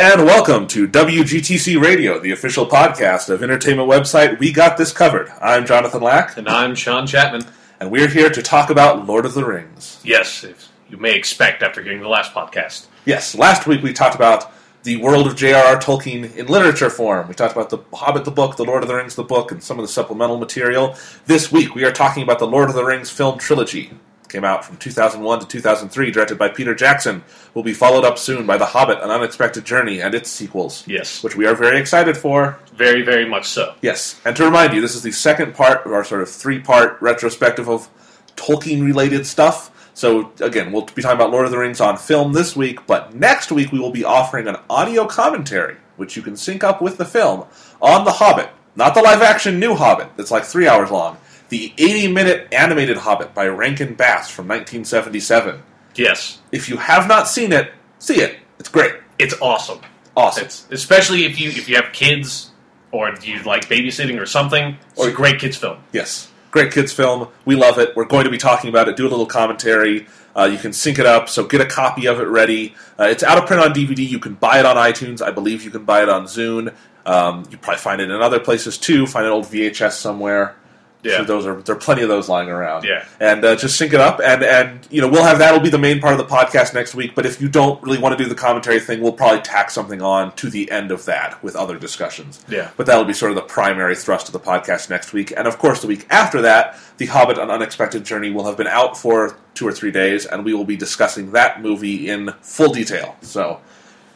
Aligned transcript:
And 0.00 0.24
welcome 0.26 0.68
to 0.68 0.86
WGTC 0.86 1.82
Radio, 1.82 2.20
the 2.20 2.30
official 2.30 2.64
podcast 2.64 3.30
of 3.30 3.42
entertainment 3.42 3.90
website 3.90 4.38
We 4.38 4.52
Got 4.52 4.76
This 4.76 4.92
Covered. 4.92 5.28
I'm 5.42 5.66
Jonathan 5.66 6.00
Lack, 6.02 6.36
And 6.36 6.48
I'm 6.48 6.76
Sean 6.76 7.04
Chapman. 7.04 7.42
and 7.80 7.90
we're 7.90 8.06
here 8.06 8.30
to 8.30 8.40
talk 8.40 8.70
about 8.70 9.06
Lord 9.08 9.26
of 9.26 9.34
the 9.34 9.44
Rings. 9.44 10.00
Yes, 10.04 10.46
you 10.88 10.98
may 10.98 11.16
expect 11.16 11.64
after 11.64 11.82
hearing 11.82 12.00
the 12.00 12.08
last 12.08 12.32
podcast. 12.32 12.86
Yes, 13.06 13.34
last 13.34 13.66
week 13.66 13.82
we 13.82 13.92
talked 13.92 14.14
about 14.14 14.52
the 14.84 14.98
world 14.98 15.26
of 15.26 15.34
J.R.R. 15.34 15.80
Tolkien 15.80 16.32
in 16.36 16.46
literature 16.46 16.90
form. 16.90 17.26
We 17.26 17.34
talked 17.34 17.56
about 17.56 17.70
the 17.70 17.78
Hobbit 17.92 18.24
the 18.24 18.30
book, 18.30 18.54
the 18.54 18.64
Lord 18.64 18.84
of 18.84 18.88
the 18.88 18.94
Rings 18.94 19.16
the 19.16 19.24
book, 19.24 19.50
and 19.50 19.60
some 19.60 19.80
of 19.80 19.82
the 19.82 19.92
supplemental 19.92 20.38
material. 20.38 20.94
This 21.26 21.50
week 21.50 21.74
we 21.74 21.82
are 21.84 21.90
talking 21.92 22.22
about 22.22 22.38
the 22.38 22.46
Lord 22.46 22.68
of 22.68 22.76
the 22.76 22.84
Rings 22.84 23.10
film 23.10 23.36
trilogy. 23.40 23.90
Came 24.28 24.44
out 24.44 24.62
from 24.64 24.76
2001 24.76 25.40
to 25.40 25.46
2003, 25.46 26.10
directed 26.10 26.36
by 26.36 26.48
Peter 26.48 26.74
Jackson. 26.74 27.24
Will 27.54 27.62
be 27.62 27.72
followed 27.72 28.04
up 28.04 28.18
soon 28.18 28.46
by 28.46 28.58
The 28.58 28.66
Hobbit: 28.66 28.98
An 29.02 29.10
Unexpected 29.10 29.64
Journey 29.64 30.00
and 30.02 30.14
its 30.14 30.30
sequels, 30.30 30.84
Yes, 30.86 31.22
which 31.22 31.34
we 31.34 31.46
are 31.46 31.54
very 31.54 31.78
excited 31.80 32.16
for. 32.16 32.58
very, 32.76 33.00
very 33.02 33.26
much 33.26 33.46
so. 33.46 33.74
Yes, 33.80 34.20
and 34.26 34.36
to 34.36 34.44
remind 34.44 34.74
you, 34.74 34.80
this 34.82 34.94
is 34.94 35.02
the 35.02 35.12
second 35.12 35.54
part 35.54 35.86
of 35.86 35.92
our 35.92 36.04
sort 36.04 36.20
of 36.20 36.28
three 36.28 36.58
part 36.58 37.00
retrospective 37.00 37.68
of 37.70 37.88
Tolkien 38.36 38.84
related 38.84 39.26
stuff. 39.26 39.70
So, 39.94 40.30
again, 40.40 40.70
we'll 40.72 40.84
be 40.84 41.02
talking 41.02 41.16
about 41.16 41.30
Lord 41.32 41.46
of 41.46 41.50
the 41.50 41.58
Rings 41.58 41.80
on 41.80 41.96
film 41.96 42.32
this 42.34 42.54
week, 42.54 42.86
but 42.86 43.14
next 43.14 43.50
week 43.50 43.72
we 43.72 43.80
will 43.80 43.90
be 43.90 44.04
offering 44.04 44.46
an 44.46 44.56
audio 44.70 45.06
commentary, 45.06 45.76
which 45.96 46.16
you 46.16 46.22
can 46.22 46.36
sync 46.36 46.62
up 46.62 46.80
with 46.80 46.98
the 46.98 47.04
film, 47.04 47.46
on 47.80 48.04
The 48.04 48.12
Hobbit. 48.12 48.50
Not 48.76 48.94
the 48.94 49.02
live 49.02 49.22
action 49.22 49.58
new 49.58 49.74
Hobbit, 49.74 50.10
that's 50.16 50.30
like 50.30 50.44
three 50.44 50.68
hours 50.68 50.90
long. 50.92 51.16
The 51.48 51.72
80 51.78 52.12
minute 52.12 52.48
animated 52.52 52.98
Hobbit 52.98 53.34
by 53.34 53.46
Rankin 53.48 53.94
Bass 53.94 54.28
from 54.30 54.46
1977. 54.48 55.62
Yes, 55.94 56.38
If 56.52 56.68
you 56.68 56.76
have 56.76 57.08
not 57.08 57.26
seen 57.28 57.52
it, 57.52 57.72
see 57.98 58.20
it. 58.20 58.36
It's 58.58 58.68
great. 58.68 58.92
it's 59.18 59.34
awesome. 59.40 59.80
Awesome. 60.16 60.44
It's 60.44 60.66
especially 60.70 61.24
if 61.24 61.40
you 61.40 61.48
if 61.50 61.68
you 61.68 61.76
have 61.76 61.92
kids 61.92 62.50
or 62.92 63.14
you 63.22 63.42
like 63.44 63.68
babysitting 63.68 64.20
or 64.20 64.26
something. 64.26 64.76
It's 64.92 65.00
Or- 65.00 65.08
a 65.08 65.12
great 65.12 65.38
kids 65.40 65.56
film. 65.56 65.78
Yes. 65.92 66.28
Great 66.50 66.72
kids 66.72 66.92
film. 66.92 67.28
We 67.44 67.56
love 67.56 67.78
it. 67.78 67.94
We're 67.96 68.04
going 68.06 68.24
to 68.24 68.30
be 68.30 68.38
talking 68.38 68.70
about 68.70 68.88
it, 68.88 68.96
do 68.96 69.06
a 69.06 69.10
little 69.10 69.26
commentary. 69.26 70.06
Uh, 70.36 70.44
you 70.44 70.56
can 70.56 70.72
sync 70.72 70.98
it 70.98 71.04
up, 71.06 71.28
so 71.28 71.44
get 71.44 71.60
a 71.60 71.66
copy 71.66 72.06
of 72.06 72.20
it 72.20 72.24
ready. 72.28 72.74
Uh, 72.98 73.04
it's 73.04 73.22
out 73.22 73.36
of 73.38 73.46
print 73.46 73.62
on 73.62 73.72
DVD. 73.74 74.08
You 74.08 74.18
can 74.18 74.34
buy 74.34 74.58
it 74.60 74.64
on 74.66 74.76
iTunes. 74.76 75.20
I 75.20 75.30
believe 75.30 75.62
you 75.64 75.70
can 75.70 75.84
buy 75.84 76.02
it 76.02 76.08
on 76.08 76.24
Zune. 76.24 76.72
Um, 77.04 77.44
you 77.50 77.58
probably 77.58 77.78
find 77.80 78.00
it 78.00 78.10
in 78.10 78.22
other 78.22 78.38
places 78.40 78.78
too. 78.78 79.06
Find 79.06 79.26
an 79.26 79.32
old 79.32 79.44
VHS 79.46 79.92
somewhere. 79.92 80.54
Yeah. 81.02 81.18
So 81.18 81.24
those 81.24 81.46
are 81.46 81.54
there 81.62 81.76
are 81.76 81.78
plenty 81.78 82.02
of 82.02 82.08
those 82.08 82.28
lying 82.28 82.48
around. 82.48 82.84
Yeah. 82.84 83.06
And 83.20 83.44
uh, 83.44 83.54
just 83.56 83.76
sync 83.76 83.92
it 83.92 84.00
up, 84.00 84.20
and 84.22 84.42
and 84.42 84.86
you 84.90 85.00
know 85.00 85.08
we'll 85.08 85.22
have 85.22 85.38
that'll 85.38 85.60
be 85.60 85.70
the 85.70 85.78
main 85.78 86.00
part 86.00 86.12
of 86.12 86.18
the 86.18 86.34
podcast 86.34 86.74
next 86.74 86.94
week. 86.94 87.14
But 87.14 87.24
if 87.24 87.40
you 87.40 87.48
don't 87.48 87.80
really 87.82 87.98
want 87.98 88.18
to 88.18 88.22
do 88.22 88.28
the 88.28 88.34
commentary 88.34 88.80
thing, 88.80 89.00
we'll 89.00 89.12
probably 89.12 89.40
tack 89.40 89.70
something 89.70 90.02
on 90.02 90.34
to 90.36 90.50
the 90.50 90.70
end 90.70 90.90
of 90.90 91.04
that 91.04 91.42
with 91.42 91.54
other 91.54 91.78
discussions. 91.78 92.44
Yeah. 92.48 92.70
But 92.76 92.86
that'll 92.86 93.04
be 93.04 93.12
sort 93.12 93.30
of 93.30 93.36
the 93.36 93.42
primary 93.42 93.94
thrust 93.94 94.26
of 94.28 94.32
the 94.32 94.40
podcast 94.40 94.90
next 94.90 95.12
week. 95.12 95.32
And 95.36 95.46
of 95.46 95.58
course, 95.58 95.80
the 95.80 95.86
week 95.86 96.06
after 96.10 96.42
that, 96.42 96.78
The 96.96 97.06
Hobbit 97.06 97.38
An 97.38 97.50
Unexpected 97.50 98.04
Journey 98.04 98.30
will 98.30 98.46
have 98.46 98.56
been 98.56 98.66
out 98.66 98.98
for 98.98 99.36
two 99.54 99.66
or 99.66 99.72
three 99.72 99.92
days, 99.92 100.26
and 100.26 100.44
we 100.44 100.52
will 100.52 100.64
be 100.64 100.76
discussing 100.76 101.30
that 101.32 101.62
movie 101.62 102.08
in 102.08 102.32
full 102.40 102.72
detail. 102.72 103.16
So, 103.22 103.60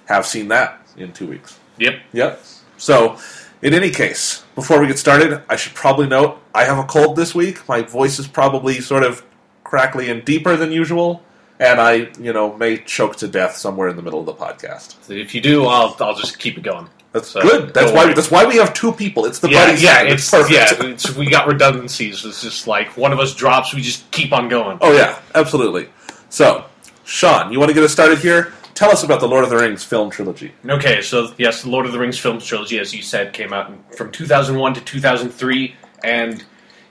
have 0.06 0.26
seen 0.26 0.48
that 0.48 0.84
in 0.96 1.12
two 1.12 1.28
weeks. 1.28 1.58
Yep. 1.78 2.00
Yep. 2.12 2.42
So, 2.76 3.18
in 3.62 3.72
any 3.74 3.90
case, 3.90 4.44
before 4.56 4.80
we 4.80 4.88
get 4.88 4.98
started, 4.98 5.42
I 5.48 5.56
should 5.56 5.74
probably 5.74 6.08
note 6.08 6.41
I 6.54 6.64
have 6.64 6.78
a 6.78 6.84
cold 6.84 7.16
this 7.16 7.34
week. 7.34 7.66
My 7.68 7.82
voice 7.82 8.18
is 8.18 8.26
probably 8.26 8.80
sort 8.80 9.02
of 9.02 9.24
crackly 9.64 10.10
and 10.10 10.24
deeper 10.24 10.56
than 10.56 10.70
usual, 10.72 11.22
and 11.58 11.80
I, 11.80 12.10
you 12.20 12.32
know, 12.32 12.56
may 12.56 12.78
choke 12.78 13.16
to 13.16 13.28
death 13.28 13.56
somewhere 13.56 13.88
in 13.88 13.96
the 13.96 14.02
middle 14.02 14.20
of 14.20 14.26
the 14.26 14.34
podcast. 14.34 14.96
If 15.10 15.34
you 15.34 15.40
do, 15.40 15.64
I'll 15.66 15.96
I'll 16.00 16.14
just 16.14 16.38
keep 16.38 16.58
it 16.58 16.62
going. 16.62 16.88
That's 17.12 17.28
So, 17.28 17.42
good. 17.42 17.74
That's 17.74 17.92
why. 17.92 18.04
worry. 18.06 18.14
That's 18.14 18.30
why 18.30 18.44
we 18.46 18.56
have 18.56 18.72
two 18.74 18.90
people. 18.92 19.26
It's 19.26 19.38
the 19.38 19.50
Yeah, 19.50 19.66
buddy 19.66 19.82
yeah, 19.82 19.98
system. 19.98 20.12
it's 20.14 20.30
perfect. 20.30 20.82
yeah. 20.82 20.86
It's, 20.92 21.14
we 21.16 21.28
got 21.28 21.46
redundancies. 21.46 22.24
It's 22.24 22.40
just 22.42 22.66
like 22.66 22.96
one 22.96 23.12
of 23.12 23.20
us 23.20 23.34
drops, 23.34 23.74
we 23.74 23.82
just 23.82 24.10
keep 24.10 24.32
on 24.32 24.48
going. 24.48 24.78
Oh 24.80 24.92
yeah, 24.92 25.18
absolutely. 25.34 25.88
So, 26.30 26.64
Sean, 27.04 27.52
you 27.52 27.58
want 27.58 27.68
to 27.68 27.74
get 27.74 27.82
us 27.84 27.92
started 27.92 28.18
here? 28.18 28.54
Tell 28.74 28.90
us 28.90 29.02
about 29.02 29.20
the 29.20 29.28
Lord 29.28 29.44
of 29.44 29.50
the 29.50 29.56
Rings 29.58 29.84
film 29.84 30.08
trilogy. 30.08 30.52
Okay, 30.66 31.02
so 31.02 31.34
yes, 31.36 31.62
the 31.62 31.68
Lord 31.68 31.84
of 31.84 31.92
the 31.92 31.98
Rings 31.98 32.18
film 32.18 32.38
trilogy, 32.40 32.78
as 32.78 32.94
you 32.94 33.02
said, 33.02 33.34
came 33.34 33.52
out 33.52 33.70
from 33.94 34.10
2001 34.10 34.72
to 34.74 34.80
2003, 34.80 35.74
and 36.04 36.44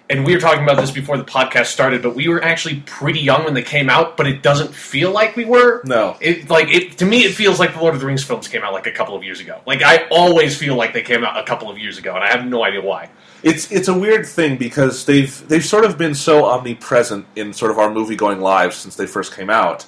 and 0.10 0.26
we 0.26 0.34
were 0.34 0.42
talking 0.42 0.64
about 0.64 0.76
this 0.76 0.92
before 0.92 1.16
the 1.18 1.24
podcast 1.24 1.68
started, 1.68 2.02
but 2.02 2.16
we 2.16 2.28
were 2.28 2.44
actually 2.44 2.84
pretty 2.86 3.22
young 3.22 3.46
when 3.46 3.54
they 3.54 3.62
came 3.62 3.90
out, 3.90 4.18
but 4.18 4.28
it 4.28 4.44
doesn't 4.44 4.76
feel 4.76 5.10
like 5.12 5.38
we 5.38 5.46
were. 5.46 5.82
No. 5.86 6.18
It 6.20 6.50
like 6.50 6.70
it 6.70 6.98
to 6.98 7.06
me, 7.06 7.24
it 7.24 7.34
feels 7.34 7.60
like 7.60 7.74
the 7.74 7.80
Lord 7.80 7.94
of 7.94 8.02
the 8.02 8.08
Rings 8.08 8.24
films 8.24 8.50
came 8.50 8.62
out 8.62 8.74
like 8.74 8.88
a 8.88 8.92
couple 8.92 9.16
of 9.16 9.24
years 9.24 9.40
ago. 9.40 9.62
Like 9.66 9.82
I 9.84 10.08
always 10.12 10.58
feel 10.58 10.76
like 10.76 10.94
they 10.94 11.02
came 11.02 11.24
out 11.24 11.38
a 11.40 11.44
couple 11.44 11.70
of 11.70 11.78
years 11.78 11.98
ago, 11.98 12.14
and 12.16 12.24
I 12.24 12.28
have 12.28 12.46
no 12.46 12.64
idea 12.64 12.82
why. 12.82 13.10
It's 13.42 13.72
it's 13.72 13.88
a 13.88 13.98
weird 13.98 14.26
thing 14.28 14.58
because 14.58 15.06
they've 15.06 15.48
they've 15.48 15.66
sort 15.66 15.86
of 15.86 15.98
been 15.98 16.14
so 16.14 16.44
omnipresent 16.46 17.26
in 17.38 17.54
sort 17.54 17.72
of 17.72 17.80
our 17.80 17.90
movie 17.90 18.18
going 18.18 18.42
lives 18.42 18.76
since 18.76 18.98
they 18.98 19.08
first 19.08 19.34
came 19.34 19.50
out, 19.50 19.86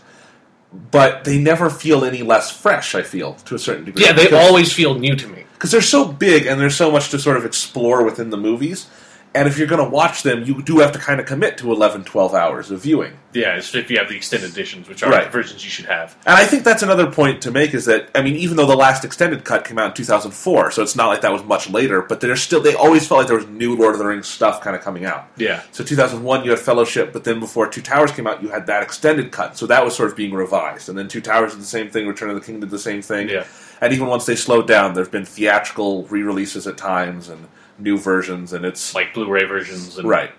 but 0.71 1.25
they 1.25 1.37
never 1.37 1.69
feel 1.69 2.05
any 2.05 2.23
less 2.23 2.49
fresh. 2.49 2.95
I 2.95 3.03
feel 3.03 3.33
to 3.45 3.55
a 3.55 3.59
certain 3.59 3.83
degree. 3.85 4.05
Yeah, 4.05 4.13
they 4.13 4.31
always 4.31 4.71
feel 4.71 4.95
new 4.95 5.15
to 5.17 5.27
me. 5.27 5.43
because 5.53 5.71
they're 5.71 5.81
so 5.81 6.07
big 6.11 6.45
and 6.45 6.59
there's 6.61 6.75
so 6.77 6.89
much 6.91 7.09
to 7.09 7.19
sort 7.19 7.37
of 7.37 7.45
explore 7.45 8.03
within 8.03 8.29
the 8.29 8.37
movies. 8.37 8.87
And 9.35 9.47
if 9.47 9.57
you're 9.57 9.67
going 9.67 9.83
to 9.83 9.89
watch 9.89 10.21
them, 10.23 10.43
you 10.43 10.61
do 10.61 10.79
have 10.79 10.91
to 10.91 10.99
kind 10.99 11.19
of 11.19 11.25
commit 11.25 11.57
to 11.57 11.71
11, 11.71 12.03
12 12.03 12.33
hours 12.35 12.69
of 12.69 12.81
viewing. 12.81 13.13
Yeah, 13.33 13.57
if 13.57 13.89
you 13.89 13.97
have 13.97 14.09
the 14.09 14.15
extended 14.15 14.51
editions, 14.51 14.87
which 14.87 15.01
are 15.01 15.09
Right. 15.09 15.23
the 15.25 15.31
versions 15.31 15.63
you 15.63 15.71
should 15.71 15.85
have. 15.85 16.15
And 16.25 16.35
I 16.35 16.45
think 16.45 16.63
that's 16.63 16.83
another 16.83 17.09
point 17.09 17.41
to 17.41 17.49
make 17.51 17.73
is 17.73 17.85
that 17.85 18.09
I 18.13 18.21
mean, 18.21 18.35
even 18.35 18.57
though 18.57 18.67
the 18.67 18.75
last 18.75 19.03
extended 19.03 19.43
cut 19.43 19.65
came 19.65 19.79
out 19.79 19.87
in 19.87 19.93
2004, 19.93 20.69
so 20.69 20.83
it's 20.83 20.95
not 20.95 21.07
like 21.07 21.21
that 21.21 21.31
was 21.31 21.43
much 21.43 21.67
later, 21.67 22.03
but 22.03 22.21
there's 22.21 22.43
still 22.43 22.61
they 22.61 22.75
always 22.75 23.07
felt 23.07 23.19
like 23.19 23.27
there 23.27 23.37
was 23.37 23.47
new 23.47 23.75
Lord 23.75 23.93
of 23.95 23.99
the 23.99 24.05
Rings 24.05 24.27
stuff 24.27 24.61
kind 24.61 24.75
of 24.75 24.83
coming 24.83 25.05
out. 25.05 25.27
Yeah. 25.35 25.63
So 25.71 25.83
2001 25.83 26.43
you 26.43 26.51
had 26.51 26.59
Fellowship, 26.59 27.11
but 27.11 27.23
then 27.23 27.39
before 27.39 27.67
Two 27.67 27.81
Towers 27.81 28.11
came 28.11 28.27
out, 28.27 28.43
you 28.43 28.49
had 28.49 28.67
that 28.67 28.83
extended 28.83 29.31
cut, 29.31 29.57
so 29.57 29.65
that 29.65 29.83
was 29.83 29.95
sort 29.95 30.11
of 30.11 30.15
being 30.15 30.33
revised. 30.33 30.89
And 30.89 30.95
then 30.97 31.07
Two 31.07 31.21
Towers 31.21 31.53
did 31.53 31.61
the 31.61 31.65
same 31.65 31.89
thing, 31.89 32.07
Return 32.07 32.29
of 32.29 32.35
the 32.35 32.41
King 32.45 32.59
did 32.59 32.69
the 32.69 32.77
same 32.77 33.01
thing. 33.01 33.29
Yeah. 33.29 33.45
And 33.81 33.93
even 33.93 34.05
once 34.07 34.27
they 34.27 34.35
slowed 34.35 34.67
down, 34.67 34.93
there've 34.93 35.09
been 35.09 35.25
theatrical 35.25 36.03
re-releases 36.05 36.67
at 36.67 36.77
times 36.77 37.29
and 37.29 37.47
new 37.77 37.97
versions, 37.97 38.53
and 38.53 38.65
it's 38.65 38.93
Like 38.95 39.13
Blu-ray 39.13 39.45
versions 39.45 39.97
and 39.97 40.07
right. 40.07 40.31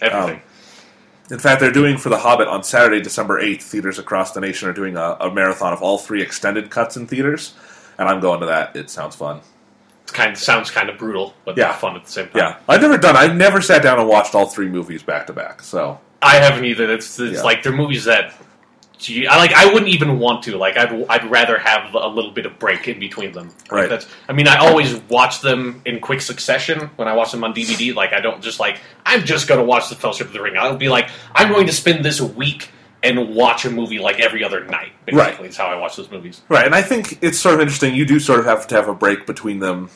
everything. 0.00 0.36
Um, 0.36 0.42
In 1.30 1.38
fact, 1.38 1.60
they're 1.60 1.72
doing 1.72 1.98
for 1.98 2.08
The 2.08 2.18
Hobbit 2.18 2.46
on 2.48 2.62
Saturday, 2.62 3.00
December 3.00 3.42
8th, 3.42 3.62
theaters 3.62 3.98
across 3.98 4.32
the 4.32 4.40
nation 4.40 4.68
are 4.68 4.72
doing 4.72 4.96
a, 4.96 5.16
a 5.20 5.32
marathon 5.34 5.72
of 5.72 5.82
all 5.82 5.98
three 5.98 6.22
extended 6.22 6.70
cuts 6.70 6.96
in 6.96 7.06
theaters, 7.06 7.54
and 7.98 8.08
I'm 8.08 8.20
going 8.20 8.40
to 8.40 8.46
that. 8.46 8.76
It 8.76 8.90
sounds 8.90 9.16
fun. 9.16 9.40
It 10.06 10.12
kind 10.12 10.30
of 10.32 10.38
sounds 10.38 10.70
kind 10.70 10.88
of 10.88 10.98
brutal, 10.98 11.34
but 11.44 11.56
Yeah. 11.56 11.72
fun 11.72 11.96
at 11.96 12.04
the 12.04 12.10
same 12.12 12.26
time. 12.28 12.36
Yeah. 12.36 12.56
I've 12.68 12.80
never 12.80 12.96
done 12.96 13.16
I've 13.16 13.34
never 13.34 13.60
sat 13.60 13.82
down 13.82 13.98
and 13.98 14.08
watched 14.08 14.34
all 14.36 14.46
three 14.46 14.68
movies 14.68 15.02
back 15.02 15.26
to 15.26 15.32
back, 15.32 15.62
so. 15.62 15.98
I 16.22 16.36
haven't 16.36 16.64
either. 16.64 16.90
It's, 16.92 17.18
it's 17.18 17.38
Yeah. 17.38 17.42
like 17.42 17.62
they're 17.64 17.72
movies 17.72 18.04
that 18.04 18.32
gee, 18.98 19.26
I 19.26 19.36
like. 19.36 19.52
I 19.52 19.66
wouldn't 19.66 19.88
even 19.88 20.18
want 20.18 20.42
to. 20.44 20.56
Like, 20.56 20.76
I'd 20.76 20.92
I'd 21.08 21.30
rather 21.30 21.58
have 21.58 21.94
a 21.94 22.06
little 22.08 22.30
bit 22.30 22.46
of 22.46 22.58
break 22.58 22.88
in 22.88 22.98
between 22.98 23.32
them. 23.32 23.48
Like, 23.48 23.72
Right. 23.72 23.88
That's. 23.88 24.06
I 24.28 24.32
mean, 24.32 24.48
I 24.48 24.56
always 24.56 24.94
watch 25.08 25.40
them 25.40 25.82
in 25.84 26.00
quick 26.00 26.20
succession 26.20 26.90
when 26.96 27.08
I 27.08 27.14
watch 27.14 27.32
them 27.32 27.44
on 27.44 27.54
DVD. 27.54 27.94
Like, 27.94 28.12
I 28.12 28.20
don't 28.20 28.42
just 28.42 28.58
like 28.60 28.80
I'm 29.04 29.24
just 29.24 29.48
going 29.48 29.60
to 29.60 29.64
watch 29.66 29.88
the 29.88 29.94
Fellowship 29.94 30.28
of 30.28 30.32
the 30.32 30.42
Ring. 30.42 30.56
I'll 30.56 30.76
be 30.76 30.88
like, 30.88 31.08
I'm 31.34 31.50
going 31.52 31.66
to 31.66 31.72
spend 31.72 32.04
this 32.04 32.20
week 32.20 32.70
and 33.02 33.34
watch 33.36 33.64
a 33.64 33.70
movie 33.70 33.98
like 33.98 34.18
every 34.20 34.42
other 34.42 34.64
night. 34.64 34.92
Basically, 35.04 35.20
Right. 35.20 35.40
is 35.50 35.56
how 35.56 35.66
I 35.66 35.76
watch 35.76 35.96
those 35.96 36.10
movies. 36.10 36.42
Right, 36.48 36.64
and 36.66 36.74
I 36.74 36.82
think 36.82 37.18
it's 37.22 37.38
sort 37.38 37.54
of 37.54 37.60
interesting. 37.60 37.94
You 37.94 38.04
do 38.06 38.18
sort 38.18 38.40
of 38.40 38.46
have 38.46 38.66
to 38.68 38.74
have 38.74 38.88
a 38.88 38.94
break 38.94 39.26
between 39.26 39.60
them 39.60 39.90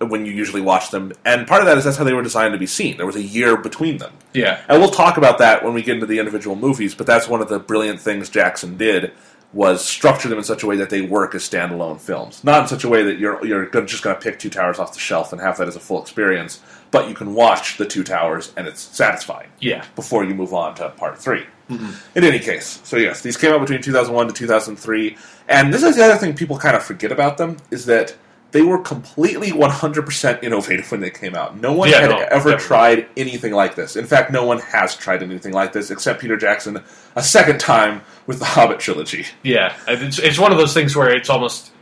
when 0.00 0.24
you 0.24 0.32
usually 0.32 0.60
watch 0.60 0.90
them, 0.90 1.12
and 1.24 1.46
part 1.46 1.60
of 1.60 1.66
that 1.66 1.76
is 1.78 1.84
that's 1.84 1.96
how 1.96 2.04
they 2.04 2.12
were 2.12 2.22
designed 2.22 2.52
to 2.52 2.58
be 2.58 2.66
seen. 2.66 2.96
There 2.96 3.06
was 3.06 3.16
a 3.16 3.22
year 3.22 3.56
between 3.56 3.98
them. 3.98 4.12
Yeah. 4.32 4.60
And 4.68 4.80
we'll 4.80 4.90
talk 4.90 5.16
about 5.16 5.38
that 5.38 5.64
when 5.64 5.74
we 5.74 5.82
get 5.82 5.94
into 5.94 6.06
the 6.06 6.18
individual 6.18 6.56
movies, 6.56 6.94
but 6.94 7.06
that's 7.06 7.28
one 7.28 7.40
of 7.40 7.48
the 7.48 7.58
brilliant 7.58 8.00
things 8.00 8.28
Jackson 8.28 8.76
did 8.76 9.12
was 9.52 9.82
structure 9.84 10.28
them 10.28 10.38
in 10.38 10.44
such 10.44 10.62
a 10.62 10.66
way 10.66 10.76
that 10.76 10.90
they 10.90 11.00
work 11.00 11.34
as 11.34 11.42
standalone 11.42 11.98
films. 11.98 12.44
Not 12.44 12.62
in 12.62 12.68
such 12.68 12.84
a 12.84 12.88
way 12.88 13.02
that 13.04 13.18
you're 13.18 13.44
you're 13.44 13.66
just 13.86 14.02
going 14.02 14.14
to 14.14 14.20
pick 14.20 14.38
Two 14.38 14.50
Towers 14.50 14.78
off 14.78 14.92
the 14.92 14.98
shelf 14.98 15.32
and 15.32 15.40
have 15.40 15.56
that 15.58 15.68
as 15.68 15.76
a 15.76 15.80
full 15.80 16.02
experience, 16.02 16.60
but 16.90 17.08
you 17.08 17.14
can 17.14 17.34
watch 17.34 17.78
the 17.78 17.86
Two 17.86 18.04
Towers 18.04 18.52
and 18.56 18.66
it's 18.66 18.80
satisfying 18.80 19.48
Yeah. 19.60 19.84
before 19.96 20.24
you 20.24 20.34
move 20.34 20.52
on 20.52 20.74
to 20.76 20.90
part 20.90 21.18
3 21.18 21.46
mm-hmm. 21.70 21.90
In 22.14 22.24
any 22.24 22.38
case, 22.38 22.80
so 22.84 22.98
yes, 22.98 23.22
these 23.22 23.36
came 23.38 23.52
out 23.52 23.60
between 23.60 23.80
2001 23.80 24.28
to 24.28 24.32
2003, 24.34 25.16
and 25.48 25.72
this 25.72 25.82
is 25.82 25.96
the 25.96 26.04
other 26.04 26.16
thing 26.16 26.34
people 26.34 26.58
kind 26.58 26.76
of 26.76 26.82
forget 26.82 27.10
about 27.10 27.38
them 27.38 27.56
is 27.70 27.86
that 27.86 28.14
they 28.50 28.62
were 28.62 28.78
completely 28.78 29.50
100% 29.50 30.42
innovative 30.42 30.90
when 30.90 31.00
they 31.00 31.10
came 31.10 31.34
out. 31.34 31.60
No 31.60 31.72
one 31.72 31.90
Yeah, 31.90 32.00
had 32.00 32.10
no, 32.10 32.16
ever 32.16 32.50
definitely. 32.52 32.58
tried 32.66 33.06
anything 33.16 33.52
like 33.52 33.74
this. 33.74 33.94
In 33.96 34.06
fact, 34.06 34.30
no 34.30 34.44
one 34.46 34.58
has 34.60 34.96
tried 34.96 35.22
anything 35.22 35.52
like 35.52 35.72
this 35.74 35.90
except 35.90 36.20
Peter 36.20 36.36
Jackson 36.36 36.82
a 37.14 37.22
second 37.22 37.60
time 37.60 38.00
with 38.26 38.38
the 38.38 38.46
Hobbit 38.46 38.80
trilogy. 38.80 39.26
Yeah, 39.42 39.76
it's, 39.86 40.18
it's 40.18 40.38
one 40.38 40.50
of 40.52 40.56
those 40.58 40.72
things 40.72 40.96
where 40.96 41.14
it's 41.14 41.28
almost 41.28 41.72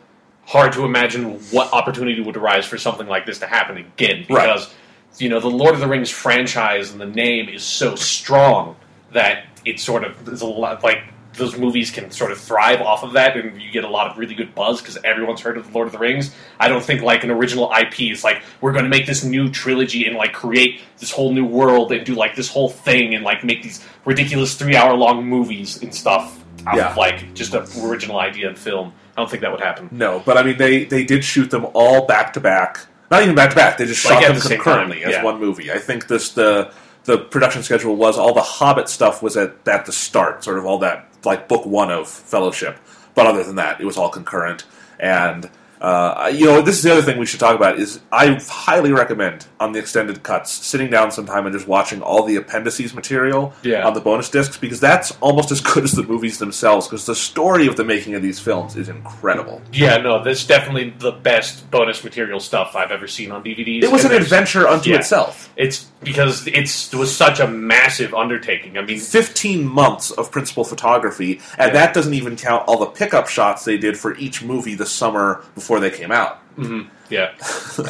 hard 0.44 0.72
to 0.72 0.84
imagine 0.84 1.34
what 1.50 1.72
opportunity 1.72 2.20
would 2.20 2.36
arise 2.36 2.66
for 2.66 2.78
something 2.78 3.06
like 3.06 3.26
this 3.26 3.38
to 3.40 3.46
happen 3.46 3.76
again 3.76 4.24
Right. 4.28 4.46
because 4.46 4.72
you 5.18 5.28
know 5.28 5.40
the 5.40 5.48
Lord 5.50 5.74
of 5.74 5.80
the 5.80 5.88
Rings 5.88 6.10
franchise 6.10 6.92
and 6.92 7.00
the 7.00 7.06
name 7.06 7.48
is 7.48 7.62
so 7.64 7.94
strong 7.96 8.76
that 9.12 9.44
it 9.64 9.80
sort 9.80 10.04
of 10.04 10.28
is 10.28 10.42
a 10.42 10.46
lot 10.46 10.84
like 10.84 10.98
those 11.36 11.56
movies 11.58 11.90
can 11.90 12.10
sort 12.10 12.32
of 12.32 12.38
thrive 12.38 12.80
off 12.80 13.02
of 13.02 13.12
that, 13.12 13.36
and 13.36 13.60
you 13.60 13.70
get 13.70 13.84
a 13.84 13.88
lot 13.88 14.10
of 14.10 14.18
really 14.18 14.34
good 14.34 14.54
buzz 14.54 14.80
because 14.80 14.98
everyone's 15.04 15.40
heard 15.40 15.56
of 15.56 15.66
the 15.66 15.72
Lord 15.72 15.86
of 15.86 15.92
the 15.92 15.98
Rings. 15.98 16.34
I 16.58 16.68
don't 16.68 16.82
think 16.82 17.02
like 17.02 17.24
an 17.24 17.30
original 17.30 17.72
IP 17.78 18.00
is 18.12 18.24
like 18.24 18.42
we're 18.60 18.72
going 18.72 18.84
to 18.84 18.90
make 18.90 19.06
this 19.06 19.24
new 19.24 19.50
trilogy 19.50 20.06
and 20.06 20.16
like 20.16 20.32
create 20.32 20.80
this 20.98 21.10
whole 21.10 21.32
new 21.32 21.44
world 21.44 21.92
and 21.92 22.04
do 22.04 22.14
like 22.14 22.34
this 22.36 22.48
whole 22.50 22.68
thing 22.68 23.14
and 23.14 23.24
like 23.24 23.44
make 23.44 23.62
these 23.62 23.84
ridiculous 24.04 24.54
three 24.54 24.76
hour 24.76 24.94
long 24.94 25.24
movies 25.26 25.82
and 25.82 25.94
stuff 25.94 26.42
out 26.66 26.76
Yeah. 26.76 26.90
of 26.90 26.96
like 26.96 27.34
just 27.34 27.54
an 27.54 27.64
original 27.84 28.18
idea 28.18 28.48
in 28.48 28.56
film. 28.56 28.92
I 29.16 29.20
don't 29.20 29.30
think 29.30 29.42
that 29.42 29.50
would 29.52 29.60
happen. 29.60 29.88
No, 29.92 30.20
but 30.24 30.36
I 30.36 30.42
mean 30.42 30.56
they 30.58 30.84
they 30.84 31.04
did 31.04 31.24
shoot 31.24 31.50
them 31.50 31.66
all 31.74 32.06
back 32.06 32.32
to 32.34 32.40
back. 32.40 32.86
Not 33.10 33.22
even 33.22 33.34
back 33.36 33.50
to 33.50 33.56
back. 33.56 33.78
They 33.78 33.86
just 33.86 34.04
Like, 34.04 34.14
shot 34.24 34.28
them 34.34 34.36
the 34.42 34.48
concurrently 34.56 35.00
time, 35.02 35.12
as 35.12 35.24
one 35.24 35.38
movie. 35.40 35.70
I 35.70 35.78
think 35.78 36.08
this 36.08 36.30
the 36.32 36.72
the 37.06 37.18
production 37.18 37.62
schedule 37.62 37.96
was 37.96 38.18
all 38.18 38.34
the 38.34 38.42
Hobbit 38.42 38.88
stuff 38.88 39.22
was 39.22 39.36
at 39.36 39.66
at 39.66 39.86
the 39.86 39.92
start, 39.92 40.44
sort 40.44 40.58
of 40.58 40.66
all 40.66 40.78
that 40.80 41.08
like 41.24 41.48
book 41.48 41.64
one 41.64 41.90
of 41.90 42.08
Fellowship. 42.08 42.78
But 43.14 43.26
other 43.26 43.42
than 43.42 43.56
that, 43.56 43.80
it 43.80 43.84
was 43.84 43.96
all 43.96 44.10
concurrent. 44.10 44.64
And 44.98 45.50
uh, 45.86 46.32
you 46.34 46.46
know, 46.46 46.60
this 46.62 46.76
is 46.78 46.82
the 46.82 46.90
other 46.90 47.00
thing 47.02 47.16
we 47.16 47.26
should 47.26 47.38
talk 47.38 47.54
about 47.54 47.78
is 47.78 48.00
I 48.10 48.34
highly 48.48 48.90
recommend 48.90 49.46
on 49.60 49.70
the 49.70 49.78
extended 49.78 50.20
cuts 50.24 50.50
sitting 50.50 50.90
down 50.90 51.12
sometime 51.12 51.46
and 51.46 51.54
just 51.54 51.68
watching 51.68 52.02
all 52.02 52.24
the 52.24 52.34
appendices 52.34 52.92
material 52.92 53.54
Yeah. 53.62 53.86
on 53.86 53.94
the 53.94 54.00
bonus 54.00 54.28
discs 54.28 54.56
because 54.56 54.80
that's 54.80 55.12
almost 55.20 55.52
as 55.52 55.60
good 55.60 55.84
as 55.84 55.92
the 55.92 56.02
movies 56.02 56.38
themselves 56.40 56.88
because 56.88 57.06
the 57.06 57.14
story 57.14 57.68
of 57.68 57.76
the 57.76 57.84
making 57.84 58.14
of 58.14 58.22
these 58.22 58.40
films 58.40 58.74
is 58.76 58.88
incredible. 58.88 59.62
Yeah, 59.72 59.98
no, 59.98 60.24
this 60.24 60.40
is 60.40 60.46
definitely 60.48 60.90
the 60.98 61.12
best 61.12 61.70
bonus 61.70 62.02
material 62.02 62.40
stuff 62.40 62.74
I've 62.74 62.90
ever 62.90 63.06
seen 63.06 63.30
on 63.30 63.44
DVDs. 63.44 63.84
It 63.84 63.92
was 63.92 64.04
an 64.04 64.12
adventure 64.12 64.66
unto 64.66 64.90
yeah. 64.90 64.96
itself. 64.96 65.52
It's 65.54 65.84
because 66.02 66.48
it's, 66.48 66.92
it 66.92 66.96
was 66.96 67.16
such 67.16 67.38
a 67.38 67.46
massive 67.46 68.12
undertaking. 68.12 68.76
I 68.76 68.82
mean, 68.82 68.98
15 68.98 69.64
months 69.64 70.10
of 70.10 70.32
principal 70.32 70.64
photography, 70.64 71.40
and 71.58 71.68
Yeah. 71.68 71.74
that 71.74 71.94
doesn't 71.94 72.14
even 72.14 72.34
count 72.36 72.64
all 72.66 72.78
the 72.78 72.86
pickup 72.86 73.28
shots 73.28 73.64
they 73.64 73.78
did 73.78 73.96
for 73.96 74.16
each 74.16 74.42
movie 74.42 74.74
the 74.74 74.84
summer 74.86 75.44
before 75.54 75.75
they 75.80 75.90
came 75.90 76.12
out. 76.12 76.40
Mm-hmm. 76.56 76.88
yeah. 77.10 77.32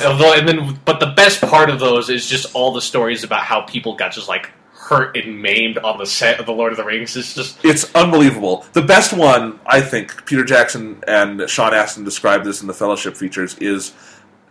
Although, 0.05 0.35
and 0.35 0.49
then, 0.49 0.79
but 0.85 0.99
the 1.01 1.07
best 1.17 1.41
part 1.41 1.71
of 1.71 1.79
those 1.79 2.11
is 2.11 2.29
just 2.29 2.55
all 2.55 2.73
the 2.73 2.83
stories 2.83 3.23
about 3.25 3.41
how 3.43 3.61
people 3.63 3.95
got 3.95 4.13
just 4.13 4.29
like 4.29 4.51
hurt 4.73 5.17
and 5.17 5.41
maimed 5.43 5.79
on 5.79 5.99
the 5.99 6.07
set 6.07 6.39
of 6.41 6.47
the 6.47 6.53
Lord 6.53 6.73
of 6.73 6.77
the 6.79 6.85
Rings. 6.85 7.17
It's 7.17 7.35
just 7.35 7.65
It's 7.65 7.93
unbelievable. 7.95 8.65
The 8.73 8.83
best 8.83 9.13
one, 9.13 9.59
I 9.67 9.81
think, 9.81 10.27
Peter 10.27 10.45
Jackson 10.45 11.03
and 11.09 11.49
Sean 11.49 11.75
Astin 11.75 12.05
described 12.05 12.45
this 12.45 12.61
in 12.61 12.67
the 12.67 12.75
Fellowship 12.75 13.17
features, 13.17 13.57
is 13.59 13.93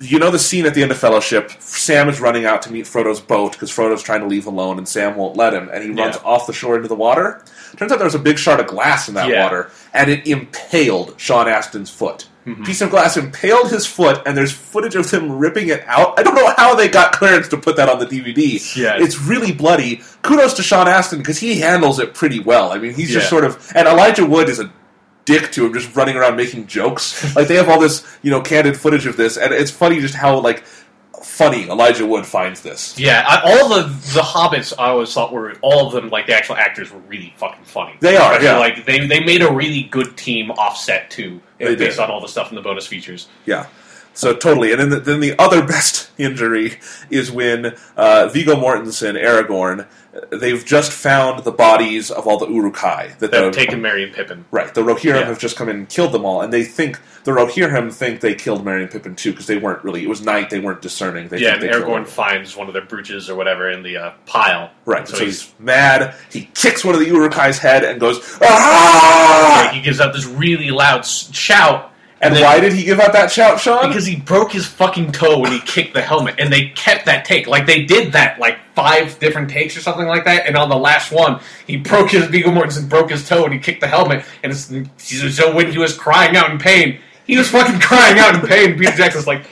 you 0.02 0.20
know 0.20 0.30
the 0.30 0.40
scene 0.40 0.66
at 0.66 0.74
the 0.74 0.82
end 0.82 0.92
of 0.92 0.98
Fellowship? 0.98 1.52
Sam 1.60 2.10
is 2.10 2.20
running 2.20 2.46
out 2.46 2.62
to 2.64 2.72
meet 2.72 2.86
Frodo's 2.86 3.22
boat 3.22 3.54
because 3.54 3.72
Frodo's 3.72 4.04
trying 4.04 4.20
to 4.22 4.28
leave 4.28 4.46
alone 4.46 4.78
and 4.78 4.86
Sam 4.88 5.16
won't 5.16 5.38
let 5.38 5.54
him, 5.54 5.70
and 5.72 5.82
he 5.84 5.90
runs 5.90 6.16
Yeah. 6.16 6.22
off 6.26 6.48
the 6.48 6.54
shore 6.54 6.76
into 6.76 6.90
the 6.90 6.96
water. 6.96 7.44
Turns 7.78 7.94
out 7.94 7.98
there 8.00 8.06
was 8.06 8.16
a 8.16 8.20
big 8.20 8.38
shard 8.38 8.60
of 8.60 8.68
glass 8.68 9.08
in 9.08 9.14
that 9.16 9.30
Yeah. 9.30 9.44
water, 9.44 9.72
and 9.94 10.10
it 10.10 10.28
impaled 10.28 11.16
Sean 11.18 11.48
Astin's 11.48 11.90
foot. 11.90 12.28
Mm-hmm. 12.46 12.64
Piece 12.64 12.82
of 12.82 12.92
glass 12.92 13.18
impaled 13.18 13.72
his 13.72 13.88
foot, 13.88 14.22
and 14.28 14.38
there's 14.38 14.52
footage 14.52 14.94
of 14.96 15.10
him 15.10 15.32
ripping 15.40 15.70
it 15.70 15.84
out. 15.88 16.20
I 16.20 16.24
don't 16.24 16.36
know 16.36 16.54
how 16.58 16.76
they 16.76 16.88
got 16.88 17.12
clearance 17.12 17.48
to 17.50 17.58
put 17.58 17.76
that 17.78 17.90
on 17.90 17.98
the 17.98 18.06
DVD. 18.06 18.76
Yeah. 18.76 18.98
It's 19.00 19.20
really 19.20 19.52
bloody. 19.52 20.02
Kudos 20.22 20.54
to 20.56 20.62
Sean 20.64 20.88
Astin 20.88 21.20
because 21.20 21.40
he 21.40 21.60
handles 21.60 21.98
it 21.98 22.14
pretty 22.14 22.40
well. 22.40 22.72
I 22.72 22.78
mean, 22.78 22.94
he's 22.94 23.10
just 23.12 23.30
sort 23.30 23.46
of. 23.46 23.72
And 23.76 23.88
Elijah 23.88 24.26
Wood 24.26 24.48
is 24.48 24.60
a 24.60 24.72
dick 25.26 25.52
to 25.54 25.66
him, 25.66 25.74
just 25.74 25.96
running 25.96 26.16
around 26.16 26.36
making 26.36 26.68
jokes. 26.68 27.36
like 27.36 27.48
they 27.48 27.56
have 27.56 27.68
all 27.68 27.80
this, 27.80 28.06
you 28.22 28.30
know, 28.30 28.42
candid 28.42 28.78
footage 28.78 29.08
of 29.08 29.18
this, 29.18 29.38
and 29.38 29.52
it's 29.52 29.72
funny 29.72 30.00
just 30.00 30.14
how 30.14 30.40
like 30.40 30.64
funny 31.24 31.68
Elijah 31.68 32.06
Wood 32.06 32.26
finds 32.28 32.62
this. 32.62 32.98
yeah. 33.00 33.26
I, 33.28 33.42
all 33.42 33.70
the 33.70 33.84
the 34.14 34.22
hobbits 34.22 34.72
I 34.78 34.90
always 34.90 35.12
thought 35.12 35.34
were 35.34 35.56
all 35.62 35.88
of 35.88 35.94
them 35.94 36.10
like 36.12 36.28
the 36.28 36.36
actual 36.36 36.56
actors 36.56 36.92
were 36.92 37.00
really 37.00 37.34
fucking 37.38 37.66
funny. 37.66 37.96
They 38.00 38.16
are, 38.18 38.34
Especially, 38.34 38.46
yeah. 38.46 38.58
Like 38.60 38.86
they 38.86 39.08
they 39.08 39.24
made 39.24 39.42
a 39.42 39.52
really 39.52 39.84
good 39.84 40.16
team 40.16 40.52
offset 40.52 41.10
too, 41.10 41.42
They 41.58 41.76
based 41.76 41.98
did. 41.98 42.04
on 42.04 42.12
all 42.12 42.22
the 42.22 42.28
stuff 42.28 42.50
in 42.50 42.56
the 42.56 42.62
bonus 42.62 42.88
features. 42.88 43.28
Yeah. 43.46 43.68
So 44.14 44.34
totally, 44.34 44.72
and 44.72 44.80
then 44.80 44.90
the, 44.90 45.00
then 45.02 45.20
the 45.20 45.38
other 45.38 45.66
best 45.68 46.10
injury 46.18 46.80
is 47.10 47.32
when 47.32 47.76
uh, 47.98 48.30
Viggo 48.32 48.56
Mortensen, 48.56 49.22
Aragorn, 49.22 49.88
they've 50.32 50.64
just 50.64 50.92
found 50.92 51.44
the 51.44 51.52
bodies 51.52 52.10
of 52.12 52.28
all 52.28 52.38
the 52.38 52.48
Uruk-hai 52.48 53.16
that 53.20 53.32
They've 53.32 53.44
the 53.46 53.52
taken 53.52 53.82
Merry 53.82 54.04
and 54.04 54.14
Pippin. 54.14 54.46
Right, 54.52 54.74
the 54.74 54.82
Rohirrim 54.82 55.04
Yeah. 55.22 55.26
have 55.26 55.40
just 55.40 55.56
come 55.56 55.70
in 55.70 55.76
and 55.78 55.90
killed 55.90 56.12
them 56.12 56.26
all, 56.26 56.42
and 56.42 56.52
they 56.54 56.64
think 56.64 57.00
the 57.24 57.32
Rohirrim 57.32 57.92
think 57.92 58.22
they 58.22 58.34
killed 58.36 58.64
Merry 58.64 58.84
and 58.84 58.92
Pippin 58.92 59.16
too 59.16 59.32
because 59.32 59.48
they 59.48 59.58
weren't 59.58 59.84
really. 59.84 60.04
It 60.04 60.10
was 60.10 60.22
night; 60.22 60.50
they 60.50 60.60
weren't 60.60 60.82
discerning. 60.82 61.28
They 61.28 61.40
Yeah, 61.40 61.56
and 61.56 61.64
Aragorn 61.64 62.08
finds 62.08 62.56
one 62.56 62.68
of 62.68 62.74
their 62.74 62.86
brooches 62.86 63.30
or 63.30 63.36
whatever 63.36 63.70
in 63.70 63.84
the 63.84 63.98
uh, 63.98 64.12
pile. 64.26 64.72
Right, 64.86 65.08
So, 65.08 65.16
so, 65.16 65.26
he's, 65.26 65.42
he's 65.42 65.54
mad. 65.60 66.16
He 66.32 66.50
kicks 66.54 66.86
one 66.86 66.94
of 66.96 67.02
the 67.02 67.08
Uruk-hai's 67.08 67.58
head 67.58 67.84
and 67.84 68.00
goes, 68.00 68.38
"Ah!" 68.42 69.70
he 69.74 69.82
gives 69.82 70.00
out 70.00 70.14
this 70.14 70.26
really 70.26 70.72
loud 70.72 71.06
shout. 71.06 71.92
And 72.26 72.36
why 72.42 72.60
did 72.60 72.74
he 72.74 72.84
give 72.84 73.00
out 73.00 73.14
that 73.14 73.32
shout, 73.32 73.60
Sean? 73.60 73.88
Because 73.88 74.06
he 74.06 74.16
broke 74.16 74.52
his 74.52 74.66
fucking 74.66 75.12
toe 75.12 75.40
when 75.40 75.52
he 75.52 75.60
kicked 75.60 75.94
the 75.94 76.02
helmet, 76.02 76.36
and 76.40 76.52
they 76.52 76.70
kept 76.70 77.06
that 77.06 77.26
take. 77.26 77.48
Like 77.48 77.66
they 77.66 77.86
did 77.86 78.14
that 78.14 78.40
like 78.40 78.58
five 78.76 79.18
different 79.20 79.50
takes 79.50 79.76
or 79.78 79.82
something 79.82 80.06
like 80.08 80.26
that. 80.26 80.46
And 80.46 80.56
on 80.58 80.70
the 80.70 80.78
last 80.78 81.12
one, 81.12 81.40
he 81.66 81.78
broke 81.78 82.12
his 82.12 82.28
Viggo 82.28 82.50
Mortensen 82.52 82.90
broke 82.90 83.10
his 83.10 83.28
toe 83.28 83.46
and 83.46 83.54
he 83.54 83.60
kicked 83.60 83.82
the 83.82 83.88
helmet. 83.88 84.26
And 84.44 84.52
it's, 84.52 85.36
so 85.36 85.56
when 85.56 85.72
he 85.72 85.78
was 85.78 85.98
crying 85.98 86.36
out 86.36 86.52
in 86.52 86.60
pain, 86.60 87.00
he 87.26 87.38
was 87.38 87.50
fucking 87.50 87.80
crying 87.80 88.20
out 88.20 88.36
in 88.36 88.42
pain. 88.42 88.78
Peter 88.78 88.92
Jackson's 88.92 89.28
like, 89.28 89.46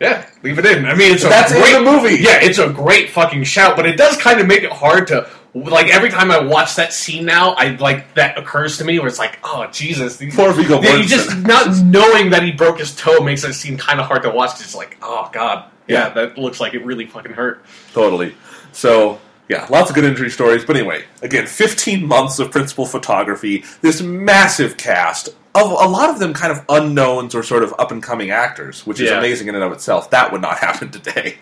"Yeah, 0.00 0.28
leave 0.42 0.58
it 0.58 0.66
in." 0.66 0.84
I 0.86 0.94
mean, 0.94 1.14
it's 1.14 1.24
a 1.24 1.28
That's 1.28 1.52
in 1.52 1.60
great 1.60 1.72
the 1.72 1.80
movie. 1.80 2.22
Yeah, 2.22 2.38
it's 2.42 2.58
a 2.58 2.70
great 2.70 3.10
fucking 3.10 3.44
shout, 3.44 3.76
but 3.76 3.86
it 3.86 3.96
does 3.96 4.16
kind 4.18 4.40
of 4.40 4.46
make 4.46 4.62
it 4.62 4.72
hard 4.72 5.06
to. 5.08 5.28
Like 5.54 5.86
every 5.94 6.10
time 6.10 6.32
I 6.32 6.42
watch 6.42 6.74
that 6.76 6.92
scene 6.92 7.24
now, 7.24 7.52
I 7.52 7.76
like 7.76 8.14
that 8.14 8.36
occurs 8.36 8.78
to 8.78 8.84
me 8.84 8.98
where 8.98 9.06
it's 9.06 9.20
like, 9.20 9.38
oh 9.44 9.68
Jesus, 9.70 10.16
these- 10.16 10.34
Poor 10.34 10.52
Viggo 10.52 10.82
yeah, 10.82 10.96
you 10.96 11.04
just 11.06 11.36
not 11.38 11.76
knowing 11.84 12.30
that 12.30 12.42
he 12.42 12.50
broke 12.50 12.78
his 12.80 12.94
toe 12.96 13.20
makes 13.20 13.44
it 13.44 13.52
seem 13.54 13.76
kind 13.78 14.00
of 14.00 14.06
hard 14.06 14.24
to 14.24 14.30
watch. 14.30 14.60
It's 14.60 14.74
like, 14.74 14.96
oh 15.00 15.30
god, 15.32 15.66
yeah, 15.86 16.08
that 16.10 16.36
looks 16.38 16.58
like 16.60 16.74
it 16.74 16.84
really 16.84 17.06
fucking 17.06 17.32
hurt. 17.32 17.64
Totally. 17.92 18.34
So, 18.72 19.20
yeah, 19.48 19.66
lots 19.70 19.90
of 19.90 19.94
good 19.94 20.04
injury 20.04 20.30
stories. 20.30 20.64
But 20.64 20.76
anyway, 20.76 21.04
again, 21.22 21.46
15 21.46 22.04
months 22.04 22.40
of 22.40 22.50
principal 22.50 22.84
photography, 22.86 23.62
this 23.80 24.02
massive 24.02 24.76
cast 24.76 25.28
of 25.54 25.70
a 25.70 25.86
lot 25.88 26.10
of 26.10 26.18
them 26.18 26.34
kind 26.34 26.50
of 26.50 26.64
unknowns 26.68 27.32
or 27.32 27.44
sort 27.44 27.62
of 27.62 27.72
up 27.78 27.92
and 27.92 28.02
coming 28.02 28.30
actors, 28.32 28.84
which 28.84 28.98
is 28.98 29.08
Yeah. 29.08 29.18
amazing 29.18 29.46
in 29.46 29.54
and 29.54 29.62
of 29.62 29.70
itself. 29.70 30.10
That 30.10 30.32
would 30.32 30.40
not 30.40 30.58
happen 30.66 30.90
today. 30.90 31.36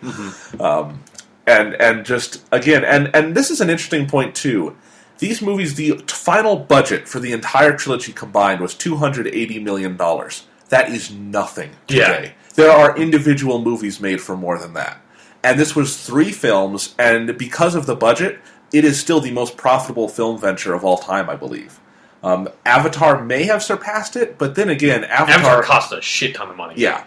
Um, 0.61 1.03
and 1.47 1.75
and 1.75 2.05
just 2.05 2.43
again, 2.53 2.85
and 2.85 3.11
and 3.15 3.35
this 3.35 3.51
is 3.51 3.61
an 3.61 3.71
interesting 3.71 4.07
point 4.07 4.35
too. 4.35 4.77
These 5.19 5.41
movies, 5.43 5.75
the 5.77 6.03
final 6.09 6.57
budget 6.57 7.09
for 7.09 7.21
the 7.21 7.33
entire 7.33 7.77
trilogy 7.77 8.13
combined 8.13 8.61
was 8.61 8.75
280 8.75 9.61
million 9.61 9.97
dollars. 9.97 10.47
That 10.71 10.89
is 10.91 11.11
nothing 11.13 11.71
Yeah. 11.89 12.07
today. 12.07 12.35
There 12.55 12.71
are 12.71 12.97
individual 12.97 13.61
movies 13.63 14.01
made 14.01 14.21
for 14.21 14.37
more 14.37 14.59
than 14.59 14.75
that. 14.75 15.01
And 15.45 15.59
this 15.59 15.75
was 15.77 15.97
three 15.97 16.31
films, 16.33 16.95
and 16.99 17.37
because 17.39 17.75
of 17.75 17.87
the 17.87 17.97
budget, 17.97 18.39
it 18.73 18.85
is 18.85 18.99
still 19.01 19.21
the 19.21 19.31
most 19.33 19.57
profitable 19.57 20.09
film 20.09 20.39
venture 20.39 20.73
of 20.75 20.85
all 20.85 20.99
time, 20.99 21.29
I 21.29 21.37
believe. 21.37 21.79
Um, 22.23 22.49
Avatar 22.65 23.23
may 23.25 23.45
have 23.45 23.63
surpassed 23.63 24.15
it, 24.17 24.39
but 24.39 24.55
then 24.55 24.69
again, 24.69 25.03
Avatar, 25.05 25.35
Avatar 25.41 25.63
cost 25.63 25.93
a 25.93 26.01
shit 26.01 26.35
ton 26.37 26.49
of 26.51 26.57
money. 26.57 26.75
yeah, 26.77 27.05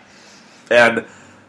and 0.70 1.06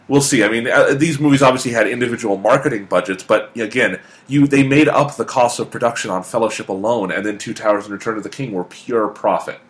we'll 0.09 0.21
see. 0.21 0.43
I 0.45 0.49
mean, 0.49 0.67
uh, 0.69 0.95
these 0.95 1.19
movies 1.21 1.43
obviously 1.43 1.73
had 1.73 1.87
individual 1.89 2.37
marketing 2.37 2.87
budgets, 2.87 3.23
but 3.23 3.57
again, 3.57 4.01
you 4.27 4.47
they 4.47 4.67
made 4.67 4.89
up 4.89 5.17
the 5.17 5.25
cost 5.25 5.59
of 5.61 5.71
production 5.71 6.11
on 6.11 6.23
Fellowship 6.23 6.69
alone, 6.69 7.11
and 7.13 7.25
then 7.25 7.39
Two 7.39 7.55
Towers 7.55 7.85
and 7.85 7.93
Return 7.93 8.17
of 8.17 8.23
the 8.23 8.29
King 8.29 8.53
were 8.53 8.65
pure 8.65 9.09
profit. 9.09 9.61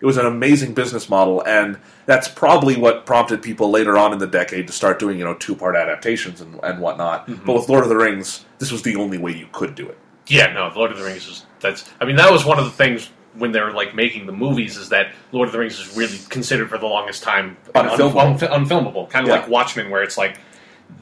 It 0.00 0.06
was 0.06 0.16
an 0.16 0.26
amazing 0.26 0.74
business 0.74 1.08
model, 1.08 1.42
and 1.44 1.76
that's 2.06 2.28
probably 2.28 2.76
what 2.76 3.04
prompted 3.04 3.42
people 3.42 3.68
later 3.70 3.98
on 3.98 4.12
in 4.12 4.20
the 4.20 4.28
decade 4.28 4.68
to 4.68 4.72
start 4.72 5.00
doing, 5.00 5.18
you 5.18 5.24
know, 5.24 5.34
two 5.34 5.56
part 5.56 5.74
adaptations 5.74 6.40
and, 6.40 6.60
and 6.62 6.80
whatnot. 6.80 7.28
But 7.44 7.54
with 7.54 7.68
Lord 7.68 7.82
of 7.82 7.88
the 7.88 7.96
Rings, 7.96 8.44
this 8.60 8.70
was 8.70 8.82
the 8.82 8.94
only 8.94 9.18
way 9.18 9.32
you 9.32 9.48
could 9.52 9.74
do 9.74 9.88
it. 9.88 9.98
yeah, 10.28 10.52
no, 10.52 10.70
Lord 10.76 10.92
of 10.92 10.98
the 10.98 11.04
Rings 11.04 11.26
is 11.26 11.46
that's. 11.60 11.88
I 12.00 12.04
mean, 12.04 12.16
that 12.16 12.30
was 12.30 12.44
one 12.44 12.58
of 12.60 12.64
the 12.64 12.70
things 12.70 13.10
when 13.38 13.52
they're 13.52 13.72
like 13.72 13.94
making 13.94 14.26
the 14.26 14.32
movies 14.32 14.76
is 14.76 14.88
that 14.90 15.12
Lord 15.32 15.48
of 15.48 15.52
the 15.52 15.58
Rings 15.60 15.78
is 15.78 15.96
really 15.96 16.18
considered 16.28 16.68
for 16.68 16.78
the 16.78 16.86
longest 16.86 17.22
time 17.22 17.56
Unfilmable. 17.74 18.20
un- 18.20 18.38
unf- 18.38 18.66
unfilmable, 18.66 19.08
kind 19.10 19.24
of 19.26 19.28
Yeah. 19.34 19.40
like 19.40 19.48
Watchmen, 19.48 19.90
where 19.90 20.02
it's 20.02 20.18
like 20.18 20.38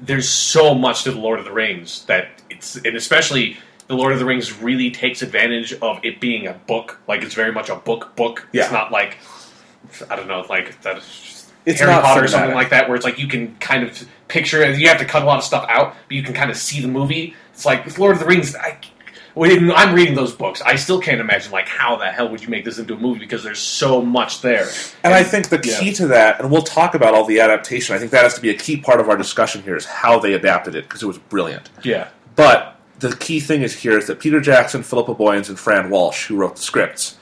there's 0.02 0.28
so 0.28 0.74
much 0.74 1.04
to 1.04 1.12
the 1.12 1.18
Lord 1.18 1.38
of 1.38 1.44
the 1.44 1.52
Rings 1.52 2.04
that 2.06 2.28
it's 2.50 2.76
and 2.76 2.96
especially 2.96 3.56
the 3.88 3.94
Lord 3.94 4.12
of 4.12 4.18
the 4.18 4.24
Rings 4.24 4.52
really 4.60 4.90
takes 4.90 5.22
advantage 5.22 5.72
of 5.74 5.98
it 6.04 6.20
being 6.20 6.46
a 6.46 6.52
book. 6.52 6.98
Like 7.08 7.22
it's 7.22 7.34
very 7.34 7.52
much 7.52 7.68
a 7.68 7.76
book 7.76 8.14
book. 8.16 8.46
Yeah. 8.52 8.64
It's 8.64 8.72
not 8.72 8.90
like 8.92 9.16
I 10.10 10.16
don't 10.16 10.26
know, 10.28 10.44
like 10.48 10.80
that. 10.82 10.96
It's 11.64 11.80
Harry 11.80 11.90
not 11.92 12.02
Potter 12.04 12.24
or 12.24 12.28
something 12.28 12.54
like 12.54 12.70
that, 12.70 12.88
where 12.88 12.96
it's 12.96 13.04
like 13.04 13.18
you 13.18 13.26
can 13.28 13.54
kind 13.56 13.82
of 13.82 14.06
picture 14.28 14.62
it. 14.62 14.78
You 14.78 14.88
have 14.88 14.98
to 14.98 15.04
cut 15.04 15.22
a 15.22 15.24
lot 15.26 15.38
of 15.38 15.44
stuff 15.44 15.64
out, 15.68 15.94
but 16.08 16.14
you 16.16 16.22
can 16.22 16.32
kind 16.34 16.50
of 16.50 16.56
see 16.56 16.80
the 16.80 16.88
movie. 16.88 17.34
It's 17.52 17.64
like 17.64 17.84
with 17.84 17.98
Lord 17.98 18.14
of 18.14 18.20
the 18.20 18.26
Rings. 18.26 18.54
I, 18.54 18.76
when 19.36 19.70
I'm 19.70 19.94
reading 19.94 20.14
those 20.14 20.32
books, 20.34 20.62
I 20.62 20.76
still 20.76 20.98
can't 20.98 21.20
imagine 21.20 21.52
like 21.52 21.68
how 21.68 21.96
the 21.96 22.06
hell 22.06 22.30
would 22.30 22.42
you 22.42 22.48
make 22.48 22.64
this 22.64 22.78
into 22.78 22.94
a 22.94 22.96
movie 22.98 23.18
because 23.18 23.44
there's 23.44 23.58
so 23.58 24.00
much 24.00 24.40
there. 24.40 24.66
And 25.04 25.12
I 25.12 25.22
think 25.22 25.50
the 25.50 25.60
Yeah. 25.62 25.78
key 25.78 25.92
to 25.92 26.06
that, 26.06 26.40
and 26.40 26.50
we'll 26.50 26.62
talk 26.62 26.94
about 26.94 27.14
all 27.14 27.24
the 27.24 27.40
adaptation, 27.40 27.94
I 27.94 27.98
think 27.98 28.12
that 28.12 28.22
has 28.22 28.32
to 28.36 28.40
be 28.40 28.48
a 28.48 28.54
key 28.54 28.78
part 28.78 28.98
of 28.98 29.10
our 29.10 29.16
discussion 29.16 29.62
here, 29.62 29.76
is 29.76 29.84
how 29.84 30.18
they 30.18 30.32
adapted 30.32 30.74
it, 30.74 30.84
because 30.88 31.02
it 31.02 31.06
was 31.06 31.18
brilliant. 31.18 31.68
Yeah, 31.82 32.08
But 32.34 32.76
the 32.98 33.14
key 33.14 33.40
thing 33.40 33.60
is 33.60 33.74
here 33.74 33.98
is 33.98 34.06
that 34.06 34.20
Peter 34.20 34.40
Jackson, 34.40 34.82
Philippa 34.82 35.14
Boyens, 35.14 35.50
and 35.50 35.58
Fran 35.58 35.90
Walsh, 35.90 36.28
who 36.28 36.36
wrote 36.36 36.56
the 36.56 36.62
scripts, 36.62 37.16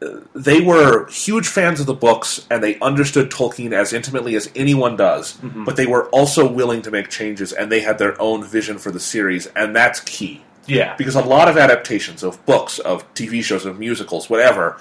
uh, 0.00 0.20
they 0.32 0.60
were 0.60 1.08
huge 1.08 1.48
fans 1.48 1.80
of 1.80 1.86
the 1.86 1.94
books 1.94 2.46
and 2.50 2.62
they 2.62 2.78
understood 2.78 3.30
Tolkien 3.32 3.72
as 3.72 3.92
intimately 3.92 4.36
as 4.36 4.48
anyone 4.54 4.94
does, 4.94 5.38
mm-hmm. 5.38 5.64
but 5.64 5.74
they 5.74 5.86
were 5.86 6.04
also 6.10 6.46
willing 6.46 6.82
to 6.82 6.92
make 6.92 7.08
changes 7.08 7.52
and 7.52 7.72
they 7.72 7.80
had 7.80 7.98
their 7.98 8.20
own 8.22 8.44
vision 8.44 8.78
for 8.78 8.92
the 8.92 9.00
series, 9.00 9.46
and 9.56 9.74
that's 9.74 9.98
key. 9.98 10.42
Yeah. 10.66 10.94
Because 10.96 11.14
a 11.14 11.22
lot 11.22 11.48
of 11.48 11.56
adaptations 11.56 12.22
of 12.22 12.44
books, 12.46 12.78
of 12.78 13.12
TV 13.14 13.42
shows, 13.42 13.64
of 13.64 13.78
musicals, 13.78 14.28
whatever, 14.28 14.80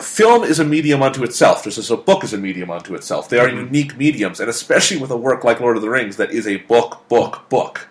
film 0.00 0.44
is 0.44 0.58
a 0.58 0.64
medium 0.64 1.02
unto 1.02 1.24
itself, 1.24 1.64
just 1.64 1.78
as 1.78 1.90
a 1.90 1.96
book 1.96 2.22
is 2.22 2.32
a 2.32 2.38
medium 2.38 2.70
unto 2.70 2.94
itself. 2.94 3.28
They 3.28 3.38
are 3.38 3.48
mm-hmm. 3.48 3.66
unique 3.66 3.96
mediums, 3.96 4.40
and 4.40 4.48
especially 4.48 4.98
with 4.98 5.10
a 5.10 5.16
work 5.16 5.44
like 5.44 5.60
Lord 5.60 5.76
of 5.76 5.82
the 5.82 5.90
Rings 5.90 6.16
that 6.16 6.30
is 6.30 6.46
a 6.46 6.56
book, 6.56 7.08
book, 7.08 7.48
book. 7.48 7.88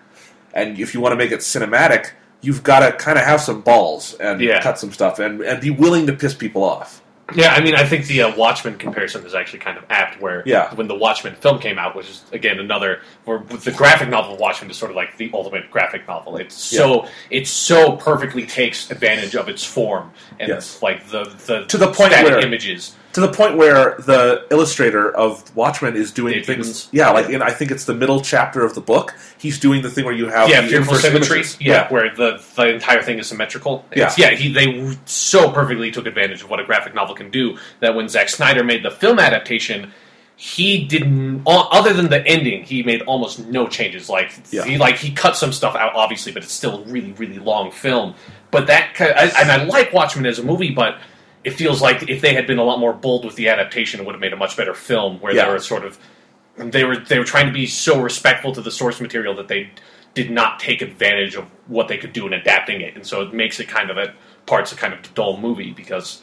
And 0.53 0.79
if 0.79 0.93
you 0.93 1.01
want 1.01 1.13
to 1.13 1.17
make 1.17 1.31
it 1.31 1.39
cinematic, 1.41 2.11
you've 2.41 2.63
got 2.63 2.79
to 2.79 2.91
kind 2.93 3.17
of 3.17 3.25
have 3.25 3.41
some 3.41 3.61
balls 3.61 4.13
and 4.15 4.39
Yeah. 4.39 4.61
cut 4.61 4.79
some 4.79 4.91
stuff 4.91 5.19
and, 5.19 5.41
and 5.41 5.61
be 5.61 5.69
willing 5.69 6.07
to 6.07 6.13
piss 6.13 6.33
people 6.33 6.63
off. 6.63 7.01
Yeah, 7.35 7.53
I 7.53 7.61
mean, 7.61 7.75
I 7.75 7.85
think 7.85 8.05
the 8.07 8.23
uh, 8.23 8.35
Watchmen 8.35 8.77
comparison 8.77 9.25
is 9.25 9.33
actually 9.35 9.59
kind 9.59 9.77
of 9.77 9.83
apt. 9.89 10.19
Where 10.21 10.43
Yeah. 10.45 10.73
when 10.75 10.87
the 10.87 10.95
Watchmen 10.95 11.35
film 11.35 11.59
came 11.59 11.77
out, 11.79 11.95
which 11.95 12.09
is 12.09 12.23
again 12.31 12.59
another, 12.59 13.01
where 13.25 13.39
with 13.39 13.63
the 13.63 13.71
graphic 13.71 14.09
novel 14.09 14.37
Watchmen 14.37 14.69
is 14.71 14.77
sort 14.77 14.91
of 14.91 14.95
like 14.97 15.17
the 15.17 15.29
ultimate 15.33 15.69
graphic 15.71 16.07
novel. 16.07 16.37
It's 16.37 16.55
so 16.55 17.07
it 17.29 17.47
so 17.47 17.93
perfectly 17.97 18.45
takes 18.45 18.89
advantage 18.91 19.35
of 19.35 19.49
its 19.49 19.63
form 19.63 20.11
and 20.39 20.49
Yes. 20.49 20.81
like 20.81 21.07
the 21.09 21.23
the 21.45 21.65
To 21.65 21.77
the 21.77 21.87
point 21.87 22.11
static 22.13 22.31
where- 22.31 22.39
images. 22.39 22.95
To 23.13 23.21
the 23.21 23.27
point 23.31 23.57
where 23.57 23.95
the 24.05 24.45
illustrator 24.51 25.09
of 25.15 25.53
Watchmen 25.55 25.95
is 25.95 26.11
doing 26.11 26.35
Dave 26.35 26.45
things. 26.45 26.67
Gibbons. 26.67 26.89
Yeah, 26.91 27.09
like 27.09 27.27
in 27.29 27.41
I 27.41 27.49
think 27.49 27.71
it's 27.71 27.85
the 27.85 27.95
middle 27.95 28.21
chapter 28.21 28.63
of 28.63 28.75
the 28.75 28.81
book. 28.81 29.15
He's 29.39 29.57
doing 29.59 29.81
the 29.81 29.89
thing 29.89 30.05
where 30.05 30.13
you 30.13 30.27
have 30.27 30.47
Yeah, 30.47 30.61
the 30.61 30.67
fearful 30.67 30.93
symmetry. 30.95 31.37
images. 31.37 31.57
Yeah, 31.59 31.87
where 31.91 32.13
the 32.15 32.39
the 32.55 32.67
entire 32.67 33.01
thing 33.01 33.17
is 33.17 33.25
symmetrical. 33.27 33.83
It's- 33.91 34.17
Yeah. 34.17 34.29
yeah. 34.29 34.35
He 34.37 34.53
they 34.53 34.95
so 35.05 35.49
perfectly 35.51 35.89
took 35.89 36.05
advantage 36.05 36.43
of 36.43 36.51
what 36.51 36.59
a 36.59 36.63
graphic 36.63 36.93
novel 36.93 37.15
can 37.15 37.31
do 37.31 37.57
that 37.79 37.95
when 37.95 38.07
Zack 38.09 38.29
Snyder 38.29 38.63
made 38.63 38.83
the 38.83 38.91
film 38.91 39.17
adaptation, 39.17 39.91
he 40.35 40.85
didn't. 40.85 41.41
Other 41.47 41.93
than 41.93 42.09
the 42.09 42.23
ending, 42.27 42.63
he 42.63 42.83
made 42.83 43.01
almost 43.01 43.39
no 43.47 43.67
changes. 43.67 44.07
Like 44.07 44.31
Yeah. 44.51 44.65
he 44.65 44.77
like 44.77 44.97
he 44.97 45.09
cut 45.11 45.35
some 45.35 45.51
stuff 45.51 45.75
out, 45.75 45.93
obviously, 45.95 46.31
but 46.31 46.43
it's 46.43 46.53
still 46.53 46.83
a 46.83 46.83
really 46.83 47.13
really 47.13 47.39
long 47.39 47.71
film. 47.71 48.13
But 48.51 48.67
that 48.67 48.89
I, 48.99 49.31
and 49.41 49.51
I 49.51 49.63
like 49.63 49.93
Watchmen 49.93 50.27
as 50.27 50.37
a 50.37 50.43
movie, 50.43 50.69
but. 50.69 50.99
It 51.49 51.55
feels 51.55 51.81
like 51.81 52.07
if 52.09 52.21
they 52.21 52.33
had 52.35 52.45
been 52.45 52.59
a 52.59 52.63
lot 52.63 52.79
more 52.79 52.93
bold 52.93 53.25
with 53.25 53.35
the 53.35 53.47
adaptation, 53.49 53.99
it 53.99 54.05
would 54.05 54.13
have 54.13 54.21
made 54.21 54.33
a 54.33 54.37
much 54.37 54.55
better 54.55 54.73
film. 54.75 55.19
Where 55.19 55.33
Yeah. 55.33 55.45
they 55.45 55.51
were 55.51 55.59
sort 55.59 55.83
of 55.83 55.97
they 56.57 56.83
were 56.83 56.97
they 56.97 57.17
were 57.17 57.25
trying 57.25 57.47
to 57.47 57.51
be 57.53 57.65
so 57.65 57.99
respectful 58.01 58.51
to 58.53 58.61
the 58.61 58.69
source 58.71 59.01
material 59.01 59.33
that 59.35 59.47
they 59.47 59.71
did 60.13 60.29
not 60.29 60.59
take 60.59 60.81
advantage 60.83 61.35
of 61.35 61.45
what 61.67 61.87
they 61.87 61.97
could 61.97 62.13
do 62.13 62.27
in 62.27 62.33
adapting 62.33 62.81
it, 62.81 62.95
and 62.95 63.05
so 63.05 63.21
it 63.21 63.33
makes 63.33 63.59
it 63.59 63.67
kind 63.67 63.89
of 63.89 63.97
at 63.97 64.13
parts 64.45 64.71
a 64.71 64.75
kind 64.75 64.93
of 64.93 65.13
dull 65.15 65.37
movie 65.37 65.71
because 65.71 66.21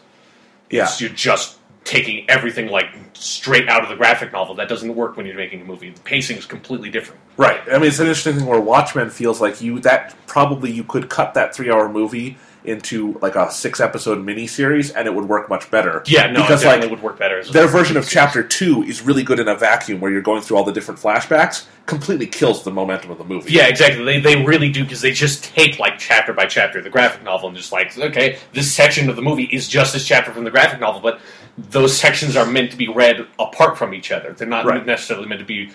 Yeah. 0.70 0.88
you're 0.98 1.10
just 1.10 1.56
taking 1.84 2.28
everything 2.28 2.66
like 2.68 2.86
straight 3.14 3.68
out 3.68 3.82
of 3.82 3.88
the 3.88 3.94
graphic 3.96 4.32
novel. 4.32 4.54
That 4.56 4.68
doesn't 4.68 4.94
work 4.94 5.16
when 5.16 5.24
you're 5.26 5.36
making 5.36 5.60
a 5.60 5.64
movie. 5.64 5.90
The 5.90 6.00
pacing 6.00 6.36
is 6.36 6.44
completely 6.46 6.90
different. 6.90 7.20
Right. 7.36 7.60
I 7.72 7.78
mean, 7.78 7.84
it's 7.88 7.98
an 8.00 8.06
interesting 8.08 8.36
thing 8.38 8.46
where 8.46 8.60
Watchmen 8.60 9.10
feels 9.10 9.40
like 9.40 9.60
you 9.60 9.78
that 9.80 10.14
probably 10.26 10.70
you 10.72 10.82
could 10.84 11.08
cut 11.08 11.34
that 11.34 11.54
three 11.54 11.70
hour 11.70 11.88
movie 11.88 12.36
into 12.66 13.18
like 13.20 13.36
a 13.36 13.50
six 13.50 13.80
episode 13.80 14.24
miniseries 14.24 14.92
and 14.94 15.06
it 15.06 15.14
would 15.14 15.28
work 15.28 15.48
much 15.48 15.70
better. 15.70 16.02
Yeah, 16.06 16.26
no, 16.26 16.42
because 16.42 16.62
it 16.62 16.66
definitely 16.66 16.88
like 16.88 16.96
would 16.96 17.04
work 17.04 17.18
better. 17.18 17.44
Their 17.44 17.68
version 17.68 17.96
of 17.96 18.08
chapter 18.08 18.42
two 18.42 18.82
is 18.82 19.02
really 19.02 19.22
good 19.22 19.38
in 19.38 19.48
a 19.48 19.54
vacuum 19.54 20.00
where 20.00 20.10
you're 20.10 20.22
going 20.22 20.42
through 20.42 20.56
all 20.56 20.64
the 20.64 20.72
different 20.72 21.00
flashbacks. 21.00 21.66
Completely 21.86 22.26
kills 22.26 22.64
the 22.64 22.70
momentum 22.72 23.12
of 23.12 23.18
the 23.18 23.24
movie. 23.24 23.52
Yeah, 23.52 23.68
exactly. 23.68 24.04
They, 24.04 24.18
they 24.18 24.44
really 24.44 24.70
do 24.70 24.82
because 24.82 25.00
they 25.02 25.12
just 25.12 25.44
take 25.44 25.78
like 25.78 25.98
chapter 25.98 26.32
by 26.32 26.46
chapter 26.46 26.82
the 26.82 26.90
graphic 26.90 27.22
novel 27.22 27.48
and 27.48 27.56
just 27.56 27.70
like 27.70 27.96
okay, 27.96 28.38
this 28.52 28.74
section 28.74 29.08
of 29.08 29.14
the 29.14 29.22
movie 29.22 29.44
is 29.44 29.68
just 29.68 29.92
this 29.92 30.04
chapter 30.04 30.32
from 30.32 30.42
the 30.42 30.50
graphic 30.50 30.80
novel, 30.80 31.00
but 31.00 31.20
those 31.56 31.96
sections 31.96 32.34
are 32.36 32.44
meant 32.44 32.72
to 32.72 32.76
be 32.76 32.88
read 32.88 33.24
apart 33.38 33.78
from 33.78 33.94
each 33.94 34.10
other. 34.10 34.32
They're 34.32 34.48
not 34.48 34.66
Right. 34.66 34.84
necessarily 34.84 35.26
meant 35.28 35.38
to 35.38 35.44
be 35.46 35.70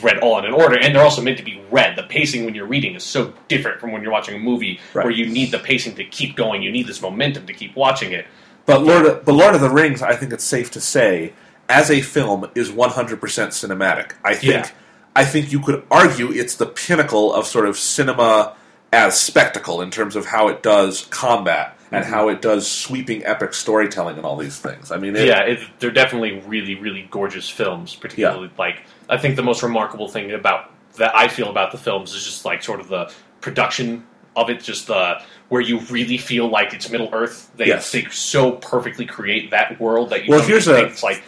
read 0.00 0.18
all 0.20 0.38
in 0.38 0.44
an 0.44 0.52
order, 0.52 0.78
and 0.78 0.94
they're 0.94 1.02
also 1.02 1.20
meant 1.22 1.38
to 1.38 1.44
be 1.44 1.60
read. 1.72 1.96
The 1.96 2.04
pacing 2.04 2.44
when 2.44 2.54
you're 2.54 2.66
reading 2.66 2.94
is 2.94 3.02
so 3.02 3.34
different 3.48 3.80
from 3.80 3.90
when 3.92 4.00
you're 4.02 4.12
watching 4.12 4.36
a 4.36 4.38
movie, 4.38 4.78
Right. 4.94 5.04
where 5.04 5.12
you 5.12 5.26
need 5.26 5.50
the 5.50 5.58
pacing 5.58 5.96
to 5.96 6.04
keep 6.04 6.36
going. 6.36 6.62
You 6.62 6.70
need 6.70 6.86
this 6.86 7.02
momentum 7.02 7.46
to 7.46 7.52
keep 7.52 7.74
watching 7.76 8.12
it. 8.12 8.26
But 8.64 8.84
Lord, 8.84 9.06
of, 9.06 9.24
but 9.24 9.32
Lord 9.32 9.54
of 9.56 9.60
the 9.60 9.68
Rings, 9.70 10.02
I 10.02 10.14
think 10.14 10.32
it's 10.32 10.44
safe 10.44 10.70
to 10.70 10.80
say, 10.80 11.32
as 11.68 11.90
a 11.90 12.00
film, 12.00 12.48
is 12.54 12.70
100% 12.70 13.18
cinematic. 13.50 14.12
I 14.24 14.34
think, 14.34 14.44
Yeah. 14.52 14.68
I 15.14 15.24
think 15.24 15.52
you 15.52 15.60
could 15.60 15.82
argue 15.90 16.30
it's 16.32 16.56
the 16.56 16.66
pinnacle 16.66 17.32
of 17.34 17.46
sort 17.46 17.66
of 17.66 17.76
cinema 17.76 18.54
as 18.92 19.20
spectacle 19.20 19.80
in 19.82 19.90
terms 19.90 20.16
of 20.16 20.26
how 20.26 20.48
it 20.48 20.62
does 20.62 21.06
combat 21.10 21.76
and 21.90 22.04
how 22.04 22.28
it 22.28 22.40
does 22.40 22.70
sweeping 22.70 23.22
epic 23.26 23.52
storytelling 23.52 24.16
and 24.16 24.24
all 24.24 24.36
these 24.36 24.58
things. 24.58 24.90
I 24.90 24.96
mean, 24.96 25.14
it, 25.14 25.26
yeah, 25.26 25.42
it, 25.42 25.60
they're 25.78 25.90
definitely 25.90 26.40
really, 26.46 26.74
really 26.74 27.06
gorgeous 27.10 27.48
films. 27.50 27.94
Particularly, 27.94 28.50
like 28.58 28.82
I 29.10 29.18
think 29.18 29.36
the 29.36 29.42
most 29.42 29.62
remarkable 29.62 30.08
thing 30.08 30.32
about 30.32 30.70
that 30.96 31.14
I 31.14 31.28
feel 31.28 31.50
about 31.50 31.72
the 31.72 31.78
films 31.78 32.14
is 32.14 32.24
just 32.24 32.44
like 32.46 32.62
sort 32.62 32.80
of 32.80 32.88
the 32.88 33.12
production 33.42 34.06
of 34.36 34.48
it, 34.48 34.62
just 34.62 34.88
uh, 34.88 35.18
where 35.50 35.60
you 35.60 35.80
really 35.90 36.16
feel 36.16 36.48
like 36.48 36.72
it's 36.72 36.88
Middle 36.88 37.10
Earth. 37.12 37.50
They, 37.56 37.66
Yes. 37.66 37.92
they 37.92 38.04
so 38.06 38.52
perfectly 38.52 39.04
create 39.04 39.50
that 39.50 39.78
world 39.78 40.08
that 40.10 40.24
you 40.24 40.30
Well, 40.30 40.40
here's 40.42 40.68
a- 40.68 40.86
it's 40.86 41.02
like 41.02 41.22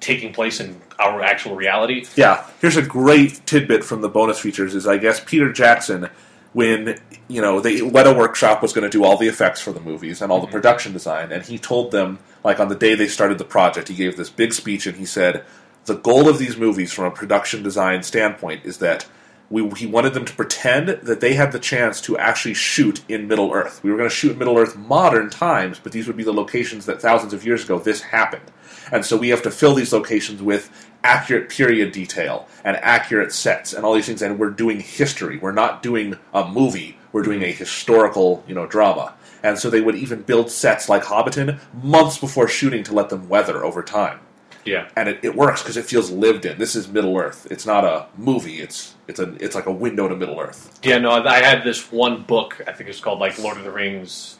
taking 0.00 0.32
place 0.34 0.60
in 0.60 0.78
our 1.00 1.22
actual 1.22 1.56
reality. 1.56 2.06
Yeah, 2.16 2.46
here's 2.60 2.76
a 2.76 2.82
great 2.82 3.44
tidbit 3.46 3.84
from 3.84 4.00
the 4.00 4.08
bonus 4.08 4.38
features. 4.38 4.74
Is 4.74 4.86
I 4.86 4.98
guess 4.98 5.20
Peter 5.20 5.52
Jackson, 5.52 6.08
when 6.52 7.00
you 7.28 7.40
know 7.40 7.60
the 7.60 7.80
Weta 7.80 8.16
Workshop 8.16 8.62
was 8.62 8.72
going 8.72 8.88
to 8.88 8.90
do 8.90 9.04
all 9.04 9.16
the 9.16 9.28
effects 9.28 9.60
for 9.60 9.72
the 9.72 9.80
movies 9.80 10.20
and 10.20 10.30
all 10.30 10.40
the 10.40 10.46
mm-hmm. 10.46 10.54
production 10.54 10.92
design, 10.92 11.32
and 11.32 11.44
he 11.44 11.58
told 11.58 11.90
them 11.90 12.18
like 12.44 12.60
on 12.60 12.68
the 12.68 12.74
day 12.74 12.94
they 12.94 13.08
started 13.08 13.38
the 13.38 13.44
project, 13.44 13.88
he 13.88 13.94
gave 13.94 14.16
this 14.16 14.30
big 14.30 14.52
speech 14.52 14.86
and 14.86 14.96
he 14.96 15.04
said 15.04 15.44
the 15.86 15.96
goal 15.96 16.28
of 16.28 16.38
these 16.38 16.56
movies 16.56 16.92
from 16.92 17.06
a 17.06 17.10
production 17.10 17.62
design 17.62 18.02
standpoint 18.02 18.64
is 18.64 18.78
that. 18.78 19.06
We, 19.52 19.68
he 19.70 19.84
wanted 19.84 20.14
them 20.14 20.24
to 20.26 20.32
pretend 20.32 20.90
that 20.90 21.20
they 21.20 21.34
had 21.34 21.50
the 21.50 21.58
chance 21.58 22.00
to 22.02 22.16
actually 22.16 22.54
shoot 22.54 23.02
in 23.08 23.26
Middle 23.26 23.52
Earth. 23.52 23.82
We 23.82 23.90
were 23.90 23.96
going 23.96 24.08
to 24.08 24.14
shoot 24.14 24.30
in 24.30 24.38
Middle 24.38 24.56
Earth 24.56 24.76
modern 24.76 25.28
times, 25.28 25.80
but 25.80 25.90
these 25.90 26.06
would 26.06 26.16
be 26.16 26.22
the 26.22 26.32
locations 26.32 26.86
that 26.86 27.02
thousands 27.02 27.32
of 27.32 27.44
years 27.44 27.64
ago 27.64 27.80
this 27.80 28.00
happened. 28.00 28.48
And 28.92 29.04
so 29.04 29.16
we 29.16 29.28
have 29.30 29.42
to 29.42 29.50
fill 29.50 29.74
these 29.74 29.92
locations 29.92 30.42
with 30.42 30.89
accurate 31.02 31.48
period 31.48 31.92
detail 31.92 32.46
and 32.64 32.76
accurate 32.78 33.32
sets 33.32 33.72
and 33.72 33.84
all 33.84 33.94
these 33.94 34.06
things. 34.06 34.22
And 34.22 34.38
we're 34.38 34.50
doing 34.50 34.80
history. 34.80 35.38
We're 35.38 35.52
not 35.52 35.82
doing 35.82 36.16
a 36.34 36.46
movie. 36.46 36.98
We're 37.12 37.22
doing 37.22 37.42
a 37.42 37.52
historical, 37.52 38.44
you 38.46 38.54
know, 38.54 38.66
drama. 38.66 39.14
And 39.42 39.58
so 39.58 39.70
they 39.70 39.80
would 39.80 39.96
even 39.96 40.22
build 40.22 40.50
sets 40.50 40.88
like 40.88 41.04
Hobbiton 41.04 41.58
months 41.82 42.18
before 42.18 42.46
shooting 42.46 42.82
to 42.84 42.92
let 42.92 43.08
them 43.08 43.28
weather 43.28 43.64
over 43.64 43.82
time. 43.82 44.20
Yeah, 44.66 44.88
And 44.94 45.08
it, 45.08 45.20
it 45.22 45.34
works 45.34 45.62
because 45.62 45.78
it 45.78 45.86
feels 45.86 46.10
lived 46.10 46.44
in. 46.44 46.58
This 46.58 46.76
is 46.76 46.86
Middle 46.86 47.16
Earth. 47.16 47.46
It's 47.50 47.64
not 47.64 47.82
a 47.82 48.06
movie. 48.18 48.60
It's 48.60 48.94
it's 49.08 49.18
a 49.18 49.32
it's 49.42 49.54
like 49.54 49.64
a 49.64 49.72
window 49.72 50.06
to 50.06 50.14
Middle 50.14 50.38
Earth. 50.38 50.78
yeah. 50.82 50.98
No, 50.98 51.12
I 51.12 51.38
had 51.42 51.64
this 51.64 51.90
one 51.90 52.24
book. 52.24 52.60
I 52.68 52.72
think 52.72 52.90
it's 52.90 53.00
called 53.00 53.20
like 53.20 53.38
Lord 53.38 53.56
of 53.56 53.64
the 53.64 53.70
Rings. 53.70 54.36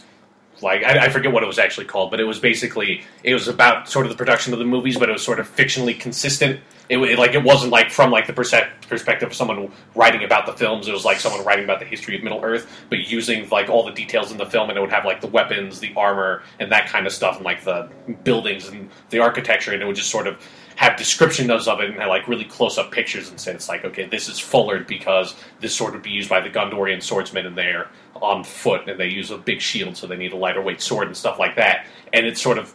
Like 0.62 0.84
I, 0.84 1.06
I 1.06 1.08
forget 1.08 1.32
what 1.32 1.42
it 1.42 1.46
was 1.46 1.58
actually 1.58 1.86
called, 1.86 2.10
but 2.10 2.20
it 2.20 2.24
was 2.24 2.38
basically 2.38 3.04
it 3.24 3.34
was 3.34 3.48
about 3.48 3.88
sort 3.88 4.06
of 4.06 4.10
the 4.12 4.16
production 4.16 4.52
of 4.52 4.58
the 4.58 4.64
movies, 4.64 4.98
but 4.98 5.08
it 5.08 5.12
was 5.12 5.24
sort 5.24 5.40
of 5.40 5.54
fictionally 5.54 5.98
consistent. 5.98 6.60
It, 6.88 6.96
wa- 6.96 7.06
like 7.16 7.34
it 7.34 7.44
wasn't 7.44 7.70
like 7.72 7.90
from 7.90 8.10
like 8.10 8.26
the 8.26 8.32
perspective 8.32 9.28
of 9.28 9.34
someone 9.34 9.70
writing 9.94 10.24
about 10.24 10.46
the 10.46 10.52
films. 10.52 10.88
It 10.88 10.92
was 10.92 11.04
like 11.04 11.20
someone 11.20 11.44
writing 11.44 11.64
about 11.64 11.78
the 11.78 11.86
history 11.86 12.16
of 12.16 12.22
Middle 12.22 12.42
Earth, 12.42 12.68
but 12.88 12.98
using 13.08 13.48
like 13.48 13.68
all 13.68 13.84
the 13.84 13.92
details 13.92 14.32
in 14.32 14.38
the 14.38 14.46
film, 14.46 14.70
and 14.70 14.76
it 14.78 14.80
would 14.80 14.90
have 14.90 15.04
like 15.04 15.20
the 15.20 15.28
weapons, 15.28 15.78
the 15.80 15.92
armor, 15.96 16.42
and 16.58 16.72
that 16.72 16.88
kind 16.88 17.06
of 17.06 17.12
stuff, 17.12 17.36
and 17.36 17.44
like 17.44 17.62
the 17.64 17.88
buildings 18.24 18.68
and 18.68 18.90
the 19.10 19.20
architecture, 19.20 19.72
and 19.72 19.82
it 19.82 19.86
would 19.86 19.96
just 19.96 20.10
sort 20.10 20.26
of 20.26 20.44
have 20.80 20.96
descriptions 20.96 21.68
of 21.68 21.80
it 21.80 21.90
and 21.90 21.98
have 21.98 22.08
like 22.08 22.26
really 22.26 22.46
close 22.46 22.78
up 22.78 22.90
pictures 22.90 23.28
and 23.28 23.38
say 23.38 23.52
it's 23.52 23.68
like 23.68 23.84
okay 23.84 24.06
this 24.06 24.30
is 24.30 24.40
Fullard 24.40 24.86
because 24.86 25.34
this 25.60 25.76
sword 25.76 25.92
would 25.92 26.02
be 26.02 26.08
used 26.08 26.30
by 26.30 26.40
the 26.40 26.48
Gondorian 26.48 27.02
swordsmen 27.02 27.44
and 27.44 27.54
they're 27.54 27.86
on 28.22 28.44
foot 28.44 28.88
and 28.88 28.98
they 28.98 29.08
use 29.08 29.30
a 29.30 29.38
big 29.38 29.60
shield 29.60 29.96
so 29.96 30.06
they 30.06 30.16
need 30.16 30.32
a 30.32 30.36
lighter 30.36 30.62
weight 30.62 30.80
sword 30.80 31.06
and 31.06 31.16
stuff 31.16 31.38
like 31.38 31.56
that. 31.56 31.86
And 32.12 32.26
it 32.26 32.38
sort 32.38 32.58
of 32.58 32.74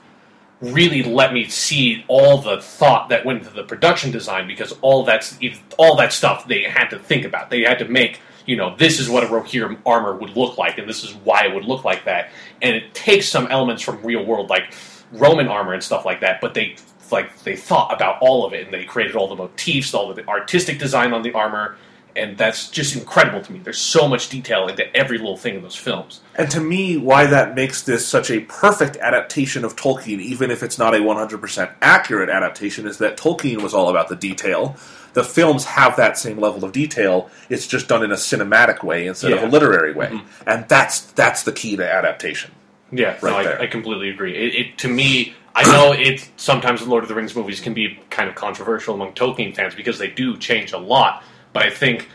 really 0.61 1.03
let 1.03 1.33
me 1.33 1.47
see 1.47 2.03
all 2.07 2.41
the 2.41 2.61
thought 2.61 3.09
that 3.09 3.25
went 3.25 3.39
into 3.39 3.53
the 3.53 3.63
production 3.63 4.11
design 4.11 4.47
because 4.47 4.73
all 4.81 5.03
that's 5.03 5.37
all 5.77 5.95
that 5.97 6.13
stuff 6.13 6.47
they 6.47 6.63
had 6.63 6.89
to 6.89 6.99
think 6.99 7.25
about. 7.25 7.49
They 7.49 7.61
had 7.61 7.79
to 7.79 7.85
make 7.85 8.19
you 8.45 8.55
know 8.55 8.75
this 8.77 8.99
is 8.99 9.09
what 9.09 9.23
a 9.23 9.27
Rohirrim 9.27 9.79
armor 9.85 10.15
would 10.15 10.35
look 10.35 10.57
like 10.57 10.77
and 10.77 10.87
this 10.87 11.03
is 11.03 11.13
why 11.15 11.45
it 11.45 11.53
would 11.53 11.65
look 11.65 11.83
like 11.83 12.05
that. 12.05 12.29
And 12.61 12.75
it 12.75 12.93
takes 12.93 13.27
some 13.27 13.47
elements 13.47 13.81
from 13.81 14.01
real 14.01 14.25
world 14.25 14.49
like 14.49 14.73
Roman 15.11 15.47
armor 15.47 15.73
and 15.73 15.83
stuff 15.83 16.05
like 16.05 16.21
that 16.21 16.41
but 16.41 16.53
they 16.53 16.75
like 17.11 17.37
they 17.43 17.55
thought 17.55 17.93
about 17.93 18.17
all 18.21 18.45
of 18.45 18.53
it 18.53 18.65
and 18.65 18.73
they 18.73 18.83
created 18.83 19.15
all 19.15 19.27
the 19.27 19.35
motifs 19.35 19.93
all 19.93 20.13
the 20.13 20.27
artistic 20.27 20.79
design 20.79 21.13
on 21.13 21.21
the 21.21 21.31
armor 21.33 21.77
and 22.15 22.37
that's 22.37 22.69
just 22.69 22.95
incredible 22.95 23.41
to 23.41 23.51
me 23.51 23.59
there's 23.59 23.77
so 23.77 24.07
much 24.07 24.29
detail 24.29 24.67
into 24.67 24.95
every 24.95 25.17
little 25.17 25.37
thing 25.37 25.55
in 25.55 25.61
those 25.61 25.75
films 25.75 26.21
And 26.37 26.51
to 26.51 26.59
me, 26.59 26.97
why 26.97 27.25
that 27.27 27.55
makes 27.55 27.81
this 27.83 28.05
such 28.05 28.29
a 28.29 28.41
perfect 28.41 28.97
adaptation 28.97 29.63
of 29.63 29.75
Tolkien, 29.75 30.19
even 30.19 30.51
if 30.51 30.63
it's 30.63 30.77
not 30.77 30.93
a 30.93 30.97
100% 30.97 31.73
accurate 31.81 32.29
adaptation, 32.29 32.85
is 32.85 32.97
that 32.97 33.17
Tolkien 33.17 33.61
was 33.61 33.73
all 33.73 33.89
about 33.89 34.09
the 34.09 34.15
detail. 34.15 34.75
The 35.13 35.23
films 35.23 35.63
have 35.63 35.95
that 35.95 36.17
same 36.17 36.37
level 36.37 36.65
of 36.65 36.73
detail. 36.73 37.29
It's 37.49 37.67
just 37.67 37.87
done 37.87 38.03
in 38.03 38.11
a 38.11 38.15
cinematic 38.15 38.83
way 38.83 39.07
instead 39.07 39.31
of 39.31 39.43
a 39.43 39.47
literary 39.47 39.93
way, 39.93 40.07
mm-hmm. 40.07 40.49
and 40.49 40.67
that's 40.67 41.01
that's 41.13 41.43
the 41.43 41.53
key 41.53 41.77
to 41.77 41.89
adaptation. 41.89 42.51
Yeah, 42.91 43.17
Right 43.21 43.31
no, 43.31 43.43
there. 43.43 43.59
I, 43.61 43.63
I 43.63 43.67
completely 43.67 44.09
agree. 44.09 44.35
It, 44.35 44.55
it 44.55 44.77
to 44.79 44.89
me, 44.89 45.33
I 45.55 45.63
know 45.63 45.93
it 45.93 46.29
sometimes 46.35 46.81
the 46.81 46.89
Lord 46.89 47.03
of 47.03 47.07
the 47.07 47.15
Rings 47.15 47.33
movies 47.33 47.61
can 47.61 47.73
be 47.73 47.97
kind 48.09 48.27
of 48.27 48.35
controversial 48.35 48.93
among 48.93 49.13
Tolkien 49.13 49.55
fans 49.55 49.73
because 49.73 49.97
they 49.99 50.09
do 50.09 50.37
change 50.37 50.73
a 50.73 50.77
lot. 50.77 51.23
But 51.55 51.63
I 51.63 51.69
think 51.69 52.09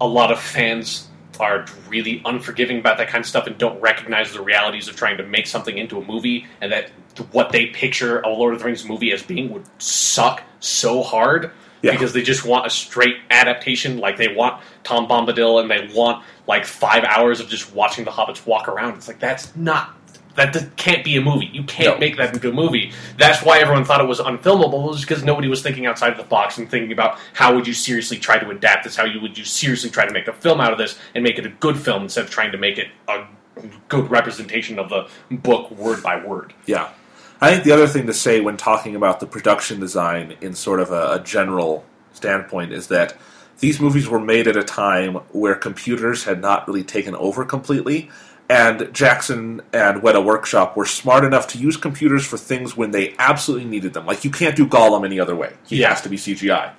a 0.00 0.06
lot 0.08 0.32
of 0.32 0.40
fans 0.40 1.06
are 1.38 1.64
really 1.88 2.20
unforgiving 2.24 2.80
about 2.80 2.98
that 2.98 3.06
kind 3.08 3.22
of 3.22 3.28
stuff 3.28 3.46
and 3.46 3.56
don't 3.56 3.80
recognize 3.80 4.32
the 4.32 4.42
realities 4.42 4.88
of 4.88 4.96
trying 4.96 5.18
to 5.18 5.22
make 5.22 5.46
something 5.46 5.78
into 5.78 5.98
a 5.98 6.04
movie 6.04 6.46
and 6.60 6.72
that 6.72 6.90
what 7.30 7.52
they 7.52 7.66
picture 7.66 8.20
a 8.22 8.28
Lord 8.28 8.54
of 8.54 8.58
the 8.58 8.66
Rings 8.66 8.84
movie 8.84 9.12
as 9.12 9.22
being 9.22 9.50
would 9.52 9.62
suck 9.80 10.42
so 10.58 11.00
hard 11.02 11.52
Yeah. 11.80 11.92
because 11.92 12.12
they 12.12 12.22
just 12.22 12.44
want 12.44 12.66
a 12.66 12.70
straight 12.70 13.18
adaptation 13.30 13.98
like 13.98 14.16
they 14.16 14.34
want 14.34 14.60
Tom 14.82 15.06
Bombadil 15.06 15.60
and 15.60 15.70
they 15.70 15.88
want 15.94 16.24
like 16.48 16.64
5 16.66 17.04
hours 17.04 17.38
of 17.38 17.48
just 17.48 17.72
watching 17.72 18.04
the 18.04 18.10
hobbits 18.10 18.44
walk 18.44 18.66
around 18.66 18.94
it's 18.96 19.06
like 19.06 19.20
that's 19.20 19.54
not 19.54 19.94
that 20.34 20.76
can't 20.76 21.04
be 21.04 21.16
a 21.16 21.20
movie. 21.20 21.50
You 21.52 21.62
can't 21.64 21.96
No. 21.96 22.00
make 22.00 22.16
that 22.16 22.32
into 22.34 22.48
a 22.48 22.52
movie. 22.52 22.92
That's 23.18 23.42
why 23.44 23.58
everyone 23.58 23.84
thought 23.84 24.00
it 24.00 24.08
was 24.08 24.20
unfilmable, 24.20 24.88
was 24.90 25.02
because 25.02 25.22
nobody 25.24 25.48
was 25.48 25.62
thinking 25.62 25.86
outside 25.86 26.12
of 26.12 26.16
the 26.18 26.24
box 26.24 26.58
and 26.58 26.70
thinking 26.70 26.92
about 26.92 27.18
how 27.34 27.54
would 27.54 27.66
you 27.66 27.74
seriously 27.74 28.18
try 28.18 28.38
to 28.38 28.48
adapt 28.50 28.84
this, 28.84 28.96
how 28.96 29.04
you 29.04 29.20
would 29.20 29.36
you 29.36 29.44
seriously 29.44 29.90
try 29.90 30.06
to 30.06 30.12
make 30.12 30.28
a 30.28 30.32
film 30.32 30.60
out 30.60 30.72
of 30.72 30.78
this 30.78 30.98
and 31.14 31.22
make 31.22 31.38
it 31.38 31.46
a 31.46 31.50
good 31.50 31.78
film 31.78 32.02
instead 32.04 32.24
of 32.24 32.30
trying 32.30 32.52
to 32.52 32.58
make 32.58 32.78
it 32.78 32.88
a 33.08 33.24
good 33.88 34.10
representation 34.10 34.78
of 34.78 34.88
the 34.88 35.06
book 35.30 35.70
word 35.72 36.02
by 36.02 36.24
word. 36.24 36.54
Yeah. 36.66 36.88
I 37.40 37.50
think 37.50 37.64
the 37.64 37.72
other 37.72 37.86
thing 37.86 38.06
to 38.06 38.14
say 38.14 38.40
when 38.40 38.56
talking 38.56 38.94
about 38.96 39.20
the 39.20 39.26
production 39.26 39.80
design 39.80 40.36
in 40.40 40.54
sort 40.54 40.80
of 40.80 40.90
a, 40.92 41.14
a 41.14 41.20
general 41.22 41.84
standpoint 42.12 42.72
is 42.72 42.86
that 42.86 43.16
these 43.58 43.80
movies 43.80 44.08
were 44.08 44.20
made 44.20 44.48
at 44.48 44.56
a 44.56 44.62
time 44.64 45.16
where 45.32 45.54
computers 45.54 46.24
had 46.24 46.40
not 46.40 46.66
really 46.66 46.82
taken 46.84 47.14
over 47.16 47.44
completely, 47.44 48.10
and 48.60 48.92
Jackson 48.92 49.62
and 49.72 50.02
Weta 50.02 50.22
Workshop 50.24 50.76
were 50.76 50.84
smart 50.86 51.24
enough 51.24 51.46
to 51.52 51.58
use 51.58 51.76
computers 51.76 52.24
for 52.26 52.36
things 52.36 52.76
when 52.76 52.90
they 52.90 53.14
absolutely 53.18 53.66
needed 53.68 53.92
them. 53.94 54.04
Like 54.06 54.24
you 54.24 54.30
can't 54.30 54.56
do 54.56 54.66
Gollum 54.66 55.04
any 55.04 55.18
other 55.18 55.34
way; 55.42 55.52
he 55.66 55.76
Yeah. 55.80 55.88
has 55.90 56.00
to 56.02 56.08
be 56.08 56.16
CGI. 56.18 56.70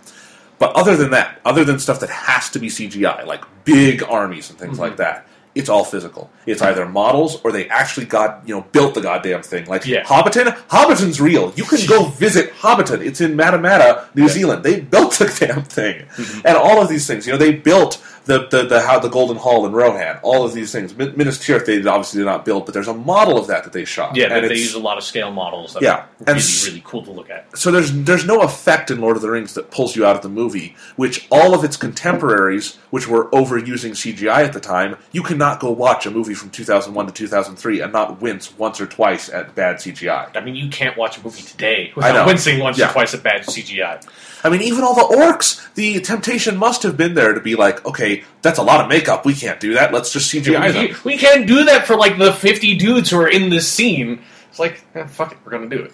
But 0.59 0.75
other 0.75 0.95
than 0.95 1.11
that, 1.11 1.39
other 1.43 1.63
than 1.65 1.79
stuff 1.79 1.99
that 2.01 2.09
has 2.09 2.49
to 2.51 2.59
be 2.59 2.67
CGI, 2.69 3.25
like 3.25 3.43
big 3.65 4.03
armies 4.03 4.49
and 4.49 4.57
things 4.59 4.77
like 4.79 4.97
that, 4.97 5.25
it's 5.55 5.67
all 5.69 5.83
physical. 5.83 6.29
It's 6.45 6.61
either 6.61 6.85
models 6.87 7.39
or 7.43 7.51
they 7.51 7.67
actually 7.69 8.05
got 8.05 8.43
you 8.45 8.55
know 8.55 8.61
built 8.71 8.93
the 8.93 9.01
goddamn 9.01 9.41
thing. 9.43 9.65
Like 9.65 9.85
Yeah. 9.85 10.03
Hobbiton, 10.03 10.55
Hobbiton's 10.69 11.19
real. 11.19 11.51
You 11.55 11.63
can 11.63 11.85
go 11.87 12.05
visit 12.25 12.53
Hobbiton. 12.53 12.99
It's 13.05 13.19
in 13.21 13.35
Matamata, 13.35 14.05
New 14.15 14.23
Yeah. 14.23 14.27
Zealand. 14.37 14.63
They 14.63 14.79
built 14.81 15.13
the 15.13 15.25
damn 15.39 15.63
thing, 15.63 16.05
Mm-hmm. 16.17 16.47
and 16.47 16.55
all 16.55 16.81
of 16.81 16.87
these 16.87 17.05
things. 17.07 17.25
You 17.25 17.33
know, 17.33 17.39
they 17.39 17.53
built 17.53 18.01
the 18.25 18.47
the 18.47 18.63
the, 18.63 18.81
how, 18.81 18.99
the 18.99 19.09
Golden 19.09 19.37
Hall 19.37 19.65
in 19.65 19.73
Rohan. 19.73 20.19
All 20.23 20.45
of 20.45 20.53
these 20.53 20.71
things. 20.71 20.95
Min- 20.95 21.13
Minas 21.17 21.37
Tirith 21.39 21.65
they 21.65 21.77
obviously 21.85 22.19
did 22.19 22.25
not 22.25 22.45
build, 22.45 22.65
but 22.65 22.73
there's 22.73 22.87
a 22.87 22.93
model 22.93 23.37
of 23.37 23.47
that 23.47 23.63
that 23.65 23.73
they 23.73 23.85
shot. 23.85 24.15
Yeah, 24.15 24.33
and 24.33 24.49
they 24.49 24.55
use 24.55 24.73
a 24.73 24.79
lot 24.79 24.97
of 24.97 25.03
scale 25.03 25.31
models 25.31 25.73
that 25.73 25.83
Yeah, 25.83 26.05
and 26.19 26.27
really, 26.27 26.39
s- 26.39 26.67
really 26.67 26.81
cool 26.85 27.03
to 27.03 27.11
look 27.11 27.29
at. 27.29 27.57
so 27.57 27.71
there's 27.71 27.91
there's 28.03 28.25
no 28.25 28.41
effect 28.41 28.91
in 28.91 29.01
Lord 29.01 29.15
of 29.15 29.21
the 29.21 29.29
Rings 29.29 29.53
that 29.55 29.71
pulls 29.71 29.95
you 29.95 30.05
out 30.05 30.15
of 30.15 30.21
the 30.21 30.29
movie, 30.29 30.75
which 30.95 31.27
all 31.31 31.53
of 31.53 31.63
its 31.63 31.75
contemporaries, 31.77 32.75
which 32.91 33.07
were 33.07 33.29
overusing 33.31 33.91
CGI 33.91 34.45
at 34.45 34.53
the 34.53 34.59
time, 34.59 34.95
you 35.11 35.23
cannot 35.23 35.59
go 35.59 35.71
watch 35.71 36.05
a 36.05 36.11
movie 36.11 36.33
from 36.33 36.49
2001 36.49 37.07
to 37.07 37.11
2003 37.11 37.81
and 37.81 37.91
not 37.91 38.21
wince 38.21 38.57
once 38.57 38.79
or 38.79 38.85
twice 38.85 39.29
at 39.29 39.55
bad 39.55 39.77
CGI. 39.77 40.35
I 40.35 40.41
mean, 40.41 40.55
you 40.55 40.69
can't 40.69 40.95
watch 40.97 41.17
a 41.17 41.23
movie 41.23 41.41
today 41.41 41.91
without 41.95 42.25
wincing 42.27 42.59
once 42.59 42.77
Yeah. 42.77 42.89
or 42.89 42.93
twice 42.93 43.13
at 43.13 43.23
bad 43.23 43.41
CGI. 43.45 44.01
I 44.43 44.49
mean, 44.49 44.61
even 44.61 44.83
all 44.83 44.95
the 44.95 45.15
orcs, 45.15 45.73
the 45.73 46.01
temptation 46.01 46.57
must 46.57 46.83
have 46.83 46.97
been 46.97 47.13
there 47.13 47.33
to 47.33 47.39
be 47.39 47.55
like, 47.55 47.85
okay, 47.85 48.23
that's 48.41 48.59
a 48.59 48.63
lot 48.63 48.81
of 48.81 48.89
makeup. 48.89 49.25
We 49.25 49.33
can't 49.33 49.59
do 49.59 49.73
that. 49.75 49.93
Let's 49.93 50.11
just 50.11 50.33
CGI 50.33 50.73
them. 50.73 50.97
We, 51.05 51.17
can't 51.17 51.47
do 51.47 51.63
that 51.65 51.87
for 51.87 51.95
like 51.95 52.17
the 52.17 52.33
50 52.33 52.75
dudes 52.77 53.09
who 53.09 53.19
are 53.19 53.29
in 53.29 53.49
this 53.49 53.67
scene. 53.67 54.21
It's 54.49 54.59
like, 54.59 54.83
eh, 54.95 55.05
fuck 55.07 55.31
it, 55.31 55.37
we're 55.45 55.51
gonna 55.51 55.69
do 55.69 55.83
it. 55.83 55.93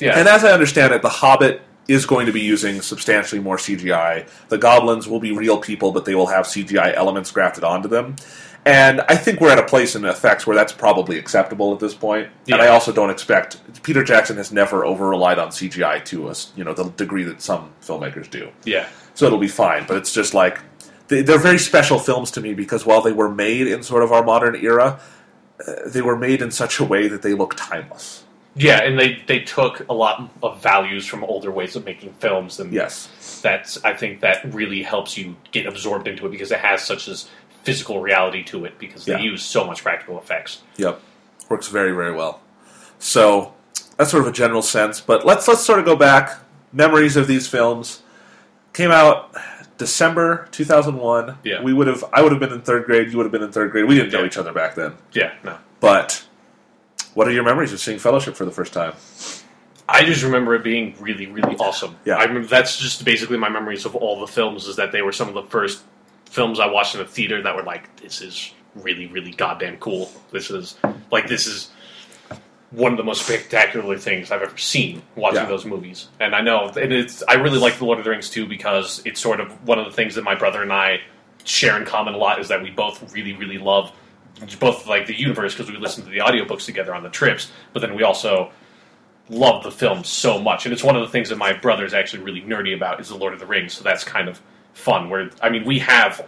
Yeah. 0.00 0.18
And 0.18 0.28
as 0.28 0.44
I 0.44 0.52
understand 0.52 0.92
it, 0.92 1.02
The 1.02 1.08
Hobbit 1.08 1.62
is 1.88 2.06
going 2.06 2.26
to 2.26 2.32
be 2.32 2.40
using 2.40 2.80
substantially 2.80 3.40
more 3.40 3.56
CGI. 3.56 4.28
The 4.48 4.58
goblins 4.58 5.08
will 5.08 5.20
be 5.20 5.32
real 5.32 5.58
people, 5.58 5.92
but 5.92 6.04
they 6.04 6.14
will 6.14 6.28
have 6.28 6.46
CGI 6.46 6.94
elements 6.94 7.30
grafted 7.30 7.64
onto 7.64 7.88
them. 7.88 8.16
And 8.66 9.00
I 9.02 9.16
think 9.16 9.40
we're 9.40 9.50
at 9.50 9.58
a 9.58 9.62
place 9.66 9.96
in 9.96 10.04
effects 10.04 10.46
where 10.46 10.54
that's 10.54 10.72
probably 10.72 11.18
acceptable 11.18 11.72
at 11.72 11.80
this 11.80 11.94
point. 11.94 12.28
And 12.46 12.60
I 12.60 12.68
also 12.68 12.92
don't 12.92 13.08
expect 13.10 13.58
Peter 13.82 14.04
Jackson 14.04 14.36
has 14.36 14.52
never 14.52 14.84
over 14.84 15.08
relied 15.08 15.38
on 15.38 15.48
CGI 15.48 16.04
to 16.06 16.28
us, 16.28 16.52
you 16.56 16.64
know, 16.64 16.74
the 16.74 16.84
degree 16.90 17.24
that 17.24 17.40
some 17.40 17.72
filmmakers 17.82 18.28
do. 18.28 18.50
yeah. 18.64 18.88
So 19.14 19.26
it'll 19.26 19.38
be 19.38 19.48
fine. 19.48 19.84
But 19.86 19.96
it's 19.98 20.12
just 20.14 20.34
like 20.34 20.60
they, 21.08 21.22
they're 21.22 21.38
very 21.38 21.58
special 21.58 21.98
films 21.98 22.30
to 22.32 22.40
me 22.40 22.54
because 22.54 22.86
while 22.86 23.02
they 23.02 23.12
were 23.12 23.28
made 23.34 23.66
in 23.66 23.82
sort 23.82 24.02
of 24.02 24.12
our 24.12 24.22
modern 24.22 24.54
era, 24.56 25.00
uh, 25.66 25.72
they 25.86 26.00
were 26.02 26.16
made 26.16 26.40
in 26.42 26.50
such 26.50 26.78
a 26.80 26.84
way 26.84 27.08
that 27.08 27.20
they 27.22 27.34
look 27.34 27.54
timeless. 27.56 28.24
Yeah, 28.56 28.82
and 28.82 28.98
they, 28.98 29.22
they 29.26 29.40
took 29.40 29.86
a 29.88 29.92
lot 29.94 30.28
of 30.42 30.60
values 30.62 31.06
from 31.06 31.22
older 31.24 31.50
ways 31.50 31.76
of 31.76 31.84
making 31.84 32.12
films, 32.14 32.58
and 32.60 32.72
Yes. 32.72 33.40
that's 33.42 33.82
I 33.84 33.94
think 33.94 34.20
that 34.20 34.52
really 34.54 34.82
helps 34.82 35.16
you 35.16 35.36
get 35.52 35.66
absorbed 35.66 36.08
into 36.08 36.26
it 36.26 36.30
because 36.30 36.50
it 36.50 36.58
has 36.58 36.82
such 36.82 37.06
this 37.06 37.28
physical 37.62 38.00
reality 38.00 38.42
to 38.44 38.64
it 38.64 38.78
because 38.78 39.04
they 39.04 39.12
Yeah. 39.12 39.18
use 39.20 39.42
so 39.42 39.64
much 39.64 39.82
practical 39.82 40.18
effects. 40.18 40.62
Yep, 40.76 41.00
works 41.48 41.68
very 41.68 41.92
very 41.92 42.12
well. 42.12 42.40
So 42.98 43.54
that's 43.96 44.10
sort 44.10 44.22
of 44.22 44.28
a 44.28 44.32
general 44.32 44.62
sense. 44.62 45.00
But 45.00 45.24
let's 45.26 45.46
let's 45.48 45.62
sort 45.62 45.78
of 45.78 45.84
go 45.84 45.96
back. 45.96 46.38
Memories 46.72 47.16
of 47.16 47.26
these 47.26 47.48
films 47.48 48.02
came 48.72 48.90
out 48.90 49.34
December 49.78 50.48
two 50.52 50.64
thousand 50.64 50.96
one. 50.98 51.36
Yeah. 51.42 51.62
we 51.62 51.72
would 51.72 51.86
have 51.86 52.04
I 52.12 52.22
would 52.22 52.32
have 52.32 52.40
been 52.40 52.52
in 52.52 52.60
third 52.62 52.84
grade. 52.84 53.10
You 53.10 53.16
would 53.16 53.24
have 53.24 53.32
been 53.32 53.42
in 53.42 53.52
third 53.52 53.72
grade. 53.72 53.86
We 53.86 53.94
didn't 53.96 54.12
know 54.12 54.20
Yeah. 54.20 54.26
each 54.26 54.36
other 54.38 54.52
back 54.52 54.74
then. 54.74 54.94
Yeah, 55.12 55.32
no. 55.42 55.56
But 55.80 56.24
what 57.14 57.26
are 57.26 57.32
your 57.32 57.42
memories 57.44 57.72
of 57.72 57.80
seeing 57.80 57.98
Fellowship 57.98 58.36
for 58.36 58.44
the 58.44 58.50
first 58.52 58.72
time? 58.72 58.92
I 59.88 60.04
just 60.04 60.22
remember 60.22 60.54
it 60.54 60.62
being 60.62 60.94
really, 61.00 61.26
really 61.26 61.56
awesome. 61.56 61.96
Yeah. 62.04 62.14
I 62.14 62.22
remember 62.24 62.46
that's 62.46 62.78
just 62.78 63.04
basically 63.04 63.36
my 63.38 63.48
memories 63.48 63.84
of 63.84 63.96
all 63.96 64.20
the 64.20 64.28
films. 64.28 64.68
Is 64.68 64.76
that 64.76 64.92
they 64.92 65.02
were 65.02 65.10
some 65.10 65.26
of 65.28 65.34
the 65.34 65.42
first 65.42 65.80
films 66.30 66.58
I 66.60 66.66
watched 66.66 66.94
in 66.94 67.00
the 67.00 67.06
theater 67.06 67.42
that 67.42 67.54
were 67.54 67.62
like, 67.62 67.94
this 68.00 68.22
is 68.22 68.54
really, 68.74 69.06
really 69.08 69.32
goddamn 69.32 69.76
cool. 69.78 70.10
This 70.32 70.50
is 70.50 70.76
like 71.10 71.28
this 71.28 71.46
is 71.46 71.70
one 72.70 72.92
of 72.92 72.98
the 72.98 73.04
most 73.04 73.26
spectacular 73.26 73.98
things 73.98 74.30
I've 74.30 74.42
ever 74.42 74.56
seen 74.56 75.02
watching 75.16 75.40
Yeah. 75.42 75.46
those 75.46 75.64
movies. 75.66 76.08
And 76.20 76.34
I 76.36 76.40
know, 76.40 76.68
and 76.68 76.92
it's 76.92 77.22
I 77.28 77.34
really 77.34 77.58
like 77.58 77.78
the 77.78 77.84
Lord 77.84 77.98
of 77.98 78.04
the 78.04 78.10
Rings 78.10 78.30
too 78.30 78.46
because 78.46 79.02
it's 79.04 79.20
sort 79.20 79.40
of 79.40 79.50
one 79.66 79.78
of 79.80 79.86
the 79.86 79.92
things 79.92 80.14
that 80.14 80.22
my 80.22 80.36
brother 80.36 80.62
and 80.62 80.72
I 80.72 81.00
share 81.44 81.76
in 81.76 81.84
common 81.84 82.14
a 82.14 82.16
lot 82.16 82.40
is 82.40 82.48
that 82.48 82.62
we 82.62 82.70
both 82.70 83.12
really, 83.12 83.32
really 83.34 83.58
love 83.58 83.90
both 84.60 84.86
like 84.86 85.06
the 85.06 85.18
universe 85.18 85.52
because 85.54 85.70
we 85.70 85.76
listen 85.76 86.04
to 86.04 86.10
the 86.10 86.18
audiobooks 86.18 86.64
together 86.64 86.94
on 86.94 87.02
the 87.02 87.10
trips, 87.10 87.50
but 87.72 87.80
then 87.80 87.94
we 87.94 88.04
also 88.04 88.50
love 89.28 89.62
the 89.64 89.70
film 89.70 90.02
so 90.04 90.38
much, 90.40 90.64
and 90.64 90.72
it's 90.72 90.82
one 90.84 90.96
of 90.96 91.02
the 91.02 91.08
things 91.08 91.28
that 91.28 91.36
my 91.36 91.52
brother 91.52 91.84
is 91.84 91.92
actually 91.92 92.22
really 92.22 92.40
nerdy 92.42 92.74
about 92.74 93.00
is 93.00 93.08
the 93.08 93.16
Lord 93.16 93.32
of 93.34 93.40
the 93.40 93.46
Rings. 93.46 93.72
So 93.74 93.82
that's 93.84 94.02
kind 94.04 94.28
of 94.28 94.40
fun. 94.74 95.08
Where 95.10 95.30
I 95.42 95.48
mean, 95.50 95.64
we 95.64 95.78
have 95.80 96.26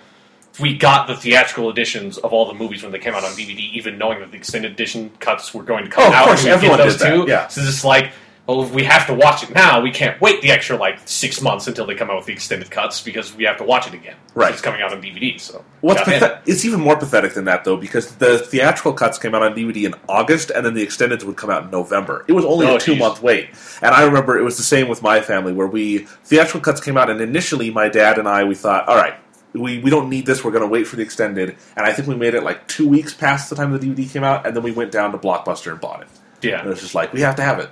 we 0.60 0.76
got 0.76 1.06
the 1.06 1.16
theatrical 1.16 1.70
editions 1.70 2.18
of 2.18 2.32
all 2.32 2.46
the 2.46 2.54
movies 2.54 2.82
when 2.82 2.92
they 2.92 2.98
came 2.98 3.14
out 3.14 3.24
on 3.24 3.30
DVD, 3.32 3.58
even 3.72 3.96
knowing 3.98 4.20
that 4.20 4.30
the 4.30 4.36
extended 4.36 4.72
edition 4.72 5.10
cuts 5.18 5.54
were 5.54 5.62
going 5.62 5.84
to 5.84 5.90
come 5.90 6.04
Oh, 6.04 6.08
of 6.08 6.12
out. 6.14 6.24
course, 6.26 6.40
and 6.40 6.48
we'd 6.48 6.52
everyone 6.52 6.78
get 6.78 6.84
those 6.84 6.96
did 6.98 7.06
that, 7.06 7.14
too. 7.14 7.24
yeah. 7.28 7.48
So 7.48 7.60
it's 7.62 7.70
just 7.70 7.84
like. 7.84 8.12
Well, 8.46 8.64
if 8.64 8.72
we 8.74 8.82
have 8.82 9.06
to 9.06 9.14
watch 9.14 9.44
it 9.44 9.54
now, 9.54 9.80
we 9.80 9.92
can't 9.92 10.20
wait 10.20 10.42
the 10.42 10.50
extra 10.50 10.76
like 10.76 10.98
six 11.04 11.40
months 11.40 11.68
until 11.68 11.86
they 11.86 11.94
come 11.94 12.10
out 12.10 12.16
with 12.16 12.26
the 12.26 12.32
extended 12.32 12.72
cuts 12.72 13.00
because 13.00 13.32
we 13.36 13.44
have 13.44 13.56
to 13.58 13.64
watch 13.64 13.86
it 13.86 13.94
again. 13.94 14.16
Right. 14.34 14.52
It's 14.52 14.60
coming 14.60 14.82
out 14.82 14.92
on 14.92 15.00
DVD. 15.00 15.38
So 15.40 15.64
What's 15.80 16.00
pathet- 16.00 16.40
it's 16.44 16.64
even 16.64 16.80
more 16.80 16.96
pathetic 16.96 17.34
than 17.34 17.44
that 17.44 17.62
though, 17.64 17.76
because 17.76 18.16
the 18.16 18.38
theatrical 18.40 18.94
cuts 18.94 19.16
came 19.18 19.32
out 19.36 19.42
on 19.44 19.54
DVD 19.54 19.84
in 19.84 19.94
August, 20.08 20.50
and 20.50 20.66
then 20.66 20.74
the 20.74 20.82
extended 20.82 21.22
would 21.22 21.36
come 21.36 21.50
out 21.50 21.64
in 21.64 21.70
November. 21.70 22.24
It 22.26 22.32
was 22.32 22.44
only 22.44 22.66
Oh, 22.66 22.76
a 22.76 22.80
two 22.80 22.96
month 22.96 23.22
wait, 23.22 23.50
and 23.80 23.94
I 23.94 24.02
remember 24.04 24.36
it 24.36 24.42
was 24.42 24.56
the 24.56 24.64
same 24.64 24.88
with 24.88 25.02
my 25.02 25.20
family, 25.20 25.52
where 25.52 25.68
we 25.68 25.98
theatrical 26.24 26.60
cuts 26.62 26.80
came 26.80 26.96
out, 26.96 27.10
and 27.10 27.20
initially 27.20 27.70
my 27.70 27.88
dad 27.88 28.18
and 28.18 28.26
I 28.26 28.42
we 28.42 28.56
thought, 28.56 28.88
all 28.88 28.96
right, 28.96 29.14
we, 29.52 29.78
we 29.78 29.88
don't 29.90 30.08
need 30.10 30.26
this, 30.26 30.42
we're 30.42 30.50
going 30.50 30.62
to 30.62 30.68
wait 30.68 30.88
for 30.88 30.96
the 30.96 31.02
extended, 31.02 31.54
and 31.76 31.86
I 31.86 31.92
think 31.92 32.08
we 32.08 32.16
made 32.16 32.34
it 32.34 32.42
like 32.42 32.66
two 32.66 32.88
weeks 32.88 33.14
past 33.14 33.50
the 33.50 33.54
time 33.56 33.70
the 33.70 33.78
DVD 33.78 34.10
came 34.10 34.24
out, 34.24 34.46
and 34.48 34.56
then 34.56 34.64
we 34.64 34.72
went 34.72 34.90
down 34.90 35.12
to 35.12 35.18
Blockbuster 35.18 35.70
and 35.70 35.80
bought 35.80 36.02
it. 36.02 36.08
Yeah, 36.42 36.58
and 36.58 36.66
it 36.66 36.70
was 36.70 36.80
just 36.80 36.96
like 36.96 37.12
we 37.12 37.20
have 37.20 37.36
to 37.36 37.42
have 37.42 37.60
it. 37.60 37.70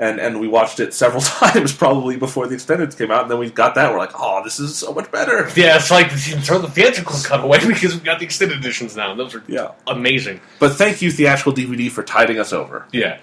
And, 0.00 0.18
and 0.18 0.40
we 0.40 0.48
watched 0.48 0.80
it 0.80 0.94
several 0.94 1.20
times, 1.44 1.74
probably 1.74 2.16
before 2.16 2.46
the 2.46 2.54
extended 2.54 2.96
came 2.96 3.10
out, 3.10 3.20
and 3.22 3.30
then 3.30 3.38
we 3.38 3.50
got 3.50 3.74
that. 3.74 3.92
We're 3.92 3.98
like, 3.98 4.18
"Oh, 4.18 4.42
this 4.42 4.58
is 4.58 4.74
so 4.74 4.94
much 4.94 5.12
better!" 5.12 5.46
Yeah, 5.54 5.76
it's 5.76 5.90
like 5.90 6.10
throw 6.10 6.56
the 6.58 6.70
theatrical 6.70 7.16
cut 7.22 7.44
away 7.44 7.58
because 7.66 7.92
we've 7.92 8.02
got 8.02 8.18
the 8.18 8.24
extended 8.24 8.58
editions 8.60 8.96
now. 8.96 9.14
Those 9.14 9.34
are 9.34 9.42
Yeah. 9.46 9.72
amazing. 9.86 10.40
But 10.58 10.72
thank 10.76 11.02
you, 11.02 11.10
theatrical 11.12 11.52
DVD, 11.52 11.90
for 11.90 12.02
tiding 12.02 12.38
us 12.38 12.54
over. 12.54 12.86
Yeah. 12.92 13.18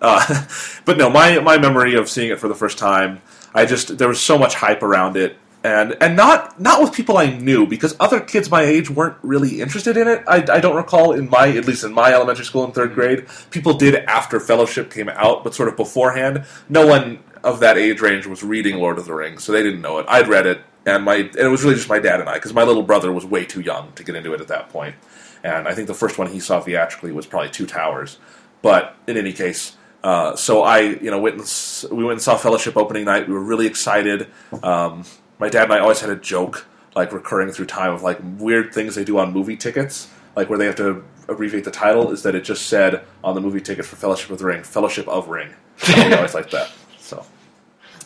Uh, 0.00 0.46
but 0.86 0.96
no, 0.96 1.10
my 1.10 1.38
my 1.40 1.58
memory 1.58 1.94
of 1.96 2.08
seeing 2.08 2.30
it 2.30 2.40
for 2.40 2.48
the 2.48 2.54
first 2.54 2.78
time, 2.78 3.20
I 3.54 3.66
just 3.66 3.98
there 3.98 4.08
was 4.08 4.22
so 4.22 4.38
much 4.38 4.54
hype 4.54 4.82
around 4.82 5.18
it, 5.18 5.36
and 5.62 5.96
and 6.00 6.16
not 6.16 6.58
not 6.58 6.80
with 6.80 6.92
people 6.92 7.18
I 7.18 7.26
knew 7.26 7.66
because 7.66 7.94
other 8.00 8.20
kids 8.20 8.50
my 8.50 8.62
age 8.62 8.88
weren't 8.88 9.16
really 9.22 9.60
interested 9.60 9.96
in 9.96 10.08
it. 10.08 10.24
I, 10.26 10.44
I 10.50 10.60
don't 10.60 10.76
recall 10.76 11.12
in 11.12 11.28
my 11.28 11.48
at 11.48 11.66
least 11.66 11.84
in 11.84 11.92
my 11.92 12.12
elementary 12.12 12.44
school 12.44 12.64
in 12.64 12.72
third 12.72 12.94
grade, 12.94 13.26
people 13.50 13.74
did 13.74 13.94
after 13.94 14.40
Fellowship 14.40 14.90
came 14.90 15.08
out, 15.08 15.44
but 15.44 15.54
sort 15.54 15.68
of 15.68 15.76
beforehand, 15.76 16.44
no 16.68 16.86
one 16.86 17.20
of 17.44 17.60
that 17.60 17.76
age 17.76 18.00
range 18.00 18.26
was 18.26 18.42
reading 18.42 18.76
Lord 18.76 18.98
of 18.98 19.06
the 19.06 19.14
Rings, 19.14 19.44
so 19.44 19.52
they 19.52 19.62
didn't 19.62 19.80
know 19.80 19.98
it. 19.98 20.06
I'd 20.08 20.28
read 20.28 20.46
it, 20.46 20.62
and 20.86 21.04
my 21.04 21.16
and 21.16 21.36
it 21.36 21.48
was 21.48 21.62
really 21.62 21.76
just 21.76 21.88
my 21.88 21.98
dad 21.98 22.20
and 22.20 22.28
I 22.28 22.34
because 22.34 22.54
my 22.54 22.62
little 22.64 22.82
brother 22.82 23.12
was 23.12 23.26
way 23.26 23.44
too 23.44 23.60
young 23.60 23.92
to 23.92 24.04
get 24.04 24.14
into 24.14 24.32
it 24.32 24.40
at 24.40 24.48
that 24.48 24.70
point. 24.70 24.94
and 25.42 25.68
I 25.68 25.74
think 25.74 25.88
the 25.88 25.94
first 25.94 26.18
one 26.18 26.28
he 26.28 26.40
saw 26.40 26.60
theatrically 26.60 27.12
was 27.12 27.26
probably 27.26 27.50
Two 27.50 27.66
Towers. 27.66 28.18
But 28.62 28.94
in 29.06 29.16
any 29.16 29.32
case, 29.32 29.76
uh, 30.02 30.36
so 30.36 30.62
I 30.62 30.80
you 30.80 31.10
know 31.10 31.18
went 31.18 31.36
and 31.36 31.98
we 31.98 32.04
went 32.04 32.12
and 32.12 32.22
saw 32.22 32.36
Fellowship 32.36 32.76
opening 32.76 33.04
night. 33.04 33.28
We 33.28 33.34
were 33.34 33.42
really 33.42 33.66
excited. 33.66 34.28
Um, 34.62 35.04
my 35.40 35.48
dad 35.48 35.64
and 35.64 35.72
I 35.72 35.78
always 35.80 36.00
had 36.00 36.10
a 36.10 36.16
joke 36.16 36.66
like 36.94 37.12
recurring 37.12 37.50
through 37.50 37.66
time 37.66 37.92
of 37.92 38.02
like 38.02 38.18
weird 38.38 38.72
things 38.74 38.94
they 38.94 39.04
do 39.04 39.18
on 39.18 39.32
movie 39.32 39.56
tickets, 39.56 40.08
like 40.36 40.48
where 40.48 40.58
they 40.58 40.66
have 40.66 40.76
to 40.76 41.02
abbreviate 41.28 41.64
the 41.64 41.70
title. 41.70 42.10
Is 42.12 42.22
that 42.24 42.34
it 42.34 42.42
just 42.44 42.66
said 42.66 43.02
on 43.24 43.34
the 43.34 43.40
movie 43.40 43.60
ticket 43.60 43.84
for 43.84 43.96
Fellowship 43.96 44.30
of 44.30 44.38
the 44.38 44.44
Ring, 44.44 44.62
Fellowship 44.62 45.08
of 45.08 45.28
Ring. 45.28 45.50
I 45.88 46.14
always 46.16 46.34
like 46.34 46.50
that. 46.50 46.70
So. 46.98 47.24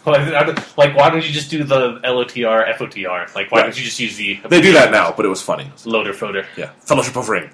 Well, 0.05 0.17
I- 0.17 0.39
I 0.41 0.45
don't- 0.45 0.79
like, 0.79 0.95
why 0.95 1.09
don't 1.09 1.25
you 1.27 1.33
just 1.33 1.51
do 1.51 1.65
the 1.65 1.99
LOTR, 2.05 2.75
FOTR? 2.77 3.35
Like, 3.35 3.51
why 3.51 3.61
Right. 3.61 3.63
don't 3.65 3.79
you 3.79 3.85
just 3.85 3.99
use 3.99 4.17
the 4.17 4.39
They 4.51 4.61
do 4.61 4.75
that 4.75 4.91
now, 4.91 5.15
but 5.17 5.25
it 5.25 5.31
was 5.31 5.41
funny. 5.41 5.73
loader 5.87 6.13
folder? 6.13 6.45
Yeah, 6.59 6.73
Fellowship 6.81 7.17
of 7.17 7.31
Ring, 7.31 7.49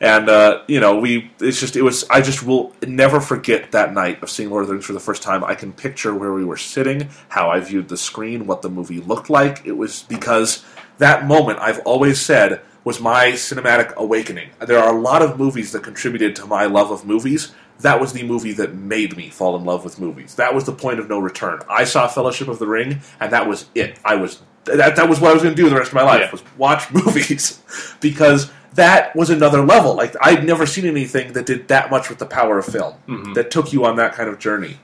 and 0.00 0.28
uh, 0.28 0.62
you 0.68 0.80
know 0.80 0.98
we. 0.98 1.30
It's 1.40 1.60
just 1.60 1.76
it 1.76 1.82
was. 1.82 2.04
I 2.10 2.20
just 2.20 2.44
will 2.44 2.74
never 2.86 3.20
forget 3.20 3.72
that 3.72 3.92
night 3.92 4.22
of 4.22 4.30
seeing 4.30 4.50
Lord 4.50 4.62
of 4.62 4.68
the 4.68 4.74
Rings 4.74 4.86
for 4.86 4.92
the 4.92 5.00
first 5.00 5.22
time. 5.22 5.44
I 5.44 5.54
can 5.54 5.72
picture 5.72 6.14
where 6.14 6.32
we 6.32 6.44
were 6.44 6.56
sitting, 6.56 7.08
how 7.28 7.50
I 7.50 7.60
viewed 7.60 7.88
the 7.88 7.96
screen, 7.96 8.46
what 8.46 8.62
the 8.62 8.70
movie 8.70 9.00
looked 9.00 9.30
like. 9.30 9.66
It 9.66 9.76
was 9.76 10.02
because 10.04 10.64
that 10.98 11.26
moment 11.26 11.58
I've 11.60 11.80
always 11.80 12.20
said 12.20 12.60
was 12.84 13.00
my 13.00 13.32
cinematic 13.32 13.94
awakening. 13.96 14.50
There 14.58 14.78
are 14.78 14.94
a 14.94 14.98
lot 14.98 15.22
of 15.22 15.38
movies 15.38 15.72
that 15.72 15.82
contributed 15.82 16.34
to 16.36 16.46
my 16.46 16.64
love 16.64 16.90
of 16.90 17.04
movies. 17.04 17.52
That 17.80 18.00
was 18.00 18.12
the 18.12 18.22
movie 18.22 18.52
that 18.52 18.74
made 18.74 19.16
me 19.16 19.30
fall 19.30 19.56
in 19.56 19.64
love 19.64 19.84
with 19.84 19.98
movies. 19.98 20.34
That 20.36 20.54
was 20.54 20.64
the 20.64 20.72
point 20.72 20.98
of 20.98 21.08
no 21.08 21.18
return. 21.18 21.60
I 21.68 21.84
saw 21.84 22.08
Fellowship 22.08 22.48
of 22.48 22.58
the 22.58 22.66
Ring, 22.66 23.00
and 23.20 23.32
that 23.32 23.48
was 23.48 23.66
it. 23.74 23.98
I 24.04 24.16
was 24.16 24.40
that, 24.64 24.96
that 24.96 25.08
was 25.08 25.20
what 25.20 25.30
I 25.30 25.34
was 25.34 25.42
going 25.42 25.54
to 25.54 25.62
do 25.62 25.68
the 25.70 25.76
rest 25.76 25.88
of 25.88 25.94
my 25.94 26.02
life 26.02 26.20
Yeah. 26.20 26.30
was 26.30 26.42
watch 26.58 26.90
movies 26.92 27.62
because 28.00 28.50
that 28.74 29.14
was 29.16 29.30
another 29.30 29.64
level. 29.64 29.94
Like 29.94 30.14
I'd 30.20 30.44
never 30.44 30.66
seen 30.66 30.86
anything 30.86 31.32
that 31.32 31.46
did 31.46 31.68
that 31.68 31.90
much 31.90 32.08
with 32.08 32.18
the 32.18 32.26
power 32.26 32.58
of 32.58 32.66
film 32.66 32.94
mm-hmm. 33.08 33.32
that 33.34 33.50
took 33.50 33.72
you 33.72 33.84
on 33.84 33.96
that 33.96 34.14
kind 34.14 34.28
of 34.28 34.38
journey 34.38 34.78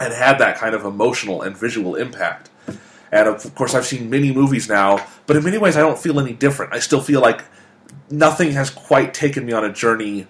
and 0.00 0.12
had 0.12 0.38
that 0.38 0.56
kind 0.56 0.74
of 0.74 0.84
emotional 0.84 1.42
and 1.42 1.56
visual 1.56 1.96
impact. 1.96 2.50
And 3.10 3.26
of 3.26 3.54
course, 3.54 3.74
I've 3.74 3.86
seen 3.86 4.10
many 4.10 4.32
movies 4.32 4.68
now, 4.68 5.04
but 5.26 5.36
in 5.36 5.44
many 5.44 5.58
ways, 5.58 5.76
I 5.76 5.80
don't 5.80 5.98
feel 5.98 6.20
any 6.20 6.34
different. 6.34 6.74
I 6.74 6.78
still 6.78 7.00
feel 7.00 7.20
like 7.20 7.42
nothing 8.10 8.52
has 8.52 8.70
quite 8.70 9.14
taken 9.14 9.46
me 9.46 9.52
on 9.52 9.64
a 9.64 9.72
journey 9.72 10.26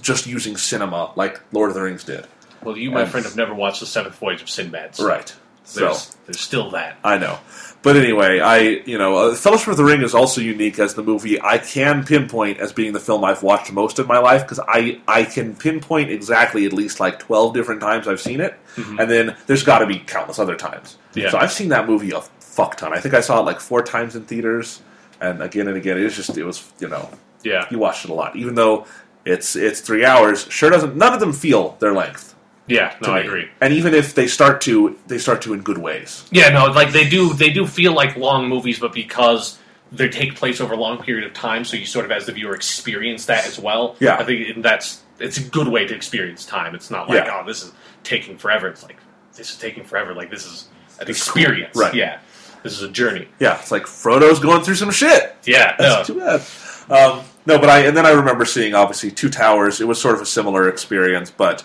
just 0.00 0.26
using 0.26 0.56
cinema 0.56 1.12
like 1.16 1.40
Lord 1.52 1.68
of 1.70 1.74
the 1.74 1.82
Rings 1.82 2.04
did. 2.04 2.26
Well, 2.62 2.76
you, 2.76 2.90
my 2.90 3.02
And- 3.02 3.10
friend, 3.10 3.24
have 3.24 3.36
never 3.36 3.54
watched 3.54 3.80
the 3.80 3.86
Seventh 3.86 4.16
Voyage 4.16 4.42
of 4.42 4.50
Sinbad. 4.50 4.96
so 4.96 5.06
Right. 5.06 5.32
So 5.68 5.80
There's, 5.80 6.16
there's 6.26 6.40
still 6.40 6.70
that. 6.70 6.96
I 7.04 7.18
know. 7.18 7.38
But 7.82 7.96
anyway, 7.96 8.40
I 8.40 8.58
you 8.58 8.98
know, 8.98 9.16
uh, 9.16 9.34
Fellowship 9.34 9.68
of 9.68 9.76
the 9.76 9.84
Ring 9.84 10.02
is 10.02 10.14
also 10.14 10.40
unique 10.40 10.78
as 10.78 10.94
the 10.94 11.02
movie 11.02 11.40
I 11.40 11.58
can 11.58 12.04
pinpoint 12.04 12.58
as 12.58 12.72
being 12.72 12.92
the 12.92 13.00
film 13.00 13.22
I've 13.24 13.42
watched 13.42 13.70
most 13.70 13.98
of 13.98 14.08
my 14.08 14.18
life 14.18 14.42
because 14.42 14.58
I 14.66 15.00
I 15.06 15.22
can 15.24 15.54
pinpoint 15.54 16.10
exactly 16.10 16.64
at 16.66 16.72
least 16.72 16.98
like 17.00 17.18
twelve 17.20 17.54
different 17.54 17.80
times 17.80 18.08
I've 18.08 18.20
seen 18.20 18.40
it, 18.40 18.58
and 18.76 19.08
then 19.10 19.36
there's 19.46 19.62
got 19.62 19.78
to 19.80 19.86
be 19.86 19.98
countless 20.00 20.38
other 20.40 20.56
times. 20.56 20.96
Yeah. 21.14 21.30
So 21.30 21.38
I've 21.38 21.52
seen 21.52 21.68
that 21.68 21.86
movie 21.86 22.10
a 22.12 22.20
fuck 22.40 22.76
ton. 22.76 22.92
I 22.92 22.98
think 23.00 23.14
I 23.14 23.20
saw 23.20 23.38
it 23.40 23.44
like 23.44 23.60
four 23.60 23.82
times 23.82 24.16
in 24.16 24.24
theaters, 24.24 24.80
and 25.20 25.40
again 25.40 25.68
and 25.68 25.76
again. 25.76 25.98
It 25.98 26.02
was 26.04 26.16
just 26.16 26.36
it 26.36 26.44
was 26.44 26.68
you 26.80 26.88
know 26.88 27.08
Yeah. 27.44 27.66
you 27.70 27.78
watched 27.78 28.04
it 28.04 28.10
a 28.10 28.14
lot, 28.14 28.34
even 28.36 28.54
though 28.56 28.86
it's 29.24 29.54
it's 29.54 29.80
three 29.80 30.04
hours. 30.04 30.46
Sure 30.50 30.68
doesn't 30.70 30.96
none 30.96 31.12
of 31.14 31.20
them 31.20 31.32
feel 31.32 31.76
their 31.78 31.92
length. 31.92 32.34
Yeah, 32.68 32.94
no, 33.02 33.12
I 33.12 33.20
me. 33.22 33.26
agree. 33.26 33.48
And 33.60 33.72
even 33.72 33.94
if 33.94 34.14
they 34.14 34.26
start 34.26 34.60
to, 34.62 34.98
they 35.06 35.18
start 35.18 35.42
to 35.42 35.54
in 35.54 35.62
good 35.62 35.78
ways. 35.78 36.24
Yeah, 36.30 36.50
no, 36.50 36.66
like 36.66 36.92
they 36.92 37.08
do. 37.08 37.32
They 37.34 37.50
do 37.50 37.66
feel 37.66 37.92
like 37.94 38.16
long 38.16 38.48
movies, 38.48 38.78
but 38.78 38.92
because 38.92 39.58
they 39.90 40.08
take 40.08 40.36
place 40.36 40.60
over 40.60 40.74
a 40.74 40.76
long 40.76 41.02
period 41.02 41.24
of 41.24 41.32
time, 41.32 41.64
so 41.64 41.76
you 41.76 41.86
sort 41.86 42.04
of, 42.04 42.10
as 42.10 42.26
the 42.26 42.32
viewer, 42.32 42.54
experience 42.54 43.26
that 43.26 43.46
as 43.46 43.58
well. 43.58 43.96
Yeah. 44.00 44.16
I 44.18 44.24
think 44.24 44.62
that's 44.62 45.02
it's 45.18 45.38
a 45.38 45.42
good 45.42 45.68
way 45.68 45.86
to 45.86 45.94
experience 45.94 46.44
time. 46.44 46.74
It's 46.74 46.90
not 46.90 47.08
like, 47.08 47.24
Yeah. 47.24 47.40
oh, 47.42 47.46
this 47.46 47.62
is 47.62 47.72
taking 48.04 48.36
forever. 48.36 48.68
It's 48.68 48.82
like 48.82 48.96
this 49.34 49.50
is 49.50 49.56
taking 49.56 49.84
forever. 49.84 50.14
Like 50.14 50.30
this 50.30 50.44
is 50.44 50.68
an 51.00 51.08
experience. 51.08 51.74
Right. 51.76 51.94
Yeah, 51.94 52.20
this 52.62 52.74
is 52.74 52.82
a 52.82 52.88
journey. 52.90 53.28
Yeah, 53.40 53.58
it's 53.58 53.70
like 53.70 53.84
Frodo's 53.86 54.40
going 54.40 54.62
through 54.62 54.74
some 54.74 54.90
shit. 54.90 55.34
Yeah, 55.46 55.74
That's 55.78 56.08
no, 56.08 56.14
too 56.14 56.20
bad. 56.20 56.42
Um, 56.90 57.24
no, 57.46 57.58
but 57.58 57.68
I 57.70 57.80
and 57.86 57.96
then 57.96 58.04
I 58.04 58.10
remember 58.10 58.44
seeing 58.44 58.74
obviously 58.74 59.10
Two 59.10 59.30
Towers. 59.30 59.80
It 59.80 59.88
was 59.88 59.98
sort 60.00 60.14
of 60.14 60.20
a 60.20 60.26
similar 60.26 60.68
experience, 60.68 61.30
but 61.30 61.64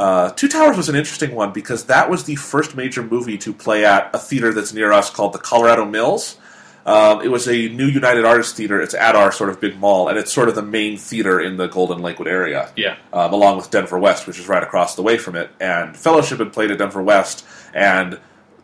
uh, 0.00 0.30
Two 0.30 0.48
Towers 0.48 0.78
was 0.78 0.88
an 0.88 0.96
interesting 0.96 1.34
one 1.34 1.52
because 1.52 1.84
that 1.84 2.08
was 2.08 2.24
the 2.24 2.36
first 2.36 2.74
major 2.74 3.02
movie 3.02 3.36
to 3.36 3.52
play 3.52 3.84
at 3.84 4.08
a 4.14 4.18
theater 4.18 4.50
that's 4.50 4.72
near 4.72 4.92
us 4.92 5.10
called 5.10 5.34
the 5.34 5.38
Colorado 5.38 5.84
Mills. 5.84 6.38
Um, 6.86 7.20
it 7.20 7.28
was 7.28 7.46
a 7.46 7.68
new 7.68 7.84
United 7.84 8.24
Artists 8.24 8.54
Theater. 8.54 8.80
It's 8.80 8.94
at 8.94 9.14
our 9.14 9.30
sort 9.30 9.50
of 9.50 9.60
big 9.60 9.78
mall, 9.78 10.08
and 10.08 10.16
it's 10.16 10.32
sort 10.32 10.48
of 10.48 10.54
the 10.54 10.62
main 10.62 10.96
theater 10.96 11.38
in 11.38 11.58
the 11.58 11.66
Golden 11.66 11.98
Lakewood 12.00 12.28
area 12.28 12.72
yeah, 12.76 12.96
um, 13.12 13.34
along 13.34 13.58
with 13.58 13.70
Denver 13.70 13.98
West, 13.98 14.26
which 14.26 14.38
is 14.38 14.48
right 14.48 14.62
across 14.62 14.96
the 14.96 15.02
way 15.02 15.18
from 15.18 15.36
it. 15.36 15.50
And 15.60 15.94
Fellowship 15.94 16.38
had 16.38 16.54
played 16.54 16.70
at 16.70 16.78
Denver 16.78 17.02
West, 17.02 17.44
and 17.74 18.18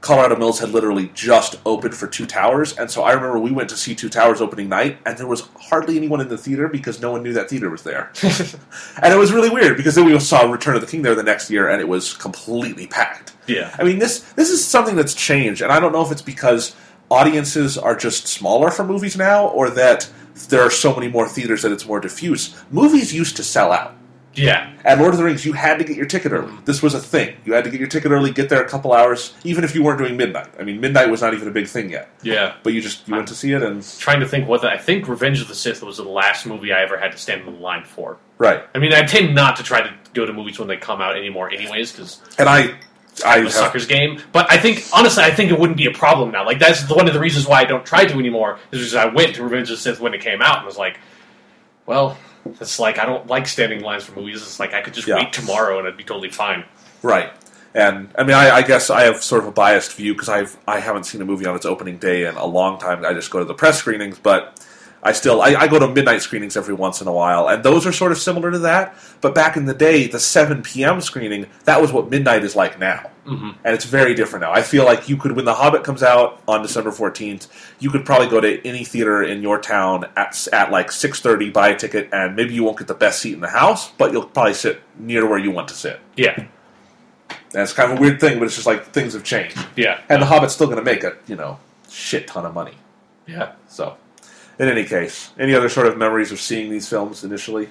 Colorado 0.07 0.37
Mills 0.37 0.61
had 0.61 0.71
literally 0.71 1.11
just 1.15 1.57
opened 1.67 1.93
for 1.93 2.07
Two 2.07 2.27
Towers. 2.27 2.79
And 2.79 2.89
so 2.89 3.03
I 3.03 3.11
remember 3.11 3.41
we 3.41 3.51
went 3.51 3.69
to 3.71 3.77
see 3.77 3.93
Two 3.97 4.09
Towers 4.09 4.41
opening 4.41 4.69
night, 4.69 4.99
and 5.05 5.19
there 5.19 5.27
was 5.27 5.49
hardly 5.59 5.97
anyone 5.97 6.21
in 6.21 6.29
the 6.29 6.39
theater 6.39 6.69
because 6.69 7.01
no 7.01 7.11
one 7.11 7.25
knew 7.25 7.33
that 7.33 7.51
theater 7.51 7.71
was 7.71 7.83
there. 7.83 8.13
and 9.03 9.13
it 9.13 9.17
was 9.17 9.33
really 9.33 9.51
weird 9.51 9.77
because 9.77 9.97
then 9.97 10.05
we 10.05 10.17
saw 10.21 10.49
Return 10.49 10.77
of 10.77 10.81
the 10.81 10.87
King 10.87 11.03
there 11.03 11.17
the 11.17 11.25
next 11.25 11.51
year, 11.51 11.69
and 11.69 11.81
it 11.81 11.89
was 11.89 12.13
completely 12.13 12.87
packed. 12.87 13.33
yeah, 13.49 13.75
I 13.81 13.83
mean, 13.83 13.99
this 13.99 14.21
this 14.35 14.49
is 14.51 14.65
something 14.65 14.95
that's 14.95 15.13
changed, 15.13 15.61
and 15.61 15.73
I 15.73 15.81
don't 15.81 15.91
know 15.91 16.03
if 16.03 16.13
it's 16.13 16.23
because 16.23 16.77
audiences 17.11 17.77
are 17.77 17.97
just 17.97 18.29
smaller 18.29 18.71
for 18.71 18.85
movies 18.85 19.17
now, 19.17 19.49
or 19.49 19.71
that 19.71 20.09
there 20.51 20.61
are 20.61 20.71
so 20.71 20.95
many 20.95 21.09
more 21.09 21.29
theaters 21.29 21.63
that 21.63 21.73
it's 21.73 21.87
more 21.87 21.99
diffuse. 21.99 22.55
Movies 22.71 23.13
used 23.13 23.37
to 23.39 23.43
sell 23.43 23.73
out. 23.73 23.97
Yeah, 24.37 24.73
At 24.85 24.99
Lord 24.99 25.13
of 25.13 25.19
the 25.19 25.25
Rings, 25.25 25.45
you 25.45 25.53
had 25.53 25.79
to 25.79 25.85
get 25.85 25.97
your 25.97 26.07
ticket 26.07 26.33
early. 26.33 26.53
This 26.65 26.83
was 26.83 26.95
a 26.95 27.01
thing. 27.01 27.37
You 27.45 27.55
had 27.55 27.65
to 27.65 27.71
get 27.71 27.81
your 27.81 27.89
ticket 27.89 28.11
early, 28.13 28.31
get 28.31 28.49
there 28.49 28.63
a 28.63 28.69
couple 28.69 28.93
hours, 28.93 29.35
even 29.45 29.65
if 29.65 29.75
you 29.75 29.83
weren't 29.83 29.99
doing 29.99 30.17
midnight. 30.17 30.49
I 30.59 30.63
mean, 30.63 30.81
midnight 30.81 31.11
was 31.11 31.23
not 31.23 31.35
even 31.35 31.49
a 31.49 31.51
big 31.51 31.67
thing 31.67 31.91
yet. 31.91 32.09
yeah. 32.23 32.55
But 32.63 32.73
you 32.75 32.81
just 32.81 33.09
you 33.09 33.15
went 33.15 33.29
to 33.29 33.35
see 33.35 33.53
it, 33.53 33.63
and 33.63 33.83
Trying 33.99 34.21
to 34.21 34.29
think 34.29 34.47
what 34.49 34.61
the, 34.63 34.69
I 34.71 34.79
think 34.79 35.09
Revenge 35.09 35.41
of 35.41 35.49
the 35.49 35.55
Sith 35.55 35.83
was 35.83 35.97
the 35.97 36.05
last 36.05 36.47
movie 36.47 36.73
I 36.73 36.83
ever 36.83 36.99
had 36.99 37.13
to 37.13 37.19
stand 37.19 37.41
in 37.47 37.55
the 37.55 37.61
line 37.61 37.85
for. 37.85 38.19
right. 38.39 38.63
I 38.75 38.79
mean, 38.79 38.93
I 38.93 39.03
tend 39.03 39.35
not 39.35 39.57
to 39.57 39.63
try 39.63 39.81
to 39.83 39.93
go 40.15 40.27
to 40.27 40.33
movies 40.33 40.59
when 40.59 40.69
they 40.69 40.77
come 40.77 41.01
out 41.01 41.17
anymore, 41.17 41.51
anyways, 41.51 41.93
because 41.93 42.21
And 42.39 42.49
I, 42.49 42.75
I 43.25 43.39
a 43.39 43.43
have, 43.43 43.53
sucker's 43.53 43.87
game. 43.87 44.21
But 44.33 44.51
I 44.53 44.59
think, 44.59 44.85
honestly, 44.93 45.25
I 45.25 45.31
think 45.31 45.51
it 45.51 45.59
wouldn't 45.59 45.79
be 45.79 45.87
a 45.87 45.93
problem 45.93 46.31
now. 46.31 46.45
Like 46.45 46.59
that's 46.59 46.89
one 46.91 47.09
of 47.09 47.15
the 47.15 47.21
reasons 47.21 47.47
why 47.47 47.61
I 47.61 47.65
don't 47.65 47.85
try 47.85 48.05
to 48.05 48.19
anymore. 48.19 48.59
Is 48.73 48.81
because 48.81 48.95
I 48.95 49.07
went 49.07 49.35
to 49.37 49.43
Revenge 49.43 49.71
of 49.71 49.77
the 49.77 49.83
Sith 49.83 50.01
when 50.01 50.13
it 50.15 50.21
came 50.21 50.43
out 50.43 50.59
and 50.59 50.67
was 50.67 50.77
like, 50.79 50.99
well, 51.87 52.19
it's 52.61 52.79
like 52.79 52.99
I 52.99 53.05
don't 53.07 53.27
like 53.27 53.47
standing 53.47 53.81
lines 53.83 54.05
for 54.05 54.19
movies. 54.19 54.43
It's 54.43 54.61
like 54.61 54.75
I 54.75 54.81
could 54.83 54.95
just 54.95 55.07
Yeah. 55.09 55.17
wait 55.17 55.33
tomorrow 55.33 55.79
and 55.79 55.87
I'd 55.89 55.97
be 55.97 56.05
totally 56.05 56.31
fine. 56.31 56.65
right. 57.03 57.33
And 57.75 58.09
I 58.17 58.23
mean, 58.23 58.35
I, 58.35 58.51
I 58.57 58.63
guess 58.63 58.89
I 58.89 59.03
have 59.03 59.23
sort 59.23 59.43
of 59.43 59.49
a 59.49 59.53
biased 59.53 59.93
view 59.97 60.15
because 60.15 60.31
I've 60.31 60.57
I 60.67 60.81
haven't 60.81 61.05
seen 61.05 61.21
a 61.21 61.27
movie 61.27 61.45
on 61.45 61.55
its 61.55 61.67
opening 61.67 61.99
day 61.99 62.25
in 62.25 62.35
a 62.37 62.47
long 62.47 62.79
time. 62.79 63.05
I 63.05 63.13
just 63.13 63.31
go 63.31 63.39
to 63.39 63.45
the 63.45 63.53
press 63.53 63.79
screenings, 63.79 64.19
but 64.19 64.59
I 65.03 65.13
still 65.13 65.41
I, 65.43 65.55
I 65.55 65.69
go 65.69 65.79
to 65.79 65.87
midnight 65.89 66.23
screenings 66.23 66.57
every 66.57 66.75
once 66.75 67.01
in 67.01 67.07
a 67.07 67.13
while, 67.13 67.49
and 67.49 67.63
those 67.63 67.87
are 67.87 67.93
sort 67.93 68.11
of 68.13 68.19
similar 68.19 68.51
to 68.51 68.59
that. 68.61 68.97
But 69.21 69.35
back 69.35 69.57
in 69.57 69.67
the 69.67 69.75
day, 69.75 70.07
the 70.09 70.19
seven 70.19 70.63
p.m. 70.63 71.01
screening 71.01 71.47
that 71.65 71.81
was 71.81 71.93
what 71.93 72.11
midnight 72.11 72.43
is 72.45 72.57
like 72.57 72.79
now. 72.79 73.11
Mm-hmm. 73.27 73.51
and 73.65 73.75
it's 73.75 73.85
very 73.85 74.15
different 74.15 74.45
now. 74.45 74.53
I 74.53 74.63
feel 74.63 74.85
like 74.85 75.09
you 75.09 75.17
could, 75.17 75.33
when 75.33 75.45
The 75.47 75.55
Hobbit 75.55 75.83
comes 75.83 76.05
out 76.05 76.41
on 76.47 76.63
December 76.63 76.93
fourteenth, 76.93 77.49
you 77.81 77.91
could 77.91 78.05
probably 78.07 78.29
go 78.29 78.41
to 78.41 78.65
any 78.65 78.85
theater 78.85 79.21
in 79.21 79.43
your 79.43 79.61
town 79.61 80.07
at 80.17 80.47
at 80.53 80.71
like 80.71 80.93
six 80.93 81.21
thirty, 81.21 81.51
buy 81.51 81.71
a 81.71 81.77
ticket, 81.77 82.09
and 82.13 82.37
maybe 82.37 82.55
you 82.55 82.63
won't 82.63 82.79
get 82.79 82.87
the 82.87 82.95
best 82.95 83.21
seat 83.21 83.35
in 83.35 83.41
the 83.41 83.49
house, 83.49 83.91
but 83.99 84.13
you'll 84.13 84.27
probably 84.27 84.55
sit 84.55 84.81
near 84.97 85.27
where 85.29 85.39
you 85.41 85.51
want 85.51 85.67
to 85.69 85.75
sit. 85.75 85.99
Yeah, 86.17 86.37
And 86.39 87.63
it's 87.63 87.73
kind 87.73 87.91
of 87.91 87.99
a 87.99 88.01
weird 88.01 88.21
thing, 88.21 88.39
but 88.39 88.45
it's 88.45 88.55
just 88.55 88.67
like 88.67 88.87
things 88.93 89.13
have 89.15 89.25
changed, 89.25 89.59
yeah, 89.75 90.01
and 90.09 90.23
The 90.23 90.27
Hobbit's 90.27 90.55
still 90.55 90.69
going 90.69 90.79
to 90.79 90.85
make 90.85 91.03
a 91.03 91.17
you 91.27 91.35
know 91.35 91.59
shit 91.91 92.29
ton 92.29 92.47
of 92.47 92.55
money. 92.55 92.75
yeah. 93.27 93.53
So, 93.69 93.97
in 94.59 94.69
any 94.69 94.85
case, 94.85 95.31
any 95.39 95.55
other 95.55 95.69
sort 95.69 95.87
of 95.87 95.97
memories 95.99 96.33
of 96.33 96.41
seeing 96.41 96.71
these 96.71 96.89
films 96.89 97.25
initially? 97.25 97.69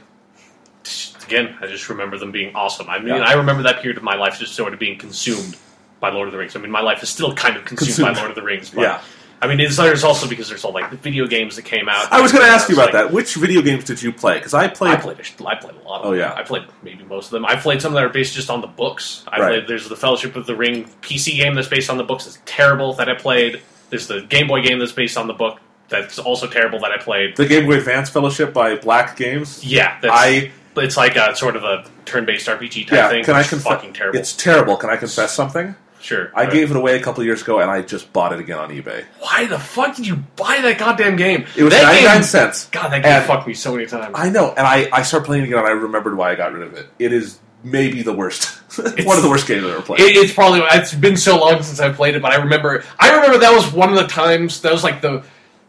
Again, 1.26 1.56
I 1.62 1.66
just 1.68 1.90
remember 1.90 2.18
them 2.20 2.32
being 2.32 2.54
awesome. 2.56 2.88
I 2.90 3.00
mean, 3.00 3.08
Yeah. 3.08 3.22
I 3.22 3.34
remember 3.34 3.64
that 3.64 3.82
period 3.82 3.98
of 3.98 4.04
my 4.04 4.16
life 4.16 4.38
just 4.40 4.54
sort 4.54 4.74
of 4.74 4.80
being 4.80 4.98
consumed 5.00 5.58
by 6.00 6.12
Lord 6.12 6.28
of 6.28 6.32
the 6.32 6.38
Rings. 6.38 6.56
I 6.56 6.60
mean, 6.60 6.70
my 6.72 6.82
life 6.82 7.02
is 7.02 7.10
still 7.10 7.34
kind 7.34 7.58
of 7.58 7.66
consumed, 7.66 7.88
Consumed. 7.96 8.14
by 8.16 8.20
Lord 8.20 8.30
of 8.30 8.36
the 8.36 8.44
Rings. 8.44 8.70
But, 8.70 8.82
Yeah. 8.82 9.02
I 9.42 9.48
mean, 9.48 9.60
it's, 9.60 9.78
also 9.80 10.28
because 10.30 10.48
there's 10.48 10.64
all 10.64 10.72
like 10.74 10.90
the 10.92 10.98
video 10.98 11.28
games 11.28 11.56
that 11.58 11.64
came 11.64 11.90
out. 11.90 12.12
I 12.12 12.22
was 12.22 12.32
going 12.32 12.46
to 12.46 12.50
ask 12.52 12.70
you 12.70 12.76
about 12.76 12.86
like- 12.86 12.94
that. 12.94 13.12
Which 13.12 13.36
video 13.36 13.62
games 13.62 13.84
did 13.84 14.02
you 14.02 14.12
play? 14.12 14.36
Because 14.36 14.54
I 14.54 14.68
played. 14.68 14.94
I 14.94 14.96
played. 14.98 15.20
a- 15.20 15.48
I 15.48 15.56
played 15.56 15.74
a 15.76 15.88
lot. 15.88 16.02
Of 16.02 16.08
Oh, 16.08 16.12
them. 16.12 16.20
yeah. 16.20 16.34
I 16.34 16.44
played 16.44 16.64
maybe 16.84 17.04
most 17.04 17.26
of 17.26 17.32
them. 17.32 17.46
I 17.46 17.56
played 17.56 17.82
some 17.82 17.94
that 17.94 18.04
are 18.04 18.10
based 18.10 18.34
just 18.34 18.50
on 18.50 18.62
the 18.62 18.68
books. 18.68 19.24
I 19.28 19.40
Right. 19.40 19.48
played. 19.50 19.68
There's 19.68 19.90
the 19.90 19.96
Fellowship 19.96 20.36
of 20.36 20.46
the 20.46 20.56
Ring 20.56 20.88
PC 21.02 21.36
game 21.36 21.54
that's 21.56 21.68
based 21.68 21.90
on 21.90 21.98
the 21.98 22.04
books. 22.04 22.26
It's 22.28 22.40
terrible 22.46 22.94
that 22.94 23.10
I 23.10 23.14
played. 23.16 23.62
There's 23.90 24.08
the 24.08 24.22
Game 24.22 24.48
Boy 24.48 24.62
game 24.62 24.80
that's 24.80 24.94
based 24.94 25.18
on 25.18 25.28
the 25.28 25.34
book. 25.34 25.60
That's 25.90 26.18
also 26.20 26.48
terrible 26.48 26.80
that 26.80 26.92
I 26.92 26.98
played. 26.98 27.36
the 27.38 27.46
Game 27.46 27.66
Boy 27.66 27.74
Advance 27.78 28.10
Fellowship 28.10 28.54
by 28.54 28.76
Black 28.76 29.16
Games. 29.18 29.64
Yeah, 29.64 30.00
that's, 30.02 30.14
I 30.16 30.52
It's 30.78 30.98
like 30.98 31.16
a 31.16 31.36
sort 31.36 31.56
of 31.56 31.64
a 31.64 31.86
turn-based 32.06 32.48
RPG 32.48 32.88
type 32.88 32.92
yeah. 32.94 33.10
thing. 33.10 33.24
Can 33.24 33.36
I 33.36 33.42
It's 33.42 33.50
confess? 33.50 33.68
fucking 33.72 33.94
terrible. 33.94 34.20
It's 34.20 34.34
terrible. 34.34 34.78
Can 34.78 34.90
I 34.90 34.98
confess 34.98 35.34
something? 35.34 35.76
Sure. 36.02 36.32
I 36.36 36.44
right. 36.44 36.54
gave 36.54 36.70
it 36.70 36.78
away 36.78 36.98
a 36.98 37.02
couple 37.02 37.24
years 37.24 37.42
ago, 37.42 37.60
and 37.62 37.72
I 37.72 37.82
just 37.82 38.14
bought 38.14 38.32
it 38.32 38.40
again 38.40 38.60
on 38.60 38.70
eBay. 38.70 39.06
Why 39.20 39.46
the 39.48 39.58
fuck 39.58 39.96
did 39.96 40.06
you 40.06 40.18
buy 40.36 40.60
that 40.62 40.78
goddamn 40.78 41.16
game? 41.16 41.46
It 41.58 41.64
was 41.64 41.74
that 41.74 41.84
ninety 41.84 42.06
nine 42.06 42.16
game, 42.18 42.24
cents. 42.24 42.68
God, 42.68 42.90
that 42.90 43.02
game 43.02 43.12
And- 43.12 43.26
fucked 43.26 43.48
me 43.48 43.56
so 43.56 43.74
many 43.74 43.88
times. 43.88 44.14
I 44.16 44.30
know, 44.30 44.50
and 44.56 44.68
I, 44.68 44.88
I 44.94 45.02
started 45.02 45.26
playing 45.26 45.44
it 45.44 45.48
again, 45.48 45.60
and 45.60 45.68
I 45.68 45.72
remembered 45.72 46.16
why 46.16 46.32
I 46.32 46.36
got 46.36 46.54
rid 46.54 46.62
of 46.62 46.74
it. 46.76 46.88
It 47.00 47.12
is 47.12 47.40
maybe 47.64 48.04
the 48.04 48.14
worst, 48.14 48.46
one 48.78 49.18
of 49.18 49.24
the 49.24 49.30
worst 49.30 49.48
games 49.48 49.64
I've 49.64 49.72
ever 49.72 49.82
played. 49.82 50.00
It, 50.02 50.16
it's 50.16 50.32
probably 50.32 50.60
it's 50.74 50.94
been 50.94 51.18
so 51.18 51.40
long 51.40 51.64
since 51.64 51.80
I 51.80 51.92
played 51.92 52.14
it, 52.16 52.22
but 52.22 52.32
I 52.32 52.36
remember 52.36 52.84
I 53.00 53.16
remember 53.16 53.40
that 53.40 53.52
was 53.54 53.72
one 53.74 53.90
of 53.90 53.96
the 53.96 54.06
times 54.08 54.62
that 54.62 54.72
was 54.72 54.84
like 54.84 55.02
the, 55.02 55.24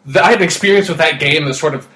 the 0.07 0.23
I 0.23 0.31
had 0.31 0.39
an 0.39 0.45
experience 0.45 0.89
with 0.89 0.99
that 0.99 1.21
game 1.21 1.45
that 1.45 1.55
sort 1.55 1.75
of 1.75 1.89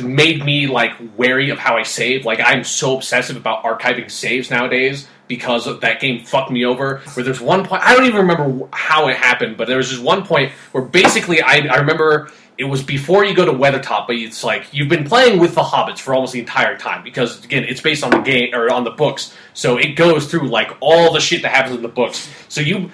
made 0.00 0.44
me 0.44 0.66
like 0.66 0.92
wary 1.16 1.50
of 1.50 1.58
how 1.58 1.76
I 1.76 1.82
save. 1.82 2.24
Like 2.24 2.40
I'm 2.40 2.64
so 2.64 2.96
obsessive 2.96 3.36
about 3.36 3.64
archiving 3.64 4.10
saves 4.10 4.50
nowadays 4.50 5.08
because 5.26 5.80
that 5.80 6.00
game 6.00 6.24
fucked 6.24 6.50
me 6.50 6.64
over. 6.64 6.98
Where 7.14 7.24
there's 7.24 7.40
one 7.40 7.64
point 7.66 7.82
I 7.82 7.94
don't 7.94 8.06
even 8.06 8.26
remember 8.26 8.68
how 8.72 9.08
it 9.08 9.16
happened, 9.16 9.56
but 9.56 9.68
there 9.68 9.76
was 9.76 9.90
just 9.90 10.02
one 10.02 10.24
point 10.24 10.52
where 10.72 10.84
basically 10.84 11.42
I, 11.42 11.58
I 11.58 11.76
remember 11.76 12.30
it 12.56 12.64
was 12.64 12.82
before 12.82 13.24
you 13.24 13.34
go 13.34 13.44
to 13.44 13.52
Weathertop, 13.52 14.08
but 14.08 14.16
it's 14.16 14.42
like 14.42 14.66
you've 14.72 14.88
been 14.88 15.04
playing 15.04 15.38
with 15.38 15.54
the 15.54 15.62
hobbits 15.62 16.00
for 16.00 16.12
almost 16.12 16.32
the 16.32 16.40
entire 16.40 16.76
time 16.76 17.04
because 17.04 17.44
again 17.44 17.64
it's 17.64 17.80
based 17.80 18.02
on 18.02 18.10
the 18.10 18.18
game 18.18 18.52
or 18.54 18.70
on 18.70 18.84
the 18.84 18.90
books, 18.90 19.36
so 19.54 19.76
it 19.76 19.94
goes 19.94 20.28
through 20.30 20.48
like 20.48 20.76
all 20.80 21.12
the 21.12 21.20
shit 21.20 21.42
that 21.42 21.52
happens 21.52 21.76
in 21.76 21.82
the 21.82 21.88
books. 21.88 22.28
So 22.48 22.60
you 22.60 22.90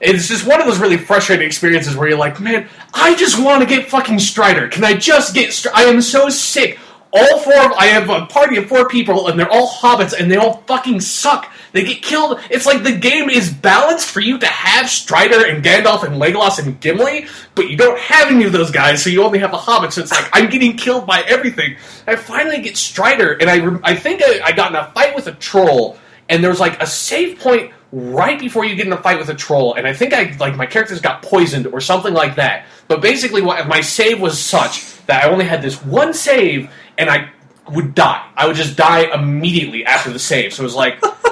it's 0.00 0.28
just 0.28 0.46
one 0.46 0.60
of 0.60 0.66
those 0.66 0.78
really 0.78 0.98
frustrating 0.98 1.46
experiences 1.46 1.96
where 1.96 2.08
you're 2.08 2.18
like, 2.18 2.40
man, 2.40 2.68
I 2.92 3.14
just 3.16 3.42
want 3.42 3.62
to 3.62 3.66
get 3.68 3.88
fucking 3.88 4.18
Strider. 4.18 4.68
Can 4.68 4.84
I 4.84 4.94
just 4.94 5.34
get 5.34 5.52
Strider? 5.52 5.76
I 5.76 5.84
am 5.84 6.02
so 6.02 6.28
sick. 6.28 6.78
All 7.12 7.38
four 7.38 7.54
of 7.54 7.72
I 7.72 7.86
have 7.86 8.10
a 8.10 8.26
party 8.26 8.58
of 8.58 8.66
four 8.66 8.88
people, 8.88 9.28
and 9.28 9.38
they're 9.38 9.50
all 9.50 9.68
hobbits, 9.68 10.12
and 10.12 10.30
they 10.30 10.36
all 10.36 10.58
fucking 10.66 11.00
suck. 11.00 11.50
They 11.72 11.82
get 11.84 12.02
killed. 12.02 12.40
It's 12.50 12.66
like 12.66 12.82
the 12.82 12.94
game 12.94 13.30
is 13.30 13.50
balanced 13.50 14.10
for 14.10 14.20
you 14.20 14.38
to 14.38 14.46
have 14.46 14.90
Strider 14.90 15.46
and 15.46 15.64
Gandalf 15.64 16.02
and 16.02 16.20
Legolas 16.20 16.62
and 16.62 16.78
Gimli, 16.78 17.26
but 17.54 17.70
you 17.70 17.76
don't 17.76 17.98
have 17.98 18.30
any 18.30 18.44
of 18.44 18.52
those 18.52 18.70
guys, 18.70 19.02
so 19.02 19.08
you 19.08 19.22
only 19.22 19.38
have 19.38 19.50
the 19.50 19.56
Hobbit. 19.56 19.94
So 19.94 20.02
it's 20.02 20.10
like 20.10 20.28
I'm 20.32 20.50
getting 20.50 20.76
killed 20.76 21.06
by 21.06 21.22
everything. 21.22 21.76
I 22.06 22.16
finally 22.16 22.60
get 22.60 22.76
Strider, 22.76 23.32
and 23.32 23.48
I 23.48 23.78
I 23.82 23.94
think 23.94 24.20
I, 24.22 24.40
I 24.44 24.52
got 24.52 24.72
in 24.72 24.76
a 24.76 24.90
fight 24.92 25.14
with 25.14 25.26
a 25.26 25.32
troll, 25.32 25.96
and 26.28 26.42
there 26.42 26.50
was 26.50 26.60
like 26.60 26.82
a 26.82 26.86
save 26.86 27.38
point 27.38 27.72
right 27.96 28.38
before 28.38 28.64
you 28.66 28.76
get 28.76 28.86
in 28.86 28.92
a 28.92 29.02
fight 29.02 29.18
with 29.18 29.30
a 29.30 29.34
troll, 29.34 29.74
and 29.74 29.86
I 29.86 29.94
think 29.94 30.12
I 30.12 30.36
like 30.38 30.54
my 30.54 30.66
characters 30.66 31.00
got 31.00 31.22
poisoned 31.22 31.66
or 31.68 31.80
something 31.80 32.12
like 32.12 32.36
that. 32.36 32.66
But 32.88 33.00
basically, 33.00 33.42
what 33.42 33.66
my 33.66 33.80
save 33.80 34.20
was 34.20 34.38
such 34.38 35.04
that 35.06 35.24
I 35.24 35.28
only 35.30 35.46
had 35.46 35.62
this 35.62 35.82
one 35.82 36.12
save, 36.12 36.70
and 36.98 37.08
I 37.08 37.30
would 37.70 37.94
die. 37.94 38.28
I 38.36 38.46
would 38.46 38.56
just 38.56 38.76
die 38.76 39.12
immediately 39.12 39.84
after 39.84 40.12
the 40.12 40.18
save. 40.18 40.52
So 40.52 40.62
it 40.62 40.64
was 40.64 40.74
like. 40.74 41.02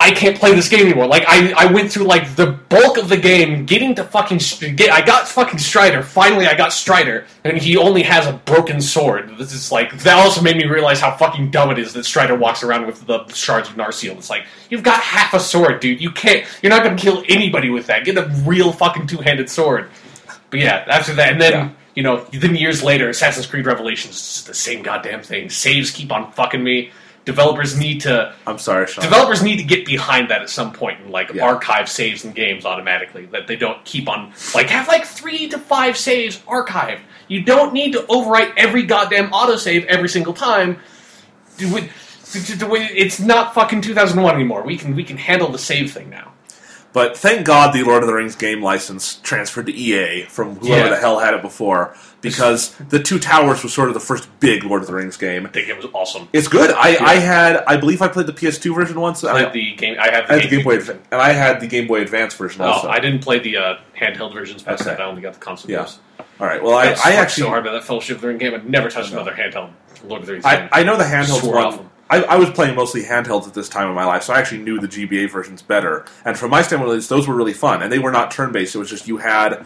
I 0.00 0.10
can't 0.10 0.36
play 0.36 0.54
this 0.54 0.68
game 0.68 0.86
anymore. 0.86 1.06
Like 1.06 1.24
I, 1.26 1.52
I 1.56 1.72
went 1.72 1.90
through 1.90 2.04
like 2.04 2.36
the 2.36 2.46
bulk 2.68 2.98
of 2.98 3.08
the 3.08 3.16
game 3.16 3.64
getting 3.64 3.94
to 3.94 4.04
fucking 4.04 4.38
get. 4.76 4.90
I 4.90 5.00
got 5.00 5.28
fucking 5.28 5.58
Strider. 5.58 6.02
Finally, 6.02 6.46
I 6.46 6.54
got 6.54 6.72
Strider, 6.72 7.26
and 7.44 7.56
he 7.56 7.76
only 7.76 8.02
has 8.02 8.26
a 8.26 8.34
broken 8.44 8.80
sword. 8.80 9.38
This 9.38 9.52
is 9.52 9.72
like 9.72 9.96
that. 10.00 10.18
Also 10.18 10.42
made 10.42 10.56
me 10.56 10.66
realize 10.66 11.00
how 11.00 11.16
fucking 11.16 11.52
dumb 11.52 11.70
it 11.70 11.78
is 11.78 11.92
that 11.94 12.04
Strider 12.04 12.34
walks 12.34 12.62
around 12.62 12.86
with 12.86 13.06
the 13.06 13.26
shards 13.28 13.68
of 13.70 13.76
Narsil. 13.76 14.16
It's 14.18 14.28
like 14.28 14.44
you've 14.68 14.82
got 14.82 15.00
half 15.00 15.32
a 15.32 15.40
sword, 15.40 15.80
dude. 15.80 16.00
You 16.00 16.10
can't. 16.10 16.44
You're 16.60 16.70
not 16.70 16.82
going 16.82 16.96
to 16.96 17.02
kill 17.02 17.22
anybody 17.28 17.70
with 17.70 17.86
that. 17.86 18.04
Get 18.04 18.18
a 18.18 18.28
real 18.44 18.72
fucking 18.72 19.06
two 19.06 19.18
handed 19.18 19.48
sword. 19.48 19.88
But 20.50 20.60
yeah, 20.60 20.84
after 20.88 21.14
that, 21.14 21.32
and 21.32 21.40
then. 21.40 21.52
Yeah. 21.52 21.70
You 21.94 22.02
know, 22.02 22.24
then 22.32 22.56
years 22.56 22.82
later, 22.82 23.08
Assassin's 23.08 23.46
Creed 23.46 23.66
Revelations 23.66 24.16
is 24.16 24.42
the 24.42 24.52
same 24.52 24.82
goddamn 24.82 25.22
thing. 25.22 25.48
Saves 25.48 25.92
keep 25.92 26.10
on 26.10 26.32
fucking 26.32 26.60
me. 26.60 26.90
Developers 27.24 27.76
need 27.78 28.02
to 28.02 28.34
I'm 28.46 28.58
sorry, 28.58 28.86
Sean. 28.86 29.02
developers 29.04 29.42
need 29.42 29.56
to 29.56 29.62
get 29.64 29.86
behind 29.86 30.30
that 30.30 30.42
at 30.42 30.50
some 30.50 30.72
point 30.72 31.00
and 31.00 31.10
like 31.10 31.32
Yeah. 31.32 31.44
archive 31.44 31.88
saves 31.88 32.24
and 32.24 32.34
games 32.34 32.66
automatically 32.66 33.26
that 33.26 33.46
they 33.46 33.56
don't 33.56 33.82
keep 33.84 34.08
on 34.08 34.32
like 34.54 34.68
have 34.68 34.88
like 34.88 35.06
three 35.06 35.48
to 35.48 35.58
five 35.58 35.96
saves 35.96 36.38
archived 36.40 37.00
you 37.28 37.42
don't 37.42 37.72
need 37.72 37.92
to 37.92 38.00
overwrite 38.02 38.52
every 38.58 38.82
goddamn 38.82 39.30
autosave 39.30 39.86
every 39.86 40.08
single 40.08 40.34
time 40.34 40.78
Do 41.56 41.68
it's 42.36 43.20
not 43.20 43.54
fucking 43.54 43.80
2001 43.80 44.34
anymore 44.34 44.62
we 44.62 44.76
can 44.76 44.94
we 44.94 45.04
can 45.04 45.16
handle 45.16 45.48
the 45.48 45.58
save 45.58 45.92
thing 45.92 46.10
now 46.10 46.32
But 46.94 47.16
thank 47.18 47.44
God 47.44 47.74
the 47.74 47.82
Lord 47.82 48.02
of 48.02 48.06
the 48.06 48.14
Rings 48.14 48.36
game 48.36 48.62
license 48.62 49.16
transferred 49.16 49.66
to 49.66 49.72
EA 49.74 50.22
from 50.22 50.54
whoever 50.56 50.84
Yeah. 50.84 50.88
the 50.90 50.96
hell 50.96 51.18
had 51.18 51.34
it 51.34 51.42
before, 51.42 51.94
because 52.20 52.70
the 52.76 53.00
Two 53.02 53.18
Towers 53.18 53.64
was 53.64 53.74
sort 53.74 53.88
of 53.88 53.94
the 53.94 54.00
first 54.00 54.28
big 54.38 54.62
Lord 54.62 54.80
of 54.80 54.86
the 54.86 54.94
Rings 54.94 55.16
game. 55.16 55.44
i 55.44 55.48
think 55.48 55.68
it 55.68 55.76
was 55.76 55.86
awesome 55.92 56.28
It's 56.32 56.46
good. 56.46 56.70
I, 56.70 56.96
I 57.04 57.14
had, 57.16 57.56
I 57.66 57.76
believe, 57.76 58.00
I 58.00 58.06
played 58.06 58.26
the 58.26 58.32
PS2 58.32 58.72
version 58.76 59.00
once. 59.00 59.24
I 59.24 59.40
had 59.40 59.52
the 59.52 59.74
game 59.74 59.96
i 60.00 60.08
have 60.08 60.24
I 60.30 60.36
the, 60.36 60.40
had 60.42 60.50
the 60.50 60.56
Game 60.56 60.64
Boy, 60.64 60.78
and 60.78 61.20
I 61.20 61.32
had 61.32 61.58
the 61.60 61.66
Game 61.66 61.88
Boy 61.88 62.00
Advance 62.00 62.32
version 62.34 62.62
oh, 62.62 62.66
also. 62.66 62.88
i 62.88 63.00
didn't 63.00 63.20
play 63.24 63.40
the 63.40 63.56
uh, 63.56 63.74
handheld 64.00 64.32
versions 64.32 64.62
past 64.62 64.82
Okay. 64.82 64.90
that 64.90 65.00
i 65.00 65.04
only 65.04 65.20
got 65.20 65.34
the 65.34 65.40
console 65.40 65.70
Yeah. 65.72 65.78
games 65.78 65.98
All 66.40 66.46
right. 66.46 66.62
Well, 66.62 66.74
I, 66.76 66.94
I 67.04 67.12
actually, 67.14 67.42
so 67.42 67.48
hard 67.48 67.66
about 67.66 67.72
that 67.72 67.84
fellowship 67.84 68.16
of 68.16 68.22
the 68.22 68.28
ring 68.28 68.38
game 68.38 68.54
i've 68.54 68.66
never 68.68 68.88
touched 68.88 69.10
another 69.12 69.32
handheld 69.32 69.70
lord 70.04 70.20
of 70.20 70.26
the 70.28 70.34
rings 70.34 70.44
I, 70.44 70.56
game 70.58 70.68
I 70.70 70.84
know 70.84 70.96
the 70.96 71.02
handhelds 71.04 71.40
Swore 71.40 71.54
one. 71.56 71.90
I, 72.10 72.22
I 72.22 72.36
was 72.36 72.50
playing 72.50 72.76
mostly 72.76 73.02
handhelds 73.02 73.46
at 73.46 73.54
this 73.54 73.68
time 73.68 73.88
in 73.88 73.94
my 73.94 74.04
life, 74.04 74.24
so 74.24 74.34
I 74.34 74.38
actually 74.38 74.62
knew 74.62 74.78
the 74.78 74.88
GBA 74.88 75.30
versions 75.30 75.62
better. 75.62 76.04
And 76.24 76.38
from 76.38 76.50
my 76.50 76.62
standpoint, 76.62 77.08
those 77.08 77.26
were 77.26 77.34
really 77.34 77.54
fun, 77.54 77.82
and 77.82 77.90
they 77.90 77.98
were 77.98 78.12
not 78.12 78.30
turn-based. 78.30 78.74
It 78.74 78.78
was 78.78 78.90
just 78.90 79.08
you 79.08 79.16
had 79.16 79.64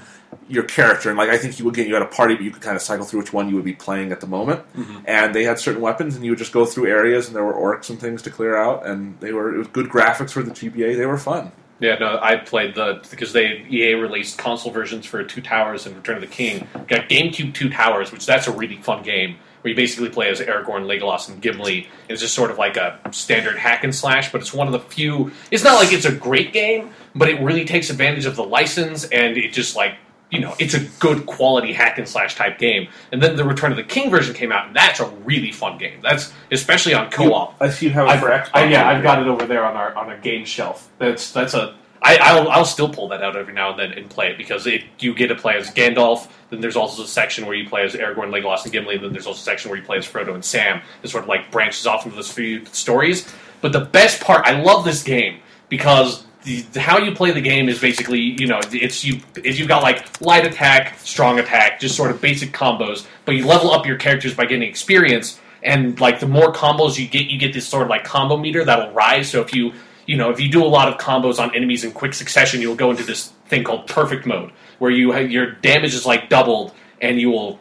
your 0.48 0.62
character, 0.62 1.08
and 1.08 1.18
like 1.18 1.30
I 1.30 1.38
think 1.38 1.58
you 1.58 1.68
again 1.68 1.88
you 1.88 1.94
had 1.94 2.02
a 2.02 2.06
party, 2.06 2.34
but 2.34 2.44
you 2.44 2.50
could 2.50 2.62
kind 2.62 2.76
of 2.76 2.82
cycle 2.82 3.04
through 3.04 3.20
which 3.20 3.32
one 3.32 3.48
you 3.48 3.56
would 3.56 3.64
be 3.64 3.74
playing 3.74 4.12
at 4.12 4.20
the 4.20 4.26
moment. 4.26 4.60
Mm-hmm. 4.74 4.98
And 5.06 5.34
they 5.34 5.44
had 5.44 5.58
certain 5.58 5.80
weapons, 5.80 6.14
and 6.14 6.24
you 6.24 6.30
would 6.30 6.38
just 6.38 6.52
go 6.52 6.64
through 6.64 6.86
areas, 6.86 7.26
and 7.26 7.34
there 7.34 7.44
were 7.44 7.54
orcs 7.54 7.90
and 7.90 8.00
things 8.00 8.22
to 8.22 8.30
clear 8.30 8.56
out, 8.56 8.86
and 8.86 9.18
they 9.20 9.32
were 9.32 9.54
it 9.54 9.58
was 9.58 9.68
good 9.68 9.88
graphics 9.88 10.30
for 10.30 10.42
the 10.42 10.52
GBA. 10.52 10.96
They 10.96 11.06
were 11.06 11.18
fun. 11.18 11.50
Yeah, 11.80 11.96
no, 11.98 12.18
I 12.20 12.36
played 12.36 12.74
the 12.74 13.04
because 13.10 13.32
they 13.32 13.64
EA 13.70 13.94
released 13.94 14.38
console 14.38 14.72
versions 14.72 15.06
for 15.06 15.22
Two 15.22 15.40
Towers 15.40 15.86
and 15.86 15.96
Return 15.96 16.16
of 16.16 16.22
the 16.22 16.28
King. 16.28 16.66
Got 16.88 17.08
GameCube 17.08 17.54
Two 17.54 17.70
Towers, 17.70 18.12
which 18.12 18.26
that's 18.26 18.46
a 18.46 18.52
really 18.52 18.76
fun 18.76 19.02
game 19.02 19.38
where 19.62 19.70
you 19.70 19.76
basically 19.76 20.08
play 20.08 20.28
as 20.28 20.40
Aragorn, 20.40 20.86
Legolas, 20.86 21.28
and 21.28 21.40
Gimli. 21.40 21.88
It's 22.08 22.20
just 22.20 22.34
sort 22.34 22.50
of 22.50 22.58
like 22.58 22.76
a 22.76 22.98
standard 23.12 23.56
hack 23.56 23.84
and 23.84 23.94
slash, 23.94 24.32
but 24.32 24.40
it's 24.40 24.52
one 24.52 24.66
of 24.66 24.72
the 24.72 24.80
few. 24.80 25.32
It's 25.50 25.64
not 25.64 25.74
like 25.74 25.92
it's 25.92 26.04
a 26.04 26.12
great 26.12 26.52
game, 26.52 26.90
but 27.14 27.28
it 27.28 27.40
really 27.40 27.64
takes 27.64 27.90
advantage 27.90 28.26
of 28.26 28.36
the 28.36 28.44
license 28.44 29.04
and 29.04 29.36
it 29.36 29.52
just 29.52 29.76
like. 29.76 29.96
You 30.30 30.40
know, 30.40 30.54
it's 30.58 30.74
a 30.74 30.80
good 30.98 31.24
quality 31.24 31.72
hack 31.72 31.96
and 31.96 32.06
slash 32.06 32.34
type 32.34 32.58
game. 32.58 32.88
And 33.12 33.22
then 33.22 33.36
the 33.36 33.44
Return 33.44 33.70
of 33.70 33.78
the 33.78 33.82
King 33.82 34.10
version 34.10 34.34
came 34.34 34.52
out, 34.52 34.66
and 34.66 34.76
that's 34.76 35.00
a 35.00 35.08
really 35.24 35.52
fun 35.52 35.78
game. 35.78 36.00
That's 36.02 36.34
especially 36.52 36.92
on 36.92 37.10
co-op. 37.10 37.56
I 37.62 37.70
see 37.70 37.86
you 37.86 37.92
have 37.92 38.08
it 38.08 38.10
I've, 38.10 38.20
for 38.20 38.28
Xbox. 38.28 38.50
I, 38.52 38.64
yeah, 38.66 38.86
I've 38.86 39.02
got 39.02 39.22
it 39.22 39.26
over 39.26 39.46
there 39.46 39.64
on 39.64 39.74
our 39.74 39.96
on 39.96 40.12
a 40.12 40.18
game 40.18 40.44
shelf. 40.44 40.90
That's 40.98 41.32
that's 41.32 41.54
a. 41.54 41.77
I, 42.02 42.16
I'll 42.18 42.48
I'll 42.48 42.64
still 42.64 42.88
pull 42.88 43.08
that 43.08 43.22
out 43.22 43.36
every 43.36 43.52
now 43.52 43.70
and 43.70 43.78
then 43.78 43.92
and 43.92 44.08
play 44.08 44.28
it 44.28 44.38
because 44.38 44.66
it 44.66 44.84
you 44.98 45.14
get 45.14 45.28
to 45.28 45.34
play 45.34 45.56
as 45.56 45.70
Gandalf. 45.70 46.28
Then 46.50 46.60
there's 46.60 46.76
also 46.76 47.02
a 47.02 47.06
section 47.06 47.46
where 47.46 47.54
you 47.54 47.68
play 47.68 47.82
as 47.82 47.94
Aragorn, 47.94 48.30
Legolas, 48.30 48.64
and 48.64 48.72
Gimli. 48.72 48.96
And 48.96 49.04
then 49.04 49.12
there's 49.12 49.26
also 49.26 49.40
a 49.40 49.42
section 49.42 49.70
where 49.70 49.78
you 49.78 49.84
play 49.84 49.98
as 49.98 50.06
Frodo 50.06 50.34
and 50.34 50.44
Sam. 50.44 50.80
It 51.02 51.08
sort 51.08 51.24
of 51.24 51.28
like 51.28 51.50
branches 51.50 51.86
off 51.86 52.04
into 52.04 52.16
those 52.16 52.30
few 52.30 52.64
stories. 52.66 53.28
But 53.60 53.72
the 53.72 53.80
best 53.80 54.20
part, 54.20 54.46
I 54.46 54.60
love 54.60 54.84
this 54.84 55.02
game 55.02 55.40
because 55.68 56.24
the, 56.44 56.64
how 56.78 56.98
you 56.98 57.12
play 57.12 57.32
the 57.32 57.40
game 57.40 57.68
is 57.68 57.80
basically 57.80 58.20
you 58.20 58.46
know 58.46 58.60
it's 58.70 59.04
you 59.04 59.20
it's, 59.36 59.58
you've 59.58 59.68
got 59.68 59.82
like 59.82 60.20
light 60.20 60.46
attack, 60.46 60.98
strong 61.00 61.38
attack, 61.38 61.80
just 61.80 61.96
sort 61.96 62.10
of 62.10 62.20
basic 62.20 62.52
combos. 62.52 63.06
But 63.24 63.34
you 63.34 63.46
level 63.46 63.70
up 63.70 63.86
your 63.86 63.96
characters 63.96 64.34
by 64.34 64.46
getting 64.46 64.68
experience 64.68 65.40
and 65.62 65.98
like 66.00 66.20
the 66.20 66.28
more 66.28 66.52
combos 66.52 66.98
you 66.98 67.08
get, 67.08 67.26
you 67.26 67.38
get 67.38 67.52
this 67.52 67.66
sort 67.66 67.82
of 67.82 67.88
like 67.88 68.04
combo 68.04 68.36
meter 68.36 68.64
that'll 68.64 68.92
rise. 68.92 69.30
So 69.30 69.40
if 69.40 69.52
you 69.52 69.72
you 70.08 70.16
know 70.16 70.30
if 70.30 70.40
you 70.40 70.50
do 70.50 70.64
a 70.64 70.66
lot 70.66 70.88
of 70.88 70.98
combos 70.98 71.38
on 71.38 71.54
enemies 71.54 71.84
in 71.84 71.92
quick 71.92 72.14
succession, 72.14 72.60
you'll 72.60 72.74
go 72.74 72.90
into 72.90 73.04
this 73.04 73.28
thing 73.46 73.62
called 73.62 73.86
perfect 73.86 74.26
mode 74.26 74.50
where 74.78 74.90
you 74.90 75.12
have, 75.12 75.30
your 75.30 75.52
damage 75.52 75.94
is 75.94 76.06
like 76.06 76.28
doubled 76.28 76.72
and 77.00 77.20
you 77.20 77.30
will 77.30 77.60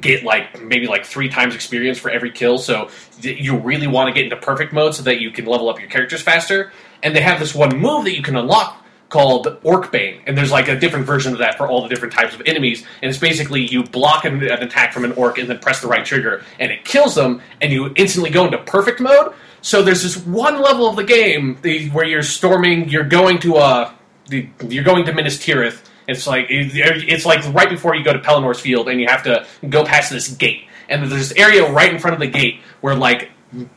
get 0.00 0.24
like 0.24 0.60
maybe 0.60 0.86
like 0.86 1.04
three 1.04 1.28
times 1.28 1.54
experience 1.54 1.98
for 1.98 2.10
every 2.10 2.30
kill. 2.30 2.58
So 2.58 2.90
you 3.20 3.56
really 3.58 3.86
want 3.86 4.08
to 4.08 4.14
get 4.14 4.24
into 4.24 4.36
perfect 4.36 4.72
mode 4.72 4.94
so 4.94 5.02
that 5.04 5.20
you 5.20 5.30
can 5.30 5.44
level 5.44 5.68
up 5.68 5.78
your 5.78 5.88
characters 5.88 6.22
faster. 6.22 6.72
And 7.02 7.14
they 7.14 7.20
have 7.20 7.38
this 7.38 7.54
one 7.54 7.76
move 7.78 8.04
that 8.04 8.16
you 8.16 8.22
can 8.22 8.36
unlock 8.36 8.84
called 9.08 9.58
Orc 9.62 9.90
Bane, 9.90 10.20
and 10.26 10.36
there's 10.36 10.52
like 10.52 10.68
a 10.68 10.78
different 10.78 11.06
version 11.06 11.32
of 11.32 11.38
that 11.38 11.56
for 11.56 11.66
all 11.66 11.82
the 11.82 11.88
different 11.88 12.12
types 12.12 12.34
of 12.34 12.42
enemies. 12.44 12.84
And 13.00 13.08
it's 13.08 13.18
basically 13.18 13.66
you 13.66 13.82
block 13.82 14.24
an, 14.24 14.42
an 14.42 14.62
attack 14.62 14.92
from 14.92 15.04
an 15.04 15.12
orc 15.12 15.38
and 15.38 15.48
then 15.48 15.58
press 15.60 15.80
the 15.80 15.88
right 15.88 16.04
trigger, 16.04 16.44
and 16.58 16.70
it 16.70 16.84
kills 16.84 17.14
them, 17.14 17.40
and 17.62 17.72
you 17.72 17.92
instantly 17.96 18.30
go 18.30 18.44
into 18.44 18.58
perfect 18.58 19.00
mode. 19.00 19.32
So 19.60 19.82
there's 19.82 20.02
this 20.02 20.16
one 20.16 20.60
level 20.62 20.88
of 20.88 20.96
the 20.96 21.04
game 21.04 21.58
the, 21.62 21.88
where 21.90 22.06
you're 22.06 22.22
storming, 22.22 22.88
you're 22.88 23.04
going 23.04 23.38
to 23.40 23.56
uh, 23.56 23.92
the, 24.26 24.48
you're 24.68 24.84
going 24.84 25.04
to 25.06 25.12
Minas 25.12 25.38
Tirith. 25.38 25.82
It's 26.06 26.26
like 26.26 26.46
it's 26.48 27.26
like 27.26 27.44
right 27.52 27.68
before 27.68 27.94
you 27.94 28.02
go 28.02 28.12
to 28.12 28.18
Pelennor's 28.18 28.60
Field, 28.60 28.88
and 28.88 29.00
you 29.00 29.06
have 29.08 29.22
to 29.24 29.46
go 29.68 29.84
past 29.84 30.10
this 30.10 30.28
gate. 30.28 30.64
And 30.88 31.02
there's 31.02 31.28
this 31.28 31.32
area 31.36 31.70
right 31.70 31.92
in 31.92 31.98
front 31.98 32.14
of 32.14 32.20
the 32.20 32.26
gate 32.26 32.60
where 32.80 32.94
like 32.94 33.30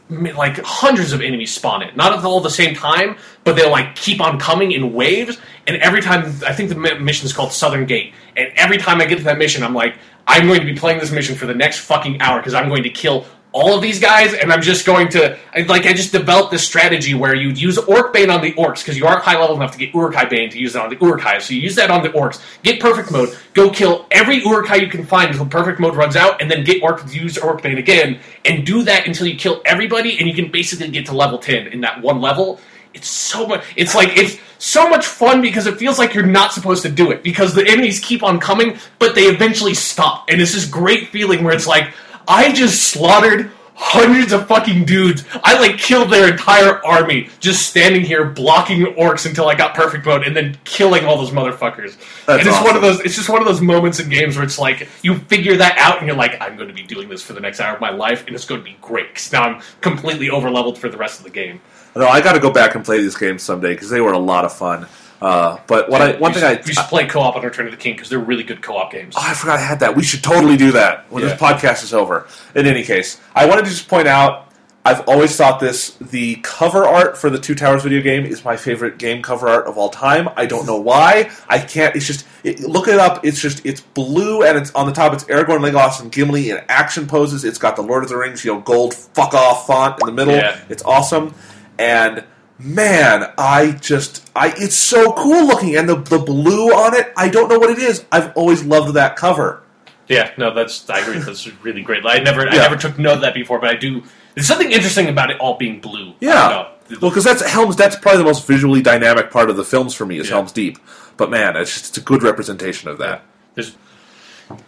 like 0.09 0.59
hundreds 0.63 1.13
of 1.13 1.21
enemies 1.21 1.53
spawn 1.53 1.81
it. 1.81 1.95
Not 1.95 2.23
all 2.23 2.37
at 2.37 2.43
the 2.43 2.49
same 2.49 2.75
time, 2.75 3.17
but 3.43 3.55
they'll 3.55 3.71
like 3.71 3.95
keep 3.95 4.19
on 4.21 4.39
coming 4.39 4.71
in 4.71 4.93
waves. 4.93 5.37
And 5.67 5.77
every 5.77 6.01
time, 6.01 6.25
I 6.45 6.53
think 6.53 6.69
the 6.69 6.75
mission 6.75 7.25
is 7.25 7.33
called 7.33 7.53
Southern 7.53 7.85
Gate. 7.85 8.13
And 8.35 8.49
every 8.55 8.77
time 8.77 8.99
I 8.99 9.05
get 9.05 9.17
to 9.19 9.23
that 9.25 9.37
mission, 9.37 9.63
I'm 9.63 9.73
like, 9.73 9.95
I'm 10.27 10.47
going 10.47 10.59
to 10.59 10.65
be 10.65 10.75
playing 10.75 10.99
this 10.99 11.11
mission 11.11 11.35
for 11.35 11.45
the 11.45 11.53
next 11.53 11.79
fucking 11.79 12.21
hour 12.21 12.39
because 12.39 12.53
I'm 12.53 12.69
going 12.69 12.83
to 12.83 12.89
kill 12.89 13.25
all 13.53 13.75
of 13.75 13.81
these 13.81 13.99
guys, 13.99 14.33
and 14.33 14.51
I'm 14.51 14.61
just 14.61 14.85
going 14.85 15.09
to 15.09 15.37
I- 15.53 15.63
like 15.63 15.85
I 15.85 15.93
just 15.93 16.11
developed 16.13 16.51
this 16.51 16.65
strategy 16.65 17.13
where 17.13 17.35
you'd 17.35 17.59
use 17.59 17.77
Orc 17.77 18.13
Bane 18.13 18.29
on 18.29 18.41
the 18.41 18.53
Orcs 18.53 18.79
because 18.79 18.97
you 18.97 19.05
aren't 19.05 19.23
high 19.23 19.37
level 19.39 19.55
enough 19.57 19.73
to 19.73 19.77
get 19.77 19.93
Uruk-hai 19.93 20.25
Bane 20.25 20.49
to 20.51 20.57
use 20.57 20.75
it 20.75 20.81
on 20.81 20.89
the 20.89 20.95
Uruk-hai. 20.95 21.39
So 21.39 21.53
you 21.53 21.59
use 21.59 21.75
that 21.75 21.91
on 21.91 22.01
the 22.01 22.09
Orcs, 22.09 22.41
get 22.63 22.79
Perfect 22.79 23.11
Mode, 23.11 23.37
go 23.53 23.69
kill 23.69 24.05
every 24.11 24.37
Uruk-hai 24.37 24.77
you 24.77 24.87
can 24.87 25.05
find 25.05 25.31
until 25.31 25.45
Perfect 25.45 25.79
Mode 25.81 25.95
runs 25.97 26.15
out, 26.15 26.41
and 26.41 26.49
then 26.49 26.63
get 26.63 26.81
Orc 26.81 27.01
use 27.13 27.37
Orc 27.37 27.61
Bane 27.61 27.77
again, 27.77 28.19
and 28.45 28.65
do 28.65 28.83
that 28.83 29.05
until 29.05 29.27
you 29.27 29.35
kill 29.35 29.61
everybody, 29.65 30.17
and 30.17 30.27
you 30.29 30.33
can 30.33 30.49
basically 30.49 30.87
get 30.89 31.05
to 31.07 31.13
level 31.13 31.37
ten 31.37 31.67
in 31.67 31.81
that 31.81 32.01
one 32.01 32.21
level. 32.21 32.59
It's 32.93 33.09
so 33.09 33.47
much. 33.47 33.63
It's 33.75 33.95
like 33.95 34.17
it's 34.17 34.37
so 34.59 34.89
much 34.89 35.05
fun 35.05 35.41
because 35.41 35.65
it 35.65 35.77
feels 35.77 35.97
like 35.97 36.13
you're 36.13 36.25
not 36.25 36.53
supposed 36.53 36.83
to 36.83 36.89
do 36.89 37.11
it 37.11 37.23
because 37.23 37.53
the 37.53 37.65
enemies 37.67 37.99
keep 37.99 38.21
on 38.21 38.39
coming, 38.39 38.77
but 38.99 39.15
they 39.15 39.23
eventually 39.23 39.73
stop, 39.73 40.25
and 40.29 40.41
it's 40.41 40.53
this 40.53 40.65
great 40.65 41.07
feeling 41.09 41.43
where 41.43 41.53
it's 41.53 41.67
like 41.67 41.93
I 42.31 42.53
just 42.53 42.83
slaughtered 42.83 43.51
hundreds 43.75 44.31
of 44.31 44.47
fucking 44.47 44.85
dudes. 44.85 45.25
I 45.43 45.59
like 45.59 45.77
killed 45.77 46.09
their 46.09 46.31
entire 46.31 46.83
army 46.85 47.27
just 47.41 47.67
standing 47.67 48.03
here 48.03 48.23
blocking 48.23 48.83
orcs 48.95 49.25
until 49.25 49.49
I 49.49 49.55
got 49.55 49.75
perfect 49.75 50.05
mode, 50.05 50.25
and 50.25 50.33
then 50.33 50.57
killing 50.63 51.03
all 51.03 51.17
those 51.17 51.31
motherfuckers. 51.31 51.97
That's 52.25 52.39
and 52.39 52.47
it's 52.47 52.63
one 52.63 52.77
of 52.77 52.81
those. 52.81 53.01
It's 53.01 53.17
just 53.17 53.27
one 53.27 53.41
of 53.41 53.47
those 53.49 53.59
moments 53.59 53.99
in 53.99 54.07
games 54.07 54.37
where 54.37 54.45
it's 54.45 54.57
like 54.57 54.87
you 55.01 55.17
figure 55.19 55.57
that 55.57 55.77
out, 55.77 55.97
and 55.97 56.07
you're 56.07 56.15
like, 56.15 56.41
I'm 56.41 56.55
going 56.55 56.69
to 56.69 56.73
be 56.73 56.83
doing 56.83 57.09
this 57.09 57.21
for 57.21 57.33
the 57.33 57.41
next 57.41 57.59
hour 57.59 57.75
of 57.75 57.81
my 57.81 57.89
life, 57.89 58.25
and 58.27 58.33
it's 58.33 58.45
going 58.45 58.61
to 58.61 58.65
be 58.65 58.77
great 58.81 59.09
because 59.09 59.29
now 59.33 59.43
I'm 59.43 59.61
completely 59.81 60.29
over 60.29 60.49
leveled 60.49 60.77
for 60.77 60.87
the 60.87 60.97
rest 60.97 61.19
of 61.19 61.25
the 61.25 61.31
game. 61.31 61.59
No, 61.93 62.07
I 62.07 62.21
got 62.21 62.31
to 62.33 62.39
go 62.39 62.49
back 62.49 62.75
and 62.75 62.85
play 62.85 63.01
these 63.01 63.17
games 63.17 63.43
someday 63.43 63.73
because 63.73 63.89
they 63.89 63.99
were 63.99 64.13
a 64.13 64.19
lot 64.19 64.45
of 64.45 64.53
fun. 64.53 64.87
Uh, 65.21 65.57
but 65.67 65.87
what 65.89 66.01
I 66.01 66.13
one 66.17 66.31
we 66.31 66.35
thing 66.39 66.43
I 66.43 66.55
should, 66.57 66.65
we 66.65 66.73
should 66.73 66.85
play 66.85 67.05
co-op 67.05 67.35
on 67.35 67.43
Return 67.43 67.65
of 67.67 67.71
the 67.71 67.77
King 67.77 67.93
because 67.93 68.09
they're 68.09 68.17
really 68.19 68.43
good 68.43 68.61
co-op 68.61 68.91
games. 68.91 69.13
Oh, 69.15 69.21
I 69.23 69.33
forgot 69.35 69.59
I 69.59 69.61
had 69.61 69.79
that. 69.81 69.95
We 69.95 70.03
should 70.03 70.23
totally 70.23 70.57
do 70.57 70.71
that 70.71 71.05
when 71.11 71.21
Yeah. 71.23 71.29
this 71.29 71.39
podcast 71.39 71.83
is 71.83 71.93
over. 71.93 72.27
In 72.55 72.65
any 72.65 72.83
case, 72.83 73.19
I 73.35 73.45
wanted 73.45 73.65
to 73.65 73.69
just 73.71 73.87
point 73.87 74.07
out 74.07 74.47
I've 74.83 75.01
always 75.07 75.35
thought 75.37 75.59
this 75.59 75.91
the 76.01 76.37
cover 76.37 76.85
art 76.87 77.15
for 77.15 77.29
the 77.29 77.37
Two 77.37 77.53
Towers 77.53 77.83
video 77.83 78.01
game 78.01 78.25
is 78.25 78.43
my 78.43 78.57
favorite 78.57 78.97
game 78.97 79.21
cover 79.21 79.47
art 79.47 79.67
of 79.67 79.77
all 79.77 79.89
time. 79.89 80.27
I 80.35 80.47
don't 80.47 80.65
know 80.65 80.77
why. 80.81 81.29
I 81.47 81.59
can't. 81.59 81.95
It's 81.95 82.07
just 82.07 82.25
it, 82.43 82.61
look 82.61 82.87
it 82.87 82.97
up. 82.97 83.23
It's 83.23 83.39
just 83.39 83.63
it's 83.63 83.81
blue 83.81 84.41
and 84.41 84.57
it's 84.57 84.71
on 84.73 84.87
the 84.87 84.91
top. 84.91 85.13
It's 85.13 85.23
Aragorn, 85.25 85.59
Legolas, 85.59 86.01
and 86.01 86.11
Gimli 86.11 86.49
in 86.49 86.61
action 86.67 87.05
poses. 87.05 87.43
It's 87.45 87.59
got 87.59 87.75
the 87.75 87.83
Lord 87.83 88.01
of 88.01 88.09
the 88.09 88.17
Rings, 88.17 88.43
you 88.43 88.55
know, 88.55 88.59
gold 88.61 88.95
fuck 88.95 89.35
off 89.35 89.67
font 89.67 90.01
in 90.01 90.07
the 90.07 90.13
middle. 90.13 90.33
Yeah. 90.33 90.59
It's 90.67 90.81
awesome. 90.81 91.35
And 91.77 92.23
man, 92.63 93.33
I 93.37 93.71
just 93.81 94.29
I 94.35 94.53
it's 94.57 94.75
so 94.75 95.13
cool 95.13 95.45
looking 95.45 95.75
and 95.75 95.87
the 95.87 95.95
the 95.95 96.19
blue 96.19 96.69
on 96.69 96.95
it. 96.95 97.11
I 97.17 97.29
don't 97.29 97.49
know 97.49 97.59
what 97.59 97.69
it 97.69 97.79
is. 97.79 98.05
I've 98.11 98.35
always 98.35 98.63
loved 98.63 98.93
that 98.95 99.15
cover. 99.15 99.63
Yeah, 100.07 100.31
no, 100.37 100.53
that's 100.53 100.89
I 100.89 100.99
agree. 100.99 101.19
That's 101.19 101.47
really 101.63 101.81
great. 101.81 102.05
I 102.05 102.19
never, 102.19 102.47
I 102.47 102.57
never 102.57 102.75
took 102.75 102.99
note 102.99 103.15
of 103.15 103.21
that 103.21 103.33
before, 103.33 103.59
but 103.59 103.69
I 103.69 103.75
do. 103.75 104.03
There's 104.35 104.47
something 104.47 104.71
interesting 104.71 105.07
about 105.07 105.31
it 105.31 105.39
all 105.39 105.57
being 105.57 105.79
blue. 105.79 106.13
Yeah. 106.19 106.69
Well, 106.99 107.09
because 107.09 107.23
that's 107.23 107.41
Helm's. 107.49 107.77
That's 107.77 107.95
probably 107.95 108.17
the 108.17 108.25
most 108.25 108.45
visually 108.45 108.81
dynamic 108.81 109.31
part 109.31 109.49
of 109.49 109.55
the 109.55 109.63
films 109.63 109.93
for 109.93 110.05
me 110.05 110.19
is 110.19 110.27
Yeah. 110.27 110.35
Helm's 110.35 110.51
Deep. 110.51 110.77
But 111.15 111.29
man, 111.29 111.55
it's 111.55 111.71
just 111.71 111.89
it's 111.89 111.97
a 111.97 112.01
good 112.01 112.23
representation 112.23 112.89
of 112.89 112.97
that. 112.97 113.23
There's 113.55 113.75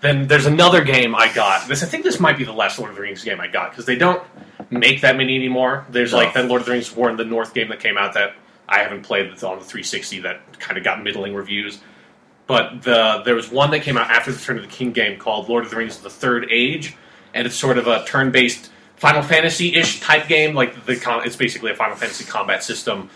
then 0.01 0.27
there's 0.27 0.45
another 0.45 0.83
game 0.83 1.15
I 1.15 1.31
got. 1.33 1.67
This 1.67 1.83
I 1.83 1.85
think 1.85 2.03
this 2.03 2.19
might 2.19 2.37
be 2.37 2.43
the 2.43 2.53
last 2.53 2.79
Lord 2.79 2.91
of 2.91 2.95
the 2.95 3.01
Rings 3.01 3.23
game 3.23 3.39
I 3.39 3.47
got 3.47 3.71
because 3.71 3.85
they 3.85 3.95
don't 3.95 4.21
make 4.69 5.01
that 5.01 5.15
many 5.15 5.35
anymore. 5.35 5.85
There's 5.89 6.11
No. 6.11 6.19
like 6.19 6.29
oh. 6.29 6.41
that 6.41 6.47
Lord 6.47 6.61
of 6.61 6.65
the 6.65 6.73
Rings 6.73 6.95
War 6.95 7.09
in 7.09 7.17
the 7.17 7.25
North 7.25 7.53
game 7.53 7.69
that 7.69 7.79
came 7.79 7.97
out 7.97 8.13
that 8.13 8.33
I 8.67 8.79
haven't 8.79 9.03
played 9.03 9.29
that's 9.29 9.43
on 9.43 9.59
the 9.59 9.65
360 9.65 10.19
that 10.21 10.59
kind 10.59 10.77
of 10.77 10.83
got 10.83 11.03
middling 11.03 11.33
reviews. 11.35 11.79
But 12.47 12.81
the 12.81 13.21
there 13.25 13.35
was 13.35 13.51
one 13.51 13.71
that 13.71 13.81
came 13.81 13.97
out 13.97 14.09
after 14.11 14.31
the 14.31 14.37
Return 14.37 14.57
of 14.57 14.63
the 14.63 14.69
King 14.69 14.91
game 14.91 15.17
called 15.17 15.47
Lord 15.49 15.63
of 15.63 15.69
the 15.71 15.77
Rings: 15.77 15.97
The 15.99 16.09
Third 16.09 16.47
Age, 16.51 16.95
and 17.33 17.47
it's 17.47 17.55
sort 17.55 17.77
of 17.77 17.87
a 17.87 18.03
turn-based 18.05 18.69
Final 18.97 19.21
Fantasy-ish 19.21 20.01
type 20.01 20.27
game. 20.27 20.53
Like 20.53 20.85
the 20.85 21.01
it's 21.23 21.35
basically 21.37 21.71
a 21.71 21.75
Final 21.75 21.95
Fantasy 21.95 22.25
combat 22.25 22.63
system 22.63 23.09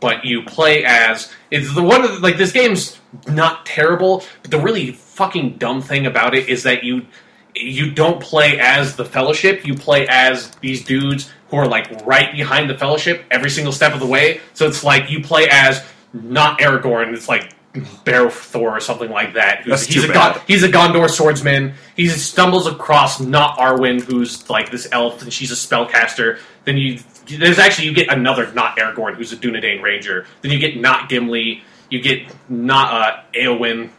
but 0.00 0.24
you 0.24 0.42
play 0.42 0.84
as 0.84 1.32
it's 1.50 1.74
the 1.74 1.82
one 1.82 2.04
of 2.04 2.12
the, 2.12 2.18
like 2.20 2.36
this 2.36 2.52
game's 2.52 2.98
not 3.28 3.64
terrible, 3.66 4.22
but 4.42 4.50
the 4.50 4.58
really 4.58 4.92
fucking 4.92 5.56
dumb 5.58 5.80
thing 5.80 6.06
about 6.06 6.34
it 6.34 6.48
is 6.48 6.62
that 6.64 6.84
you 6.84 7.06
you 7.54 7.90
don't 7.90 8.20
play 8.20 8.58
as 8.58 8.96
the 8.96 9.04
Fellowship. 9.04 9.66
You 9.66 9.74
play 9.74 10.06
as 10.08 10.50
these 10.56 10.84
dudes 10.84 11.32
who 11.48 11.56
are 11.56 11.66
like 11.66 12.04
right 12.06 12.32
behind 12.32 12.68
the 12.68 12.76
Fellowship 12.76 13.24
every 13.30 13.50
single 13.50 13.72
step 13.72 13.94
of 13.94 14.00
the 14.00 14.06
way. 14.06 14.40
So 14.54 14.66
it's 14.66 14.84
like 14.84 15.10
you 15.10 15.22
play 15.22 15.48
as 15.50 15.82
not 16.12 16.58
Aragorn. 16.58 17.14
It's 17.14 17.28
like 17.28 17.54
Berethor 18.04 18.60
or 18.60 18.80
something 18.80 19.10
like 19.10 19.34
that. 19.34 19.62
He's 19.62 19.86
too 19.86 20.04
a 20.04 20.08
bad. 20.08 20.34
Gon- 20.34 20.42
he's 20.46 20.62
a 20.62 20.68
Gondor 20.68 21.08
swordsman. 21.08 21.74
He 21.94 22.08
stumbles 22.08 22.66
across 22.66 23.20
not 23.20 23.58
Arwen, 23.58 24.00
who's 24.00 24.48
like 24.48 24.70
this 24.70 24.88
elf, 24.92 25.22
and 25.22 25.32
she's 25.32 25.50
a 25.50 25.54
spellcaster. 25.54 26.38
Then 26.64 26.76
you 26.76 27.00
there's 27.26 27.58
actually 27.58 27.88
you 27.88 27.94
get 27.94 28.08
another 28.08 28.52
not 28.52 28.76
Aragorn, 28.78 29.14
who's 29.14 29.32
a 29.32 29.36
Dunedain 29.36 29.82
ranger. 29.82 30.26
Then 30.42 30.52
you 30.52 30.58
get 30.58 30.80
not 30.80 31.08
Gimli. 31.08 31.62
You 31.90 32.00
get 32.00 32.34
not 32.48 32.92
uh, 32.92 33.22
Eowyn, 33.34 33.90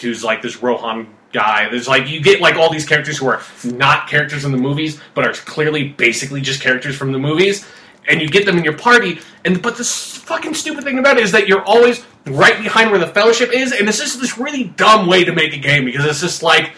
who's 0.00 0.24
like 0.24 0.42
this 0.42 0.62
Rohan 0.62 1.14
guy. 1.32 1.68
There's 1.68 1.88
like 1.88 2.08
you 2.08 2.22
get 2.22 2.40
like 2.40 2.54
all 2.54 2.72
these 2.72 2.86
characters 2.86 3.18
who 3.18 3.26
are 3.26 3.42
not 3.64 4.08
characters 4.08 4.44
in 4.44 4.52
the 4.52 4.58
movies, 4.58 5.00
but 5.14 5.26
are 5.26 5.32
clearly 5.32 5.88
basically 5.88 6.40
just 6.40 6.62
characters 6.62 6.96
from 6.96 7.12
the 7.12 7.18
movies. 7.18 7.66
And 8.06 8.20
you 8.20 8.28
get 8.28 8.44
them 8.44 8.58
in 8.58 8.64
your 8.64 8.76
party, 8.76 9.18
and 9.44 9.60
but 9.62 9.76
the 9.76 9.84
fucking 9.84 10.54
stupid 10.54 10.84
thing 10.84 10.98
about 10.98 11.16
it 11.16 11.24
is 11.24 11.32
that 11.32 11.48
you're 11.48 11.64
always 11.64 12.04
right 12.26 12.58
behind 12.62 12.90
where 12.90 13.00
the 13.00 13.08
Fellowship 13.08 13.50
is, 13.52 13.72
and 13.72 13.88
it's 13.88 13.98
just 13.98 14.20
this 14.20 14.38
really 14.38 14.64
dumb 14.64 15.06
way 15.06 15.24
to 15.24 15.32
make 15.32 15.54
a 15.54 15.58
game 15.58 15.84
because 15.86 16.04
it's 16.04 16.20
just 16.20 16.42
like, 16.42 16.72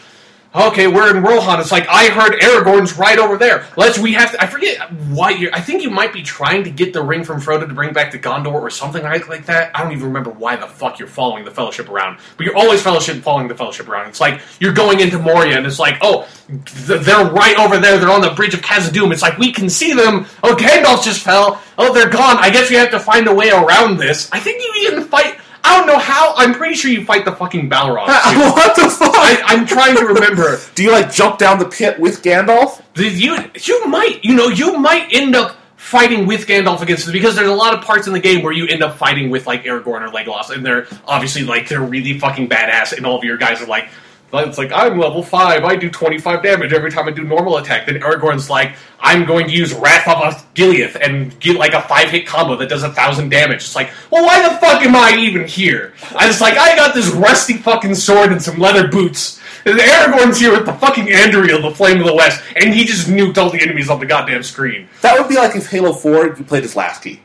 okay, 0.57 0.87
we're 0.87 1.14
in 1.14 1.23
Rohan. 1.23 1.61
It's 1.61 1.73
like 1.73 1.87
I 1.88 2.09
heard 2.09 2.33
Aragorn's 2.40 2.97
right 2.99 3.19
over 3.19 3.37
there. 3.37 3.66
Let's 3.77 3.99
we 3.99 4.12
have 4.14 4.33
to. 4.33 4.42
I 4.42 4.47
forget 4.47 4.79
why 5.09 5.31
you. 5.31 5.51
I 5.53 5.61
think 5.61 5.83
you 5.83 5.90
might 5.90 6.12
be 6.12 6.23
trying 6.23 6.64
to 6.64 6.71
get 6.71 6.92
the 6.92 7.03
ring 7.03 7.25
from 7.25 7.40
Frodo 7.40 7.69
to 7.69 7.75
bring 7.75 7.92
back 7.92 8.11
to 8.12 8.19
Gondor 8.19 8.55
or 8.55 8.71
something 8.71 9.03
like 9.03 9.29
like 9.29 9.47
that. 9.47 9.71
I 9.75 9.83
don't 9.83 9.92
even 9.92 10.07
remember 10.07 10.31
why 10.31 10.57
the 10.57 10.66
fuck 10.66 10.99
you're 10.99 11.09
following 11.09 11.45
the 11.45 11.51
Fellowship 11.51 11.88
around, 11.88 12.19
but 12.37 12.47
you're 12.47 12.57
always 12.57 12.83
Fellowship 12.83 13.16
following 13.23 13.49
the 13.49 13.55
Fellowship 13.55 13.88
around. 13.88 14.09
It's 14.09 14.21
like 14.21 14.40
you're 14.61 14.73
going 14.73 15.01
into 15.01 15.19
Moria, 15.19 15.57
and 15.57 15.66
it's 15.66 15.79
like, 15.79 15.99
oh, 16.01 16.29
th- 16.49 17.03
they're 17.03 17.27
right 17.31 17.57
over 17.59 17.79
there. 17.79 17.99
They're 17.99 18.11
on 18.11 18.21
the 18.21 18.31
bridge 18.31 18.55
of 18.55 18.61
Khazad-dûm. 18.61 19.12
It's 19.12 19.23
like 19.23 19.38
we 19.38 19.53
can 19.53 19.69
see 19.69 19.92
them. 19.92 20.27
Oh, 20.42 20.55
Gandalf 20.55 21.05
just 21.05 21.23
fell. 21.23 21.61
Oh, 21.79 21.92
they're 21.92 22.11
gone. 22.11 22.37
I 22.38 22.51
guess 22.51 22.71
we 22.71 22.77
have 22.77 22.90
to 22.90 23.01
find 23.01 23.27
a 23.29 23.35
way 23.35 23.51
around 23.51 23.99
this. 23.99 24.31
I 24.33 24.40
think 24.40 24.62
you 24.62 24.88
even 24.88 25.05
fight. 25.05 25.38
I 25.66 25.76
don't 25.76 25.88
know 25.88 25.98
how. 25.98 26.33
I'm 26.37 26.55
pretty 26.55 26.76
sure 26.76 26.92
you 26.92 27.05
fight 27.05 27.24
the 27.24 27.33
fucking 27.33 27.68
Balrog. 27.68 28.07
what 28.07 28.76
the 28.76 28.88
fuck? 28.88 29.12
I, 29.16 29.42
I'm 29.46 29.66
trying 29.66 29.96
to 29.96 30.05
remember. 30.05 30.61
Do 30.76 30.85
you 30.85 30.92
like 30.92 31.11
jump 31.11 31.38
down 31.38 31.59
the 31.59 31.64
pit 31.64 31.98
with 31.98 32.22
Gandalf? 32.22 32.83
You 32.94 33.37
you 33.57 33.87
might 33.88 34.24
you 34.24 34.37
know 34.37 34.46
you 34.46 34.79
might 34.79 35.09
end 35.12 35.35
up 35.35 35.57
fighting 35.76 36.24
with 36.24 36.46
Gandalf 36.46 36.83
against 36.83 37.11
because 37.11 37.35
there's 37.35 37.48
a 37.48 37.55
lot 37.55 37.74
of 37.74 37.85
parts 37.85 38.07
in 38.07 38.12
the 38.12 38.20
game 38.20 38.44
where 38.44 38.52
you 38.52 38.68
end 38.68 38.83
up 38.83 38.96
fighting 38.96 39.29
with 39.29 39.46
like 39.48 39.64
Aragorn 39.64 40.02
or 40.02 40.09
Legolas, 40.09 40.50
and 40.50 40.64
they're 40.64 40.87
obviously 41.05 41.42
like 41.42 41.68
they're 41.68 41.83
really 41.83 42.16
fucking 42.16 42.48
badass, 42.48 42.96
and 42.96 43.05
all 43.05 43.18
of 43.18 43.24
your 43.24 43.37
guys 43.37 43.61
are 43.61 43.66
like. 43.66 43.88
It's 44.33 44.59
like 44.59 44.73
I'm 44.73 44.99
level 44.99 45.23
five. 45.23 45.65
I 45.65 45.77
do 45.77 45.91
25 45.91 46.43
damage 46.43 46.73
every 46.73 46.91
time 46.91 47.09
I 47.09 47.11
do 47.11 47.25
normal 47.25 47.59
attack. 47.59 47.87
Then 47.87 48.01
Aragorn's 48.01 48.51
like, 48.51 48.77
I'm 49.01 49.25
going 49.25 49.47
to 49.47 49.53
use 49.53 49.73
Wrath 49.73 50.09
of 50.09 50.55
Gileath 50.55 50.97
and 51.01 51.39
get 51.41 51.57
like 51.57 51.73
a 51.73 51.83
five 51.83 52.11
hit 52.11 52.27
combo 52.27 52.57
that 52.57 52.69
does 52.69 52.83
a 52.83 52.93
thousand 52.93 53.31
damage. 53.31 53.62
It's 53.62 53.77
like, 53.77 53.91
well, 54.11 54.25
why 54.25 54.43
the 54.47 54.57
fuck 54.57 54.83
am 54.83 54.97
I 54.97 55.17
even 55.19 55.47
here? 55.47 55.95
I 56.15 56.27
was 56.27 56.41
like, 56.41 56.57
I 56.59 56.77
got 56.77 56.95
this 56.95 57.09
rusty 57.09 57.55
fucking 57.55 57.95
sword 57.95 58.33
and 58.33 58.43
some 58.43 58.59
leather 58.59 58.89
boots. 58.89 59.41
And 59.65 59.79
Aragorn's 59.79 60.39
here 60.39 60.53
with 60.53 60.67
the 60.67 60.75
fucking 60.75 61.07
Andúril, 61.07 61.62
the 61.62 61.75
Flame 61.75 62.01
of 62.01 62.07
the 62.07 62.15
West, 62.15 62.43
and 62.55 62.73
he 62.73 62.85
just 62.85 63.09
nuked 63.09 63.37
all 63.37 63.51
the 63.51 63.61
enemies 63.61 63.91
on 63.91 63.99
the 63.99 64.07
goddamn 64.07 64.45
screen. 64.45 64.89
That 65.03 65.19
would 65.19 65.29
be 65.29 65.35
like 65.35 65.57
if 65.57 65.69
Halo 65.69 65.93
Four 65.93 66.27
you 66.27 66.45
played 66.45 66.62
as 66.62 66.77
Lasky. 66.77 67.21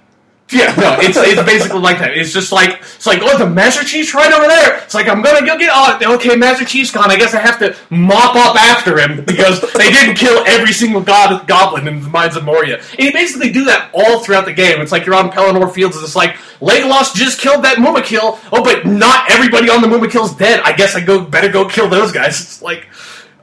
Yeah, 0.51 0.75
no, 0.75 0.97
it's 0.99 1.17
it's 1.17 1.41
basically 1.43 1.79
like 1.79 1.99
that. 1.99 2.17
It's 2.17 2.33
just 2.33 2.51
like 2.51 2.81
it's 2.81 3.05
like 3.05 3.19
oh, 3.21 3.37
the 3.37 3.49
Master 3.49 3.85
Chief's 3.85 4.13
right 4.13 4.31
over 4.33 4.47
there. 4.47 4.83
It's 4.83 4.93
like 4.93 5.07
I'm 5.07 5.21
gonna 5.21 5.45
go 5.45 5.57
get 5.57 5.69
oh, 5.73 6.15
okay, 6.15 6.35
Master 6.35 6.65
Chief's 6.65 6.91
gone. 6.91 7.09
I 7.09 7.15
guess 7.15 7.33
I 7.33 7.39
have 7.39 7.57
to 7.59 7.75
mop 7.89 8.35
up 8.35 8.55
after 8.57 8.99
him 8.99 9.23
because 9.23 9.61
they 9.73 9.91
didn't 9.91 10.15
kill 10.15 10.43
every 10.45 10.73
single 10.73 11.01
god 11.01 11.47
goblin 11.47 11.87
in 11.87 12.01
the 12.01 12.09
Mines 12.09 12.35
of 12.35 12.43
Moria. 12.43 12.81
And 12.91 12.99
you 12.99 13.13
basically 13.13 13.51
do 13.51 13.63
that 13.65 13.91
all 13.93 14.19
throughout 14.19 14.45
the 14.45 14.53
game. 14.53 14.81
It's 14.81 14.91
like 14.91 15.05
you're 15.05 15.15
on 15.15 15.31
Pelennor 15.31 15.71
Fields, 15.71 15.95
and 15.95 16.03
it's 16.03 16.15
like 16.15 16.35
Legolas 16.59 17.15
just 17.15 17.39
killed 17.39 17.63
that 17.63 17.77
Mumakil. 17.77 18.37
Oh, 18.51 18.63
but 18.63 18.85
not 18.85 19.31
everybody 19.31 19.69
on 19.69 19.81
the 19.81 19.87
Mumakil's 19.87 20.35
dead. 20.35 20.59
I 20.65 20.73
guess 20.73 20.95
I 20.95 20.99
go 20.99 21.23
better 21.23 21.49
go 21.49 21.67
kill 21.67 21.89
those 21.89 22.11
guys. 22.11 22.41
It's 22.41 22.61
like. 22.61 22.87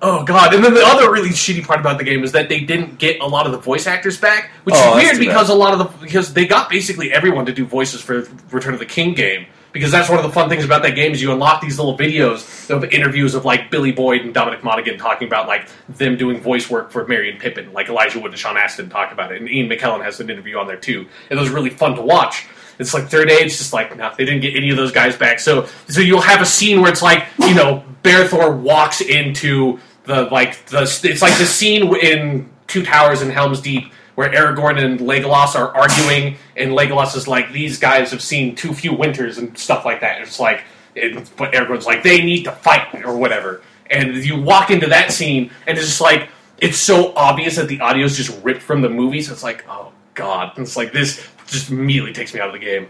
Oh 0.01 0.23
god! 0.25 0.55
And 0.55 0.63
then 0.65 0.75
the 0.75 0.85
other 0.87 1.11
really 1.11 1.31
shitty 1.31 1.65
part 1.67 1.81
about 1.81 1.99
the 1.99 2.05
game 2.05 2.23
is 2.23 2.33
that 2.33 2.49
they 2.49 2.61
didn't 2.61 2.99
get 2.99 3.21
a 3.21 3.27
lot 3.27 3.47
of 3.47 3.53
the 3.53 3.59
voice 3.59 3.87
actors 3.87 4.17
back, 4.17 4.51
which 4.65 4.75
Oh, 4.79 4.97
is 4.97 5.05
weird 5.05 5.19
because 5.19 5.49
bad. 5.49 5.55
a 5.55 5.57
lot 5.57 5.73
of 5.73 5.79
the 5.81 6.05
because 6.07 6.33
they 6.35 6.47
got 6.47 6.71
basically 6.71 7.13
everyone 7.13 7.47
to 7.47 7.53
do 7.53 7.65
voices 7.67 8.01
for 8.01 8.29
Return 8.53 8.75
of 8.75 8.79
the 8.81 8.87
King 8.87 9.15
game 9.15 9.47
because 9.73 9.91
that's 9.91 10.09
one 10.09 10.19
of 10.19 10.25
the 10.25 10.31
fun 10.31 10.49
things 10.49 10.65
about 10.65 10.83
that 10.83 10.95
game 10.95 11.13
is 11.13 11.21
you 11.21 11.31
unlock 11.33 11.61
these 11.61 11.79
little 11.79 11.97
videos 11.99 12.71
of 12.71 12.85
interviews 12.93 13.35
of 13.35 13.45
like 13.45 13.71
Billy 13.71 13.93
Boyd 13.93 14.23
and 14.23 14.33
Dominic 14.33 14.63
Monaghan 14.65 14.99
talking 14.99 15.27
about 15.29 15.47
like 15.49 15.69
them 15.89 16.17
doing 16.17 16.41
voice 16.41 16.71
work 16.71 16.91
for 16.93 17.07
Merry 17.07 17.31
and 17.31 17.39
Pippin, 17.41 17.73
like 17.73 17.89
Elijah 17.89 18.21
Wood 18.21 18.31
and 18.31 18.39
Sean 18.39 18.57
Astin 18.57 18.89
talk 18.89 19.13
about 19.13 19.33
it, 19.33 19.41
and 19.41 19.51
Ian 19.51 19.69
McKellen 19.69 20.03
has 20.05 20.21
an 20.21 20.31
interview 20.31 20.59
on 20.59 20.67
there 20.69 20.77
too, 20.79 21.07
and 21.29 21.39
it 21.39 21.43
was 21.43 21.51
really 21.51 21.71
fun 21.71 21.97
to 21.97 22.03
watch. 22.03 22.47
It's 22.79 22.95
like 22.95 23.09
third 23.09 23.29
age, 23.29 23.59
just 23.59 23.73
like 23.73 23.97
no, 23.97 24.13
they 24.17 24.25
didn't 24.25 24.43
get 24.43 24.55
any 24.55 24.71
of 24.71 24.77
those 24.77 24.93
guys 24.93 25.17
back. 25.17 25.41
So 25.41 25.67
so 25.89 26.01
you'll 26.01 26.21
have 26.21 26.41
a 26.41 26.47
scene 26.47 26.81
where 26.81 26.91
it's 26.93 27.03
like 27.03 27.25
you 27.41 27.55
know 27.55 27.83
Berethor 28.05 28.57
walks 28.57 29.01
into 29.01 29.81
the 30.09 30.23
like 30.25 30.65
the 30.67 30.83
it's 30.83 31.23
like 31.23 31.37
the 31.39 31.47
scene 31.47 31.95
in 31.97 32.49
Two 32.67 32.83
Towers 32.83 33.21
in 33.23 33.31
Helm's 33.31 33.61
Deep, 33.61 33.93
where 34.15 34.31
Aragorn 34.31 34.83
and 34.83 34.99
Legolas 35.01 35.55
are 35.55 35.77
arguing, 35.77 36.39
and 36.57 36.73
Legolas 36.73 37.15
is 37.15 37.29
like, 37.29 37.53
"These 37.53 37.79
guys 37.79 38.11
have 38.11 38.23
seen 38.23 38.57
too 38.57 38.73
few 38.73 38.95
winters" 38.95 39.37
and 39.37 39.57
stuff 39.57 39.85
like 39.85 40.01
that. 40.01 40.23
It's 40.23 40.41
like, 40.41 40.65
it, 40.95 41.31
but 41.37 41.53
Aragorn's 41.53 41.85
like, 41.85 42.03
"They 42.03 42.23
need 42.23 42.45
to 42.45 42.53
fight" 42.53 43.05
or 43.05 43.17
whatever. 43.17 43.61
And 43.91 44.17
you 44.17 44.41
walk 44.41 44.71
into 44.71 44.87
that 44.89 45.13
scene, 45.13 45.51
and 45.67 45.77
it's 45.77 45.87
just 45.87 46.01
like, 46.01 46.31
it's 46.59 46.79
so 46.79 47.13
obvious 47.15 47.57
that 47.57 47.69
the 47.69 47.81
audio 47.81 48.07
is 48.07 48.17
just 48.17 48.43
ripped 48.43 48.63
from 48.63 48.81
the 48.81 48.89
movie. 48.89 49.21
So 49.21 49.33
it's 49.33 49.43
like, 49.43 49.65
oh 49.69 49.93
god, 50.15 50.57
and 50.57 50.67
it's 50.67 50.77
like 50.77 50.93
this 50.93 51.27
just 51.47 51.71
immediately 51.71 52.15
takes 52.15 52.33
me 52.33 52.41
out 52.41 52.49
of 52.49 52.55
the 52.55 52.65
game. 52.65 52.89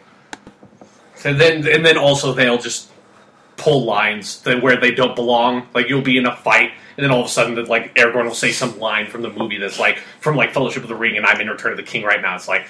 And 1.24 1.40
then, 1.40 1.66
and 1.66 1.84
then 1.84 1.98
also 1.98 2.32
they'll 2.32 2.58
just 2.58 2.90
pull 3.56 3.84
lines 3.84 4.40
that 4.42 4.62
where 4.62 4.76
they 4.80 4.92
don't 4.92 5.16
belong. 5.16 5.66
Like 5.74 5.88
you'll 5.88 6.00
be 6.00 6.16
in 6.16 6.26
a 6.26 6.36
fight, 6.36 6.70
and 6.98 7.04
then 7.04 7.12
all 7.12 7.20
of 7.20 7.26
a 7.26 7.30
sudden, 7.30 7.54
that 7.54 7.68
like 7.68 7.94
Aragorn 7.94 8.24
will 8.24 8.34
say 8.34 8.50
some 8.50 8.76
line 8.80 9.06
from 9.06 9.22
the 9.22 9.30
movie 9.30 9.56
that's 9.56 9.78
like 9.78 9.98
from 10.18 10.34
like 10.34 10.52
Fellowship 10.52 10.82
of 10.82 10.88
the 10.88 10.96
Ring, 10.96 11.16
and 11.16 11.24
I'm 11.24 11.40
in 11.40 11.48
Return 11.48 11.70
of 11.70 11.76
the 11.76 11.84
King 11.84 12.02
right 12.02 12.20
now. 12.20 12.34
It's 12.34 12.48
like 12.48 12.66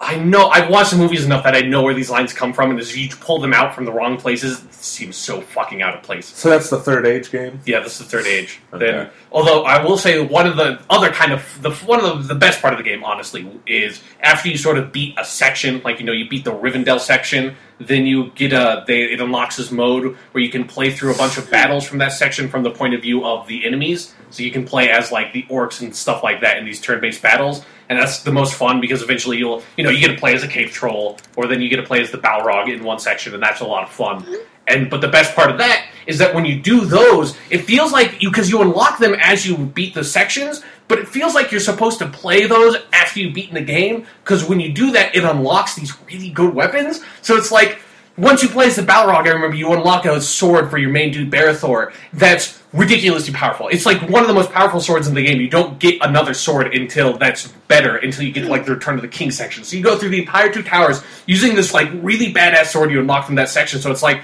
I 0.00 0.16
know 0.16 0.48
I've 0.48 0.70
watched 0.70 0.92
the 0.92 0.96
movies 0.96 1.24
enough 1.24 1.42
that 1.42 1.56
I 1.56 1.62
know 1.62 1.82
where 1.82 1.92
these 1.92 2.08
lines 2.08 2.32
come 2.32 2.52
from, 2.52 2.70
and 2.70 2.78
as 2.78 2.96
you 2.96 3.08
pull 3.08 3.40
them 3.40 3.52
out 3.52 3.74
from 3.74 3.84
the 3.84 3.92
wrong 3.92 4.16
places, 4.16 4.62
it 4.62 4.72
seems 4.72 5.16
so 5.16 5.40
fucking 5.40 5.82
out 5.82 5.96
of 5.96 6.04
place. 6.04 6.26
So 6.26 6.48
that's 6.50 6.70
the 6.70 6.78
third 6.78 7.04
age 7.04 7.32
game. 7.32 7.58
Yeah, 7.66 7.80
this 7.80 8.00
is 8.00 8.06
the 8.06 8.16
third 8.16 8.26
age. 8.26 8.60
Okay. 8.72 8.86
Then, 8.86 9.10
although 9.32 9.64
I 9.64 9.82
will 9.82 9.98
say 9.98 10.24
one 10.24 10.46
of 10.46 10.56
the 10.56 10.80
other 10.88 11.10
kind 11.10 11.32
of 11.32 11.44
the 11.62 11.72
one 11.84 12.04
of 12.04 12.28
the, 12.28 12.34
the 12.34 12.38
best 12.38 12.62
part 12.62 12.72
of 12.72 12.78
the 12.78 12.84
game, 12.84 13.02
honestly, 13.02 13.50
is 13.66 14.00
after 14.20 14.48
you 14.48 14.56
sort 14.56 14.78
of 14.78 14.92
beat 14.92 15.18
a 15.18 15.24
section, 15.24 15.82
like 15.84 15.98
you 15.98 16.06
know 16.06 16.12
you 16.12 16.28
beat 16.28 16.44
the 16.44 16.52
Rivendell 16.52 17.00
section, 17.00 17.56
then 17.80 18.06
you 18.06 18.30
get 18.36 18.52
a 18.52 18.84
they 18.86 19.02
it 19.02 19.20
unlocks 19.20 19.56
this 19.56 19.72
mode 19.72 20.16
where 20.30 20.44
you 20.44 20.50
can 20.50 20.64
play 20.64 20.92
through 20.92 21.12
a 21.12 21.16
bunch 21.16 21.38
of 21.38 21.50
battles 21.50 21.84
from 21.84 21.98
that 21.98 22.12
section 22.12 22.48
from 22.48 22.62
the 22.62 22.70
point 22.70 22.94
of 22.94 23.02
view 23.02 23.24
of 23.24 23.48
the 23.48 23.66
enemies. 23.66 24.14
So 24.30 24.44
you 24.44 24.52
can 24.52 24.64
play 24.64 24.90
as 24.90 25.10
like 25.10 25.32
the 25.32 25.42
orcs 25.44 25.80
and 25.80 25.94
stuff 25.94 26.22
like 26.22 26.40
that 26.42 26.58
in 26.58 26.64
these 26.64 26.80
turn-based 26.80 27.22
battles, 27.22 27.64
and 27.88 27.98
that's 27.98 28.22
the 28.22 28.32
most 28.32 28.54
fun 28.54 28.80
because 28.80 29.02
eventually 29.02 29.38
you'll 29.38 29.62
you 29.76 29.84
know 29.84 29.90
you 29.90 30.00
get 30.00 30.08
to 30.08 30.18
play 30.18 30.34
as 30.34 30.42
a 30.42 30.48
cave 30.48 30.70
troll, 30.70 31.18
or 31.36 31.46
then 31.46 31.60
you 31.60 31.68
get 31.68 31.76
to 31.76 31.82
play 31.82 32.00
as 32.00 32.10
the 32.10 32.18
Balrog 32.18 32.72
in 32.72 32.84
one 32.84 32.98
section, 32.98 33.34
and 33.34 33.42
that's 33.42 33.60
a 33.60 33.64
lot 33.64 33.84
of 33.84 33.90
fun. 33.90 34.26
And 34.66 34.90
but 34.90 35.00
the 35.00 35.08
best 35.08 35.34
part 35.34 35.50
of 35.50 35.58
that 35.58 35.86
is 36.06 36.18
that 36.18 36.34
when 36.34 36.44
you 36.44 36.60
do 36.60 36.84
those, 36.84 37.36
it 37.50 37.58
feels 37.58 37.92
like 37.92 38.22
you 38.22 38.30
because 38.30 38.50
you 38.50 38.60
unlock 38.60 38.98
them 38.98 39.14
as 39.14 39.46
you 39.46 39.56
beat 39.56 39.94
the 39.94 40.04
sections, 40.04 40.62
but 40.86 40.98
it 40.98 41.08
feels 41.08 41.34
like 41.34 41.50
you're 41.50 41.60
supposed 41.60 41.98
to 42.00 42.06
play 42.06 42.46
those 42.46 42.76
after 42.92 43.20
you've 43.20 43.34
beaten 43.34 43.54
the 43.54 43.62
game 43.62 44.06
because 44.22 44.44
when 44.46 44.60
you 44.60 44.72
do 44.72 44.90
that, 44.92 45.14
it 45.14 45.24
unlocks 45.24 45.74
these 45.74 45.92
really 46.02 46.30
good 46.30 46.54
weapons. 46.54 47.02
So 47.22 47.36
it's 47.36 47.50
like 47.50 47.78
once 48.18 48.42
you 48.42 48.48
play 48.48 48.66
as 48.66 48.76
the 48.76 48.82
Balrog, 48.82 49.26
I 49.26 49.30
remember 49.30 49.56
you 49.56 49.72
unlock 49.72 50.04
a 50.04 50.20
sword 50.20 50.70
for 50.70 50.76
your 50.76 50.90
main 50.90 51.12
dude 51.12 51.30
Berethor 51.30 51.92
that's 52.12 52.60
ridiculously 52.72 53.32
powerful. 53.32 53.68
It's 53.68 53.86
like 53.86 54.02
one 54.10 54.22
of 54.22 54.28
the 54.28 54.34
most 54.34 54.52
powerful 54.52 54.80
swords 54.80 55.06
in 55.06 55.14
the 55.14 55.22
game. 55.22 55.40
You 55.40 55.48
don't 55.48 55.78
get 55.78 56.02
another 56.02 56.34
sword 56.34 56.74
until 56.74 57.16
that's 57.16 57.48
better 57.68 57.96
until 57.96 58.24
you 58.24 58.32
get 58.32 58.44
like 58.46 58.66
the 58.66 58.74
Return 58.74 58.96
to 58.96 59.00
the 59.00 59.08
King 59.08 59.30
section. 59.30 59.64
So 59.64 59.76
you 59.76 59.82
go 59.82 59.96
through 59.96 60.10
the 60.10 60.20
entire 60.20 60.52
two 60.52 60.62
towers 60.62 61.02
using 61.26 61.54
this 61.54 61.72
like 61.72 61.88
really 61.94 62.32
badass 62.32 62.66
sword 62.66 62.90
you 62.90 63.00
unlock 63.00 63.24
from 63.24 63.36
that 63.36 63.48
section. 63.48 63.80
So 63.80 63.90
it's 63.90 64.02
like 64.02 64.22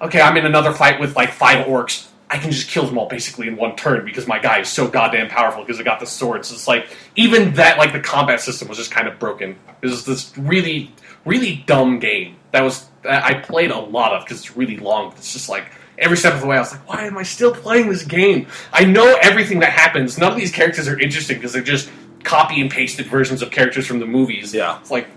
okay, 0.00 0.20
I'm 0.20 0.36
in 0.36 0.46
another 0.46 0.72
fight 0.72 1.00
with 1.00 1.16
like 1.16 1.32
five 1.32 1.66
orcs. 1.66 2.08
I 2.28 2.38
can 2.38 2.52
just 2.52 2.68
kill 2.68 2.86
them 2.86 2.96
all 2.96 3.08
basically 3.08 3.48
in 3.48 3.56
one 3.56 3.74
turn 3.74 4.04
because 4.04 4.26
my 4.26 4.38
guy 4.38 4.60
is 4.60 4.68
so 4.68 4.86
goddamn 4.86 5.28
powerful 5.28 5.62
because 5.62 5.80
I 5.80 5.82
got 5.82 5.98
the 5.98 6.06
sword. 6.06 6.44
So 6.44 6.54
it's 6.54 6.68
like 6.68 6.88
even 7.16 7.54
that, 7.54 7.76
like 7.76 7.92
the 7.92 8.00
combat 8.00 8.40
system 8.40 8.68
was 8.68 8.78
just 8.78 8.92
kind 8.92 9.08
of 9.08 9.18
broken. 9.18 9.58
It 9.82 9.86
was 9.86 10.04
this 10.04 10.32
really, 10.38 10.92
really 11.24 11.64
dumb 11.66 11.98
game 11.98 12.36
that 12.52 12.62
was 12.62 12.86
I 13.08 13.34
played 13.34 13.70
a 13.70 13.78
lot 13.78 14.12
of 14.12 14.24
because 14.24 14.38
it's 14.38 14.56
really 14.56 14.76
long. 14.76 15.10
But 15.10 15.18
it's 15.18 15.32
just 15.32 15.48
like 15.48 15.70
every 15.98 16.16
step 16.16 16.34
of 16.34 16.40
the 16.40 16.46
way, 16.46 16.56
I 16.56 16.60
was 16.60 16.72
like, 16.72 16.88
why 16.88 17.04
am 17.06 17.16
I 17.18 17.22
still 17.22 17.54
playing 17.54 17.88
this 17.88 18.04
game? 18.04 18.46
I 18.72 18.84
know 18.84 19.16
everything 19.22 19.60
that 19.60 19.72
happens. 19.72 20.18
None 20.18 20.32
of 20.32 20.38
these 20.38 20.52
characters 20.52 20.88
are 20.88 20.98
interesting 20.98 21.36
because 21.38 21.52
they're 21.52 21.62
just 21.62 21.90
copy 22.24 22.60
and 22.60 22.70
pasted 22.70 23.06
versions 23.06 23.40
of 23.42 23.50
characters 23.50 23.86
from 23.86 23.98
the 23.98 24.06
movies. 24.06 24.52
Yeah. 24.54 24.78
it's 24.80 24.90
like 24.90 25.08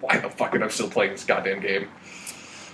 why 0.00 0.18
the 0.18 0.30
fuck 0.30 0.54
am 0.54 0.62
I 0.62 0.68
still 0.68 0.88
playing 0.88 1.12
this 1.12 1.24
goddamn 1.24 1.60
game? 1.60 1.88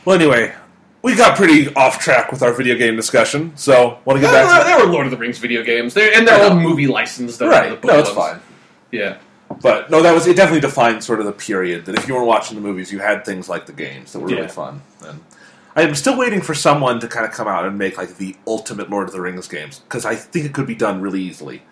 Well, 0.05 0.17
anyway, 0.17 0.55
we 1.03 1.15
got 1.17 1.37
pretty 1.37 1.75
off 1.75 1.99
track 1.99 2.31
with 2.31 2.43
our 2.43 2.53
video 2.53 2.77
game 2.77 2.97
discussion, 2.97 3.57
so 3.57 3.99
want 4.05 4.19
to 4.19 4.21
get 4.21 4.33
back 4.33 4.47
were, 4.47 4.59
to 4.59 4.65
there 4.65 4.87
were 4.87 4.93
Lord 4.93 5.07
of 5.07 5.11
the 5.11 5.17
Rings 5.17 5.39
video 5.39 5.63
games, 5.63 5.95
they're, 5.95 6.15
and 6.17 6.27
they're 6.29 6.51
all 6.51 6.57
movie 6.59 6.87
licensed. 6.87 7.39
though, 7.39 7.49
right. 7.49 7.71
the 7.71 7.77
book 7.77 7.85
No, 7.85 7.99
it's 7.99 8.15
ones. 8.15 8.33
fine. 8.33 8.41
Yeah, 8.91 9.19
But 9.63 9.91
no, 9.91 10.03
that 10.03 10.13
was 10.15 10.27
it. 10.27 10.37
Definitely 10.37 10.61
defined 10.61 11.05
sort 11.05 11.21
of 11.21 11.27
the 11.27 11.33
period 11.33 11.87
that 11.87 11.97
if 11.97 12.09
you 12.09 12.15
were 12.15 12.25
watching 12.25 12.57
the 12.57 12.61
movies, 12.63 12.93
you 12.93 12.99
had 12.99 13.25
things 13.25 13.49
like 13.49 13.67
the 13.67 13.73
games 13.73 14.13
that 14.13 14.21
were 14.21 14.27
really 14.29 14.43
Yeah. 14.43 14.49
fun. 14.49 14.83
And 15.07 15.21
I'm 15.77 15.95
still 15.95 16.17
waiting 16.17 16.41
for 16.41 16.55
someone 16.55 17.01
to 17.01 17.09
kind 17.09 17.27
of 17.27 17.33
come 17.33 17.49
out 17.49 17.65
and 17.67 17.77
make 17.79 17.97
like 17.99 18.17
the 18.17 18.37
ultimate 18.47 18.91
Lord 18.91 19.07
of 19.09 19.13
the 19.13 19.21
Rings 19.21 19.49
games 19.49 19.81
because 19.81 20.05
I 20.07 20.15
think 20.17 20.45
it 20.47 20.53
could 20.53 20.67
be 20.67 20.75
done 20.75 21.01
really 21.01 21.21
easily, 21.21 21.63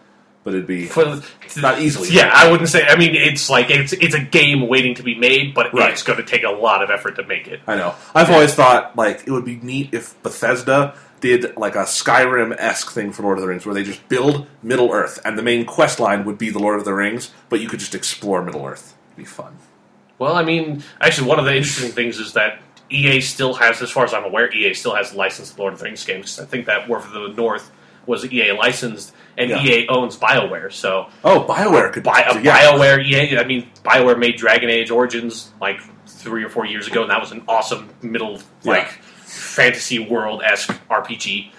but 0.45 0.55
it'd 0.55 0.67
be 0.67 0.87
For- 0.87 1.21
not 1.61 1.81
easily. 1.81 2.09
yeah. 2.11 2.31
I 2.33 2.51
wouldn't 2.51 2.69
say. 2.69 2.87
I 2.87 2.97
mean, 2.97 3.15
it's 3.15 3.49
like 3.49 3.71
it's 3.71 3.93
it's 3.93 4.15
a 4.15 4.21
game 4.21 4.67
waiting 4.69 4.95
to 4.97 5.03
be 5.03 5.15
made, 5.15 5.55
but 5.55 5.73
Right. 5.75 5.91
it's 5.93 6.03
going 6.03 6.19
to 6.19 6.25
take 6.25 6.43
a 6.45 6.51
lot 6.51 6.83
of 6.83 6.91
effort 6.91 7.17
to 7.17 7.25
make 7.27 7.47
it. 7.49 7.61
I 7.67 7.77
know. 7.77 7.95
I've 8.15 8.31
always 8.31 8.55
thought 8.55 8.97
like 8.97 9.23
it 9.27 9.31
would 9.31 9.45
be 9.45 9.59
neat 9.63 9.91
if 9.93 10.21
Bethesda 10.23 10.95
did 11.23 11.57
like 11.57 11.75
a 11.75 11.85
Skyrim 11.85 12.55
esque 12.59 12.91
thing 12.91 13.13
for 13.13 13.23
Lord 13.23 13.39
of 13.39 13.43
the 13.43 13.49
Rings, 13.49 13.65
where 13.65 13.75
they 13.75 13.83
just 13.85 14.07
build 14.11 14.47
Middle 14.63 14.93
Earth, 14.93 15.19
and 15.25 15.39
the 15.39 15.43
main 15.43 15.65
quest 15.65 15.99
line 15.99 16.25
would 16.27 16.37
be 16.37 16.51
the 16.51 16.59
Lord 16.59 16.79
of 16.79 16.85
the 16.85 16.93
Rings, 16.93 17.31
but 17.49 17.61
you 17.61 17.69
could 17.69 17.81
just 17.81 17.95
explore 17.95 18.43
Middle 18.43 18.67
Earth. 18.67 18.95
It'd 19.13 19.17
be 19.17 19.25
fun. 19.25 19.57
Well, 20.19 20.35
I 20.37 20.45
mean, 20.45 20.83
actually, 21.01 21.29
one 21.29 21.39
of 21.39 21.47
the 21.47 21.57
interesting 21.57 21.91
things 21.93 22.19
is 22.19 22.35
that 22.35 22.59
EA 22.91 23.21
still 23.23 23.55
has, 23.55 23.81
as 23.81 23.91
far 23.91 24.05
as 24.05 24.13
I'm 24.13 24.25
aware, 24.25 24.53
EA 24.55 24.75
still 24.75 24.95
has 24.95 25.15
licensed 25.15 25.59
Lord 25.59 25.73
of 25.73 25.79
the 25.79 25.87
Rings 25.87 26.05
games. 26.05 26.39
I 26.39 26.45
think 26.45 26.67
that 26.67 26.89
War 26.89 27.01
for 27.01 27.11
the 27.11 27.29
North 27.29 27.71
was 28.05 28.25
EA 28.31 28.53
licensed, 28.53 29.15
and 29.39 29.49
Yeah. 29.51 29.63
EA 29.63 29.87
owns 29.89 30.17
BioWare, 30.19 30.73
so 30.73 31.07
Oh, 31.25 31.45
Bioware 31.49 31.93
could 31.93 32.03
Bi- 32.03 32.21
a 32.21 32.41
yeah. 32.41 32.59
BioWare 32.73 33.03
EA. 33.05 33.39
I 33.39 33.45
mean, 33.45 33.71
BioWare 33.85 34.19
made 34.19 34.37
Dragon 34.37 34.69
Age 34.69 34.91
Origins 34.91 35.51
like 35.61 35.81
three 36.07 36.45
or 36.45 36.49
four 36.49 36.67
years 36.67 36.87
ago, 36.89 37.03
and 37.03 37.11
that 37.11 37.21
was 37.21 37.31
an 37.33 37.43
awesome 37.49 37.89
middle 38.03 38.41
like 38.65 39.01
fantasy 39.33 39.99
world 39.99 40.43
esque 40.45 40.71
RPG. 40.91 41.51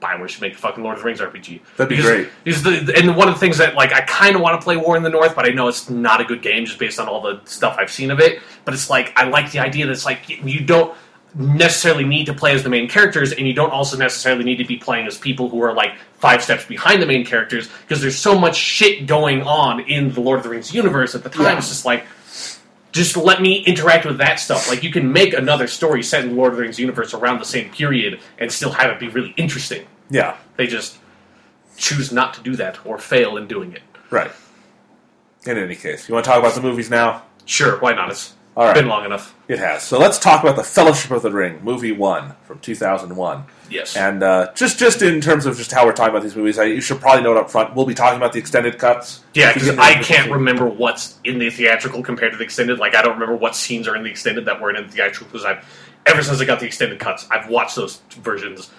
BioWare 0.00 0.28
should 0.28 0.40
make 0.42 0.54
a 0.54 0.56
fucking 0.56 0.82
Lord 0.82 0.96
of 0.96 1.02
the 1.02 1.06
Rings 1.06 1.20
RPG. 1.20 1.60
That'd 1.76 1.88
be 1.88 1.94
Because- 1.96 2.10
great. 2.10 2.28
because 2.42 2.62
the, 2.64 2.92
and 2.96 3.16
one 3.16 3.28
of 3.28 3.34
the 3.34 3.40
things 3.40 3.58
that 3.58 3.74
like 3.76 3.92
I 3.92 4.00
kind 4.00 4.34
of 4.34 4.42
want 4.42 4.60
to 4.60 4.64
play 4.64 4.76
War 4.76 4.96
in 4.96 5.04
the 5.04 5.08
North, 5.10 5.36
but 5.36 5.46
I 5.46 5.50
know 5.52 5.68
it's 5.68 5.88
not 5.88 6.20
a 6.20 6.24
good 6.24 6.42
game 6.42 6.66
just 6.66 6.78
based 6.78 6.98
on 6.98 7.06
all 7.06 7.20
the 7.22 7.40
stuff 7.44 7.76
I've 7.78 7.90
seen 7.92 8.10
of 8.10 8.18
it. 8.18 8.40
But 8.64 8.74
it's 8.74 8.90
like 8.90 9.12
I 9.16 9.28
like 9.28 9.52
the 9.52 9.60
idea 9.60 9.86
that 9.86 9.92
it's 9.92 10.04
like 10.04 10.28
you 10.28 10.60
don't 10.64 10.92
necessarily 11.34 12.04
need 12.04 12.26
to 12.26 12.34
play 12.34 12.52
as 12.52 12.62
the 12.62 12.68
main 12.68 12.88
characters, 12.88 13.32
and 13.32 13.46
you 13.46 13.54
don't 13.54 13.70
also 13.70 13.96
necessarily 13.96 14.44
need 14.44 14.56
to 14.56 14.64
be 14.64 14.76
playing 14.76 15.06
as 15.06 15.16
people 15.16 15.48
who 15.48 15.62
are 15.62 15.72
like 15.72 15.92
five 16.18 16.42
steps 16.42 16.64
behind 16.64 17.00
the 17.00 17.06
main 17.06 17.24
characters 17.24 17.68
because 17.82 18.00
there's 18.02 18.18
so 18.18 18.38
much 18.38 18.56
shit 18.56 19.06
going 19.06 19.42
on 19.42 19.80
in 19.80 20.12
the 20.12 20.20
Lord 20.20 20.38
of 20.38 20.42
the 20.44 20.50
Rings 20.50 20.74
universe 20.74 21.14
at 21.14 21.22
the 21.22 21.30
time. 21.30 21.44
Yeah. 21.44 21.58
It's 21.58 21.68
just 21.68 21.84
like 21.84 22.04
just 22.92 23.16
let 23.16 23.40
me 23.42 23.64
interact 23.64 24.04
with 24.06 24.18
that 24.18 24.38
stuff. 24.38 24.68
Like 24.68 24.82
you 24.82 24.92
can 24.92 25.12
make 25.12 25.32
another 25.34 25.66
story 25.66 26.02
set 26.02 26.22
in 26.24 26.30
the 26.30 26.36
Lord 26.36 26.52
of 26.52 26.56
the 26.56 26.62
Rings 26.62 26.78
universe 26.78 27.14
around 27.14 27.38
the 27.40 27.44
same 27.44 27.70
period 27.70 28.20
and 28.38 28.52
still 28.52 28.70
have 28.72 28.90
it 28.90 29.00
be 29.00 29.08
really 29.08 29.32
interesting. 29.36 29.86
Yeah, 30.10 30.36
They 30.56 30.66
just 30.66 30.98
choose 31.76 32.12
not 32.12 32.34
to 32.34 32.42
do 32.42 32.54
that 32.56 32.84
or 32.86 32.98
fail 32.98 33.36
in 33.38 33.46
doing 33.46 33.72
it. 33.72 33.82
right. 34.10 34.30
In 35.44 35.58
any 35.58 35.74
case, 35.74 36.08
you 36.08 36.14
want 36.14 36.24
to 36.24 36.30
talk 36.30 36.38
about 36.38 36.54
the 36.54 36.60
movies 36.60 36.88
now? 36.88 37.24
Sure, 37.46 37.80
why 37.80 37.92
not? 37.94 38.10
It's 38.10 38.34
All 38.54 38.66
right. 38.66 38.74
been 38.74 38.88
long 38.88 39.06
enough. 39.06 39.34
It 39.48 39.58
has. 39.58 39.82
So 39.82 39.98
let's 39.98 40.18
talk 40.18 40.42
about 40.42 40.56
the 40.56 40.64
Fellowship 40.64 41.10
of 41.10 41.22
the 41.22 41.30
Ring, 41.30 41.60
movie 41.62 41.92
one 41.92 42.34
from 42.42 42.58
2001. 42.58 43.44
Yes. 43.70 43.96
And 43.96 44.22
uh, 44.22 44.52
just 44.54 44.78
just 44.78 45.00
in 45.00 45.22
terms 45.22 45.46
of 45.46 45.56
just 45.56 45.72
how 45.72 45.86
we're 45.86 45.92
talking 45.92 46.10
about 46.10 46.22
these 46.22 46.36
movies, 46.36 46.58
I, 46.58 46.64
you 46.64 46.82
should 46.82 47.00
probably 47.00 47.22
note 47.22 47.38
up 47.38 47.50
front 47.50 47.74
we'll 47.74 47.86
be 47.86 47.94
talking 47.94 48.18
about 48.18 48.34
the 48.34 48.38
extended 48.38 48.78
cuts. 48.78 49.24
yeah, 49.32 49.54
because 49.54 49.70
I 49.78 50.02
can't 50.02 50.30
remember 50.30 50.66
what's 50.66 51.18
in 51.24 51.38
the 51.38 51.48
theatrical 51.48 52.02
compared 52.02 52.32
to 52.32 52.38
the 52.38 52.44
extended. 52.44 52.78
Like, 52.78 52.94
I 52.94 53.00
don't 53.00 53.14
remember 53.14 53.36
what 53.36 53.56
scenes 53.56 53.88
are 53.88 53.96
in 53.96 54.02
the 54.02 54.10
extended 54.10 54.44
that 54.44 54.60
weren't 54.60 54.76
in 54.76 54.86
the 54.86 54.92
theatrical. 54.92 55.28
Because 55.28 55.46
I've 55.46 55.64
ever 56.04 56.22
since 56.22 56.40
I 56.40 56.44
got 56.44 56.60
the 56.60 56.66
extended 56.66 56.98
cuts, 56.98 57.26
I've 57.30 57.48
watched 57.48 57.76
those 57.76 58.02
versions. 58.10 58.70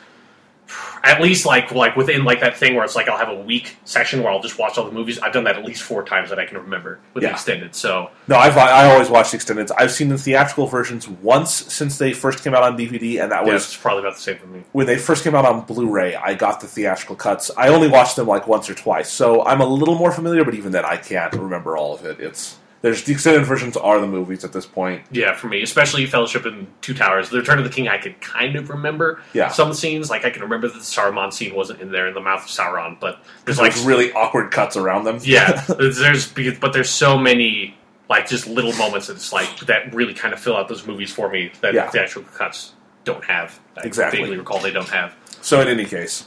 At 1.03 1.21
least 1.21 1.45
like 1.45 1.71
like 1.71 1.95
within 1.97 2.23
like 2.23 2.39
that 2.39 2.55
thing 2.57 2.75
where 2.75 2.85
it's 2.85 2.95
like 2.95 3.09
I'll 3.09 3.17
have 3.17 3.29
a 3.29 3.41
week 3.41 3.75
section 3.83 4.23
where 4.23 4.31
I'll 4.31 4.41
just 4.41 4.57
watch 4.57 4.77
all 4.77 4.85
the 4.85 4.91
movies. 4.91 5.19
I've 5.19 5.33
done 5.33 5.43
that 5.43 5.57
at 5.57 5.65
least 5.65 5.83
four 5.83 6.03
times 6.03 6.29
that 6.29 6.39
I 6.39 6.45
can 6.45 6.57
remember 6.57 6.99
with 7.13 7.23
the 7.23 7.29
extended. 7.29 7.75
So 7.75 8.09
No, 8.27 8.37
I've 8.37 8.57
I 8.57 8.85
always 8.91 9.09
watched 9.09 9.31
the 9.31 9.35
extended. 9.35 9.69
I've 9.77 9.91
seen 9.91 10.07
the 10.09 10.17
theatrical 10.17 10.67
versions 10.67 11.07
once 11.07 11.51
since 11.51 11.97
they 11.97 12.13
first 12.13 12.43
came 12.43 12.53
out 12.55 12.63
on 12.63 12.77
DVD, 12.77 13.21
and 13.21 13.31
that 13.31 13.45
yeah, 13.45 13.53
was 13.53 13.75
probably 13.75 14.03
about 14.03 14.15
the 14.15 14.21
same 14.21 14.37
for 14.37 14.47
me. 14.47 14.63
when 14.71 14.87
they 14.87 14.97
first 14.97 15.23
came 15.23 15.35
out 15.35 15.45
on 15.45 15.61
Blu-ray. 15.65 16.15
I 16.15 16.35
got 16.35 16.61
the 16.61 16.67
theatrical 16.67 17.15
cuts. 17.15 17.51
I 17.57 17.67
only 17.67 17.89
watched 17.89 18.15
them 18.15 18.27
like 18.27 18.47
once 18.47 18.69
or 18.69 18.73
twice, 18.73 19.11
so 19.11 19.43
I'm 19.43 19.59
a 19.59 19.65
little 19.65 19.95
more 19.95 20.11
familiar. 20.11 20.45
But 20.45 20.55
even 20.55 20.71
then, 20.71 20.85
I 20.85 20.97
can't 20.97 21.33
remember 21.33 21.75
all 21.75 21.93
of 21.93 22.05
it. 22.05 22.19
It's 22.21 22.57
there's 22.83 23.01
the 23.03 23.13
extended 23.13 23.45
versions 23.45 23.75
are 23.77 23.99
the 23.99 24.07
movies 24.07 24.43
at 24.43 24.51
this 24.53 24.65
point. 24.65 25.01
Yeah, 25.09 25.33
for 25.33 25.47
me, 25.47 25.63
especially 25.63 26.05
Fellowship 26.05 26.45
and 26.45 26.67
Two 26.81 26.93
Towers. 26.93 27.29
The 27.29 27.37
Return 27.37 27.57
of 27.57 27.63
the 27.63 27.69
King, 27.69 27.87
I 27.87 27.97
could 27.97 28.19
kind 28.21 28.55
of 28.57 28.69
remember. 28.69 29.21
Yeah. 29.33 29.47
Some 29.47 29.73
scenes, 29.73 30.09
like 30.09 30.25
I 30.25 30.29
can 30.29 30.41
remember 30.43 30.67
that 30.67 30.73
the 30.75 30.79
Saruman 30.81 31.31
scene 31.33 31.55
wasn't 31.55 31.79
in 31.81 31.91
there 31.91 32.07
in 32.07 32.13
the 32.13 32.19
mouth 32.19 32.43
of 32.43 32.49
Sauron, 32.49 32.99
but 32.99 33.23
there's 33.45 33.57
like, 33.57 33.73
really 33.85 34.11
awkward 34.11 34.51
cuts 34.51 34.75
around 34.75 35.05
them. 35.05 35.17
yeah, 35.23 35.61
there's, 35.79 35.97
there's 35.97 36.27
but 36.59 36.73
there's 36.73 36.89
so 36.89 37.17
many 37.17 37.75
like 38.09 38.27
just 38.27 38.47
little 38.47 38.73
moments 38.73 39.07
that's 39.07 39.31
like 39.31 39.59
that 39.61 39.93
really 39.95 40.13
kind 40.13 40.33
of 40.33 40.39
fill 40.39 40.57
out 40.57 40.67
those 40.67 40.85
movies 40.85 41.11
for 41.11 41.29
me 41.29 41.51
that 41.61 41.73
Yeah. 41.73 41.89
the 41.89 42.01
actual 42.01 42.23
cuts 42.23 42.73
don't 43.05 43.23
have. 43.23 43.57
I 43.77 43.87
Exactly. 43.87 44.19
vaguely 44.19 44.37
recall 44.37 44.59
they 44.59 44.71
don't 44.71 44.89
have. 44.89 45.15
So 45.41 45.61
in 45.61 45.69
any 45.69 45.85
case, 45.85 46.21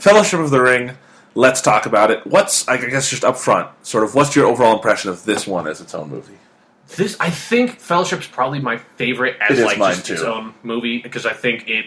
Fellowship 0.00 0.40
of 0.40 0.50
the 0.50 0.60
Ring. 0.60 0.90
Let's 1.34 1.60
talk 1.60 1.86
about 1.86 2.10
it. 2.10 2.26
What's 2.26 2.66
I 2.68 2.76
guess 2.76 3.08
just 3.08 3.24
up 3.24 3.36
front, 3.36 3.68
sort 3.86 4.04
of, 4.04 4.14
what's 4.14 4.34
your 4.34 4.46
overall 4.46 4.74
impression 4.74 5.10
of 5.10 5.24
this 5.24 5.46
one 5.46 5.66
as 5.68 5.80
its 5.80 5.94
own 5.94 6.08
movie? 6.10 6.36
This 6.96 7.16
I 7.20 7.30
think 7.30 7.78
Fellowship's 7.78 8.26
probably 8.26 8.58
my 8.58 8.78
favorite 8.78 9.36
as 9.40 9.58
It 9.58 9.64
like 9.64 9.78
just 9.78 10.10
its 10.10 10.22
own 10.22 10.54
movie 10.64 10.98
because 10.98 11.24
I 11.26 11.32
think 11.32 11.68
it 11.68 11.86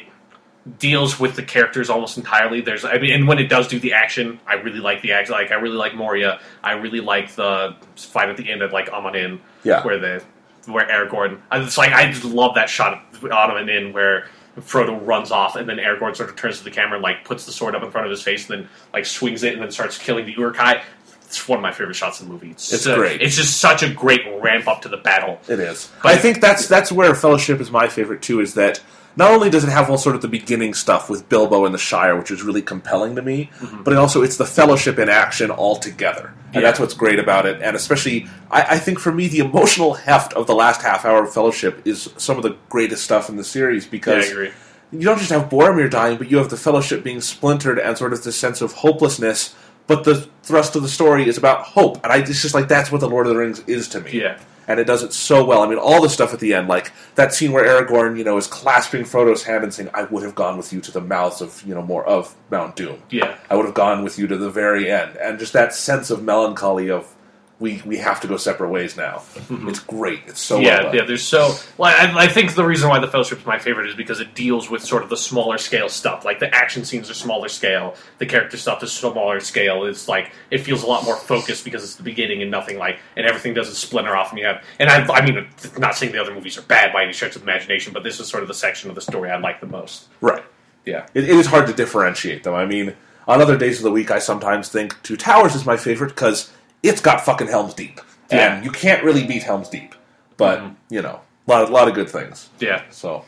deals 0.80 1.20
with 1.20 1.36
the 1.36 1.44
characters 1.44 1.90
almost 1.90 2.18
entirely. 2.18 2.62
There's 2.62 2.86
I 2.86 2.98
mean, 2.98 3.12
and 3.14 3.28
when 3.28 3.38
it 3.38 3.50
does 3.50 3.68
do 3.68 3.80
the 3.80 3.92
action, 3.94 4.40
I 4.48 4.54
really 4.54 4.80
like 4.80 5.02
the 5.02 5.12
action. 5.12 5.34
Like 5.34 5.52
I 5.52 5.56
really 5.56 5.76
like 5.76 5.94
Moria. 5.94 6.40
I 6.64 6.74
really 6.74 7.02
like 7.02 7.36
the 7.36 7.76
fight 7.98 8.30
at 8.30 8.38
the 8.38 8.50
end 8.50 8.62
at 8.62 8.72
like 8.72 8.90
Amon 8.90 9.14
Hen, 9.14 9.42
Yeah. 9.64 9.84
where 9.84 10.00
the 10.00 10.24
where 10.72 10.88
Aragorn. 10.88 11.42
It's 11.52 11.78
like 11.78 11.92
I 11.92 12.10
just 12.10 12.24
love 12.24 12.56
that 12.56 12.70
shot 12.70 12.94
of 12.94 13.68
Hen 13.68 13.92
where. 13.92 14.28
Frodo 14.62 15.00
runs 15.06 15.32
off, 15.32 15.56
and 15.56 15.68
then 15.68 15.78
Aragorn 15.78 16.16
sort 16.16 16.30
of 16.30 16.36
turns 16.36 16.60
to 16.60 16.64
the 16.64 16.72
camera 16.72 16.96
and 16.96 17.04
like 17.04 17.26
puts 17.26 17.46
the 17.46 17.52
sword 17.52 17.76
up 17.76 17.84
in 17.84 17.90
front 17.92 18.06
of 18.06 18.12
his 18.12 18.22
face, 18.22 18.50
and 18.50 18.60
then 18.62 18.70
like 18.94 19.06
swings 19.06 19.44
it, 19.44 19.54
and 19.54 19.62
then 19.62 19.72
starts 19.72 19.98
killing 19.98 20.26
the 20.26 20.34
Uruk-hai. 20.34 20.84
It's 21.26 21.48
one 21.48 21.58
of 21.58 21.64
my 21.64 21.72
favorite 21.72 21.96
shots 21.96 22.22
in 22.22 22.28
the 22.28 22.34
movie. 22.34 22.52
It's, 22.52 22.72
It's 22.72 22.84
so- 22.84 22.96
great. 22.96 23.22
It's 23.22 23.36
just 23.36 23.60
such 23.60 23.82
a 23.82 23.90
great 23.92 24.22
ramp 24.42 24.68
up 24.68 24.84
to 24.84 24.90
the 24.90 24.98
battle. 24.98 25.40
It 25.48 25.60
is. 25.60 25.92
But- 26.04 26.12
I 26.14 26.18
think 26.18 26.40
that's 26.42 26.68
that's 26.68 26.92
where 26.92 27.16
Fellowship 27.16 27.60
is 27.60 27.72
my 27.72 27.88
favorite 27.88 28.22
too. 28.22 28.40
Is 28.40 28.54
that 28.54 28.80
not 29.16 29.32
only 29.32 29.50
does 29.50 29.64
it 29.64 29.70
have 29.70 29.90
all 29.90 29.98
sort 29.98 30.16
of 30.16 30.22
the 30.22 30.28
beginning 30.28 30.74
stuff 30.74 31.10
with 31.10 31.30
Bilbo 31.30 31.66
and 31.66 31.74
the 31.74 31.80
Shire, 31.80 32.18
which 32.18 32.32
is 32.32 32.42
really 32.44 32.62
compelling 32.62 33.16
to 33.16 33.22
me, 33.22 33.52
but 33.84 33.94
it 33.94 33.98
also 33.98 34.22
it's 34.24 34.38
the 34.38 34.46
Fellowship 34.46 34.98
in 35.00 35.10
action 35.10 35.52
all 35.52 35.76
together, 35.78 36.28
and 36.28 36.36
Mm-hmm. 36.36 36.56
Yeah. 36.56 36.62
that's 36.62 36.80
what's 36.80 36.94
great 36.94 37.20
about 37.20 37.46
it. 37.46 37.62
And 37.62 37.76
especially, 37.76 38.28
I, 38.52 38.62
I 38.76 38.78
think 38.80 39.00
for 39.00 39.12
me, 39.12 39.28
the 39.28 39.40
emotional 39.40 39.94
heft 39.96 40.34
of 40.34 40.46
the 40.48 40.54
last 40.56 40.82
half 40.82 41.04
hour 41.06 41.24
of 41.24 41.34
Fellowship 41.34 41.82
is 41.86 42.10
some 42.18 42.38
of 42.38 42.44
the 42.44 42.56
greatest 42.70 43.04
stuff 43.04 43.28
in 43.30 43.38
the 43.38 43.44
series 43.44 43.86
Yeah, 43.86 43.92
because 43.92 44.30
agree. 44.32 44.52
you 44.92 45.02
don't 45.02 45.18
just 45.18 45.32
have 45.32 45.50
Boromir 45.50 45.90
dying, 45.90 46.18
but 46.18 46.30
you 46.30 46.38
have 46.38 46.50
the 46.50 46.58
Fellowship 46.58 47.04
being 47.04 47.22
splintered 47.22 47.80
and 47.80 47.98
sort 47.98 48.14
of 48.14 48.24
this 48.24 48.36
sense 48.38 48.62
of 48.62 48.74
hopelessness. 48.74 49.56
But 49.86 50.06
the 50.06 50.28
thrust 50.44 50.76
of 50.78 50.82
the 50.82 50.88
story 50.88 51.28
is 51.28 51.38
about 51.38 51.64
hope, 51.64 52.02
and 52.04 52.14
I 52.14 52.18
it's 52.20 52.42
just 52.42 52.54
like 52.56 52.68
that's 52.70 52.92
what 52.92 53.02
the 53.02 53.10
Lord 53.10 53.28
of 53.28 53.34
the 53.34 53.40
Rings 53.40 53.60
is 53.68 53.88
to 53.90 54.00
me. 54.00 54.12
Yeah. 54.22 54.40
And 54.68 54.80
it 54.80 54.86
does 54.86 55.04
it 55.04 55.14
so 55.14 55.44
well. 55.44 55.62
I 55.62 55.68
mean, 55.68 55.78
all 55.78 56.02
the 56.02 56.10
stuff 56.10 56.34
at 56.34 56.40
the 56.40 56.54
end, 56.54 56.68
like 56.68 56.92
that 57.16 57.34
scene 57.34 57.52
where 57.52 57.66
Aragorn, 57.66 58.18
you 58.18 58.24
know, 58.24 58.38
is 58.38 58.48
clasping 58.48 59.04
Frodo's 59.04 59.44
hand 59.44 59.64
and 59.64 59.74
saying, 59.74 59.90
"I 59.94 60.04
would 60.04 60.24
have 60.24 60.36
gone 60.36 60.58
with 60.58 60.74
you 60.74 60.82
to 60.82 60.92
the 60.92 61.02
mouths 61.02 61.42
of 61.42 61.62
you 61.64 61.74
know 61.74 61.82
more 61.82 62.06
of 62.06 62.36
Mount 62.50 62.76
Doom. 62.76 63.02
Yeah. 63.10 63.36
I 63.50 63.56
would 63.56 63.66
have 63.66 63.76
gone 63.76 64.04
with 64.04 64.18
you 64.18 64.28
to 64.28 64.38
the 64.38 64.50
very 64.50 64.92
end." 64.92 65.18
And 65.18 65.40
just 65.40 65.54
that 65.54 65.74
sense 65.74 66.10
of 66.10 66.24
melancholy 66.24 66.90
of 66.90 67.14
we 67.60 67.82
we 67.86 67.98
have 67.98 68.20
to 68.22 68.28
go 68.28 68.36
separate 68.38 68.70
ways 68.70 68.98
now. 68.98 69.22
It's 69.68 69.80
great. 69.80 70.22
It's 70.28 70.42
so 70.42 70.56
Mm-hmm. 70.58 70.66
yeah, 70.66 70.84
well 70.84 70.96
yeah. 70.96 71.06
There's 71.06 71.24
so. 71.24 71.54
Well, 71.78 71.94
I, 71.96 72.24
I 72.24 72.28
think 72.28 72.56
the 72.56 72.66
reason 72.66 72.90
why 72.90 73.00
the 73.00 73.08
Fellowship 73.08 73.40
is 73.40 73.46
my 73.46 73.60
favorite 73.60 73.88
is 73.88 73.96
because 73.96 74.20
it 74.20 74.34
deals 74.36 74.70
with 74.70 74.84
sort 74.84 75.04
of 75.04 75.10
the 75.10 75.16
smaller 75.18 75.58
scale 75.58 75.88
stuff. 75.88 76.26
Like 76.26 76.40
the 76.40 76.54
action 76.54 76.84
scenes 76.84 77.10
are 77.10 77.14
smaller 77.14 77.48
scale, 77.50 77.96
the 78.18 78.26
character 78.26 78.58
stuff 78.58 78.84
is 78.84 78.92
smaller 78.92 79.40
scale. 79.40 79.86
It's 79.86 80.08
like 80.10 80.32
it 80.52 80.60
feels 80.60 80.84
a 80.84 80.88
lot 80.88 81.06
more 81.06 81.16
focused 81.16 81.64
because 81.64 81.84
it's 81.84 81.96
the 81.96 82.04
beginning 82.04 82.42
and 82.42 82.50
nothing 82.52 82.78
like, 82.78 83.00
and 83.16 83.26
everything 83.26 83.54
doesn't 83.54 83.76
splinter 83.76 84.16
off. 84.16 84.32
And 84.32 84.40
you 84.40 84.46
have, 84.46 84.64
and 84.80 84.90
I, 84.90 85.06
I 85.14 85.26
mean, 85.26 85.48
not 85.78 85.96
saying 85.96 86.12
the 86.12 86.22
other 86.22 86.34
movies 86.34 86.58
are 86.58 86.64
bad 86.64 86.92
by 86.92 87.04
any 87.04 87.14
stretch 87.14 87.36
of 87.36 87.44
the 87.44 87.50
imagination, 87.50 87.94
but 87.94 88.04
this 88.04 88.20
is 88.20 88.28
sort 88.28 88.44
of 88.44 88.48
the 88.50 88.54
section 88.56 88.90
of 88.90 88.96
the 88.96 89.02
story 89.02 89.30
I 89.32 89.38
like 89.38 89.60
the 89.62 89.68
most. 89.68 90.08
Right. 90.22 90.44
Yeah. 90.86 91.06
It, 91.14 91.26
it 91.26 91.30
is 91.38 91.46
hard 91.48 91.68
to 91.68 91.74
differentiate 91.74 92.44
them. 92.44 92.56
I 92.56 92.66
mean, 92.66 92.96
on 93.28 93.42
other 93.42 93.58
days 93.58 93.78
of 93.78 93.84
the 93.84 93.92
week, 93.92 94.12
I 94.12 94.20
sometimes 94.20 94.68
think 94.68 95.02
Two 95.04 95.16
Towers 95.16 95.56
is 95.56 95.66
my 95.66 95.78
favorite 95.78 96.10
because 96.10 96.52
it's 96.84 97.02
got 97.02 97.22
fucking 97.26 97.48
Helm's 97.48 97.74
Deep, 97.74 98.00
Yeah. 98.30 98.38
Mm-hmm. 98.50 98.56
and 98.58 98.66
you 98.66 98.72
can't 98.72 99.04
really 99.04 99.26
beat 99.26 99.44
Helm's 99.44 99.70
Deep. 99.70 99.96
But 100.38 100.64
you 100.90 101.02
know, 101.02 101.22
a 101.48 101.52
lot, 101.52 101.72
lot 101.72 101.88
of 101.88 101.94
good 101.96 102.10
things. 102.10 102.50
Yeah. 102.60 102.84
So, 102.92 103.24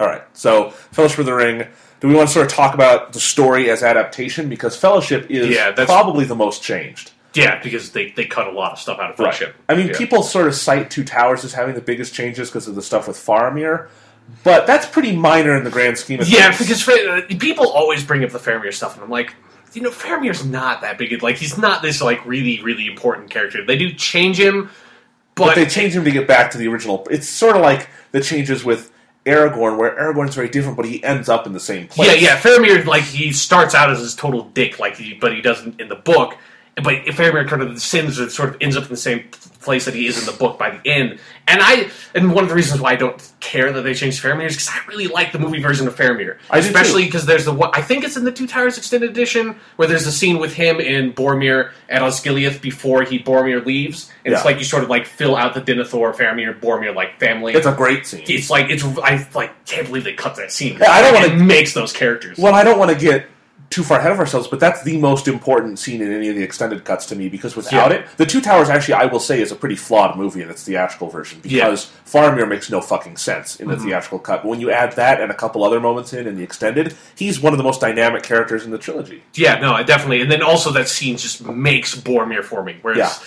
all 0.00 0.06
right. 0.06 0.22
So, 0.32 0.70
Fellowship 0.70 1.20
of 1.20 1.26
the 1.26 1.34
Ring. 1.34 1.66
Do 2.00 2.08
we 2.08 2.14
want 2.14 2.28
to 2.28 2.34
sort 2.34 2.46
of 2.46 2.52
talk 2.52 2.74
about 2.74 3.12
the 3.12 3.20
story 3.20 3.70
as 3.70 3.82
adaptation 3.82 4.48
because 4.48 4.76
Fellowship 4.76 5.30
is 5.30 5.48
Yeah, 5.48 5.66
that's- 5.70 5.86
probably 5.86 6.24
the 6.24 6.34
most 6.34 6.62
changed. 6.62 7.12
Yeah, 7.34 7.62
because 7.62 7.92
they, 7.92 8.10
they 8.10 8.24
cut 8.26 8.46
a 8.48 8.50
lot 8.50 8.72
of 8.72 8.78
stuff 8.78 8.98
out 8.98 9.10
of 9.10 9.16
Fellowship. 9.16 9.54
I 9.68 9.74
mean, 9.74 9.88
Yeah. 9.88 9.96
people 9.98 10.22
sort 10.22 10.48
of 10.48 10.54
cite 10.54 10.90
Two 10.90 11.04
Towers 11.04 11.44
as 11.44 11.52
having 11.54 11.74
the 11.74 11.80
biggest 11.80 12.12
changes 12.12 12.50
because 12.50 12.66
of 12.68 12.74
the 12.74 12.82
stuff 12.82 13.06
with 13.08 13.16
Faramir, 13.16 13.88
but 14.44 14.66
that's 14.66 14.84
pretty 14.86 15.14
minor 15.16 15.56
in 15.56 15.64
the 15.64 15.70
grand 15.70 15.96
scheme 15.96 16.20
of 16.20 16.28
Yeah, 16.28 16.50
things. 16.52 16.68
Yeah, 16.88 17.22
because 17.22 17.32
uh, 17.32 17.38
people 17.38 17.70
always 17.70 18.02
bring 18.04 18.22
up 18.24 18.30
the 18.30 18.38
Faramir 18.38 18.74
stuff, 18.74 18.94
and 18.96 19.04
I'm 19.04 19.10
like, 19.10 19.34
you 19.74 19.82
know, 19.82 19.90
Faramir's 19.90 20.44
not 20.44 20.80
that 20.82 20.98
big. 20.98 21.22
Like, 21.22 21.36
he's 21.36 21.58
not 21.58 21.82
this 21.82 22.00
like 22.00 22.24
really, 22.26 22.62
really 22.62 22.86
important 22.86 23.30
character. 23.30 23.64
They 23.64 23.76
do 23.76 23.92
change 23.92 24.38
him, 24.38 24.70
but, 25.34 25.46
but 25.46 25.54
they 25.54 25.66
change 25.66 25.94
him 25.94 26.04
to 26.04 26.10
get 26.10 26.26
back 26.26 26.50
to 26.52 26.58
the 26.58 26.68
original. 26.68 27.06
It's 27.10 27.28
sort 27.28 27.56
of 27.56 27.62
like 27.62 27.88
the 28.12 28.20
changes 28.20 28.64
with 28.64 28.92
Aragorn, 29.24 29.78
where 29.78 29.96
Aragorn's 29.96 30.34
very 30.34 30.48
different, 30.48 30.76
but 30.76 30.86
he 30.86 31.02
ends 31.04 31.28
up 31.28 31.46
in 31.46 31.52
the 31.52 31.60
same 31.60 31.86
place. 31.88 32.08
yeah, 32.08 32.14
yeah, 32.14 32.40
Faramir 32.40 32.84
like 32.84 33.04
he 33.04 33.32
starts 33.32 33.74
out 33.74 33.90
as 33.90 34.00
this 34.00 34.14
total 34.14 34.44
dick, 34.50 34.78
like, 34.78 34.96
he, 34.96 35.14
but 35.14 35.34
he 35.34 35.40
doesn't 35.40 35.80
in 35.80 35.88
the 35.88 35.96
book. 35.96 36.36
But 36.74 37.04
Faramir 37.04 37.46
kind 37.46 37.60
of 37.60 37.74
the 37.74 37.80
sins 37.80 38.18
and 38.18 38.32
sort 38.32 38.48
of 38.48 38.56
ends 38.62 38.76
up 38.78 38.84
in 38.84 38.88
the 38.88 38.96
same 38.96 39.28
place 39.60 39.84
that 39.84 39.92
he 39.94 40.06
is 40.06 40.18
in 40.18 40.24
the 40.24 40.32
book 40.38 40.58
by 40.58 40.70
the 40.70 40.90
end. 40.90 41.18
And 41.46 41.60
I, 41.62 41.90
and 42.14 42.32
one 42.32 42.44
of 42.44 42.48
the 42.48 42.56
reasons 42.56 42.80
why 42.80 42.92
I 42.92 42.96
don't 42.96 43.32
care 43.40 43.70
that 43.72 43.82
they 43.82 43.92
changed 43.92 44.22
Faramir 44.22 44.46
is 44.46 44.54
because 44.54 44.70
I 44.70 44.80
really 44.88 45.06
like 45.06 45.32
the 45.32 45.38
movie 45.38 45.60
version 45.60 45.86
of 45.86 45.94
Faramir, 45.94 46.38
I 46.50 46.58
especially 46.58 47.04
because 47.04 47.26
there's 47.26 47.44
the 47.44 47.52
one 47.52 47.70
I 47.74 47.82
think 47.82 48.04
it's 48.04 48.16
in 48.16 48.24
the 48.24 48.32
Two 48.32 48.46
Towers 48.46 48.78
extended 48.78 49.10
edition 49.10 49.56
where 49.76 49.86
there's 49.86 50.06
a 50.06 50.12
scene 50.12 50.38
with 50.38 50.54
him 50.54 50.80
and 50.80 51.14
Boromir 51.14 51.72
at 51.90 52.00
Osgiliath 52.00 52.62
before 52.62 53.02
he 53.02 53.18
Boromir 53.18 53.64
leaves, 53.66 54.10
and 54.24 54.32
it's 54.32 54.44
like 54.46 54.56
you 54.58 54.64
sort 54.64 54.82
of 54.82 54.88
like 54.88 55.04
fill 55.04 55.36
out 55.36 55.52
the 55.52 55.60
Denethor, 55.60 56.14
Faramir, 56.14 56.58
Boromir 56.58 56.94
like 56.94 57.20
family. 57.20 57.52
It's 57.52 57.66
a 57.66 57.74
great 57.74 58.06
scene. 58.06 58.24
it's 58.26 58.48
like 58.48 58.70
it's 58.70 58.82
I 58.82 59.28
like 59.34 59.66
can't 59.66 59.86
believe 59.86 60.04
they 60.04 60.14
cut 60.14 60.36
that 60.36 60.50
scene. 60.50 60.78
Yeah, 60.80 60.90
I 60.90 61.02
don't 61.02 61.14
wanna- 61.14 61.34
it 61.34 61.44
makes 61.44 61.74
those 61.74 61.92
characters. 61.92 62.38
Well, 62.38 62.54
I 62.54 62.64
don't 62.64 62.78
want 62.78 62.90
to 62.92 62.96
get 62.98 63.26
too 63.70 63.82
far 63.82 63.98
ahead 63.98 64.12
of 64.12 64.18
ourselves, 64.18 64.48
but 64.48 64.60
that's 64.60 64.82
the 64.82 64.98
most 64.98 65.26
important 65.28 65.78
scene 65.78 66.02
in 66.02 66.12
any 66.12 66.28
of 66.28 66.36
the 66.36 66.42
extended 66.42 66.84
cuts 66.84 67.06
to 67.06 67.16
me 67.16 67.28
because 67.30 67.56
without 67.56 67.90
Yeah. 67.90 67.98
it, 67.98 68.06
The 68.18 68.26
Two 68.26 68.40
Towers 68.42 68.68
actually, 68.68 68.94
I 68.94 69.06
will 69.06 69.18
say, 69.20 69.40
is 69.40 69.50
a 69.50 69.56
pretty 69.56 69.76
flawed 69.76 70.16
movie 70.18 70.42
in 70.42 70.50
its 70.50 70.62
theatrical 70.64 71.08
version 71.08 71.40
because 71.42 71.90
Faramir 72.06 72.46
makes 72.48 72.70
no 72.70 72.80
fucking 72.82 73.16
sense 73.16 73.56
in 73.56 73.68
the 73.68 73.76
Mm-hmm. 73.76 73.86
theatrical 73.86 74.18
cut. 74.18 74.42
But 74.42 74.48
when 74.48 74.60
you 74.60 74.70
add 74.70 74.92
that 74.96 75.20
and 75.20 75.30
a 75.30 75.34
couple 75.34 75.64
other 75.64 75.80
moments 75.80 76.12
in 76.12 76.26
in 76.26 76.36
the 76.36 76.42
extended, 76.42 76.94
he's 77.16 77.40
one 77.40 77.54
of 77.54 77.56
the 77.56 77.64
most 77.64 77.80
dynamic 77.80 78.22
characters 78.22 78.64
in 78.66 78.70
the 78.72 78.78
trilogy. 78.78 79.22
Yeah, 79.34 79.58
no, 79.58 79.82
definitely. 79.82 80.20
And 80.20 80.30
then 80.30 80.42
also 80.42 80.70
that 80.72 80.88
scene 80.88 81.16
just 81.16 81.42
makes 81.46 81.94
Boromir 81.98 82.44
for 82.44 82.62
me, 82.62 82.76
where 82.82 82.98
it's 82.98 83.24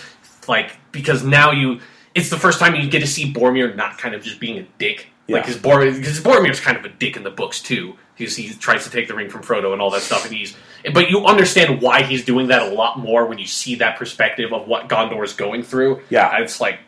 like 0.47 0.77
because 0.91 1.23
now 1.23 1.51
you, 1.51 1.79
it's 2.13 2.29
the 2.29 2.37
first 2.37 2.59
time 2.59 2.75
you 2.75 2.87
get 2.87 2.99
to 2.99 3.07
see 3.07 3.33
Boromir 3.33 3.75
not 3.75 3.97
kind 3.97 4.13
of 4.13 4.21
just 4.23 4.39
being 4.39 4.59
a 4.59 4.63
dick. 4.77 5.07
Yeah. 5.27 5.37
Like 5.37 5.47
his 5.47 5.57
Boromir, 5.57 5.95
because 5.97 6.19
Boromir's 6.19 6.59
kind 6.59 6.77
of 6.77 6.85
a 6.85 6.89
dick 6.89 7.17
in 7.17 7.23
the 7.23 7.31
books 7.31 7.59
too, 7.59 7.95
because 8.17 8.35
he 8.35 8.53
tries 8.53 8.83
to 8.85 8.89
take 8.89 9.07
the 9.07 9.13
ring 9.13 9.29
from 9.29 9.41
Frodo 9.41 9.73
and 9.73 9.81
all 9.81 9.91
that 9.91 10.01
stuff, 10.01 10.25
and 10.25 10.33
he's. 10.33 10.55
But 10.93 11.09
you 11.09 11.25
understand 11.25 11.81
why 11.81 12.03
he's 12.03 12.23
doing 12.23 12.47
that 12.47 12.61
a 12.71 12.73
lot 12.73 12.99
more 12.99 13.25
when 13.25 13.37
you 13.37 13.47
see 13.47 13.75
that 13.75 13.97
perspective 13.97 14.53
of 14.53 14.67
what 14.67 14.87
Gondor 14.87 15.23
is 15.23 15.33
going 15.33 15.63
through. 15.63 16.01
Yeah. 16.09 16.29
I 16.29 16.41
just 16.41 16.61
like 16.61 16.79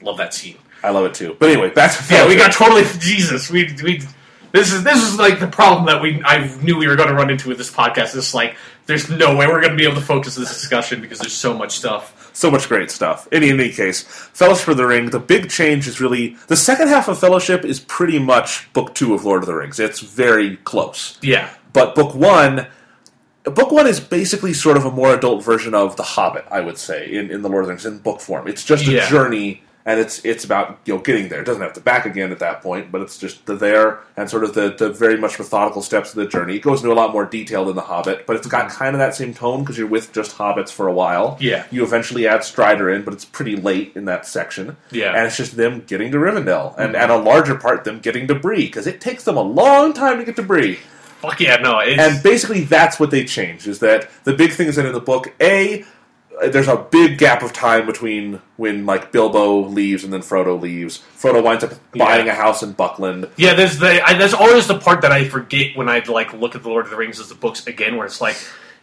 love 0.00 0.16
that 0.16 0.32
scene. 0.34 0.56
I 0.82 0.90
love 0.90 1.04
it 1.04 1.14
too. 1.14 1.36
But 1.38 1.50
anyway, 1.50 1.70
back 1.70 1.96
to 1.96 2.14
Yeah, 2.14 2.26
we 2.26 2.36
got 2.36 2.52
totally 2.52 2.84
Jesus. 2.98 3.50
We 3.50 3.74
we 3.82 4.02
this 4.52 4.72
is 4.72 4.84
this 4.84 5.02
is 5.02 5.18
like 5.18 5.40
the 5.40 5.46
problem 5.48 5.86
that 5.86 6.00
we 6.02 6.22
I 6.24 6.54
knew 6.62 6.76
we 6.76 6.86
were 6.86 6.96
going 6.96 7.08
to 7.08 7.14
run 7.14 7.30
into 7.30 7.48
with 7.48 7.58
this 7.58 7.70
podcast. 7.70 8.14
It's 8.16 8.34
like 8.34 8.56
there's 8.86 9.08
no 9.10 9.36
way 9.36 9.46
we're 9.46 9.60
going 9.60 9.72
to 9.72 9.76
be 9.76 9.84
able 9.84 9.96
to 9.96 10.00
focus 10.06 10.34
this 10.34 10.48
discussion 10.48 11.00
because 11.00 11.18
there's 11.20 11.32
so 11.32 11.54
much 11.54 11.72
stuff. 11.78 12.30
so 12.34 12.50
much 12.50 12.68
great 12.68 12.90
stuff. 12.90 13.28
In 13.30 13.42
any 13.44 13.70
case, 13.70 14.02
Fellowship 14.02 14.68
of 14.68 14.76
the 14.76 14.86
Ring, 14.86 15.10
the 15.10 15.20
big 15.20 15.48
change 15.50 15.86
is 15.86 16.00
really 16.00 16.36
the 16.48 16.56
second 16.56 16.88
half 16.88 17.08
of 17.08 17.18
Fellowship 17.18 17.64
is 17.64 17.78
pretty 17.78 18.18
much 18.18 18.70
book 18.72 18.94
two 18.94 19.14
of 19.14 19.24
Lord 19.24 19.42
of 19.42 19.46
the 19.46 19.54
Rings. 19.54 19.78
It's 19.78 20.00
very 20.00 20.56
close. 20.58 21.18
Yeah, 21.22 21.48
But 21.72 21.94
book 21.94 22.14
one, 22.14 22.66
book 23.44 23.70
one 23.70 23.86
is 23.86 24.00
basically 24.00 24.52
sort 24.52 24.76
of 24.76 24.84
a 24.84 24.90
more 24.90 25.14
adult 25.14 25.44
version 25.44 25.74
of 25.74 25.96
The 25.96 26.02
Hobbit, 26.02 26.44
I 26.50 26.60
would 26.60 26.78
say, 26.78 27.12
in, 27.12 27.30
in 27.30 27.42
the 27.42 27.48
Lord 27.48 27.62
of 27.62 27.66
the 27.68 27.72
Rings 27.74 27.86
in 27.86 27.98
book 27.98 28.20
form. 28.20 28.48
It's 28.48 28.64
just 28.64 28.86
a 28.88 28.92
Yeah. 28.92 29.08
journey, 29.08 29.62
and 29.84 29.98
it's 29.98 30.24
it's 30.24 30.44
about 30.44 30.78
you 30.84 30.94
know 30.94 31.00
getting 31.00 31.28
there. 31.28 31.40
It 31.40 31.44
doesn't 31.44 31.62
have 31.62 31.72
to 31.74 31.80
back 31.80 32.06
again 32.06 32.32
at 32.32 32.38
that 32.38 32.62
point, 32.62 32.92
but 32.92 33.00
it's 33.00 33.18
just 33.18 33.46
the 33.46 33.56
there 33.56 34.00
and 34.16 34.28
sort 34.28 34.44
of 34.44 34.54
the, 34.54 34.74
the 34.76 34.90
very 34.90 35.16
much 35.16 35.38
methodical 35.38 35.82
steps 35.82 36.10
of 36.10 36.16
the 36.16 36.26
journey. 36.26 36.56
It 36.56 36.62
goes 36.62 36.82
into 36.82 36.92
a 36.92 36.94
lot 36.94 37.12
more 37.12 37.24
detail 37.24 37.64
than 37.64 37.76
The 37.76 37.82
Hobbit, 37.82 38.26
but 38.26 38.36
it's 38.36 38.46
got 38.46 38.68
mm-hmm. 38.68 38.78
kind 38.78 38.94
of 38.94 39.00
that 39.00 39.14
same 39.14 39.34
tone 39.34 39.60
because 39.60 39.78
you're 39.78 39.86
with 39.86 40.12
just 40.12 40.36
hobbits 40.36 40.70
for 40.70 40.86
a 40.86 40.92
while. 40.92 41.36
Yeah. 41.40 41.66
you 41.70 41.82
eventually 41.82 42.26
add 42.26 42.44
Strider 42.44 42.90
in, 42.90 43.04
but 43.04 43.14
it's 43.14 43.24
pretty 43.24 43.56
late 43.56 43.92
in 43.94 44.04
that 44.06 44.26
section. 44.26 44.76
Yeah. 44.90 45.16
and 45.16 45.26
it's 45.26 45.36
just 45.36 45.56
them 45.56 45.82
getting 45.86 46.12
to 46.12 46.18
Rivendell, 46.18 46.76
and 46.76 46.94
mm-hmm. 46.94 47.02
and 47.02 47.12
a 47.12 47.16
larger 47.16 47.56
part 47.56 47.84
them 47.84 48.00
getting 48.00 48.28
to 48.28 48.34
Bree 48.34 48.66
because 48.66 48.86
it 48.86 49.00
takes 49.00 49.24
them 49.24 49.36
a 49.36 49.42
long 49.42 49.92
time 49.92 50.18
to 50.18 50.24
get 50.24 50.36
to 50.36 50.42
Bree. 50.42 50.78
fuck 51.20 51.40
yeah, 51.40 51.56
no, 51.56 51.78
it's, 51.78 52.00
And 52.00 52.22
basically, 52.22 52.64
that's 52.64 53.00
what 53.00 53.10
they 53.10 53.24
changed. 53.24 53.66
Is 53.66 53.80
that 53.80 54.10
the 54.24 54.34
big 54.34 54.52
thing 54.52 54.68
is 54.68 54.76
that 54.76 54.86
in 54.86 54.92
the 54.92 55.00
book, 55.00 55.32
a 55.40 55.84
there's 56.48 56.68
a 56.68 56.76
big 56.76 57.18
gap 57.18 57.42
of 57.42 57.52
time 57.52 57.86
between 57.86 58.40
when 58.56 58.86
like 58.86 59.12
Bilbo 59.12 59.66
leaves 59.68 60.04
and 60.04 60.12
then 60.12 60.20
Frodo 60.20 60.60
leaves. 60.60 61.02
Frodo 61.16 61.42
winds 61.42 61.64
up 61.64 61.72
buying 61.96 62.26
Yeah. 62.26 62.32
a 62.32 62.34
house 62.36 62.62
in 62.62 62.72
Buckland. 62.72 63.28
yeah. 63.36 63.54
There's 63.54 63.78
the 63.78 64.02
I, 64.06 64.14
there's 64.14 64.34
always 64.34 64.66
the 64.66 64.78
part 64.78 65.02
that 65.02 65.12
I 65.12 65.28
forget 65.28 65.76
when 65.76 65.88
I 65.88 66.00
like 66.00 66.32
look 66.32 66.54
at 66.54 66.62
the 66.62 66.68
Lord 66.68 66.84
of 66.86 66.90
the 66.90 66.96
Rings 66.96 67.20
as 67.20 67.28
the 67.28 67.34
books 67.34 67.66
again, 67.66 67.96
where 67.96 68.06
it's 68.06 68.20
like 68.20 68.36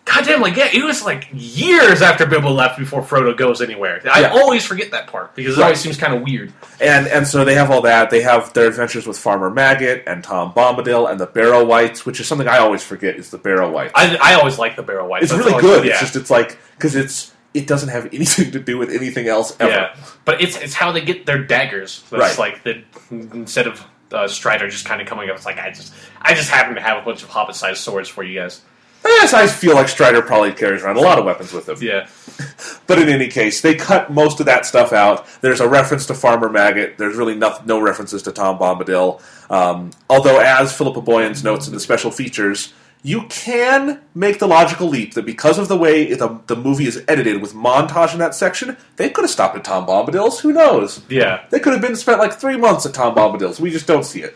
goddamn, 0.05 0.41
like 0.41 0.55
yeah, 0.55 0.69
it 0.73 0.83
was 0.83 1.03
like 1.03 1.27
years 1.33 2.01
after 2.01 2.25
Bilbo 2.25 2.49
left 2.51 2.79
before 2.79 3.01
Frodo 3.03 3.35
goes 3.37 3.61
anywhere. 3.61 4.01
I 4.11 4.21
Yeah. 4.21 4.29
always 4.31 4.65
forget 4.65 4.89
that 4.91 5.05
part 5.07 5.35
because 5.35 5.55
it 5.55 5.59
Right. 5.59 5.65
always 5.65 5.79
seems 5.81 5.97
kind 5.97 6.15
of 6.15 6.21
weird. 6.23 6.51
And 6.81 7.05
and 7.07 7.27
so 7.27 7.45
they 7.45 7.53
have 7.55 7.69
all 7.69 7.81
that. 7.81 8.09
They 8.09 8.21
have 8.21 8.51
their 8.53 8.67
adventures 8.67 9.05
with 9.05 9.17
Farmer 9.19 9.49
Maggot 9.51 10.03
and 10.07 10.23
Tom 10.23 10.51
Bombadil 10.53 11.11
and 11.11 11.19
the 11.19 11.27
Barrow 11.27 11.63
Wights, 11.63 12.05
which 12.05 12.19
is 12.19 12.27
something 12.27 12.47
I 12.47 12.57
always 12.57 12.81
forget 12.83 13.17
is 13.17 13.29
the 13.29 13.37
Barrow 13.37 13.69
Wights. 13.69 13.91
I, 13.95 14.17
I 14.21 14.33
always 14.35 14.57
like 14.57 14.75
the 14.77 14.83
Barrow 14.83 15.05
Wight. 15.07 15.23
it's 15.23 15.31
That's 15.31 15.39
really 15.45 15.51
always- 15.53 15.65
good. 15.65 15.85
Yeah. 15.85 15.91
It's 15.91 15.99
just 16.01 16.15
it's 16.15 16.31
like 16.31 16.57
because 16.77 16.95
it's 16.95 17.31
it 17.53 17.67
doesn't 17.67 17.89
have 17.89 18.05
anything 18.13 18.51
to 18.51 18.59
do 18.59 18.77
with 18.77 18.89
anything 18.91 19.27
else 19.27 19.55
ever. 19.59 19.71
Yeah, 19.71 19.95
but 20.25 20.41
it's 20.41 20.57
it's 20.57 20.73
how 20.73 20.91
they 20.91 21.01
get 21.01 21.25
their 21.25 21.43
daggers. 21.43 22.03
That's 22.09 22.37
Right. 22.37 22.53
like 22.53 22.63
the 22.63 22.83
instead 23.11 23.67
of 23.67 23.83
uh, 24.11 24.27
Strider 24.27 24.67
just 24.69 24.85
kind 24.85 25.01
of 25.01 25.07
coming 25.07 25.29
up. 25.29 25.35
It's 25.35 25.45
like 25.45 25.59
I 25.59 25.69
just 25.71 25.93
I 26.21 26.33
just 26.33 26.49
happen 26.49 26.75
to 26.75 26.81
have 26.81 27.01
a 27.01 27.05
bunch 27.05 27.23
of 27.23 27.29
hobbit-sized 27.29 27.79
swords 27.79 28.09
for 28.09 28.23
you 28.23 28.39
guys. 28.39 28.61
Yes, 29.05 29.33
I 29.33 29.47
feel 29.47 29.75
like 29.75 29.87
Strider 29.87 30.21
probably 30.21 30.51
carries 30.51 30.83
around 30.83 30.97
a 30.97 31.01
lot 31.01 31.17
of 31.17 31.23
weapons 31.25 31.53
with 31.53 31.69
him. 31.69 31.77
Yeah, 31.79 32.07
But 32.87 32.99
in 32.99 33.07
any 33.07 33.29
case, 33.29 33.61
they 33.61 33.75
cut 33.75 34.11
most 34.11 34.41
of 34.41 34.45
that 34.47 34.65
stuff 34.65 34.91
out. 34.91 35.25
There's 35.41 35.61
a 35.61 35.69
reference 35.69 36.05
to 36.07 36.13
Farmer 36.13 36.49
Maggot. 36.49 36.97
There's 36.97 37.15
really 37.15 37.35
no, 37.35 37.57
no 37.65 37.79
references 37.79 38.23
to 38.23 38.33
Tom 38.33 38.59
Bombadil. 38.59 39.21
Um, 39.49 39.91
although, 40.09 40.39
as 40.39 40.75
Philippa 40.75 41.01
Boyens 41.01 41.45
notes 41.45 41.65
in 41.67 41.73
the 41.73 41.79
special 41.79 42.11
features, 42.11 42.73
you 43.01 43.23
can 43.29 44.01
make 44.13 44.39
the 44.39 44.47
logical 44.47 44.87
leap 44.89 45.13
that 45.13 45.25
because 45.25 45.57
of 45.57 45.67
the 45.69 45.77
way 45.77 46.13
the, 46.13 46.39
the 46.47 46.55
movie 46.55 46.85
is 46.85 47.03
edited 47.07 47.41
with 47.41 47.53
montage 47.53 48.11
in 48.13 48.19
that 48.19 48.35
section, 48.35 48.75
they 48.97 49.09
could 49.09 49.23
have 49.23 49.31
stopped 49.31 49.55
at 49.55 49.63
Tom 49.63 49.85
Bombadil's. 49.85 50.39
Who 50.41 50.51
knows? 50.51 51.01
yeah, 51.09 51.45
They 51.49 51.59
could 51.59 51.71
have 51.73 51.81
been 51.81 51.95
spent 51.95 52.19
like 52.19 52.33
three 52.33 52.57
months 52.57 52.85
at 52.85 52.93
Tom 52.93 53.15
Bombadil's. 53.15 53.59
We 53.59 53.71
just 53.71 53.87
don't 53.87 54.03
see 54.05 54.21
it. 54.23 54.35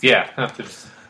yeah. 0.00 0.30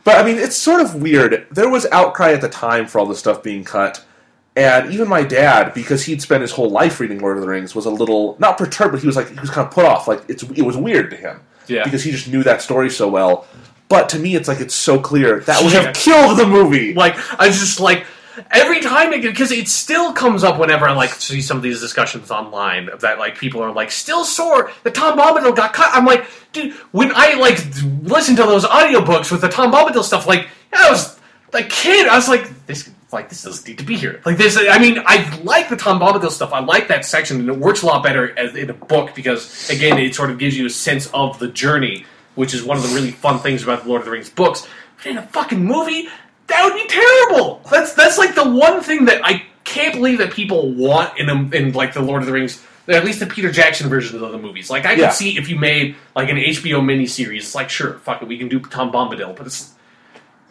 But 0.04 0.18
I 0.18 0.22
mean, 0.24 0.36
it's 0.38 0.56
sort 0.56 0.80
of 0.80 0.96
weird. 1.00 1.46
There 1.50 1.68
was 1.70 1.86
outcry 1.92 2.32
at 2.32 2.40
the 2.40 2.48
time 2.48 2.86
for 2.86 2.98
all 2.98 3.06
this 3.06 3.18
stuff 3.18 3.42
being 3.42 3.64
cut, 3.64 4.04
and 4.56 4.92
even 4.92 5.08
my 5.08 5.22
dad, 5.24 5.72
because 5.74 6.04
he'd 6.04 6.20
spent 6.22 6.42
his 6.42 6.52
whole 6.52 6.68
life 6.70 7.00
reading 7.00 7.20
Lord 7.20 7.36
of 7.38 7.42
the 7.42 7.48
Rings, 7.48 7.74
was 7.74 7.86
a 7.86 7.90
little 7.90 8.36
not 8.38 8.58
perturbed, 8.58 8.92
but 8.92 9.00
he 9.00 9.06
was 9.06 9.16
like 9.16 9.28
he 9.30 9.40
was 9.40 9.48
kind 9.50 9.66
of 9.66 9.72
put 9.72 9.84
off. 9.86 10.06
Like 10.06 10.22
it's 10.28 10.42
it 10.42 10.62
was 10.62 10.76
weird 10.76 11.10
to 11.10 11.16
him, 11.16 11.40
Yeah. 11.68 11.84
because 11.84 12.02
he 12.04 12.10
just 12.10 12.28
knew 12.28 12.42
that 12.44 12.60
story 12.62 12.90
so 12.90 13.08
well. 13.08 13.46
But 13.88 14.08
to 14.10 14.18
me, 14.18 14.34
it's 14.34 14.48
like 14.48 14.60
it's 14.60 14.74
so 14.74 14.98
clear 14.98 15.40
that 15.40 15.62
would 15.62 15.72
Yeah. 15.72 15.82
have 15.82 15.94
killed 15.94 16.38
the 16.38 16.46
movie. 16.46 16.94
like 16.94 17.16
I 17.40 17.46
was 17.46 17.58
just 17.60 17.80
like 17.80 18.06
every 18.50 18.80
time 18.80 19.12
it 19.12 19.22
because 19.22 19.52
it 19.52 19.68
still 19.68 20.12
comes 20.12 20.42
up 20.42 20.58
whenever 20.58 20.88
I 20.88 20.92
like 20.92 21.10
see 21.14 21.40
some 21.42 21.56
of 21.56 21.62
these 21.62 21.80
discussions 21.80 22.30
online 22.30 22.88
of 22.88 23.02
that 23.02 23.18
like 23.18 23.38
people 23.38 23.62
are 23.62 23.70
like 23.72 23.90
still 23.92 24.24
sore 24.24 24.72
that 24.82 24.94
Tom 24.94 25.18
Bombadil 25.18 25.54
got 25.54 25.72
cut. 25.72 25.90
I'm 25.92 26.04
like, 26.04 26.26
dude, 26.52 26.72
when 26.92 27.12
I 27.14 27.34
like 27.34 27.60
listen 28.02 28.34
to 28.36 28.42
those 28.42 28.64
audiobooks 28.64 29.30
with 29.30 29.40
the 29.42 29.48
Tom 29.48 29.70
Bombadil 29.70 30.02
stuff, 30.02 30.26
like 30.26 30.48
I 30.72 30.90
was 30.90 31.18
a 31.52 31.62
kid, 31.62 32.08
I 32.08 32.16
was 32.16 32.28
like, 32.28 32.66
this 32.66 32.90
like 33.12 33.28
this 33.28 33.42
doesn't 33.44 33.68
need 33.68 33.78
to 33.78 33.84
be 33.84 33.94
here. 33.96 34.20
Like 34.26 34.38
this, 34.38 34.56
I 34.58 34.78
mean, 34.78 35.00
I 35.06 35.38
like 35.44 35.68
the 35.68 35.76
Tom 35.76 36.00
Bombadil 36.00 36.30
stuff. 36.32 36.52
I 36.52 36.58
like 36.58 36.88
that 36.88 37.04
section, 37.04 37.38
and 37.38 37.48
it 37.48 37.56
works 37.56 37.82
a 37.82 37.86
lot 37.86 38.02
better 38.02 38.36
as 38.36 38.56
in 38.56 38.68
a 38.70 38.74
book 38.74 39.14
because 39.14 39.70
again, 39.70 39.96
it 39.98 40.16
sort 40.16 40.30
of 40.30 40.38
gives 40.38 40.58
you 40.58 40.66
a 40.66 40.70
sense 40.70 41.08
of 41.14 41.38
the 41.38 41.46
journey, 41.46 42.06
which 42.34 42.54
is 42.54 42.62
one 42.62 42.76
of 42.76 42.82
the 42.82 42.94
really 42.94 43.10
fun 43.10 43.38
things 43.38 43.62
about 43.62 43.82
the 43.84 43.88
Lord 43.88 44.00
of 44.00 44.06
the 44.06 44.10
Rings 44.12 44.30
books. 44.30 44.66
But 44.98 45.06
in 45.06 45.18
a 45.18 45.22
fucking 45.28 45.62
movie, 45.64 46.08
that 46.46 46.64
would 46.64 46.74
be 46.74 46.86
terrible. 46.88 47.60
That's 47.70 47.94
that's 47.94 48.18
like 48.18 48.34
the 48.34 48.48
one 48.48 48.80
thing 48.82 49.04
that 49.06 49.20
I 49.24 49.44
can't 49.64 49.94
believe 49.94 50.18
that 50.18 50.32
people 50.32 50.72
want 50.72 51.18
in 51.18 51.28
a, 51.30 51.34
in 51.56 51.72
like 51.72 51.94
the 51.94 52.02
Lord 52.02 52.22
of 52.22 52.26
the 52.26 52.32
Rings. 52.32 52.62
At 52.86 53.02
least 53.04 53.20
the 53.20 53.26
Peter 53.26 53.50
Jackson 53.50 53.88
versions 53.88 54.20
of 54.20 54.30
the 54.32 54.38
movies. 54.38 54.68
Like 54.68 54.84
I 54.84 54.92
Yeah. 54.92 55.06
could 55.06 55.14
see 55.14 55.38
if 55.38 55.48
you 55.48 55.58
made 55.58 55.96
like 56.14 56.28
an 56.28 56.36
HBO 56.36 56.80
miniseries, 56.82 57.38
it's 57.38 57.54
like 57.54 57.70
sure, 57.70 57.94
fuck 58.00 58.20
it, 58.20 58.28
we 58.28 58.36
can 58.36 58.48
do 58.48 58.60
Tom 58.60 58.92
Bombadil, 58.92 59.34
but 59.36 59.46
it's 59.46 59.72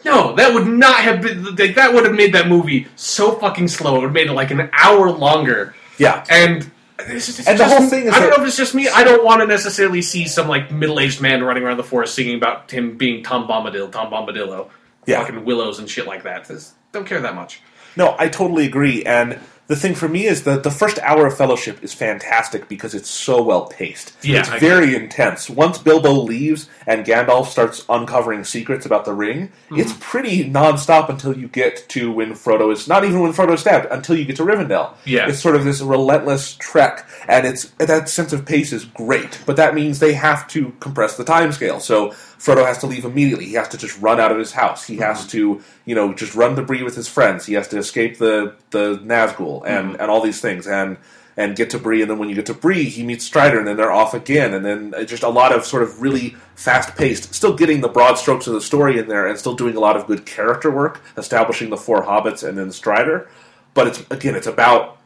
no, 0.04 0.34
that 0.34 0.52
would 0.52 0.66
not 0.66 0.96
have 1.00 1.22
been. 1.22 1.54
Like, 1.56 1.76
that 1.76 1.94
would 1.94 2.04
have 2.04 2.14
made 2.14 2.34
that 2.34 2.46
movie 2.48 2.86
so 2.96 3.32
fucking 3.38 3.68
slow. 3.68 3.92
It 3.92 3.98
would 4.00 4.04
have 4.06 4.12
made 4.12 4.26
it 4.26 4.32
like 4.34 4.50
an 4.50 4.68
hour 4.74 5.10
longer. 5.10 5.74
Yeah, 5.96 6.24
And 6.28 6.70
it's 6.98 7.26
just- 7.26 7.38
it's 7.40 7.48
And 7.48 7.58
the 7.58 7.64
just- 7.64 7.76
whole 7.76 7.86
thing 7.88 8.04
is 8.06 8.14
I 8.14 8.20
don't 8.20 8.30
that- 8.30 8.38
know 8.38 8.42
if 8.44 8.48
it's 8.48 8.56
just 8.56 8.74
me. 8.74 8.88
I 8.88 9.04
don't 9.04 9.24
want 9.24 9.40
to 9.40 9.46
necessarily 9.46 10.02
see 10.02 10.26
some 10.26 10.48
like 10.48 10.70
middle-aged 10.70 11.20
man 11.20 11.42
running 11.42 11.62
around 11.62 11.76
the 11.76 11.84
forest 11.84 12.14
singing 12.14 12.36
about 12.36 12.70
him 12.70 12.96
being 12.96 13.22
Tom 13.22 13.46
Bombadil, 13.48 13.90
Tom 13.92 14.10
Bombadillo, 14.10 14.68
Yeah. 15.06 15.20
fucking 15.20 15.44
willows 15.44 15.78
and 15.78 15.88
shit 15.88 16.06
like 16.06 16.22
that. 16.24 16.46
Just 16.48 16.72
don't 16.92 17.06
care 17.06 17.20
that 17.20 17.34
much. 17.34 17.60
No, 17.96 18.14
I 18.18 18.28
totally 18.28 18.64
agree. 18.66 19.02
And 19.04 19.38
the 19.66 19.76
thing 19.76 19.94
for 19.94 20.08
me 20.08 20.26
is 20.26 20.44
that 20.44 20.62
the 20.62 20.70
first 20.70 20.98
hour 21.00 21.26
of 21.26 21.36
Fellowship 21.36 21.82
is 21.82 21.94
fantastic 21.94 22.68
because 22.68 22.94
it's 22.94 23.08
so 23.08 23.42
well 23.42 23.66
paced. 23.66 24.12
Yeah, 24.22 24.40
it's 24.40 24.50
I 24.50 24.58
very 24.58 24.94
intense. 24.94 25.48
Once 25.48 25.78
Bilbo 25.78 26.12
leaves 26.12 26.68
and 26.86 27.06
Gandalf 27.06 27.46
starts 27.46 27.84
uncovering 27.88 28.44
secrets 28.44 28.84
about 28.84 29.04
the 29.06 29.14
ring, 29.14 29.50
Mm-hmm. 29.64 29.80
it's 29.80 29.94
pretty 30.00 30.44
nonstop 30.50 31.08
until 31.08 31.36
you 31.36 31.48
get 31.48 31.88
to 31.88 32.12
when 32.12 32.32
Frodo 32.34 32.70
is 32.72 32.86
not 32.86 33.04
even 33.04 33.20
when 33.20 33.32
Frodo 33.32 33.54
is 33.54 33.60
stabbed 33.60 33.86
until 33.90 34.16
you 34.16 34.24
get 34.26 34.36
to 34.36 34.42
Rivendell. 34.44 34.92
Yeah. 35.06 35.28
it's 35.28 35.40
sort 35.40 35.56
of 35.56 35.64
this 35.64 35.80
relentless 35.80 36.54
trek, 36.56 37.08
and 37.26 37.46
it's 37.46 37.64
that 37.78 38.08
sense 38.10 38.32
of 38.34 38.44
pace 38.44 38.72
is 38.72 38.84
great. 38.84 39.40
But 39.46 39.56
that 39.56 39.74
means 39.74 39.98
they 39.98 40.12
have 40.12 40.46
to 40.48 40.74
compress 40.80 41.16
the 41.16 41.24
time 41.24 41.52
scale. 41.52 41.80
So 41.80 42.14
Frodo 42.44 42.66
has 42.66 42.76
to 42.78 42.86
leave 42.86 43.06
immediately. 43.06 43.46
He 43.46 43.54
has 43.54 43.68
to 43.68 43.78
just 43.78 43.98
run 44.02 44.20
out 44.20 44.30
of 44.30 44.38
his 44.38 44.52
house. 44.52 44.84
He 44.84 44.98
has 44.98 45.26
to, 45.28 45.62
you 45.86 45.94
know, 45.94 46.12
just 46.12 46.34
run 46.34 46.54
to 46.56 46.62
Bree 46.62 46.82
with 46.82 46.94
his 46.94 47.08
friends. 47.08 47.46
He 47.46 47.54
has 47.54 47.68
to 47.68 47.78
escape 47.78 48.18
the 48.18 48.54
the 48.70 48.98
Nazgul 48.98 49.62
and 49.66 49.98
and 49.98 50.10
all 50.10 50.20
these 50.20 50.42
things 50.42 50.66
and 50.66 50.98
and 51.38 51.56
get 51.56 51.70
to 51.70 51.78
Bree. 51.78 52.02
And 52.02 52.10
then 52.10 52.18
when 52.18 52.28
you 52.28 52.34
get 52.34 52.44
to 52.46 52.54
Bree, 52.54 52.84
he 52.84 53.02
meets 53.02 53.24
Strider, 53.24 53.58
and 53.58 53.66
then 53.66 53.78
they're 53.78 53.90
off 53.90 54.12
again. 54.12 54.52
And 54.52 54.62
then 54.62 54.94
uh, 54.94 55.04
just 55.04 55.22
a 55.22 55.28
lot 55.30 55.52
of 55.52 55.64
sort 55.64 55.82
of 55.82 56.02
really 56.02 56.36
fast 56.54 56.96
paced, 56.96 57.34
still 57.34 57.56
getting 57.56 57.80
the 57.80 57.88
broad 57.88 58.16
strokes 58.16 58.46
of 58.46 58.52
the 58.52 58.60
story 58.60 58.98
in 58.98 59.08
there, 59.08 59.26
and 59.26 59.38
still 59.38 59.54
doing 59.54 59.74
a 59.74 59.80
lot 59.80 59.96
of 59.96 60.06
good 60.06 60.26
character 60.26 60.70
work, 60.70 61.00
establishing 61.16 61.70
the 61.70 61.78
four 61.78 62.04
hobbits 62.04 62.46
and 62.46 62.58
then 62.58 62.70
Strider. 62.70 63.26
But 63.72 63.86
it's 63.86 64.00
again, 64.10 64.34
it's 64.34 64.46
about 64.46 64.98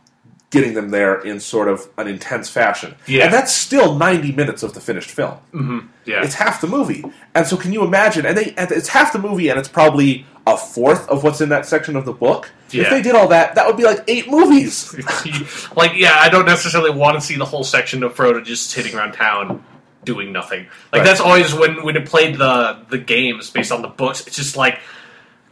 getting 0.51 0.73
them 0.75 0.89
there 0.91 1.21
in 1.21 1.39
sort 1.41 1.69
of 1.69 1.89
an 1.99 2.09
intense 2.09 2.49
fashion. 2.49 2.95
Yeah. 3.07 3.25
And 3.25 3.33
that's 3.35 3.53
still 3.53 3.95
90 3.97 4.33
minutes 4.33 4.63
of 4.63 4.73
the 4.73 4.81
finished 4.81 5.11
film. 5.11 5.35
Mm-hmm. 5.53 5.79
Yeah, 6.07 6.25
It's 6.25 6.35
half 6.35 6.61
the 6.63 6.67
movie. 6.67 7.05
And 7.35 7.47
so 7.47 7.57
can 7.59 7.73
you 7.73 7.85
imagine 7.85 8.25
and 8.25 8.37
they 8.37 8.55
and 8.57 8.73
it's 8.73 8.89
half 8.89 9.13
the 9.13 9.19
movie 9.19 9.51
and 9.51 9.59
it's 9.59 9.69
probably 9.69 10.25
a 10.47 10.57
fourth 10.57 11.07
of 11.11 11.23
what's 11.23 11.43
in 11.43 11.51
that 11.51 11.67
section 11.67 11.97
of 11.97 12.07
the 12.07 12.15
book. 12.15 12.51
If 12.73 12.89
they 12.91 13.03
did 13.03 13.15
all 13.15 13.29
that, 13.29 13.55
that 13.57 13.67
would 13.67 13.77
be 13.77 13.85
like 13.85 14.01
eight 14.09 14.31
movies. 14.31 14.95
like 15.77 15.93
yeah, 15.97 16.17
I 16.19 16.31
don't 16.31 16.47
necessarily 16.47 16.91
want 16.91 17.17
to 17.17 17.21
see 17.21 17.37
the 17.37 17.45
whole 17.45 17.65
section 17.65 18.03
of 18.03 18.15
Frodo 18.15 18.43
just 18.43 18.71
sitting 18.71 18.95
around 18.95 19.13
town 19.13 19.63
doing 20.05 20.33
nothing. 20.33 20.61
Like 20.93 21.01
Right. 21.01 21.05
that's 21.05 21.21
always 21.21 21.53
when 21.53 21.83
when 21.85 21.97
it 21.97 22.07
played 22.07 22.37
the 22.39 22.79
the 22.89 22.97
games 22.99 23.51
based 23.51 23.71
on 23.73 23.83
the 23.83 23.89
books. 23.89 24.27
It's 24.27 24.37
just 24.37 24.57
like. 24.57 24.79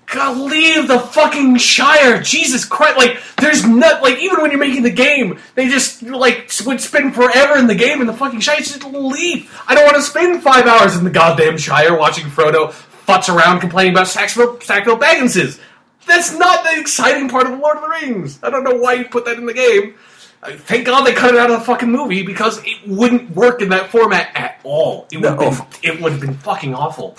God, 0.06 0.38
leave 0.38 0.86
the 0.86 1.00
fucking 1.00 1.56
Shire! 1.56 2.22
Jesus 2.22 2.64
Christ! 2.64 2.96
Like, 2.96 3.18
there's 3.40 3.66
not 3.66 4.02
like 4.02 4.18
even 4.18 4.40
when 4.40 4.50
you're 4.52 4.60
making 4.60 4.84
the 4.84 4.90
game, 4.90 5.38
they 5.56 5.68
just 5.68 6.02
like 6.02 6.50
would 6.64 6.80
spend 6.80 7.14
forever 7.14 7.58
in 7.58 7.66
the 7.66 7.74
game 7.74 8.00
in 8.00 8.06
the 8.06 8.12
fucking 8.12 8.40
Shire. 8.40 8.58
Just 8.58 8.84
leave! 8.84 9.52
I 9.66 9.74
don't 9.74 9.84
want 9.84 9.96
to 9.96 10.02
spend 10.02 10.42
five 10.42 10.66
hours 10.66 10.96
in 10.96 11.02
the 11.04 11.10
goddamn 11.10 11.58
Shire 11.58 11.96
watching 11.98 12.26
Frodo 12.26 12.70
futz 13.06 13.28
around 13.34 13.60
complaining 13.60 13.92
about 13.94 14.06
Sackville, 14.06 14.60
Sackville 14.60 14.96
Bagginses. 14.98 15.58
That's 16.06 16.32
not 16.38 16.62
the 16.64 16.78
exciting 16.80 17.28
part 17.28 17.46
of 17.46 17.52
the 17.52 17.58
Lord 17.58 17.76
of 17.78 17.82
the 17.82 17.88
Rings. 17.88 18.38
I 18.44 18.50
don't 18.50 18.62
know 18.62 18.76
why 18.76 18.94
you 18.94 19.06
put 19.06 19.24
that 19.24 19.38
in 19.38 19.46
the 19.46 19.54
game. 19.54 19.96
Uh, 20.42 20.52
Thank 20.52 20.86
God 20.86 21.04
they 21.04 21.14
cut 21.14 21.34
it 21.34 21.40
out 21.40 21.50
of 21.50 21.58
the 21.58 21.64
fucking 21.64 21.90
movie 21.90 22.22
because 22.22 22.60
it 22.64 22.76
wouldn't 22.86 23.30
work 23.34 23.60
in 23.60 23.70
that 23.70 23.90
format 23.90 24.30
at 24.36 24.60
all. 24.62 25.08
It 25.10 25.16
would 25.16 25.36
No. 25.36 25.50
have 25.50 25.70
been, 25.82 25.94
it 25.94 26.00
would 26.00 26.12
have 26.12 26.20
been 26.20 26.34
fucking 26.34 26.74
awful. 26.74 27.16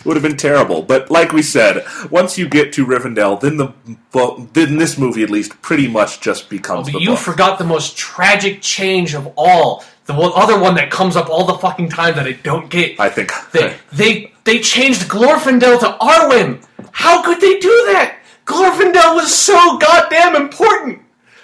It 0.00 0.06
would 0.06 0.16
have 0.16 0.22
been 0.22 0.38
terrible. 0.38 0.80
But 0.80 1.10
like 1.10 1.32
we 1.32 1.42
said, 1.42 1.84
once 2.10 2.38
you 2.38 2.48
get 2.48 2.72
to 2.72 2.86
Rivendell, 2.86 3.38
then 3.38 3.58
the 3.58 3.74
well, 4.14 4.48
then 4.54 4.78
this 4.78 4.96
movie 4.96 5.22
at 5.22 5.28
least 5.28 5.60
pretty 5.60 5.88
much 5.88 6.20
just 6.20 6.48
becomes 6.48 6.88
oh, 6.88 6.92
But 6.92 6.98
the 6.98 7.04
you 7.04 7.10
book. 7.10 7.18
forgot 7.18 7.58
the 7.58 7.64
most 7.64 7.98
tragic 7.98 8.62
change 8.62 9.14
of 9.14 9.30
all. 9.36 9.84
The 10.06 10.14
one, 10.14 10.32
other 10.34 10.58
one 10.58 10.74
that 10.76 10.90
comes 10.90 11.16
up 11.16 11.28
all 11.28 11.44
the 11.44 11.58
fucking 11.58 11.90
time 11.90 12.14
that 12.16 12.26
I 12.26 12.32
don't 12.32 12.70
get. 12.70 12.98
I 12.98 13.10
think 13.10 13.30
They 13.52 13.76
they 13.92 14.32
they 14.44 14.58
changed 14.60 15.02
Glorfindel 15.02 15.78
to 15.80 15.96
Arwen. 16.00 16.64
How 16.92 17.22
could 17.22 17.40
they 17.40 17.58
do 17.58 17.68
that? 17.92 18.16
Glorfindel 18.46 19.14
was 19.14 19.32
so 19.32 19.76
goddamn 19.78 20.34
important. 20.34 21.02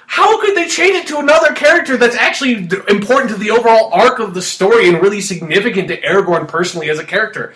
How 0.08 0.40
could 0.40 0.56
they 0.56 0.66
change 0.66 0.96
it 0.96 1.06
to 1.08 1.18
another 1.18 1.52
character 1.52 1.96
that's 1.96 2.16
actually 2.16 2.68
important 2.88 3.30
to 3.32 3.36
the 3.36 3.50
overall 3.50 3.90
arc 3.92 4.18
of 4.18 4.34
the 4.34 4.42
story 4.42 4.88
and 4.88 5.02
really 5.02 5.20
significant 5.20 5.88
to 5.88 6.00
Aragorn 6.00 6.48
personally 6.48 6.88
as 6.90 6.98
a 6.98 7.04
character? 7.04 7.54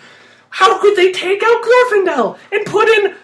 How 0.51 0.79
could 0.79 0.95
they 0.95 1.11
take 1.11 1.41
out 1.43 1.63
Glorfindel 1.63 2.37
and 2.51 2.65
put 2.65 2.87
in 2.87 3.15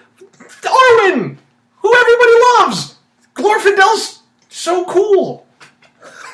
Arwen, 0.64 1.38
who 1.78 1.96
everybody 1.96 2.32
loves? 2.60 2.98
Glorfindel's 3.36 4.24
so 4.50 4.86
cool. 4.86 5.46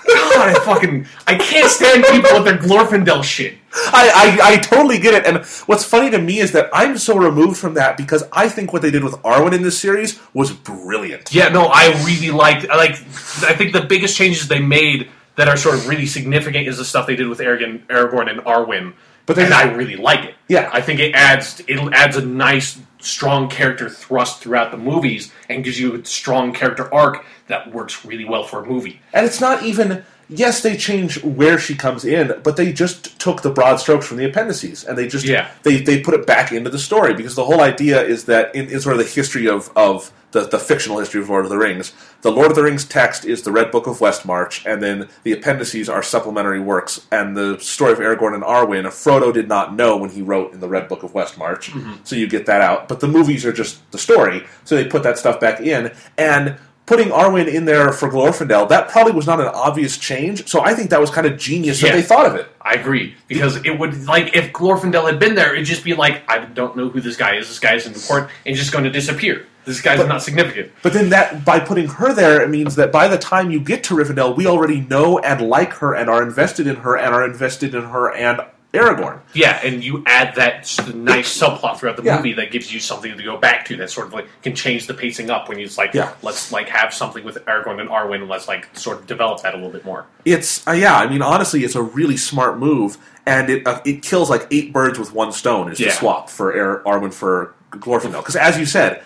God, 0.05 0.49
I 0.49 0.59
fucking 0.65 1.05
I 1.27 1.35
can't 1.35 1.69
stand 1.69 2.03
people 2.05 2.33
with 2.33 2.45
their 2.45 2.57
Glorfindel 2.57 3.23
shit. 3.23 3.57
I, 3.73 4.37
I, 4.41 4.53
I 4.53 4.57
totally 4.57 4.99
get 4.99 5.13
it. 5.13 5.25
And 5.25 5.45
what's 5.65 5.83
funny 5.83 6.11
to 6.11 6.19
me 6.19 6.39
is 6.39 6.51
that 6.51 6.69
I'm 6.73 6.97
so 6.97 7.17
removed 7.17 7.57
from 7.57 7.73
that 7.75 7.97
because 7.97 8.23
I 8.31 8.47
think 8.49 8.71
what 8.73 8.81
they 8.81 8.91
did 8.91 9.03
with 9.03 9.13
Arwen 9.23 9.53
in 9.53 9.63
this 9.63 9.79
series 9.79 10.19
was 10.33 10.51
brilliant. 10.51 11.33
Yeah, 11.33 11.49
no, 11.49 11.65
I 11.73 11.87
really 12.05 12.31
liked. 12.31 12.69
I 12.69 12.75
like. 12.75 12.91
I 12.91 13.55
think 13.55 13.73
the 13.73 13.85
biggest 13.87 14.15
changes 14.15 14.47
they 14.47 14.59
made 14.59 15.09
that 15.35 15.47
are 15.47 15.57
sort 15.57 15.75
of 15.75 15.87
really 15.87 16.05
significant 16.05 16.67
is 16.67 16.77
the 16.77 16.85
stuff 16.85 17.07
they 17.07 17.15
did 17.15 17.27
with 17.27 17.39
Aragorn, 17.39 17.85
Aragorn 17.87 18.29
and 18.29 18.41
Arwen. 18.41 18.93
But 19.25 19.37
and 19.39 19.53
I 19.53 19.71
really 19.71 19.95
like 19.95 20.25
it. 20.25 20.35
Yeah. 20.47 20.69
I 20.73 20.81
think 20.81 20.99
it 20.99 21.15
adds 21.15 21.61
it 21.67 21.79
adds 21.93 22.17
a 22.17 22.25
nice 22.25 22.79
strong 22.99 23.49
character 23.49 23.89
thrust 23.89 24.41
throughout 24.41 24.71
the 24.71 24.77
movies 24.77 25.31
and 25.49 25.63
gives 25.63 25.79
you 25.79 25.95
a 25.95 26.05
strong 26.05 26.53
character 26.53 26.93
arc 26.93 27.25
that 27.47 27.71
works 27.71 28.05
really 28.05 28.25
well 28.25 28.43
for 28.43 28.63
a 28.63 28.65
movie. 28.65 29.01
And 29.13 29.25
it's 29.25 29.41
not 29.41 29.63
even. 29.63 30.05
Yes, 30.35 30.61
they 30.61 30.75
change 30.75 31.23
where 31.23 31.57
she 31.57 31.75
comes 31.75 32.05
in, 32.05 32.33
but 32.43 32.57
they 32.57 32.73
just 32.73 33.19
took 33.19 33.41
the 33.41 33.51
broad 33.51 33.77
strokes 33.77 34.05
from 34.07 34.17
the 34.17 34.25
appendices 34.25 34.83
and 34.83 34.97
they 34.97 35.07
just 35.07 35.25
Yeah. 35.25 35.49
they, 35.63 35.77
they 35.77 35.99
put 36.01 36.13
it 36.13 36.25
back 36.25 36.51
into 36.51 36.69
the 36.69 36.79
story 36.79 37.13
because 37.13 37.35
the 37.35 37.45
whole 37.45 37.61
idea 37.61 38.01
is 38.01 38.25
that 38.25 38.53
in, 38.55 38.69
in 38.69 38.79
sort 38.79 38.93
of 38.97 38.99
the 39.05 39.11
history 39.11 39.47
of, 39.47 39.69
of 39.75 40.11
the, 40.31 40.41
the 40.41 40.59
fictional 40.59 40.97
history 40.99 41.21
of 41.21 41.29
Lord 41.29 41.45
of 41.45 41.51
the 41.51 41.57
Rings, 41.57 41.93
the 42.21 42.31
Lord 42.31 42.49
of 42.49 42.55
the 42.55 42.63
Rings 42.63 42.85
text 42.85 43.23
is 43.23 43.43
the 43.43 43.51
Red 43.51 43.69
Book 43.71 43.85
of 43.85 43.99
Westmarch, 43.99 44.65
and 44.65 44.81
then 44.81 45.07
the 45.21 45.31
appendices 45.31 45.87
are 45.87 46.01
supplementary 46.01 46.59
works. 46.59 47.05
And 47.11 47.37
the 47.37 47.59
story 47.59 47.91
of 47.93 47.99
Aragorn 47.99 48.33
and 48.33 48.43
Arwen, 48.43 48.85
Frodo 48.85 49.31
did 49.31 49.47
not 49.47 49.75
know 49.75 49.95
when 49.95 50.09
he 50.09 50.21
wrote 50.21 50.53
in 50.53 50.59
the 50.59 50.67
Red 50.67 50.87
Book 50.87 51.03
of 51.03 51.13
Westmarch, 51.13 51.69
mm-hmm. 51.69 51.93
so 52.03 52.15
you 52.15 52.27
get 52.27 52.47
that 52.47 52.61
out. 52.61 52.87
But 52.87 52.99
the 52.99 53.07
movies 53.07 53.45
are 53.45 53.53
just 53.53 53.89
the 53.91 53.99
story, 53.99 54.43
so 54.65 54.75
they 54.75 54.85
put 54.85 55.03
that 55.03 55.19
stuff 55.19 55.39
back 55.39 55.61
in. 55.61 55.93
And 56.17 56.57
putting 56.85 57.09
Arwen 57.09 57.47
in 57.47 57.65
there 57.65 57.91
for 57.91 58.09
Glorfindel, 58.09 58.69
that 58.69 58.89
probably 58.89 59.13
was 59.13 59.27
not 59.27 59.39
an 59.39 59.47
obvious 59.47 59.97
change. 59.97 60.47
So 60.47 60.61
I 60.61 60.73
think 60.73 60.89
that 60.89 60.99
was 60.99 61.09
kind 61.09 61.25
of 61.27 61.37
genius 61.37 61.81
that 61.81 61.93
they 61.93 62.01
thought 62.01 62.25
of 62.25 62.35
it. 62.35 62.47
I 62.61 62.73
agree 62.73 63.15
because 63.27 63.57
it 63.65 63.77
would 63.77 64.05
like 64.05 64.35
if 64.35 64.53
Glorfindel 64.53 65.05
had 65.05 65.19
been 65.19 65.35
there, 65.35 65.53
it'd 65.53 65.65
just 65.65 65.83
be 65.83 65.93
like 65.93 66.23
I 66.27 66.45
don't 66.45 66.75
know 66.75 66.89
who 66.89 67.01
this 67.01 67.15
guy 67.17 67.35
is. 67.35 67.47
This 67.47 67.59
guy 67.59 67.75
isn't 67.75 67.95
important, 67.95 68.31
and 68.45 68.55
just 68.55 68.71
going 68.71 68.83
to 68.85 68.89
disappear. 68.91 69.45
This 69.65 69.79
guy's 69.79 69.99
But- 69.99 70.09
not 70.09 70.21
significant. 70.21 70.71
But 70.81 70.91
then 70.91 71.09
that 71.11 71.45
by 71.45 71.59
putting 71.61 71.87
her 71.87 72.13
there, 72.13 72.41
it 72.41 72.49
means 72.49 72.75
that 72.75 72.91
by 72.91 73.07
the 73.07 73.17
time 73.17 73.49
you 73.49 73.61
get 73.61 73.83
to 73.85 73.95
Rivendell, 73.95 74.35
we 74.35 74.45
already 74.45 74.81
know 74.81 75.19
and 75.19 75.41
like 75.41 75.73
her 75.75 75.93
and 75.93 76.09
are 76.09 76.21
invested 76.21 76.67
in 76.67 76.77
her 76.77 76.97
and 76.97 77.13
are 77.15 77.23
invested 77.25 77.73
in 77.73 77.83
her 77.83 78.11
and 78.13 78.41
Aragorn. 78.73 79.19
Yeah, 79.33 79.59
and 79.63 79.83
you 79.83 80.03
add 80.07 80.33
that 80.35 80.61
nice 80.95 81.39
subplot 81.39 81.77
throughout 81.77 81.95
the 81.95 82.03
Yeah. 82.03 82.17
movie 82.17 82.33
that 82.33 82.51
gives 82.51 82.73
you 82.73 82.79
something 82.79 83.15
to 83.15 83.23
go 83.23 83.37
back 83.37 83.65
to. 83.65 83.77
That 83.77 83.91
sort 83.91 84.07
of 84.07 84.13
like 84.13 84.27
can 84.41 84.55
change 84.55 84.87
the 84.87 84.95
pacing 84.95 85.29
up 85.29 85.47
when 85.47 85.59
you 85.59 85.65
just 85.65 85.77
like 85.77 85.93
Yeah. 85.93 86.09
let's 86.23 86.51
like 86.51 86.69
have 86.69 86.91
something 86.93 87.23
with 87.23 87.35
Aragorn 87.45 87.79
and 87.79 87.89
Arwen 87.89 88.15
and 88.21 88.27
let's 88.29 88.47
like 88.47 88.67
sort 88.73 88.97
of 88.97 89.05
develop 89.07 89.41
that 89.43 89.53
a 89.53 89.57
little 89.57 89.71
bit 89.71 89.85
more. 89.85 90.05
It's 90.25 90.67
uh, 90.67 90.71
yeah, 90.71 90.95
I 90.97 91.07
mean 91.07 91.21
honestly, 91.21 91.63
it's 91.63 91.75
a 91.75 91.83
really 91.83 92.17
smart 92.17 92.57
move, 92.57 92.97
and 93.27 93.49
it 93.49 93.67
uh, 93.67 93.79
it 93.85 94.01
kills 94.01 94.29
like 94.31 94.47
eight 94.49 94.73
birds 94.73 94.97
with 94.97 95.13
one 95.13 95.31
stone. 95.31 95.71
Is 95.71 95.79
Yeah. 95.79 95.89
the 95.89 95.93
swap 95.93 96.29
for 96.29 96.83
Ar- 96.85 96.99
Arwen 96.99 97.13
for 97.13 97.53
Glorfindel? 97.71 98.17
Because 98.21 98.35
as 98.35 98.57
you 98.57 98.65
said. 98.65 99.03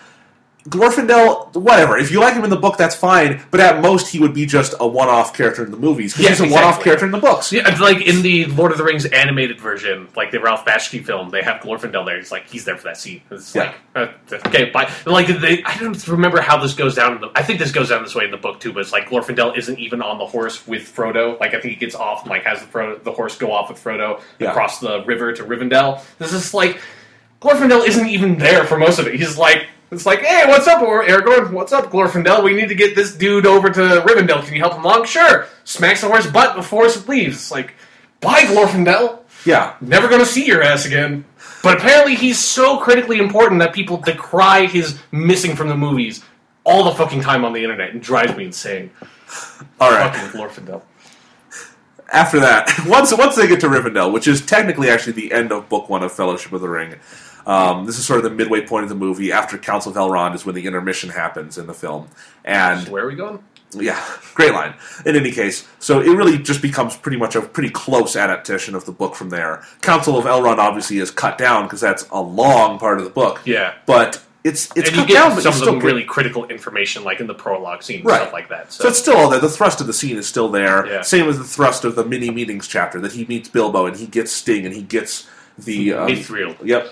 Glorfindel, 0.70 1.54
whatever. 1.56 1.98
If 1.98 2.12
you 2.12 2.20
like 2.20 2.34
him 2.34 2.44
in 2.44 2.50
the 2.50 2.58
book, 2.58 2.78
that's 2.78 2.96
fine. 2.96 3.42
But 3.52 3.60
at 3.60 3.82
most, 3.82 4.08
he 4.12 4.20
would 4.20 4.34
be 4.34 4.46
just 4.46 4.74
a 4.80 4.88
one-off 4.88 5.34
character 5.36 5.64
in 5.64 5.72
the 5.72 5.78
movies. 5.78 6.14
'cause 6.14 6.24
Yeah, 6.24 6.30
he's 6.30 6.42
a 6.42 6.48
one-off 6.48 6.84
character 6.84 7.06
in 7.06 7.12
the 7.12 7.18
books. 7.20 7.52
Yeah, 7.54 7.68
like 7.80 8.02
in 8.02 8.22
the 8.22 8.46
Lord 8.46 8.72
of 8.72 8.78
the 8.78 8.84
Rings 8.84 9.06
animated 9.06 9.62
version, 9.62 10.08
like 10.16 10.32
the 10.32 10.40
Ralph 10.40 10.66
Bakshi 10.66 11.06
film, 11.06 11.30
they 11.30 11.42
have 11.42 11.62
Glorfindel 11.62 12.06
there. 12.06 12.18
He's 12.18 12.32
like 12.32 12.48
he's 12.50 12.66
there 12.66 12.76
for 12.76 12.84
that 12.86 12.98
scene. 12.98 13.22
It's 13.32 13.56
Yeah. 13.56 13.72
like 13.96 14.12
uh, 14.34 14.38
okay, 14.48 14.70
but 14.74 14.90
like 15.06 15.28
they, 15.28 15.64
I 15.64 15.78
don't 15.78 16.08
remember 16.08 16.42
how 16.42 16.58
this 16.58 16.74
goes 16.74 16.96
down. 16.96 17.16
In 17.16 17.22
the, 17.22 17.30
I 17.36 17.44
think 17.44 17.60
this 17.60 17.72
goes 17.72 17.90
down 17.90 18.04
this 18.04 18.16
way 18.16 18.26
in 18.26 18.32
the 18.32 18.38
book 18.38 18.60
too. 18.60 18.74
But 18.74 18.82
it's 18.82 18.92
like 18.92 19.10
Glorfindel 19.10 19.58
isn't 19.58 19.80
even 19.80 20.02
on 20.02 20.18
the 20.18 20.26
horse 20.26 20.68
with 20.68 20.94
Frodo. 20.94 21.40
Like 21.40 21.54
I 21.54 21.62
think 21.62 21.76
he 21.76 21.80
gets 21.80 21.96
off 21.96 22.22
and 22.24 22.30
like 22.32 22.44
has 22.44 22.60
the 22.62 22.68
Frodo, 22.68 23.02
the 23.04 23.12
horse 23.12 23.38
go 23.38 23.52
off 23.52 23.70
with 23.70 23.82
Frodo 23.82 24.20
Yeah. 24.40 24.50
across 24.50 24.80
the 24.80 25.04
river 25.06 25.32
to 25.34 25.44
Rivendell. 25.44 26.02
This 26.20 26.34
is 26.34 26.54
like 26.54 26.80
Glorfindel 27.42 27.88
isn't 27.88 28.08
even 28.08 28.38
there 28.38 28.66
for 28.66 28.78
most 28.78 29.00
of 29.00 29.08
it. 29.08 29.16
He's 29.16 29.38
like. 29.38 29.68
It's 29.90 30.06
like, 30.06 30.20
hey, 30.20 30.44
what's 30.48 30.68
up, 30.68 30.82
Or- 30.82 31.04
Aragorn? 31.06 31.52
What's 31.52 31.72
up, 31.72 31.92
Glorfindel? 31.92 32.44
We 32.44 32.54
need 32.54 32.68
to 32.70 32.76
get 32.76 32.96
this 32.96 33.16
dude 33.16 33.46
over 33.46 33.70
to 33.70 33.80
Rivendell. 34.06 34.44
Can 34.46 34.54
you 34.56 34.60
help 34.62 34.74
him 34.74 34.84
along? 34.84 35.06
Sure. 35.06 35.48
Smacks 35.64 36.02
the 36.02 36.08
horse 36.08 36.28
butt 36.30 36.56
before 36.56 36.86
it 36.86 37.08
leaves. 37.08 37.38
It's 37.38 37.52
like, 37.52 37.74
bye, 38.20 38.42
Glorfindel. 38.42 39.20
Yeah, 39.46 39.76
Never 39.80 40.10
gonna 40.10 40.26
see 40.26 40.46
your 40.46 40.62
ass 40.62 40.86
again. 40.86 41.24
But 41.64 41.78
apparently, 41.78 42.16
he's 42.16 42.38
so 42.38 42.80
critically 42.80 43.18
important 43.20 43.60
that 43.62 43.72
people 43.74 43.98
decry 43.98 44.66
his 44.66 45.00
missing 45.12 45.56
from 45.56 45.70
the 45.70 45.78
movies 45.78 46.24
all 46.66 46.84
the 46.84 46.92
fucking 46.92 47.22
time 47.22 47.46
on 47.46 47.54
the 47.54 47.64
internet 47.64 47.92
and 47.92 48.02
drives 48.02 48.36
me 48.36 48.46
insane. 48.46 48.90
all 49.80 49.92
right. 49.92 50.14
Fucking 50.14 50.38
Glorfindel. 50.40 50.82
after 52.12 52.40
that, 52.42 52.70
once 52.88 53.16
once 53.16 53.36
they 53.38 53.48
get 53.48 53.62
to 53.62 53.68
Rivendell, 53.68 54.12
which 54.12 54.28
is 54.28 54.46
technically 54.46 54.90
actually 54.90 55.14
the 55.14 55.32
end 55.32 55.52
of 55.54 55.70
book 55.70 55.88
one 55.90 56.04
of 56.04 56.12
Fellowship 56.12 56.52
of 56.52 56.60
the 56.60 56.68
Ring, 56.70 56.96
um, 57.48 57.86
this 57.86 57.98
is 57.98 58.06
sort 58.06 58.18
of 58.18 58.24
the 58.24 58.30
midway 58.30 58.62
point 58.62 58.84
of 58.84 58.90
the 58.90 58.96
movie. 58.96 59.32
After 59.32 59.58
Council 59.58 59.92
of 59.92 59.98
Elrond 59.98 60.36
is 60.36 60.46
when 60.46 60.54
the 60.54 60.66
intermission 60.68 61.10
happens 61.10 61.58
in 61.58 61.66
the 61.66 61.74
film, 61.74 62.10
and 62.46 62.88
Where 62.90 63.04
are 63.06 63.08
we 63.08 63.16
going? 63.16 63.40
yeah, 63.72 64.02
great 64.36 64.54
line. 64.54 64.76
In 65.06 65.16
any 65.16 65.32
case, 65.32 65.68
so 65.80 66.00
it 66.02 66.10
really 66.16 66.38
just 66.38 66.62
becomes 66.62 66.96
pretty 66.96 67.18
much 67.18 67.36
a 67.36 67.42
pretty 67.42 67.70
close 67.70 68.16
adaptation 68.16 68.76
of 68.76 68.86
the 68.86 68.92
book 68.92 69.16
from 69.16 69.30
there. 69.30 69.64
Council 69.82 70.18
of 70.18 70.26
Elrond 70.26 70.58
obviously 70.58 71.00
is 71.00 71.10
cut 71.10 71.38
down 71.38 71.64
because 71.64 71.82
that's 71.82 72.08
a 72.12 72.22
long 72.22 72.78
part 72.80 73.00
of 73.00 73.04
the 73.06 73.10
book. 73.12 73.42
Yeah. 73.46 73.74
but 73.86 74.22
it's 74.44 74.70
it's 74.78 74.90
and 74.90 75.00
cut 75.00 75.10
down, 75.10 75.36
but 75.36 75.42
some 75.44 75.50
it's 75.50 75.58
of 75.60 75.64
still 75.64 75.74
the 75.74 75.80
great. 75.80 75.92
really 75.94 76.04
critical 76.06 76.46
information, 76.48 77.04
like 77.04 77.20
in 77.20 77.28
the 77.28 77.34
prologue 77.34 77.84
scene 77.84 77.98
and 77.98 78.06
Right. 78.06 78.22
stuff 78.22 78.32
like 78.34 78.48
that. 78.50 78.72
So, 78.72 78.84
So 78.84 78.90
it's 78.90 79.00
still 79.00 79.18
all 79.18 79.30
there. 79.30 79.40
The 79.42 79.50
thrust 79.50 79.82
of 79.82 79.88
the 79.88 79.94
scene 79.94 80.16
is 80.16 80.26
still 80.28 80.48
there. 80.50 80.86
Yeah. 80.88 81.02
Same 81.02 81.28
as 81.28 81.38
the 81.38 81.44
thrust 81.44 81.84
of 81.84 81.96
the 81.96 82.06
Many 82.06 82.30
Meetings 82.30 82.66
chapter 82.68 83.02
that 83.02 83.12
he 83.14 83.26
meets 83.26 83.50
Bilbo 83.50 83.86
and 83.88 83.98
he 83.98 84.06
gets 84.06 84.32
Sting 84.32 84.66
and 84.66 84.74
he 84.74 84.84
gets 84.84 85.28
the 85.58 85.92
um, 85.94 86.08
Mithril. 86.08 86.56
Yep, 86.64 86.88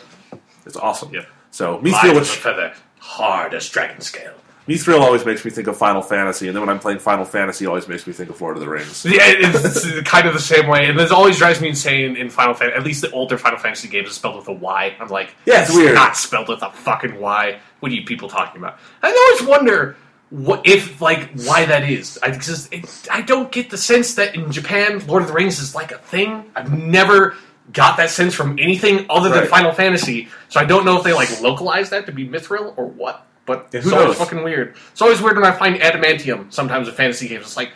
it's 0.66 0.78
awesome. 0.78 1.14
Yeah. 1.14 1.26
So 1.52 1.80
Mithril, 1.80 2.16
which 2.16 2.30
feather, 2.30 2.74
hard 3.00 3.54
as 3.54 3.70
dragon 3.70 4.02
scale. 4.02 4.34
Mithril 4.68 5.00
always 5.00 5.24
makes 5.26 5.46
me 5.46 5.52
think 5.52 5.68
of 5.68 5.78
Final 5.78 6.02
Fantasy, 6.02 6.48
and 6.48 6.56
then 6.56 6.62
when 6.62 6.70
I'm 6.70 6.80
playing 6.80 6.98
Final 6.98 7.24
Fantasy, 7.24 7.66
it 7.66 7.68
always 7.68 7.88
makes 7.88 8.08
me 8.08 8.14
think 8.14 8.32
of 8.32 8.42
Lord 8.42 8.58
of 8.58 8.62
the 8.62 8.68
Rings. 8.70 9.06
Yeah, 9.06 9.20
it's 9.24 10.02
kind 10.10 10.28
of 10.28 10.34
the 10.34 10.40
same 10.40 10.68
way, 10.68 10.88
and 10.88 10.98
this 10.98 11.12
always 11.12 11.38
drives 11.38 11.62
me 11.62 11.70
insane 11.70 12.18
in 12.18 12.32
Final 12.32 12.56
Fantasy. 12.56 12.76
At 12.76 12.84
least 12.84 13.02
the 13.02 13.12
older 13.12 13.38
Final 13.38 13.60
Fantasy 13.60 13.88
games 13.88 14.10
is 14.10 14.16
spelled 14.16 14.38
with 14.38 14.48
a 14.48 14.54
Y. 14.54 14.96
I'm 15.00 15.08
like, 15.10 15.36
Yeah, 15.46 15.62
it's 15.62 15.74
weird. 15.74 15.94
Not 15.94 16.18
spelled 16.18 16.50
with 16.50 16.64
a 16.64 16.72
fucking 16.72 17.20
Y. 17.20 17.60
What 17.80 17.92
are 17.92 17.96
you 17.96 18.06
people 18.06 18.28
talking 18.28 18.60
about? 18.60 18.80
I 19.04 19.36
always 19.38 19.48
wonder 19.48 19.98
what 20.32 20.66
if 20.66 21.00
like 21.00 21.30
why 21.42 21.66
that 21.66 21.88
is. 21.88 22.18
I 22.24 22.32
just 22.32 22.74
it, 22.74 23.08
I 23.12 23.22
don't 23.22 23.52
get 23.52 23.70
the 23.70 23.78
sense 23.78 24.16
that 24.16 24.34
in 24.34 24.52
Japan, 24.52 25.06
Lord 25.06 25.22
of 25.22 25.28
the 25.28 25.36
Rings 25.36 25.60
is 25.60 25.76
like 25.76 25.92
a 25.92 26.00
thing. 26.00 26.44
I've 26.56 26.74
never 26.76 27.36
got 27.74 27.98
that 27.98 28.10
sense 28.10 28.34
from 28.34 28.58
anything 28.60 29.06
other 29.10 29.30
than 29.30 29.40
Right. 29.40 29.50
Final 29.50 29.72
Fantasy. 29.74 30.28
So 30.50 30.60
I 30.60 30.66
don't 30.66 30.86
know 30.86 30.98
if 30.98 31.04
they 31.04 31.14
like 31.14 31.42
localized 31.42 31.92
that 31.92 32.06
to 32.06 32.12
be 32.12 32.28
mithril 32.28 32.74
or 32.78 32.86
what. 32.88 33.26
But 33.46 33.68
Yeah, 33.72 33.80
it's 33.80 33.90
who 33.90 33.96
always 33.96 34.08
knows? 34.10 34.18
fucking 34.18 34.44
weird. 34.44 34.76
It's 34.92 35.02
always 35.02 35.22
weird 35.22 35.36
when 35.38 35.46
I 35.46 35.52
find 35.52 35.76
adamantium 35.80 36.52
sometimes 36.54 36.88
in 36.88 36.94
fantasy 36.96 37.28
games. 37.28 37.46
It's 37.46 37.58
like 37.58 37.72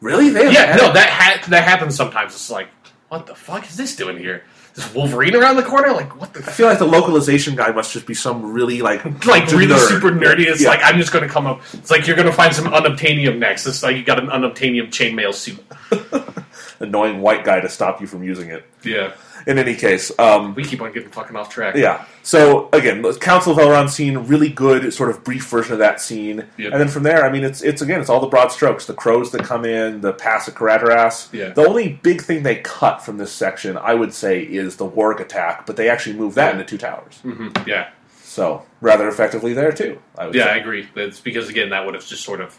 Really? 0.00 0.30
They 0.30 0.52
yeah, 0.52 0.74
no, 0.76 0.92
that 0.92 1.08
ha- 1.10 1.44
that 1.50 1.62
happens 1.64 1.94
sometimes. 1.94 2.32
It's 2.34 2.50
like, 2.50 2.68
what 3.08 3.26
the 3.26 3.34
fuck 3.36 3.68
is 3.68 3.76
this 3.76 3.94
doing 3.94 4.18
here? 4.18 4.42
Is 4.74 4.92
Wolverine 4.94 5.36
around 5.36 5.56
the 5.56 5.62
corner? 5.62 5.92
Like, 5.92 6.18
what 6.18 6.32
the? 6.32 6.40
I 6.40 6.50
feel 6.50 6.66
like 6.66 6.78
the 6.80 6.86
localization 6.86 7.54
guy 7.54 7.70
must 7.72 7.92
just 7.92 8.06
be 8.06 8.14
some 8.14 8.52
really 8.52 8.80
like 8.82 9.04
like 9.26 9.46
really 9.52 9.66
nerd. 9.66 9.86
super 9.88 10.10
nerdy. 10.10 10.46
It's 10.46 10.62
Yeah. 10.62 10.70
like 10.70 10.80
I'm 10.82 10.98
just 10.98 11.12
going 11.12 11.26
to 11.26 11.30
come 11.32 11.46
up. 11.46 11.60
It's 11.74 11.90
like 11.90 12.06
you're 12.06 12.16
going 12.16 12.26
to 12.26 12.32
find 12.34 12.52
some 12.54 12.64
unobtainium 12.72 13.38
next. 13.38 13.66
It's 13.66 13.82
like 13.82 13.96
you 13.96 14.02
got 14.02 14.18
an 14.18 14.26
unobtainium 14.28 14.88
chainmail 14.88 15.34
suit. 15.34 15.62
annoying 16.82 17.20
white 17.22 17.44
guy 17.44 17.60
to 17.60 17.68
stop 17.68 18.00
you 18.00 18.06
from 18.06 18.22
using 18.22 18.50
it. 18.50 18.64
Yeah, 18.84 19.12
In 19.46 19.58
any 19.58 19.74
case, 19.74 20.10
um, 20.18 20.54
we 20.54 20.64
keep 20.64 20.82
on 20.82 20.92
getting 20.92 21.08
fucking 21.10 21.36
off 21.36 21.48
track. 21.48 21.76
Yeah. 21.76 22.04
So 22.24 22.68
again, 22.72 23.02
the 23.02 23.14
Council 23.14 23.52
of 23.52 23.58
Elrond 23.58 23.88
scene, 23.90 24.18
really 24.18 24.48
good 24.48 24.92
sort 24.92 25.08
of 25.10 25.22
brief 25.24 25.46
version 25.48 25.72
of 25.72 25.78
that 25.78 26.00
scene, 26.00 26.46
Yep. 26.58 26.72
and 26.72 26.80
then 26.80 26.88
from 26.88 27.02
there, 27.04 27.24
I 27.24 27.30
mean, 27.30 27.44
it's 27.44 27.62
it's 27.62 27.80
again, 27.82 28.00
it's 28.00 28.10
all 28.10 28.20
the 28.20 28.26
broad 28.26 28.48
strokes, 28.52 28.86
the 28.86 28.94
crows 28.94 29.30
that 29.32 29.44
come 29.44 29.64
in, 29.64 30.00
the 30.00 30.12
pass 30.12 30.48
of 30.48 30.54
Caradhras. 30.54 31.32
Yeah. 31.32 31.50
The 31.50 31.66
only 31.66 32.00
big 32.02 32.20
thing 32.22 32.42
they 32.42 32.56
cut 32.56 33.02
from 33.04 33.16
this 33.18 33.32
section, 33.32 33.76
I 33.78 33.94
would 33.94 34.12
say, 34.12 34.40
is 34.42 34.76
the 34.76 34.88
Warg 34.88 35.20
attack, 35.20 35.66
but 35.66 35.76
they 35.76 35.88
actually 35.88 36.16
moved 36.16 36.36
that 36.36 36.52
into 36.52 36.64
two 36.64 36.78
towers, 36.78 37.18
hmm 37.22 37.48
yeah, 37.66 37.90
so 38.22 38.64
rather 38.80 39.08
effectively 39.08 39.52
there 39.54 39.72
too. 39.72 40.00
I 40.18 40.26
would 40.26 40.34
yeah. 40.34 40.46
I 40.46 40.56
agree. 40.56 40.88
It's 40.96 41.20
because 41.20 41.48
again, 41.48 41.70
that 41.70 41.84
would 41.86 41.94
have 41.94 42.04
just 42.06 42.24
sort 42.24 42.40
of. 42.40 42.58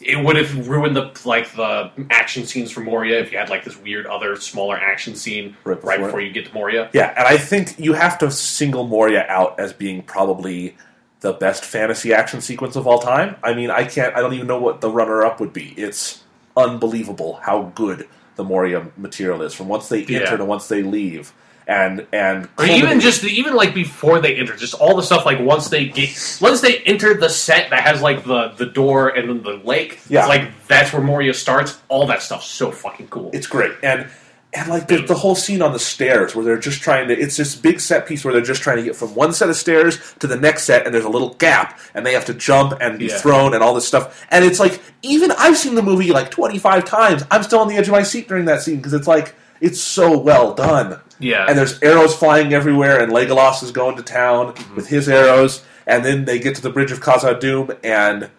It 0.00 0.22
would 0.22 0.36
have 0.36 0.68
ruined 0.68 0.94
the 0.94 1.10
like 1.24 1.52
the 1.52 1.90
action 2.10 2.44
scenes 2.44 2.70
for 2.70 2.80
Moria 2.80 3.18
if 3.20 3.32
you 3.32 3.38
had 3.38 3.48
like 3.48 3.64
this 3.64 3.78
weird 3.78 4.06
other 4.06 4.36
smaller 4.36 4.76
action 4.76 5.14
scene 5.14 5.56
Right 5.64 5.82
right 5.82 5.96
before 5.96 6.08
before, 6.08 6.20
you 6.20 6.32
get 6.32 6.46
to 6.46 6.52
Moria. 6.54 6.90
Yeah, 6.92 7.14
and 7.16 7.26
I 7.26 7.38
think 7.38 7.78
you 7.78 7.94
have 7.94 8.18
to 8.18 8.30
single 8.30 8.86
Moria 8.86 9.24
out 9.28 9.58
as 9.58 9.72
being 9.72 10.02
probably 10.02 10.76
the 11.20 11.32
best 11.32 11.64
fantasy 11.64 12.12
action 12.12 12.42
sequence 12.42 12.76
of 12.76 12.86
all 12.86 12.98
time. 12.98 13.36
I 13.42 13.54
mean, 13.54 13.70
I 13.70 13.84
can't. 13.84 14.14
I 14.14 14.20
don't 14.20 14.34
even 14.34 14.46
know 14.46 14.60
what 14.60 14.82
the 14.82 14.90
runner-up 14.90 15.40
would 15.40 15.54
be. 15.54 15.72
It's 15.78 16.22
unbelievable 16.56 17.40
how 17.42 17.72
good 17.74 18.06
the 18.36 18.44
Moria 18.44 18.88
material 18.98 19.40
is 19.42 19.54
from 19.54 19.66
once 19.68 19.88
they 19.88 20.00
Yeah. 20.04 20.20
enter 20.20 20.36
to 20.36 20.44
once 20.44 20.68
they 20.68 20.82
leave, 20.82 21.32
and 21.66 22.06
and 22.12 22.48
Or 22.58 22.64
even 22.64 23.00
just 23.00 23.24
even 23.24 23.54
like 23.54 23.74
before 23.74 24.20
they 24.20 24.36
enter, 24.36 24.54
just 24.56 24.74
all 24.74 24.94
the 24.96 25.02
stuff 25.02 25.26
like 25.26 25.40
once 25.40 25.68
they 25.68 25.86
get 25.86 26.38
once 26.40 26.60
they 26.60 26.78
enter 26.80 27.14
the 27.14 27.28
set 27.28 27.70
that 27.70 27.82
has 27.82 28.00
like 28.02 28.24
the 28.24 28.48
the 28.56 28.66
door 28.66 29.08
and 29.08 29.28
then 29.28 29.42
the 29.42 29.60
lake. 29.66 29.98
Yeah. 30.08 30.20
it's 30.20 30.28
like 30.28 30.66
that's 30.68 30.92
where 30.92 31.02
Moria 31.02 31.34
starts. 31.34 31.78
All 31.88 32.06
that 32.06 32.22
stuff's 32.22 32.46
so 32.46 32.70
fucking 32.70 33.08
cool. 33.08 33.30
it's 33.32 33.46
great 33.46 33.72
and. 33.82 34.06
And 34.54 34.70
like 34.70 34.86
the, 34.88 35.02
the 35.02 35.14
whole 35.14 35.34
scene 35.34 35.60
on 35.60 35.74
the 35.74 35.78
stairs 35.78 36.34
where 36.34 36.42
they're 36.42 36.56
just 36.56 36.80
trying 36.80 37.08
to, 37.08 37.14
it's 37.18 37.36
this 37.36 37.54
big 37.54 37.78
set 37.78 38.06
piece 38.06 38.24
where 38.24 38.32
they're 38.32 38.40
just 38.42 38.62
trying 38.62 38.78
to 38.78 38.82
get 38.84 38.96
from 38.96 39.14
one 39.14 39.34
set 39.34 39.50
of 39.50 39.56
stairs 39.56 40.14
to 40.20 40.26
the 40.26 40.36
next 40.36 40.62
set, 40.62 40.86
and 40.86 40.94
there's 40.94 41.04
a 41.04 41.10
little 41.10 41.34
gap, 41.34 41.78
and 41.92 42.06
they 42.06 42.14
have 42.14 42.24
to 42.26 42.32
jump 42.32 42.72
and 42.80 42.98
be 42.98 43.06
Yeah. 43.06 43.18
thrown 43.18 43.52
and 43.52 43.62
all 43.62 43.74
this 43.74 43.86
stuff. 43.86 44.24
And 44.30 44.46
it's 44.46 44.58
like, 44.58 44.80
even 45.02 45.30
I've 45.32 45.58
seen 45.58 45.74
the 45.74 45.82
movie 45.82 46.10
like 46.10 46.30
25 46.30 46.86
times, 46.86 47.22
I'm 47.30 47.42
still 47.42 47.58
on 47.58 47.68
the 47.68 47.74
edge 47.74 47.88
of 47.88 47.92
my 47.92 48.02
seat 48.02 48.28
during 48.28 48.46
that 48.46 48.62
scene 48.62 48.76
because 48.76 48.94
it's 48.94 49.08
like, 49.08 49.34
It's 49.60 49.80
so 49.80 50.18
well 50.18 50.54
done. 50.54 51.00
Yeah. 51.18 51.46
And 51.48 51.56
there's 51.58 51.82
arrows 51.82 52.14
flying 52.14 52.52
everywhere, 52.52 53.00
and 53.00 53.10
Legolas 53.12 53.62
is 53.62 53.70
going 53.70 53.96
to 53.96 54.02
town 54.02 54.52
mm-hmm. 54.52 54.76
with 54.76 54.88
his 54.88 55.08
arrows, 55.08 55.64
and 55.86 56.04
then 56.04 56.24
they 56.24 56.38
get 56.38 56.54
to 56.56 56.62
the 56.62 56.70
bridge 56.70 56.92
of 56.92 57.00
Khazad-dûm, 57.00 57.78
and 57.82 58.30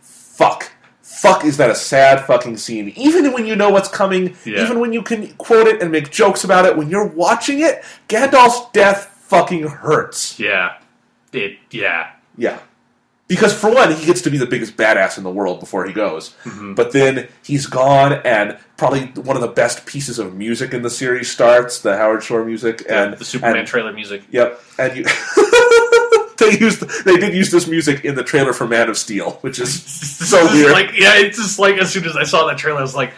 fuck. 0.00 0.72
Fuck, 1.02 1.44
is 1.44 1.56
that 1.58 1.70
a 1.70 1.74
sad 1.74 2.26
fucking 2.26 2.56
scene? 2.56 2.92
Even 2.96 3.32
when 3.32 3.46
you 3.46 3.54
know 3.54 3.70
what's 3.70 3.88
coming, 3.88 4.34
Yeah. 4.44 4.62
even 4.64 4.80
when 4.80 4.92
you 4.92 5.02
can 5.02 5.32
quote 5.34 5.68
it 5.68 5.80
and 5.80 5.92
make 5.92 6.10
jokes 6.10 6.42
about 6.42 6.64
it, 6.64 6.76
when 6.76 6.88
you're 6.90 7.06
watching 7.06 7.60
it, 7.60 7.84
Gandalf's 8.08 8.70
death 8.72 9.06
fucking 9.26 9.62
hurts. 9.68 10.40
yeah. 10.40 10.78
It. 11.32 11.58
Yeah. 11.70 12.10
Yeah. 12.36 12.58
Because 13.34 13.58
for 13.58 13.72
one, 13.72 13.94
he 13.94 14.04
gets 14.04 14.20
to 14.22 14.30
be 14.30 14.36
the 14.36 14.44
biggest 14.46 14.76
badass 14.76 15.16
in 15.16 15.24
the 15.24 15.30
world 15.30 15.58
before 15.58 15.86
he 15.86 15.92
goes. 15.94 16.34
Mm-hmm. 16.44 16.74
But 16.74 16.92
then 16.92 17.28
he's 17.42 17.66
gone, 17.66 18.20
and 18.24 18.58
probably 18.76 19.06
one 19.22 19.36
of 19.36 19.42
the 19.42 19.48
best 19.48 19.86
pieces 19.86 20.18
of 20.18 20.34
music 20.34 20.74
in 20.74 20.82
the 20.82 20.90
series 20.90 21.30
starts 21.30 21.80
the 21.80 21.96
Howard 21.96 22.22
Shore 22.22 22.44
music, 22.44 22.84
and 22.88 23.14
the 23.14 23.24
Superman 23.24 23.56
and- 23.60 23.66
trailer 23.66 23.92
music. 23.94 24.22
Yep, 24.30 24.60
and 24.78 24.96
you. 24.98 25.04
they 26.38 26.58
used 26.58 26.80
they 27.04 27.16
did 27.16 27.34
use 27.34 27.50
this 27.50 27.66
music 27.66 28.04
in 28.04 28.16
the 28.16 28.22
trailer 28.24 28.52
for 28.52 28.66
Man 28.66 28.90
of 28.90 28.98
Steel, 28.98 29.32
which 29.40 29.58
is 29.58 29.82
so 29.82 30.44
weird. 30.52 30.72
Like, 30.72 30.90
yeah, 30.98 31.16
it's 31.16 31.38
just 31.38 31.58
like 31.58 31.76
as 31.76 31.90
soon 31.90 32.04
as 32.04 32.16
I 32.16 32.24
saw 32.24 32.46
that 32.48 32.58
trailer, 32.58 32.80
I 32.80 32.82
was 32.82 32.94
like, 32.94 33.14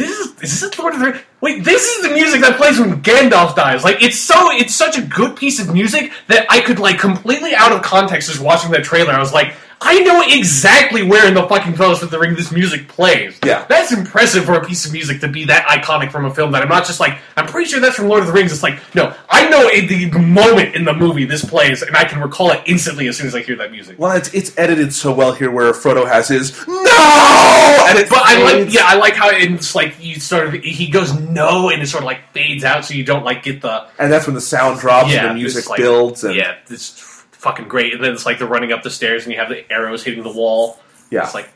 "This 0.00 0.18
is 0.18 0.42
is 0.42 0.60
this 0.60 0.78
Lord 0.78 0.94
of 0.94 1.00
the 1.00 1.06
Rings? 1.06 1.20
Wait, 1.40 1.64
this 1.64 1.86
is 1.86 2.02
the 2.08 2.14
music 2.14 2.40
that 2.40 2.56
plays 2.56 2.78
when 2.78 3.02
Gandalf 3.02 3.54
dies. 3.54 3.84
Like, 3.84 4.02
it's 4.02 4.18
so 4.18 4.50
it's 4.50 4.74
such 4.74 4.98
a 4.98 5.02
good 5.02 5.36
piece 5.36 5.60
of 5.60 5.72
music 5.72 6.12
that 6.28 6.46
I 6.48 6.60
could 6.60 6.78
like 6.78 6.98
completely 6.98 7.54
out 7.54 7.72
of 7.72 7.82
context 7.82 8.28
just 8.28 8.40
watching 8.40 8.70
that 8.72 8.84
trailer. 8.84 9.12
I 9.12 9.20
was 9.20 9.32
like." 9.32 9.54
I 9.82 10.00
know 10.00 10.22
exactly 10.26 11.02
where 11.02 11.26
in 11.26 11.32
the 11.34 11.46
fucking 11.48 11.74
Fellowship 11.74 12.04
of 12.04 12.10
the 12.10 12.18
Ring 12.18 12.34
this 12.34 12.52
music 12.52 12.86
plays. 12.88 13.38
Yeah. 13.44 13.64
That's 13.66 13.92
impressive 13.92 14.44
for 14.44 14.54
a 14.54 14.64
piece 14.64 14.84
of 14.84 14.92
music 14.92 15.20
to 15.22 15.28
be 15.28 15.46
that 15.46 15.66
iconic 15.66 16.12
from 16.12 16.26
a 16.26 16.34
film 16.34 16.52
that 16.52 16.62
I'm 16.62 16.68
not 16.68 16.84
just 16.86 17.00
like, 17.00 17.18
I'm 17.36 17.46
pretty 17.46 17.70
sure 17.70 17.80
that's 17.80 17.96
from 17.96 18.08
Lord 18.08 18.20
of 18.20 18.26
the 18.26 18.32
Rings. 18.34 18.52
It's 18.52 18.62
like, 18.62 18.78
no, 18.94 19.14
I 19.30 19.48
know 19.48 19.68
the 19.70 20.10
moment 20.18 20.74
in 20.74 20.84
the 20.84 20.92
movie 20.92 21.24
this 21.24 21.44
plays, 21.44 21.80
and 21.82 21.96
I 21.96 22.04
can 22.04 22.20
recall 22.20 22.50
it 22.50 22.60
instantly 22.66 23.08
as 23.08 23.16
soon 23.16 23.26
as 23.26 23.34
I 23.34 23.40
hear 23.40 23.56
that 23.56 23.70
music. 23.72 23.98
well, 23.98 24.16
it's 24.16 24.32
it's 24.34 24.56
edited 24.58 24.92
so 24.92 25.14
well 25.14 25.32
here, 25.32 25.50
where 25.50 25.72
Frodo 25.72 26.06
has 26.06 26.28
his 26.28 26.52
no, 26.66 27.86
and 27.88 27.98
it 27.98 28.08
But 28.10 28.20
I 28.22 28.42
like, 28.42 28.72
yeah, 28.72 28.82
I 28.84 28.96
like 28.96 29.14
how 29.14 29.30
it's 29.30 29.74
like 29.74 29.94
you 30.02 30.20
sort 30.20 30.48
of 30.48 30.62
he 30.62 30.88
goes 30.90 31.18
no 31.18 31.70
and 31.70 31.82
it 31.82 31.86
sort 31.86 32.02
of 32.02 32.06
like 32.06 32.20
fades 32.32 32.64
out, 32.64 32.84
so 32.84 32.94
you 32.94 33.04
don't 33.04 33.24
like 33.24 33.42
get 33.42 33.62
the 33.62 33.86
and 33.98 34.12
that's 34.12 34.26
when 34.26 34.34
the 34.34 34.40
sound 34.40 34.80
drops 34.80 35.10
yeah 35.12 35.26
and 35.26 35.30
the 35.30 35.34
music 35.34 35.62
this, 35.64 35.70
like- 35.70 35.78
builds, 35.78 36.22
and 36.24 36.34
yeah, 36.34 36.56
it's 36.68 37.09
fucking 37.40 37.68
great. 37.68 37.94
And 37.94 38.04
then 38.04 38.12
it's 38.12 38.26
like 38.26 38.38
they're 38.38 38.46
running 38.48 38.72
up 38.72 38.82
the 38.82 38.90
stairs 38.90 39.24
and 39.24 39.32
you 39.32 39.38
have 39.38 39.48
the 39.48 39.70
arrows 39.72 40.04
hitting 40.04 40.22
the 40.22 40.32
wall. 40.32 40.78
yeah. 41.10 41.24
It's 41.24 41.34
like, 41.34 41.48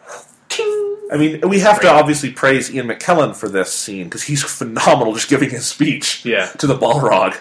ting. 0.48 0.96
I 1.12 1.16
mean, 1.18 1.48
we 1.48 1.60
have 1.60 1.80
to 1.82 1.88
obviously 1.88 2.30
praise 2.32 2.74
Ian 2.74 2.88
McKellen 2.88 3.36
for 3.36 3.48
this 3.48 3.70
scene 3.72 4.04
because 4.04 4.22
he's 4.24 4.42
phenomenal 4.58 5.12
just 5.12 5.28
giving 5.28 5.50
his 5.50 5.66
speech 5.66 6.24
Yeah. 6.24 6.46
to 6.46 6.66
the 6.66 6.76
Balrog. 6.76 7.36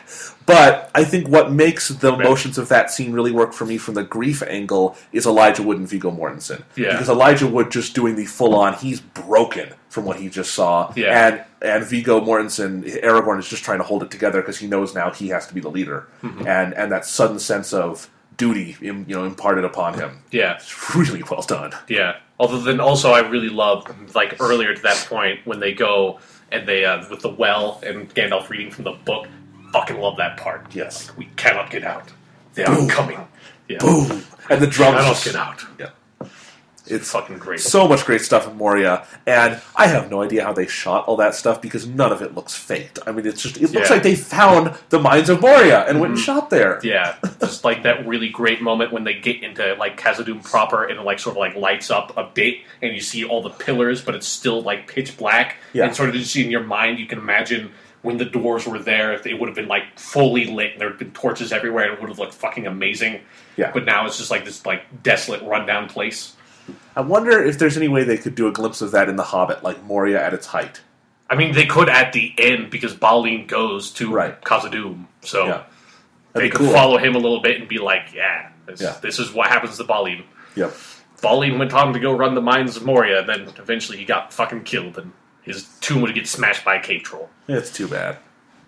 But 0.45 0.91
I 0.93 1.05
think 1.05 1.29
what 1.29 1.53
makes 1.53 1.87
the 1.87 2.13
emotions 2.13 2.57
of 2.57 2.67
that 2.67 2.91
scene 2.91 3.13
really 3.13 3.31
work 3.31 3.53
for 3.53 3.65
me 3.65 3.77
from 3.77 3.93
the 3.93 4.03
grief 4.03 4.43
angle 4.43 4.97
is 5.13 5.25
Elijah 5.25 5.63
Wood 5.63 5.77
and 5.77 5.87
Viggo 5.87 6.11
Mortensen. 6.11 6.63
Yeah. 6.75 6.91
Because 6.91 7.07
Elijah 7.07 7.47
Wood 7.47 7.71
just 7.71 7.95
doing 7.95 8.17
the 8.17 8.25
full 8.25 8.53
on, 8.53 8.73
he's 8.73 8.99
broken 8.99 9.73
from 9.87 10.03
what 10.03 10.19
he 10.19 10.27
just 10.27 10.53
saw. 10.53 10.91
Yeah. 10.97 11.27
And 11.29 11.43
and 11.61 11.85
Viggo 11.85 12.19
Mortensen, 12.19 12.83
Aragorn 13.01 13.39
is 13.39 13.47
just 13.47 13.63
trying 13.63 13.77
to 13.77 13.85
hold 13.85 14.03
it 14.03 14.11
together 14.11 14.41
because 14.41 14.57
he 14.59 14.67
knows 14.67 14.93
now 14.93 15.11
he 15.11 15.29
has 15.29 15.47
to 15.47 15.53
be 15.53 15.61
the 15.61 15.69
leader. 15.69 16.07
Mm-hmm. 16.21 16.45
And 16.45 16.73
and 16.73 16.91
that 16.91 17.05
sudden 17.05 17.39
sense 17.39 17.71
of 17.71 18.09
duty, 18.43 18.75
you 18.81 18.93
know, 19.07 19.25
imparted 19.25 19.63
upon 19.63 19.93
him. 19.93 20.19
Yeah, 20.31 20.55
It's 20.55 20.95
really 20.95 21.23
well 21.29 21.41
done. 21.41 21.71
yeah. 21.87 22.17
Although 22.39 22.59
then 22.59 22.79
also 22.79 23.11
I 23.11 23.19
really 23.29 23.49
love 23.49 23.79
like 24.15 24.41
earlier 24.41 24.75
to 24.75 24.81
that 24.81 25.05
point 25.09 25.45
when 25.45 25.59
they 25.59 25.73
go 25.73 26.19
and 26.51 26.67
they 26.67 26.83
uh, 26.83 27.07
with 27.09 27.21
the 27.21 27.29
well 27.29 27.79
and 27.85 28.13
Gandalf 28.13 28.49
reading 28.49 28.69
from 28.71 28.83
the 28.83 28.91
book. 28.91 29.27
Fucking 29.71 29.97
love 29.99 30.17
that 30.17 30.37
part. 30.37 30.75
Yes. 30.75 31.15
we 31.17 31.25
cannot 31.37 31.71
get 31.71 31.83
out. 31.83 32.11
They 32.55 32.63
are 32.65 32.75
Boom. 32.75 32.87
coming. 32.89 33.19
Yeah. 33.69 33.77
Boom! 33.79 34.23
And 34.49 34.61
the 34.61 34.67
drums 34.67 34.97
Cannot 34.97 35.23
get 35.23 35.35
out. 35.35 35.65
Yeah. 35.79 35.89
It's 36.85 37.11
fucking 37.11 37.37
great. 37.37 37.61
so 37.61 37.87
much 37.87 38.05
great 38.05 38.21
stuff 38.21 38.47
in 38.47 38.57
Moria, 38.57 39.07
and 39.25 39.61
I 39.75 39.87
have 39.87 40.11
no 40.11 40.21
idea 40.21 40.43
how 40.43 40.51
they 40.51 40.67
shot 40.67 41.05
all 41.07 41.15
that 41.17 41.33
stuff 41.33 41.61
because 41.61 41.87
none 41.87 42.11
of 42.11 42.21
it 42.21 42.35
looks 42.35 42.53
faked. 42.53 42.99
I 43.07 43.11
mean, 43.11 43.25
it's 43.25 43.41
just 43.41 43.55
it 43.57 43.61
looks 43.61 43.73
Yeah. 43.73 43.81
Mm-hmm. 43.83 43.93
like 43.93 44.03
they 44.03 44.15
found 44.15 44.75
the 44.89 44.99
mines 44.99 45.29
of 45.29 45.39
Moria 45.41 45.85
and 45.87 46.01
went 46.01 46.13
and 46.13 46.19
shot 46.21 46.49
there. 46.49 46.79
Yeah, 46.83 47.15
just 47.39 47.63
like 47.63 47.83
that 47.83 48.05
really 48.05 48.29
great 48.29 48.61
moment 48.61 48.91
when 48.91 49.03
they 49.05 49.13
get 49.13 49.41
into 49.43 49.75
like 49.75 49.99
Khazad-dûm 49.99 50.43
proper 50.43 50.83
and 50.83 50.99
it 50.99 51.03
like 51.03 51.19
sort 51.19 51.35
of 51.35 51.39
like 51.39 51.55
lights 51.55 51.89
up 51.89 52.17
a 52.17 52.25
bit 52.25 52.55
and 52.81 52.93
you 52.93 52.99
see 53.01 53.23
all 53.23 53.41
the 53.41 53.49
pillars, 53.49 54.01
but 54.01 54.13
it's 54.15 54.27
still 54.27 54.61
like 54.61 54.87
pitch 54.87 55.15
black. 55.17 55.55
Yeah. 55.71 55.85
And 55.85 55.95
sort 55.95 56.09
of 56.09 56.15
just 56.15 56.35
in 56.35 56.51
your 56.51 56.63
mind, 56.63 56.99
you 56.99 57.05
can 57.05 57.17
imagine 57.19 57.71
when 58.01 58.17
the 58.17 58.25
doors 58.25 58.67
were 58.67 58.79
there, 58.79 59.13
if 59.13 59.25
it 59.25 59.39
would 59.39 59.47
have 59.47 59.55
been 59.55 59.69
like 59.69 59.97
fully 59.97 60.45
lit 60.47 60.73
and 60.73 60.81
there 60.81 60.89
had 60.89 60.99
been 60.99 61.11
torches 61.11 61.53
everywhere, 61.53 61.85
and 61.85 61.93
it 61.93 62.01
would 62.01 62.09
have 62.09 62.19
looked 62.19 62.33
fucking 62.33 62.67
amazing. 62.67 63.21
Yeah. 63.55 63.71
But 63.71 63.85
now 63.85 64.05
it's 64.05 64.17
just 64.17 64.29
like 64.29 64.43
this 64.43 64.65
like 64.65 65.03
desolate, 65.03 65.41
rundown 65.43 65.87
place. 65.87 66.32
I 66.95 67.01
wonder 67.01 67.43
if 67.43 67.57
there's 67.59 67.75
any 67.77 67.87
way 67.87 68.03
they 68.03 68.17
could 68.17 68.35
do 68.35 68.47
a 68.47 68.51
glimpse 68.51 68.81
of 68.81 68.91
that 68.91 69.09
in 69.09 69.15
The 69.15 69.23
Hobbit, 69.23 69.63
like 69.63 69.83
Moria 69.83 70.23
at 70.23 70.33
its 70.33 70.47
height. 70.47 70.81
I 71.29 71.35
mean, 71.35 71.53
they 71.53 71.65
could 71.65 71.89
at 71.89 72.13
the 72.13 72.33
end 72.37 72.69
because 72.69 72.93
Balin 72.93 73.47
goes 73.47 73.91
to 73.93 74.11
Right. 74.11 74.39
Khazad-dûm, 74.41 75.05
so 75.21 75.45
Yeah, 75.47 75.61
they 76.33 76.49
could 76.49 76.59
cool. 76.61 76.71
follow 76.71 76.97
him 76.97 77.15
a 77.15 77.19
little 77.19 77.41
bit 77.41 77.59
and 77.59 77.67
be 77.67 77.79
like, 77.79 78.13
"Yeah, 78.13 78.49
this, 78.67 78.81
Yeah. 78.81 78.95
this 79.01 79.17
is 79.19 79.31
what 79.31 79.47
happens 79.49 79.77
to 79.77 79.83
Balin." 79.83 80.23
Yep. 80.55 80.75
Balin 81.21 81.57
went 81.57 81.73
on 81.73 81.93
to 81.93 81.99
go 81.99 82.13
run 82.13 82.35
the 82.35 82.41
mines 82.41 82.75
of 82.77 82.85
Moria, 82.85 83.19
and 83.21 83.29
then 83.29 83.41
eventually 83.57 83.97
he 83.97 84.05
got 84.05 84.31
fucking 84.33 84.63
killed, 84.63 84.97
and 84.97 85.13
his 85.41 85.63
tomb 85.81 86.01
would 86.01 86.13
get 86.13 86.27
smashed 86.27 86.63
by 86.63 86.75
a 86.75 86.81
cave 86.81 87.03
troll. 87.03 87.29
It's 87.47 87.71
too 87.71 87.87
bad. 87.87 88.17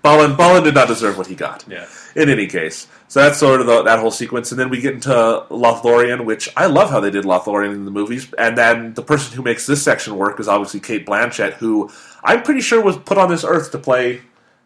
Balin, 0.06 0.36
Balin 0.38 0.64
did 0.64 0.74
not 0.76 0.88
deserve 0.88 1.18
what 1.18 1.28
he 1.28 1.36
got. 1.36 1.66
Yeah. 1.68 1.88
In 2.16 2.30
any 2.30 2.48
case, 2.48 2.88
so 3.08 3.20
that's 3.22 3.38
sort 3.40 3.60
of 3.60 3.68
the, 3.68 3.82
that 3.84 4.00
whole 4.00 4.12
sequence, 4.12 4.52
and 4.52 4.60
then 4.60 4.70
we 4.70 4.80
get 4.80 4.94
into 4.94 5.10
Lothlorien, 5.50 6.24
which 6.26 6.48
I 6.56 6.68
love 6.68 6.90
how 6.90 7.00
they 7.00 7.10
did 7.12 7.26
Lothlorien 7.26 7.74
in 7.74 7.84
the 7.86 7.92
movies. 7.92 8.32
And 8.38 8.58
then 8.58 8.94
the 8.94 9.02
person 9.02 9.36
who 9.36 9.42
makes 9.44 9.66
this 9.66 9.82
section 9.84 10.16
work 10.16 10.40
is 10.40 10.48
obviously 10.48 10.80
Cate 10.80 11.06
Blanchett, 11.06 11.54
who 11.54 11.90
I'm 12.24 12.42
pretty 12.44 12.62
sure 12.62 12.82
was 12.82 12.98
put 12.98 13.18
on 13.18 13.30
this 13.30 13.44
earth 13.44 13.72
to 13.72 13.78
play 13.80 14.22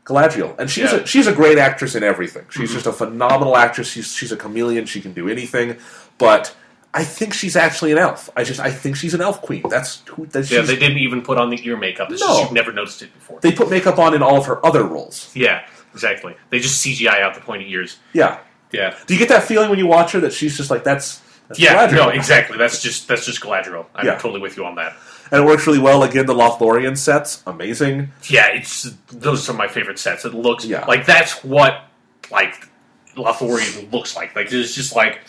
Galadriel, 0.06 0.58
and 0.60 0.70
she's 0.70 0.84
Yeah. 0.84 0.90
Mm-hmm. 0.98 1.04
a, 1.04 1.08
she's 1.08 1.28
a 1.28 1.34
great 1.34 1.58
actress 1.58 1.96
in 1.96 2.04
everything. 2.04 2.46
She's 2.50 2.72
just 2.74 2.86
a 2.86 2.94
phenomenal 2.94 3.56
actress. 3.58 3.90
She's 3.90 4.14
she's 4.14 4.32
a 4.32 4.38
chameleon. 4.38 4.86
She 4.86 5.02
can 5.02 5.14
do 5.14 5.28
anything, 5.30 5.78
but. 6.18 6.56
I 6.94 7.04
think 7.04 7.34
she's 7.36 7.56
actually 7.56 7.92
an 7.92 8.00
elf. 8.00 8.30
I 8.36 8.44
just 8.44 8.60
I 8.60 8.72
think 8.72 8.96
she's 8.96 9.14
an 9.14 9.22
elf 9.22 9.42
queen. 9.42 9.64
That's 9.70 10.02
who. 10.08 10.26
That's 10.26 10.50
Yeah, 10.50 10.62
they 10.62 10.76
didn't 10.76 10.98
even 10.98 11.22
put 11.22 11.38
on 11.38 11.50
the 11.52 11.60
ear 11.68 11.78
makeup. 11.78 12.12
It's 12.12 12.22
No. 12.22 12.28
just 12.28 12.42
you've 12.44 12.52
never 12.52 12.72
noticed 12.74 13.02
it 13.04 13.14
before. 13.14 13.40
they 13.42 13.52
put 13.52 13.70
makeup 13.70 14.00
on 14.00 14.14
in 14.16 14.24
all 14.24 14.38
of 14.38 14.46
her 14.48 14.64
other 14.66 14.84
roles. 14.84 15.30
yeah, 15.36 15.62
exactly. 15.94 16.36
They 16.50 16.60
just 16.60 16.84
CGI 16.84 17.22
out 17.22 17.36
the 17.36 17.42
pointy 17.42 17.70
ears. 17.72 17.98
Yeah. 18.14 18.40
Yeah. 18.72 18.96
Do 19.08 19.14
you 19.14 19.20
get 19.20 19.30
that 19.30 19.44
feeling 19.44 19.70
when 19.70 19.78
you 19.80 19.88
watch 19.88 20.12
her 20.14 20.20
that 20.22 20.34
she's 20.34 20.56
just 20.58 20.70
like 20.72 20.84
that's, 20.84 21.22
that's 21.48 21.60
Yeah, 21.60 21.88
Galadriel? 21.88 21.96
no, 21.96 22.10
exactly. 22.10 22.58
That's 22.58 22.82
just 22.82 23.08
that's 23.08 23.26
just 23.26 23.40
Galadriel. 23.42 23.86
I'm 23.96 24.06
Yeah. 24.08 24.16
totally 24.16 24.40
with 24.42 24.58
you 24.58 24.66
on 24.66 24.76
that. 24.76 24.96
And 25.32 25.44
it 25.44 25.46
works 25.46 25.68
really 25.68 25.78
well. 25.80 26.02
Again, 26.02 26.26
the 26.26 26.34
Lothlorien 26.34 26.98
sets, 26.98 27.44
amazing. 27.46 28.12
Yeah, 28.28 28.48
it's 28.48 28.90
those 29.12 29.48
are 29.48 29.54
my 29.54 29.68
favorite 29.68 30.00
sets. 30.00 30.26
It 30.26 30.34
looks 30.34 30.66
Yeah. 30.66 30.86
like 30.86 31.06
that's 31.06 31.44
what 31.44 31.84
like 32.32 32.68
Lothlorien 33.16 33.92
looks 33.92 34.16
like. 34.16 34.36
Like 34.36 34.52
it's 34.52 34.74
just 34.76 34.96
like 34.96 35.20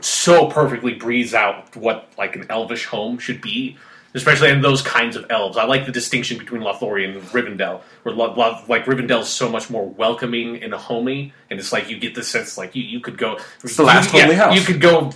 so 0.00 0.46
perfectly 0.48 0.94
breathes 0.94 1.34
out 1.34 1.76
what 1.76 2.08
like 2.18 2.36
an 2.36 2.46
elvish 2.50 2.86
home 2.86 3.18
should 3.18 3.40
be. 3.40 3.76
Especially 4.14 4.50
in 4.50 4.60
those 4.60 4.82
kinds 4.82 5.16
of 5.16 5.24
elves, 5.30 5.56
I 5.56 5.64
like 5.64 5.86
the 5.86 5.92
distinction 5.92 6.36
between 6.36 6.60
Lothlorien 6.60 7.16
and 7.16 7.22
Rivendell. 7.28 7.80
Where 8.02 8.14
Lo- 8.14 8.34
Lo- 8.34 8.60
like 8.68 8.84
Rivendell 8.84 9.22
is 9.22 9.28
so 9.28 9.48
much 9.48 9.70
more 9.70 9.88
welcoming 9.88 10.62
and 10.62 10.74
homey, 10.74 11.32
and 11.48 11.58
it's 11.58 11.72
like 11.72 11.88
you 11.88 11.96
get 11.98 12.14
the 12.14 12.22
sense 12.22 12.58
like 12.58 12.76
you, 12.76 12.82
you 12.82 13.00
could 13.00 13.16
go. 13.16 13.38
It's 13.64 13.78
the 13.78 13.84
last 13.84 14.12
you, 14.12 14.34
house. 14.34 14.54
You 14.54 14.60
could 14.60 14.82
go 14.82 15.12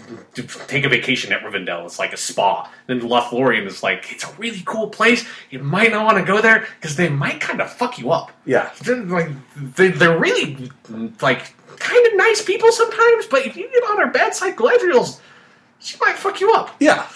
take 0.66 0.86
a 0.86 0.88
vacation 0.88 1.30
at 1.30 1.42
Rivendell. 1.42 1.84
It's 1.84 1.98
like 1.98 2.14
a 2.14 2.16
spa. 2.16 2.72
Then 2.86 3.00
Lothlorien 3.00 3.66
is 3.66 3.82
like 3.82 4.10
it's 4.12 4.24
a 4.24 4.32
really 4.38 4.62
cool 4.64 4.88
place. 4.88 5.26
You 5.50 5.58
might 5.58 5.90
not 5.90 6.06
want 6.06 6.16
to 6.16 6.24
go 6.24 6.40
there 6.40 6.66
because 6.80 6.96
they 6.96 7.10
might 7.10 7.38
kind 7.38 7.60
of 7.60 7.70
fuck 7.70 7.98
you 7.98 8.12
up. 8.12 8.32
Yeah. 8.46 8.70
They're, 8.82 8.96
like 8.96 9.28
they, 9.56 9.88
they're 9.88 10.18
really 10.18 10.70
like 11.20 11.52
kind 11.78 12.06
of 12.06 12.16
nice 12.16 12.42
people 12.42 12.72
sometimes, 12.72 13.26
but 13.26 13.46
if 13.46 13.56
you 13.56 13.68
get 13.70 13.82
on 13.90 14.00
our 14.00 14.10
bad 14.10 14.34
side, 14.34 14.56
Galadriel's 14.56 15.20
she 15.78 15.96
might 16.00 16.16
fuck 16.16 16.40
you 16.40 16.52
up. 16.52 16.74
Yeah. 16.80 17.06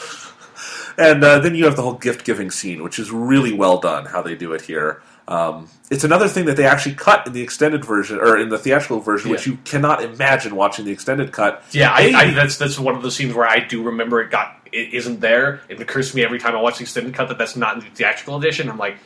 And 0.99 1.25
uh, 1.25 1.39
then 1.39 1.55
you 1.55 1.65
have 1.65 1.77
the 1.77 1.83
whole 1.83 1.95
gift 1.95 2.27
giving 2.27 2.51
scene, 2.51 2.83
which 2.83 2.99
is 2.99 3.11
really 3.11 3.53
well 3.53 3.79
done 3.79 4.07
how 4.07 4.23
they 4.23 4.35
do 4.35 4.53
it 4.53 4.63
here. 4.63 5.03
Um, 5.27 5.69
it's 5.91 6.05
another 6.05 6.29
thing 6.29 6.47
that 6.47 6.57
they 6.57 6.67
actually 6.67 6.97
cut 6.97 7.27
in 7.27 7.33
the 7.33 7.41
extended 7.41 7.85
version 7.85 8.19
or 8.19 8.37
in 8.37 8.49
the 8.49 8.59
theatrical 8.59 9.01
version, 9.01 9.31
which 9.31 9.47
you 9.47 9.57
cannot 9.65 10.03
imagine 10.03 10.57
watching 10.57 10.85
the 10.85 10.91
extended 10.91 11.33
cut. 11.33 11.63
Yeah, 11.71 11.91
I, 11.93 12.13
I, 12.15 12.31
that's 12.33 12.59
that's 12.59 12.79
one 12.79 12.97
of 12.97 13.03
the 13.03 13.11
scenes 13.11 13.35
where 13.35 13.47
I 13.47 13.61
do 13.61 13.83
remember 13.83 14.21
it 14.21 14.31
got 14.31 14.69
it 14.73 14.93
isn't 14.93 15.21
there. 15.21 15.61
It 15.69 15.81
occurs 15.81 16.11
to 16.11 16.17
me 16.17 16.25
every 16.25 16.39
time 16.39 16.57
I 16.57 16.61
watch 16.61 16.79
the 16.79 16.83
extended 16.83 17.15
cut 17.15 17.29
that 17.29 17.39
that's 17.39 17.57
not 17.57 17.75
in 17.75 17.81
the 17.81 17.91
theatrical 17.91 18.37
edition. 18.37 18.69
I'm 18.69 18.79
like, 18.79 18.99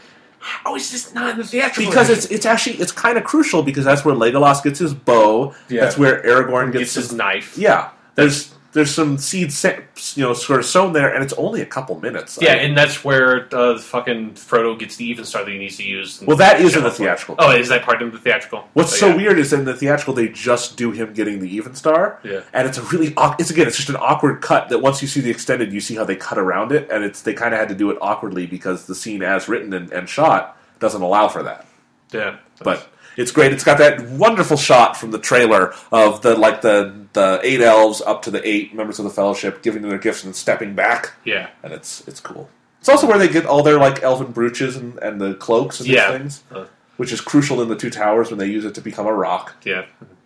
how 0.44 0.76
is 0.76 0.92
this 0.92 1.14
not 1.14 1.30
in 1.30 1.38
the 1.38 1.44
theatrical? 1.44 1.90
because 1.90 2.10
edition? 2.10 2.24
it's 2.24 2.32
it's 2.32 2.46
actually 2.46 2.76
it's 2.76 2.92
kind 2.92 3.16
of 3.16 3.24
crucial 3.24 3.62
because 3.62 3.84
that's 3.84 4.04
where 4.04 4.14
Legolas 4.14 4.62
gets 4.62 4.78
his 4.78 4.92
bow. 4.92 5.54
Yeah. 5.68 5.80
That's 5.80 5.96
where 5.96 6.22
Aragorn 6.22 6.66
gets, 6.66 6.94
gets 6.94 6.94
his 6.94 7.12
knife. 7.12 7.56
Yeah, 7.56 7.90
there's 8.14 8.53
there's 8.74 8.92
some 8.94 9.16
seeds, 9.16 9.56
se- 9.56 9.82
you 10.16 10.22
know, 10.22 10.34
sort 10.34 10.60
of 10.60 10.66
sown 10.66 10.92
there, 10.92 11.14
and 11.14 11.24
it's 11.24 11.32
only 11.34 11.62
a 11.62 11.66
couple 11.66 11.98
minutes. 12.00 12.38
Yeah, 12.42 12.52
I- 12.52 12.56
and 12.56 12.76
that's 12.76 13.02
where 13.04 13.48
uh, 13.54 13.78
fucking 13.78 14.32
Frodo 14.32 14.78
gets 14.78 14.96
the 14.96 15.14
Evenstar 15.14 15.44
that 15.44 15.48
he 15.48 15.58
needs 15.58 15.76
to 15.78 15.84
use. 15.84 16.20
Well, 16.20 16.36
that 16.36 16.60
is 16.60 16.76
in 16.76 16.82
the 16.82 16.90
Shut 16.90 16.92
up. 16.92 16.96
theatrical. 16.98 17.36
Oh, 17.38 17.56
is 17.56 17.68
that 17.68 17.82
part 17.82 18.02
of 18.02 18.12
the 18.12 18.18
theatrical? 18.18 18.68
What's 18.74 18.90
But 18.90 18.98
so 18.98 19.08
yeah. 19.08 19.16
weird 19.16 19.38
is 19.38 19.52
in 19.52 19.64
the 19.64 19.74
theatrical 19.74 20.12
they 20.12 20.28
just 20.28 20.76
do 20.76 20.90
him 20.90 21.14
getting 21.14 21.40
the 21.40 21.58
Evenstar, 21.58 22.18
Yeah. 22.24 22.40
and 22.52 22.68
it's 22.68 22.76
a 22.78 22.82
really 22.82 23.14
it's 23.38 23.50
again 23.50 23.66
it's 23.66 23.76
just 23.76 23.88
an 23.88 23.96
awkward 23.96 24.42
cut 24.42 24.68
that 24.68 24.80
once 24.80 25.00
you 25.00 25.08
see 25.08 25.20
the 25.20 25.30
extended 25.30 25.72
you 25.72 25.80
see 25.80 25.94
how 25.94 26.04
they 26.04 26.16
cut 26.16 26.36
around 26.38 26.72
it, 26.72 26.90
and 26.90 27.02
it's 27.04 27.22
they 27.22 27.32
kind 27.32 27.54
of 27.54 27.60
had 27.60 27.68
to 27.70 27.74
do 27.74 27.90
it 27.90 27.98
awkwardly 28.02 28.46
because 28.46 28.86
the 28.86 28.94
scene 28.94 29.22
as 29.22 29.48
written 29.48 29.72
and, 29.72 29.92
and 29.92 30.08
shot 30.08 30.58
doesn't 30.80 31.00
allow 31.02 31.28
for 31.28 31.42
that. 31.44 31.66
Yeah, 32.12 32.36
But 32.62 32.88
it's 33.16 33.30
great. 33.30 33.52
It's 33.52 33.64
got 33.64 33.78
that 33.78 34.00
wonderful 34.08 34.56
shot 34.56 34.96
from 34.96 35.10
the 35.10 35.18
trailer 35.18 35.74
of 35.92 36.22
the 36.22 36.34
like 36.36 36.60
the 36.62 36.94
the 37.12 37.40
eight 37.42 37.60
elves 37.60 38.00
up 38.02 38.22
to 38.22 38.30
the 38.30 38.46
eight 38.48 38.74
members 38.74 38.98
of 38.98 39.04
the 39.04 39.10
Fellowship 39.10 39.62
giving 39.62 39.82
them 39.82 39.90
their 39.90 39.98
gifts 39.98 40.24
and 40.24 40.34
stepping 40.34 40.74
back, 40.74 41.12
yeah, 41.24 41.50
and 41.62 41.72
it's 41.72 42.06
it's 42.08 42.20
cool. 42.20 42.48
It's 42.80 42.88
also 42.88 43.06
where 43.06 43.18
they 43.18 43.28
get 43.28 43.46
all 43.46 43.62
their 43.62 43.78
like 43.78 44.02
elven 44.02 44.32
brooches 44.32 44.76
and, 44.76 44.98
and 44.98 45.20
the 45.20 45.34
cloaks 45.34 45.80
and 45.80 45.86
these 45.88 45.94
Yeah. 45.94 46.12
things, 46.18 46.42
Uh. 46.54 46.64
which 46.98 47.12
is 47.12 47.20
crucial 47.20 47.62
in 47.62 47.68
the 47.68 47.76
two 47.76 47.88
towers 47.90 48.30
when 48.30 48.38
they 48.38 48.46
use 48.46 48.64
it 48.64 48.74
to 48.74 48.80
become 48.80 49.06
a 49.06 49.12
rock. 49.12 49.54
yeah. 49.64 49.84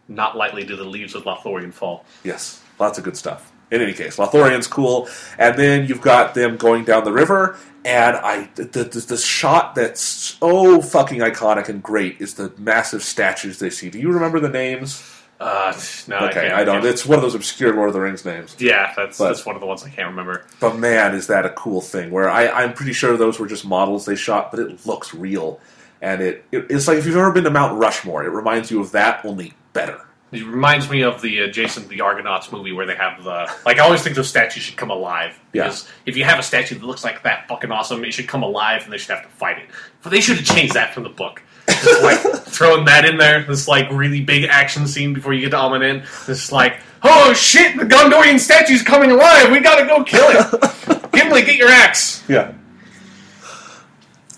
Not 0.09 0.37
lightly 0.39 0.65
do 0.65 0.75
the 0.75 0.85
leaves 0.85 1.15
of 1.15 1.25
Lothlorien 1.25 1.73
fall. 1.73 2.05
Yes, 2.25 2.63
lots 2.79 2.97
of 2.99 3.05
good 3.05 3.17
stuff. 3.17 3.53
In 3.71 3.83
any 3.83 3.93
case, 3.93 4.17
Lothlorien's 4.17 4.67
cool, 4.67 5.07
and 5.39 5.59
then 5.59 5.87
you've 5.87 6.01
got 6.01 6.35
them 6.35 6.57
going 6.57 6.85
down 6.85 7.05
the 7.05 7.13
river, 7.13 7.59
and 7.89 8.17
I 8.17 8.49
the, 8.55 8.65
the, 8.65 8.85
the 8.85 9.17
shot 9.17 9.75
that's 9.75 10.01
so 10.01 10.81
fucking 10.83 11.21
iconic 11.21 11.69
and 11.69 11.83
great 11.83 12.21
is 12.21 12.35
the 12.35 12.53
massive 12.59 13.03
statues 13.03 13.59
they 13.59 13.71
see. 13.71 13.91
Do 13.91 13.99
you 13.99 14.11
remember 14.13 14.39
the 14.41 14.49
names? 14.49 15.03
Uh, 15.41 15.73
no, 16.09 16.17
Okay, 16.19 16.33
can't- 16.49 16.53
I, 16.55 16.65
don't. 16.65 16.77
can't- 16.83 16.87
It's 16.87 17.07
one 17.07 17.17
of 17.17 17.23
those 17.23 17.37
obscure 17.37 17.73
Lord 17.73 17.89
of 17.89 17.95
the 17.95 18.01
Rings 18.01 18.25
names. 18.25 18.57
Yeah, 18.59 18.93
that's 18.97 19.19
But- 19.19 19.29
that's 19.29 19.47
one 19.47 19.55
of 19.55 19.61
the 19.61 19.67
ones 19.67 19.85
I 19.85 19.89
can't 19.89 20.09
remember. 20.09 20.45
But 20.61 20.77
man, 20.79 21.15
is 21.15 21.29
that 21.29 21.47
a 21.47 21.51
cool 21.51 21.81
thing? 21.81 22.11
Where 22.11 22.29
I, 22.29 22.49
I'm 22.49 22.73
pretty 22.75 22.93
sure 22.93 23.17
those 23.17 23.39
were 23.39 23.47
just 23.47 23.65
models 23.65 24.05
they 24.05 24.17
shot, 24.17 24.51
but 24.51 24.59
it 24.61 24.85
looks 24.85 25.15
real, 25.15 25.61
and 26.03 26.21
it, 26.21 26.45
it 26.51 26.67
it's 26.71 26.89
like 26.89 26.99
if 26.99 27.07
you've 27.07 27.17
ever 27.17 27.31
been 27.31 27.45
to 27.45 27.51
Mount 27.51 27.79
Rushmore, 27.79 28.25
it 28.25 28.31
reminds 28.31 28.71
you 28.73 28.81
of 28.81 28.91
that 28.93 29.25
only 29.25 29.53
better. 29.73 30.01
It 30.31 30.45
reminds 30.45 30.91
me 30.91 31.03
of 31.03 31.23
the 31.23 31.45
uh, 31.45 31.47
Jason 31.49 31.89
the 31.89 32.03
Argonauts 32.03 32.53
movie 32.53 32.73
where 32.73 32.85
they 32.85 32.95
have 32.97 33.25
the 33.25 33.51
like. 33.65 33.79
I 33.79 33.81
always 33.81 34.03
think 34.03 34.15
those 34.15 34.29
statues 34.29 34.63
should 34.63 34.77
come 34.77 34.91
alive 34.91 35.39
Yeah. 35.55 35.65
because 35.65 35.89
if 36.05 36.17
you 36.19 36.25
have 36.25 36.39
a 36.39 36.43
statue 36.43 36.75
that 36.79 36.85
looks 36.85 37.03
like 37.03 37.23
that 37.23 37.49
fucking 37.49 37.71
awesome, 37.71 38.05
it 38.05 38.13
should 38.13 38.29
come 38.29 38.43
alive 38.43 38.83
and 38.85 38.93
they 38.93 38.99
should 38.99 39.15
have 39.17 39.23
to 39.23 39.31
fight 39.31 39.57
it. 39.59 39.71
But 40.03 40.11
they 40.11 40.21
should 40.21 40.37
have 40.37 40.45
changed 40.45 40.75
that 40.75 40.93
from 40.93 41.05
the 41.05 41.09
book. 41.09 41.43
Just 41.69 42.03
like 42.03 42.19
throwing 42.45 42.85
that 42.87 43.05
in 43.07 43.17
there, 43.17 43.43
this 43.45 43.67
like 43.69 43.91
really 43.91 44.21
big 44.23 44.45
action 44.45 44.87
scene 44.87 45.15
before 45.15 45.33
you 45.33 45.41
get 45.41 45.51
to 45.51 45.57
Amon 45.59 45.81
Hen. 45.81 46.07
This 46.27 46.53
like, 46.53 46.81
oh 47.03 47.33
shit, 47.33 47.77
the 47.79 47.85
Gondorian 47.85 48.39
statue's 48.39 48.83
coming 48.83 49.11
alive. 49.11 49.51
We 49.51 49.61
gotta 49.61 49.87
go 49.87 50.05
kill 50.05 50.27
it. 50.31 51.11
Gimli, 51.13 51.43
get 51.43 51.57
your 51.57 51.69
axe. 51.69 52.23
Yeah. 52.29 52.53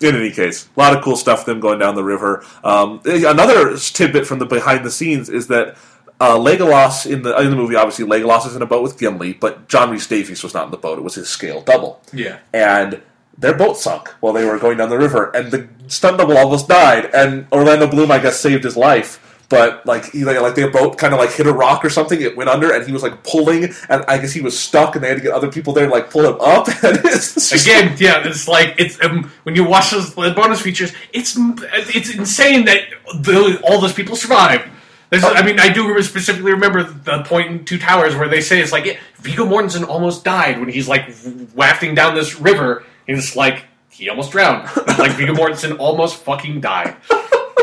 In 0.01 0.16
any 0.16 0.30
case, 0.30 0.68
a 0.76 0.80
lot 0.80 0.96
of 0.96 1.03
cool 1.05 1.16
stuff. 1.16 1.44
Them 1.44 1.61
going 1.61 1.78
down 1.78 1.94
the 1.94 2.05
river. 2.05 2.44
Um, 2.64 3.01
another 3.05 3.76
tidbit 3.76 4.26
from 4.26 4.38
the 4.38 4.46
behind 4.46 4.84
the 4.84 4.90
scenes 4.90 5.28
is 5.28 5.48
that 5.48 5.76
uh, 6.20 6.36
Legolas 6.36 7.11
in 7.11 7.22
the 7.22 7.36
in 7.38 7.51
the 7.51 7.57
movie, 7.57 7.74
obviously 7.76 8.05
Legolas 8.05 8.46
is 8.46 8.57
in 8.57 8.62
a 8.62 8.66
boat 8.66 8.82
with 8.82 8.98
Gimli, 8.98 9.34
but 9.34 9.68
John 9.68 9.90
Rhys 9.90 10.07
Davies 10.07 10.42
was 10.42 10.55
not 10.55 10.66
in 10.66 10.70
the 10.70 10.76
boat. 10.76 10.98
It 10.98 11.03
was 11.03 11.14
his 11.14 11.28
scale 11.28 11.61
double. 11.62 12.03
Yeah. 12.12 12.38
and 12.53 13.03
their 13.38 13.55
boat 13.55 13.78
sunk 13.78 14.09
while 14.20 14.34
they 14.34 14.44
were 14.44 14.59
going 14.59 14.76
down 14.76 14.90
the 14.90 14.98
river, 14.98 15.30
and 15.34 15.51
the 15.51 15.68
stunt 15.86 16.18
double 16.18 16.36
almost 16.36 16.68
died. 16.68 17.07
And 17.14 17.46
Orlando 17.51 17.86
Bloom, 17.86 18.11
I 18.11 18.18
guess, 18.18 18.38
saved 18.38 18.64
his 18.64 18.76
life. 18.76 19.29
But 19.51 19.84
like, 19.84 20.12
he, 20.12 20.24
like 20.24 20.55
their 20.55 20.70
boat 20.70 20.96
kind 20.96 21.12
of 21.12 21.18
like 21.18 21.32
hit 21.32 21.46
a 21.48 21.53
rock 21.53 21.84
or 21.84 21.90
something. 21.90 22.22
It 22.22 22.36
went 22.36 22.48
under, 22.48 22.72
and 22.72 22.86
he 22.86 22.92
was 22.92 23.03
like 23.03 23.24
pulling, 23.24 23.64
and 23.88 24.05
I 24.07 24.16
guess 24.18 24.32
he 24.32 24.40
was 24.40 24.57
stuck, 24.59 24.94
and 24.94 25.03
they 25.05 25.09
had 25.09 25.16
to 25.16 25.22
get 25.24 25.32
other 25.32 25.51
people 25.51 25.72
there 25.72 25.86
to 25.86 25.92
like 25.92 26.09
pull 26.09 26.24
him 26.24 26.40
up. 26.40 26.68
And 26.84 26.98
it's 27.05 27.34
just- 27.34 27.53
Again, 27.66 27.96
yeah, 27.98 28.22
it's 28.26 28.46
like 28.46 28.76
it's 28.78 29.03
um, 29.05 29.30
when 29.42 29.57
you 29.57 29.64
watch 29.64 29.90
those 29.90 30.14
bonus 30.14 30.61
features, 30.61 30.92
it's 31.12 31.34
it's 31.36 32.14
insane 32.14 32.64
that 32.66 32.82
the, 33.22 33.61
all 33.64 33.80
those 33.80 33.92
people 33.92 34.14
survived. 34.14 34.68
There's, 35.11 35.24
I 35.24 35.42
mean, 35.42 35.59
I 35.59 35.68
do 35.68 36.01
specifically 36.05 36.53
remember 36.53 36.84
the 36.84 37.24
point 37.24 37.51
in 37.51 37.64
Two 37.64 37.78
Towers 37.78 38.14
where 38.14 38.28
they 38.28 38.40
say 38.40 38.61
it's 38.61 38.70
like 38.70 38.84
yeah, 38.84 38.98
Viggo 39.16 39.44
Mortensen 39.44 39.84
almost 39.88 40.24
died 40.24 40.61
when 40.61 40.68
he's 40.68 40.86
like 40.86 41.12
wafting 41.57 41.96
down 41.96 42.14
this 42.14 42.38
river, 42.38 42.84
and 43.09 43.18
it's 43.18 43.34
like 43.34 43.64
he 43.88 44.09
almost 44.09 44.30
drowned. 44.30 44.68
like 44.86 45.11
Viggo 45.12 45.34
Mortensen 45.34 45.76
almost 45.80 46.18
fucking 46.22 46.61
died. 46.61 46.96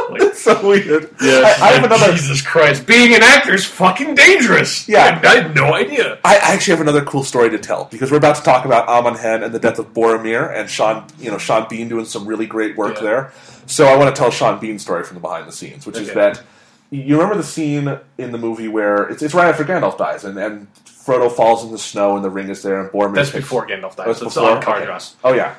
Like, 0.09 0.21
it's 0.21 0.41
so 0.43 0.67
weird. 0.67 1.09
yeah, 1.21 1.55
I, 1.61 1.67
I 1.67 1.71
have 1.73 1.83
another. 1.83 2.11
Jesus 2.13 2.41
Christ, 2.41 2.85
being 2.87 3.13
an 3.15 3.23
actor 3.23 3.53
is 3.53 3.65
fucking 3.65 4.15
dangerous. 4.15 4.87
Yeah. 4.87 5.19
I, 5.23 5.27
I 5.27 5.35
had 5.41 5.55
no 5.55 5.73
idea. 5.73 6.19
I 6.23 6.37
actually 6.37 6.71
have 6.71 6.81
another 6.81 7.03
cool 7.05 7.23
story 7.23 7.49
to 7.49 7.57
tell 7.57 7.85
because 7.85 8.11
we're 8.11 8.17
about 8.17 8.35
to 8.37 8.41
talk 8.43 8.65
about 8.65 8.87
Amon 8.87 9.15
Hen 9.15 9.43
and 9.43 9.53
the 9.53 9.59
death 9.59 9.79
of 9.79 9.93
Boromir 9.93 10.55
and 10.55 10.69
Sean, 10.69 11.05
you 11.19 11.31
know, 11.31 11.37
Sean 11.37 11.67
Bean 11.69 11.89
doing 11.89 12.05
some 12.05 12.25
really 12.25 12.45
great 12.45 12.77
work 12.77 12.95
Yeah. 12.97 13.01
there. 13.03 13.33
So 13.65 13.85
I 13.87 13.97
want 13.97 14.15
to 14.15 14.19
tell 14.19 14.31
Sean 14.31 14.59
Bean's 14.59 14.81
story 14.81 15.03
from 15.03 15.15
the 15.15 15.21
behind 15.21 15.47
the 15.47 15.51
scenes, 15.51 15.85
which 15.85 15.97
is 15.97 16.13
that 16.13 16.41
you 16.89 17.15
remember 17.15 17.35
the 17.35 17.43
scene 17.43 17.99
in 18.17 18.31
the 18.31 18.37
movie 18.37 18.69
where 18.69 19.09
it's, 19.09 19.21
it's 19.21 19.33
right 19.33 19.49
after 19.49 19.65
Gandalf 19.65 19.97
dies 19.97 20.23
and, 20.23 20.37
and 20.39 20.67
Frodo 20.85 21.29
falls 21.29 21.65
in 21.65 21.71
the 21.71 21.77
snow 21.77 22.15
and 22.15 22.23
the 22.23 22.29
ring 22.29 22.47
is 22.49 22.61
there 22.63 22.79
and 22.79 22.89
Boromir. 22.91 23.15
That's 23.15 23.31
takes- 23.31 23.43
before 23.43 23.67
Gandalf 23.67 23.95
dies. 23.97 24.05
Oh, 24.07 24.11
it's 24.11 24.19
so 24.19 24.25
before? 24.25 24.49
on 24.51 24.61
Caradhras. 24.61 25.15
Okay. 25.15 25.19
Oh 25.25 25.33
yeah. 25.33 25.55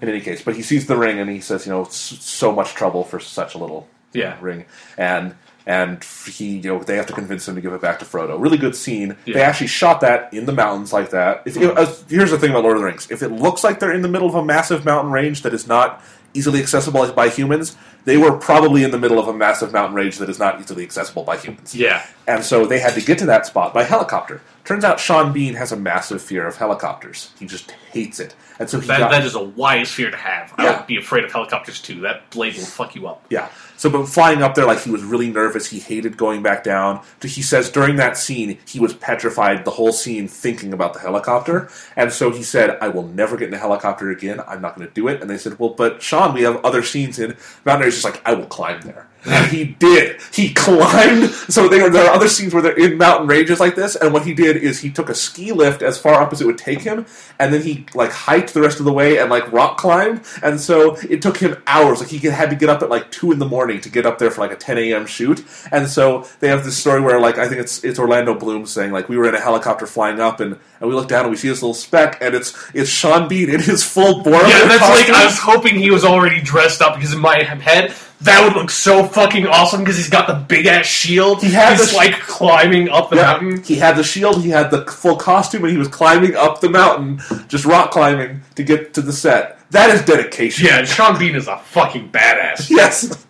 In 0.00 0.08
any 0.08 0.20
case, 0.20 0.42
but 0.42 0.56
he 0.56 0.62
sees 0.62 0.86
the 0.86 0.96
ring 0.96 1.18
and 1.18 1.28
he 1.30 1.40
says, 1.40 1.66
you 1.66 1.72
know, 1.72 1.84
so 1.84 2.52
much 2.52 2.74
trouble 2.74 3.04
for 3.04 3.20
such 3.20 3.54
a 3.54 3.58
little 3.58 3.86
Yeah. 4.12 4.36
ring, 4.40 4.64
and 4.96 5.34
and 5.66 6.02
he, 6.26 6.56
you 6.56 6.72
know, 6.72 6.78
they 6.82 6.96
have 6.96 7.06
to 7.06 7.12
convince 7.12 7.46
him 7.46 7.54
to 7.54 7.60
give 7.60 7.72
it 7.74 7.82
back 7.82 7.98
to 7.98 8.04
Frodo. 8.04 8.40
Really 8.40 8.56
good 8.56 8.74
scene. 8.74 9.14
They 9.26 9.42
actually 9.42 9.66
shot 9.68 10.00
that 10.00 10.32
in 10.32 10.46
the 10.46 10.52
mountains 10.54 10.92
like 10.92 11.10
that. 11.10 11.42
If, 11.44 11.56
uh, 11.58 11.86
here's 12.08 12.30
the 12.30 12.38
thing 12.38 12.50
about 12.50 12.62
Lord 12.64 12.76
of 12.76 12.80
the 12.82 12.86
Rings: 12.86 13.08
if 13.10 13.22
it 13.22 13.28
looks 13.28 13.62
like 13.62 13.78
they're 13.78 13.92
in 13.92 14.02
the 14.02 14.08
middle 14.08 14.26
of 14.26 14.34
a 14.34 14.44
massive 14.44 14.84
mountain 14.84 15.12
range 15.12 15.42
that 15.42 15.52
is 15.54 15.66
not 15.66 16.02
easily 16.32 16.60
accessible 16.60 17.12
by 17.12 17.28
humans, 17.28 17.76
they 18.04 18.16
were 18.16 18.32
probably 18.32 18.84
in 18.84 18.90
the 18.90 18.98
middle 18.98 19.18
of 19.18 19.28
a 19.28 19.32
massive 19.32 19.72
mountain 19.72 19.94
range 19.94 20.18
that 20.18 20.30
is 20.30 20.38
not 20.38 20.60
easily 20.60 20.82
accessible 20.84 21.24
by 21.24 21.36
humans. 21.36 21.74
Yeah. 21.74 22.04
And 22.26 22.42
so 22.44 22.66
they 22.66 22.78
had 22.78 22.94
to 22.94 23.00
get 23.00 23.18
to 23.18 23.26
that 23.26 23.46
spot 23.46 23.74
by 23.74 23.82
helicopter. 23.82 24.40
Turns 24.70 24.84
out 24.84 25.00
Sean 25.00 25.32
Bean 25.32 25.54
has 25.54 25.72
a 25.72 25.76
massive 25.76 26.22
fear 26.22 26.46
of 26.46 26.56
helicopters. 26.56 27.32
He 27.40 27.44
just 27.44 27.72
hates 27.72 28.20
it. 28.20 28.36
And 28.60 28.70
so 28.70 28.78
he 28.78 28.86
That, 28.86 29.00
got, 29.00 29.10
that 29.10 29.24
is 29.24 29.34
a 29.34 29.42
wise 29.42 29.90
fear 29.90 30.12
to 30.12 30.16
have. 30.16 30.54
I 30.58 30.76
would 30.76 30.86
be 30.86 30.96
afraid 30.96 31.24
of 31.24 31.32
helicopters 31.32 31.82
too. 31.82 32.02
That 32.02 32.30
blade 32.30 32.54
will 32.54 32.62
fuck 32.62 32.94
you 32.94 33.08
up. 33.08 33.26
Yeah. 33.30 33.48
So, 33.76 33.90
but 33.90 34.06
flying 34.06 34.44
up 34.44 34.54
there, 34.54 34.66
like 34.66 34.78
he 34.78 34.92
was 34.92 35.02
really 35.02 35.28
nervous. 35.28 35.66
He 35.66 35.80
hated 35.80 36.16
going 36.16 36.44
back 36.44 36.62
down. 36.62 37.02
He 37.20 37.42
says 37.42 37.68
during 37.68 37.96
that 37.96 38.16
scene, 38.16 38.60
he 38.64 38.78
was 38.78 38.94
petrified 38.94 39.64
the 39.64 39.72
whole 39.72 39.90
scene 39.90 40.28
thinking 40.28 40.72
about 40.72 40.94
the 40.94 41.00
helicopter. 41.00 41.68
And 41.96 42.12
so 42.12 42.30
he 42.30 42.44
said, 42.44 42.78
I 42.80 42.86
will 42.86 43.08
never 43.08 43.36
get 43.36 43.48
in 43.48 43.54
a 43.54 43.58
helicopter 43.58 44.08
again. 44.08 44.40
I'm 44.46 44.62
not 44.62 44.76
going 44.76 44.86
to 44.86 44.94
do 44.94 45.08
it. 45.08 45.20
And 45.20 45.28
they 45.28 45.38
said, 45.38 45.58
Well, 45.58 45.70
but 45.70 46.00
Sean, 46.00 46.32
we 46.32 46.42
have 46.42 46.64
other 46.64 46.84
scenes 46.84 47.18
in 47.18 47.36
Mountain 47.64 47.86
He's 47.86 47.94
just 47.94 48.04
like, 48.04 48.22
I 48.24 48.34
will 48.34 48.46
climb 48.46 48.82
there. 48.82 49.08
He 49.50 49.64
did. 49.64 50.20
He 50.32 50.52
climbed. 50.54 51.30
So 51.30 51.68
there, 51.68 51.90
there 51.90 52.08
are 52.08 52.14
other 52.14 52.28
scenes 52.28 52.54
where 52.54 52.62
they're 52.62 52.78
in 52.78 52.96
mountain 52.96 53.26
ranges 53.26 53.60
like 53.60 53.74
this. 53.74 53.96
And 53.96 54.12
what 54.12 54.24
he 54.24 54.34
did 54.34 54.56
is 54.56 54.80
he 54.80 54.90
took 54.90 55.08
a 55.08 55.14
ski 55.14 55.52
lift 55.52 55.82
as 55.82 55.98
far 55.98 56.22
up 56.22 56.32
as 56.32 56.40
it 56.40 56.46
would 56.46 56.58
take 56.58 56.80
him, 56.80 57.06
and 57.38 57.52
then 57.52 57.62
he 57.62 57.86
like 57.94 58.10
hiked 58.12 58.54
the 58.54 58.60
rest 58.60 58.78
of 58.78 58.84
the 58.86 58.92
way 58.92 59.18
and 59.18 59.30
like 59.30 59.50
rock 59.52 59.78
climbed. 59.78 60.22
And 60.42 60.60
so 60.60 60.96
it 61.08 61.20
took 61.22 61.38
him 61.38 61.62
hours. 61.66 62.00
Like 62.00 62.08
he 62.08 62.18
had 62.18 62.50
to 62.50 62.56
get 62.56 62.68
up 62.68 62.82
at 62.82 62.88
like 62.88 63.10
two 63.10 63.32
in 63.32 63.38
the 63.38 63.46
morning 63.46 63.80
to 63.82 63.88
get 63.90 64.06
up 64.06 64.18
there 64.18 64.30
for 64.30 64.40
like 64.40 64.52
a 64.52 64.56
10 64.56 64.78
a.m. 64.78 65.06
shoot. 65.06 65.44
And 65.70 65.88
so 65.88 66.26
they 66.40 66.48
have 66.48 66.64
this 66.64 66.78
story 66.78 67.00
where 67.00 67.20
like 67.20 67.38
I 67.38 67.48
think 67.48 67.60
it's 67.60 67.84
it's 67.84 67.98
Orlando 67.98 68.34
Bloom 68.34 68.66
saying 68.66 68.92
like 68.92 69.08
we 69.08 69.16
were 69.16 69.28
in 69.28 69.34
a 69.34 69.40
helicopter 69.40 69.86
flying 69.86 70.20
up 70.20 70.40
and, 70.40 70.58
and 70.80 70.88
we 70.88 70.94
look 70.94 71.08
down 71.08 71.22
and 71.22 71.30
we 71.30 71.36
see 71.36 71.48
this 71.48 71.62
little 71.62 71.74
speck 71.74 72.18
and 72.20 72.34
it's 72.34 72.56
it's 72.74 72.88
Sean 72.90 73.28
Bean 73.28 73.50
in 73.50 73.60
his 73.60 73.84
full 73.84 74.22
Boromir 74.24 74.48
Yeah, 74.48 74.66
that's 74.66 74.80
like. 74.88 75.10
I 75.10 75.24
was 75.26 75.38
hoping 75.38 75.76
he 75.76 75.90
was 75.90 76.04
already 76.04 76.40
dressed 76.40 76.80
up 76.82 76.94
because 76.96 77.12
in 77.12 77.20
my 77.20 77.42
head 77.42 77.94
that 78.22 78.44
would 78.44 78.54
look 78.54 78.68
so 78.70 79.04
fucking 79.06 79.46
awesome 79.46 79.80
because 79.80 79.96
he's 79.96 80.10
got 80.10 80.26
the 80.26 80.34
big 80.34 80.66
ass 80.66 80.84
shield. 80.84 81.42
He 81.42 81.50
had 81.52 81.78
he's 81.78 81.90
the- 81.92 81.96
like 81.96 82.14
climbing 82.20 82.88
up 82.90 83.08
the 83.10 83.16
Yeah, 83.16 83.22
mountain. 83.22 83.62
He 83.62 83.76
had 83.76 83.96
the 83.96 84.04
shield, 84.04 84.42
he 84.42 84.50
had 84.50 84.70
the 84.70 84.84
full 84.86 85.16
costume, 85.16 85.62
and 85.64 85.72
he 85.72 85.78
was 85.78 85.88
climbing 85.88 86.36
up 86.36 86.60
the 86.60 86.68
mountain, 86.68 87.22
just 87.48 87.64
rock 87.64 87.90
climbing 87.92 88.42
to 88.56 88.62
get 88.62 88.92
to 88.94 89.00
the 89.02 89.12
set. 89.12 89.58
That 89.70 89.88
is 89.90 90.02
dedication. 90.04 90.66
Yeah, 90.66 90.84
Sean 90.84 91.18
Bean 91.18 91.34
is 91.34 91.48
a 91.48 91.58
fucking 91.58 92.10
badass. 92.10 92.68
Yes. 92.76 93.24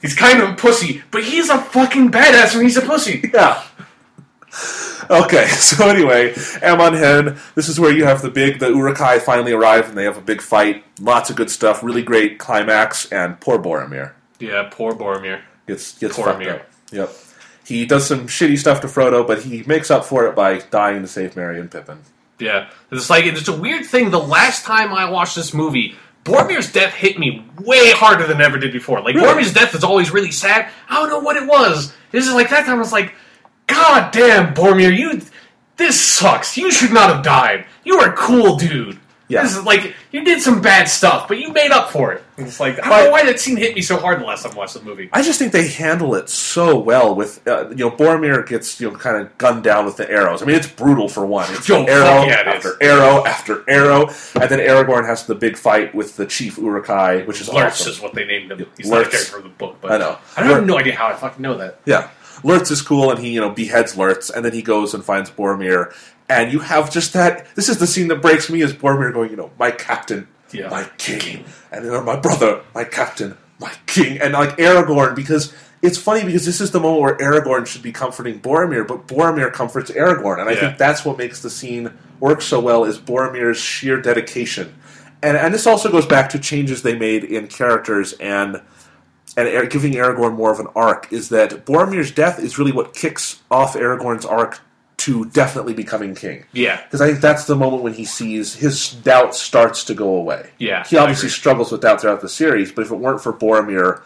He's 0.00 0.14
kind 0.14 0.40
of 0.40 0.50
a 0.50 0.54
pussy, 0.54 1.02
but 1.10 1.24
he's 1.24 1.48
a 1.50 1.58
fucking 1.58 2.10
badass 2.12 2.54
when 2.54 2.64
he's 2.64 2.76
a 2.76 2.82
pussy. 2.82 3.28
Yeah. 3.34 3.62
Okay, 5.10 5.46
so 5.48 5.88
anyway, 5.88 6.34
Amon 6.62 6.94
Hen, 6.94 7.38
this 7.54 7.68
is 7.68 7.78
where 7.78 7.92
you 7.92 8.04
have 8.04 8.22
the 8.22 8.30
big, 8.30 8.58
the 8.58 8.68
Uruk-hai 8.68 9.18
finally 9.18 9.52
arrive 9.52 9.88
and 9.88 9.96
they 9.96 10.04
have 10.04 10.16
a 10.16 10.20
big 10.22 10.40
fight. 10.40 10.84
Lots 11.00 11.30
of 11.30 11.36
good 11.36 11.50
stuff, 11.50 11.82
really 11.82 12.02
great 12.02 12.38
climax, 12.38 13.10
and 13.12 13.38
poor 13.40 13.58
Boromir 13.58 14.12
Yeah, 14.40 14.68
poor 14.70 14.92
Boromir. 14.92 15.40
gets, 15.66 15.96
gets 15.98 16.16
Boromir. 16.16 16.46
fucked 16.46 16.60
up. 16.62 16.70
Yep. 16.92 17.10
He 17.66 17.84
does 17.86 18.06
some 18.06 18.26
shitty 18.28 18.58
stuff 18.58 18.80
to 18.82 18.86
Frodo, 18.86 19.26
but 19.26 19.42
he 19.42 19.62
makes 19.64 19.90
up 19.90 20.04
for 20.04 20.26
it 20.26 20.34
by 20.36 20.58
dying 20.58 21.02
to 21.02 21.08
save 21.08 21.34
Merry 21.36 21.58
and 21.60 21.70
Pippin. 21.70 21.98
Yeah, 22.38 22.68
it's 22.92 23.10
like 23.10 23.24
it's 23.24 23.48
a 23.48 23.56
weird 23.56 23.86
thing. 23.86 24.10
The 24.10 24.20
last 24.20 24.64
time 24.64 24.92
I 24.92 25.08
watched 25.10 25.34
this 25.36 25.52
movie, 25.54 25.96
Boromir's 26.24 26.70
death 26.70 26.92
hit 26.94 27.18
me 27.18 27.44
way 27.60 27.90
harder 27.92 28.26
than 28.26 28.40
ever 28.40 28.58
did 28.58 28.72
before. 28.72 29.00
Like 29.00 29.14
Really? 29.16 29.26
Boromir's 29.42 29.52
death 29.54 29.74
is 29.74 29.82
always 29.82 30.10
really 30.12 30.30
sad. 30.30 30.70
I 30.88 30.94
don't 31.00 31.08
know 31.08 31.18
what 31.20 31.36
it 31.36 31.46
was. 31.48 31.92
This 32.12 32.26
is 32.28 32.34
like 32.34 32.50
that 32.50 32.66
time. 32.66 32.76
I 32.76 32.78
was 32.78 32.92
like, 32.92 33.14
God 33.86 34.12
damn, 34.12 34.52
Boromir, 34.52 34.96
you 34.96 35.22
this 35.76 36.00
sucks. 36.00 36.56
You 36.56 36.72
should 36.72 36.92
not 36.92 37.14
have 37.14 37.24
died. 37.24 37.66
You 37.84 37.98
were 37.98 38.08
a 38.08 38.16
cool 38.16 38.56
dude. 38.56 38.98
Yeah. 39.28 39.42
This 39.42 39.56
is 39.56 39.64
like 39.64 39.94
you 40.12 40.24
did 40.24 40.40
some 40.40 40.60
bad 40.60 40.88
stuff, 40.88 41.26
but 41.26 41.38
you 41.38 41.52
made 41.52 41.70
up 41.72 41.90
for 41.90 42.12
it. 42.12 42.22
It's 42.36 42.60
like 42.60 42.78
I 42.84 42.88
don't 42.88 43.04
know 43.06 43.10
why 43.10 43.24
that 43.24 43.40
scene 43.40 43.56
hit 43.56 43.74
me 43.74 43.82
so 43.82 43.96
hard 43.96 44.20
the 44.20 44.24
last 44.24 44.44
time 44.44 44.52
I 44.52 44.56
watched 44.56 44.74
the 44.74 44.82
movie. 44.82 45.08
I 45.12 45.22
just 45.22 45.38
think 45.38 45.50
they 45.52 45.66
handle 45.68 46.14
it 46.14 46.28
so 46.28 46.78
well. 46.78 47.14
With 47.14 47.46
uh, 47.46 47.70
you 47.70 47.76
know, 47.76 47.90
Boromir 47.90 48.46
gets 48.46 48.80
you 48.80 48.90
know 48.90 48.96
kind 48.96 49.16
of 49.16 49.36
gunned 49.36 49.64
down 49.64 49.84
with 49.84 49.96
the 49.96 50.08
arrows. 50.08 50.42
I 50.42 50.46
mean, 50.46 50.54
it's 50.56 50.68
brutal 50.68 51.08
for 51.08 51.26
one. 51.26 51.46
It's 51.54 51.68
Yo, 51.68 51.84
arrow 51.84 52.24
yeah, 52.24 52.40
it 52.40 52.46
after 52.46 52.70
is. 52.70 52.76
arrow 52.80 53.24
after 53.24 53.68
arrow, 53.68 54.06
and 54.40 54.48
then 54.48 54.60
Aragorn 54.60 55.06
has 55.06 55.26
the 55.26 55.34
big 55.34 55.56
fight 55.56 55.92
with 55.92 56.16
the 56.16 56.26
chief 56.26 56.56
Uruk-hai, 56.56 57.22
which 57.22 57.40
is 57.40 57.48
Lurtz 57.48 57.80
awesome. 57.80 57.92
is 57.94 58.00
what 58.00 58.14
they 58.14 58.24
named 58.26 58.52
him. 58.52 58.64
He's 58.76 58.90
not 58.90 59.06
a 59.06 59.10
character 59.10 59.38
of 59.38 59.42
the 59.42 59.48
book, 59.48 59.78
but 59.80 59.90
I 59.90 59.98
know. 59.98 60.18
I 60.36 60.42
don't 60.42 60.52
have 60.52 60.66
no 60.66 60.78
idea 60.78 60.94
how 60.94 61.08
I 61.08 61.14
fucking 61.14 61.42
know 61.42 61.56
that. 61.58 61.80
Yeah. 61.84 62.10
Lurtz 62.44 62.70
is 62.70 62.82
cool, 62.82 63.10
and 63.10 63.18
he, 63.20 63.30
you 63.30 63.40
know, 63.40 63.50
beheads 63.50 63.96
Lurtz, 63.96 64.30
and 64.30 64.44
then 64.44 64.52
he 64.52 64.62
goes 64.62 64.94
and 64.94 65.04
finds 65.04 65.30
Boromir, 65.30 65.92
and 66.28 66.52
you 66.52 66.60
have 66.60 66.90
just 66.92 67.12
that. 67.12 67.46
This 67.54 67.68
is 67.68 67.78
the 67.78 67.86
scene 67.86 68.08
that 68.08 68.20
breaks 68.22 68.50
me: 68.50 68.60
is 68.62 68.72
Boromir 68.72 69.12
going, 69.12 69.30
you 69.30 69.36
know, 69.36 69.50
my 69.58 69.70
captain, 69.70 70.28
Yeah. 70.52 70.68
my 70.68 70.84
king, 70.98 71.44
and 71.72 71.84
then 71.84 72.04
my 72.04 72.16
brother, 72.16 72.60
my 72.74 72.84
captain, 72.84 73.36
my 73.58 73.72
king, 73.86 74.18
and 74.20 74.32
like 74.34 74.56
Aragorn, 74.58 75.14
because 75.14 75.52
it's 75.82 75.98
funny 75.98 76.24
because 76.24 76.44
this 76.46 76.60
is 76.60 76.70
the 76.70 76.80
moment 76.80 77.00
where 77.02 77.16
Aragorn 77.18 77.66
should 77.66 77.82
be 77.82 77.92
comforting 77.92 78.40
Boromir, 78.40 78.86
but 78.86 79.06
Boromir 79.06 79.52
comforts 79.52 79.90
Aragorn, 79.90 80.40
and 80.40 80.48
I 80.48 80.52
Yeah. 80.52 80.60
think 80.60 80.78
that's 80.78 81.04
what 81.04 81.18
makes 81.18 81.40
the 81.40 81.50
scene 81.50 81.90
work 82.20 82.42
so 82.42 82.60
well 82.60 82.84
is 82.84 82.98
Boromir's 82.98 83.58
sheer 83.58 84.00
dedication, 84.00 84.74
and 85.22 85.36
and 85.36 85.52
this 85.54 85.66
also 85.66 85.90
goes 85.90 86.06
back 86.06 86.28
to 86.30 86.38
changes 86.38 86.82
they 86.82 86.96
made 86.96 87.24
in 87.24 87.46
characters 87.46 88.14
and 88.14 88.60
and 89.36 89.70
giving 89.70 89.92
Aragorn 89.92 90.34
more 90.34 90.50
of 90.50 90.60
an 90.60 90.68
arc 90.74 91.12
is 91.12 91.28
that 91.28 91.66
Boromir's 91.66 92.10
death 92.10 92.38
is 92.38 92.58
really 92.58 92.72
what 92.72 92.94
kicks 92.94 93.42
off 93.50 93.74
Aragorn's 93.74 94.24
arc 94.24 94.60
to 94.98 95.26
definitely 95.26 95.74
becoming 95.74 96.14
king. 96.14 96.44
Yeah, 96.52 96.82
Because 96.82 97.00
I 97.02 97.08
think 97.08 97.20
that's 97.20 97.44
the 97.44 97.54
moment 97.54 97.82
when 97.82 97.92
he 97.92 98.04
sees 98.06 98.54
his 98.54 98.92
doubt 98.92 99.34
starts 99.34 99.84
to 99.84 99.94
go 99.94 100.08
away. 100.16 100.50
Yeah, 100.58 100.84
he 100.84 100.96
obviously 100.96 101.28
struggles 101.28 101.70
with 101.70 101.82
doubt 101.82 102.00
throughout 102.00 102.22
the 102.22 102.28
series, 102.30 102.72
but 102.72 102.86
if 102.86 102.90
it 102.90 102.96
weren't 102.96 103.20
for 103.22 103.32
Boromir 103.32 104.00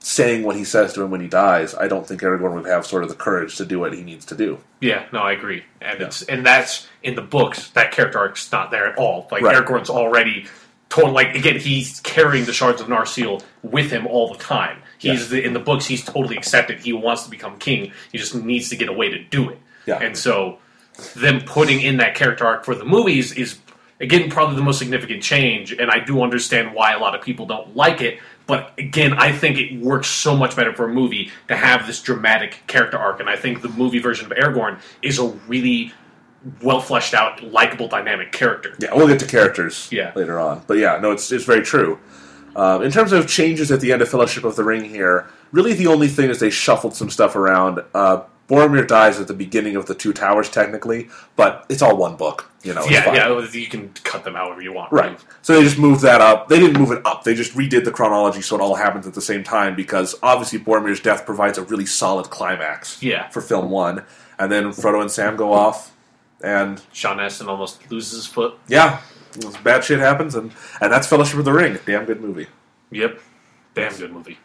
saying 0.00 0.42
what 0.42 0.56
he 0.56 0.64
says 0.64 0.92
to 0.94 1.02
him 1.02 1.12
when 1.12 1.20
he 1.20 1.28
dies, 1.28 1.76
I 1.76 1.86
don't 1.86 2.06
think 2.06 2.20
Aragorn 2.22 2.54
would 2.54 2.66
have 2.66 2.84
sort 2.84 3.04
of 3.04 3.08
the 3.08 3.14
courage 3.14 3.56
to 3.58 3.64
do 3.64 3.78
what 3.78 3.94
he 3.94 4.02
needs 4.02 4.24
to 4.26 4.34
do. 4.34 4.58
yeah, 4.80 5.06
no, 5.12 5.20
I 5.20 5.32
agree, 5.32 5.62
and 5.80 6.02
it's 6.02 6.22
and 6.22 6.44
that's 6.44 6.88
in 7.04 7.14
the 7.14 7.22
books. 7.22 7.70
That 7.70 7.92
character 7.92 8.18
arc's 8.18 8.50
not 8.50 8.72
there 8.72 8.88
at 8.88 8.98
all. 8.98 9.28
Like 9.30 9.42
Right. 9.42 9.56
Aragorn's 9.56 9.90
already 9.90 10.46
told. 10.88 11.12
Like 11.12 11.36
again, 11.36 11.58
he's 11.60 12.00
carrying 12.00 12.46
the 12.46 12.52
shards 12.52 12.80
of 12.80 12.88
Narsil 12.88 13.42
with 13.62 13.90
him 13.90 14.06
all 14.06 14.28
the 14.32 14.38
time. 14.38 14.78
He's 14.98 15.28
the, 15.30 15.42
in 15.44 15.52
the 15.52 15.58
books. 15.60 15.86
He's 15.86 16.04
totally 16.04 16.36
accepted. 16.36 16.80
He 16.80 16.92
wants 16.92 17.24
to 17.24 17.30
become 17.30 17.58
king. 17.58 17.92
He 18.12 18.18
just 18.18 18.34
needs 18.34 18.68
to 18.70 18.76
get 18.76 18.88
a 18.88 18.92
way 18.92 19.08
to 19.10 19.22
do 19.22 19.50
it. 19.50 19.58
Yeah. 19.86 19.98
and 19.98 20.16
so 20.16 20.58
them 21.16 21.40
putting 21.40 21.80
in 21.80 21.96
that 21.96 22.14
character 22.14 22.44
arc 22.46 22.64
for 22.64 22.74
the 22.76 22.84
movies 22.84 23.32
is 23.32 23.58
again 24.00 24.30
probably 24.30 24.54
the 24.54 24.62
most 24.62 24.78
significant 24.78 25.22
change 25.24 25.72
and 25.72 25.90
i 25.90 25.98
do 25.98 26.22
understand 26.22 26.72
why 26.74 26.92
a 26.92 26.98
lot 27.00 27.14
of 27.16 27.22
people 27.22 27.46
don't 27.46 27.74
like 27.74 28.00
it 28.00 28.20
but 28.46 28.72
again 28.78 29.12
i 29.14 29.32
think 29.32 29.58
it 29.58 29.80
works 29.80 30.06
so 30.08 30.36
much 30.36 30.54
better 30.54 30.72
for 30.72 30.84
a 30.84 30.92
movie 30.92 31.32
to 31.48 31.56
have 31.56 31.86
this 31.88 32.00
dramatic 32.00 32.62
character 32.68 32.96
arc 32.98 33.18
and 33.18 33.28
i 33.28 33.34
think 33.36 33.60
the 33.62 33.68
movie 33.70 33.98
version 33.98 34.30
of 34.30 34.38
aragorn 34.38 34.78
is 35.02 35.18
a 35.18 35.24
really 35.48 35.92
well 36.62 36.80
fleshed 36.80 37.14
out 37.14 37.42
likable 37.42 37.88
dynamic 37.88 38.30
character 38.30 38.74
Yeah, 38.78 38.94
we'll 38.94 39.08
get 39.08 39.18
to 39.20 39.26
characters 39.26 39.88
Yeah. 39.90 40.12
later 40.14 40.38
on, 40.38 40.62
but 40.68 40.76
yeah, 40.78 40.98
no, 41.00 41.10
it's 41.12 41.32
it's 41.32 41.44
very 41.44 41.62
true. 41.62 41.98
Um, 42.54 42.82
in 42.82 42.90
terms 42.90 43.12
of 43.12 43.26
changes 43.28 43.70
at 43.70 43.80
the 43.80 43.92
end 43.92 44.02
of 44.02 44.08
Fellowship 44.08 44.44
of 44.44 44.56
the 44.56 44.64
Ring 44.64 44.84
here, 44.84 45.28
really 45.52 45.72
the 45.72 45.86
only 45.86 46.08
thing 46.08 46.30
is 46.30 46.40
they 46.40 46.50
shuffled 46.50 46.94
some 46.94 47.10
stuff 47.10 47.36
around. 47.36 47.80
Uh, 47.94 48.22
Boromir 48.48 48.86
dies 48.86 49.18
at 49.18 49.28
the 49.28 49.34
beginning 49.34 49.76
of 49.76 49.86
the 49.86 49.94
Two 49.94 50.12
Towers, 50.12 50.50
technically, 50.50 51.08
but 51.36 51.64
it's 51.68 51.80
all 51.80 51.96
one 51.96 52.16
book. 52.16 52.50
You 52.62 52.74
know, 52.74 52.84
yeah 52.84 53.12
yeah 53.12 53.46
you 53.52 53.66
can 53.66 53.88
cut 54.04 54.22
them 54.22 54.34
however 54.34 54.62
you 54.62 54.72
want 54.72 54.92
Right. 54.92 55.18
So 55.42 55.54
they 55.54 55.64
just 55.64 55.78
moved 55.78 56.02
that 56.02 56.20
up. 56.20 56.48
They 56.48 56.60
didn't 56.60 56.78
move 56.78 56.92
it 56.92 57.04
up. 57.04 57.24
They 57.24 57.34
just 57.34 57.54
redid 57.54 57.84
the 57.84 57.90
chronology 57.90 58.40
so 58.40 58.54
it 58.54 58.60
all 58.60 58.76
happens 58.76 59.04
at 59.04 59.14
the 59.14 59.20
same 59.22 59.42
time 59.42 59.74
because 59.74 60.14
obviously 60.22 60.60
Boromir's 60.60 61.00
death 61.00 61.26
provides 61.26 61.58
a 61.58 61.62
really 61.64 61.86
solid 61.86 62.30
climax 62.30 63.02
Yeah. 63.02 63.28
for 63.30 63.40
film 63.40 63.70
one. 63.70 64.04
And 64.38 64.52
then 64.52 64.66
Frodo 64.66 65.00
and 65.00 65.10
Sam 65.10 65.34
go 65.36 65.52
off, 65.52 65.92
and 66.42 66.80
sean 66.92 67.20
astin 67.20 67.48
almost 67.48 67.90
loses 67.90 68.12
his 68.12 68.26
foot 68.26 68.54
yeah, 68.68 69.00
bad 69.64 69.84
shit 69.84 69.98
happens, 69.98 70.34
and, 70.34 70.52
and 70.80 70.92
that's 70.92 71.06
Fellowship 71.06 71.38
of 71.38 71.44
the 71.44 71.52
Ring. 71.52 71.78
Damn 71.86 72.04
good 72.04 72.20
movie. 72.20 72.46
yep 72.90 73.20
damn 73.74 73.94
good 73.96 74.12
movie 74.12 74.38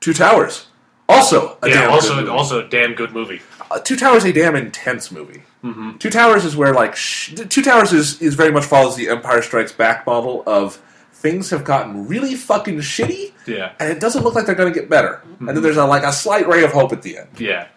Two 0.00 0.12
Towers. 0.14 0.66
Also 1.08 1.58
a 1.62 1.68
yeah 1.68 1.74
damn 1.82 1.90
also 1.90 2.14
good 2.14 2.20
movie. 2.24 2.30
also 2.30 2.64
a 2.66 2.68
damn 2.68 2.94
good 2.94 3.12
movie 3.12 3.42
Uh, 3.70 3.78
Two 3.78 3.96
Towers 3.96 4.24
is 4.24 4.30
a 4.30 4.32
damn 4.32 4.56
intense 4.56 5.10
movie. 5.10 5.42
Mm-hmm. 5.62 5.98
Two 5.98 6.10
Towers 6.10 6.44
is 6.44 6.56
where 6.56 6.72
like 6.74 6.96
sh- 6.96 7.34
Two 7.48 7.62
Towers 7.62 7.92
is, 7.92 8.20
is 8.22 8.34
very 8.34 8.50
much 8.52 8.64
follows 8.64 8.96
the 8.96 9.08
Empire 9.08 9.42
Strikes 9.42 9.72
Back 9.72 10.06
model 10.06 10.42
of 10.46 10.76
things 11.12 11.50
have 11.50 11.64
gotten 11.64 12.06
really 12.06 12.34
fucking 12.34 12.78
shitty, 12.78 13.32
yeah 13.46 13.72
and 13.80 13.90
it 13.90 13.98
doesn't 14.00 14.24
look 14.24 14.34
like 14.34 14.44
they're 14.46 14.54
going 14.54 14.72
to 14.72 14.78
get 14.78 14.90
better. 14.90 15.22
And 15.40 15.48
then 15.48 15.62
there's 15.62 15.76
a, 15.78 15.84
like 15.86 16.02
a 16.02 16.12
slight 16.12 16.46
ray 16.48 16.64
of 16.64 16.72
hope 16.72 16.92
at 16.92 17.00
the 17.02 17.18
end. 17.18 17.28
yeah 17.38 17.68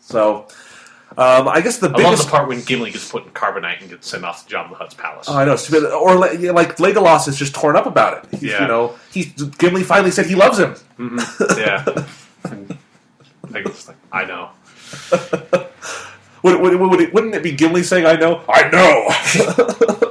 So, 0.00 0.46
um, 1.16 1.48
I 1.48 1.60
guess 1.60 1.78
the 1.78 1.88
I 1.88 1.90
love 1.92 1.96
biggest. 1.98 2.24
the 2.24 2.30
part 2.30 2.48
when 2.48 2.62
Gimli 2.62 2.90
gets 2.90 3.10
put 3.10 3.24
in 3.24 3.30
carbonite 3.30 3.80
and 3.80 3.90
gets 3.90 4.08
sent 4.08 4.24
off 4.24 4.46
to 4.46 4.54
Jabba 4.54 4.70
the 4.70 4.74
Hutt's 4.76 4.94
palace. 4.94 5.26
Oh, 5.28 5.36
I 5.36 5.44
know, 5.44 5.56
stupid. 5.56 5.92
Or 5.92 6.14
like 6.16 6.38
Legolas 6.78 7.28
is 7.28 7.36
just 7.36 7.54
torn 7.54 7.76
up 7.76 7.86
about 7.86 8.24
it. 8.24 8.30
He's, 8.40 8.42
Yeah. 8.50 8.62
You 8.62 8.68
know, 8.68 8.94
he 9.12 9.24
Gimli 9.58 9.82
finally 9.84 10.10
said 10.10 10.26
he 10.26 10.34
loves 10.34 10.58
him. 10.58 10.74
yeah. 11.56 11.84
Like, 13.50 13.66
it's 13.66 13.86
like, 13.86 13.96
I 14.10 14.24
know. 14.24 14.50
Would, 16.42 16.60
would, 16.60 16.80
would 16.80 17.00
it, 17.00 17.14
wouldn't 17.14 17.34
it 17.36 17.42
be 17.42 17.52
Gimli 17.52 17.82
saying, 17.84 18.04
"I 18.04 18.14
know"? 18.14 18.42
I 18.48 18.68
know. 18.68 20.10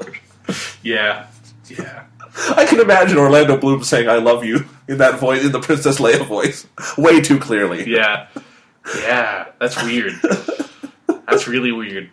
Yeah. 0.82 1.28
Yeah. 1.68 2.06
I 2.56 2.66
can 2.66 2.80
imagine 2.80 3.18
Orlando 3.18 3.58
Bloom 3.58 3.84
saying 3.84 4.08
"I 4.10 4.16
love 4.18 4.43
you" 4.45 4.66
in 4.88 4.97
that 4.99 5.20
voice, 5.20 5.43
in 5.43 5.51
the 5.51 5.60
Princess 5.60 5.99
Leia 5.99 6.26
voice, 6.26 6.66
way 6.97 7.20
too 7.22 7.38
clearly. 7.39 7.89
Yeah. 7.89 8.28
Yeah. 8.97 9.47
That's 9.60 9.82
weird. 9.84 10.14
That's 11.08 11.47
really 11.47 11.72
weird. 11.72 12.10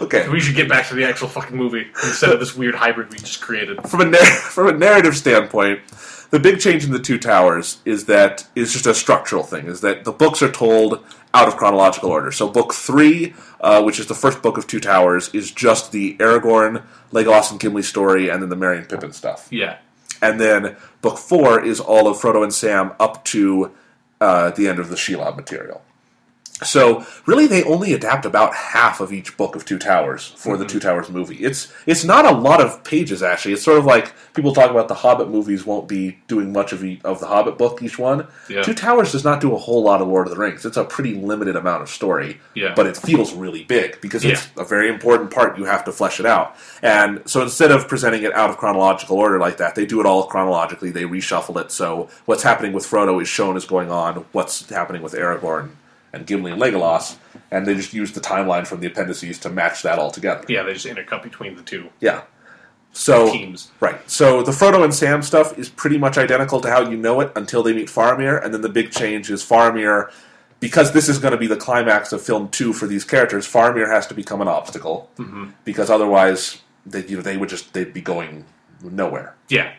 Okay. 0.00 0.28
We 0.28 0.40
should 0.40 0.56
get 0.56 0.68
back 0.68 0.88
to 0.88 0.94
the 0.94 1.04
actual 1.04 1.28
fucking 1.28 1.56
movie 1.56 1.86
instead 2.02 2.30
of 2.30 2.40
this 2.40 2.56
weird 2.56 2.74
hybrid 2.74 3.10
we 3.10 3.18
just 3.18 3.40
created. 3.40 3.86
From 3.88 4.00
a 4.00 4.04
nar- 4.06 4.24
from 4.24 4.68
a 4.68 4.72
narrative 4.72 5.16
standpoint, 5.16 5.80
the 6.30 6.40
big 6.40 6.60
change 6.60 6.84
in 6.84 6.92
the 6.92 6.98
Two 6.98 7.18
Towers 7.18 7.78
is 7.84 8.06
that 8.06 8.46
is 8.54 8.72
just 8.72 8.86
a 8.86 8.94
structural 8.94 9.42
thing. 9.42 9.66
Is 9.66 9.82
that 9.82 10.04
the 10.04 10.12
books 10.12 10.42
are 10.42 10.50
told 10.50 11.04
out 11.34 11.48
of 11.48 11.56
chronological 11.56 12.10
order. 12.10 12.32
So 12.32 12.48
book 12.48 12.72
three, 12.72 13.34
uh, 13.60 13.82
which 13.82 14.00
is 14.00 14.06
the 14.06 14.14
first 14.14 14.42
book 14.42 14.56
of 14.56 14.66
Two 14.66 14.80
Towers, 14.80 15.28
is 15.34 15.50
just 15.50 15.92
the 15.92 16.16
Aragorn, 16.16 16.82
Legolas, 17.12 17.50
and 17.50 17.60
Gimli 17.60 17.82
story, 17.82 18.30
and 18.30 18.42
then 18.42 18.48
the 18.48 18.56
Merry 18.56 18.78
and 18.78 18.88
Pippin 18.88 19.12
stuff. 19.12 19.46
Yeah. 19.50 19.78
And 20.22 20.40
then 20.40 20.76
book 21.02 21.18
four 21.18 21.62
is 21.62 21.78
all 21.78 22.08
of 22.08 22.16
Frodo 22.16 22.42
and 22.42 22.54
Sam 22.54 22.92
up 22.98 23.24
to 23.26 23.72
uh, 24.20 24.50
the 24.52 24.66
end 24.68 24.78
of 24.78 24.88
the 24.88 24.96
Shelob 24.96 25.36
material. 25.36 25.82
So 26.64 27.04
really, 27.26 27.46
they 27.46 27.62
only 27.64 27.92
adapt 27.92 28.24
about 28.24 28.54
half 28.54 29.00
of 29.00 29.12
each 29.12 29.36
book 29.36 29.54
of 29.56 29.66
Two 29.66 29.78
Towers 29.78 30.28
for 30.36 30.56
the 30.56 30.64
mm-hmm. 30.64 30.72
Two 30.72 30.80
Towers 30.80 31.10
movie. 31.10 31.36
It's 31.36 31.70
it's 31.84 32.02
not 32.02 32.24
a 32.24 32.30
lot 32.34 32.62
of 32.62 32.82
pages 32.82 33.22
actually. 33.22 33.52
It's 33.52 33.62
sort 33.62 33.78
of 33.78 33.84
like 33.84 34.14
people 34.32 34.54
talk 34.54 34.70
about 34.70 34.88
the 34.88 34.94
Hobbit 34.94 35.28
movies 35.28 35.66
won't 35.66 35.86
be 35.86 36.18
doing 36.28 36.52
much 36.54 36.72
of 36.72 36.82
of 37.04 37.20
the 37.20 37.26
Hobbit 37.26 37.58
book 37.58 37.82
each 37.82 37.98
one. 37.98 38.26
Yeah. 38.48 38.62
Two 38.62 38.72
Towers 38.72 39.12
does 39.12 39.22
not 39.22 39.42
do 39.42 39.54
a 39.54 39.58
whole 39.58 39.82
lot 39.82 40.00
of 40.00 40.08
Lord 40.08 40.28
of 40.28 40.32
the 40.32 40.40
Rings. 40.40 40.64
It's 40.64 40.78
a 40.78 40.84
pretty 40.84 41.14
limited 41.14 41.56
amount 41.56 41.82
of 41.82 41.90
story. 41.90 42.40
Yeah. 42.54 42.72
But 42.74 42.86
it 42.86 42.96
feels 42.96 43.34
really 43.34 43.64
big 43.64 44.00
because 44.00 44.24
it's 44.24 44.48
Yeah. 44.56 44.62
a 44.62 44.64
very 44.64 44.88
important 44.88 45.30
part. 45.30 45.58
You 45.58 45.66
have 45.66 45.84
to 45.84 45.92
flesh 45.92 46.20
it 46.20 46.26
out. 46.26 46.56
And 46.80 47.20
so 47.26 47.42
instead 47.42 47.70
of 47.70 47.86
presenting 47.86 48.22
it 48.22 48.32
out 48.32 48.48
of 48.48 48.56
chronological 48.56 49.18
order 49.18 49.38
like 49.38 49.58
that, 49.58 49.74
they 49.74 49.84
do 49.84 50.00
it 50.00 50.06
all 50.06 50.26
chronologically. 50.26 50.90
They 50.90 51.04
reshuffle 51.04 51.60
it. 51.60 51.70
So 51.70 52.08
what's 52.24 52.42
happening 52.42 52.72
with 52.72 52.86
Frodo 52.86 53.20
is 53.20 53.28
shown 53.28 53.56
as 53.56 53.66
going 53.66 53.90
on. 53.90 54.24
What's 54.32 54.70
happening 54.70 55.02
with 55.02 55.12
Aragorn 55.12 55.70
and 56.16 56.26
Gimli 56.26 56.52
and 56.52 56.60
Legolas, 56.60 57.16
and 57.50 57.66
they 57.66 57.74
just 57.74 57.92
use 57.92 58.12
the 58.12 58.20
timeline 58.20 58.66
from 58.66 58.80
the 58.80 58.88
appendices 58.88 59.38
to 59.40 59.50
match 59.50 59.82
that 59.82 59.98
all 59.98 60.10
together. 60.10 60.44
Yeah, 60.48 60.62
they 60.64 60.72
just 60.74 60.86
intercut 60.86 61.22
between 61.22 61.54
the 61.56 61.62
two 61.62 61.90
Yeah. 62.00 62.22
So 62.92 63.30
teams. 63.30 63.70
right. 63.78 63.98
So 64.10 64.42
the 64.42 64.52
Frodo 64.52 64.82
and 64.82 64.94
Sam 64.94 65.20
stuff 65.22 65.58
is 65.58 65.68
pretty 65.68 65.98
much 65.98 66.16
identical 66.16 66.60
to 66.62 66.70
how 66.70 66.80
you 66.88 66.96
know 66.96 67.20
it 67.20 67.30
until 67.36 67.62
they 67.62 67.74
meet 67.74 67.88
Faramir, 67.88 68.42
and 68.42 68.54
then 68.54 68.62
the 68.62 68.70
big 68.70 68.90
change 68.90 69.30
is 69.30 69.44
Faramir. 69.44 70.10
Because 70.58 70.92
this 70.92 71.06
is 71.10 71.18
going 71.18 71.32
to 71.32 71.38
be 71.38 71.46
the 71.46 71.56
climax 71.58 72.12
of 72.12 72.22
film 72.22 72.48
two 72.48 72.72
for 72.72 72.86
these 72.86 73.04
characters, 73.04 73.46
Faramir 73.46 73.90
has 73.92 74.06
to 74.06 74.14
become 74.14 74.40
an 74.40 74.48
obstacle 74.48 75.10
mm-hmm. 75.18 75.50
because 75.64 75.90
otherwise 75.90 76.62
they 76.86 77.04
you 77.06 77.16
know 77.16 77.22
they 77.22 77.36
would 77.36 77.50
just 77.50 77.74
they'd 77.74 77.92
be 77.92 78.00
going 78.00 78.46
nowhere. 78.82 79.34
Yeah. 79.50 79.72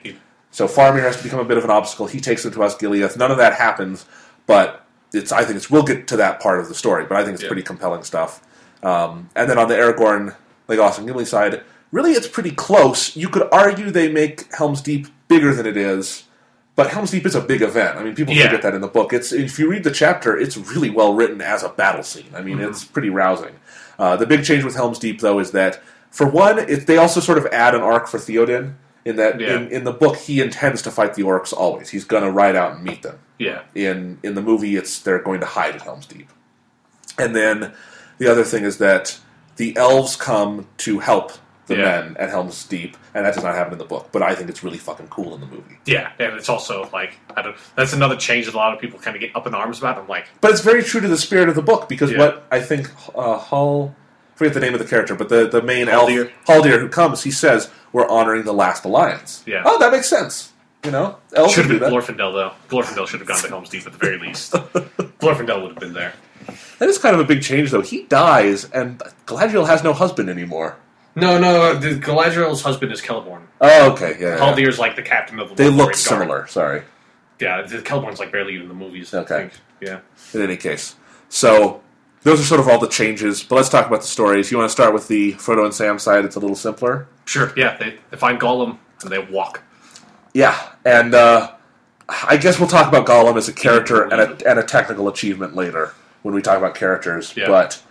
So 0.51 0.67
Faramir 0.67 1.01
has 1.01 1.17
to 1.17 1.23
become 1.23 1.39
a 1.39 1.45
bit 1.45 1.57
of 1.57 1.63
an 1.63 1.71
obstacle. 1.71 2.05
He 2.05 2.19
takes 2.19 2.43
them 2.43 2.51
to 2.53 2.59
Osgiliath. 2.59 3.17
None 3.17 3.31
of 3.31 3.37
that 3.37 3.53
happens, 3.53 4.05
but 4.45 4.86
it's. 5.13 5.31
I 5.31 5.43
think 5.43 5.57
it's. 5.57 5.69
We'll 5.69 5.83
get 5.83 6.07
to 6.09 6.17
that 6.17 6.39
part 6.39 6.59
of 6.59 6.67
the 6.69 6.75
story, 6.75 7.05
but 7.05 7.17
I 7.17 7.23
think 7.23 7.35
it's 7.35 7.43
Yeah. 7.43 7.49
pretty 7.49 7.63
compelling 7.63 8.03
stuff. 8.03 8.41
Um, 8.83 9.29
and 9.35 9.49
then 9.49 9.57
on 9.57 9.67
the 9.67 9.75
Aragorn, 9.75 10.35
like 10.67 10.79
and 10.79 11.07
Gimli 11.07 11.25
side, 11.25 11.61
really, 11.91 12.11
it's 12.11 12.27
pretty 12.27 12.51
close. 12.51 13.15
You 13.15 13.29
could 13.29 13.47
argue 13.51 13.89
they 13.91 14.11
make 14.11 14.53
Helm's 14.55 14.81
Deep 14.81 15.07
bigger 15.27 15.53
than 15.53 15.65
it 15.65 15.77
is, 15.77 16.23
But 16.75 16.91
Helm's 16.91 17.09
Deep 17.09 17.25
is 17.25 17.33
a 17.33 17.41
big 17.41 17.63
event. 17.63 17.97
I 17.97 18.03
mean, 18.03 18.13
people 18.13 18.35
Yeah. 18.35 18.43
forget 18.45 18.61
that 18.61 18.75
in 18.75 18.81
the 18.81 18.87
book. 18.87 19.11
It's 19.11 19.33
if 19.33 19.57
you 19.57 19.67
read 19.67 19.83
the 19.83 19.89
chapter, 19.89 20.37
it's 20.37 20.55
really 20.57 20.91
well 20.91 21.15
written 21.15 21.41
as 21.41 21.63
a 21.63 21.69
battle 21.69 22.03
scene. 22.03 22.27
I 22.35 22.41
mean, 22.41 22.59
Mm-hmm. 22.59 22.69
it's 22.69 22.83
pretty 22.85 23.09
rousing. 23.09 23.55
Uh, 23.97 24.15
the 24.15 24.27
big 24.27 24.43
change 24.43 24.63
with 24.63 24.75
Helm's 24.75 24.99
Deep, 24.99 25.19
though, 25.21 25.39
is 25.39 25.49
that 25.51 25.81
for 26.11 26.27
one, 26.27 26.59
it, 26.59 26.85
they 26.85 26.97
also 26.97 27.19
sort 27.19 27.39
of 27.39 27.47
add 27.47 27.73
an 27.73 27.81
arc 27.81 28.07
for 28.07 28.19
Theoden. 28.19 28.73
In 29.07 29.15
that, 29.17 29.39
Yeah. 29.39 29.55
in, 29.55 29.67
in 29.69 29.83
the 29.83 29.93
book, 29.93 30.15
he 30.17 30.41
intends 30.41 30.81
to 30.83 30.91
fight 30.91 31.13
the 31.15 31.23
orcs 31.23 31.53
always. 31.53 31.89
He's 31.89 32.03
going 32.05 32.23
to 32.23 32.31
ride 32.31 32.55
out 32.55 32.73
and 32.75 32.83
meet 32.83 33.01
them. 33.03 33.19
Yeah. 33.39 33.61
In 33.75 34.19
in 34.23 34.35
the 34.35 34.41
movie, 34.41 34.75
it's 34.75 34.99
they're 34.99 35.19
going 35.29 35.39
to 35.39 35.45
hide 35.45 35.75
at 35.75 35.81
Helm's 35.83 36.05
Deep. 36.05 36.29
And 37.17 37.35
then 37.35 37.73
the 38.17 38.27
other 38.31 38.43
thing 38.43 38.63
is 38.63 38.77
that 38.79 39.17
the 39.55 39.75
elves 39.77 40.15
come 40.15 40.67
to 40.85 40.99
help 40.99 41.31
the 41.67 41.75
Yeah. 41.75 41.83
men 42.01 42.15
at 42.17 42.29
Helm's 42.29 42.63
Deep, 42.65 42.95
and 43.13 43.25
that 43.25 43.33
does 43.35 43.43
not 43.43 43.53
happen 43.55 43.73
in 43.73 43.79
the 43.79 43.85
book. 43.85 44.09
But 44.11 44.21
I 44.23 44.33
think 44.35 44.49
it's 44.49 44.63
really 44.63 44.77
fucking 44.77 45.07
cool 45.09 45.35
in 45.35 45.41
the 45.41 45.47
movie. 45.47 45.77
Yeah, 45.85 46.11
and 46.19 46.33
it's 46.35 46.49
also 46.49 46.89
like 46.93 47.13
I 47.35 47.41
don't. 47.41 47.55
That's 47.75 47.93
another 47.93 48.15
change 48.15 48.45
that 48.45 48.55
a 48.55 48.57
lot 48.57 48.73
of 48.73 48.79
people 48.79 48.99
kind 48.99 49.15
of 49.15 49.21
get 49.21 49.35
up 49.35 49.45
in 49.47 49.53
arms 49.53 49.79
about. 49.79 49.97
I'm 49.97 50.07
like, 50.07 50.27
But 50.41 50.51
it's 50.51 50.61
very 50.61 50.81
true 50.83 51.01
to 51.01 51.07
the 51.07 51.17
spirit 51.17 51.49
of 51.49 51.55
the 51.55 51.61
book 51.61 51.87
because 51.89 52.11
Yeah. 52.11 52.19
what 52.19 52.47
I 52.51 52.59
think 52.61 52.89
uh, 53.15 53.37
Hull, 53.37 53.93
I 54.06 54.06
forget 54.37 54.53
the 54.53 54.59
name 54.61 54.73
of 54.73 54.79
the 54.79 54.85
character, 54.87 55.13
but 55.15 55.27
the, 55.29 55.47
the 55.49 55.61
main 55.61 55.87
Haldir. 55.87 56.31
elf, 56.47 56.63
Haldir, 56.63 56.79
who 56.79 56.87
comes, 56.87 57.23
he 57.23 57.31
says, 57.31 57.69
We're 57.91 58.07
honoring 58.07 58.43
the 58.43 58.53
last 58.53 58.85
alliance. 58.85 59.43
Yeah. 59.45 59.63
Oh, 59.65 59.77
that 59.79 59.91
makes 59.91 60.07
sense. 60.07 60.53
You 60.85 60.91
know? 60.91 61.17
Elves 61.35 61.53
should 61.53 61.63
do 61.67 61.73
have 61.73 61.81
been 61.81 61.91
that. 61.91 62.01
Glorfindel 62.01 62.33
though. 62.33 62.51
Glorfindel 62.69 63.07
should 63.07 63.19
have 63.19 63.27
gone 63.27 63.41
to 63.41 63.47
Helm's 63.49 63.69
Deep 63.69 63.85
at 63.85 63.91
the 63.91 63.97
very 63.99 64.17
least. 64.19 64.53
Glorfindel 64.53 65.61
would 65.63 65.71
have 65.71 65.79
been 65.79 65.93
there. 65.93 66.13
That 66.79 66.87
is 66.87 66.97
kind 66.97 67.13
of 67.15 67.19
a 67.19 67.25
big 67.25 67.41
change, 67.41 67.71
though. 67.71 67.81
He 67.81 68.03
dies, 68.03 68.65
and 68.71 68.99
Galadriel 69.25 69.67
has 69.67 69.83
no 69.83 69.91
husband 69.91 70.29
anymore. 70.29 70.77
No, 71.15 71.37
no. 71.39 71.73
The 71.73 71.95
Galadriel's 71.99 72.61
husband 72.61 72.91
is 72.93 73.01
Celeborn. 73.01 73.41
Oh, 73.59 73.91
okay. 73.93 74.15
Yeah. 74.19 74.35
yeah. 74.35 74.37
Haldir's 74.37 74.77
like 74.79 74.95
the 74.95 75.01
captain 75.01 75.39
of 75.39 75.49
the. 75.49 75.55
They 75.55 75.65
Lothlorien 75.65 75.75
look 75.77 75.85
Guard. 75.87 75.95
similar, 75.97 76.47
sorry. 76.47 76.83
Yeah, 77.39 77.63
the 77.63 77.79
Celeborn's 77.79 78.19
like 78.19 78.31
barely 78.31 78.53
even 78.53 78.63
in 78.63 78.69
the 78.69 78.75
movies. 78.75 79.13
I 79.13 79.19
Okay. 79.19 79.39
think. 79.49 79.53
Yeah. 79.81 79.99
in 80.33 80.41
any 80.41 80.57
case. 80.57 80.95
So 81.29 81.81
those 82.27 82.41
are 82.41 82.43
sort 82.43 82.59
of 82.59 82.67
all 82.67 82.77
the 82.77 82.87
changes. 82.87 83.41
But 83.41 83.55
let's 83.55 83.69
talk 83.69 83.87
about 83.87 84.01
the 84.01 84.07
stories. 84.07 84.51
You 84.51 84.57
want 84.57 84.69
to 84.69 84.73
start 84.73 84.93
with 84.93 85.07
the 85.07 85.33
Frodo 85.33 85.63
and 85.63 85.73
Sam 85.73 85.97
side? 85.97 86.25
It's 86.25 86.35
a 86.35 86.39
little 86.39 86.55
simpler. 86.55 87.07
Sure. 87.25 87.53
Yeah. 87.55 87.77
They, 87.77 87.97
they 88.09 88.17
find 88.17 88.39
Gollum 88.39 88.77
and 89.01 89.11
they 89.11 89.19
walk. 89.19 89.63
Yeah, 90.33 90.69
and 90.85 91.15
uh, 91.15 91.53
I 92.07 92.37
guess 92.37 92.59
we'll 92.59 92.69
talk 92.69 92.87
about 92.87 93.07
Gollum 93.07 93.37
as 93.37 93.47
a 93.47 93.53
character 93.53 94.03
and 94.03 94.13
a, 94.13 94.47
and 94.47 94.59
a 94.59 94.63
technical 94.63 95.07
achievement 95.07 95.55
later 95.55 95.93
when 96.21 96.35
we 96.35 96.43
talk 96.43 96.59
about 96.59 96.75
characters. 96.75 97.35
Yeah. 97.35 97.47
But 97.47 97.81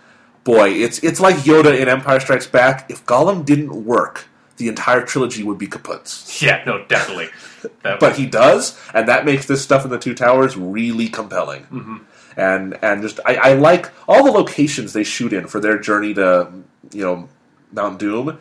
boy, 0.45 0.69
it's 0.69 0.99
it's 0.99 1.19
like 1.19 1.35
Yoda 1.37 1.77
in 1.77 1.89
Empire 1.89 2.21
Strikes 2.21 2.47
Back. 2.47 2.89
If 2.89 3.05
Gollum 3.05 3.45
didn't 3.45 3.85
work, 3.85 4.27
the 4.55 4.69
entire 4.69 5.01
trilogy 5.01 5.43
would 5.43 5.57
be 5.57 5.67
kaputs. 5.67 6.41
Yeah. 6.41 6.63
No. 6.65 6.85
Definitely. 6.85 7.29
But 7.81 8.15
he 8.15 8.27
does, 8.27 8.79
and 8.93 9.09
that 9.09 9.25
makes 9.25 9.45
this 9.45 9.61
stuff 9.61 9.83
in 9.83 9.89
the 9.89 9.97
Two 9.97 10.13
Towers 10.13 10.55
really 10.55 11.09
compelling. 11.09 11.63
Mm-hmm. 11.63 11.97
And 12.37 12.77
and 12.83 13.01
just 13.01 13.19
I, 13.25 13.35
I 13.35 13.53
like 13.53 13.91
all 14.07 14.23
the 14.23 14.31
locations 14.31 14.93
they 14.93 15.03
shoot 15.03 15.33
in 15.33 15.47
for 15.47 15.59
their 15.59 15.79
journey 15.79 16.13
to 16.13 16.49
you 16.91 17.03
know 17.03 17.27
Mount 17.73 17.97
Doom 17.99 18.37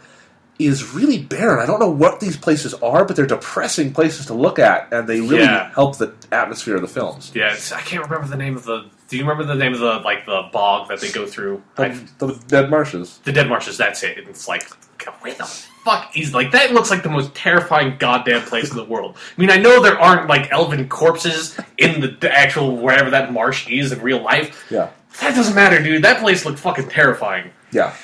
is 0.59 0.93
really 0.94 1.18
barren. 1.18 1.59
I 1.60 1.66
don't 1.66 1.81
know 1.81 1.90
what 1.90 2.20
these 2.20 2.36
places 2.36 2.73
are, 2.74 3.05
but 3.05 3.14
they're 3.16 3.27
depressing 3.27 3.93
places 3.93 4.24
to 4.27 4.35
look 4.35 4.59
at, 4.59 4.90
and 4.93 5.06
they 5.06 5.20
really 5.20 5.43
Yeah. 5.44 5.70
help 5.74 5.98
the 5.98 6.14
atmosphere 6.32 6.77
of 6.77 6.81
the 6.82 6.89
films. 6.89 7.31
yeah. 7.35 7.55
I 7.74 7.81
can't 7.82 8.02
remember 8.05 8.27
the 8.28 8.36
name 8.39 8.56
of 8.56 8.64
the. 8.64 8.86
Do 9.09 9.16
you 9.16 9.23
remember 9.23 9.44
the 9.44 9.55
name 9.55 9.73
of 9.74 9.81
the 9.81 9.97
like 10.01 10.24
the 10.27 10.48
bog 10.52 10.89
that 10.89 11.01
they 11.01 11.10
go 11.10 11.27
through? 11.27 11.62
The, 11.77 11.89
the 12.18 12.35
dead 12.48 12.70
marshes. 12.70 13.20
the 13.24 13.32
Dead 13.32 13.48
Marshes. 13.48 13.77
That's 13.77 14.02
it. 14.02 14.18
It's 14.18 14.48
like, 14.48 14.68
God, 14.98 15.14
where 15.20 15.35
the 15.35 15.44
fuck 15.86 16.16
is 16.16 16.34
like 16.34 16.50
that? 16.50 16.72
Looks 16.72 16.90
like 16.90 17.02
the 17.04 17.08
most 17.08 17.32
terrifying 17.34 17.96
goddamn 17.98 18.42
place 18.42 18.70
in 18.70 18.76
the 18.76 18.84
world. 18.84 19.16
I 19.16 19.40
mean, 19.40 19.50
I 19.50 19.56
know 19.56 19.80
there 19.80 19.98
aren't 19.98 20.26
like 20.28 20.50
elven 20.52 20.88
corpses 20.88 21.56
in 21.78 22.00
the, 22.00 22.08
the 22.08 22.30
actual 22.36 22.76
wherever 22.76 23.08
that 23.10 23.32
marsh 23.32 23.68
is 23.70 23.92
in 23.92 24.00
real 24.02 24.20
life. 24.20 24.66
Yeah, 24.70 24.90
That 25.20 25.34
doesn't 25.36 25.54
matter, 25.54 25.80
dude. 25.82 26.02
That 26.02 26.20
place 26.20 26.44
looked 26.44 26.58
fucking 26.58 26.88
terrifying. 26.88 27.50
yeah. 27.72 27.94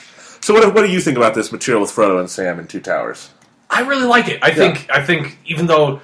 So 0.40 0.54
what, 0.54 0.74
what 0.74 0.82
do 0.86 0.90
you 0.92 1.00
think 1.00 1.16
about 1.16 1.34
this 1.34 1.52
material 1.52 1.80
with 1.82 1.90
Frodo 1.90 2.18
and 2.18 2.28
Sam 2.30 2.59
in 2.59 2.66
Two 2.66 2.80
Towers? 2.80 3.30
I 3.70 3.80
really 3.82 4.06
like 4.06 4.28
it. 4.28 4.38
I 4.42 4.50
think 4.52 4.88
I 4.90 5.00
think 5.04 5.38
even 5.46 5.66
though 5.66 6.00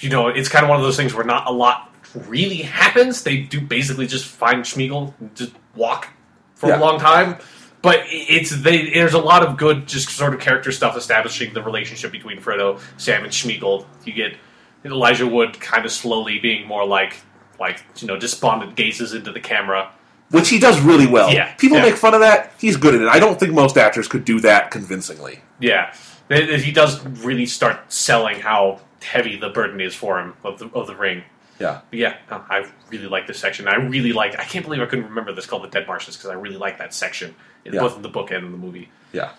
you 0.00 0.08
know 0.08 0.28
it's 0.28 0.48
kind 0.48 0.64
of 0.64 0.68
one 0.70 0.78
of 0.78 0.84
those 0.84 0.96
things 0.96 1.14
where 1.14 1.24
not 1.24 1.46
a 1.48 1.52
lot 1.52 1.92
really 2.28 2.56
happens, 2.62 3.22
they 3.24 3.38
do 3.38 3.60
basically 3.60 4.06
just 4.06 4.24
find 4.26 4.62
Sméagol 4.64 5.14
and 5.20 5.34
just 5.34 5.52
walk 5.74 6.08
for 6.54 6.68
Yeah. 6.68 6.78
a 6.78 6.80
long 6.80 6.98
time. 7.00 7.38
But 7.82 8.04
it's 8.06 8.50
they 8.62 8.90
there's 8.90 9.14
a 9.14 9.18
lot 9.18 9.42
of 9.42 9.58
good 9.58 9.86
just 9.88 10.08
sort 10.08 10.34
of 10.34 10.40
character 10.40 10.70
stuff 10.70 10.96
establishing 10.96 11.52
the 11.52 11.62
relationship 11.62 12.12
between 12.12 12.40
Frodo, 12.40 12.80
Sam, 12.96 13.24
and 13.24 13.32
Sméagol. 13.32 13.84
You 14.04 14.12
get 14.12 14.36
Elijah 14.84 15.26
Wood 15.26 15.60
kind 15.60 15.84
of 15.84 15.90
slowly 15.90 16.38
being 16.38 16.66
more 16.66 16.86
like 16.86 17.16
like 17.58 17.82
you 17.96 18.06
know 18.06 18.16
despondent 18.16 18.76
gazes 18.76 19.12
into 19.12 19.32
the 19.32 19.40
camera. 19.40 19.90
Which 20.30 20.48
he 20.48 20.58
does 20.58 20.80
really 20.80 21.06
well. 21.06 21.30
Yeah, 21.30 21.52
People 21.56 21.76
yeah. 21.76 21.84
make 21.84 21.96
fun 21.96 22.14
of 22.14 22.20
that. 22.20 22.54
He's 22.58 22.78
good 22.78 22.94
at 22.94 23.02
it. 23.02 23.08
I 23.08 23.18
don't 23.18 23.38
think 23.38 23.52
most 23.52 23.76
actors 23.76 24.08
could 24.08 24.24
do 24.24 24.40
that 24.40 24.70
convincingly. 24.70 25.40
Yeah, 25.60 25.94
he 26.30 26.72
does 26.72 27.04
really 27.06 27.44
start 27.44 27.92
selling 27.92 28.40
how 28.40 28.80
heavy 29.02 29.36
the 29.36 29.50
burden 29.50 29.80
is 29.80 29.94
for 29.94 30.20
him 30.20 30.34
of 30.44 30.58
the 30.58 30.68
of 30.68 30.86
the 30.86 30.96
ring. 30.96 31.24
Yeah. 31.58 31.80
But 31.90 31.98
yeah, 31.98 32.16
no, 32.30 32.42
I 32.50 32.66
really 32.90 33.06
like 33.06 33.26
this 33.26 33.38
section. 33.38 33.68
I 33.68 33.76
really 33.76 34.12
like. 34.12 34.38
I 34.38 34.44
can't 34.44 34.64
believe 34.64 34.80
I 34.80 34.86
couldn't 34.86 35.06
remember 35.06 35.32
this 35.32 35.46
called 35.46 35.62
the 35.64 35.68
Dead 35.68 35.86
Marshes 35.86 36.16
because 36.16 36.30
I 36.30 36.34
really 36.34 36.56
like 36.56 36.78
that 36.78 36.92
section, 36.94 37.34
in 37.64 37.74
Yeah. 37.74 37.80
both 37.80 37.96
in 37.96 38.02
the 38.02 38.08
book 38.08 38.30
and 38.30 38.44
in 38.46 38.52
the 38.52 38.58
movie. 38.58 38.88
Yeah. 39.12 39.30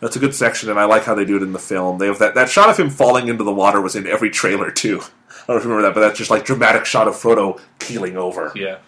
That's 0.00 0.16
a 0.16 0.18
good 0.18 0.34
section, 0.34 0.68
and 0.68 0.80
I 0.80 0.84
like 0.84 1.04
how 1.04 1.14
they 1.14 1.24
do 1.24 1.36
it 1.36 1.42
in 1.42 1.52
the 1.52 1.58
film. 1.60 1.98
They 1.98 2.06
have 2.08 2.18
that, 2.18 2.34
that 2.34 2.48
shot 2.48 2.68
of 2.68 2.76
him 2.76 2.90
falling 2.90 3.28
into 3.28 3.44
the 3.44 3.52
water 3.52 3.80
was 3.80 3.94
in 3.94 4.06
every 4.06 4.30
trailer 4.30 4.70
too. 4.70 5.00
I 5.28 5.34
don't 5.46 5.48
know 5.48 5.56
if 5.56 5.64
you 5.64 5.70
remember 5.70 5.88
that, 5.88 5.94
but 5.94 6.00
that's 6.00 6.18
just 6.18 6.30
like 6.30 6.44
dramatic 6.44 6.84
shot 6.86 7.06
of 7.08 7.14
Frodo 7.14 7.60
keeling 7.78 8.16
over. 8.16 8.52
Yeah, 8.54 8.78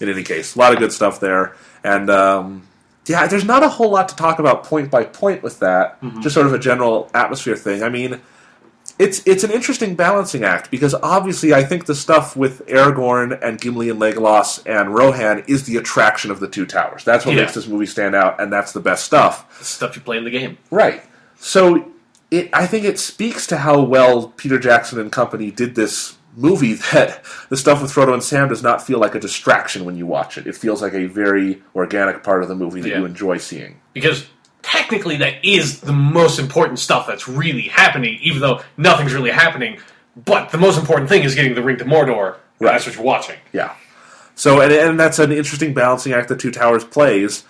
In 0.00 0.08
any 0.10 0.22
case, 0.22 0.56
a 0.56 0.58
lot 0.58 0.72
of 0.74 0.78
good 0.78 0.92
stuff 0.92 1.20
there, 1.20 1.54
and 1.84 2.08
um, 2.10 2.66
yeah, 3.06 3.26
there's 3.26 3.44
not 3.46 3.62
a 3.62 3.68
whole 3.68 3.90
lot 3.90 4.08
to 4.10 4.16
talk 4.16 4.38
about 4.38 4.64
point 4.64 4.90
by 4.90 5.04
point 5.04 5.42
with 5.42 5.58
that. 5.60 5.98
Just 6.20 6.34
sort 6.34 6.46
of 6.46 6.52
a 6.52 6.58
general 6.58 7.10
atmosphere 7.14 7.56
thing. 7.56 7.82
I 7.82 7.88
mean, 7.88 8.20
it's 8.98 9.22
it's 9.26 9.44
an 9.44 9.50
interesting 9.50 9.94
balancing 9.94 10.42
act 10.44 10.70
because 10.70 10.94
obviously 10.94 11.54
I 11.54 11.62
think 11.64 11.86
the 11.86 11.94
stuff 11.94 12.36
with 12.36 12.66
Aragorn 12.66 13.38
and 13.42 13.60
Gimli 13.60 13.90
and 13.90 14.00
Legolas 14.00 14.62
and 14.66 14.94
Rohan 14.94 15.44
is 15.46 15.64
the 15.64 15.76
attraction 15.76 16.30
of 16.30 16.40
the 16.40 16.48
two 16.48 16.66
towers. 16.66 17.04
That's 17.04 17.24
what 17.24 17.34
Yeah. 17.34 17.42
makes 17.42 17.54
this 17.54 17.68
movie 17.68 17.86
stand 17.86 18.14
out, 18.14 18.40
and 18.40 18.52
that's 18.52 18.72
the 18.72 18.80
best 18.80 19.04
stuff. 19.04 19.58
the 19.58 19.64
stuff 19.64 19.96
you 19.96 20.02
play 20.02 20.16
in 20.18 20.24
the 20.24 20.30
game. 20.30 20.58
Right. 20.70 21.02
So 21.38 21.90
it, 22.30 22.50
I 22.52 22.66
think 22.66 22.84
it 22.84 22.98
speaks 22.98 23.46
to 23.48 23.58
how 23.58 23.80
well 23.80 24.28
Peter 24.36 24.58
Jackson 24.58 24.98
and 25.00 25.10
company 25.12 25.50
did 25.50 25.74
this 25.76 26.16
movie 26.36 26.74
that 26.92 27.22
the 27.48 27.56
stuff 27.56 27.80
with 27.82 27.92
Frodo 27.92 28.12
and 28.12 28.22
Sam 28.22 28.48
does 28.48 28.62
not 28.62 28.84
feel 28.86 28.98
like 28.98 29.14
a 29.14 29.20
distraction 29.20 29.84
when 29.84 29.96
you 29.96 30.06
watch 30.06 30.36
it. 30.38 30.46
It 30.46 30.54
feels 30.56 30.82
like 30.82 30.94
a 30.94 31.06
very 31.06 31.62
organic 31.74 32.22
part 32.22 32.42
of 32.42 32.48
the 32.48 32.54
movie 32.54 32.80
that 32.80 32.88
Yeah. 32.90 32.98
you 32.98 33.04
enjoy 33.06 33.38
seeing. 33.38 33.76
because 33.94 34.26
technically 34.72 35.16
that 35.16 35.44
is 35.44 35.80
the 35.80 35.92
most 35.92 36.38
important 36.38 36.78
stuff 36.78 37.06
that's 37.06 37.26
really 37.26 37.62
happening, 37.68 38.18
even 38.22 38.40
though 38.40 38.60
nothing's 38.76 39.14
really 39.14 39.30
happening. 39.30 39.78
But 40.16 40.50
the 40.50 40.58
most 40.58 40.78
important 40.78 41.08
thing 41.08 41.22
is 41.22 41.34
getting 41.34 41.54
the 41.54 41.62
ring 41.62 41.78
to 41.78 41.84
Mordor. 41.84 42.36
Right. 42.60 42.72
That's 42.72 42.86
what 42.86 42.94
you're 42.96 43.04
watching. 43.04 43.36
Yeah. 43.52 43.74
So 44.34 44.60
and, 44.60 44.72
and 44.72 45.00
that's 45.00 45.18
an 45.18 45.32
interesting 45.32 45.74
balancing 45.74 46.12
act 46.12 46.28
that 46.28 46.38
Two 46.40 46.50
Towers 46.50 46.84
plays. 46.84 47.44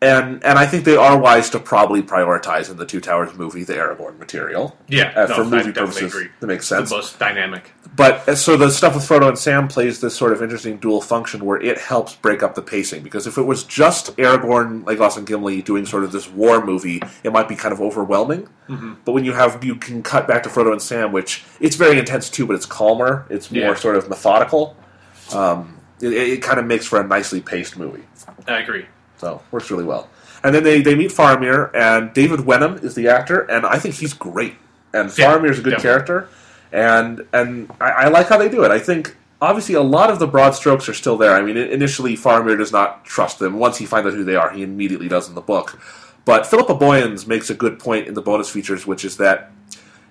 And 0.00 0.44
and 0.44 0.58
I 0.58 0.66
think 0.66 0.84
they 0.84 0.96
are 0.96 1.18
wise 1.18 1.50
to 1.50 1.58
probably 1.58 2.02
prioritize 2.02 2.70
in 2.70 2.76
the 2.76 2.86
Two 2.86 3.00
Towers 3.00 3.34
movie 3.34 3.64
the 3.64 3.74
Aragorn 3.74 4.18
material. 4.18 4.76
Yeah, 4.88 5.12
Uh, 5.16 5.26
no, 5.26 5.34
for 5.34 5.44
movie 5.44 5.72
definitely 5.72 5.82
purposes, 6.02 6.14
agree. 6.14 6.28
that 6.40 6.46
makes 6.46 6.66
sense. 6.68 6.88
The 6.90 6.96
most 6.96 7.18
dynamic. 7.18 7.72
But 7.98 8.26
uh, 8.28 8.34
so 8.36 8.56
the 8.56 8.70
stuff 8.70 8.94
with 8.94 9.02
Frodo 9.06 9.28
and 9.28 9.36
Sam 9.38 9.66
plays 9.68 10.00
this 10.00 10.16
sort 10.16 10.32
of 10.32 10.40
interesting 10.40 10.78
dual 10.78 11.00
function 11.02 11.44
where 11.44 11.60
it 11.60 11.76
helps 11.78 12.14
break 12.14 12.42
up 12.42 12.54
the 12.54 12.62
pacing. 12.62 13.02
Because 13.02 13.26
if 13.26 13.36
it 13.36 13.42
was 13.42 13.64
just 13.64 14.16
Aragorn, 14.16 14.84
Legolas, 14.84 15.16
and 15.18 15.26
Gimli 15.26 15.62
doing 15.62 15.84
sort 15.84 16.04
of 16.04 16.12
this 16.12 16.28
war 16.30 16.64
movie, 16.64 17.02
it 17.24 17.32
might 17.32 17.48
be 17.48 17.56
kind 17.56 17.72
of 17.74 17.80
overwhelming. 17.80 18.48
Mm-hmm. 18.68 18.94
But 19.04 19.12
when 19.12 19.24
you 19.24 19.32
have 19.32 19.62
you 19.64 19.74
can 19.74 20.02
cut 20.02 20.26
back 20.28 20.44
to 20.44 20.48
Frodo 20.48 20.70
and 20.72 20.80
Sam, 20.80 21.10
which 21.12 21.44
it's 21.60 21.76
very 21.76 21.98
intense 21.98 22.30
too, 22.30 22.46
but 22.46 22.54
it's 22.54 22.66
calmer. 22.66 23.26
It's 23.28 23.50
more 23.50 23.62
Yeah. 23.62 23.74
sort 23.74 23.96
of 23.96 24.08
methodical. 24.08 24.76
Um, 25.34 25.78
it, 26.00 26.12
it 26.12 26.42
kind 26.42 26.58
of 26.60 26.66
makes 26.66 26.86
for 26.86 27.00
a 27.00 27.06
nicely 27.06 27.40
paced 27.40 27.76
movie. 27.76 28.04
I 28.46 28.60
agree. 28.60 28.86
So 29.16 29.42
works 29.50 29.70
really 29.70 29.84
well. 29.84 30.08
And 30.44 30.54
then 30.54 30.62
they, 30.62 30.80
they 30.82 30.94
meet 30.94 31.10
Faramir, 31.10 31.74
and 31.74 32.14
David 32.14 32.46
Wenham 32.46 32.74
is 32.78 32.94
the 32.94 33.08
actor, 33.08 33.40
and 33.40 33.66
I 33.66 33.80
think 33.80 33.96
he's 33.96 34.14
great. 34.14 34.54
And 34.94 35.10
Yeah, 35.18 35.34
Faramir's 35.36 35.58
a 35.58 35.62
good 35.62 35.70
definitely. 35.70 35.82
character, 35.82 36.28
and 36.72 37.26
and 37.32 37.70
I, 37.80 37.90
I 37.90 38.08
like 38.08 38.28
how 38.28 38.38
they 38.38 38.48
do 38.48 38.64
it. 38.64 38.70
I 38.70 38.78
think 38.78 39.16
obviously 39.40 39.74
a 39.74 39.82
lot 39.82 40.10
of 40.10 40.18
the 40.18 40.26
broad 40.26 40.52
strokes 40.52 40.88
are 40.88 40.94
still 40.94 41.16
there. 41.16 41.34
I 41.34 41.42
mean, 41.42 41.56
initially 41.56 42.16
Faramir 42.16 42.58
does 42.58 42.72
not 42.72 43.04
trust 43.04 43.38
them. 43.38 43.58
Once 43.58 43.78
he 43.78 43.86
finds 43.86 44.06
out 44.06 44.14
who 44.14 44.24
they 44.24 44.36
are, 44.36 44.50
he 44.50 44.62
immediately 44.62 45.08
does 45.08 45.28
in 45.28 45.34
the 45.34 45.40
book. 45.40 45.80
But 46.24 46.46
Philippa 46.46 46.74
Boyens 46.74 47.26
makes 47.26 47.48
a 47.48 47.54
good 47.54 47.78
point 47.78 48.06
in 48.06 48.14
the 48.14 48.20
bonus 48.20 48.50
features, 48.50 48.86
which 48.86 49.04
is 49.04 49.16
that 49.16 49.50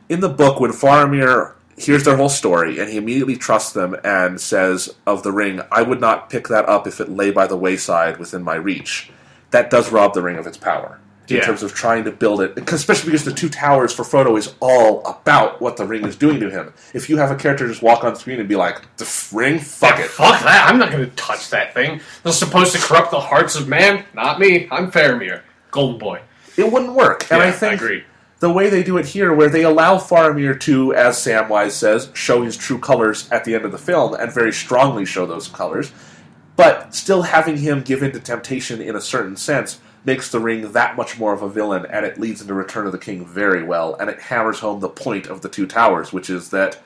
in 0.09 0.21
the 0.21 0.29
book, 0.29 0.59
when 0.59 0.71
Faramir 0.71 1.53
hears 1.77 2.03
their 2.03 2.17
whole 2.17 2.29
story 2.29 2.79
and 2.79 2.89
he 2.89 2.97
immediately 2.97 3.35
trusts 3.35 3.71
them 3.71 3.95
and 4.03 4.41
says 4.41 4.95
of 5.05 5.21
the 5.21 5.31
ring, 5.31 5.61
I 5.71 5.83
would 5.83 6.01
not 6.01 6.29
pick 6.29 6.47
that 6.47 6.67
up 6.67 6.87
if 6.87 6.99
it 6.99 7.09
lay 7.09 7.29
by 7.29 7.45
the 7.45 7.57
wayside 7.57 8.17
within 8.17 8.41
my 8.41 8.55
reach. 8.55 9.11
That 9.51 9.69
does 9.69 9.91
rob 9.91 10.13
the 10.13 10.23
ring 10.23 10.37
of 10.37 10.47
its 10.47 10.57
power. 10.57 10.99
In 11.29 11.37
Yeah. 11.37 11.43
terms 11.43 11.61
of 11.63 11.73
trying 11.73 12.03
to 12.05 12.11
build 12.11 12.41
it, 12.41 12.57
especially 12.71 13.11
because 13.11 13.25
the 13.25 13.33
two 13.33 13.49
towers 13.49 13.93
for 13.93 14.03
Frodo 14.03 14.37
is 14.37 14.53
all 14.59 15.03
about 15.05 15.61
what 15.61 15.77
the 15.77 15.85
ring 15.85 16.05
is 16.05 16.15
doing 16.15 16.39
to 16.39 16.49
him. 16.49 16.73
If 16.93 17.09
you 17.09 17.17
have 17.17 17.31
a 17.31 17.35
character 17.35 17.67
just 17.67 17.81
walk 17.81 18.03
on 18.03 18.15
screen 18.15 18.39
and 18.39 18.47
be 18.47 18.55
like, 18.55 18.81
"The 18.97 19.07
ring, 19.33 19.59
fuck 19.59 19.97
Yeah, 19.97 20.05
it," 20.05 20.09
Fuck 20.11 20.41
that. 20.43 20.69
I'm 20.69 20.77
not 20.79 20.91
going 20.91 21.03
to 21.03 21.15
touch 21.15 21.49
that 21.49 21.73
thing. 21.73 21.99
They're 22.23 22.31
supposed 22.33 22.73
to 22.73 22.79
corrupt 22.79 23.11
the 23.11 23.19
hearts 23.19 23.55
of 23.55 23.67
man. 23.67 24.03
Not 24.13 24.39
me. 24.39 24.67
I'm 24.71 24.91
Faramir. 24.91 25.41
Golden 25.71 25.97
Boy. 25.99 26.21
it 26.55 26.71
wouldn't 26.71 26.93
work. 26.93 27.25
And 27.29 27.41
Yeah, 27.41 27.49
I 27.49 27.51
think 27.51 27.75
agree. 27.81 28.03
the 28.39 28.49
way 28.51 28.69
they 28.69 28.81
do 28.81 28.97
it 28.97 29.05
here, 29.07 29.31
where 29.33 29.49
they 29.49 29.63
allow 29.63 29.97
Faramir 29.97 30.59
to, 30.61 30.93
as 30.95 31.17
Samwise 31.17 31.71
says, 31.71 32.09
show 32.13 32.41
his 32.41 32.57
true 32.57 32.79
colors 32.79 33.27
at 33.31 33.43
the 33.43 33.53
end 33.53 33.63
of 33.65 33.71
the 33.71 33.77
film, 33.77 34.13
and 34.15 34.31
very 34.33 34.51
strongly 34.53 35.05
show 35.05 35.25
those 35.27 35.47
colors, 35.47 35.91
but 36.55 36.95
still 36.95 37.23
having 37.23 37.57
him 37.57 37.81
give 37.81 38.01
in 38.01 38.11
to 38.13 38.19
temptation 38.19 38.81
in 38.81 38.95
a 38.95 39.01
certain 39.01 39.35
sense 39.35 39.77
makes 40.07 40.31
the 40.31 40.39
ring 40.39 40.71
that 40.71 40.95
much 40.95 41.19
more 41.19 41.33
of 41.33 41.41
a 41.43 41.49
villain, 41.49 41.85
and 41.85 42.05
it 42.05 42.17
leads 42.17 42.41
into 42.41 42.53
Return 42.53 42.85
of 42.87 42.93
the 42.93 42.97
King 42.97 43.25
very 43.27 43.61
well, 43.61 43.93
and 43.95 44.09
it 44.09 44.19
hammers 44.19 44.59
home 44.61 44.79
the 44.79 44.87
point 44.89 45.27
of 45.27 45.41
the 45.41 45.49
Two 45.49 45.67
Towers, 45.67 46.11
which 46.13 46.29
is 46.29 46.49
that 46.51 46.79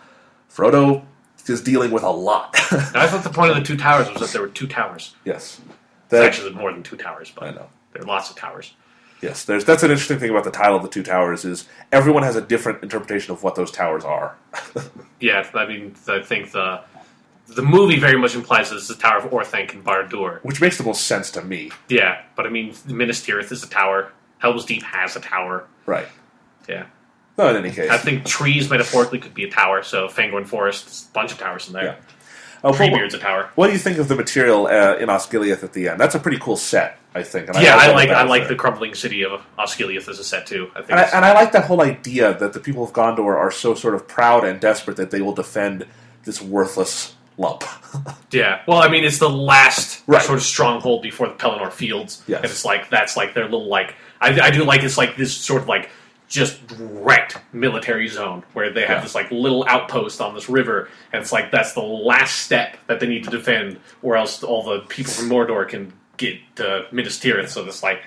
Frodo 0.54 1.06
is 1.48 1.62
dealing 1.62 1.92
with 1.92 2.02
a 2.04 2.10
lot. 2.10 2.50
I 2.96 3.08
thought 3.08 3.24
the 3.24 3.30
point 3.30 3.52
of 3.52 3.58
the 3.58 3.64
two 3.64 3.78
towers 3.78 4.10
was 4.12 4.20
that 4.22 4.32
there 4.32 4.42
were 4.42 4.48
two 4.48 4.68
towers. 4.68 5.16
yes. 5.24 5.60
It's 5.66 6.10
That- 6.10 6.26
actually 6.26 6.52
more 6.54 6.74
than 6.74 6.84
two 6.84 6.98
towers, 6.98 7.32
but 7.34 7.44
I 7.46 7.52
know. 7.52 7.68
there 7.94 8.02
are 8.02 8.06
lots 8.06 8.30
of 8.30 8.36
towers. 8.36 8.74
Yes, 9.22 9.46
there's 9.46 9.64
that's 9.66 9.84
an 9.84 9.92
interesting 9.92 10.18
thing 10.20 10.32
about 10.32 10.44
the 10.46 10.52
title 10.52 10.76
of 10.78 10.82
the 10.82 10.90
Two 10.90 11.04
Towers 11.04 11.46
is 11.46 11.68
everyone 11.92 12.24
has 12.24 12.36
a 12.36 12.42
different 12.42 12.82
interpretation 12.82 13.32
of 13.32 13.44
what 13.44 13.54
those 13.56 13.70
towers 13.72 14.04
are. 14.04 14.36
Yeah, 15.20 15.48
I 15.54 15.68
mean, 15.68 15.94
I 16.08 16.20
think 16.24 16.52
the 16.52 16.82
the 17.56 17.62
movie 17.62 18.00
very 18.00 18.18
much 18.18 18.36
implies 18.36 18.70
that 18.70 18.78
it's 18.78 18.88
the 18.88 18.96
Tower 18.96 19.18
of 19.18 19.32
Orthanc 19.32 19.74
and 19.74 19.84
Barad-dûr. 19.84 20.40
which 20.44 20.62
makes 20.62 20.78
the 20.78 20.84
most 20.84 21.06
sense 21.06 21.32
to 21.32 21.42
me. 21.42 21.72
Yeah, 21.90 22.22
but 22.36 22.46
I 22.46 22.50
mean, 22.50 22.74
Minas 22.88 23.26
Tirith 23.26 23.52
is 23.52 23.64
a 23.64 23.70
tower. 23.70 24.12
Helm's 24.40 24.66
Deep 24.66 24.84
has 24.84 25.16
a 25.16 25.20
tower. 25.20 25.68
Right. 25.86 26.08
Yeah. 26.68 26.86
No, 27.38 27.50
in 27.50 27.56
any 27.58 27.72
case. 27.74 27.90
I 27.90 27.98
think 27.98 28.26
trees 28.26 28.70
metaphorically 28.70 29.20
could 29.20 29.34
be 29.34 29.44
a 29.44 29.50
tower, 29.52 29.84
so 29.84 30.08
Fangorn 30.08 30.46
Forest, 30.46 31.10
a 31.10 31.14
bunch 31.14 31.32
of 31.32 31.40
towers 31.40 31.68
in 31.68 31.74
there. 31.74 31.84
Yeah. 31.84 31.96
Uh, 32.64 32.72
Treebeard's 32.72 33.16
a 33.16 33.18
tower. 33.20 33.50
what 33.56 33.68
do 33.68 33.74
you 33.74 33.80
think 33.80 33.98
of 33.98 34.08
the 34.08 34.16
material 34.16 34.68
uh, 34.68 34.96
in 34.98 35.10
Osgiliath 35.10 35.64
at 35.64 35.74
the 35.74 35.90
end? 35.90 36.00
That's 36.00 36.14
a 36.14 36.20
pretty 36.20 36.38
cool 36.38 36.56
set, 36.56 37.00
I 37.16 37.24
think. 37.24 37.48
And 37.48 37.58
yeah, 37.60 37.76
I 37.76 37.88
all 37.88 37.96
like 37.96 38.10
the 38.10 38.16
I 38.16 38.24
like 38.24 38.42
there. 38.44 38.50
the 38.50 38.56
crumbling 38.56 38.94
city 38.94 39.26
of 39.26 39.42
Osgiliath 39.58 40.08
as 40.08 40.20
a 40.20 40.24
set 40.24 40.46
too. 40.46 40.70
I 40.76 40.80
think 40.82 40.92
And 40.92 41.00
I, 41.00 41.04
and 41.06 41.26
I 41.26 41.34
like 41.34 41.54
that 41.54 41.66
whole 41.66 41.82
idea 41.82 42.36
that 42.38 42.54
the 42.54 42.60
people 42.60 42.84
of 42.84 42.94
Gondor 42.94 43.36
are 43.36 43.50
so 43.50 43.74
sort 43.74 43.96
of 43.96 44.08
proud 44.08 44.44
and 44.46 44.60
desperate 44.60 44.98
that 44.98 45.10
they 45.10 45.22
will 45.22 45.34
defend 45.34 45.88
this 46.24 46.40
worthless 46.40 47.16
lump. 47.42 47.64
Yeah, 48.32 48.62
well, 48.66 48.78
I 48.78 48.88
mean, 48.88 49.04
it's 49.04 49.18
the 49.20 49.30
last 49.30 50.04
Right. 50.08 50.22
sort 50.22 50.38
of 50.38 50.44
stronghold 50.46 51.02
before 51.02 51.28
the 51.28 51.34
Pelennor 51.34 51.70
Fields, 51.74 52.24
Yes. 52.28 52.38
and 52.38 52.46
it's 52.46 52.64
like 52.64 52.90
that's 52.90 53.18
like 53.18 53.34
their 53.34 53.44
little 53.44 53.68
like 53.68 53.96
I, 54.22 54.40
I 54.40 54.52
do 54.52 54.64
like 54.64 54.84
it's 54.84 54.98
like 54.98 55.18
this 55.18 55.36
sort 55.36 55.64
of 55.64 55.68
like 55.68 55.90
just 56.30 56.58
wrecked 56.80 57.38
military 57.52 58.08
zone 58.08 58.44
where 58.54 58.70
they 58.72 58.82
have 58.84 59.00
Yeah. 59.00 59.02
this 59.02 59.14
like 59.16 59.30
little 59.32 59.66
outpost 59.68 60.22
on 60.22 60.34
this 60.34 60.48
river, 60.48 60.88
and 61.12 61.22
it's 61.22 61.34
like 61.34 61.52
that's 61.52 61.74
the 61.74 61.82
last 61.82 62.38
step 62.44 62.78
that 62.88 63.02
they 63.02 63.08
need 63.08 63.26
to 63.26 63.30
defend, 63.30 63.82
or 64.02 64.16
else 64.16 64.42
all 64.44 64.64
the 64.64 64.80
people 64.88 65.12
from 65.12 65.28
Mordor 65.30 65.68
can 65.68 65.92
get 66.16 66.38
to 66.56 66.86
Minas 66.94 67.20
Tirith. 67.20 67.50
So 67.50 67.66
it's 67.66 67.84
like 67.84 68.02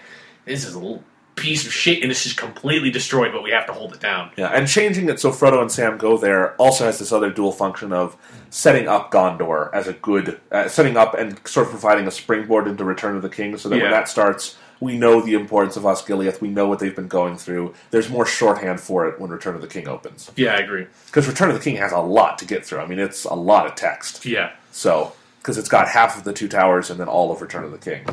this 0.46 0.64
is 0.64 0.72
a 0.74 0.78
little 0.78 1.04
piece 1.36 1.66
of 1.66 1.72
shit, 1.72 2.02
and 2.02 2.10
this 2.10 2.26
is 2.26 2.32
completely 2.32 2.90
destroyed, 2.90 3.32
but 3.32 3.42
we 3.42 3.50
have 3.50 3.66
to 3.66 3.72
hold 3.72 3.92
it 3.94 4.00
down. 4.00 4.30
yeah, 4.36 4.48
and 4.48 4.68
changing 4.68 5.08
it 5.08 5.18
so 5.20 5.30
Frodo 5.30 5.60
and 5.60 5.70
Sam 5.70 5.98
go 5.98 6.16
there 6.16 6.54
also 6.56 6.84
has 6.84 6.98
this 6.98 7.10
other 7.12 7.30
dual 7.30 7.52
function 7.52 7.92
of 7.92 8.16
setting 8.50 8.86
up 8.86 9.10
Gondor 9.10 9.72
as 9.74 9.88
a 9.88 9.92
good, 9.94 10.40
uh, 10.52 10.68
setting 10.68 10.96
up 10.96 11.14
and 11.14 11.44
sort 11.46 11.66
of 11.66 11.70
providing 11.72 12.06
a 12.06 12.10
springboard 12.10 12.68
into 12.68 12.84
Return 12.84 13.16
of 13.16 13.22
the 13.22 13.28
King, 13.28 13.56
so 13.58 13.68
that 13.68 13.80
when 13.80 13.90
that 13.90 14.08
starts, 14.08 14.56
we 14.80 14.96
know 14.98 15.20
the 15.20 15.34
importance 15.34 15.76
of 15.76 15.82
Osgiliath, 15.84 16.40
we 16.40 16.48
know 16.48 16.68
what 16.68 16.78
they've 16.78 16.94
been 16.94 17.08
going 17.08 17.36
through. 17.36 17.74
There's 17.90 18.10
more 18.10 18.26
shorthand 18.26 18.80
for 18.80 19.08
it 19.08 19.18
when 19.20 19.30
Return 19.30 19.54
of 19.54 19.60
the 19.60 19.66
King 19.66 19.88
opens. 19.88 20.30
Yeah, 20.36 20.52
I 20.54 20.58
agree. 20.58 20.86
Because 21.06 21.26
Return 21.26 21.48
of 21.48 21.54
the 21.56 21.62
King 21.62 21.76
has 21.76 21.90
a 21.92 21.98
lot 21.98 22.38
to 22.38 22.44
get 22.44 22.64
through. 22.66 22.80
I 22.80 22.86
mean, 22.86 22.98
it's 22.98 23.24
a 23.24 23.34
lot 23.34 23.66
of 23.66 23.74
text. 23.74 24.24
Yeah, 24.26 24.52
So, 24.72 25.14
because 25.40 25.58
it's 25.58 25.68
got 25.68 25.88
half 25.88 26.16
of 26.16 26.24
the 26.24 26.32
Two 26.32 26.48
Towers 26.48 26.90
and 26.90 26.98
then 27.00 27.08
all 27.08 27.32
of 27.32 27.40
Return 27.42 27.64
of 27.64 27.70
the 27.72 27.78
King. 27.78 28.04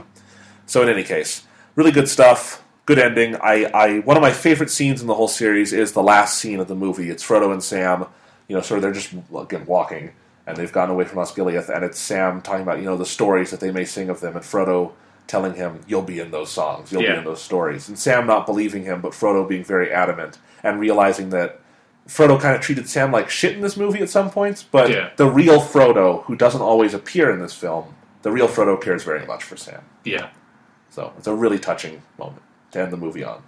So, 0.65 0.81
in 0.81 0.89
any 0.89 1.03
case, 1.03 1.43
really 1.76 1.91
good 1.91 2.07
stuff. 2.07 2.60
Good 2.85 2.99
ending. 2.99 3.35
I, 3.35 3.65
I 3.73 3.99
one 3.99 4.17
of 4.17 4.21
my 4.21 4.31
favorite 4.31 4.69
scenes 4.71 5.01
in 5.01 5.07
the 5.07 5.13
whole 5.13 5.27
series 5.27 5.71
is 5.71 5.93
the 5.93 6.03
last 6.03 6.37
scene 6.39 6.59
of 6.59 6.67
the 6.67 6.75
movie. 6.75 7.09
It's 7.09 7.23
Frodo 7.25 7.51
and 7.53 7.63
Sam. 7.63 8.05
You 8.47 8.55
know, 8.55 8.61
sort 8.61 8.79
of 8.79 8.81
they're 8.81 8.91
just 8.91 9.13
again 9.37 9.65
walking, 9.65 10.11
and 10.47 10.57
they've 10.57 10.71
gotten 10.71 10.91
away 10.93 11.05
from 11.05 11.19
Osgiliath, 11.19 11.69
and 11.73 11.85
it's 11.85 11.99
Sam 11.99 12.41
talking 12.41 12.63
about 12.63 12.79
you 12.79 12.85
know 12.85 12.97
the 12.97 13.05
stories 13.05 13.51
that 13.51 13.59
they 13.59 13.71
may 13.71 13.85
sing 13.85 14.09
of 14.09 14.19
them, 14.19 14.35
and 14.35 14.43
Frodo 14.43 14.91
telling 15.27 15.53
him, 15.53 15.79
"You'll 15.87 16.01
be 16.01 16.19
in 16.19 16.31
those 16.31 16.51
songs. 16.51 16.91
You'll 16.91 17.03
Yeah. 17.03 17.13
be 17.13 17.17
in 17.19 17.23
those 17.23 17.41
stories." 17.41 17.87
And 17.87 17.97
Sam 17.97 18.25
not 18.25 18.45
believing 18.47 18.83
him, 18.83 18.99
but 18.99 19.11
Frodo 19.13 19.47
being 19.47 19.63
very 19.63 19.91
adamant 19.91 20.37
and 20.63 20.79
realizing 20.79 21.29
that 21.29 21.59
Frodo 22.09 22.41
kind 22.41 22.55
of 22.55 22.61
treated 22.61 22.89
Sam 22.89 23.11
like 23.11 23.29
shit 23.29 23.53
in 23.55 23.61
this 23.61 23.77
movie 23.77 24.01
at 24.01 24.09
some 24.09 24.31
points, 24.31 24.63
but 24.63 24.89
Yeah. 24.89 25.09
the 25.15 25.27
real 25.27 25.61
Frodo, 25.61 26.23
who 26.23 26.35
doesn't 26.35 26.61
always 26.61 26.93
appear 26.95 27.29
in 27.31 27.39
this 27.39 27.53
film, 27.53 27.93
the 28.23 28.31
real 28.31 28.47
Frodo 28.47 28.81
cares 28.81 29.03
very 29.03 29.25
much 29.25 29.43
for 29.43 29.55
Sam. 29.55 29.81
yeah. 30.03 30.29
So 30.89 31.13
it's 31.17 31.27
a 31.27 31.33
really 31.33 31.57
touching 31.59 32.01
moment 32.17 32.41
to 32.72 32.81
end 32.81 32.91
the 32.91 32.98
movie 32.98 33.23
on. 33.23 33.41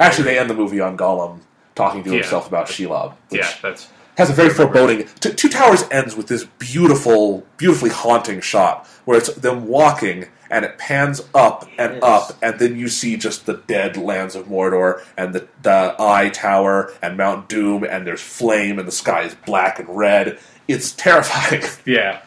Actually, 0.00 0.24
they 0.24 0.38
end 0.38 0.50
the 0.50 0.54
movie 0.54 0.80
on 0.80 0.96
Gollum 0.96 1.40
talking 1.74 2.02
to 2.04 2.10
Yeah. 2.10 2.16
himself 2.20 2.46
about 2.48 2.66
Shelob, 2.66 3.14
which 3.28 3.40
Yeah, 3.40 3.48
that's 3.62 3.88
has 4.16 4.30
a 4.30 4.32
very 4.32 4.50
foreboding. 4.50 5.08
T- 5.20 5.32
Two 5.32 5.48
Towers 5.48 5.84
ends 5.90 6.14
with 6.14 6.28
this 6.28 6.44
beautiful, 6.58 7.44
beautifully 7.56 7.90
haunting 7.90 8.40
shot 8.40 8.86
where 9.04 9.18
it's 9.18 9.32
them 9.34 9.66
walking 9.66 10.26
and 10.50 10.64
it 10.64 10.78
pans 10.78 11.20
up 11.34 11.68
and 11.78 12.00
up, 12.02 12.32
and 12.40 12.60
then 12.60 12.76
you 12.78 12.86
see 12.86 13.16
just 13.16 13.44
the 13.46 13.54
dead 13.66 13.96
lands 13.96 14.36
of 14.36 14.46
Mordor 14.46 15.02
and 15.16 15.34
the, 15.34 15.48
the 15.62 15.96
Eye 15.98 16.28
Tower 16.32 16.92
and 17.02 17.16
Mount 17.16 17.48
Doom, 17.48 17.82
and 17.82 18.06
there's 18.06 18.20
flame, 18.20 18.78
and 18.78 18.86
the 18.86 18.92
sky 18.92 19.22
is 19.22 19.34
black 19.46 19.80
and 19.80 19.88
red. 19.88 20.38
It's 20.68 20.92
terrifying 20.92 21.62
yeah. 21.84 22.20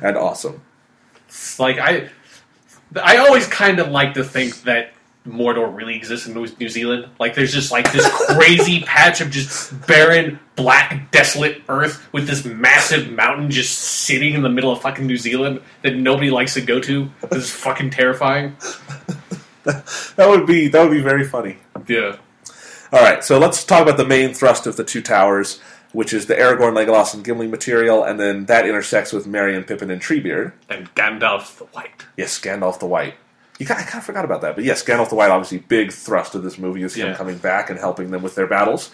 and 0.00 0.16
awesome. 0.16 0.62
It's 1.28 1.58
like 1.58 1.78
I, 1.78 2.08
I 3.02 3.18
always 3.18 3.46
kind 3.46 3.78
of 3.78 3.88
like 3.88 4.14
to 4.14 4.24
think 4.24 4.62
that 4.62 4.92
Mordor 5.26 5.74
really 5.74 5.96
exists 5.96 6.26
in 6.26 6.34
New 6.34 6.68
Zealand. 6.68 7.06
Like 7.18 7.34
there's 7.34 7.52
just 7.52 7.70
like 7.70 7.92
this 7.92 8.08
crazy 8.26 8.80
patch 8.86 9.20
of 9.20 9.30
just 9.30 9.86
barren, 9.86 10.38
black, 10.56 11.10
desolate 11.10 11.62
earth 11.68 12.08
with 12.12 12.26
this 12.26 12.44
massive 12.44 13.10
mountain 13.10 13.50
just 13.50 13.78
sitting 13.78 14.34
in 14.34 14.42
the 14.42 14.48
middle 14.48 14.72
of 14.72 14.80
fucking 14.80 15.06
New 15.06 15.18
Zealand 15.18 15.60
that 15.82 15.96
nobody 15.96 16.30
likes 16.30 16.54
to 16.54 16.60
go 16.60 16.80
to. 16.80 17.10
This 17.30 17.44
is 17.44 17.50
fucking 17.50 17.90
terrifying. 17.90 18.56
That 19.62 20.26
would 20.28 20.46
be 20.46 20.68
that 20.68 20.82
would 20.82 20.90
be 20.90 21.02
very 21.02 21.24
funny. 21.24 21.58
Yeah. 21.86 22.16
All 22.92 23.00
right, 23.00 23.22
so 23.22 23.38
let's 23.38 23.62
talk 23.62 23.82
about 23.82 23.98
the 23.98 24.06
main 24.06 24.34
thrust 24.34 24.66
of 24.66 24.76
the 24.76 24.82
Two 24.82 25.00
Towers, 25.00 25.60
which 25.92 26.12
is 26.12 26.26
the 26.26 26.34
Aragorn, 26.34 26.72
Legolas, 26.72 27.14
and 27.14 27.24
Gimli 27.24 27.46
material, 27.46 28.02
and 28.02 28.18
then 28.18 28.46
that 28.46 28.66
intersects 28.66 29.12
with 29.12 29.26
Merry, 29.28 29.54
and 29.54 29.66
Pippin, 29.66 29.90
and 29.90 30.02
Treebeard. 30.02 30.52
And 30.68 30.92
Gandalf 30.94 31.58
the 31.58 31.66
White. 31.66 32.06
Yes, 32.16 32.40
Gandalf 32.40 32.80
the 32.80 32.86
White. 32.86 33.14
You 33.60 33.66
kind, 33.66 33.78
I 33.78 33.84
kind 33.84 33.98
of 33.98 34.04
forgot 34.04 34.24
about 34.24 34.40
that, 34.40 34.54
but 34.56 34.64
yes, 34.64 34.82
Gandalf 34.82 35.10
the 35.10 35.14
White, 35.14 35.30
obviously, 35.30 35.58
big 35.58 35.92
thrust 35.92 36.34
of 36.34 36.42
this 36.42 36.56
movie 36.58 36.82
is 36.82 36.94
him 36.94 37.08
Yeah. 37.08 37.14
coming 37.14 37.36
back 37.38 37.68
and 37.70 37.78
helping 37.78 38.10
them 38.10 38.22
with 38.22 38.34
their 38.34 38.46
battles. 38.46 38.90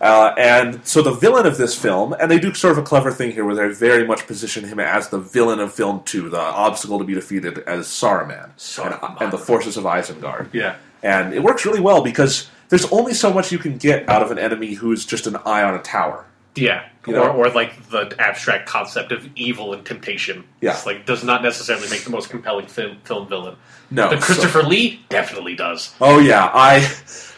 Uh, 0.00 0.32
and 0.38 0.86
so 0.86 1.02
the 1.02 1.10
villain 1.12 1.46
of 1.46 1.56
this 1.58 1.76
film, 1.76 2.14
and 2.20 2.30
they 2.30 2.38
do 2.38 2.54
sort 2.54 2.72
of 2.72 2.78
a 2.78 2.82
clever 2.82 3.10
thing 3.10 3.32
here 3.32 3.44
where 3.44 3.54
they 3.56 3.68
very 3.74 4.06
much 4.06 4.26
position 4.26 4.64
him 4.64 4.78
as 4.78 5.08
the 5.08 5.18
villain 5.18 5.58
of 5.60 5.72
film 5.74 6.02
two, 6.04 6.28
the 6.28 6.38
obstacle 6.40 6.98
to 6.98 7.04
be 7.04 7.14
defeated 7.14 7.58
as 7.60 7.86
Saruman, 7.88 8.50
Saruman. 8.56 9.12
And, 9.12 9.22
and 9.22 9.32
the 9.32 9.38
forces 9.38 9.76
of 9.76 9.84
Isengard. 9.84 10.48
Yeah. 10.52 10.76
And 11.02 11.34
it 11.34 11.42
works 11.42 11.66
really 11.66 11.80
well 11.80 12.02
because 12.02 12.48
there's 12.68 12.86
only 12.92 13.14
so 13.14 13.32
much 13.32 13.50
you 13.52 13.58
can 13.58 13.78
get 13.78 14.08
out 14.08 14.22
of 14.22 14.30
an 14.30 14.38
enemy 14.38 14.74
who's 14.74 15.04
just 15.04 15.26
an 15.26 15.36
eye 15.44 15.62
on 15.62 15.74
a 15.74 15.82
tower. 15.82 16.24
Yeah, 16.56 16.84
You 17.06 17.16
or, 17.16 17.26
know? 17.26 17.32
or 17.32 17.48
like 17.50 17.88
the 17.90 18.14
abstract 18.18 18.68
concept 18.68 19.10
of 19.10 19.28
evil 19.34 19.74
and 19.74 19.84
temptation. 19.84 20.44
Yeah. 20.60 20.70
It's 20.72 20.86
like 20.86 21.04
does 21.04 21.24
not 21.24 21.42
necessarily 21.42 21.88
make 21.90 22.04
the 22.04 22.10
most 22.10 22.30
compelling 22.30 22.66
film, 22.66 22.98
film 23.04 23.28
villain. 23.28 23.56
No, 23.90 24.08
But 24.08 24.20
so- 24.20 24.26
Christopher 24.26 24.62
Lee 24.62 25.00
definitely 25.08 25.56
does. 25.56 25.94
Oh 26.00 26.18
yeah, 26.20 26.50
I 26.54 26.88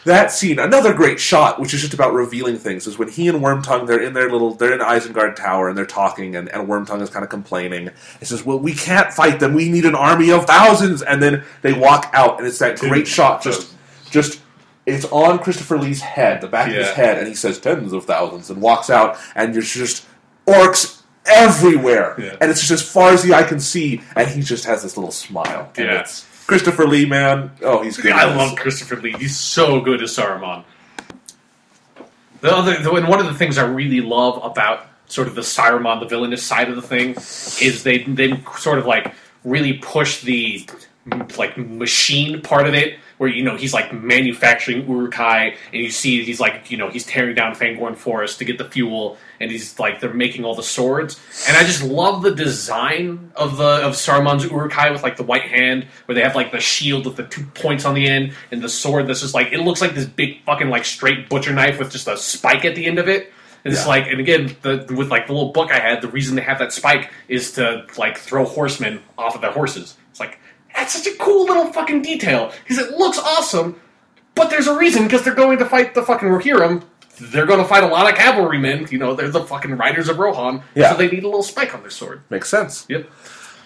that 0.04 0.30
scene. 0.32 0.58
Another 0.58 0.92
great 0.94 1.18
shot, 1.18 1.58
which 1.58 1.72
is 1.74 1.80
just 1.80 1.94
about 1.94 2.12
revealing 2.12 2.58
things, 2.58 2.86
is 2.86 2.98
when 2.98 3.08
he 3.08 3.26
and 3.28 3.40
Wormtongue 3.42 3.86
they're 3.86 4.02
in 4.02 4.12
their 4.12 4.30
little 4.30 4.52
they're 4.54 4.72
in 4.74 4.80
Isengard 4.80 5.34
Tower 5.34 5.68
and 5.68 5.76
they're 5.78 5.86
talking, 5.86 6.36
and, 6.36 6.48
and 6.50 6.68
Wormtongue 6.68 7.00
is 7.02 7.10
kind 7.10 7.24
of 7.24 7.30
complaining. 7.30 7.90
He 8.20 8.24
says, 8.26 8.44
"Well, 8.44 8.58
we 8.58 8.74
can't 8.74 9.12
fight 9.12 9.40
them. 9.40 9.54
We 9.54 9.68
need 9.70 9.84
an 9.86 9.94
army 9.96 10.30
of 10.30 10.44
thousands. 10.46 11.00
And 11.02 11.22
then 11.22 11.42
they 11.62 11.72
walk 11.72 12.10
out, 12.12 12.38
and 12.38 12.46
it's 12.46 12.58
that 12.58 12.78
great 12.78 13.08
shot. 13.08 13.42
Just 13.42 13.74
just 14.10 14.40
it's 14.86 15.04
on 15.06 15.38
Christopher 15.40 15.78
Lee's 15.78 16.00
head, 16.00 16.40
the 16.40 16.46
back 16.48 16.68
of 16.68 16.74
his 16.74 16.90
head, 16.90 17.18
and 17.18 17.26
he 17.26 17.34
says 17.34 17.58
tens 17.58 17.92
of 17.92 18.04
thousands, 18.04 18.48
and 18.50 18.62
walks 18.62 18.88
out, 18.88 19.18
and 19.34 19.52
there's 19.54 19.72
just 19.72 20.06
orcs 20.46 21.02
everywhere, 21.26 22.14
Yeah. 22.18 22.36
and 22.40 22.50
it's 22.50 22.60
just 22.60 22.70
as 22.70 22.82
far 22.82 23.10
as 23.10 23.22
the 23.24 23.34
eye 23.34 23.42
can 23.42 23.58
see, 23.60 24.00
and 24.14 24.28
he 24.30 24.42
just 24.42 24.64
has 24.64 24.82
this 24.84 24.96
little 24.96 25.10
smile. 25.10 25.70
And 25.76 25.86
Yeah. 25.86 26.00
it's 26.00 26.24
Christopher 26.46 26.86
Lee, 26.86 27.04
man. 27.04 27.50
Oh, 27.62 27.82
he's 27.82 27.96
good. 27.96 28.12
I 28.12 28.32
love 28.32 28.54
Christopher 28.56 28.96
Lee. 28.96 29.14
He's 29.18 29.36
so 29.36 29.80
good 29.80 30.00
as 30.02 30.16
Saruman. 30.16 30.62
The 32.40 32.54
other, 32.54 32.78
the, 32.80 32.92
and 32.92 33.08
one 33.08 33.18
of 33.18 33.26
the 33.26 33.34
things 33.34 33.58
I 33.58 33.64
really 33.66 34.00
love 34.00 34.40
about 34.44 34.86
sort 35.06 35.26
of 35.26 35.34
the 35.34 35.40
Saruman, 35.40 36.00
the 36.00 36.06
villainous 36.06 36.42
side 36.44 36.68
of 36.68 36.76
the 36.76 36.82
thing, 36.82 37.10
is 37.60 37.82
they 37.82 37.98
they 38.04 38.40
sort 38.58 38.78
of 38.78 38.86
like 38.86 39.12
really 39.44 39.74
push 39.74 40.20
the 40.20 40.68
like 41.38 41.56
machine 41.56 42.40
part 42.42 42.66
of 42.66 42.74
it 42.74 42.98
where 43.18 43.30
you 43.30 43.42
know 43.42 43.56
he's 43.56 43.72
like 43.72 43.92
manufacturing 43.92 44.88
Uruk-hai, 44.88 45.56
and 45.72 45.82
you 45.82 45.90
see 45.90 46.22
he's 46.24 46.40
like 46.40 46.70
you 46.70 46.76
know 46.76 46.88
he's 46.88 47.04
tearing 47.04 47.34
down 47.34 47.54
Fangorn 47.54 47.96
Forest 47.96 48.38
to 48.38 48.44
get 48.44 48.58
the 48.58 48.64
fuel, 48.64 49.16
and 49.40 49.50
he's 49.50 49.78
like 49.78 50.00
they're 50.00 50.12
making 50.12 50.44
all 50.44 50.54
the 50.54 50.62
swords, 50.62 51.20
and 51.48 51.56
I 51.56 51.64
just 51.64 51.82
love 51.82 52.22
the 52.22 52.34
design 52.34 53.32
of 53.36 53.56
the 53.56 53.86
of 53.86 53.94
Saruman's 53.94 54.44
Uruk-hai 54.44 54.90
with 54.90 55.02
like 55.02 55.16
the 55.16 55.24
white 55.24 55.42
hand, 55.42 55.86
where 56.06 56.14
they 56.14 56.22
have 56.22 56.34
like 56.34 56.52
the 56.52 56.60
shield 56.60 57.06
with 57.06 57.16
the 57.16 57.24
two 57.24 57.44
points 57.54 57.84
on 57.84 57.94
the 57.94 58.06
end, 58.06 58.34
and 58.50 58.62
the 58.62 58.68
sword 58.68 59.06
that's 59.06 59.20
just 59.20 59.34
like 59.34 59.52
it 59.52 59.60
looks 59.60 59.80
like 59.80 59.94
this 59.94 60.06
big 60.06 60.42
fucking 60.44 60.68
like 60.68 60.84
straight 60.84 61.28
butcher 61.28 61.52
knife 61.52 61.78
with 61.78 61.90
just 61.90 62.08
a 62.08 62.16
spike 62.16 62.64
at 62.64 62.74
the 62.74 62.86
end 62.86 62.98
of 62.98 63.08
it. 63.08 63.32
And 63.64 63.74
it's 63.74 63.84
like, 63.84 64.06
and 64.06 64.20
again, 64.20 64.54
the, 64.62 64.86
with 64.96 65.10
like 65.10 65.26
the 65.26 65.32
little 65.32 65.50
book 65.50 65.72
I 65.72 65.80
had, 65.80 66.00
the 66.00 66.06
reason 66.06 66.36
they 66.36 66.42
have 66.42 66.60
that 66.60 66.72
spike 66.72 67.10
is 67.26 67.50
to 67.52 67.84
like 67.98 68.16
throw 68.16 68.44
horsemen 68.44 69.02
off 69.18 69.34
of 69.34 69.40
their 69.40 69.50
horses. 69.50 69.96
It's 70.12 70.20
like 70.20 70.38
that's 70.76 70.92
such 70.94 71.12
a 71.12 71.16
cool 71.18 71.46
little 71.46 71.72
fucking 71.72 72.02
detail 72.02 72.52
because 72.62 72.78
it 72.78 72.92
looks 72.92 73.18
awesome, 73.18 73.80
but 74.34 74.50
there's 74.50 74.66
a 74.66 74.76
reason 74.76 75.04
because 75.04 75.22
they're 75.22 75.34
going 75.34 75.58
to 75.58 75.64
fight 75.66 75.94
the 75.94 76.02
fucking 76.02 76.28
Rohirrim. 76.28 76.84
They're 77.18 77.46
going 77.46 77.60
to 77.60 77.66
fight 77.66 77.82
a 77.82 77.86
lot 77.86 78.10
of 78.10 78.16
cavalrymen. 78.18 78.88
You 78.90 78.98
know, 78.98 79.14
they're 79.14 79.30
the 79.30 79.42
fucking 79.44 79.76
riders 79.78 80.08
of 80.10 80.18
Rohan, 80.18 80.62
Yeah. 80.74 80.92
so 80.92 80.98
they 80.98 81.08
need 81.08 81.22
a 81.24 81.26
little 81.26 81.42
spike 81.42 81.74
on 81.74 81.80
their 81.80 81.90
sword. 81.90 82.20
Makes 82.28 82.50
sense. 82.50 82.84
Yep. 82.90 83.10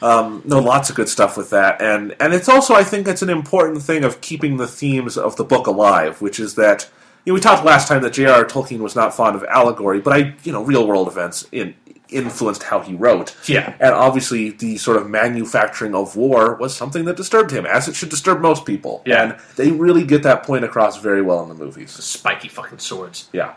Um, 0.03 0.43
no, 0.47 0.61
lots 0.61 0.89
of 0.89 0.97
good 0.97 1.09
stuff 1.11 1.37
with 1.37 1.51
that, 1.51 1.82
and 1.82 2.16
and 2.20 2.32
it's 2.32 2.49
also 2.49 2.73
I 2.74 2.85
think 2.85 3.07
it's 3.07 3.20
an 3.20 3.28
important 3.28 3.82
thing 3.82 4.03
of 4.03 4.23
keeping 4.23 4.57
the 4.57 4.66
themes 4.66 5.19
of 5.19 5.37
the 5.37 5.45
book 5.45 5.66
alive, 5.66 6.23
which 6.23 6.41
is 6.41 6.55
that 6.55 6.89
you 7.27 7.32
know, 7.32 7.35
we 7.35 7.41
talked 7.41 7.66
last 7.66 7.87
time 7.87 8.01
that 8.03 8.15
J.R.R. 8.15 8.47
Tolkien 8.47 8.78
was 8.78 8.97
not 8.97 9.15
fond 9.15 9.37
of 9.37 9.45
allegory, 9.45 10.01
but 10.01 10.15
I 10.15 10.35
you 10.43 10.53
know 10.53 10.62
real 10.65 10.87
world 10.87 11.07
events 11.07 11.47
in, 11.53 11.74
influenced 12.12 12.65
how 12.65 12.81
he 12.81 12.95
wrote. 12.95 13.37
Yeah. 13.47 13.74
and 13.81 13.95
obviously 13.95 14.51
the 14.51 14.77
sort 14.77 14.97
of 14.97 15.09
manufacturing 15.09 15.95
of 15.95 16.16
war 16.16 16.57
was 16.57 16.77
something 16.77 17.05
that 17.07 17.16
disturbed 17.16 17.51
him, 17.51 17.66
as 17.66 17.89
it 17.89 17.95
should 17.95 18.09
disturb 18.11 18.41
most 18.41 18.65
people. 18.65 19.03
Yeah. 19.07 19.23
and 19.23 19.41
they 19.57 19.70
really 19.70 20.05
get 20.05 20.23
that 20.24 20.43
point 20.43 20.65
across 20.65 20.99
very 20.99 21.23
well 21.23 21.43
in 21.43 21.49
the 21.49 21.55
movies. 21.55 21.97
The 21.97 22.03
spiky 22.03 22.49
fucking 22.49 22.78
swords. 22.78 23.28
Yeah. 23.32 23.55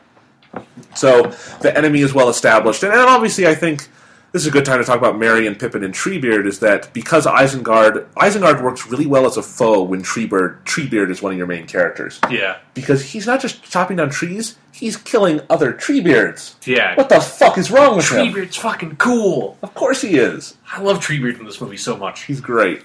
So 0.96 1.34
the 1.62 1.76
enemy 1.76 2.02
is 2.02 2.14
well 2.14 2.30
established, 2.30 2.84
and, 2.84 2.94
and 2.94 3.02
obviously, 3.02 3.48
I 3.48 3.56
think 3.56 3.88
this 4.34 4.42
is 4.42 4.48
a 4.48 4.52
good 4.52 4.66
time 4.66 4.80
to 4.80 4.84
talk 4.84 4.98
about 4.98 5.14
and 5.24 5.60
Pippin 5.60 5.84
and 5.84 5.94
Treebeard. 5.94 6.46
Is 6.48 6.60
that 6.60 6.92
because 6.92 7.26
Isengard 7.26 8.06
Isengard 8.16 8.62
works 8.64 8.88
really 8.88 9.06
well 9.06 9.26
as 9.28 9.38
a 9.38 9.44
foe 9.44 9.84
when 9.84 10.02
Treebeard 10.02 10.64
Treebeard 10.66 11.10
is 11.12 11.22
one 11.22 11.32
of 11.32 11.38
your 11.38 11.48
main 11.48 11.68
characters 11.68 12.20
Yeah. 12.30 12.58
because 12.74 13.04
he's 13.12 13.28
not 13.28 13.40
just 13.42 13.64
chopping 13.64 13.98
down 13.98 14.10
trees; 14.10 14.56
he's 14.72 14.98
killing 14.98 15.40
other 15.50 15.72
Treebeards. 15.72 16.56
Yeah. 16.66 16.96
What 16.96 17.10
the 17.10 17.22
fuck 17.22 17.58
is 17.60 17.70
wrong 17.72 17.96
with 17.96 18.10
him? 18.12 18.34
Treebeard's 18.34 18.58
fucking 18.58 18.96
cool. 18.98 19.58
Of 19.62 19.74
course 19.76 20.02
he 20.02 20.18
is. 20.18 20.58
I 20.72 20.82
love 20.82 21.00
Treebeard 21.00 21.40
in 21.40 21.46
this 21.46 21.62
movie 21.62 21.78
so 21.78 21.96
much. 21.96 22.24
He's 22.24 22.42
great, 22.42 22.84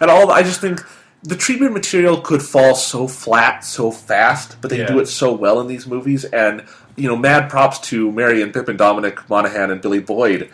and 0.00 0.10
all 0.10 0.30
I 0.30 0.42
just 0.42 0.60
think. 0.60 0.84
The 1.22 1.34
Treebeard 1.34 1.74
material 1.74 2.18
could 2.22 2.42
fall 2.42 2.74
so 2.74 3.06
flat 3.06 3.62
so 3.62 3.90
fast, 3.90 4.56
but 4.62 4.70
they 4.70 4.78
Yeah. 4.78 4.86
do 4.86 5.00
it 5.00 5.06
so 5.06 5.34
well 5.34 5.60
in 5.60 5.66
these 5.66 5.86
movies. 5.86 6.24
And 6.24 6.62
you 6.96 7.08
know, 7.08 7.16
mad 7.16 7.50
props 7.50 7.78
to 7.90 8.10
Merry 8.10 8.40
and 8.40 8.54
Pippin, 8.54 8.78
Dominic 8.78 9.28
Monaghan, 9.28 9.70
and 9.70 9.82
Billy 9.82 9.98
Boyd. 10.00 10.48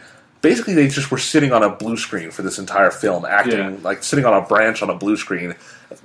Basically, 0.48 0.74
they 0.74 0.86
just 0.88 1.10
were 1.10 1.18
sitting 1.18 1.52
on 1.52 1.62
a 1.64 1.68
blue 1.70 1.96
screen 1.96 2.30
for 2.30 2.42
this 2.42 2.58
entire 2.58 2.90
film, 2.92 3.24
acting 3.24 3.58
Yeah. 3.58 3.72
like 3.82 4.02
sitting 4.04 4.24
on 4.24 4.32
a 4.32 4.40
branch 4.42 4.80
on 4.82 4.90
a 4.90 4.94
blue 4.94 5.16
screen. 5.16 5.54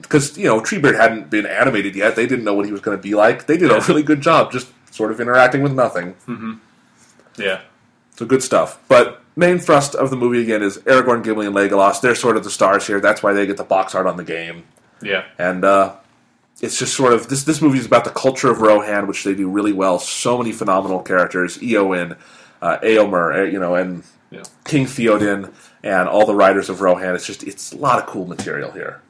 Because 0.02 0.36
you 0.38 0.46
know, 0.46 0.60
Treebeard 0.62 0.96
hadn't 0.98 1.30
been 1.30 1.46
animated 1.46 1.96
yet; 1.96 2.16
they 2.16 2.26
didn't 2.26 2.46
know 2.46 2.54
what 2.56 2.66
he 2.66 2.72
was 2.72 2.82
going 2.82 2.98
to 2.98 3.02
be 3.02 3.14
like. 3.14 3.46
They 3.46 3.58
did 3.58 3.70
a 3.72 3.80
really 3.88 4.04
good 4.04 4.22
job, 4.22 4.52
just 4.52 4.68
sort 4.92 5.12
of 5.12 5.22
interacting 5.22 5.62
with 5.62 5.74
nothing. 5.74 6.16
Yeah. 7.38 7.62
So 8.16 8.26
good 8.26 8.44
stuff. 8.44 8.80
But 8.88 9.22
main 9.36 9.58
thrust 9.60 9.96
of 9.96 10.10
the 10.10 10.16
movie 10.16 10.42
again 10.42 10.62
is 10.62 10.78
Aragorn, 10.80 11.24
Gimli, 11.24 11.46
and 11.48 11.56
Legolas. 11.56 12.02
They're 12.02 12.16
sort 12.16 12.36
of 12.38 12.44
the 12.44 12.50
stars 12.52 12.88
here. 12.88 13.00
That's 13.00 13.24
why 13.24 13.34
they 13.34 13.46
get 13.46 13.58
the 13.58 13.64
box 13.64 13.96
art 13.96 14.06
on 14.08 14.18
the 14.18 14.24
game. 14.24 14.64
Yeah. 15.02 15.24
And 15.40 15.64
uh, 15.64 15.96
it's 16.62 16.78
just 16.80 16.96
sort 16.96 17.14
of 17.14 17.28
this. 17.30 17.44
This 17.44 17.62
movie 17.62 17.80
is 17.80 17.86
about 17.86 18.04
the 18.06 18.12
culture 18.12 18.50
of 18.52 18.62
Rohan, 18.62 19.08
which 19.08 19.24
they 19.24 19.34
do 19.34 19.50
really 19.50 19.74
well. 19.74 20.00
So 20.00 20.38
many 20.38 20.52
phenomenal 20.52 21.02
characters: 21.02 21.58
Eowyn, 21.60 22.18
uh, 22.62 22.78
Eomer, 22.84 23.36
uh, 23.40 23.44
you 23.44 23.60
know, 23.60 23.76
and 23.76 24.04
Yeah. 24.32 24.44
King 24.64 24.86
Theoden, 24.86 25.54
and 25.84 26.08
all 26.08 26.26
the 26.26 26.34
riders 26.34 26.70
of 26.70 26.82
Rohan. 26.82 27.14
It's 27.16 27.28
just 27.28 27.44
it's 27.44 27.74
a 27.74 27.78
lot 27.78 28.00
of 28.00 28.06
cool 28.08 28.26
material 28.26 28.72
here. 28.72 29.02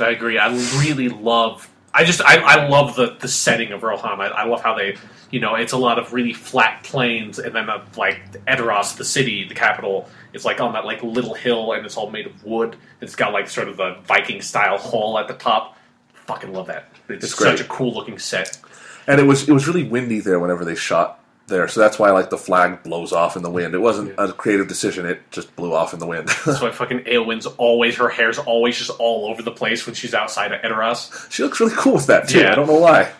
I 0.00 0.10
agree. 0.10 0.38
I 0.38 0.48
really 0.80 1.10
love. 1.10 1.70
I 1.92 2.04
just 2.04 2.22
I, 2.22 2.38
I 2.38 2.68
love 2.68 2.96
the 2.96 3.16
the 3.20 3.28
setting 3.28 3.72
of 3.72 3.82
Rohan. 3.82 4.20
I, 4.20 4.26
I 4.26 4.44
love 4.46 4.62
how 4.62 4.74
they 4.74 4.96
you 5.30 5.38
know 5.38 5.54
it's 5.54 5.72
a 5.72 5.76
lot 5.76 5.98
of 5.98 6.14
really 6.14 6.32
flat 6.32 6.82
plains 6.82 7.38
and 7.38 7.54
then 7.54 7.68
uh, 7.68 7.84
like 7.96 8.44
Edoras, 8.46 8.96
the 8.96 9.04
city, 9.04 9.46
the 9.46 9.54
capital, 9.54 10.08
is 10.32 10.46
like 10.46 10.60
on 10.60 10.72
that 10.72 10.86
like 10.86 11.02
little 11.02 11.34
hill 11.34 11.72
and 11.74 11.84
it's 11.84 11.98
all 11.98 12.10
made 12.10 12.26
of 12.26 12.42
wood. 12.44 12.76
It's 13.02 13.14
got 13.14 13.34
like 13.34 13.48
sort 13.50 13.68
of 13.68 13.76
the 13.76 13.98
Viking 14.04 14.40
style 14.40 14.78
hall 14.78 15.18
at 15.18 15.28
the 15.28 15.34
top. 15.34 15.76
Fucking 16.14 16.52
love 16.52 16.68
that. 16.68 16.90
It's, 17.08 17.24
It's 17.24 17.38
such 17.38 17.60
a 17.60 17.64
cool 17.64 17.92
looking 17.92 18.18
set. 18.18 18.58
And 19.06 19.20
it 19.20 19.24
was 19.24 19.46
it 19.46 19.52
was 19.52 19.66
really 19.66 19.84
windy 19.84 20.20
there 20.20 20.40
whenever 20.40 20.64
they 20.64 20.74
shot 20.76 21.19
there, 21.50 21.68
so 21.68 21.80
that's 21.80 21.98
why 21.98 22.10
like 22.10 22.30
the 22.30 22.38
flag 22.38 22.82
blows 22.82 23.12
off 23.12 23.36
in 23.36 23.42
the 23.42 23.50
wind. 23.50 23.74
It 23.74 23.78
wasn't 23.80 24.14
a 24.16 24.32
creative 24.32 24.66
decision; 24.68 25.04
it 25.04 25.20
just 25.30 25.54
blew 25.56 25.74
off 25.74 25.92
in 25.92 25.98
the 26.00 26.06
wind. 26.06 26.28
That's 26.46 26.62
why 26.62 26.70
fucking 26.70 27.00
Eowyn's 27.00 27.44
always 27.44 27.96
her 27.96 28.08
hair's 28.08 28.38
always 28.38 28.78
just 28.78 28.90
all 28.98 29.26
over 29.30 29.42
the 29.42 29.50
place 29.50 29.84
when 29.84 29.94
she's 29.94 30.14
outside 30.14 30.52
of 30.52 30.62
Edoras. 30.62 31.30
She 31.30 31.42
looks 31.42 31.60
really 31.60 31.74
cool 31.76 31.92
with 31.94 32.06
that 32.06 32.28
too. 32.28 32.40
Yeah. 32.40 32.52
I 32.52 32.54
don't 32.54 32.66
know 32.68 32.78
why, 32.80 33.12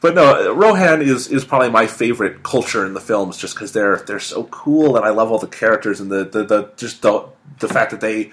but 0.00 0.14
no, 0.16 0.52
Rohan 0.52 1.00
is 1.02 1.28
is 1.28 1.44
probably 1.44 1.70
my 1.70 1.86
favorite 1.86 2.42
culture 2.42 2.84
in 2.84 2.94
the 2.94 3.00
films, 3.00 3.36
just 3.38 3.54
because 3.54 3.70
they're 3.72 3.98
they're 3.98 4.18
so 4.18 4.44
cool, 4.44 4.96
and 4.96 5.04
I 5.06 5.10
love 5.10 5.30
all 5.30 5.38
the 5.38 5.46
characters 5.46 6.00
and 6.00 6.10
the, 6.10 6.24
the, 6.24 6.44
the 6.44 6.70
just 6.76 7.02
the 7.02 7.26
the 7.60 7.68
fact 7.68 7.92
that 7.92 8.00
they 8.00 8.32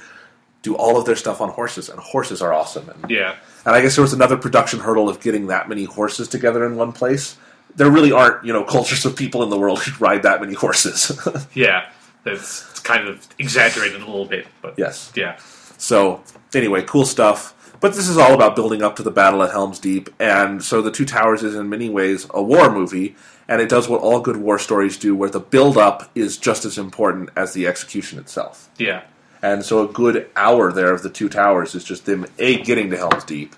do 0.63 0.75
all 0.75 0.97
of 0.97 1.05
their 1.05 1.15
stuff 1.15 1.41
on 1.41 1.49
horses, 1.49 1.89
and 1.89 1.99
horses 1.99 2.41
are 2.41 2.53
awesome. 2.53 2.87
And, 2.89 3.09
Yeah. 3.09 3.35
and 3.65 3.75
I 3.75 3.81
guess 3.81 3.95
there 3.95 4.03
was 4.03 4.13
another 4.13 4.37
production 4.37 4.79
hurdle 4.79 5.09
of 5.09 5.19
getting 5.19 5.47
that 5.47 5.67
many 5.67 5.85
horses 5.85 6.27
together 6.27 6.63
in 6.65 6.75
one 6.75 6.91
place. 6.93 7.35
There 7.76 7.89
really 7.89 8.11
aren't 8.11 8.45
you 8.45 8.53
know 8.53 8.64
cultures 8.64 9.06
of 9.06 9.15
people 9.15 9.43
in 9.43 9.49
the 9.49 9.57
world 9.57 9.81
who 9.84 10.03
ride 10.03 10.23
that 10.23 10.41
many 10.41 10.53
horses. 10.53 11.11
Yeah. 11.53 11.89
It's, 12.23 12.69
it's 12.69 12.80
kind 12.80 13.07
of 13.07 13.27
exaggerated 13.39 14.02
a 14.02 14.06
little 14.06 14.26
bit, 14.26 14.48
but 14.61 14.76
yes. 14.77 15.11
yeah. 15.15 15.38
So 15.77 16.23
anyway, 16.53 16.84
cool 16.84 17.06
stuff. 17.06 17.56
But 17.80 17.95
this 17.95 18.07
is 18.07 18.18
all 18.18 18.35
about 18.35 18.56
building 18.56 18.84
up 18.84 18.95
to 18.98 19.03
the 19.03 19.10
battle 19.10 19.41
at 19.41 19.49
Helm's 19.49 19.80
Deep, 19.80 20.10
and 20.19 20.64
so 20.64 20.84
the 20.84 20.91
Two 20.91 21.03
Towers 21.06 21.41
is 21.41 21.56
in 21.56 21.68
many 21.68 21.89
ways 21.89 22.27
a 22.30 22.41
war 22.41 22.72
movie, 22.72 23.15
and 23.48 23.60
it 23.60 23.69
does 23.69 23.89
what 23.89 24.02
all 24.02 24.22
good 24.22 24.38
war 24.38 24.60
stories 24.60 24.98
do, 24.98 25.15
where 25.15 25.31
the 25.31 25.39
build 25.39 25.80
up 25.80 26.11
is 26.14 26.38
just 26.38 26.64
as 26.64 26.77
important 26.77 27.31
as 27.35 27.53
the 27.53 27.65
execution 27.65 28.19
itself. 28.19 28.69
Yeah. 28.77 29.02
And 29.41 29.65
so 29.65 29.84
a 29.84 29.91
good 29.91 30.30
hour 30.35 30.72
there 30.72 30.93
of 30.93 31.02
the 31.02 31.10
Two 31.10 31.27
Towers 31.27 31.73
is 31.73 31.84
just 31.84 32.06
them 32.06 32.27
a 32.38 32.61
getting 32.61 32.91
to 32.91 32.98
Helm's 32.98 33.23
Deep, 33.23 33.56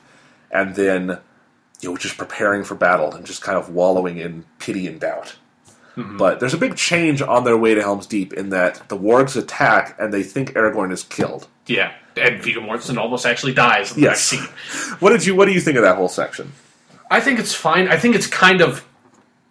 and 0.49 0.73
then 0.75 1.19
you 1.83 1.89
know 1.91 1.97
just 1.97 2.17
preparing 2.17 2.63
for 2.63 2.75
battle 2.75 3.13
and 3.13 3.25
just 3.25 3.41
kind 3.41 3.57
of 3.57 3.69
wallowing 3.69 4.17
in 4.17 4.45
pity 4.59 4.87
and 4.87 4.99
doubt. 4.99 5.35
Mm-hmm. 5.95 6.17
But 6.17 6.39
there's 6.39 6.55
a 6.55 6.57
big 6.57 6.75
change 6.75 7.21
on 7.21 7.43
their 7.43 7.57
way 7.57 7.75
to 7.75 7.81
Helm's 7.81 8.07
Deep 8.07 8.33
in 8.33 8.49
that 8.49 8.87
the 8.89 8.97
wargs 8.97 9.35
attack 9.35 9.95
and 9.99 10.11
they 10.11 10.23
think 10.23 10.53
Aragorn 10.53 10.91
is 10.91 11.03
killed. 11.03 11.47
Yeah, 11.67 11.93
and 12.17 12.41
Viggo 12.41 12.61
Mortensen 12.61 12.97
almost 12.97 13.25
actually 13.25 13.53
dies 13.53 13.91
in 13.91 13.97
the 13.97 14.07
Yes. 14.07 14.33
next 14.33 14.43
scene. 14.45 14.95
What 14.99 15.11
did 15.11 15.25
you 15.25 15.35
What 15.35 15.45
do 15.45 15.51
you 15.51 15.61
think 15.61 15.77
of 15.77 15.83
that 15.83 15.95
whole 15.97 16.09
section? 16.09 16.51
I 17.11 17.19
think 17.19 17.39
it's 17.39 17.53
fine. 17.53 17.89
I 17.89 17.97
think 17.97 18.15
it's 18.15 18.25
kind 18.27 18.61
of 18.61 18.83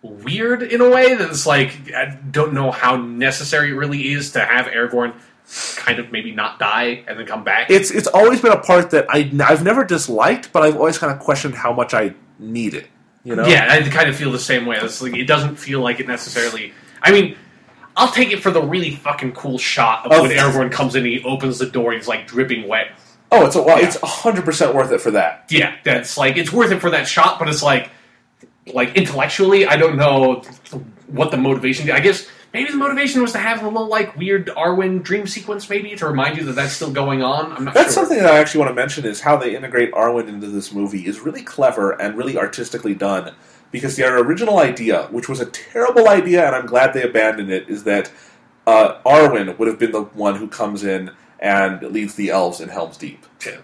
weird 0.03 0.65
in 0.65 0.81
a 0.81 0.91
way 0.91 1.15
that 1.15 1.31
it's 1.31 1.47
like 1.47 1.93
I 1.95 2.07
don't 2.31 2.55
know 2.55 2.73
how 2.73 2.97
necessary 2.97 3.71
it 3.71 3.75
really 3.75 4.11
is 4.13 4.33
to 4.33 4.41
have 4.41 4.67
Aragorn 4.67 5.15
kind 5.77 5.99
of 5.99 6.11
maybe 6.13 6.33
not 6.33 6.59
die 6.59 7.05
and 7.07 7.19
then 7.19 7.27
come 7.27 7.45
back. 7.45 7.71
It's 7.71 7.91
it's 7.91 8.07
always 8.09 8.41
been 8.41 8.53
a 8.53 8.61
part 8.61 8.91
that 8.91 9.07
I 9.11 9.31
I've 9.45 9.63
never 9.65 9.85
disliked, 9.85 10.53
but 10.53 10.63
I've 10.63 10.77
always 10.77 10.99
kind 10.99 11.13
of 11.13 11.19
questioned 11.19 11.55
how 11.55 11.73
much 11.73 11.95
I 11.95 12.15
need 12.39 12.75
it. 12.75 12.89
You 13.25 13.37
know? 13.37 13.47
Yeah, 13.47 13.69
I 13.71 13.81
kind 13.89 14.09
of 14.09 14.17
feel 14.17 14.33
the 14.33 14.39
same 14.39 14.67
way. 14.67 14.77
It's 14.79 15.01
like 15.01 15.15
it 15.15 15.27
doesn't 15.27 15.57
feel 15.57 15.81
like 15.81 16.01
it 16.01 16.09
necessarily. 16.09 16.73
I 17.03 17.13
mean, 17.13 17.37
I'll 17.97 18.11
take 18.11 18.31
it 18.33 18.41
for 18.43 18.51
the 18.51 18.63
really 18.63 18.97
fucking 18.97 19.33
cool 19.33 19.59
shot 19.59 20.07
of 20.07 20.13
Of- 20.13 20.23
when 20.23 20.31
Aragorn 20.31 20.73
comes 20.73 20.95
in. 20.95 21.05
and 21.05 21.13
He 21.13 21.23
opens 21.25 21.59
the 21.59 21.67
door. 21.67 21.93
and 21.93 22.01
He's 22.01 22.09
like 22.09 22.27
dripping 22.27 22.67
wet. 22.67 22.89
Oh, 23.31 23.47
it's 23.47 23.55
a 23.57 23.63
well, 23.63 23.79
Yeah. 23.79 23.87
it's 23.87 23.99
hundred 24.03 24.45
percent 24.45 24.75
worth 24.75 24.91
it 24.93 25.01
for 25.01 25.11
that. 25.13 25.47
Yeah, 25.51 25.75
that's 25.85 26.17
like 26.19 26.37
it's 26.37 26.53
worth 26.53 26.71
it 26.73 26.81
for 26.81 26.91
that 26.91 27.07
shot, 27.09 27.39
but 27.39 27.49
it's 27.49 27.63
like 27.63 27.91
like 28.73 28.95
intellectually, 28.97 29.67
I 29.67 29.77
don't 29.77 29.97
know 29.97 30.43
what 31.09 31.31
the 31.31 31.37
motivation. 31.37 31.91
I 31.91 32.01
guess 32.01 32.29
maybe 32.53 32.71
the 32.71 32.77
motivation 32.77 33.23
was 33.23 33.33
to 33.33 33.39
have 33.39 33.63
a 33.63 33.65
little 33.69 33.87
like 33.89 34.17
weird 34.17 34.47
Arwen 34.49 35.03
dream 35.03 35.27
sequence, 35.27 35.69
maybe 35.71 35.95
to 35.97 36.07
remind 36.07 36.37
you 36.37 36.45
that 36.45 36.53
that's 36.55 36.73
still 36.75 36.91
going 36.91 37.23
on. 37.23 37.53
I'm 37.53 37.65
not 37.65 37.75
That's 37.75 37.95
sure. 37.95 38.05
something 38.05 38.19
that 38.19 38.33
I 38.33 38.39
actually 38.39 38.61
want 38.61 38.71
to 38.71 38.75
mention 38.75 39.05
is 39.05 39.21
how 39.21 39.37
they 39.37 39.55
integrate 39.57 39.93
Arwen 39.93 40.29
into 40.29 40.47
this 40.49 40.73
movie 40.73 41.07
is 41.07 41.21
really 41.21 41.43
clever 41.43 41.93
and 42.01 42.17
really 42.17 42.37
artistically 42.39 42.95
done. 42.95 43.35
Because 43.71 43.97
their 43.97 44.19
original 44.19 44.59
idea, 44.59 45.05
which 45.11 45.31
was 45.31 45.41
a 45.41 45.47
terrible 45.47 46.09
idea, 46.09 46.47
and 46.47 46.55
I'm 46.55 46.67
glad 46.67 46.93
they 46.93 47.03
abandoned 47.03 47.51
it, 47.51 47.71
is 47.71 47.85
that 47.85 48.11
uh, 48.67 48.99
Arwen 49.07 49.59
would 49.59 49.67
have 49.67 49.79
been 49.79 49.93
the 49.93 50.03
one 50.03 50.37
who 50.37 50.47
comes 50.47 50.85
in 50.85 51.11
and 51.41 51.81
leads 51.83 52.15
the 52.15 52.29
elves 52.31 52.61
in 52.61 52.69
Helm's 52.69 52.99
Deep. 52.99 53.25
Yeah, 53.47 53.57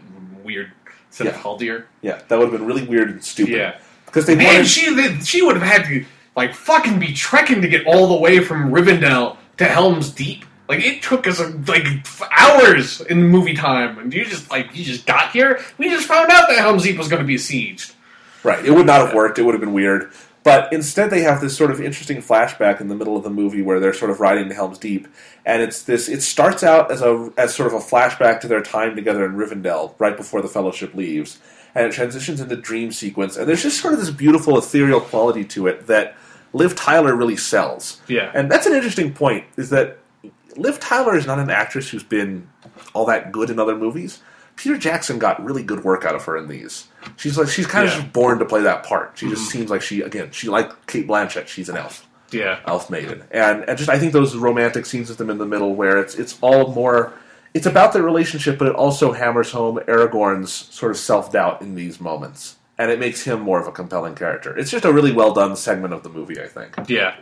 weird 0.42 0.72
instead 1.08 1.26
of 1.26 1.34
Yeah. 1.34 1.42
Haldir. 1.42 1.84
Yeah, 2.00 2.22
that 2.28 2.38
would 2.38 2.50
have 2.50 2.58
been 2.58 2.66
really 2.66 2.86
weird 2.86 3.10
and 3.10 3.22
stupid. 3.22 3.52
Yeah. 3.54 3.78
because 4.06 4.24
they 4.24 4.34
Man, 4.34 4.46
wanted 4.46 4.66
she 4.68 5.20
she 5.20 5.42
would 5.42 5.56
have 5.56 5.66
had 5.70 5.84
to 5.86 6.04
like 6.38 6.54
fucking 6.54 7.00
be 7.00 7.12
trekking 7.12 7.60
to 7.62 7.68
get 7.68 7.84
all 7.84 8.06
the 8.06 8.16
way 8.16 8.38
from 8.38 8.70
Rivendell 8.70 9.36
to 9.56 9.64
Helm's 9.64 10.10
Deep. 10.10 10.44
Like 10.68 10.84
it 10.84 11.02
took 11.02 11.26
us 11.26 11.40
like 11.66 11.84
hours 12.30 13.00
in 13.00 13.24
movie 13.24 13.54
time, 13.54 13.98
and 13.98 14.14
you 14.14 14.24
just 14.24 14.48
like 14.48 14.74
you 14.74 14.84
just 14.84 15.04
got 15.04 15.32
here. 15.32 15.60
We 15.78 15.88
just 15.90 16.06
found 16.06 16.30
out 16.30 16.48
that 16.48 16.58
Helm's 16.58 16.84
Deep 16.84 16.96
was 16.96 17.08
going 17.08 17.20
to 17.20 17.26
be 17.26 17.34
besieged. 17.34 17.92
Right. 18.44 18.64
It 18.64 18.70
would 18.70 18.86
not 18.86 19.04
have 19.04 19.14
worked. 19.14 19.38
It 19.38 19.42
would 19.42 19.54
have 19.54 19.60
been 19.60 19.72
weird. 19.72 20.12
But 20.44 20.72
instead, 20.72 21.10
they 21.10 21.22
have 21.22 21.40
this 21.40 21.56
sort 21.56 21.72
of 21.72 21.80
interesting 21.80 22.18
flashback 22.18 22.80
in 22.80 22.86
the 22.86 22.94
middle 22.94 23.16
of 23.16 23.24
the 23.24 23.30
movie 23.30 23.60
where 23.60 23.80
they're 23.80 23.92
sort 23.92 24.10
of 24.12 24.20
riding 24.20 24.48
to 24.48 24.54
Helm's 24.54 24.78
Deep, 24.78 25.08
and 25.44 25.60
it's 25.60 25.82
this. 25.82 26.08
It 26.08 26.22
starts 26.22 26.62
out 26.62 26.92
as 26.92 27.02
a 27.02 27.32
as 27.36 27.52
sort 27.52 27.66
of 27.66 27.74
a 27.74 27.84
flashback 27.84 28.40
to 28.42 28.48
their 28.48 28.62
time 28.62 28.94
together 28.94 29.24
in 29.24 29.32
Rivendell, 29.32 29.94
right 29.98 30.16
before 30.16 30.40
the 30.40 30.48
Fellowship 30.48 30.94
leaves, 30.94 31.40
and 31.74 31.86
it 31.86 31.92
transitions 31.92 32.40
into 32.40 32.56
dream 32.56 32.92
sequence. 32.92 33.36
And 33.36 33.48
there's 33.48 33.64
just 33.64 33.80
sort 33.80 33.94
of 33.94 34.00
this 34.00 34.10
beautiful 34.10 34.56
ethereal 34.56 35.00
quality 35.00 35.44
to 35.46 35.66
it 35.66 35.86
that 35.88 36.16
Liv 36.52 36.74
Tyler 36.74 37.14
really 37.14 37.36
sells. 37.36 38.00
Yeah. 38.08 38.30
And 38.34 38.50
that's 38.50 38.66
an 38.66 38.72
interesting 38.72 39.12
point. 39.12 39.44
Is 39.56 39.70
that 39.70 39.98
Liv 40.56 40.80
Tyler 40.80 41.16
is 41.16 41.26
not 41.26 41.38
an 41.38 41.50
actress 41.50 41.90
who's 41.90 42.02
been 42.02 42.48
all 42.94 43.06
that 43.06 43.32
good 43.32 43.50
in 43.50 43.58
other 43.58 43.76
movies. 43.76 44.20
Peter 44.56 44.76
Jackson 44.76 45.20
got 45.20 45.42
really 45.42 45.62
good 45.62 45.84
work 45.84 46.04
out 46.04 46.16
of 46.16 46.24
her 46.24 46.36
in 46.36 46.48
these. 46.48 46.88
She's 47.16 47.38
like 47.38 47.48
she's 47.48 47.66
kind 47.66 47.86
of 47.86 47.94
just 47.94 48.12
born 48.12 48.40
to 48.40 48.44
play 48.44 48.62
that 48.62 48.84
part. 48.84 49.12
She 49.14 49.28
just 49.28 49.42
mm-hmm. 49.42 49.58
seems 49.58 49.70
like 49.70 49.82
she 49.82 50.02
again 50.02 50.32
she 50.32 50.48
like 50.48 50.86
Cate 50.86 51.06
Blanchett. 51.06 51.46
She's 51.46 51.68
an 51.68 51.76
elf, 51.76 52.06
Yeah, 52.32 52.58
elf 52.66 52.90
maiden, 52.90 53.22
and 53.30 53.64
and 53.68 53.78
just 53.78 53.88
I 53.88 53.98
think 53.98 54.12
those 54.12 54.34
romantic 54.36 54.84
scenes 54.84 55.08
with 55.08 55.18
them 55.18 55.30
in 55.30 55.38
the 55.38 55.46
middle 55.46 55.74
where 55.74 55.98
it's 55.98 56.16
it's 56.16 56.36
all 56.40 56.72
more. 56.72 57.12
It's 57.54 57.66
about 57.66 57.92
their 57.92 58.02
relationship, 58.02 58.58
but 58.58 58.68
it 58.68 58.74
also 58.74 59.12
hammers 59.12 59.52
home 59.52 59.78
Aragorn's 59.88 60.52
sort 60.52 60.90
of 60.90 60.98
self 60.98 61.32
doubt 61.32 61.62
in 61.62 61.76
these 61.76 62.00
moments, 62.00 62.56
and 62.78 62.90
it 62.90 62.98
makes 62.98 63.22
him 63.24 63.40
more 63.40 63.60
of 63.60 63.66
a 63.66 63.72
compelling 63.72 64.14
character. 64.14 64.56
It's 64.56 64.70
just 64.70 64.84
a 64.84 64.92
really 64.92 65.12
well 65.12 65.32
done 65.34 65.56
segment 65.56 65.92
of 65.94 66.02
the 66.02 66.08
movie, 66.08 66.40
I 66.40 66.46
think. 66.46 66.76
yeah. 66.88 67.16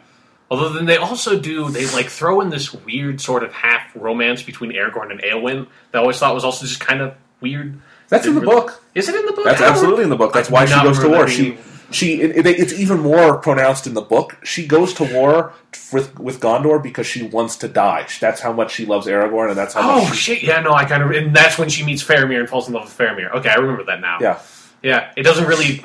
Although 0.50 0.68
then 0.68 0.84
they 0.86 0.96
also 0.96 1.38
do 1.40 1.68
they 1.70 1.86
like 1.92 2.06
throw 2.06 2.40
in 2.40 2.50
this 2.50 2.72
weird 2.72 3.20
sort 3.20 3.42
of 3.42 3.52
half 3.52 3.90
romance 3.96 4.42
between 4.44 4.70
Aragorn 4.72 5.10
and 5.10 5.20
Eowyn 5.20 5.66
that 5.90 5.98
I 5.98 6.00
always 6.02 6.18
thought 6.18 6.34
was 6.34 6.44
also 6.44 6.66
just 6.66 6.78
kind 6.78 7.00
of 7.00 7.14
weird. 7.40 7.80
That's 8.08 8.26
in 8.26 8.34
the 8.36 8.40
really- 8.42 8.54
book. 8.54 8.82
Is 8.94 9.08
it 9.08 9.16
in 9.16 9.26
the 9.26 9.32
book? 9.32 9.44
That's 9.44 9.60
absolutely 9.60 10.04
in 10.04 10.10
the 10.10 10.16
book. 10.16 10.32
That's 10.32 10.48
I 10.48 10.52
why 10.52 10.64
she 10.66 10.80
goes 10.82 11.00
to 11.00 11.08
war. 11.08 11.26
She 11.26 11.58
she 11.90 12.20
it, 12.20 12.46
it- 12.46 12.60
it's 12.60 12.72
even 12.74 13.00
more 13.00 13.38
pronounced 13.38 13.88
in 13.88 13.94
the 13.94 14.00
book. 14.02 14.36
She 14.44 14.68
goes 14.68 14.94
to 14.94 15.04
war 15.12 15.52
with 15.92 16.16
with 16.20 16.38
Gondor 16.40 16.80
because 16.80 17.08
she 17.08 17.24
wants 17.24 17.56
to 17.56 17.66
die. 17.68 18.06
That's 18.20 18.40
how 18.40 18.52
much 18.52 18.70
she 18.72 18.86
loves 18.86 19.08
Aragorn, 19.08 19.48
and 19.48 19.58
that's 19.58 19.74
how 19.74 19.80
Oh 19.98 20.04
much. 20.04 20.14
She, 20.16 20.34
shit! 20.36 20.42
Yeah, 20.44 20.60
no, 20.60 20.72
I 20.74 20.84
kind 20.84 21.02
of, 21.02 21.10
and 21.10 21.34
that's 21.34 21.58
when 21.58 21.68
she 21.68 21.84
meets 21.84 22.04
Faramir 22.04 22.38
and 22.38 22.48
falls 22.48 22.68
in 22.68 22.74
love 22.74 22.84
with 22.84 22.96
Faramir. 22.96 23.32
Okay, 23.34 23.48
I 23.48 23.56
remember 23.56 23.82
that 23.86 24.00
now. 24.00 24.18
yeah, 24.20 24.38
yeah. 24.82 25.12
It 25.16 25.23
doesn't 25.23 25.47
really. 25.47 25.85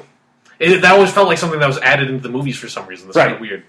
It, 0.60 0.82
that 0.82 0.94
always 0.94 1.12
felt 1.12 1.28
like 1.28 1.38
something 1.38 1.60
that 1.60 1.68
was 1.68 1.80
added 1.80 2.10
into 2.10 2.22
the 2.22 2.30
movies 2.30 2.58
for 2.58 2.70
some 2.70 2.86
reason. 2.88 3.08
That's 3.08 3.18
kind 3.18 3.34
of 3.34 3.42
weird 3.42 3.64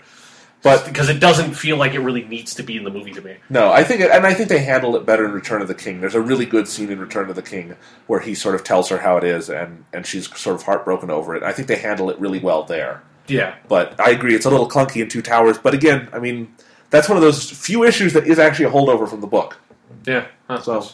but 0.63 0.85
because 0.85 1.09
it 1.09 1.19
doesn't 1.19 1.55
feel 1.55 1.77
like 1.77 1.93
it 1.93 1.99
really 1.99 2.25
needs 2.25 2.55
to 2.55 2.63
be 2.63 2.77
in 2.77 2.85
the 2.85 2.91
movie 2.91 3.13
to 3.13 3.21
me. 3.21 3.37
no, 3.51 3.73
I 3.73 3.83
think 3.83 4.01
it, 4.01 4.11
and 4.11 4.25
I 4.25 4.33
think 4.33 4.49
they 4.49 4.61
handled 4.61 4.95
it 4.95 5.05
better 5.05 5.25
in 5.25 5.33
Return 5.33 5.61
of 5.61 5.69
the 5.69 5.75
King. 5.75 6.01
There's 6.01 6.15
a 6.15 6.21
really 6.21 6.47
good 6.47 6.69
scene 6.69 6.91
in 6.91 7.01
Return 7.01 7.29
of 7.29 7.37
the 7.37 7.43
King 7.43 7.77
where 8.07 8.21
he 8.21 8.35
sort 8.35 8.55
of 8.55 8.63
tells 8.65 8.89
her 8.89 8.99
how 8.99 9.17
it 9.17 9.25
is, 9.25 9.51
and 9.51 9.85
and 9.93 10.07
she's 10.07 10.35
sort 10.39 10.57
of 10.57 10.63
heartbroken 10.63 11.11
over 11.11 11.35
it. 11.35 11.43
I 11.43 11.53
think 11.53 11.69
they 11.69 11.77
handle 11.77 12.11
it 12.11 12.19
really 12.19 12.39
well 12.39 12.63
there. 12.63 13.03
Yeah, 13.29 13.55
But 13.69 13.99
I 14.01 14.11
agree, 14.11 14.35
it's 14.35 14.47
a 14.47 14.51
little 14.51 14.69
clunky 14.69 15.01
in 15.01 15.09
Two 15.09 15.23
Towers. 15.23 15.57
But 15.57 15.75
again, 15.75 16.09
I 16.13 16.19
mean, 16.19 16.55
that's 16.91 17.09
one 17.09 17.17
of 17.17 17.23
those 17.23 17.49
few 17.49 17.85
issues 17.85 18.13
that 18.15 18.27
is 18.27 18.39
actually 18.39 18.65
a 18.65 18.71
holdover 18.71 19.09
from 19.09 19.21
the 19.21 19.29
book. 19.29 19.59
yeah. 20.05 20.27
Huh. 20.49 20.61
So. 20.61 20.89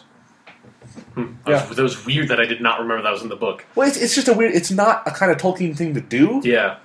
Hmm. 1.15 1.35
That, 1.47 1.51
Yeah. 1.51 1.69
was, 1.69 1.77
that 1.77 1.83
was 1.83 2.07
weird 2.07 2.29
that 2.29 2.41
I 2.41 2.47
did 2.47 2.61
not 2.61 2.81
remember 2.81 3.03
that 3.03 3.13
was 3.13 3.23
in 3.23 3.29
the 3.29 3.37
book. 3.37 3.65
Well, 3.75 3.89
it's, 3.89 3.97
it's 3.97 4.15
just 4.15 4.29
a 4.29 4.33
weird. 4.35 4.55
It's 4.55 4.71
not 4.71 5.03
a 5.07 5.11
kind 5.11 5.31
of 5.33 5.39
Tolkien 5.39 5.77
thing 5.77 5.95
to 5.95 6.01
do. 6.01 6.41
Yeah, 6.45 6.77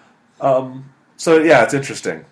Um, 0.42 0.90
so 1.18 1.42
yeah, 1.42 1.64
it's 1.64 1.74
interesting. 1.74 2.26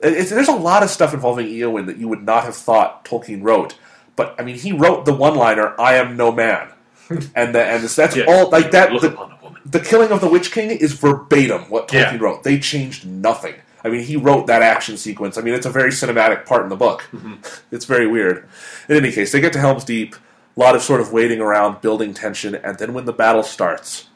It- 0.00 0.12
It's, 0.14 0.30
there's 0.30 0.48
a 0.48 0.52
lot 0.52 0.82
of 0.82 0.90
stuff 0.90 1.12
involving 1.14 1.46
Eowyn 1.48 1.86
that 1.86 1.96
you 1.98 2.08
would 2.08 2.22
not 2.22 2.44
have 2.44 2.54
thought 2.56 3.04
Tolkien 3.04 3.42
wrote, 3.42 3.76
but 4.16 4.34
I 4.38 4.42
mean, 4.44 4.56
he 4.56 4.72
wrote 4.72 5.04
the 5.04 5.14
one-liner 5.14 5.74
"I 5.80 5.94
am 5.94 6.16
no 6.16 6.30
man," 6.32 6.68
and 7.34 7.54
the, 7.54 7.62
and 7.64 7.82
that's 7.84 8.16
yeah. 8.16 8.24
all 8.28 8.48
like 8.50 8.70
that. 8.72 8.90
The, 9.00 9.08
upon 9.12 9.32
a 9.32 9.38
woman. 9.44 9.62
the 9.66 9.80
killing 9.80 10.10
of 10.12 10.20
the 10.20 10.28
Witch 10.28 10.50
King 10.52 10.70
is 10.70 10.92
verbatim 10.94 11.62
what 11.70 11.88
Tolkien 11.88 12.12
Yeah. 12.12 12.18
wrote. 12.18 12.44
They 12.44 12.58
changed 12.58 13.06
nothing. 13.06 13.54
I 13.84 13.88
mean, 13.90 14.02
he 14.02 14.16
wrote 14.16 14.48
that 14.48 14.60
action 14.62 14.96
sequence. 14.96 15.38
I 15.38 15.40
mean, 15.40 15.54
it's 15.54 15.64
a 15.66 15.70
very 15.70 15.90
cinematic 15.90 16.46
part 16.46 16.62
in 16.64 16.68
the 16.68 16.76
book. 16.76 17.08
Mm-hmm. 17.12 17.34
It's 17.74 17.84
very 17.84 18.06
weird. 18.08 18.48
In 18.88 18.96
any 18.96 19.12
case, 19.12 19.30
they 19.32 19.40
get 19.40 19.52
to 19.52 19.60
Helm's 19.60 19.84
Deep. 19.84 20.16
A 20.58 20.60
lot 20.60 20.74
of 20.74 20.82
sort 20.82 21.00
of 21.00 21.12
waiting 21.12 21.40
around, 21.40 21.80
building 21.80 22.12
tension, 22.14 22.56
and 22.56 22.78
then 22.78 22.92
when 22.92 23.04
the 23.04 23.12
battle 23.12 23.44
starts, 23.44 24.08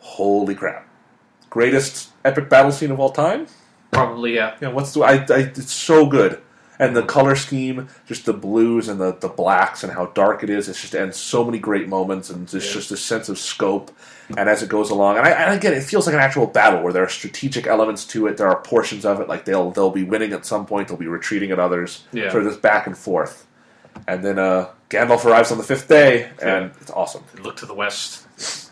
holy 0.00 0.56
crap! 0.56 0.88
Greatest 1.48 2.10
epic 2.24 2.48
battle 2.50 2.72
scene 2.72 2.90
of 2.90 2.98
all 2.98 3.10
time. 3.10 3.46
Probably, 3.92 4.34
yeah. 4.34 4.56
Yeah, 4.60 4.68
what's 4.70 4.92
the, 4.94 5.02
I, 5.02 5.12
I, 5.30 5.38
it's 5.54 5.72
so 5.72 6.06
good, 6.06 6.42
and 6.80 6.96
the 6.96 7.04
color 7.04 7.36
scheme, 7.36 7.88
just 8.04 8.26
the 8.26 8.32
blues 8.32 8.88
and 8.88 9.00
the, 9.00 9.12
the 9.12 9.28
blacks, 9.28 9.84
and 9.84 9.92
how 9.92 10.06
dark 10.06 10.42
it 10.42 10.50
is. 10.50 10.68
It's 10.68 10.80
just 10.80 10.92
and 10.96 11.14
so 11.14 11.44
many 11.44 11.60
great 11.60 11.88
moments, 11.88 12.30
and 12.30 12.42
it's 12.42 12.54
Yeah. 12.66 12.72
just 12.72 12.90
this 12.90 13.00
sense 13.04 13.28
of 13.28 13.38
scope. 13.38 13.92
And 14.36 14.48
as 14.48 14.64
it 14.64 14.68
goes 14.68 14.90
along, 14.90 15.18
and 15.18 15.26
I, 15.28 15.30
and 15.30 15.54
again, 15.54 15.72
it 15.72 15.84
feels 15.84 16.06
like 16.06 16.14
an 16.14 16.20
actual 16.20 16.48
battle 16.48 16.82
where 16.82 16.92
there 16.92 17.04
are 17.04 17.08
strategic 17.08 17.68
elements 17.68 18.04
to 18.06 18.26
it. 18.26 18.38
There 18.38 18.48
are 18.48 18.60
portions 18.60 19.04
of 19.04 19.20
it 19.20 19.28
like 19.28 19.44
they'll 19.44 19.70
they'll 19.70 19.90
be 19.92 20.02
winning 20.02 20.32
at 20.32 20.44
some 20.44 20.66
point, 20.66 20.88
they'll 20.88 20.96
be 20.96 21.06
retreating 21.06 21.52
at 21.52 21.60
others. 21.60 22.02
Yeah. 22.12 22.32
Sort 22.32 22.44
of 22.44 22.50
this 22.50 22.58
back 22.58 22.88
and 22.88 22.98
forth, 22.98 23.46
and 24.08 24.24
then 24.24 24.40
uh, 24.40 24.70
Gandalf 24.90 25.24
arrives 25.24 25.50
on 25.50 25.58
the 25.58 25.64
fifth 25.64 25.88
day, 25.88 26.30
and 26.42 26.70
it's 26.80 26.90
awesome. 26.90 27.24
Look 27.42 27.56
to 27.58 27.66
the 27.66 27.74
west. 27.74 28.70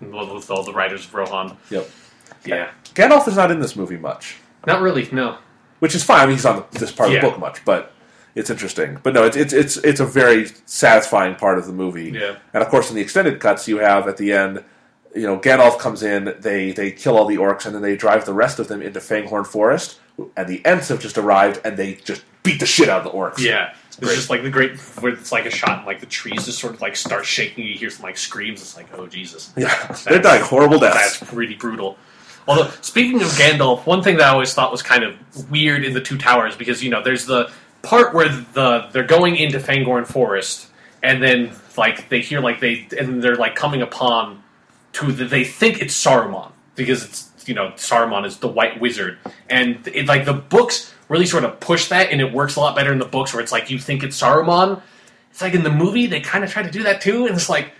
Love 0.00 0.30
with 0.32 0.50
all 0.50 0.62
the 0.62 0.72
riders 0.72 1.04
of 1.06 1.14
Rohan. 1.14 1.56
Yep. 1.70 1.90
Yeah. 2.44 2.70
Gandalf 2.94 3.26
is 3.26 3.36
not 3.36 3.50
in 3.50 3.60
this 3.60 3.74
movie 3.76 3.96
much. 3.96 4.36
Not 4.66 4.80
really, 4.82 5.08
no. 5.12 5.38
which 5.80 5.94
is 5.94 6.02
fine. 6.04 6.20
I 6.20 6.26
mean, 6.26 6.36
he's 6.36 6.44
on 6.46 6.64
this 6.72 6.92
part 6.92 7.10
Yeah. 7.10 7.16
of 7.16 7.22
the 7.22 7.30
book 7.30 7.38
much, 7.40 7.64
but 7.64 7.92
it's 8.34 8.50
interesting. 8.50 8.98
But 9.02 9.14
no, 9.14 9.24
it's 9.24 9.36
it's 9.36 9.52
it's 9.52 9.76
it's 9.78 10.00
a 10.00 10.06
very 10.06 10.46
satisfying 10.66 11.34
part 11.36 11.58
of 11.58 11.66
the 11.66 11.72
movie. 11.72 12.10
Yeah. 12.10 12.36
And 12.52 12.62
of 12.62 12.68
course, 12.68 12.88
in 12.90 12.96
the 12.96 13.02
extended 13.02 13.40
cuts, 13.40 13.66
you 13.66 13.78
have 13.78 14.06
at 14.08 14.16
the 14.18 14.32
end, 14.32 14.62
you 15.14 15.22
know, 15.22 15.38
Gandalf 15.38 15.78
comes 15.78 16.02
in. 16.02 16.34
They 16.40 16.72
they 16.72 16.90
kill 16.92 17.16
all 17.16 17.26
the 17.26 17.36
orcs, 17.36 17.64
and 17.66 17.74
then 17.74 17.82
they 17.82 17.96
drive 17.96 18.24
the 18.26 18.34
rest 18.34 18.58
of 18.58 18.68
them 18.68 18.82
into 18.82 19.00
Fangorn 19.00 19.46
Forest. 19.46 19.98
And 20.36 20.48
the 20.48 20.64
Ents 20.64 20.88
have 20.88 21.00
just 21.00 21.18
arrived, 21.18 21.60
and 21.64 21.76
they 21.76 21.94
just 21.94 22.22
beat 22.42 22.58
the 22.60 22.66
shit 22.66 22.88
out 22.88 23.04
of 23.06 23.12
the 23.12 23.18
orcs. 23.18 23.38
Yeah. 23.38 23.74
It's 23.98 24.14
just 24.14 24.30
like 24.30 24.42
the 24.42 24.50
great, 24.50 24.78
where 25.00 25.12
it's 25.12 25.32
like 25.32 25.46
a 25.46 25.50
shot 25.50 25.78
and 25.78 25.86
like 25.86 26.00
the 26.00 26.06
trees 26.06 26.44
just 26.44 26.58
sort 26.58 26.74
of 26.74 26.80
like 26.80 26.96
start 26.96 27.24
shaking. 27.24 27.64
You 27.66 27.74
hear 27.74 27.90
some 27.90 28.02
like 28.02 28.18
screams. 28.18 28.60
It's 28.60 28.76
like, 28.76 28.86
oh 28.94 29.06
Jesus. 29.06 29.52
yeah, 29.56 29.92
they're 30.06 30.20
dying 30.20 30.42
horrible 30.42 30.78
deaths. 30.78 31.18
That's 31.18 31.32
pretty 31.32 31.54
brutal. 31.54 31.96
Although, 32.48 32.70
speaking 32.80 33.22
of 33.22 33.28
Gandalf, 33.28 33.86
one 33.86 34.02
thing 34.02 34.18
that 34.18 34.26
I 34.26 34.30
always 34.30 34.54
thought 34.54 34.70
was 34.70 34.82
kind 34.82 35.02
of 35.02 35.50
weird 35.50 35.84
in 35.84 35.94
the 35.94 36.00
Two 36.00 36.18
Towers 36.18 36.56
because 36.56 36.82
you 36.82 36.90
know 36.90 37.02
there's 37.02 37.26
the 37.26 37.50
part 37.82 38.14
where 38.14 38.28
the 38.28 38.88
they're 38.92 39.04
going 39.04 39.36
into 39.36 39.58
Fangorn 39.58 40.06
Forest 40.06 40.68
and 41.02 41.22
then 41.22 41.52
like 41.76 42.08
they 42.08 42.20
hear 42.20 42.40
like 42.40 42.60
they 42.60 42.86
and 42.98 43.22
they're 43.22 43.36
like 43.36 43.54
coming 43.54 43.82
upon 43.82 44.42
to 44.92 45.12
the, 45.12 45.24
they 45.24 45.44
think 45.44 45.80
it's 45.80 45.94
Saruman 45.94 46.52
because 46.74 47.04
it's 47.04 47.30
you 47.48 47.54
know 47.54 47.70
Saruman 47.76 48.26
is 48.26 48.38
the 48.38 48.48
White 48.48 48.80
Wizard 48.80 49.18
and 49.48 49.86
it, 49.88 50.06
like 50.06 50.24
the 50.24 50.32
books 50.32 50.92
really 51.08 51.26
sort 51.26 51.44
of 51.44 51.60
push 51.60 51.88
that 51.88 52.10
and 52.10 52.20
it 52.20 52.32
works 52.32 52.56
a 52.56 52.60
lot 52.60 52.74
better 52.74 52.92
in 52.92 52.98
the 52.98 53.06
books 53.06 53.32
where 53.32 53.42
it's 53.42 53.52
like 53.52 53.70
you 53.70 53.78
think 53.78 54.02
it's 54.02 54.20
Saruman. 54.20 54.80
It's 55.30 55.40
like 55.40 55.54
in 55.54 55.62
the 55.62 55.70
movie 55.70 56.06
they 56.06 56.20
kind 56.20 56.44
of 56.44 56.50
try 56.50 56.62
to 56.62 56.70
do 56.70 56.82
that 56.84 57.00
too 57.00 57.26
and 57.26 57.36
it's 57.36 57.48
like 57.48 57.72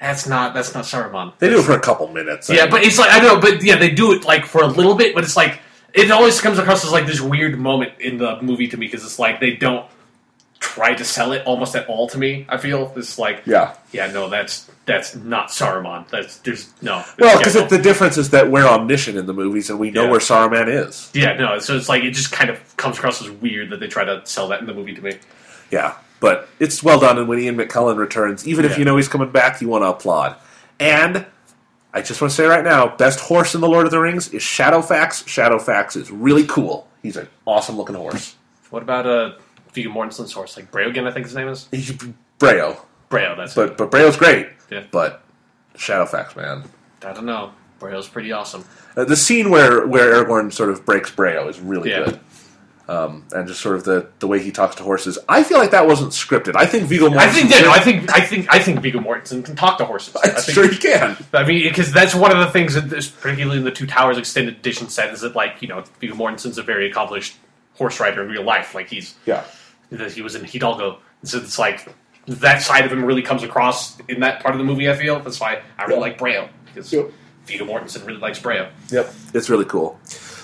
that's 0.00 0.26
not 0.26 0.54
that's 0.54 0.74
not 0.74 0.84
Saruman. 0.84 1.32
They 1.38 1.48
do 1.48 1.60
it 1.60 1.64
for 1.64 1.72
a 1.72 1.80
couple 1.80 2.08
minutes. 2.08 2.50
Yeah, 2.50 2.62
mean. 2.62 2.70
but 2.70 2.84
it's 2.84 2.98
like 2.98 3.10
I 3.12 3.20
know, 3.20 3.40
but 3.40 3.62
yeah, 3.62 3.76
they 3.76 3.90
do 3.90 4.12
it 4.12 4.24
like 4.24 4.44
for 4.44 4.62
a 4.62 4.66
little 4.66 4.94
bit, 4.94 5.14
but 5.14 5.24
it's 5.24 5.36
like 5.36 5.60
it 5.92 6.10
always 6.10 6.40
comes 6.40 6.58
across 6.58 6.84
as 6.84 6.92
like 6.92 7.06
this 7.06 7.20
weird 7.20 7.58
moment 7.58 7.92
in 8.00 8.18
the 8.18 8.40
movie 8.42 8.68
to 8.68 8.76
me 8.76 8.86
because 8.86 9.04
it's 9.04 9.18
like 9.18 9.40
they 9.40 9.52
don't 9.52 9.88
try 10.60 10.94
to 10.94 11.04
sell 11.04 11.32
it 11.32 11.46
almost 11.46 11.74
at 11.76 11.88
all 11.88 12.08
to 12.08 12.18
me. 12.18 12.46
I 12.48 12.56
feel 12.56 12.92
it's 12.96 13.18
like 13.18 13.42
yeah. 13.46 13.74
yeah, 13.92 14.06
no, 14.10 14.28
that's 14.28 14.70
that's 14.86 15.14
not 15.16 15.48
Saruman. 15.48 16.08
That's 16.08 16.38
there's 16.38 16.72
no. 16.82 17.04
Well, 17.18 17.38
it's 17.38 17.38
because 17.38 17.54
Gandalf. 17.56 17.68
the 17.70 17.78
difference 17.78 18.16
is 18.18 18.30
that 18.30 18.50
we're 18.50 18.66
omniscient 18.66 19.16
in 19.16 19.26
the 19.26 19.34
movies, 19.34 19.70
and 19.70 19.78
we 19.78 19.90
know 19.90 20.04
Yeah. 20.04 20.10
where 20.10 20.20
Saruman 20.20 20.68
is. 20.86 21.10
yeah, 21.14 21.34
no. 21.34 21.58
So 21.58 21.76
it's 21.76 21.88
like 21.88 22.02
it 22.02 22.12
just 22.12 22.32
kind 22.32 22.50
of 22.50 22.76
comes 22.76 22.98
across 22.98 23.22
as 23.22 23.30
weird 23.30 23.70
that 23.70 23.80
they 23.80 23.88
try 23.88 24.04
to 24.04 24.22
sell 24.24 24.48
that 24.48 24.60
in 24.60 24.66
the 24.66 24.74
movie 24.74 24.94
to 24.94 25.02
me. 25.02 25.18
Yeah, 25.70 25.94
but 26.20 26.48
it's 26.60 26.82
well 26.82 27.00
done, 27.00 27.18
and 27.18 27.28
when 27.28 27.38
Ian 27.38 27.56
McKellen 27.56 27.96
returns, 27.96 28.46
even 28.46 28.64
if 28.64 28.78
you 28.78 28.84
know 28.84 28.96
he's 28.96 29.08
coming 29.08 29.30
back, 29.30 29.60
you 29.60 29.68
want 29.68 29.82
to 29.82 29.88
applaud. 29.88 30.36
And 30.80 31.24
I 31.92 32.02
just 32.02 32.20
want 32.20 32.32
to 32.32 32.36
say 32.36 32.46
right 32.46 32.64
now, 32.64 32.88
best 32.96 33.20
horse 33.20 33.54
in 33.54 33.60
the 33.60 33.68
Lord 33.68 33.86
of 33.86 33.92
the 33.92 34.00
Rings 34.00 34.28
is 34.34 34.42
Shadowfax. 34.42 35.24
Shadowfax 35.24 35.96
is 35.96 36.10
really 36.10 36.44
cool. 36.46 36.88
He's 37.02 37.16
an 37.16 37.28
awesome 37.46 37.76
looking 37.76 37.94
horse. 37.94 38.34
What 38.70 38.82
about 38.82 39.06
uh, 39.06 39.32
Viggo 39.74 39.90
Mortensen's 39.90 40.32
horse, 40.32 40.56
like 40.56 40.70
Breogan? 40.70 41.06
I 41.06 41.10
think 41.12 41.26
his 41.26 41.34
name 41.34 41.48
is 41.48 41.68
Brayo, 42.38 42.78
Brego. 43.10 43.36
That's 43.36 43.54
but 43.54 43.76
but 43.76 43.90
Brayo's 43.90 44.16
great. 44.16 44.48
Yeah. 44.70 44.84
But 44.90 45.22
Shadowfax, 45.76 46.36
man, 46.36 46.64
I 47.04 47.12
don't 47.12 47.26
know. 47.26 47.52
Brego's 47.80 48.08
pretty 48.08 48.32
awesome. 48.32 48.64
uh, 48.96 49.04
the 49.04 49.16
scene 49.16 49.50
where 49.50 49.86
where 49.86 50.14
Aragorn 50.24 50.52
sort 50.52 50.70
of 50.70 50.86
breaks 50.86 51.10
Brayo 51.10 51.48
is 51.48 51.60
really 51.60 51.90
Yeah. 51.90 52.04
good. 52.06 52.20
Um, 52.86 53.24
and 53.32 53.48
just 53.48 53.62
sort 53.62 53.76
of 53.76 53.84
the, 53.84 54.08
the 54.18 54.26
way 54.28 54.42
he 54.42 54.52
talks 54.52 54.74
to 54.74 54.82
horses, 54.82 55.18
I 55.26 55.42
feel 55.42 55.56
like 55.56 55.70
that 55.70 55.86
wasn't 55.86 56.10
scripted. 56.12 56.54
I 56.54 56.66
think 56.66 56.84
Viggo 56.86 57.08
Mortensen. 57.08 57.16
I 57.16 57.28
think 57.30 57.50
yeah, 57.50 57.60
no, 57.62 57.70
I 57.70 57.80
think 57.80 58.14
I 58.14 58.20
think 58.20 58.46
I 58.52 58.58
think 58.58 58.80
Viggo 58.80 58.98
Mortensen 59.00 59.42
can 59.42 59.56
talk 59.56 59.78
to 59.78 59.86
horses. 59.86 60.14
I 60.16 60.28
I'm 60.28 60.34
think, 60.34 60.54
sure 60.54 60.68
he 60.70 60.76
can. 60.76 61.16
I 61.32 61.44
mean, 61.46 61.62
because 61.66 61.90
that's 61.94 62.14
one 62.14 62.30
of 62.30 62.36
the 62.40 62.48
things 62.50 62.74
that, 62.74 62.90
this, 62.90 63.08
particularly 63.08 63.56
in 63.56 63.64
the 63.64 63.70
Two 63.70 63.86
Towers 63.86 64.18
extended 64.18 64.56
edition 64.56 64.90
set, 64.90 65.14
is 65.14 65.22
that 65.22 65.34
like 65.34 65.62
you 65.62 65.68
know 65.68 65.82
Viggo 65.98 66.14
Mortensen's 66.14 66.58
a 66.58 66.62
very 66.62 66.90
accomplished 66.90 67.36
horse 67.76 68.00
rider 68.00 68.22
in 68.22 68.28
real 68.28 68.42
life. 68.44 68.74
Like 68.74 68.90
he's 68.90 69.14
Yeah. 69.24 69.44
That 69.90 70.12
he 70.12 70.22
was 70.22 70.34
in 70.34 70.44
Hidalgo. 70.44 70.98
So 71.22 71.38
it's 71.38 71.58
like 71.58 71.88
that 72.26 72.62
side 72.62 72.84
of 72.84 72.92
him 72.92 73.04
really 73.04 73.22
comes 73.22 73.42
across 73.42 73.98
in 74.08 74.20
that 74.20 74.42
part 74.42 74.54
of 74.54 74.58
the 74.58 74.64
movie. 74.64 74.90
I 74.90 74.94
feel 74.96 75.20
that's 75.20 75.40
why 75.40 75.62
I 75.78 75.84
really 75.84 75.94
Yeah. 75.96 76.00
like 76.00 76.18
Brego 76.18 76.48
because 76.66 76.92
Yep. 76.92 77.10
Viggo 77.46 77.64
Mortensen 77.66 78.06
really 78.06 78.18
likes 78.20 78.38
Brego. 78.38 78.68
Yep, 78.90 79.12
it's 79.34 79.48
really 79.50 79.66
cool. 79.66 79.98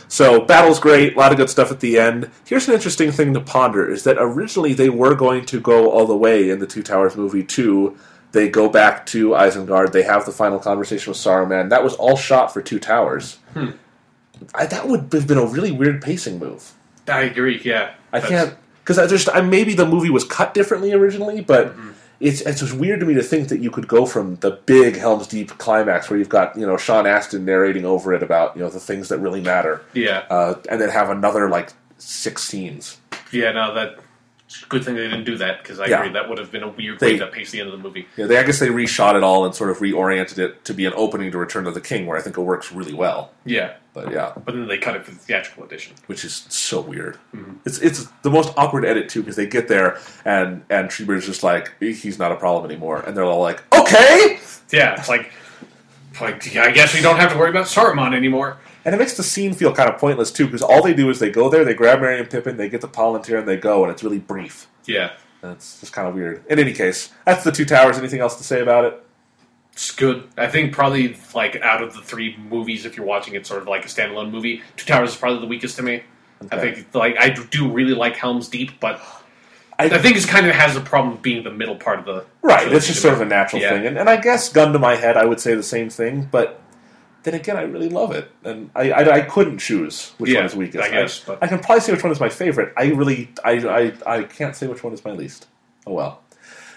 So 0.09 0.41
battle's 0.41 0.79
great, 0.81 1.15
a 1.15 1.19
lot 1.19 1.31
of 1.33 1.39
good 1.39 1.49
stuff 1.49 1.71
at 1.71 1.81
the 1.81 1.99
end. 1.99 2.29
Here's 2.45 2.67
an 2.69 2.75
interesting 2.75 3.11
thing 3.12 3.33
to 3.35 3.41
ponder: 3.41 3.91
is 3.91 4.05
that 4.05 4.17
originally 4.19 4.75
they 4.75 4.91
were 4.91 5.15
going 5.15 5.47
to 5.47 5.61
go 5.61 5.91
all 5.91 6.07
the 6.07 6.17
way 6.17 6.51
in 6.51 6.59
the 6.59 6.67
Two 6.67 6.83
Towers 6.83 7.17
movie 7.17 7.43
to 7.45 7.97
they 8.33 8.49
go 8.49 8.69
back 8.69 9.07
to 9.07 9.31
Isengard, 9.31 9.91
they 9.93 10.03
have 10.03 10.25
the 10.27 10.31
final 10.33 10.59
conversation 10.61 11.11
with 11.11 11.19
Saruman. 11.19 11.69
That 11.71 11.83
was 11.83 11.95
all 11.95 12.17
shot 12.17 12.53
for 12.53 12.61
Two 12.62 12.79
Towers. 12.79 13.39
Hmm. 13.55 13.71
I, 14.55 14.67
that 14.67 14.87
would 14.89 15.12
have 15.12 15.27
been 15.27 15.39
a 15.39 15.45
really 15.47 15.71
weird 15.73 16.01
pacing 16.03 16.39
move. 16.39 16.73
I 17.09 17.23
agree. 17.23 17.61
Yeah, 17.65 17.91
I 18.12 18.21
That's- 18.21 18.29
can't 18.45 18.59
because 18.91 18.99
I 18.99 19.07
just 19.07 19.29
I, 19.33 19.41
maybe 19.41 19.75
the 19.75 19.87
movie 19.87 20.11
was 20.11 20.25
cut 20.25 20.53
differently 20.53 20.93
originally, 20.93 21.41
but 21.43 21.69
Mm-hmm. 21.69 21.91
it's 22.19 22.41
it's 22.41 22.59
just 22.61 22.75
weird 22.75 22.99
to 23.01 23.07
me 23.07 23.15
to 23.15 23.23
think 23.23 23.49
that 23.51 23.61
you 23.61 23.71
could 23.71 23.87
go 23.87 24.05
from 24.05 24.35
the 24.37 24.51
big 24.67 24.97
Helm's 24.97 25.29
Deep 25.29 25.51
climax 25.59 26.11
where 26.11 26.19
you've 26.19 26.29
got 26.29 26.57
you 26.57 26.67
know 26.67 26.77
Sean 26.77 27.07
Astin 27.07 27.45
narrating 27.45 27.85
over 27.85 28.12
it 28.12 28.23
about 28.25 28.57
you 28.57 28.62
know 28.62 28.69
the 28.69 28.81
things 28.81 29.09
that 29.11 29.19
really 29.21 29.41
matter, 29.41 29.83
Yeah, 29.95 30.25
uh, 30.29 30.55
and 30.69 30.81
then 30.81 30.89
have 30.89 31.09
another 31.09 31.49
like 31.49 31.73
six 31.99 32.43
scenes. 32.43 32.99
yeah. 33.31 33.53
No, 33.53 33.73
that 33.75 33.97
good 34.69 34.85
thing 34.85 34.97
they 34.97 35.03
didn't 35.05 35.23
do 35.23 35.37
that 35.37 35.62
because 35.62 35.79
I 35.79 35.87
Yeah. 35.87 36.01
agree 36.01 36.12
that 36.15 36.29
would 36.29 36.39
have 36.39 36.51
been 36.51 36.65
a 36.65 36.69
weird 36.69 36.99
They- 36.99 37.12
way 37.12 37.19
to 37.21 37.29
pace 37.29 37.53
the 37.53 37.61
end 37.61 37.69
of 37.73 37.79
the 37.81 37.83
movie. 37.87 38.09
Yeah, 38.17 38.27
they 38.27 38.39
I 38.39 38.43
guess 38.43 38.59
they 38.59 38.67
reshot 38.69 39.15
it 39.15 39.23
all 39.23 39.45
and 39.47 39.55
sort 39.55 39.71
of 39.71 39.79
reoriented 39.79 40.39
it 40.39 40.65
to 40.65 40.75
be 40.75 40.85
an 40.87 40.93
opening 40.97 41.31
to 41.31 41.39
Return 41.39 41.69
of 41.69 41.75
the 41.75 41.81
King, 41.81 42.07
where 42.07 42.19
I 42.19 42.21
think 42.21 42.37
it 42.37 42.41
works 42.41 42.73
really 42.73 42.93
well. 42.95 43.31
Yeah, 43.45 43.75
But 43.93 44.12
yeah, 44.12 44.33
but 44.45 44.55
then 44.55 44.69
they 44.69 44.79
cut 44.79 44.95
it 44.95 45.05
for 45.05 45.11
the 45.11 45.17
theatrical 45.19 45.65
edition. 45.65 45.95
which 46.07 46.25
is 46.25 46.47
so 46.49 46.81
weird. 46.81 47.19
Mm-hmm. 47.35 47.55
It's 47.65 47.79
it's 47.79 48.07
the 48.23 48.31
most 48.31 48.53
awkward 48.57 48.85
edit 48.85 49.09
too 49.09 49.21
because 49.21 49.35
they 49.37 49.47
get 49.47 49.67
there 49.67 49.99
and 50.25 50.62
and 50.71 50.89
Treebeard's 50.89 51.27
just 51.27 51.43
like 51.43 51.73
he's 51.81 52.19
not 52.19 52.31
a 52.31 52.37
problem 52.37 52.71
anymore, 52.71 53.01
and 53.01 53.17
they're 53.17 53.25
all 53.25 53.41
like, 53.43 53.62
okay. 53.75 54.39
Yeah, 54.73 54.95
it's 54.97 55.09
like, 55.09 55.33
like 56.21 56.57
I 56.57 56.71
guess 56.71 56.95
we 56.95 57.01
don't 57.01 57.17
have 57.17 57.33
to 57.33 57.39
worry 57.39 57.51
about 57.51 57.67
Saruman 57.67 58.15
anymore. 58.15 58.59
And 58.85 58.95
it 58.95 58.99
makes 58.99 59.17
the 59.17 59.23
scene 59.25 59.53
feel 59.53 59.75
kind 59.75 59.91
of 59.91 59.99
pointless 59.99 60.31
too, 60.31 60.47
because 60.47 60.62
all 60.62 60.83
they 60.83 60.95
do 60.95 61.11
is 61.11 61.19
they 61.19 61.31
go 61.31 61.51
there, 61.51 61.65
they 61.65 61.75
grab 61.75 62.01
Merry 62.01 62.19
and 62.21 62.31
Pippin, 62.31 62.57
they 62.57 62.69
get 62.69 62.81
the 62.81 62.89
Palantir, 62.89 63.39
and 63.41 63.47
they 63.49 63.57
go, 63.57 63.83
and 63.83 63.93
it's 63.93 64.03
really 64.05 64.21
brief. 64.21 64.69
Yeah, 64.87 65.11
And 65.43 65.53
it's 65.53 65.81
just 65.81 65.93
kind 65.93 66.09
of 66.09 66.15
weird. 66.15 66.45
In 66.49 66.59
any 66.59 66.73
case, 66.73 67.11
that's 67.27 67.45
the 67.45 67.53
Two 67.53 67.65
Towers. 67.65 67.99
Anything 67.99 68.21
else 68.21 68.37
to 68.37 68.45
say 68.45 68.62
about 68.62 68.85
it? 68.87 69.05
It's 69.81 69.93
good. 69.93 70.28
I 70.36 70.47
think 70.47 70.74
probably 70.74 71.16
like 71.35 71.57
out 71.62 71.82
of 71.82 71.94
the 71.94 72.02
three 72.02 72.36
movies, 72.36 72.85
if 72.85 72.98
you're 72.98 73.07
watching 73.07 73.35
it 73.35 73.47
sort 73.47 73.62
of 73.62 73.69
like 73.69 73.82
a 73.86 73.89
standalone 73.89 74.31
movie, 74.31 74.62
Two 74.77 74.85
Towers 74.85 75.11
is 75.12 75.16
probably 75.16 75.40
the 75.40 75.47
weakest 75.47 75.77
to 75.77 75.82
me. 75.82 76.02
I 76.52 76.59
think 76.59 76.94
like 76.94 77.16
I 77.19 77.31
do 77.31 77.70
really 77.73 77.94
like 77.94 78.15
Helm's 78.16 78.48
Deep, 78.48 78.78
but 78.78 79.01
I- 79.78 79.85
I, 79.86 79.98
think 79.98 80.16
it's 80.16 80.27
kind 80.27 80.47
of 80.47 80.55
has 80.55 80.77
a 80.77 80.81
problem 80.82 81.16
being 81.23 81.43
the 81.44 81.51
middle 81.51 81.77
part 81.77 81.98
of 82.01 82.05
the 82.05 82.27
Right, 82.43 82.70
it's 82.70 82.86
just 82.89 83.01
sort 83.01 83.15
of 83.15 83.23
a 83.23 83.24
natural 83.24 83.62
Yeah. 83.62 83.70
thing. 83.70 83.86
And, 83.86 83.98
and 83.98 84.11
I 84.11 84.16
guess, 84.19 84.51
gun 84.52 84.74
to 84.74 84.78
my 84.78 84.97
head, 84.97 85.16
I 85.16 85.24
would 85.24 85.40
say 85.40 85.55
the 85.55 85.62
same 85.62 85.89
thing, 85.89 86.28
but 86.31 86.61
then 87.23 87.32
again, 87.32 87.57
I 87.57 87.62
really 87.62 87.89
love 87.89 88.12
it. 88.12 88.31
And 88.44 88.70
I, 88.74 88.90
I, 88.90 89.15
I 89.16 89.20
couldn't 89.23 89.59
choose 89.59 90.12
which 90.19 90.31
Yeah, 90.31 90.40
one 90.40 90.47
is 90.47 90.57
weakest. 90.57 90.85
I 90.85 90.90
guess, 90.90 91.20
but- 91.24 91.39
I 91.43 91.47
can 91.47 91.59
probably 91.61 91.81
say 91.81 91.93
which 91.93 92.02
one 92.02 92.12
is 92.12 92.20
my 92.20 92.28
favorite. 92.28 92.74
I 92.77 92.85
really, 92.89 93.31
I, 93.43 93.52
I, 94.07 94.16
I 94.19 94.23
can't 94.24 94.55
say 94.55 94.66
which 94.66 94.85
one 94.85 94.93
is 94.93 95.02
my 95.07 95.12
least. 95.12 95.47
Oh 95.86 95.94
well. 95.94 96.23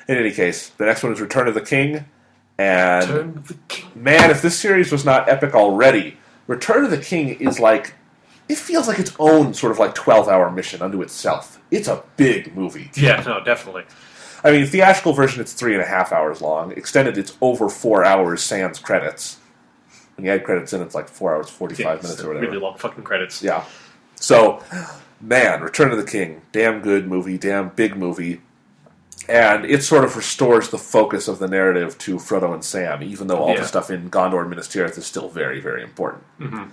In 0.07 0.17
any 0.17 0.31
case, 0.31 0.69
the 0.69 0.85
next 0.85 1.03
one 1.03 1.11
is 1.13 1.19
Return 1.21 1.47
of 1.49 1.53
the 1.53 1.61
King. 1.61 2.05
And 2.57 3.07
Turn 3.07 3.29
of 3.29 3.47
the 3.47 3.55
King. 3.67 3.89
man, 3.95 4.29
if 4.29 4.41
this 4.41 4.57
series 4.59 4.91
was 4.91 5.03
not 5.05 5.27
epic 5.27 5.53
already, 5.55 6.17
Return 6.47 6.85
of 6.85 6.91
the 6.91 6.97
King 6.97 7.29
is 7.39 7.59
like 7.59 7.93
it 8.49 8.57
feels 8.57 8.87
like 8.87 8.99
its 8.99 9.13
own 9.19 9.53
sort 9.53 9.71
of 9.71 9.79
like 9.79 9.95
twelve 9.95 10.27
hour 10.27 10.51
mission 10.51 10.81
unto 10.81 11.01
itself. 11.01 11.59
It's 11.71 11.87
a 11.87 12.03
big 12.17 12.55
movie. 12.55 12.91
Yeah, 12.95 13.23
no, 13.25 13.43
definitely. 13.43 13.85
I 14.43 14.51
mean, 14.51 14.65
theatrical 14.65 15.13
version 15.13 15.41
it's 15.41 15.53
three 15.53 15.73
and 15.73 15.81
a 15.81 15.85
half 15.87 16.11
hours 16.11 16.41
long. 16.41 16.71
Extended 16.73 17.17
it's 17.17 17.35
over 17.41 17.69
four 17.69 18.03
hours 18.03 18.43
sans 18.43 18.77
credits. 18.77 19.37
When 20.15 20.25
you 20.25 20.31
add 20.31 20.43
credits 20.43 20.73
in, 20.73 20.81
it's 20.81 20.93
like 20.93 21.07
four 21.07 21.33
hours 21.35 21.49
45 21.49 21.79
Yeah, 21.79 22.01
minutes 22.03 22.21
or 22.23 22.27
whatever. 22.27 22.45
Really 22.45 22.59
long 22.59 22.77
fucking 22.77 23.03
credits. 23.03 23.41
Yeah. 23.41 23.63
So, 24.15 24.61
man, 25.19 25.61
Return 25.61 25.91
of 25.91 25.97
the 25.97 26.03
King, 26.03 26.41
damn 26.51 26.81
good 26.81 27.07
movie, 27.07 27.37
damn 27.39 27.69
big 27.69 27.95
movie. 27.95 28.41
And 29.29 29.65
it 29.65 29.83
sort 29.83 30.03
of 30.03 30.15
restores 30.17 30.69
the 30.69 30.77
focus 30.77 31.27
of 31.27 31.39
the 31.39 31.47
narrative 31.47 31.97
to 31.99 32.17
Frodo 32.17 32.53
and 32.53 32.63
Sam, 32.63 33.01
even 33.03 33.27
though 33.27 33.37
all 33.37 33.49
Yeah. 33.53 33.61
the 33.61 33.67
stuff 33.67 33.89
in 33.89 34.09
Gondor 34.09 34.41
and 34.41 34.49
Minas 34.49 34.67
Tirith 34.67 34.97
is 34.97 35.05
still 35.05 35.29
very, 35.29 35.59
very 35.61 35.81
important. 35.83 36.23
Mm-hmm. 36.39 36.63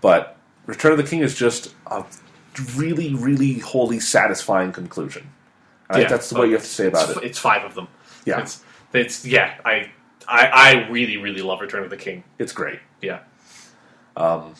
But 0.00 0.36
Return 0.66 0.92
of 0.92 0.98
the 0.98 1.04
King 1.04 1.20
is 1.20 1.34
just 1.34 1.74
a 1.86 2.04
really, 2.76 3.14
really 3.14 3.58
wholly 3.58 4.00
satisfying 4.00 4.72
conclusion. 4.72 5.30
Think 5.92 6.04
Yeah. 6.04 6.08
that's 6.08 6.32
what 6.32 6.48
you 6.48 6.54
have 6.54 6.62
to 6.62 6.68
say 6.68 6.86
about 6.86 7.10
it's, 7.10 7.18
it. 7.18 7.24
It's 7.24 7.38
five 7.38 7.62
of 7.64 7.74
them. 7.74 7.88
Yeah. 8.24 8.40
It's, 8.40 8.62
it's 8.94 9.26
yeah. 9.26 9.54
I, 9.64 9.90
I 10.28 10.46
I 10.46 10.88
really 10.88 11.16
really 11.18 11.42
love 11.42 11.60
Return 11.60 11.82
of 11.84 11.90
the 11.90 11.96
King. 11.96 12.24
It's 12.38 12.52
great. 12.52 12.78
Yeah. 13.02 13.20
Um, 14.16 14.54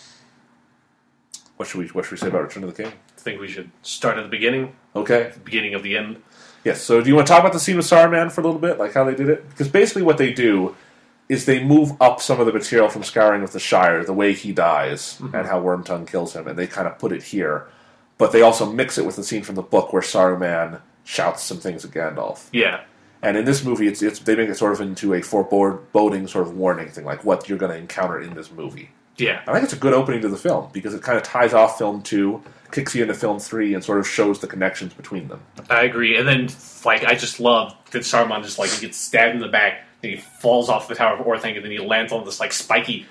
What 1.57 1.69
should 1.69 1.79
we 1.81 1.87
What 1.89 2.05
should 2.05 2.13
we 2.13 2.19
say 2.19 2.29
about 2.29 2.43
Return 2.43 2.65
of 2.65 2.75
the 2.75 2.83
King? 2.83 2.93
I 2.93 3.21
think 3.21 3.41
we 3.41 3.49
should 3.49 3.71
start 3.83 4.19
at 4.19 4.23
the 4.25 4.29
beginning, 4.29 4.75
Okay. 4.97 5.31
the 5.33 5.41
beginning 5.41 5.75
of 5.75 5.83
the 5.83 5.97
end. 5.97 6.23
Yes. 6.64 6.82
So, 6.82 7.01
do 7.01 7.09
you 7.09 7.14
want 7.14 7.26
to 7.26 7.32
talk 7.32 7.40
about 7.40 7.52
the 7.52 7.60
scene 7.60 7.76
with 7.76 7.86
Saruman 7.86 8.30
for 8.30 8.40
a 8.40 8.44
little 8.44 8.60
bit, 8.60 8.78
like 8.78 8.94
how 8.94 9.05
they 9.05 9.14
did 9.14 9.28
it? 9.28 9.48
Because 9.48 9.68
basically, 9.68 10.02
what 10.02 10.18
they 10.18 10.32
do 10.32 10.76
is 11.28 11.47
they 11.47 11.64
move 11.64 11.93
up 12.01 12.20
some 12.20 12.40
of 12.40 12.47
the 12.47 12.52
material 12.52 12.89
from 12.89 13.02
Scouring 13.02 13.43
with 13.43 13.52
the 13.52 13.59
Shire, 13.60 14.05
the 14.05 14.12
way 14.12 14.32
he 14.32 14.52
dies, 14.52 15.18
mm-hmm. 15.18 15.34
and 15.34 15.47
how 15.47 15.60
Wormtongue 15.60 16.06
kills 16.06 16.34
him, 16.34 16.47
and 16.47 16.59
they 16.59 16.66
kind 16.66 16.86
of 16.86 16.98
put 16.98 17.12
it 17.12 17.22
here. 17.22 17.66
But 18.18 18.32
they 18.32 18.43
also 18.43 18.70
mix 18.70 18.98
it 18.98 19.06
with 19.06 19.16
the 19.16 19.24
scene 19.24 19.43
from 19.43 19.55
the 19.55 19.62
book 19.62 19.93
where 19.93 20.02
Saruman 20.02 20.80
shouts 21.05 21.43
some 21.43 21.59
things 21.59 21.84
at 21.84 21.90
Gandalf. 21.90 22.48
Yeah. 22.52 22.82
And 23.22 23.36
in 23.36 23.44
this 23.44 23.64
movie, 23.64 23.86
it's, 23.86 24.02
it's 24.02 24.18
they 24.18 24.36
make 24.36 24.48
it 24.48 24.56
sort 24.56 24.72
of 24.72 24.80
into 24.80 25.14
a 25.14 25.22
foreboding 25.22 26.26
sort 26.26 26.47
of 26.47 26.56
warning 26.56 26.89
thing, 26.89 27.05
like 27.05 27.24
what 27.24 27.48
you're 27.48 27.59
going 27.59 27.72
to 27.72 27.78
encounter 27.78 28.20
in 28.20 28.34
this 28.34 28.51
movie. 28.51 28.90
Yeah. 29.16 29.43
I 29.47 29.52
think 29.52 29.64
it's 29.64 29.72
a 29.72 29.76
good 29.76 29.93
opening 29.93 30.20
to 30.22 30.28
the 30.28 30.36
film 30.36 30.70
because 30.72 30.94
it 30.94 31.02
kind 31.02 31.16
of 31.16 31.24
ties 31.24 31.52
off 31.52 31.78
film 31.78 32.02
two, 32.02 32.43
kicks 32.70 32.94
you 32.94 33.02
into 33.02 33.14
film 33.14 33.39
three, 33.39 33.74
and 33.74 33.84
sort 33.84 33.98
of 33.98 34.09
shows 34.09 34.40
the 34.40 34.47
connections 34.47 34.94
between 34.94 35.28
them. 35.28 35.40
I 35.68 35.82
agree. 35.82 36.16
And 36.16 36.26
then, 36.26 36.48
like, 36.84 37.05
I 37.05 37.14
just 37.14 37.39
love 37.40 37.74
that 37.90 38.02
Saruman 38.02 38.43
just 38.43 38.59
like 38.59 38.70
he 38.70 38.86
gets 38.86 38.98
stabbed 38.98 39.34
in 39.34 39.40
the 39.40 39.48
back, 39.48 39.84
then 40.01 40.12
he 40.12 40.16
falls 40.16 40.68
off 40.68 40.89
the 40.89 40.94
Tower 40.94 41.18
of 41.18 41.26
Orthanc, 41.26 41.56
and 41.56 41.64
then 41.64 41.70
he 41.70 41.78
lands 41.78 42.12
on 42.12 42.24
this 42.24 42.40
like 42.40 42.52
spiky 42.52 43.06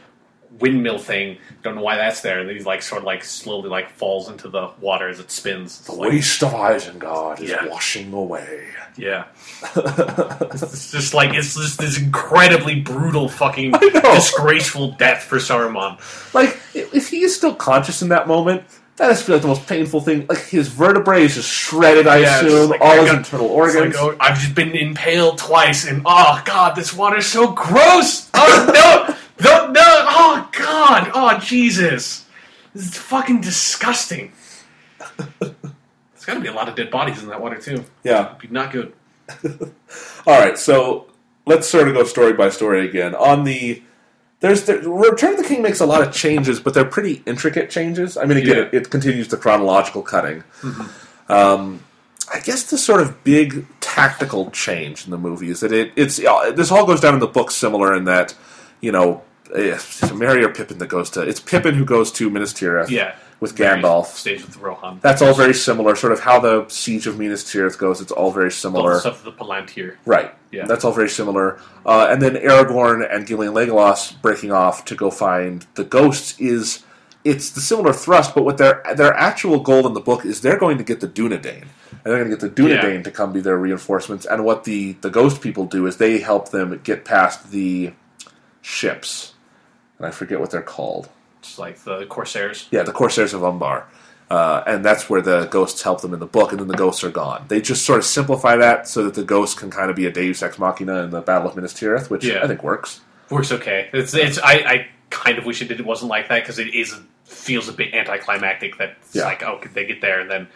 windmill 0.60 0.98
thing. 1.00 1.38
Don't 1.64 1.76
know 1.76 1.82
why 1.82 1.96
that's 1.96 2.22
there. 2.22 2.40
And 2.40 2.48
then 2.50 2.56
he's 2.56 2.66
like 2.66 2.82
sort 2.82 3.00
of 3.00 3.06
like 3.06 3.24
slowly 3.24 3.70
like 3.70 3.90
falls 3.92 4.30
into 4.30 4.50
the 4.50 4.70
water 4.80 5.08
as 5.10 5.20
it 5.20 5.32
spins. 5.32 5.80
It's 5.80 5.88
The 5.88 5.94
like- 5.94 6.10
waste 6.12 6.44
of 6.44 6.52
Isengard 6.52 7.40
is 7.42 7.50
Yeah. 7.50 7.68
washing 7.68 8.12
away. 8.14 8.68
yeah. 8.98 9.26
it's 9.76 10.92
just 10.92 11.14
like 11.14 11.34
it's 11.34 11.56
just 11.56 11.80
this 11.80 12.00
incredibly 12.00 12.82
brutal, 12.82 13.30
fucking 13.30 13.72
disgraceful 14.04 14.92
death 14.92 15.24
for 15.24 15.38
Saruman. 15.38 15.98
Like, 16.34 16.58
if 16.74 17.10
he 17.10 17.22
is 17.22 17.36
still 17.36 17.56
conscious 17.56 18.02
in 18.02 18.10
that 18.10 18.28
moment, 18.28 18.64
that 18.98 19.10
is 19.12 19.28
like 19.28 19.42
the 19.42 19.48
most 19.48 19.68
painful 19.68 20.02
thing. 20.02 20.26
Like 20.28 20.40
his 20.46 20.68
vertebrae 20.68 21.24
is 21.24 21.36
just 21.36 21.50
shredded. 21.50 22.08
I 22.08 22.18
Yeah, 22.20 22.42
assume 22.42 22.70
like, 22.70 22.82
all 22.82 22.92
I 22.92 22.98
his 23.02 23.10
got- 23.12 23.18
internal 23.20 23.48
organs. 23.48 23.96
like, 23.96 24.04
oh, 24.04 24.16
I've 24.20 24.38
just 24.40 24.54
been 24.56 24.76
impaled 24.76 25.38
twice, 25.38 25.86
and 25.88 26.02
oh 26.06 26.42
god, 26.46 26.76
this 26.76 26.94
water's 26.94 27.26
so 27.28 27.52
gross. 27.54 28.30
Oh 28.34 28.72
no, 28.74 29.16
no, 29.44 29.72
no! 29.72 29.91
Oh 30.24 30.48
god, 30.52 31.12
oh 31.16 31.40
Jesus, 31.40 32.26
this 32.74 32.86
is 32.90 32.98
fucking 32.98 33.42
disgusting. 33.42 34.32
There's 35.40 36.26
got 36.26 36.36
to 36.36 36.40
be 36.40 36.48
a 36.48 36.54
lot 36.54 36.70
of 36.70 36.76
dead 36.76 36.92
bodies 36.92 37.24
in 37.24 37.30
that 37.30 37.42
water 37.42 37.58
too. 37.58 37.84
yeah. 38.04 38.28
It'd 38.28 38.38
be 38.40 38.48
not 38.50 38.72
good. 38.72 38.94
All 40.28 40.40
right. 40.40 40.58
So 40.60 41.08
let's 41.48 41.68
sort 41.68 41.88
of 41.88 41.96
go 41.96 42.04
story 42.04 42.34
by 42.34 42.50
story 42.50 42.88
again. 42.88 43.16
On 43.16 43.44
the 43.44 43.82
there's 44.42 44.64
the, 44.66 44.78
Return 44.88 45.32
of 45.34 45.38
the 45.38 45.44
King 45.44 45.62
makes 45.64 45.80
a 45.80 45.86
lot 45.86 46.02
of 46.02 46.14
changes, 46.14 46.60
but 46.60 46.74
they're 46.74 46.86
pretty 46.86 47.22
intricate 47.26 47.70
changes. 47.70 48.18
I 48.18 48.26
mean, 48.26 48.38
again, 48.38 48.58
Yeah. 48.58 48.64
it, 48.64 48.74
it 48.74 48.90
continues 48.92 49.28
the 49.30 49.38
chronological 49.38 50.02
cutting. 50.04 50.44
Um, 51.30 51.84
I 52.34 52.40
guess 52.40 52.64
the 52.64 52.78
sort 52.78 53.02
of 53.02 53.24
big 53.24 53.66
tactical 53.80 54.52
change 54.52 55.06
in 55.06 55.12
the 55.12 55.18
movie 55.18 55.50
is 55.50 55.60
that 55.62 55.72
it 55.72 55.92
it's 55.96 56.24
uh, 56.24 56.52
this 56.52 56.72
all 56.72 56.86
goes 56.86 57.02
down 57.02 57.14
in 57.16 57.20
the 57.20 57.28
book 57.28 57.50
similar 57.52 57.96
in 57.96 58.06
that 58.06 58.36
you 58.80 58.92
know 58.92 59.22
it's 59.54 60.12
Merry 60.14 60.44
or 60.44 60.50
Pippin 60.50 60.78
that 60.80 60.88
goes 60.88 61.10
to 61.12 61.22
it's 61.22 61.40
Pippin 61.40 61.76
who 61.76 61.86
goes 61.86 62.12
to 62.14 62.30
Minas 62.30 62.54
Tirith 62.54 62.90
Yeah, 62.90 63.16
with 63.40 63.56
Gandalf. 63.56 64.06
Stage 64.08 64.44
with 64.46 64.58
Rohan. 64.58 65.00
That's 65.02 65.22
all 65.22 65.34
very 65.34 65.54
similar. 65.54 65.96
Sort 65.96 66.14
of 66.14 66.22
how 66.22 66.40
the 66.40 66.68
siege 66.70 67.08
of 67.08 67.18
Minas 67.20 67.44
Tirith 67.44 67.78
goes. 67.78 68.02
It's 68.02 68.12
all 68.12 68.32
very 68.32 68.52
similar. 68.52 69.00
stuff 69.00 69.24
with 69.26 69.38
the 69.38 69.44
Palantir. 69.44 69.96
Right. 70.06 70.34
Yeah. 70.52 70.66
That's 70.66 70.84
all 70.84 70.92
very 70.94 71.10
similar. 71.10 71.60
Uh, 71.86 72.08
and 72.10 72.22
then 72.22 72.36
Aragorn 72.36 73.08
and 73.14 73.26
Gimli 73.28 73.48
and 73.48 73.56
Legolas 73.56 74.20
breaking 74.22 74.52
off 74.52 74.86
to 74.86 74.96
go 74.96 75.10
find 75.12 75.66
the 75.76 75.84
ghosts 75.84 76.40
is 76.40 76.84
it's 77.24 77.52
the 77.52 77.62
similar 77.62 77.94
thrust, 77.94 78.34
but 78.34 78.44
what 78.44 78.58
their 78.58 78.82
their 78.96 79.14
actual 79.14 79.60
goal 79.60 79.86
in 79.86 79.94
the 79.94 80.00
book 80.00 80.26
is 80.26 80.42
they're 80.42 80.58
going 80.58 80.78
to 80.78 80.84
get 80.84 81.00
the 81.02 81.08
Dunedain. 81.08 81.66
And 82.04 82.12
they're 82.12 82.18
going 82.24 82.32
to 82.32 82.36
get 82.38 82.56
the 82.56 82.62
Dunedain 82.64 82.96
Yeah. 82.96 83.02
to 83.04 83.12
come 83.12 83.32
be 83.32 83.42
their 83.42 83.58
reinforcements. 83.58 84.26
And 84.26 84.44
what 84.44 84.64
the, 84.64 84.94
the 85.02 85.12
ghost 85.12 85.40
people 85.42 85.66
do 85.68 85.86
is 85.86 85.98
they 85.98 86.18
help 86.18 86.50
them 86.50 86.80
get 86.84 87.06
past 87.06 87.52
the 87.52 87.94
ships. 88.62 89.34
And 90.02 90.08
I 90.08 90.12
forget 90.12 90.40
what 90.40 90.50
they're 90.50 90.64
called. 90.64 91.10
It's 91.42 91.60
like 91.60 91.78
the 91.84 92.06
Corsairs. 92.08 92.68
Yeah, 92.72 92.82
the 92.82 92.92
Corsairs 92.92 93.36
of 93.36 93.44
Umbar. 93.44 93.88
Uh, 94.32 94.64
and 94.66 94.84
that's 94.84 95.10
where 95.10 95.22
the 95.22 95.46
ghosts 95.46 95.84
help 95.84 96.02
them 96.02 96.14
in 96.14 96.20
the 96.20 96.26
book, 96.26 96.52
and 96.52 96.60
then 96.60 96.68
the 96.68 96.74
ghosts 96.76 97.04
are 97.04 97.12
gone. 97.12 97.46
They 97.50 97.62
just 97.62 97.86
sort 97.86 98.00
of 98.00 98.06
simplify 98.06 98.56
that 98.56 98.88
so 98.88 99.04
that 99.04 99.14
the 99.14 99.24
ghosts 99.24 99.60
can 99.60 99.70
kind 99.70 99.90
of 99.92 99.96
be 99.96 100.06
a 100.08 100.12
Deus 100.12 100.42
Ex 100.42 100.58
Machina 100.58 101.04
in 101.04 101.12
the 101.12 101.22
Battle 101.22 101.50
of 101.50 101.56
Minas 101.56 101.74
Tirith, 101.74 102.10
which 102.10 102.24
Yeah. 102.26 102.42
I 102.44 102.48
think 102.48 102.64
works. 102.64 103.02
Works 103.30 103.52
okay. 103.52 103.90
It's 103.94 104.14
it's 104.16 104.40
I, 104.40 104.54
I 104.54 104.88
kind 105.12 105.38
of 105.38 105.46
wish 105.46 105.62
it, 105.62 105.68
did, 105.68 105.82
wasn't 105.82 106.10
like 106.10 106.30
that 106.30 106.42
because 106.42 106.58
it 106.60 106.74
is 106.74 106.98
feels 107.26 107.70
a 107.70 107.74
bit 107.74 107.94
anticlimactic. 107.94 108.78
That 108.78 108.96
it's 109.02 109.16
Yeah. 109.16 109.26
like 109.26 109.44
oh, 109.44 109.58
could 109.58 109.74
they 109.76 109.86
get 109.86 110.02
there 110.02 110.20
and 110.20 110.32
then. 110.32 110.48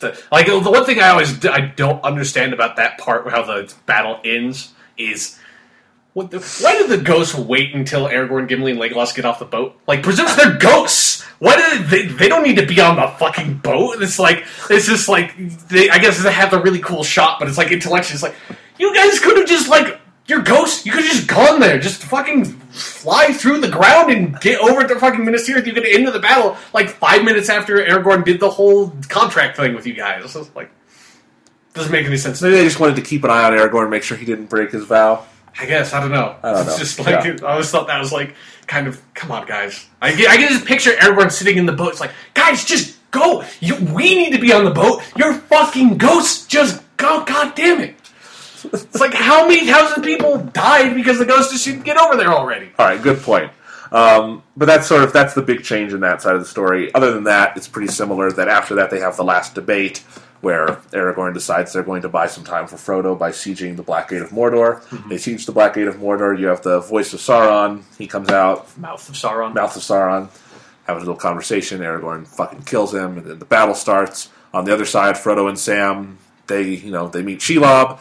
The, 0.00 0.18
like 0.32 0.46
the 0.46 0.58
one 0.60 0.84
thing 0.86 1.00
I 1.00 1.08
always 1.08 1.44
I 1.46 1.60
don't 1.60 2.02
understand 2.04 2.52
about 2.54 2.76
that 2.76 2.98
part 2.98 3.28
how 3.30 3.42
the 3.42 3.72
battle 3.86 4.20
ends 4.24 4.72
is 4.96 5.38
what 6.20 6.30
the, 6.30 6.40
why 6.60 6.76
did 6.76 6.90
the 6.90 6.98
ghosts 6.98 7.34
wait 7.34 7.74
until 7.74 8.06
Aragorn, 8.06 8.46
Gimli, 8.46 8.72
and 8.72 8.80
Legolas 8.80 9.14
get 9.14 9.24
off 9.24 9.38
the 9.38 9.46
boat? 9.46 9.80
Like, 9.86 10.02
presumes 10.02 10.36
they're 10.36 10.58
ghosts. 10.58 11.22
Why 11.38 11.56
did 11.56 11.86
they? 11.86 12.06
They 12.06 12.28
don't 12.28 12.42
need 12.42 12.56
to 12.56 12.66
be 12.66 12.78
on 12.80 12.96
the 12.96 13.08
fucking 13.18 13.58
boat. 13.58 14.02
It's 14.02 14.18
like 14.18 14.44
it's 14.68 14.86
just 14.86 15.08
like 15.08 15.34
they. 15.68 15.88
I 15.88 15.98
guess 15.98 16.22
they 16.22 16.30
have 16.30 16.50
the 16.50 16.60
really 16.60 16.80
cool 16.80 17.02
shot, 17.02 17.38
but 17.38 17.48
it's 17.48 17.56
like 17.56 17.72
intellectually, 17.72 18.14
it's 18.14 18.22
like 18.22 18.34
you 18.78 18.94
guys 18.94 19.18
could 19.18 19.38
have 19.38 19.48
just 19.48 19.66
like 19.66 19.98
you're 20.26 20.42
ghosts. 20.42 20.84
You 20.84 20.92
could 20.92 21.04
have 21.04 21.12
just 21.12 21.26
gone 21.26 21.58
there, 21.58 21.78
just 21.78 22.02
fucking 22.02 22.44
fly 22.44 23.32
through 23.32 23.60
the 23.60 23.70
ground 23.70 24.10
and 24.12 24.38
get 24.40 24.60
over 24.60 24.86
to 24.86 25.00
fucking 25.00 25.24
Minas 25.24 25.48
Tirith. 25.48 25.66
You 25.66 25.72
get 25.72 25.86
into 25.86 26.10
the 26.10 26.20
battle 26.20 26.58
like 26.74 26.90
five 26.90 27.24
minutes 27.24 27.48
after 27.48 27.78
Aragorn 27.78 28.22
did 28.22 28.38
the 28.38 28.50
whole 28.50 28.90
contract 29.08 29.56
thing 29.56 29.74
with 29.74 29.86
you 29.86 29.94
guys. 29.94 30.36
It's 30.36 30.54
like 30.54 30.70
doesn't 31.72 31.92
make 31.92 32.06
any 32.06 32.18
sense. 32.18 32.42
Maybe 32.42 32.56
they 32.56 32.64
just 32.64 32.80
wanted 32.80 32.96
to 32.96 33.02
keep 33.02 33.24
an 33.24 33.30
eye 33.30 33.44
on 33.44 33.52
Aragorn, 33.52 33.82
and 33.82 33.90
make 33.90 34.02
sure 34.02 34.18
he 34.18 34.26
didn't 34.26 34.50
break 34.50 34.72
his 34.72 34.84
vow. 34.84 35.24
I 35.58 35.66
guess 35.66 35.92
I 35.92 36.00
don't 36.00 36.12
know. 36.12 36.36
I 36.42 36.52
don't 36.52 36.60
it's 36.62 36.70
know. 36.70 36.78
just 36.78 36.98
like 36.98 37.42
I 37.42 37.46
always 37.46 37.70
thought 37.70 37.86
that 37.88 37.98
was 37.98 38.12
like 38.12 38.34
kind 38.66 38.86
of 38.86 39.02
come 39.14 39.30
on, 39.32 39.46
guys. 39.46 39.86
I 40.00 40.14
get, 40.14 40.30
I 40.30 40.36
can 40.36 40.48
just 40.48 40.64
picture 40.64 40.92
everyone 40.98 41.30
sitting 41.30 41.58
in 41.58 41.66
the 41.66 41.72
boat. 41.72 41.90
It's 41.90 42.00
like, 42.00 42.12
guys, 42.34 42.64
just 42.64 42.98
go. 43.10 43.44
You, 43.60 43.76
we 43.76 44.14
need 44.14 44.32
to 44.32 44.38
be 44.38 44.52
on 44.52 44.64
the 44.64 44.70
boat. 44.70 45.02
You're 45.16 45.34
fucking 45.34 45.98
ghosts. 45.98 46.46
Just 46.46 46.82
go. 46.96 47.24
God 47.24 47.54
damn 47.54 47.80
it. 47.80 47.96
It's 48.72 49.00
like 49.00 49.14
how 49.14 49.48
many 49.48 49.66
thousand 49.66 50.02
people 50.02 50.38
died 50.38 50.94
because 50.94 51.18
the 51.18 51.24
ghosts 51.24 51.52
just 51.52 51.64
didn't 51.64 51.82
get 51.82 51.96
over 51.96 52.16
there 52.16 52.28
already. 52.28 52.70
All 52.78 52.86
right, 52.86 53.02
good 53.02 53.20
point. 53.20 53.50
Um, 53.90 54.42
but 54.56 54.66
that's 54.66 54.86
sort 54.86 55.02
of 55.02 55.12
that's 55.12 55.34
the 55.34 55.42
big 55.42 55.64
change 55.64 55.92
in 55.92 56.00
that 56.00 56.22
side 56.22 56.34
of 56.34 56.40
the 56.40 56.46
story. 56.46 56.94
Other 56.94 57.12
than 57.12 57.24
that, 57.24 57.56
it's 57.56 57.66
pretty 57.66 57.88
similar. 57.88 58.30
That 58.30 58.48
after 58.48 58.76
that, 58.76 58.90
they 58.90 59.00
have 59.00 59.16
the 59.16 59.24
last 59.24 59.54
debate 59.54 60.04
where 60.40 60.76
Aragorn 60.92 61.34
decides 61.34 61.72
they're 61.72 61.82
going 61.82 62.02
to 62.02 62.08
buy 62.08 62.26
some 62.26 62.44
time 62.44 62.66
for 62.66 62.76
Frodo 62.76 63.18
by 63.18 63.30
sieging 63.30 63.76
the 63.76 63.82
Black 63.82 64.08
Gate 64.08 64.22
of 64.22 64.30
Mordor. 64.30 64.82
They 65.08 65.18
siege 65.18 65.46
the 65.46 65.52
Black 65.52 65.74
Gate 65.74 65.88
of 65.88 65.96
Mordor. 65.96 66.38
You 66.38 66.46
have 66.46 66.62
the 66.62 66.80
voice 66.80 67.12
of 67.12 67.20
Sauron. 67.20 67.82
He 67.98 68.06
comes 68.06 68.30
out, 68.30 68.76
Mouth 68.78 69.08
of 69.08 69.14
Sauron. 69.14 69.54
mouth 69.54 69.76
of 69.76 69.82
Sauron, 69.82 70.28
have 70.86 70.96
a 70.96 71.00
little 71.00 71.16
conversation. 71.16 71.80
Aragorn 71.80 72.26
fucking 72.26 72.62
kills 72.62 72.94
him, 72.94 73.18
and 73.18 73.26
then 73.26 73.38
the 73.38 73.44
battle 73.44 73.74
starts. 73.74 74.30
On 74.52 74.64
the 74.64 74.72
other 74.72 74.86
side, 74.86 75.14
Frodo 75.14 75.48
and 75.48 75.58
Sam 75.58 76.18
they 76.50 76.62
you 76.62 76.90
know 76.90 77.08
they 77.08 77.22
meet 77.22 77.38
Shelob. 77.38 77.98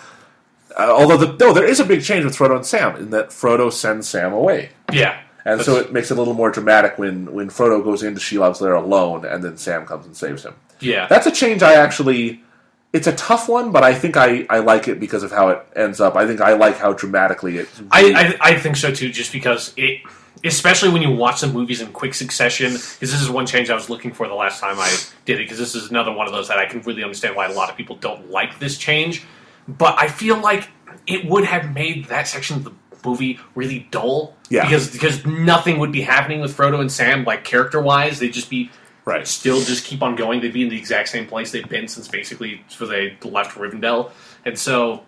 Uh, 0.77 0.91
although 0.91 1.17
the, 1.17 1.37
no, 1.39 1.53
there 1.53 1.65
is 1.65 1.79
a 1.79 1.85
big 1.85 2.03
change 2.03 2.25
with 2.25 2.35
Frodo 2.35 2.57
and 2.57 2.65
Sam 2.65 2.95
in 2.97 3.09
that 3.11 3.29
Frodo 3.29 3.71
sends 3.71 4.09
Sam 4.09 4.33
away. 4.33 4.71
Yeah. 4.91 5.21
And 5.45 5.61
so 5.61 5.77
it 5.77 5.91
makes 5.91 6.11
it 6.11 6.15
a 6.15 6.17
little 6.17 6.35
more 6.35 6.51
dramatic 6.51 6.97
when, 6.97 7.31
when 7.33 7.49
Frodo 7.49 7.83
goes 7.83 8.03
into 8.03 8.19
Shelob's 8.19 8.61
lair 8.61 8.75
alone 8.75 9.25
and 9.25 9.43
then 9.43 9.57
Sam 9.57 9.85
comes 9.85 10.05
and 10.05 10.15
saves 10.15 10.43
him. 10.43 10.53
Yeah. 10.79 11.07
That's 11.07 11.27
a 11.27 11.31
change 11.31 11.63
I 11.63 11.73
actually. 11.73 12.43
It's 12.91 13.05
a 13.05 13.15
tough 13.15 13.47
one, 13.47 13.71
but 13.71 13.83
I 13.83 13.93
think 13.93 14.17
I, 14.17 14.47
I 14.49 14.59
like 14.59 14.87
it 14.87 14.99
because 14.99 15.21
of 15.21 15.31
how 15.31 15.49
it 15.49 15.63
ends 15.75 16.01
up. 16.01 16.15
I 16.15 16.25
think 16.25 16.41
I 16.41 16.53
like 16.53 16.77
how 16.77 16.93
dramatically 16.93 17.57
it. 17.59 17.69
I, 17.91 18.35
I, 18.41 18.53
I 18.53 18.59
think 18.59 18.77
so 18.77 18.91
too, 18.91 19.11
just 19.11 19.31
because 19.31 19.75
it, 19.77 20.01
especially 20.43 20.89
when 20.89 21.03
you 21.03 21.11
watch 21.11 21.41
the 21.41 21.47
movies 21.47 21.81
in 21.81 21.91
quick 21.91 22.15
succession, 22.15 22.71
because 22.73 23.11
this 23.11 23.21
is 23.21 23.29
one 23.29 23.45
change 23.45 23.69
I 23.69 23.75
was 23.75 23.91
looking 23.91 24.11
for 24.11 24.27
the 24.27 24.33
last 24.33 24.59
time 24.59 24.79
I 24.79 24.91
did 25.25 25.39
it, 25.39 25.43
because 25.43 25.59
this 25.59 25.75
is 25.75 25.91
another 25.91 26.11
one 26.11 26.25
of 26.25 26.33
those 26.33 26.47
that 26.47 26.57
I 26.57 26.65
can 26.65 26.81
really 26.81 27.03
understand 27.03 27.35
why 27.35 27.45
a 27.45 27.53
lot 27.53 27.69
of 27.69 27.77
people 27.77 27.95
don't 27.97 28.31
like 28.31 28.57
this 28.57 28.75
change. 28.75 29.23
But 29.67 29.99
I 29.99 30.07
feel 30.07 30.37
like 30.37 30.67
it 31.05 31.25
would 31.25 31.45
have 31.45 31.75
made 31.75 32.05
that 32.05 32.27
section 32.27 32.57
of 32.57 32.63
the 32.63 32.71
movie 33.05 33.39
really 33.53 33.87
dull. 33.91 34.35
Yeah. 34.49 34.63
Because 34.63 34.89
because 34.89 35.23
nothing 35.27 35.77
would 35.77 35.91
be 35.91 36.01
happening 36.01 36.41
with 36.41 36.57
Frodo 36.57 36.81
and 36.81 36.91
Sam, 36.91 37.23
like 37.23 37.43
character 37.43 37.79
wise. 37.79 38.17
They'd 38.17 38.33
just 38.33 38.49
be 38.49 38.71
Right. 39.09 39.27
still 39.27 39.59
just 39.61 39.85
keep 39.85 40.03
on 40.03 40.15
going. 40.15 40.39
They'd 40.39 40.53
be 40.53 40.61
in 40.61 40.69
the 40.69 40.77
exact 40.77 41.09
same 41.09 41.25
place 41.25 41.51
they've 41.51 41.67
been 41.67 41.87
since 41.87 42.07
basically 42.07 42.63
they 42.79 43.17
left 43.23 43.57
Rivendell. 43.57 44.11
And 44.45 44.57
so 44.57 45.03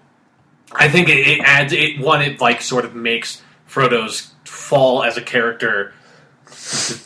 I 0.72 0.90
think 0.90 1.07
it, 1.07 1.19
it 1.19 1.40
adds 1.41 1.72
it 1.72 1.99
one 1.99 2.23
it 2.23 2.41
like 2.41 2.61
sort 2.61 2.84
of 2.84 2.95
makes 2.95 3.44
Frodo's 3.68 4.32
fall 4.44 5.03
as 5.03 5.18
a 5.18 5.22
character 5.22 5.94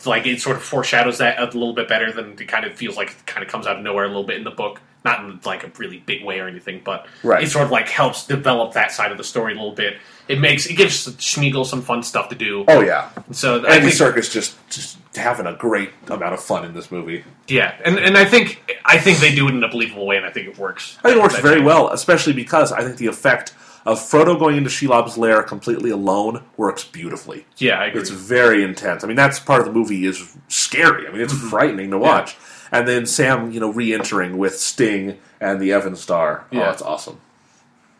like 0.05 0.25
it 0.25 0.39
sort 0.41 0.55
of 0.55 0.63
foreshadows 0.63 1.17
that 1.17 1.37
a 1.37 1.43
little 1.45 1.73
bit 1.73 1.89
better 1.89 2.13
than 2.13 2.31
it 2.31 2.47
kind 2.47 2.65
of 2.65 2.73
feels 2.73 2.95
like 2.95 3.09
it 3.09 3.25
kind 3.25 3.43
of 3.43 3.51
comes 3.51 3.67
out 3.67 3.75
of 3.75 3.83
nowhere 3.83 4.05
a 4.05 4.07
little 4.07 4.23
bit 4.23 4.37
in 4.37 4.45
the 4.45 4.51
book. 4.51 4.79
Not 5.05 5.19
in 5.23 5.39
like 5.45 5.63
a 5.63 5.71
really 5.77 5.99
big 5.99 6.25
way 6.25 6.39
or 6.39 6.47
anything, 6.47 6.81
but 6.83 7.05
Right. 7.23 7.43
it 7.43 7.49
sort 7.51 7.63
of 7.63 7.71
like 7.71 7.87
helps 7.87 8.25
develop 8.27 8.73
that 8.73 8.91
side 8.91 9.11
of 9.11 9.17
the 9.17 9.23
story 9.23 9.53
a 9.53 9.55
little 9.55 9.71
bit. 9.75 9.97
It 10.27 10.39
makes 10.41 10.65
it 10.65 10.73
gives 10.73 11.07
Sméagol 11.07 11.65
some 11.65 11.81
fun 11.83 12.01
stuff 12.03 12.27
to 12.29 12.35
do. 12.35 12.65
Oh, 12.67 12.81
yeah. 12.81 13.09
So 13.31 13.63
I 13.63 13.75
Andy 13.75 13.91
think, 13.91 14.15
Serkis 14.15 14.31
just, 14.31 14.57
just 14.71 14.97
having 15.15 15.45
a 15.45 15.53
great 15.53 15.91
amount 16.07 16.33
of 16.33 16.43
fun 16.43 16.65
in 16.65 16.73
this 16.73 16.89
movie. 16.91 17.23
yeah, 17.47 17.75
and 17.85 17.97
and 17.99 18.17
I 18.17 18.25
think 18.25 18.79
I 18.83 18.97
think 18.97 19.19
they 19.19 19.33
do 19.33 19.47
it 19.47 19.53
in 19.53 19.63
a 19.63 19.69
believable 19.69 20.05
way, 20.07 20.17
and 20.17 20.25
I 20.25 20.31
think 20.31 20.47
it 20.47 20.57
works. 20.57 20.97
I 21.03 21.09
think 21.09 21.17
it 21.19 21.21
works 21.21 21.39
very 21.39 21.61
well, 21.61 21.89
especially 21.91 22.33
because 22.33 22.71
I 22.73 22.81
think 22.83 22.97
the 22.97 23.07
effect 23.07 23.53
of 23.85 23.99
Frodo 23.99 24.37
going 24.39 24.57
into 24.57 24.71
Shelob's 24.71 25.15
lair 25.15 25.43
completely 25.43 25.91
alone 25.91 26.41
works 26.57 26.83
beautifully. 26.83 27.45
Yeah, 27.57 27.79
I 27.79 27.85
agree. 27.85 28.01
It's 28.01 28.09
very 28.09 28.63
intense. 28.63 29.03
I 29.03 29.07
mean, 29.07 29.15
that's 29.15 29.39
part 29.39 29.59
of 29.59 29.67
the 29.67 29.71
movie 29.73 30.07
is 30.07 30.35
scary. 30.47 31.07
I 31.07 31.11
mean, 31.11 31.21
it's 31.21 31.33
Mm-hmm. 31.33 31.49
frightening 31.49 31.91
to 31.91 31.99
watch. 31.99 32.35
And 32.79 32.87
then 32.87 33.05
Sam, 33.05 33.51
you 33.51 33.59
know, 33.59 33.71
re-entering 33.71 34.37
with 34.37 34.57
Sting 34.59 35.17
and 35.39 35.59
the 35.61 35.69
Evenstar. 35.69 36.41
Oh, 36.43 36.45
Yeah. 36.51 36.71
it's 36.71 36.81
awesome. 36.81 37.19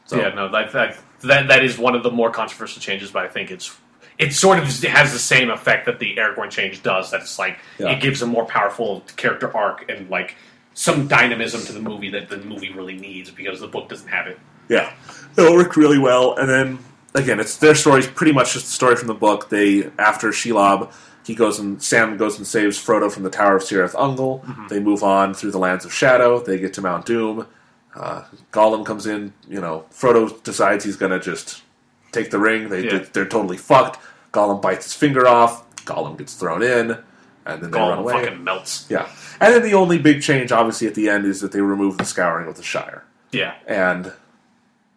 So, 0.06 0.18
yeah, 0.18 0.30
no, 0.30 0.50
that, 0.52 0.72
that 0.74 0.98
that 1.22 1.48
that 1.48 1.64
is 1.64 1.78
one 1.80 1.96
of 1.96 2.04
the 2.04 2.12
more 2.12 2.30
controversial 2.30 2.82
changes, 2.82 3.10
but 3.12 3.24
I 3.26 3.28
think 3.28 3.50
it's 3.52 3.76
it 4.20 4.34
sort 4.34 4.60
of 4.60 4.66
has 4.84 5.12
the 5.14 5.20
same 5.20 5.50
effect 5.50 5.88
that 5.88 6.00
the 6.00 6.16
Aragorn 6.16 6.50
change 6.52 6.84
does. 6.84 7.12
That 7.12 7.22
it's 7.22 7.40
like 7.40 7.58
Yeah. 7.80 7.90
it 7.92 8.02
gives 8.02 8.22
a 8.22 8.28
more 8.28 8.46
powerful 8.46 9.04
character 9.16 9.56
arc 9.56 9.90
and 9.90 10.10
like 10.10 10.36
some 10.74 11.08
dynamism 11.08 11.62
to 11.66 11.72
the 11.74 11.80
movie 11.82 12.10
that 12.12 12.30
the 12.30 12.38
movie 12.38 12.72
really 12.72 12.96
needs 12.98 13.32
because 13.32 13.60
the 13.62 13.68
book 13.68 13.90
doesn't 13.90 14.10
have 14.10 14.28
it. 14.28 14.38
yeah, 14.70 14.92
it 15.38 15.42
all 15.42 15.56
worked 15.56 15.76
really 15.78 15.98
well. 16.00 16.36
And 16.38 16.50
then 16.50 16.80
again, 17.16 17.40
it's 17.40 17.58
their 17.58 17.76
story's 17.76 18.08
pretty 18.08 18.32
much 18.34 18.54
just 18.54 18.66
the 18.66 18.72
story 18.72 18.96
from 18.96 19.08
the 19.08 19.14
book. 19.16 19.50
They 19.50 19.90
after 19.98 20.30
Shelob, 20.30 20.92
he 21.26 21.36
goes 21.36 21.60
and 21.60 21.82
Sam 21.82 22.18
goes 22.18 22.38
and 22.38 22.46
saves 22.48 22.78
Frodo 22.84 23.12
from 23.12 23.24
the 23.24 23.30
Tower 23.30 23.58
of 23.58 23.64
Cirith 23.64 23.94
Ungol. 23.96 24.44
Mm-hmm. 24.44 24.68
They 24.68 24.80
move 24.80 25.04
on 25.04 25.34
through 25.34 25.52
the 25.52 25.58
Lands 25.60 25.84
of 25.86 25.94
Shadow. 25.94 26.40
They 26.40 26.60
get 26.60 26.74
to 26.76 26.82
Mount 26.82 27.06
Doom. 27.06 27.48
Uh, 27.96 28.24
Gollum 28.52 28.86
comes 28.86 29.08
in. 29.08 29.34
You 29.48 29.60
know, 29.62 29.86
Frodo 29.92 30.42
decides 30.44 30.84
he's 30.86 30.98
going 30.98 31.12
to 31.12 31.20
just 31.20 31.64
take 32.12 32.30
the 32.32 32.40
ring. 32.40 32.70
They 32.70 32.84
Yeah. 32.86 33.06
they're 33.14 33.26
totally 33.28 33.58
fucked. 33.58 34.00
Gollum 34.32 34.62
bites 34.62 34.86
his 34.86 34.94
finger 34.94 35.28
off. 35.28 35.64
Gollum 35.86 36.18
gets 36.18 36.34
thrown 36.34 36.62
in, 36.64 36.98
and 37.46 37.62
then 37.64 37.72
they 37.72 37.80
run 37.80 37.98
Gollum 37.98 38.00
away. 38.00 38.26
fucking 38.26 38.44
melts. 38.44 38.86
Yeah, 38.90 39.08
and 39.40 39.54
then 39.54 39.62
the 39.64 39.74
only 39.76 39.98
big 40.00 40.22
change, 40.22 40.52
obviously, 40.52 40.88
at 40.88 40.96
the 40.96 41.08
end 41.10 41.26
is 41.26 41.42
that 41.42 41.52
they 41.52 41.62
remove 41.62 41.98
the 42.00 42.06
scouring 42.06 42.48
of 42.48 42.56
the 42.58 42.64
Shire. 42.64 43.04
Yeah, 43.32 43.54
And 43.68 44.12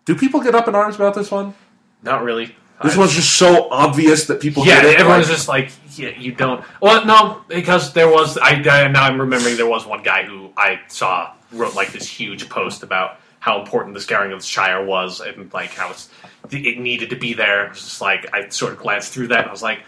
do 0.07 0.15
people 0.15 0.41
get 0.41 0.55
up 0.55 0.67
in 0.69 0.75
arms 0.75 0.97
about 0.97 1.15
this 1.15 1.31
one? 1.31 1.55
not 2.03 2.23
really. 2.23 2.57
This 2.83 2.97
I- 2.97 2.99
one's 2.99 3.15
just 3.15 3.37
so 3.37 3.69
obvious 3.71 4.27
that 4.27 4.41
people 4.41 4.65
yeah, 4.67 4.83
get 4.83 4.85
it. 4.95 5.01
everyone's 5.01 5.29
like- 5.29 5.37
just 5.37 5.49
like, 5.49 5.99
yeah, 5.99 6.11
you 6.17 6.33
don't. 6.33 6.65
Well, 6.81 7.05
no, 7.05 7.43
because 7.49 7.93
there 7.93 8.09
was. 8.09 8.39
I, 8.39 8.51
I 8.63 8.89
now 8.89 9.05
I'm 9.05 9.21
remembering 9.21 9.57
there 9.57 9.67
was 9.67 9.85
one 9.87 10.03
guy 10.03 10.25
who 10.25 10.51
I 10.57 10.81
saw 10.89 11.33
wrote 11.53 11.75
like 11.75 11.93
this 11.93 12.07
huge 12.09 12.49
post 12.49 12.83
about 12.83 13.19
how 13.41 13.61
important 13.61 13.95
the 13.95 14.01
scouring 14.01 14.33
of 14.33 14.41
the 14.41 14.47
Shire 14.47 14.85
was 14.85 15.21
and 15.21 15.53
like 15.53 15.71
how 15.71 15.91
it's 15.91 16.09
it 16.51 16.79
needed 16.79 17.11
to 17.11 17.17
be 17.17 17.33
there. 17.35 17.67
It 17.67 17.71
was 17.71 17.81
just 17.81 18.01
like 18.01 18.33
I 18.33 18.49
sort 18.49 18.73
of 18.73 18.79
glanced 18.79 19.13
through 19.13 19.29
that 19.29 19.41
and 19.41 19.49
I 19.49 19.53
was 19.53 19.63
like, 19.63 19.81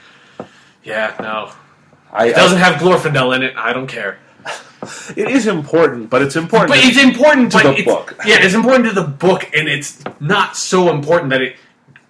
yeah, 0.83 1.15
no, 1.21 1.53
I, 2.13 2.29
it 2.29 2.35
doesn't 2.37 2.59
have 2.59 2.81
Glorfindel 2.81 3.37
in 3.37 3.43
it. 3.43 3.55
I 3.57 3.73
don't 3.73 3.87
care. 3.87 4.19
it 5.17 5.29
is 5.29 5.47
important, 5.47 6.09
but 6.11 6.23
it's 6.23 6.37
important. 6.37 6.71
But 6.71 6.79
it's 6.83 6.99
important 7.03 7.53
To 7.53 7.59
the 7.59 7.85
book. 7.85 8.17
Yeah, 8.25 8.39
it's 8.41 8.55
important 8.55 8.87
to 8.89 8.95
the 8.95 9.07
book, 9.07 9.49
and 9.55 9.69
it's 9.69 10.03
not 10.19 10.57
so 10.57 10.91
important 10.91 11.31
that 11.31 11.43
it 11.43 11.57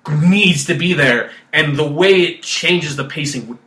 needs 0.08 0.64
to 0.66 0.74
be 0.74 0.92
there. 0.92 1.30
And 1.52 1.76
the 1.76 1.88
way 1.88 2.20
it 2.22 2.42
changes 2.42 2.96
the 2.96 3.04
pacing, 3.04 3.48
would- 3.48 3.58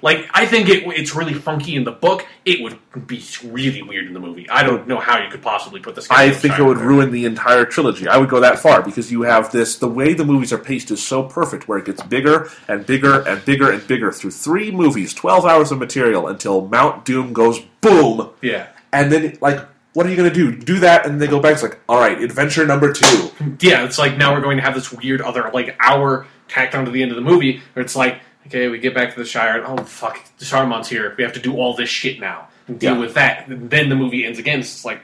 like 0.00 0.28
I 0.34 0.46
think 0.46 0.68
it, 0.68 0.82
it's 0.98 1.14
really 1.14 1.32
funky 1.34 1.76
in 1.76 1.84
the 1.84 1.92
book. 1.92 2.26
It 2.44 2.60
would 2.60 2.76
be 3.06 3.22
really 3.44 3.82
weird 3.82 4.08
in 4.08 4.14
the 4.14 4.18
movie. 4.18 4.50
I 4.50 4.64
don't 4.64 4.88
know 4.88 4.98
how 4.98 5.22
you 5.22 5.30
could 5.30 5.42
possibly 5.42 5.78
put 5.78 5.94
this. 5.94 6.10
I 6.10 6.30
think 6.30 6.58
it 6.58 6.62
would 6.64 6.78
ruin 6.78 7.12
the 7.12 7.24
entire 7.24 7.64
trilogy. 7.64 8.08
I 8.08 8.16
would 8.16 8.28
go 8.28 8.40
that 8.40 8.58
far 8.58 8.82
because 8.82 9.12
you 9.12 9.22
have 9.22 9.52
this. 9.52 9.76
The 9.76 9.86
way 9.86 10.12
the 10.12 10.24
movies 10.24 10.52
are 10.52 10.58
paced 10.58 10.90
is 10.90 11.00
so 11.00 11.22
perfect, 11.22 11.68
where 11.68 11.78
it 11.78 11.84
gets 11.84 12.02
bigger 12.02 12.50
and 12.66 12.84
bigger 12.84 13.20
and 13.20 13.44
bigger 13.44 13.70
and 13.70 13.86
bigger 13.86 14.10
through 14.10 14.32
three 14.32 14.72
movies, 14.72 15.14
twelve 15.14 15.44
hours 15.46 15.70
of 15.70 15.78
material 15.78 16.26
until 16.26 16.66
Mount 16.66 17.04
Doom 17.04 17.32
goes 17.32 17.60
boom, 17.80 18.30
Yeah, 18.40 18.66
and 18.92 19.12
then 19.12 19.38
like, 19.40 19.60
what 19.94 20.06
are 20.06 20.10
you 20.10 20.16
going 20.16 20.28
to 20.28 20.34
do? 20.34 20.56
Do 20.56 20.80
that, 20.80 21.06
and 21.06 21.20
they 21.20 21.26
go 21.26 21.40
back. 21.40 21.54
It's 21.54 21.62
like, 21.62 21.78
all 21.88 21.98
right, 22.00 22.20
adventure 22.22 22.66
number 22.66 22.92
two. 22.92 23.30
yeah. 23.60 23.84
It's 23.84 23.98
like 23.98 24.16
now 24.16 24.32
we're 24.34 24.40
going 24.40 24.56
to 24.56 24.62
have 24.62 24.74
this 24.74 24.92
weird 24.92 25.20
other 25.20 25.50
like 25.52 25.76
hour 25.80 26.26
tacked 26.48 26.74
onto 26.74 26.90
the 26.90 27.02
end 27.02 27.10
of 27.12 27.16
the 27.16 27.22
movie, 27.22 27.60
where 27.74 27.84
it's 27.84 27.96
like, 27.96 28.20
okay, 28.46 28.68
we 28.68 28.78
get 28.78 28.94
back 28.94 29.12
to 29.14 29.18
the 29.18 29.26
Shire, 29.26 29.62
and 29.62 29.80
oh 29.80 29.84
fuck, 29.84 30.18
the 30.38 30.44
Saruman's 30.44 30.88
here. 30.88 31.14
We 31.16 31.24
have 31.24 31.32
to 31.34 31.40
do 31.40 31.56
all 31.56 31.74
this 31.74 31.88
shit 31.90 32.20
now. 32.20 32.48
and 32.68 32.78
deal 32.78 32.94
Yeah. 32.94 33.00
with 33.00 33.14
that. 33.14 33.48
And 33.48 33.68
then 33.70 33.88
the 33.88 33.96
movie 33.96 34.24
ends 34.24 34.38
again. 34.38 34.60
It's 34.60 34.84
like 34.84 35.02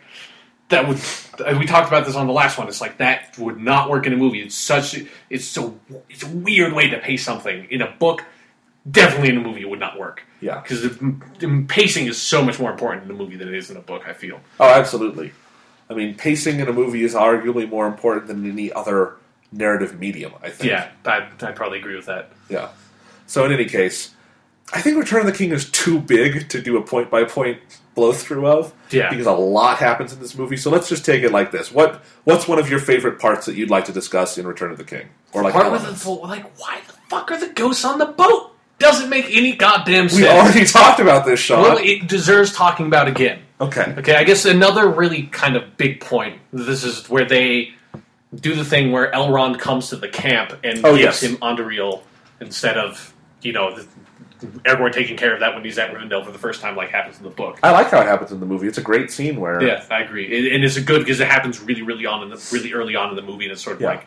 that 0.69 0.87
would. 0.89 0.99
Uh, 1.41 1.57
we 1.59 1.67
talked 1.67 1.89
about 1.89 2.05
this 2.07 2.15
on 2.17 2.27
the 2.27 2.33
last 2.33 2.59
one. 2.59 2.69
It's 2.69 2.81
like 2.81 2.99
that 2.99 3.39
would 3.39 3.59
not 3.59 3.89
work 3.91 4.07
in 4.07 4.13
a 4.13 4.17
movie. 4.17 4.41
It's 4.43 4.55
such. 4.55 4.99
It's 5.31 5.45
so. 5.45 5.79
It's 6.11 6.23
a 6.23 6.29
weird 6.29 6.73
way 6.73 6.89
to 6.91 6.99
pay 6.99 7.17
something 7.17 7.67
in 7.71 7.81
a 7.83 7.91
book. 7.91 8.25
Definitely 8.91 9.31
in 9.31 9.39
a 9.39 9.41
movie, 9.41 9.61
it 9.63 9.69
would 9.69 9.81
not 9.81 9.99
work. 9.99 10.23
Yeah. 10.41 10.61
because 10.61 10.83
the, 10.83 11.17
the 11.41 11.65
pacing 11.69 12.07
is 12.07 12.21
so 12.21 12.45
much 12.45 12.61
more 12.61 12.71
important 12.71 13.05
in 13.05 13.11
a 13.11 13.15
movie 13.15 13.37
than 13.37 13.49
it 13.49 13.55
is 13.55 13.71
in 13.71 13.77
a 13.77 13.81
book. 13.81 14.05
I 14.07 14.13
feel. 14.13 14.41
Oh, 14.61 14.69
absolutely. 14.69 15.33
I 15.91 15.95
mean, 15.95 16.15
pacing 16.15 16.61
in 16.61 16.69
a 16.69 16.73
movie 16.73 17.03
is 17.03 17.15
arguably 17.15 17.69
more 17.69 17.87
important 17.87 18.29
than 18.29 18.49
any 18.49 18.73
other 18.73 19.17
narrative 19.51 19.99
medium. 19.99 20.33
I 20.43 20.51
think. 20.51 20.71
Yeah, 20.71 20.91
I 21.05 21.29
I 21.41 21.53
probably 21.53 21.79
agree 21.79 21.97
with 21.97 22.07
that. 22.07 22.31
Yeah. 22.49 22.69
So 23.27 23.45
in 23.45 23.53
any 23.53 23.65
case, 23.65 24.15
I 24.73 24.81
think 24.81 24.99
Return 24.99 25.21
of 25.21 25.27
the 25.27 25.33
King 25.33 25.53
is 25.53 25.71
too 25.71 25.99
big 26.01 26.49
to 26.51 26.61
do 26.61 26.77
a 26.77 26.83
point 26.83 27.11
by 27.11 27.25
point 27.25 27.59
blow 27.95 28.13
through 28.13 28.47
of. 28.47 28.73
Yeah. 28.91 29.11
Because 29.11 29.27
a 29.27 29.33
lot 29.33 29.79
happens 29.79 30.13
in 30.13 30.21
this 30.21 30.37
movie. 30.37 30.57
So 30.57 30.71
let's 30.71 30.89
just 30.89 31.05
take 31.05 31.23
it 31.23 31.33
like 31.33 31.51
this. 31.51 31.73
What 31.73 32.03
What's 32.25 32.47
one 32.47 32.59
of 32.59 32.71
your 32.71 32.79
favorite 32.81 33.19
parts 33.19 33.47
that 33.47 33.57
you'd 33.57 33.71
like 33.71 33.87
to 33.87 33.93
discuss 33.93 34.39
in 34.39 34.47
Return 34.47 34.71
of 34.71 34.79
the 34.79 34.85
King? 34.85 35.09
Or 35.33 35.43
like 35.43 35.53
Part 35.55 35.73
with 35.73 35.83
the 35.83 36.11
like, 36.11 36.59
why 36.59 36.81
the 36.87 36.93
fuck 37.09 37.31
are 37.31 37.41
the 37.41 37.49
ghosts 37.49 37.85
on 37.85 37.99
the 37.99 38.07
boat? 38.07 38.55
Doesn't 38.79 39.09
make 39.11 39.27
any 39.31 39.57
goddamn 39.57 40.09
sense. 40.09 40.21
we 40.23 40.29
already 40.29 40.65
talked 40.67 41.01
about 41.01 41.27
this, 41.27 41.41
Sean. 41.41 41.63
Well, 41.63 41.79
it 41.79 42.07
deserves 42.07 42.53
talking 42.53 42.87
about 42.87 43.09
again. 43.09 43.41
okay. 43.61 43.95
Okay, 43.99 44.15
I 44.15 44.25
guess 44.25 44.45
another 44.45 44.89
really 44.89 45.25
kind 45.25 45.57
of 45.57 45.77
big 45.77 46.01
point. 46.01 46.41
This 46.53 46.85
is 46.85 47.09
where 47.11 47.25
they 47.25 47.73
do 48.35 48.55
the 48.55 48.65
thing 48.65 48.93
where 48.93 49.11
Elrond 49.13 49.59
comes 49.59 49.89
to 49.89 49.97
the 49.97 50.09
camp 50.09 50.53
and 50.63 50.85
Oh, 50.85 50.97
gives 50.97 51.23
yes. 51.23 51.23
him 51.23 51.37
Andúril 51.39 52.03
instead 52.41 52.77
of 52.79 53.13
you 53.43 53.53
know 53.53 53.75
the, 53.75 53.87
Aragorn 54.65 54.93
taking 54.93 55.17
care 55.17 55.35
of 55.35 55.41
that 55.41 55.55
when 55.57 55.65
he's 55.65 55.79
at 55.79 55.93
Rivendell 55.93 56.25
for 56.25 56.31
the 56.31 56.39
first 56.39 56.61
time, 56.61 56.77
like 56.77 56.91
happens 56.91 57.19
in 57.19 57.25
the 57.25 57.31
book. 57.31 57.59
I 57.65 57.73
like 57.73 57.89
how 57.91 58.01
it 58.01 58.07
happens 58.07 58.31
in 58.31 58.39
the 58.39 58.47
movie. 58.47 58.69
It's 58.69 58.79
a 58.79 58.83
great 58.83 59.11
scene 59.11 59.41
where 59.41 59.61
Yeah, 59.61 59.85
I 59.91 60.03
agree, 60.03 60.27
It- 60.27 60.53
and 60.55 60.63
it's 60.65 60.79
good 60.79 61.01
because 61.01 61.19
it 61.19 61.27
happens 61.27 61.61
really, 61.61 61.83
really 61.83 62.07
on 62.07 62.23
in 62.23 62.29
the 62.31 62.49
really 62.53 62.73
early 62.73 62.95
on 62.95 63.11
in 63.11 63.17
the 63.17 63.23
movie, 63.23 63.47
and 63.47 63.53
it's 63.53 63.63
sort 63.63 63.75
of 63.77 63.83
Yeah. 63.83 63.89
like 63.89 64.07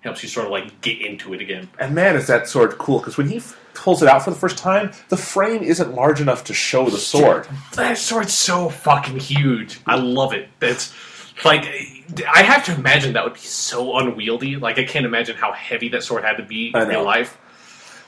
helps 0.00 0.22
you 0.22 0.28
sort 0.28 0.46
of 0.46 0.52
like 0.52 0.80
get 0.80 1.00
into 1.00 1.34
it 1.34 1.40
again. 1.40 1.68
And 1.78 1.94
man, 1.94 2.16
is 2.16 2.26
that 2.26 2.48
sword 2.48 2.78
cool? 2.78 2.98
Because 2.98 3.16
when 3.18 3.28
he 3.28 3.36
f- 3.36 3.58
pulls 3.74 4.02
it 4.02 4.08
out 4.08 4.22
for 4.24 4.30
the 4.30 4.36
first 4.36 4.58
time, 4.58 4.92
the 5.08 5.16
frame 5.16 5.62
isn't 5.62 5.94
large 5.94 6.20
enough 6.20 6.44
to 6.44 6.54
show 6.54 6.88
the 6.88 6.98
sword. 6.98 7.46
That 7.74 7.98
sword's 7.98 8.32
so 8.34 8.68
fucking 8.70 9.18
huge. 9.18 9.80
I 9.86 9.96
love 9.96 10.32
it. 10.32 10.48
That's 10.58 10.92
like 11.44 11.64
I 12.28 12.42
have 12.42 12.64
to 12.66 12.74
imagine 12.74 13.12
that 13.14 13.24
would 13.24 13.34
be 13.34 13.40
so 13.40 13.96
unwieldy. 13.98 14.56
Like 14.56 14.78
I 14.78 14.84
can't 14.84 15.06
imagine 15.06 15.36
how 15.36 15.52
heavy 15.52 15.88
that 15.90 16.02
sword 16.02 16.24
had 16.24 16.36
to 16.38 16.42
be 16.44 16.72
in 16.74 16.88
real 16.88 17.04
life. 17.04 17.38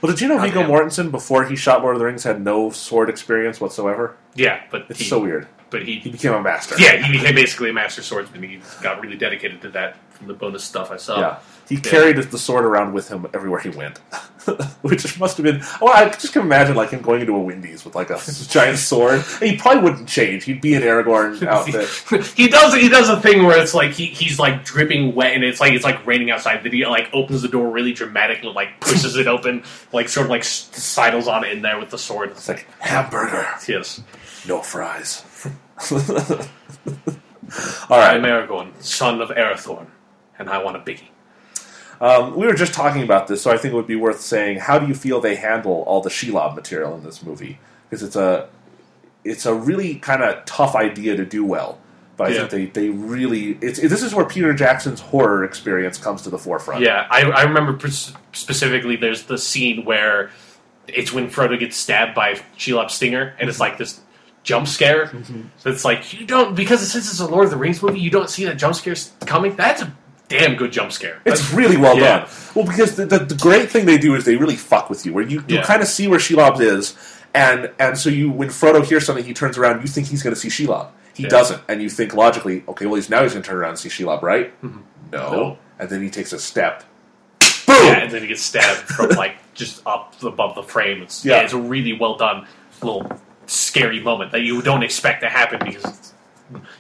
Well, 0.00 0.10
did 0.10 0.20
you 0.20 0.26
know 0.26 0.38
Viggo 0.38 0.64
Mortensen 0.64 1.12
before 1.12 1.44
he 1.44 1.54
shot 1.54 1.80
Lord 1.82 1.94
of 1.94 2.00
the 2.00 2.06
Rings 2.06 2.24
had 2.24 2.42
no 2.42 2.70
sword 2.70 3.08
experience 3.08 3.60
whatsoever? 3.60 4.16
Yeah, 4.34 4.60
but 4.68 4.86
It's 4.88 4.98
he, 4.98 5.04
so 5.04 5.20
weird. 5.20 5.46
But 5.70 5.84
He 5.84 6.00
he, 6.00 6.10
became 6.10 6.32
a 6.32 6.42
master. 6.42 6.74
yeah, 6.76 6.96
he 7.06 7.12
became 7.12 7.36
basically 7.36 7.70
a 7.70 7.72
master 7.72 8.02
swordsman. 8.02 8.42
He 8.42 8.60
got 8.82 9.00
really 9.00 9.16
dedicated 9.16 9.62
to 9.62 9.68
that 9.70 9.96
from 10.10 10.26
the 10.26 10.34
bonus 10.34 10.64
stuff 10.64 10.90
I 10.90 10.96
saw. 10.96 11.20
Yeah. 11.20 11.38
He 11.68 11.78
carried 11.78 12.16
the 12.16 12.38
sword 12.38 12.64
around 12.64 12.92
with 12.92 13.08
him 13.08 13.26
everywhere 13.32 13.60
he 13.60 13.70
went, 13.70 13.98
which 14.82 15.18
must 15.18 15.36
have 15.36 15.44
been. 15.44 15.62
Well, 15.80 15.92
I 15.94 16.08
just 16.10 16.32
can 16.32 16.42
imagine 16.42 16.76
like 16.76 16.90
him 16.90 17.00
going 17.00 17.20
into 17.20 17.34
a 17.34 17.40
Wendy's 17.40 17.84
with 17.84 17.94
like 17.94 18.10
a 18.10 18.20
giant 18.48 18.78
sword. 18.78 19.24
And 19.40 19.50
he 19.50 19.56
probably 19.56 19.82
wouldn't 19.82 20.08
change. 20.08 20.44
He'd 20.44 20.60
be 20.60 20.74
an 20.74 20.82
Aragorn 20.82 21.42
outfit. 21.46 21.88
he 22.36 22.48
does 22.48 22.74
he 22.74 22.88
does 22.88 23.08
a 23.08 23.20
thing 23.20 23.44
where 23.44 23.58
it's 23.60 23.74
like 23.74 23.92
he, 23.92 24.06
he's 24.06 24.38
like 24.38 24.64
dripping 24.64 25.14
wet 25.14 25.32
and 25.34 25.44
it's 25.44 25.60
like 25.60 25.72
it's 25.72 25.84
like 25.84 26.04
raining 26.06 26.30
outside. 26.30 26.62
Then 26.62 26.72
he 26.72 26.84
like 26.84 27.08
opens 27.12 27.42
the 27.42 27.48
door 27.48 27.70
really 27.70 27.92
dramatically, 27.92 28.52
like 28.52 28.80
pushes 28.80 29.16
it 29.16 29.26
open, 29.26 29.62
like 29.92 30.08
sort 30.08 30.26
of 30.26 30.30
like 30.30 30.44
sidles 30.44 31.28
on 31.28 31.44
in 31.44 31.62
there 31.62 31.78
with 31.78 31.90
the 31.90 31.98
sword. 31.98 32.30
It's 32.30 32.48
like 32.48 32.66
hamburger, 32.80 33.46
Yes, 33.68 34.02
no 34.46 34.60
fries. 34.60 35.24
All 37.90 37.98
right. 37.98 38.16
I'm 38.16 38.22
Aragorn, 38.22 38.72
son 38.82 39.20
of 39.20 39.28
Arathorn, 39.30 39.86
and 40.38 40.48
I 40.48 40.62
want 40.62 40.76
a 40.76 40.80
biggie. 40.80 41.08
Um, 42.02 42.34
we 42.36 42.46
were 42.46 42.54
just 42.54 42.74
talking 42.74 43.02
about 43.02 43.28
this, 43.28 43.40
so 43.42 43.50
I 43.52 43.56
think 43.56 43.72
it 43.72 43.76
would 43.76 43.86
be 43.86 43.94
worth 43.96 44.20
saying. 44.20 44.58
How 44.58 44.78
do 44.78 44.86
you 44.88 44.94
feel 44.94 45.20
they 45.20 45.36
handle 45.36 45.84
all 45.86 46.00
the 46.00 46.10
Shelob 46.10 46.56
material 46.56 46.94
in 46.96 47.04
this 47.04 47.22
movie? 47.22 47.58
Because 47.88 48.02
it's 48.02 48.16
a 48.16 48.48
it's 49.24 49.46
a 49.46 49.54
really 49.54 49.94
kind 49.94 50.20
of 50.22 50.44
tough 50.44 50.74
idea 50.74 51.16
to 51.16 51.24
do 51.24 51.44
well. 51.44 51.78
But 52.16 52.26
I 52.26 52.30
Yeah. 52.34 52.48
think 52.48 52.74
they, 52.74 52.82
they 52.82 52.90
really 52.90 53.56
it's 53.62 53.78
this 53.80 54.02
is 54.02 54.12
where 54.14 54.24
Peter 54.24 54.52
Jackson's 54.52 55.00
horror 55.00 55.44
experience 55.44 55.96
comes 55.96 56.22
to 56.22 56.30
the 56.30 56.38
forefront. 56.38 56.82
Yeah, 56.82 57.06
I, 57.08 57.22
I 57.22 57.42
remember 57.44 57.72
pres- 57.74 58.12
specifically. 58.32 58.96
There's 58.96 59.22
the 59.22 59.38
scene 59.38 59.84
where 59.84 60.30
it's 60.88 61.12
when 61.12 61.30
Frodo 61.30 61.56
gets 61.58 61.76
stabbed 61.76 62.16
by 62.16 62.34
Shelob's 62.58 62.94
stinger, 62.94 63.34
and 63.38 63.48
it's 63.48 63.60
like 63.60 63.78
this 63.78 64.00
jump 64.42 64.66
scare. 64.66 65.08
So 65.58 65.70
it's 65.70 65.84
like 65.84 66.12
you 66.12 66.26
don't 66.26 66.56
because 66.56 66.80
since 66.90 67.08
it's 67.08 67.20
a 67.20 67.28
Lord 67.28 67.44
of 67.44 67.50
the 67.52 67.56
Rings 67.56 67.80
movie, 67.80 68.00
you 68.00 68.10
don't 68.10 68.28
see 68.28 68.44
that 68.46 68.58
jump 68.58 68.74
scare 68.74 68.96
coming. 69.24 69.54
That's 69.54 69.82
a 69.82 69.96
damn 70.38 70.56
good 70.56 70.72
jump 70.72 70.92
scare. 70.92 71.20
It's 71.24 71.52
really 71.52 71.76
well 71.76 71.96
Yeah. 71.98 72.20
done. 72.20 72.28
Well, 72.54 72.64
because 72.66 72.96
the, 72.96 73.06
the, 73.06 73.18
the 73.20 73.34
great 73.36 73.70
thing 73.70 73.86
they 73.86 73.98
do 73.98 74.14
is 74.14 74.24
they 74.24 74.36
really 74.36 74.56
fuck 74.56 74.90
with 74.90 75.04
you, 75.06 75.12
where 75.12 75.24
you, 75.24 75.44
you 75.48 75.56
Yeah. 75.56 75.62
kind 75.62 75.82
of 75.82 75.88
see 75.88 76.08
where 76.08 76.18
Shelob 76.18 76.60
is, 76.60 76.96
and 77.34 77.70
and 77.78 77.96
so 77.98 78.10
you 78.10 78.30
when 78.30 78.48
Frodo 78.48 78.84
hears 78.84 79.06
something, 79.06 79.24
he 79.24 79.32
turns 79.34 79.56
around, 79.58 79.80
you 79.82 79.88
think 79.88 80.08
he's 80.08 80.22
going 80.22 80.34
to 80.34 80.40
see 80.40 80.48
Shelob. 80.48 80.88
He 81.14 81.22
Yeah. 81.24 81.28
doesn't, 81.28 81.62
and 81.68 81.82
you 81.82 81.88
think 81.90 82.14
logically, 82.14 82.64
okay, 82.68 82.86
well, 82.86 82.94
he's 82.96 83.10
now 83.10 83.22
he's 83.22 83.32
going 83.32 83.42
to 83.42 83.48
turn 83.48 83.58
around 83.58 83.70
and 83.70 83.78
see 83.78 83.88
Shelob, 83.90 84.22
right? 84.22 84.52
Mm-hmm. 84.62 84.78
No. 85.12 85.30
No. 85.32 85.58
and 85.78 85.88
then 85.90 86.02
he 86.02 86.08
takes 86.10 86.32
a 86.32 86.38
step. 86.38 86.84
Boom! 87.66 87.76
Yeah, 87.86 87.98
and 87.98 88.10
then 88.10 88.22
he 88.22 88.28
gets 88.28 88.42
stabbed 88.42 88.78
from 88.88 89.10
like 89.24 89.36
just 89.54 89.82
up 89.86 90.14
above 90.22 90.54
the 90.54 90.62
frame. 90.62 91.02
It's, 91.02 91.24
yeah. 91.24 91.42
It's 91.42 91.52
a 91.52 91.58
really 91.58 91.92
well 91.92 92.16
done 92.16 92.46
little 92.82 93.10
scary 93.46 94.00
moment 94.00 94.32
that 94.32 94.40
you 94.40 94.62
don't 94.62 94.82
expect 94.82 95.20
to 95.22 95.28
happen 95.28 95.58
because 95.64 95.84
it's, 95.84 96.11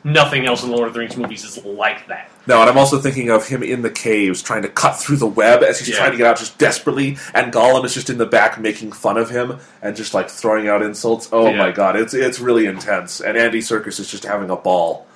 nothing 0.04 0.46
else 0.46 0.62
in 0.62 0.70
the 0.70 0.76
Lord 0.76 0.88
of 0.88 0.94
the 0.94 1.00
Rings 1.00 1.16
movies 1.16 1.44
is 1.44 1.64
like 1.64 2.06
that. 2.08 2.30
No, 2.46 2.60
and 2.60 2.68
I'm 2.68 2.78
also 2.78 2.98
thinking 3.00 3.30
of 3.30 3.46
him 3.46 3.62
in 3.62 3.82
the 3.82 3.90
caves 3.90 4.42
trying 4.42 4.62
to 4.62 4.68
cut 4.68 4.92
through 4.98 5.16
the 5.16 5.26
web 5.26 5.62
as 5.62 5.78
he's 5.78 5.90
Yeah. 5.90 5.96
trying 5.96 6.10
to 6.12 6.16
get 6.16 6.26
out 6.26 6.38
just 6.38 6.58
desperately, 6.58 7.16
and 7.34 7.52
Gollum 7.52 7.84
is 7.84 7.94
just 7.94 8.10
in 8.10 8.18
the 8.18 8.26
back 8.26 8.58
making 8.60 8.92
fun 8.92 9.16
of 9.16 9.30
him 9.30 9.58
and 9.80 9.94
just 9.96 10.14
like 10.14 10.28
throwing 10.28 10.68
out 10.68 10.82
insults. 10.82 11.28
Oh 11.32 11.48
Yeah. 11.50 11.56
my 11.56 11.70
god, 11.70 11.96
it's 11.96 12.14
it's 12.14 12.40
really 12.40 12.66
intense. 12.66 13.20
And 13.20 13.36
Andy 13.38 13.60
Serkis 13.60 14.00
is 14.00 14.10
just 14.10 14.24
having 14.24 14.50
a 14.50 14.56
ball 14.56 15.06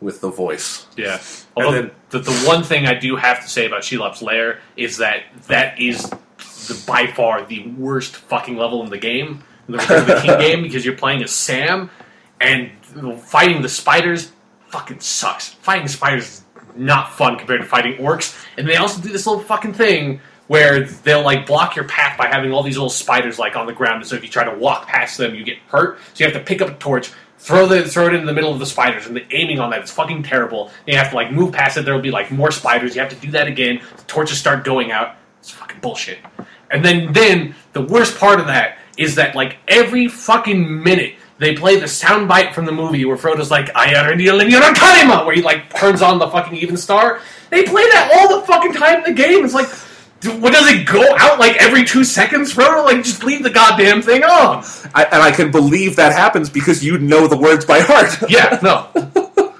with 0.00 0.20
the 0.20 0.30
voice. 0.30 0.86
Yeah. 0.96 1.18
Although 1.56 1.72
then- 1.72 1.90
the, 2.10 2.18
the 2.20 2.32
one 2.46 2.62
thing 2.62 2.86
I 2.86 2.94
do 2.94 3.16
have 3.16 3.40
to 3.42 3.48
say 3.48 3.66
about 3.66 3.82
Shelob's 3.82 4.20
Lair 4.22 4.58
is 4.76 4.98
that 4.98 5.22
that 5.48 5.80
is 5.80 6.10
the, 6.68 6.82
by 6.86 7.06
far 7.08 7.44
the 7.44 7.66
worst 7.78 8.16
fucking 8.16 8.56
level 8.56 8.82
in 8.84 8.90
the 8.90 8.98
game, 8.98 9.42
in 9.68 9.72
the 9.72 9.78
Return 9.78 10.00
of 10.00 10.06
the 10.06 10.20
King 10.20 10.38
game, 10.38 10.62
because 10.62 10.84
you're 10.84 10.96
playing 10.96 11.22
as 11.22 11.30
Sam, 11.30 11.88
and 12.42 12.70
fighting 13.22 13.62
the 13.62 13.68
spiders 13.68 14.32
fucking 14.68 15.00
sucks. 15.00 15.48
Fighting 15.48 15.88
spiders 15.88 16.24
is 16.24 16.44
not 16.74 17.12
fun 17.12 17.38
compared 17.38 17.60
to 17.60 17.66
fighting 17.66 17.96
orcs, 17.98 18.36
and 18.56 18.68
they 18.68 18.76
also 18.76 19.00
do 19.00 19.10
this 19.10 19.26
little 19.26 19.42
fucking 19.42 19.74
thing 19.74 20.20
where 20.48 20.84
they'll 20.84 21.22
like 21.22 21.46
block 21.46 21.76
your 21.76 21.86
path 21.86 22.18
by 22.18 22.26
having 22.26 22.52
all 22.52 22.62
these 22.62 22.76
little 22.76 22.90
spiders 22.90 23.38
like 23.38 23.56
on 23.56 23.66
the 23.66 23.72
ground, 23.72 23.96
and 24.02 24.06
so 24.06 24.16
if 24.16 24.22
you 24.22 24.28
try 24.28 24.44
to 24.44 24.54
walk 24.58 24.86
past 24.86 25.16
them, 25.16 25.34
you 25.34 25.44
get 25.44 25.58
hurt. 25.68 25.98
So 26.14 26.24
you 26.24 26.30
have 26.30 26.34
to 26.34 26.44
pick 26.44 26.60
up 26.60 26.68
a 26.68 26.74
torch, 26.74 27.12
throw 27.38 27.66
the 27.66 27.88
throw 27.88 28.08
it 28.08 28.14
in 28.14 28.26
the 28.26 28.32
middle 28.32 28.52
of 28.52 28.58
the 28.58 28.66
spiders, 28.66 29.06
and 29.06 29.16
the 29.16 29.24
aiming 29.30 29.60
on 29.60 29.70
that 29.70 29.84
is 29.84 29.90
fucking 29.90 30.24
terrible. 30.24 30.70
You 30.86 30.96
have 30.96 31.10
to 31.10 31.16
like 31.16 31.32
move 31.32 31.52
past 31.52 31.76
it. 31.76 31.84
There 31.84 31.94
will 31.94 32.02
be 32.02 32.10
like 32.10 32.30
more 32.30 32.50
spiders. 32.50 32.94
You 32.94 33.00
have 33.02 33.10
to 33.10 33.16
do 33.16 33.30
that 33.32 33.46
again. 33.46 33.80
The 33.96 34.02
torches 34.04 34.38
start 34.38 34.64
going 34.64 34.90
out. 34.90 35.16
It's 35.40 35.50
fucking 35.50 35.80
bullshit. 35.80 36.18
And 36.70 36.84
then 36.84 37.12
then 37.12 37.54
the 37.72 37.82
worst 37.82 38.18
part 38.18 38.40
of 38.40 38.46
that 38.46 38.78
is 38.96 39.14
that 39.16 39.34
like 39.34 39.58
every 39.68 40.08
fucking 40.08 40.82
minute. 40.82 41.14
They 41.42 41.54
play 41.56 41.78
the 41.78 41.86
soundbite 41.86 42.54
from 42.54 42.66
the 42.66 42.72
movie 42.72 43.04
where 43.04 43.16
Frodo's 43.16 43.50
like, 43.50 43.74
I 43.74 43.94
are 43.94 44.12
Kalima, 44.14 45.26
where 45.26 45.34
he 45.34 45.42
like 45.42 45.74
turns 45.74 46.00
on 46.00 46.18
the 46.18 46.28
fucking 46.28 46.58
Evenstar. 46.58 47.20
They 47.50 47.64
play 47.64 47.82
that 47.82 48.12
all 48.16 48.40
the 48.40 48.46
fucking 48.46 48.72
time 48.74 48.98
in 48.98 49.02
the 49.02 49.12
game. 49.12 49.44
It's 49.44 49.54
like, 49.54 49.68
what 50.40 50.52
does 50.52 50.70
it 50.70 50.86
go 50.86 51.02
out 51.18 51.40
like 51.40 51.56
every 51.56 51.84
two 51.84 52.04
seconds, 52.04 52.54
Frodo? 52.54 52.84
Like, 52.84 53.04
just 53.04 53.24
leave 53.24 53.42
the 53.42 53.50
goddamn 53.50 54.02
thing 54.02 54.22
on. 54.22 54.64
I, 54.94 55.04
and 55.04 55.22
I 55.22 55.32
can 55.32 55.50
believe 55.50 55.96
that 55.96 56.12
happens 56.12 56.48
because 56.48 56.84
you 56.84 56.98
know 56.98 57.26
the 57.26 57.36
words 57.36 57.64
by 57.64 57.80
heart. 57.80 58.16
Yeah, 58.30 58.58
no. 58.62 58.88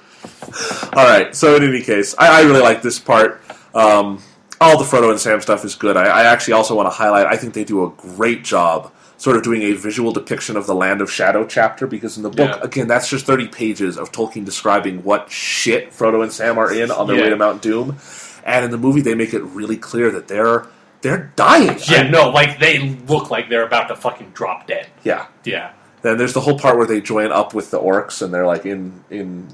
All 0.94 1.04
right. 1.04 1.34
So 1.34 1.56
in 1.56 1.64
any 1.64 1.82
case, 1.82 2.14
I, 2.16 2.40
I 2.40 2.42
really 2.42 2.60
like 2.60 2.82
this 2.82 2.98
part. 2.98 3.42
Um, 3.74 4.22
all 4.60 4.78
the 4.78 4.84
Frodo 4.84 5.10
and 5.10 5.18
Sam 5.18 5.40
stuff 5.40 5.64
is 5.64 5.74
good. 5.74 5.96
I, 5.96 6.04
I 6.04 6.22
actually 6.24 6.54
also 6.54 6.76
want 6.76 6.86
to 6.86 6.90
highlight. 6.90 7.26
I 7.26 7.36
think 7.36 7.54
they 7.54 7.64
do 7.64 7.84
a 7.84 7.90
great 7.90 8.44
job, 8.44 8.92
sort 9.22 9.36
of 9.36 9.42
doing 9.44 9.62
a 9.62 9.72
visual 9.72 10.10
depiction 10.10 10.56
of 10.56 10.66
the 10.66 10.74
Land 10.74 11.00
of 11.00 11.08
Shadow 11.10 11.44
chapter. 11.46 11.86
Because 11.86 12.16
in 12.16 12.24
the 12.24 12.30
book, 12.30 12.56
Yeah. 12.56 12.58
again, 12.62 12.88
that's 12.88 13.08
just 13.08 13.24
thirty 13.24 13.46
pages 13.46 13.96
of 13.96 14.10
Tolkien 14.10 14.44
describing 14.44 15.04
what 15.04 15.30
shit 15.30 15.92
Frodo 15.92 16.22
and 16.22 16.32
Sam 16.32 16.58
are 16.58 16.72
in 16.72 16.90
on 16.90 17.06
their 17.06 17.16
Yeah. 17.16 17.22
way 17.24 17.28
to 17.30 17.36
Mount 17.36 17.62
Doom. 17.62 17.96
And 18.44 18.64
in 18.64 18.70
the 18.72 18.78
movie, 18.78 19.00
they 19.00 19.14
make 19.14 19.32
it 19.32 19.42
really 19.42 19.76
clear 19.76 20.10
that 20.10 20.26
they're 20.28 20.66
they're 21.02 21.32
dying. 21.36 21.78
Yeah, 21.88 22.02
no, 22.08 22.30
like, 22.30 22.60
they 22.60 22.78
look 23.08 23.28
like 23.30 23.48
they're 23.48 23.66
about 23.66 23.88
to 23.88 23.96
fucking 23.96 24.30
drop 24.34 24.66
dead. 24.68 24.86
yeah. 25.02 25.26
Yeah. 25.44 25.70
Then 26.02 26.16
there's 26.16 26.32
the 26.32 26.40
whole 26.40 26.58
part 26.58 26.76
where 26.76 26.86
they 26.86 27.00
join 27.00 27.30
up 27.32 27.54
with 27.54 27.70
the 27.72 27.78
orcs 27.80 28.22
and 28.22 28.32
they're 28.34 28.46
like 28.46 28.64
in 28.66 29.04
in 29.10 29.48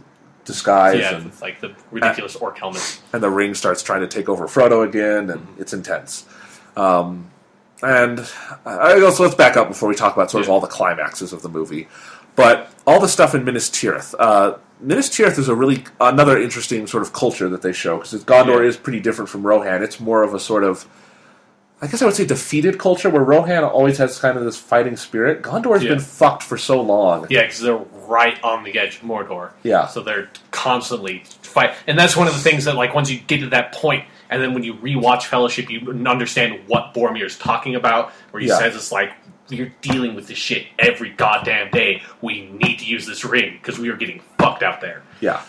disguise 0.47 0.99
Yeah, 1.01 1.17
and 1.17 1.31
like 1.43 1.61
the 1.61 1.73
ridiculous 1.91 2.37
orc 2.37 2.59
helmets. 2.59 3.01
and 3.13 3.23
the 3.23 3.29
ring 3.31 3.55
starts 3.55 3.83
trying 3.83 4.01
to 4.01 4.07
take 4.09 4.29
over 4.31 4.47
Frodo 4.47 4.83
again, 4.83 5.29
and 5.29 5.47
it's 5.59 5.75
intense. 5.75 6.25
Um, 6.77 7.31
and 7.83 8.29
I, 8.67 9.01
also 9.03 9.23
let's 9.23 9.35
back 9.35 9.57
up 9.57 9.69
before 9.69 9.89
we 9.89 9.95
talk 9.95 10.15
about 10.15 10.31
sort 10.31 10.45
of 10.45 10.51
all 10.51 10.61
the 10.61 10.67
climaxes 10.67 11.33
of 11.33 11.43
the 11.43 11.49
movie. 11.49 11.89
But 12.37 12.71
all 12.87 13.01
the 13.01 13.09
stuff 13.09 13.35
in 13.35 13.45
Minas 13.45 13.69
Tirith. 13.69 14.15
Uh, 14.19 14.59
Minas 14.81 15.09
Tirith 15.09 15.39
is 15.39 15.49
a 15.49 15.55
really 15.57 15.85
another 16.01 16.41
interesting 16.41 16.87
sort 16.87 17.03
of 17.03 17.13
culture 17.13 17.49
that 17.49 17.63
they 17.63 17.73
show 17.73 17.97
because 17.99 18.25
Gondor 18.25 18.63
Yeah. 18.63 18.69
is 18.69 18.77
pretty 18.77 19.01
different 19.01 19.29
from 19.29 19.45
Rohan. 19.45 19.83
It's 19.83 19.99
more 19.99 20.23
of 20.23 20.35
a 20.35 20.39
sort 20.39 20.63
of, 20.63 20.87
I 21.83 21.89
guess 21.89 22.01
I 22.01 22.05
would 22.05 22.15
say, 22.15 22.25
defeated 22.25 22.79
culture 22.79 23.11
where 23.11 23.23
Rohan 23.25 23.65
always 23.65 23.99
has 23.99 24.21
kind 24.21 24.39
of 24.39 24.45
this 24.45 24.57
fighting 24.57 24.97
spirit. 24.97 25.43
Gondor's 25.43 25.83
Yeah. 25.83 25.91
been 25.91 26.01
fucked 26.01 26.45
for 26.45 26.57
so 26.57 26.81
long. 26.81 27.27
Yeah, 27.29 27.43
because 27.43 27.59
they're 27.61 27.81
right 28.07 28.37
on 28.45 28.63
the 28.63 28.79
edge 28.79 28.97
of 28.97 29.03
Mordor. 29.03 29.51
Yeah. 29.65 29.89
So 29.89 30.01
they're 30.01 30.29
constantly 30.53 31.25
fight, 31.43 31.73
and 31.89 31.99
that's 31.99 32.17
one 32.17 32.29
of 32.29 32.35
the 32.35 32.41
things 32.41 32.65
that 32.67 32.77
like 32.77 32.95
once 32.95 33.11
you 33.11 33.19
get 33.19 33.41
to 33.41 33.49
that 33.49 33.73
point, 33.73 34.05
and 34.31 34.43
then 34.43 34.55
when 34.55 34.63
you 34.63 34.75
rewatch 34.75 35.25
Fellowship, 35.25 35.71
you 35.71 35.81
understand 36.07 36.61
what 36.67 36.95
Boromir's 36.95 37.37
talking 37.39 37.75
about. 37.75 38.13
Where 38.31 38.41
he 38.41 38.49
Yeah. 38.49 38.59
says 38.59 38.75
it's 38.77 38.93
like 38.93 39.13
you're 39.49 39.73
dealing 39.81 40.15
with 40.15 40.27
this 40.29 40.37
shit 40.39 40.67
every 40.79 41.11
goddamn 41.11 41.71
day. 41.71 42.03
We 42.21 42.47
need 42.51 42.79
to 42.81 42.85
use 42.85 43.07
this 43.07 43.25
ring 43.25 43.59
because 43.61 43.79
we 43.79 43.89
are 43.89 43.97
getting 43.97 44.21
fucked 44.39 44.63
out 44.63 44.81
there. 44.81 45.03
Yeah. 45.21 45.41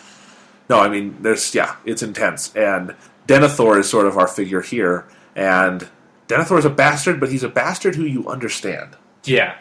No, 0.70 0.80
I 0.80 0.88
mean, 0.88 1.18
there's 1.22 1.54
yeah, 1.56 1.76
it's 1.86 2.04
intense, 2.04 2.56
and 2.56 2.96
Denethor 3.28 3.80
is 3.80 3.90
sort 3.90 4.06
of 4.06 4.18
our 4.18 4.28
figure 4.28 4.62
here, 4.62 5.06
and 5.36 5.88
Denethor 6.28 6.60
is 6.60 6.66
a 6.66 6.70
bastard, 6.70 7.20
but 7.20 7.30
he's 7.30 7.44
a 7.44 7.50
bastard 7.50 7.96
who 7.96 8.04
you 8.04 8.28
understand. 8.28 8.96
Yeah. 9.26 9.56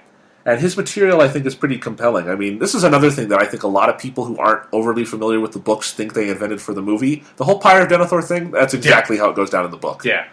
And 0.49 0.59
his 0.59 0.79
material, 0.79 1.21
I 1.21 1.29
think, 1.29 1.45
is 1.45 1.55
pretty 1.55 1.77
compelling. 1.77 2.31
I 2.31 2.35
mean, 2.35 2.59
this 2.59 2.75
is 2.75 2.83
another 2.83 3.11
thing 3.11 3.29
that 3.29 3.43
I 3.43 3.45
think 3.45 3.65
a 3.65 3.69
lot 3.69 3.91
of 3.91 3.99
people 3.99 4.25
who 4.25 4.39
aren't 4.39 4.67
overly 4.73 5.05
familiar 5.05 5.41
with 5.41 5.53
the 5.53 5.59
books 5.59 5.93
think 5.93 6.15
they 6.15 6.31
invented 6.31 6.63
for 6.63 6.73
the 6.73 6.81
movie. 6.81 7.23
The 7.37 7.45
whole 7.45 7.59
Pyre 7.59 7.83
of 7.83 7.89
Denethor 7.89 8.25
thing, 8.25 8.51
that's 8.51 8.73
exactly 8.73 9.19
how 9.19 9.29
it 9.29 9.37
goes 9.37 9.51
down 9.51 9.67
in 9.67 9.71
the 9.71 9.77
book. 9.77 10.07
Yeah. 10.07 10.27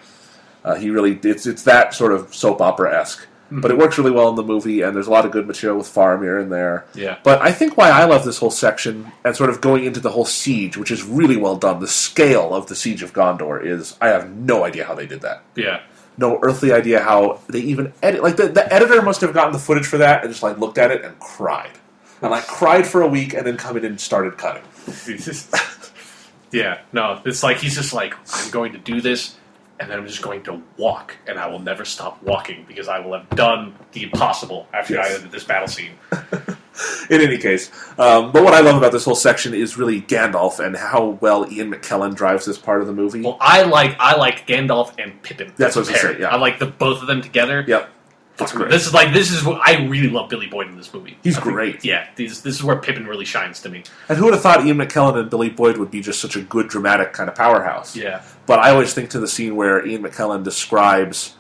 Uh, 0.64 0.76
he 0.76 0.90
really, 0.90 1.20
it's, 1.22 1.46
it's 1.46 1.64
that 1.64 1.94
sort 1.94 2.14
of 2.14 2.34
soap 2.34 2.62
opera 2.62 2.98
esque. 2.98 3.28
But 3.52 3.72
it 3.72 3.78
works 3.78 3.98
really 3.98 4.12
well 4.12 4.30
in 4.30 4.36
the 4.36 4.44
movie, 4.44 4.82
and 4.82 4.96
there's 4.96 5.08
a 5.08 5.12
lot 5.12 5.26
of 5.26 5.32
good 5.32 5.46
material 5.46 5.78
with 5.78 5.88
Faramir 5.88 6.42
in 6.42 6.50
there. 6.50 6.86
Yeah. 6.96 7.20
But 7.24 7.42
I 7.42 7.52
think 7.52 7.78
why 7.78 7.90
I 7.90 8.06
love 8.06 8.26
this 8.26 8.40
whole 8.40 8.52
section 8.52 9.12
and 9.24 9.36
sort 9.36 9.50
of 9.50 9.62
going 9.62 9.84
into 9.84 10.00
the 10.00 10.10
whole 10.10 10.26
siege, 10.26 10.78
which 10.78 10.92
is 10.92 11.04
really 11.04 11.38
well 11.38 11.58
done, 11.58 11.80
the 11.80 11.88
scale 11.88 12.56
of 12.56 12.68
the 12.68 12.76
siege 12.76 13.04
of 13.04 13.14
Gondor 13.14 13.64
is 13.64 13.98
I 14.02 14.08
have 14.08 14.32
no 14.32 14.64
idea 14.64 14.86
how 14.86 14.96
they 14.96 15.06
did 15.06 15.22
that. 15.22 15.44
Yeah. 15.56 15.82
No 16.18 16.40
earthly 16.42 16.72
idea 16.72 17.02
how 17.02 17.40
they 17.48 17.60
even 17.60 17.94
edit. 18.02 18.24
Like 18.24 18.38
the, 18.38 18.48
the 18.48 18.72
editor 18.74 19.02
must 19.02 19.22
have 19.22 19.34
gotten 19.34 19.52
the 19.54 19.60
footage 19.60 19.86
for 19.86 19.98
that 19.98 20.24
and 20.24 20.32
just 20.32 20.44
like 20.44 20.58
looked 20.58 20.78
at 20.78 20.92
it 20.92 21.04
and 21.04 21.18
cried, 21.20 21.72
and 22.22 22.32
like 22.32 22.48
cried 22.48 22.88
for 22.88 23.02
a 23.02 23.08
week 23.08 23.34
and 23.34 23.46
then 23.46 23.58
come 23.58 23.78
in 23.78 23.86
and 23.86 24.00
started 24.00 24.38
cutting. 24.38 24.64
yeah, 26.52 26.80
no, 26.94 27.22
it's 27.26 27.44
like 27.44 27.58
he's 27.58 27.76
just 27.76 27.94
like, 27.94 28.14
I'm 28.34 28.50
going 28.52 28.72
to 28.74 28.78
do 28.78 29.02
this, 29.02 29.36
and 29.80 29.90
then 29.90 30.00
I'm 30.00 30.08
just 30.08 30.22
going 30.22 30.44
to 30.44 30.62
walk, 30.78 31.16
and 31.28 31.38
I 31.38 31.48
will 31.48 31.60
never 31.60 31.84
stop 31.86 32.22
walking 32.24 32.66
because 32.68 32.88
I 32.88 33.00
will 33.00 33.14
have 33.14 33.30
done 33.32 33.76
the 33.92 34.04
impossible 34.04 34.68
after 34.74 34.94
Yes. 34.96 35.12
I 35.12 35.16
ended 35.16 35.32
this 35.32 35.44
battle 35.44 35.68
scene. 35.68 35.92
In 37.10 37.22
any 37.22 37.38
case, 37.38 37.72
um, 37.98 38.32
but 38.32 38.44
what 38.44 38.54
I 38.54 38.60
love 38.60 38.76
about 38.76 38.92
this 38.92 39.06
whole 39.06 39.16
section 39.16 39.54
is 39.54 39.78
really 39.78 40.02
Gandalf 40.02 40.60
and 40.60 40.76
how 40.76 41.18
well 41.22 41.50
Ian 41.52 41.72
McKellen 41.74 42.14
drives 42.16 42.46
this 42.46 42.58
part 42.58 42.82
of 42.82 42.88
the 42.88 42.94
movie. 42.94 43.22
Well, 43.22 43.38
I 43.40 43.62
like 43.64 43.96
I 44.00 44.16
like 44.18 44.46
Gandalf 44.48 44.94
and 44.98 45.22
Pippin. 45.22 45.54
That's 45.56 45.76
what 45.76 45.88
I 45.88 45.92
was 45.92 46.02
say, 46.02 46.20
yeah. 46.20 46.28
I 46.30 46.36
like 46.38 46.60
the 46.60 46.66
both 46.66 47.02
of 47.02 47.08
them 47.08 47.22
together. 47.22 47.64
yep, 47.68 47.90
that's 48.38 48.52
great. 48.52 48.70
This 48.72 48.86
is 48.88 48.94
like 48.94 49.14
this 49.14 49.32
is 49.32 49.44
what 49.46 49.62
I 49.64 49.86
really 49.86 50.10
love 50.10 50.30
Billy 50.30 50.48
Boyd 50.48 50.68
in 50.68 50.76
this 50.76 50.94
movie. 50.94 51.18
He's 51.24 51.38
I 51.38 51.42
think- 51.42 51.54
great. 51.54 51.86
Yeah, 51.86 52.08
these, 52.18 52.42
this 52.42 52.56
is 52.56 52.64
where 52.64 52.76
Pippin 52.76 53.08
really 53.08 53.24
shines 53.26 53.62
to 53.62 53.70
me. 53.70 53.84
and 54.10 54.18
who 54.18 54.26
would 54.26 54.34
have 54.34 54.44
thought 54.44 54.66
Ian 54.66 54.78
McKellen 54.78 55.18
and 55.18 55.30
Billy 55.30 55.50
Boyd 55.50 55.78
would 55.78 55.92
be 55.92 56.02
just 56.02 56.20
such 56.20 56.36
a 56.36 56.42
good 56.42 56.68
dramatic 56.68 57.14
kind 57.14 57.30
of 57.30 57.36
powerhouse? 57.36 57.96
Yeah, 57.96 58.22
But 58.48 58.60
I 58.60 58.72
always 58.72 58.94
think 58.94 59.12
to 59.12 59.20
the 59.20 59.28
scene 59.30 59.56
where 59.56 59.86
Ian 59.88 60.04
McKellen 60.04 60.44
describes 60.44 61.36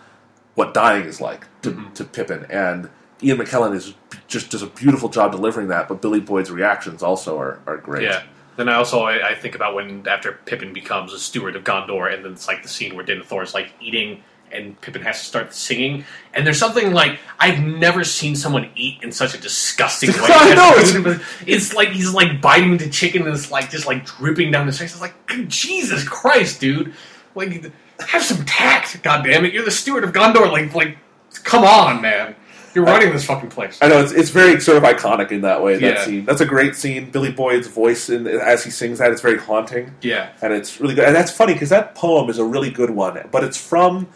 what 0.53 0.73
dying 0.73 1.05
is 1.05 1.19
like 1.19 1.45
to, 1.63 1.71
Mm-hmm. 1.71 1.93
to 1.93 2.03
Pippin, 2.05 2.45
and 2.49 2.89
Ian 3.23 3.37
McKellen 3.37 3.73
is 3.75 3.93
just 4.27 4.51
does 4.51 4.61
a 4.61 4.67
beautiful 4.67 5.09
job 5.09 5.31
delivering 5.31 5.67
that. 5.69 5.87
But 5.87 6.01
Billy 6.01 6.19
Boyd's 6.19 6.51
reactions 6.51 7.03
also 7.03 7.37
are, 7.39 7.59
are 7.65 7.77
great. 7.77 8.03
yeah. 8.03 8.23
Then 8.57 8.69
I 8.69 8.75
also 8.75 9.01
I, 9.03 9.31
I 9.31 9.35
think 9.35 9.55
about 9.55 9.75
when 9.75 10.07
after 10.07 10.31
Pippin 10.45 10.71
becomes 10.73 11.11
a 11.13 11.19
steward 11.19 11.55
of 11.55 11.63
Gondor, 11.63 12.13
and 12.13 12.23
then 12.23 12.31
it's 12.31 12.47
like 12.47 12.63
the 12.63 12.69
scene 12.69 12.95
where 12.95 13.05
Denethor 13.05 13.43
is 13.43 13.53
like 13.53 13.73
eating, 13.81 14.23
and 14.49 14.79
Pippin 14.79 15.01
has 15.01 15.19
to 15.19 15.25
start 15.25 15.53
singing. 15.53 16.05
And 16.33 16.47
there's 16.47 16.57
something 16.57 16.93
like 16.93 17.19
I've 17.37 17.59
never 17.59 18.05
seen 18.05 18.35
someone 18.35 18.69
eat 18.75 19.03
in 19.03 19.11
such 19.11 19.33
a 19.33 19.37
disgusting 19.37 20.09
way. 20.13 20.19
I 20.21 20.55
know, 20.55 20.71
it's, 20.75 21.23
it's 21.45 21.73
like 21.73 21.89
he's 21.89 22.13
like 22.13 22.41
biting 22.41 22.71
into 22.71 22.89
chicken, 22.89 23.23
and 23.23 23.35
it's 23.35 23.51
like 23.51 23.69
just 23.69 23.87
like 23.87 24.05
dripping 24.05 24.51
down 24.51 24.67
his 24.67 24.77
face. 24.79 24.93
It's 24.93 25.01
like 25.01 25.15
Jesus 25.49 26.07
Christ, 26.07 26.61
dude! 26.61 26.93
Like 27.35 27.73
have 27.99 28.23
some 28.23 28.45
tact, 28.45 29.03
God 29.03 29.23
damn 29.25 29.43
it! 29.43 29.51
You're 29.53 29.65
the 29.65 29.71
steward 29.71 30.05
of 30.05 30.13
Gondor. 30.13 30.49
Like 30.49 30.73
like 30.73 30.97
come 31.43 31.65
on, 31.65 32.01
man! 32.01 32.35
You're 32.75 32.83
running 32.85 33.13
this 33.13 33.23
fucking 33.25 33.49
place. 33.49 33.79
I 33.81 33.87
know 33.87 34.01
it's, 34.01 34.11
it's 34.11 34.29
very 34.29 34.59
sort 34.59 34.77
of 34.77 34.83
iconic 34.83 35.31
in 35.31 35.41
that 35.41 35.63
way. 35.63 35.75
That 35.77 35.81
Yeah. 35.81 36.05
scene, 36.05 36.25
that's 36.25 36.41
a 36.41 36.45
great 36.45 36.75
scene. 36.75 37.09
Billy 37.09 37.31
Boyd's 37.31 37.67
voice 37.67 38.09
in, 38.09 38.27
as 38.27 38.63
he 38.65 38.69
sings 38.69 38.99
that, 38.99 39.11
it's 39.11 39.21
very 39.21 39.37
haunting, 39.39 39.95
Yeah, 40.01 40.29
and 40.41 40.53
it's 40.53 40.79
really 40.81 40.93
good. 40.93 41.05
And 41.05 41.15
that's 41.15 41.31
funny 41.31 41.53
because 41.53 41.69
that 41.69 41.95
poem 41.95 42.29
is 42.29 42.37
a 42.37 42.43
really 42.43 42.69
good 42.69 42.89
one, 42.89 43.17
but 43.31 43.43
it's 43.45 43.57
from 43.57 44.07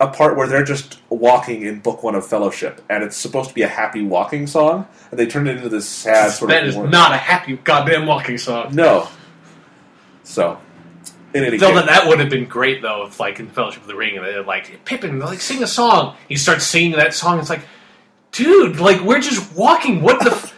a 0.00 0.08
part 0.08 0.36
where 0.36 0.46
they're 0.46 0.64
just 0.64 0.98
walking 1.10 1.62
in 1.62 1.80
book 1.80 2.02
one 2.02 2.14
of 2.14 2.26
Fellowship, 2.26 2.80
and 2.90 3.02
it's 3.04 3.16
supposed 3.16 3.48
to 3.50 3.54
be 3.54 3.62
a 3.62 3.68
happy 3.68 4.02
walking 4.02 4.46
song, 4.46 4.86
and 5.10 5.18
they 5.18 5.26
turn 5.26 5.46
it 5.46 5.56
into 5.56 5.68
this 5.68 5.88
sad 5.88 6.30
sort 6.32 6.50
that 6.50 6.62
of. 6.64 6.68
is 6.68 6.76
not 6.76 7.12
a 7.12 7.16
happy 7.16 7.56
goddamn 7.64 8.06
walking 8.06 8.36
song. 8.38 8.74
no. 8.74 9.08
So, 10.24 10.58
in 11.34 11.44
any 11.44 11.56
Though 11.56 11.68
case, 11.68 11.76
that, 11.76 11.86
that 11.86 12.06
would 12.08 12.20
have 12.20 12.30
been 12.30 12.44
great 12.46 12.82
though, 12.82 13.06
if 13.06 13.18
like 13.20 13.40
in 13.40 13.48
Fellowship 13.48 13.82
of 13.82 13.88
the 13.88 13.96
Ring, 13.96 14.16
and 14.16 14.24
they're 14.26 14.42
like 14.42 14.84
Pippin, 14.84 15.18
like 15.20 15.40
sing 15.40 15.62
a 15.62 15.66
song. 15.66 16.16
He 16.28 16.36
starts 16.36 16.64
singing 16.66 16.92
that 16.92 17.14
song. 17.14 17.38
It's 17.38 17.50
like, 17.50 17.60
dude, 18.38 18.80
like 18.80 19.00
we're 19.02 19.20
just 19.20 19.54
walking. 19.56 20.00
What 20.00 20.22
the? 20.24 20.30
F- 20.30 20.54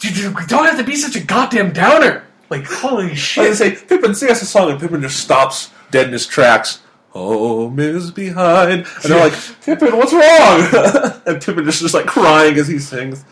you 0.00 0.10
you 0.10 0.34
don't 0.46 0.64
have 0.66 0.76
to 0.78 0.84
be 0.84 0.96
such 0.96 1.16
a 1.16 1.20
goddamn 1.24 1.72
downer. 1.72 2.24
Like 2.50 2.64
holy 2.64 3.06
I 3.06 3.10
was 3.10 3.18
shit. 3.18 3.44
gonna 3.44 3.54
say 3.56 3.70
Pippin 3.74 4.14
sing 4.14 4.30
us 4.30 4.42
a 4.42 4.46
song, 4.46 4.70
and 4.70 4.80
Pippin 4.80 5.00
just 5.00 5.20
stops 5.20 5.70
dead 5.90 6.06
in 6.08 6.12
his 6.12 6.26
tracks. 6.26 6.80
Home 7.10 7.78
is 7.78 8.10
behind, 8.10 8.72
and 8.72 8.86
they're 9.04 9.20
like, 9.28 9.38
Pippin, 9.64 9.96
what's 9.96 10.12
wrong? 10.12 11.20
and 11.26 11.42
Pippin 11.42 11.64
just 11.64 11.80
just 11.80 11.94
like 11.94 12.06
crying 12.06 12.56
as 12.56 12.68
he 12.68 12.78
sings. 12.78 13.24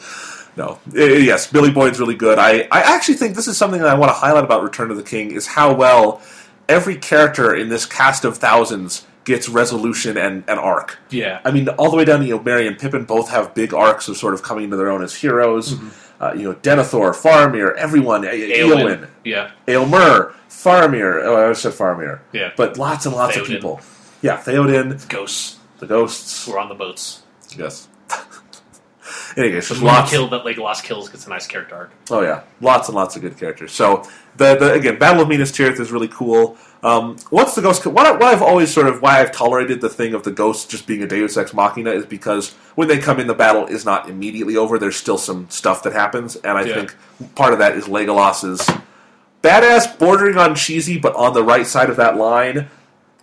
No, 0.57 0.79
Eh, 0.97 1.19
yes, 1.19 1.47
Billy 1.51 1.71
Boyd's 1.71 1.99
really 2.01 2.15
good. 2.17 2.39
I, 2.39 2.69
I 2.73 2.81
actually 2.83 3.15
think 3.15 3.37
this 3.37 3.47
is 3.49 3.57
something 3.57 3.81
that 3.81 3.89
I 3.89 3.95
want 3.95 4.11
to 4.11 4.15
highlight 4.15 4.45
about 4.45 4.63
Return 4.63 4.91
of 4.91 4.97
the 4.97 5.03
King 5.03 5.31
is 5.31 5.47
how 5.47 5.73
well 5.73 6.21
every 6.69 6.97
character 6.97 7.55
in 7.55 7.69
this 7.69 7.87
cast 7.87 8.25
of 8.25 8.37
thousands 8.37 9.07
gets 9.31 9.49
resolution 9.49 10.17
and 10.17 10.45
an 10.49 10.59
arc. 10.59 10.99
Yeah, 11.11 11.41
I 11.45 11.51
mean, 11.51 11.69
all 11.71 11.91
the 11.91 11.97
way 11.97 12.05
down 12.05 12.21
to 12.21 12.27
you 12.27 12.37
know, 12.37 12.43
Merry 12.43 12.67
and 12.67 12.79
Pippin 12.79 13.05
both 13.05 13.31
have 13.31 13.55
big 13.55 13.73
arcs 13.73 14.09
of 14.09 14.17
sort 14.17 14.35
of 14.35 14.43
coming 14.43 14.71
to 14.71 14.77
their 14.77 14.91
own 14.91 15.03
as 15.03 15.15
heroes. 15.15 15.77
Uh, 16.21 16.35
you 16.35 16.43
know, 16.43 16.55
Denethor, 16.55 17.15
Faramir, 17.15 17.75
everyone, 17.77 18.23
Eowyn, 18.23 19.09
Yeah, 19.25 19.53
Éomer, 19.67 20.35
Faramir. 20.51 21.23
Oh, 21.25 21.49
I 21.51 21.53
said 21.55 21.73
Faramir. 21.73 22.21
Yeah. 22.33 22.53
But 22.57 22.77
lots 22.77 23.07
and 23.07 23.15
lots 23.15 23.39
of 23.39 23.47
people. 23.47 23.81
Yeah, 24.21 24.37
Theoden, 24.37 25.09
ghosts 25.09 25.57
the 25.81 25.87
ghosts. 25.87 26.47
who 26.47 26.53
are 26.53 26.59
on 26.61 26.69
the 26.69 26.75
boats. 26.75 27.23
Yes. 27.57 27.89
anyway, 29.37 29.53
there's 29.53 29.83
Lots. 29.83 30.11
Kill 30.11 30.29
that 30.29 30.45
Legolas 30.45 30.83
kills 30.83 31.09
gets 31.09 31.27
a 31.27 31.31
nice 31.31 31.47
character 31.47 31.75
arc. 31.75 31.91
Oh 32.11 32.23
yeah, 32.23 32.43
lots 32.61 32.89
and 32.89 32.97
lots 32.97 33.17
of 33.17 33.23
good 33.23 33.37
characters. 33.39 33.73
So 33.73 34.05
the, 34.37 34.57
the 34.57 34.73
again, 34.75 34.99
Battle 34.99 35.23
of 35.23 35.29
Minas 35.29 35.53
Tirith 35.53 35.79
is 35.81 35.93
really 35.93 36.09
cool. 36.09 36.57
Um, 36.83 37.17
once 37.31 37.55
the 37.55 37.61
ghost, 37.61 37.85
what, 37.87 38.07
I, 38.07 38.13
what 38.13 38.23
I've 38.23 38.41
always 38.41 38.73
sort 38.73 38.87
of 38.87 39.03
why 39.03 39.21
I've 39.21 39.33
tolerated 39.33 39.83
the 39.83 39.91
thing 39.91 40.15
of 40.15 40.23
the 40.23 40.31
ghost 40.31 40.71
just 40.71 40.87
being 40.87 41.03
a 41.03 41.07
Deus 41.07 41.37
Ex 41.37 41.53
Machina 41.53 41.91
is 41.91 42.07
because 42.07 42.53
when 42.75 42.89
they 42.89 42.99
come 42.99 43.21
in, 43.21 43.27
the 43.27 43.35
battle 43.35 43.67
is 43.67 43.85
not 43.85 44.09
immediately 44.09 44.57
over. 44.57 44.79
There's 44.79 44.97
still 44.97 45.19
some 45.19 45.51
stuff 45.51 45.83
that 45.83 45.93
happens, 45.93 46.37
and 46.37 46.57
I 46.57 46.63
Yeah. 46.65 46.75
think 46.77 46.95
part 47.35 47.53
of 47.53 47.59
that 47.59 47.75
is 47.77 47.85
Legolas's 47.87 48.67
badass, 49.43 49.99
bordering 49.99 50.39
on 50.39 50.55
cheesy, 50.55 50.99
but 50.99 51.15
on 51.17 51.35
the 51.35 51.43
right 51.43 51.67
side 51.67 51.91
of 51.91 51.97
that 51.97 52.17
line, 52.17 52.69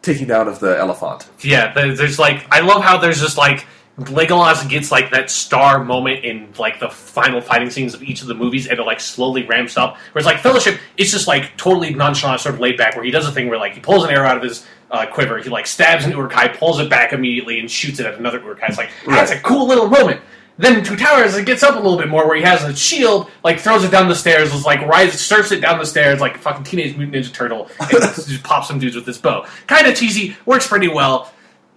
taking 0.01 0.27
down 0.27 0.47
of 0.47 0.59
the 0.59 0.77
elephant. 0.77 1.27
Yeah, 1.41 1.73
there- 1.73 1.95
there's 1.95 2.19
like 2.19 2.45
I 2.51 2.59
love 2.61 2.83
how 2.83 2.97
there's 2.97 3.19
just 3.19 3.37
like 3.37 3.65
Legolas 3.99 4.67
gets 4.69 4.91
like 4.91 5.09
that 5.09 5.31
star 5.31 5.83
moment 5.83 6.23
in 6.23 6.53
like 6.59 6.79
the 6.79 6.89
final 6.89 7.41
fighting 7.41 7.71
scenes 7.71 7.95
of 7.95 8.03
each 8.03 8.21
of 8.21 8.27
the 8.27 8.35
movies, 8.35 8.67
and 8.67 8.79
it 8.79 8.83
like 8.83 8.99
slowly 8.99 9.43
ramps 9.43 9.75
up. 9.75 9.97
Whereas 10.11 10.25
like 10.25 10.39
Fellowship, 10.39 10.79
it's 10.97 11.11
just 11.11 11.27
like 11.27 11.57
totally 11.57 11.93
nonchalant, 11.93 12.41
sort 12.41 12.55
of 12.55 12.61
laid 12.61 12.77
back, 12.77 12.95
where 12.95 13.03
he 13.03 13.09
does 13.09 13.27
a 13.27 13.31
thing 13.31 13.49
where 13.49 13.57
like 13.57 13.73
he 13.73 13.79
pulls 13.79 14.03
an 14.03 14.11
arrow 14.11 14.27
out 14.27 14.37
of 14.37 14.43
his 14.43 14.65
uh, 14.91 15.07
quiver, 15.07 15.39
he 15.39 15.49
like 15.49 15.65
stabs 15.65 16.05
an 16.05 16.11
Uruk-hai, 16.11 16.49
pulls 16.49 16.79
it 16.79 16.89
back 16.91 17.11
immediately, 17.11 17.59
and 17.59 17.69
shoots 17.71 17.99
it 17.99 18.05
at 18.05 18.15
another 18.15 18.39
Uruk-hai. 18.39 18.67
It's 18.67 18.77
like 18.77 18.91
that's 19.07 19.31
a 19.31 19.39
cool 19.39 19.67
little 19.67 19.87
moment. 19.87 20.21
Then 20.59 20.83
Two 20.83 20.95
Towers, 20.95 21.35
it 21.35 21.45
gets 21.45 21.61
up 21.61 21.75
a 21.75 21.77
little 21.79 21.97
bit 21.97 22.07
more, 22.07 22.27
where 22.27 22.35
he 22.35 22.41
has 22.43 22.63
a 22.63 22.75
shield, 22.75 23.29
like 23.43 23.59
throws 23.59 23.83
it 23.83 23.91
down 23.91 24.07
the 24.09 24.15
stairs, 24.15 24.53
is 24.53 24.65
like 24.65 24.81
rises, 24.81 25.21
surfs 25.21 25.51
it 25.51 25.61
down 25.61 25.77
the 25.77 25.85
stairs 25.85 26.19
like 26.19 26.35
a 26.35 26.39
fucking 26.39 26.63
Teenage 26.63 26.97
Mutant 26.97 27.25
Ninja 27.25 27.33
Turtle, 27.33 27.69
and 27.79 27.89
just 28.15 28.43
pops 28.43 28.67
some 28.67 28.79
dudes 28.79 28.95
with 28.95 29.05
his 29.05 29.17
bow. 29.17 29.45
Kind 29.67 29.87
of 29.87 29.95
cheesy, 29.95 30.35
works 30.45 30.67
pretty 30.67 30.87
well. 30.87 31.31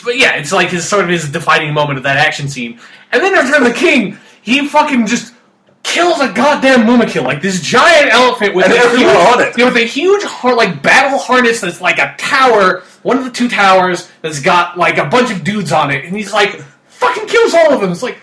But 0.05 0.16
yeah, 0.18 0.36
it's 0.36 0.52
like 0.52 0.68
his 0.68 0.89
sort 0.89 1.05
of 1.05 1.10
his 1.10 1.31
defining 1.31 1.74
moment 1.74 1.98
of 1.98 2.05
that 2.05 2.16
action 2.16 2.48
scene. 2.48 2.81
And 3.12 3.22
then 3.22 3.32
Return 3.32 3.62
of 3.62 3.68
the 3.68 3.74
King, 3.78 4.18
he 4.43 4.66
fucking 4.66 5.06
just 5.06 5.35
kills 5.82 6.20
a 6.20 6.32
goddamn 6.32 6.86
Mumakil, 6.86 7.22
like 7.24 7.43
this 7.43 7.60
giant 7.60 8.12
elephant 8.12 8.55
with 8.55 8.66
And 8.66 8.74
a 8.74 8.97
huge, 8.97 9.06
on 9.06 9.40
it. 9.40 9.56
with 9.56 9.77
a 9.77 9.86
huge 9.86 10.22
like 10.44 10.82
battle 10.82 11.18
harness 11.18 11.60
that's 11.60 11.81
like 11.81 11.98
a 11.98 12.14
tower, 12.18 12.82
one 13.02 13.18
of 13.18 13.24
the 13.24 13.31
two 13.31 13.48
towers 13.48 14.10
that's 14.22 14.40
got 14.40 14.78
like 14.78 14.98
a 14.98 15.06
bunch 15.06 15.31
of 15.31 15.43
dudes 15.44 15.72
on 15.72 15.90
it, 15.90 16.05
and 16.05 16.16
he's 16.16 16.32
like 16.32 16.60
fucking 16.89 17.27
kills 17.27 17.55
all 17.55 17.72
of 17.72 17.81
them. 17.81 17.90
It's 17.93 18.02
like 18.02 18.18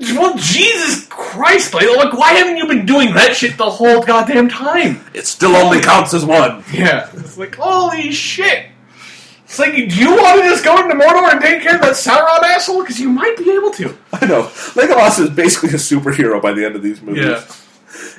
Well, 0.00 0.34
Jesus 0.36 1.06
Christ, 1.08 1.72
like, 1.74 1.86
like, 1.96 2.12
why 2.12 2.32
haven't 2.32 2.56
you 2.56 2.66
been 2.66 2.84
doing 2.86 3.14
that 3.14 3.36
shit 3.36 3.56
the 3.56 3.70
whole 3.70 4.02
goddamn 4.02 4.48
time? 4.48 5.04
It 5.14 5.26
still 5.26 5.54
only 5.54 5.80
counts 5.80 6.12
as 6.14 6.24
one. 6.24 6.64
Yeah. 6.72 7.08
It's 7.14 7.38
like, 7.38 7.54
holy 7.54 8.10
shit. 8.12 8.66
It's 9.52 9.58
like, 9.58 9.74
do 9.74 9.82
you 9.82 10.16
want 10.16 10.42
to 10.42 10.48
just 10.48 10.64
go 10.64 10.82
into 10.82 10.94
Mordor 10.94 11.30
and 11.30 11.38
take 11.38 11.60
care 11.60 11.74
of 11.74 11.82
that 11.82 11.92
Sauron 11.92 12.42
asshole? 12.42 12.80
Because 12.80 12.98
you 12.98 13.10
might 13.10 13.36
be 13.36 13.50
able 13.50 13.70
to. 13.72 13.98
I 14.14 14.24
know. 14.24 14.44
Legolas 14.44 15.20
is 15.20 15.28
basically 15.28 15.68
a 15.68 15.72
superhero 15.74 16.40
by 16.40 16.54
the 16.54 16.64
end 16.64 16.74
of 16.74 16.82
these 16.82 17.02
movies. 17.02 17.26
Yeah. 17.26 17.44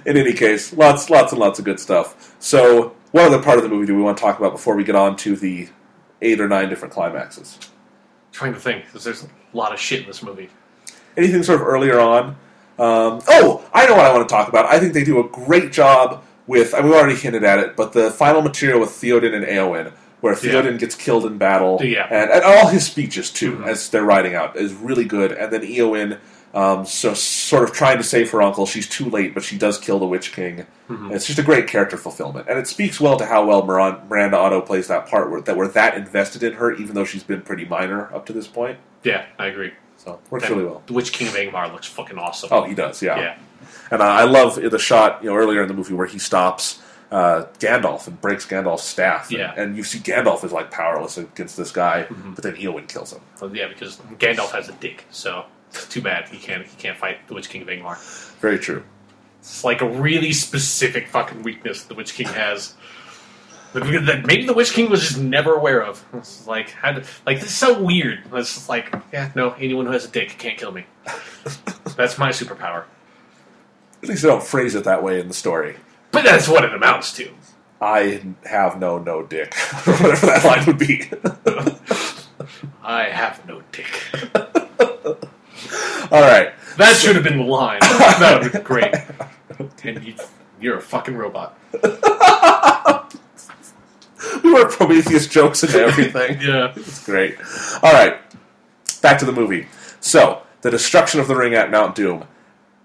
In 0.05 0.15
any 0.15 0.33
case, 0.33 0.73
lots, 0.73 1.09
lots 1.09 1.31
and 1.31 1.41
lots 1.41 1.57
of 1.57 1.65
good 1.65 1.79
stuff. 1.79 2.35
So, 2.37 2.95
what 3.13 3.25
other 3.25 3.41
part 3.41 3.57
of 3.57 3.63
the 3.63 3.69
movie 3.69 3.87
do 3.87 3.95
we 3.95 4.03
want 4.03 4.15
to 4.15 4.21
talk 4.21 4.37
about 4.37 4.51
before 4.51 4.75
we 4.75 4.83
get 4.83 4.95
on 4.95 5.15
to 5.17 5.35
the 5.35 5.69
eight 6.21 6.39
or 6.39 6.47
nine 6.47 6.69
different 6.69 6.93
climaxes? 6.93 7.57
trying 8.31 8.53
to 8.53 8.59
think, 8.59 8.85
because 8.85 9.03
there's 9.03 9.23
a 9.23 9.27
lot 9.53 9.73
of 9.73 9.79
shit 9.79 10.01
in 10.01 10.05
this 10.05 10.21
movie. 10.21 10.49
Anything 11.17 11.41
sort 11.41 11.61
of 11.61 11.67
earlier 11.67 11.99
on? 11.99 12.35
Um, 12.77 13.21
oh, 13.27 13.67
I 13.73 13.87
know 13.87 13.93
what 13.95 14.05
I 14.05 14.13
want 14.13 14.29
to 14.29 14.31
talk 14.31 14.49
about. 14.49 14.67
I 14.67 14.79
think 14.79 14.93
they 14.93 15.03
do 15.03 15.19
a 15.19 15.27
great 15.29 15.71
job 15.71 16.23
with. 16.45 16.75
I 16.75 16.81
mean, 16.81 16.91
we 16.91 16.95
already 16.95 17.15
hinted 17.15 17.43
at 17.43 17.57
it, 17.57 17.75
but 17.75 17.93
the 17.93 18.11
final 18.11 18.43
material 18.43 18.79
with 18.79 18.89
Theoden 18.89 19.33
and 19.33 19.45
Eowyn, 19.45 19.93
where 20.23 20.35
Theoden 20.35 20.79
gets 20.79 20.95
killed 20.95 21.25
in 21.25 21.37
battle, 21.37 21.81
Yeah. 21.83 22.07
and, 22.09 22.31
and 22.31 22.43
all 22.45 22.67
his 22.67 22.85
speeches 22.85 23.29
too, 23.29 23.57
Mhm. 23.57 23.67
as 23.67 23.89
they're 23.89 24.05
riding 24.05 24.35
out, 24.35 24.55
is 24.55 24.71
really 24.73 25.03
good. 25.03 25.33
And 25.33 25.51
then 25.51 25.63
Eowyn, 25.63 26.17
um, 26.53 26.85
so 26.85 27.13
sort 27.13 27.63
of 27.63 27.73
trying 27.73 27.97
to 27.97 28.05
save 28.05 28.31
her 28.31 28.41
uncle. 28.41 28.65
She's 28.65 28.87
too 28.87 29.09
late, 29.09 29.33
but 29.33 29.43
she 29.43 29.57
does 29.57 29.77
kill 29.77 29.99
the 29.99 30.05
Witch 30.05 30.31
King. 30.31 30.65
Mhm. 30.89 31.11
It's 31.13 31.25
just 31.25 31.39
a 31.39 31.43
great 31.43 31.67
character 31.67 31.97
fulfillment, 31.97 32.45
and 32.49 32.57
it 32.57 32.67
speaks 32.67 33.01
well 33.01 33.17
to 33.17 33.25
how 33.25 33.43
well 33.43 33.65
Miran- 33.65 33.97
Miranda 34.09 34.37
Otto 34.37 34.61
plays 34.61 34.87
that 34.87 35.07
part, 35.09 35.29
where, 35.29 35.41
that 35.41 35.57
we're 35.57 35.67
that 35.67 35.95
invested 35.97 36.41
in 36.41 36.53
her, 36.53 36.71
even 36.71 36.95
though 36.95 37.03
she's 37.03 37.23
been 37.23 37.41
pretty 37.41 37.65
minor 37.65 38.09
up 38.15 38.25
to 38.27 38.31
this 38.33 38.47
point. 38.47 38.77
Yeah, 39.03 39.23
I 39.37 39.47
agree. 39.47 39.73
So 39.97 40.19
works 40.29 40.45
And 40.45 40.55
really 40.55 40.67
well. 40.69 40.83
The 40.87 40.93
Witch 40.93 41.11
King 41.11 41.27
of 41.27 41.33
Angmar 41.33 41.69
looks 41.73 41.87
fucking 41.87 42.17
awesome. 42.17 42.47
Oh, 42.49 42.63
he 42.63 42.73
does, 42.75 43.01
yeah. 43.01 43.19
yeah. 43.19 43.33
And 43.91 44.01
uh, 44.01 44.05
I 44.05 44.23
love 44.23 44.55
the 44.55 44.79
shot, 44.79 45.19
you 45.21 45.29
know, 45.29 45.35
earlier 45.35 45.61
in 45.63 45.67
the 45.67 45.73
movie 45.73 45.93
where 45.93 46.07
he 46.07 46.17
stops 46.17 46.79
uh, 47.13 47.45
Gandalf 47.59 48.07
and 48.07 48.19
breaks 48.19 48.45
Gandalf's 48.45 48.83
staff. 48.83 49.29
And, 49.29 49.37
Yeah. 49.39 49.53
and 49.55 49.77
you 49.77 49.83
see 49.83 49.99
Gandalf 49.99 50.43
is 50.43 50.51
like 50.51 50.71
powerless 50.71 51.17
against 51.17 51.55
this 51.57 51.71
guy, 51.71 52.07
Mhm. 52.09 52.33
but 52.35 52.43
then 52.43 52.55
Eowyn 52.55 52.87
kills 52.89 53.13
him. 53.13 53.21
Well, 53.39 53.55
yeah, 53.55 53.67
because 53.67 53.97
Gandalf 54.17 54.51
has 54.51 54.67
a 54.67 54.73
dick, 54.73 55.05
so 55.11 55.45
too 55.89 56.01
bad 56.01 56.27
he 56.29 56.37
can't 56.39 56.65
he 56.65 56.75
can't 56.77 56.97
fight 56.97 57.27
the 57.27 57.35
Witch 57.35 57.49
King 57.49 57.61
of 57.61 57.67
Angmar. 57.67 57.97
Very 58.41 58.57
true. 58.57 58.83
It's 59.39 59.63
like 59.63 59.81
a 59.81 59.87
really 59.87 60.33
specific 60.33 61.07
fucking 61.07 61.43
weakness 61.43 61.83
the 61.83 61.93
Witch 61.95 62.13
King 62.15 62.27
has. 62.29 62.73
That 63.73 64.25
maybe 64.25 64.45
the 64.45 64.53
Witch 64.53 64.71
King 64.73 64.89
was 64.89 65.01
just 65.01 65.17
never 65.19 65.55
aware 65.55 65.83
of. 65.83 66.03
It's 66.13 66.45
like, 66.47 66.69
how 66.71 66.93
like 67.25 67.39
this 67.39 67.49
is 67.49 67.55
so 67.55 67.79
weird. 67.81 68.19
It's 68.33 68.69
like, 68.69 68.93
yeah, 69.11 69.31
no, 69.35 69.51
anyone 69.59 69.85
who 69.87 69.91
has 69.91 70.05
a 70.05 70.09
dick 70.09 70.35
can't 70.37 70.57
kill 70.57 70.71
me. 70.71 70.85
That's 71.97 72.17
my 72.19 72.29
superpower. 72.29 72.83
At 74.01 74.09
least 74.09 74.21
they 74.21 74.29
don't 74.29 74.43
phrase 74.43 74.75
it 74.75 74.83
that 74.83 75.01
way 75.03 75.19
in 75.19 75.27
the 75.27 75.33
story. 75.33 75.75
But 76.13 76.23
that's 76.23 76.47
what 76.47 76.63
it 76.63 76.73
amounts 76.73 77.11
to. 77.17 77.29
I 77.81 78.21
have 78.45 78.79
no 78.79 78.97
no 78.97 79.23
dick, 79.23 79.53
or 79.85 79.93
whatever 79.97 80.27
that 80.27 80.45
line 80.45 80.65
would 80.65 80.77
be. 80.77 81.09
I 82.81 83.03
have 83.09 83.45
no 83.45 83.61
dick. 83.73 83.89
All 86.11 86.21
right. 86.21 86.53
That 86.77 86.95
should 86.95 87.15
have 87.15 87.23
been 87.23 87.39
the 87.39 87.43
line. 87.43 87.79
That 87.81 88.41
would 88.41 88.43
have 88.43 88.53
been 88.53 88.63
great. 88.63 88.95
And 89.83 90.03
you, 90.03 90.15
you're 90.61 90.77
a 90.77 90.81
fucking 90.81 91.15
robot. 91.15 91.57
We 94.43 94.53
work 94.53 94.71
Prometheus 94.71 95.27
jokes 95.27 95.63
and 95.63 95.75
everything. 95.75 96.39
Yeah. 96.41 96.73
It's 96.75 97.05
great. 97.05 97.37
All 97.83 97.91
right, 97.93 98.17
back 99.01 99.19
to 99.19 99.25
the 99.25 99.31
movie. 99.31 99.67
So, 99.99 100.43
the 100.61 100.71
destruction 100.71 101.19
of 101.19 101.27
the 101.27 101.35
ring 101.35 101.53
at 101.53 101.69
Mount 101.71 101.95
Doom. 101.95 102.25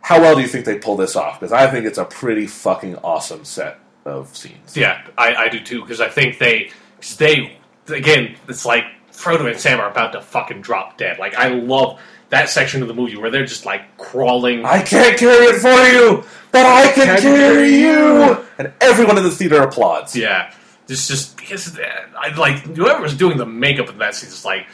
How 0.00 0.20
well 0.20 0.34
do 0.36 0.40
you 0.40 0.48
think 0.48 0.64
they 0.64 0.78
pull 0.78 0.96
this 0.96 1.16
off? 1.16 1.38
Because 1.38 1.52
I 1.52 1.70
think 1.70 1.84
it's 1.86 1.98
a 1.98 2.04
pretty 2.04 2.46
fucking 2.46 2.96
awesome 2.96 3.44
set 3.44 3.78
of 4.04 4.34
scenes. 4.36 4.76
Yeah, 4.76 5.02
I, 5.18 5.34
I 5.34 5.48
do 5.48 5.60
too, 5.60 5.80
because 5.82 6.00
I 6.00 6.08
think 6.08 6.38
they, 6.38 6.70
'cause 7.00 7.16
they, 7.16 7.58
again, 7.88 8.36
it's 8.48 8.64
like 8.64 8.84
Frodo 9.12 9.50
and 9.50 9.58
Sam 9.60 9.80
are 9.80 9.90
about 9.90 10.12
to 10.12 10.20
fucking 10.22 10.62
drop 10.62 10.96
dead. 10.96 11.18
Like, 11.18 11.34
I 11.34 11.48
love 11.48 12.00
that 12.30 12.48
section 12.48 12.82
of 12.82 12.88
the 12.88 12.94
movie 12.94 13.16
where 13.16 13.30
they're 13.30 13.44
just 13.46 13.66
like 13.66 13.96
crawling. 13.98 14.64
I 14.64 14.82
can't 14.82 15.18
carry 15.18 15.46
it 15.46 15.60
for 15.60 15.68
you, 15.68 16.24
but 16.52 16.64
I 16.66 16.92
can, 16.92 17.06
Can 17.06 17.20
carry 17.20 17.74
you. 17.76 18.46
And 18.58 18.72
everyone 18.80 19.18
in 19.18 19.24
the 19.24 19.30
theater 19.30 19.62
applauds. 19.62 20.14
Yeah, 20.16 20.52
just 20.86 21.08
just 21.08 21.36
because 21.36 21.78
uh, 21.78 21.82
I 22.18 22.28
like 22.36 22.58
whoever 22.60 23.02
was 23.02 23.14
doing 23.16 23.36
the 23.38 23.46
makeup 23.46 23.88
in 23.88 23.98
that 23.98 24.14
scene 24.14 24.28
is 24.30 24.44
like 24.44 24.66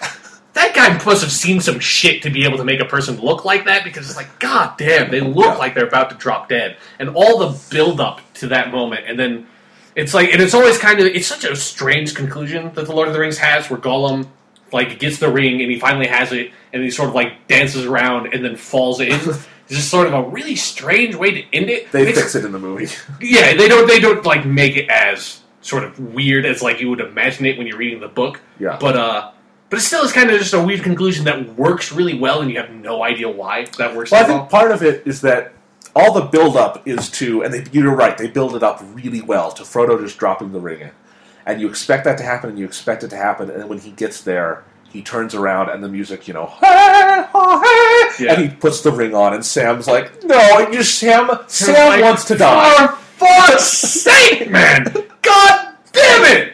that 0.55 0.75
guy 0.75 0.93
must 1.05 1.23
have 1.23 1.33
seen 1.33 1.61
some 1.61 1.79
shit 1.81 2.23
to 2.23 2.31
be 2.31 2.45
able 2.45 2.57
to 2.59 2.65
make 2.65 2.81
a 2.81 2.85
person 2.85 3.21
look 3.21 3.45
like 3.45 3.65
that 3.67 3.85
because 3.85 4.09
it's 4.09 4.17
like 4.17 4.39
god 4.41 4.77
damn 4.79 5.11
they 5.11 5.21
look 5.21 5.45
Yeah. 5.47 5.55
like 5.57 5.75
they're 5.75 5.87
about 5.87 6.11
to 6.11 6.17
drop 6.17 6.49
dead 6.49 6.77
and 6.99 7.11
all 7.11 7.39
the 7.39 7.59
build 7.71 8.01
up 8.01 8.21
to 8.35 8.49
that 8.49 8.71
moment 8.73 9.05
and 9.07 9.19
then 9.19 9.47
it's 9.97 10.15
like 10.15 10.33
and 10.33 10.41
it's 10.43 10.55
always 10.55 10.79
kind 10.79 10.99
of 11.01 11.07
it's 11.07 11.27
such 11.27 11.45
a 11.45 11.55
strange 11.55 12.15
conclusion 12.15 12.73
that 12.75 12.87
the 12.87 12.93
Lord 12.95 13.09
of 13.09 13.15
the 13.15 13.21
Rings 13.21 13.39
has 13.39 13.69
where 13.71 13.79
Gollum 13.79 14.27
like 14.73 14.99
gets 14.99 15.19
the 15.19 15.31
ring 15.31 15.61
and 15.63 15.71
he 15.71 15.79
finally 15.79 16.07
has 16.09 16.33
it 16.33 16.51
and 16.73 16.83
he 16.83 16.91
sort 16.91 17.09
of 17.09 17.15
like 17.15 17.47
dances 17.47 17.85
around 17.85 18.33
and 18.35 18.45
then 18.45 18.57
falls 18.57 19.01
in. 19.01 19.19
It's 19.67 19.77
just 19.77 19.91
sort 19.91 20.07
of 20.07 20.13
a 20.13 20.23
really 20.29 20.57
strange 20.57 21.15
way 21.15 21.31
to 21.31 21.57
end 21.57 21.71
it. 21.71 21.91
They 21.91 22.03
It's- 22.03 22.19
fix 22.19 22.35
it 22.35 22.45
in 22.45 22.53
the 22.53 22.59
movie. 22.59 22.87
yeah, 23.23 23.55
they 23.55 23.67
don't 23.67 23.89
they 23.89 23.99
don't 23.99 24.23
like 24.27 24.45
make 24.45 24.77
it 24.77 24.91
as 24.91 25.41
sort 25.63 25.85
of 25.85 25.99
weird 25.99 26.45
as 26.45 26.61
like 26.61 26.81
you 26.83 26.91
would 26.91 27.01
imagine 27.01 27.47
it 27.47 27.57
when 27.57 27.67
you're 27.67 27.79
reading 27.79 27.99
the 27.99 28.09
book. 28.09 28.43
Yeah. 28.61 28.77
But 28.79 28.95
uh 28.97 29.31
but 29.75 29.81
it 29.81 29.87
still 29.87 30.05
is 30.05 30.13
kind 30.13 30.31
of 30.31 30.39
just 30.39 30.55
a 30.55 30.63
weird 30.63 30.85
conclusion 30.85 31.25
that 31.25 31.57
works 31.59 31.91
really 31.91 32.17
well 32.17 32.41
and 32.43 32.49
you 32.49 32.57
have 32.59 32.71
no 32.71 33.03
idea 33.03 33.29
why 33.29 33.65
that 33.77 33.93
works 33.97 34.13
Well, 34.13 34.23
I 34.23 34.25
think 34.25 34.39
well. 34.43 34.47
part 34.47 34.71
of 34.71 34.85
it 34.85 35.05
is 35.05 35.21
that 35.23 35.53
all 35.97 36.13
the 36.15 36.21
build 36.21 36.57
up 36.57 36.87
is 36.87 37.11
to, 37.11 37.43
and 37.43 37.53
they, 37.53 37.65
you're 37.73 37.93
right, 37.93 38.17
they 38.17 38.29
build 38.29 38.55
it 38.55 38.63
up 38.63 38.81
really 38.93 39.21
well 39.21 39.51
to 39.51 39.65
Frodo 39.65 40.01
just 40.01 40.17
dropping 40.17 40.53
the 40.53 40.61
ring 40.61 40.81
in. 40.83 40.91
And 41.45 41.61
you 41.61 41.69
expect 41.69 42.05
that 42.05 42.19
to 42.19 42.25
happen, 42.25 42.51
and 42.51 42.59
you 42.59 42.65
expect 42.65 43.03
it 43.03 43.09
to 43.11 43.17
happen, 43.17 43.51
and 43.51 43.61
then 43.63 43.69
when 43.69 43.79
he 43.81 43.91
gets 43.91 44.21
there, 44.23 44.63
he 44.93 45.03
turns 45.03 45.35
around, 45.35 45.71
and 45.71 45.83
the 45.83 45.89
music, 45.89 46.29
you 46.29 46.35
know, 46.35 46.47
hey, 46.61 47.25
oh, 47.35 48.13
hey, 48.17 48.25
Yeah. 48.25 48.35
and 48.35 48.43
he 48.43 48.49
puts 48.57 48.81
the 48.83 48.93
ring 48.93 49.13
on, 49.13 49.35
and 49.35 49.45
Sam's 49.45 49.89
like, 49.89 50.23
no, 50.23 50.69
you 50.71 50.85
Sam, 50.85 51.31
Sam 51.49 51.89
Like, 51.89 52.03
wants 52.03 52.25
to 52.27 52.37
die. 52.37 52.87
For 52.87 53.27
fuck's 53.27 53.65
sake, 53.65 54.51
man! 54.51 54.85
God 55.23 55.75
damn 55.93 56.25
it! 56.39 56.53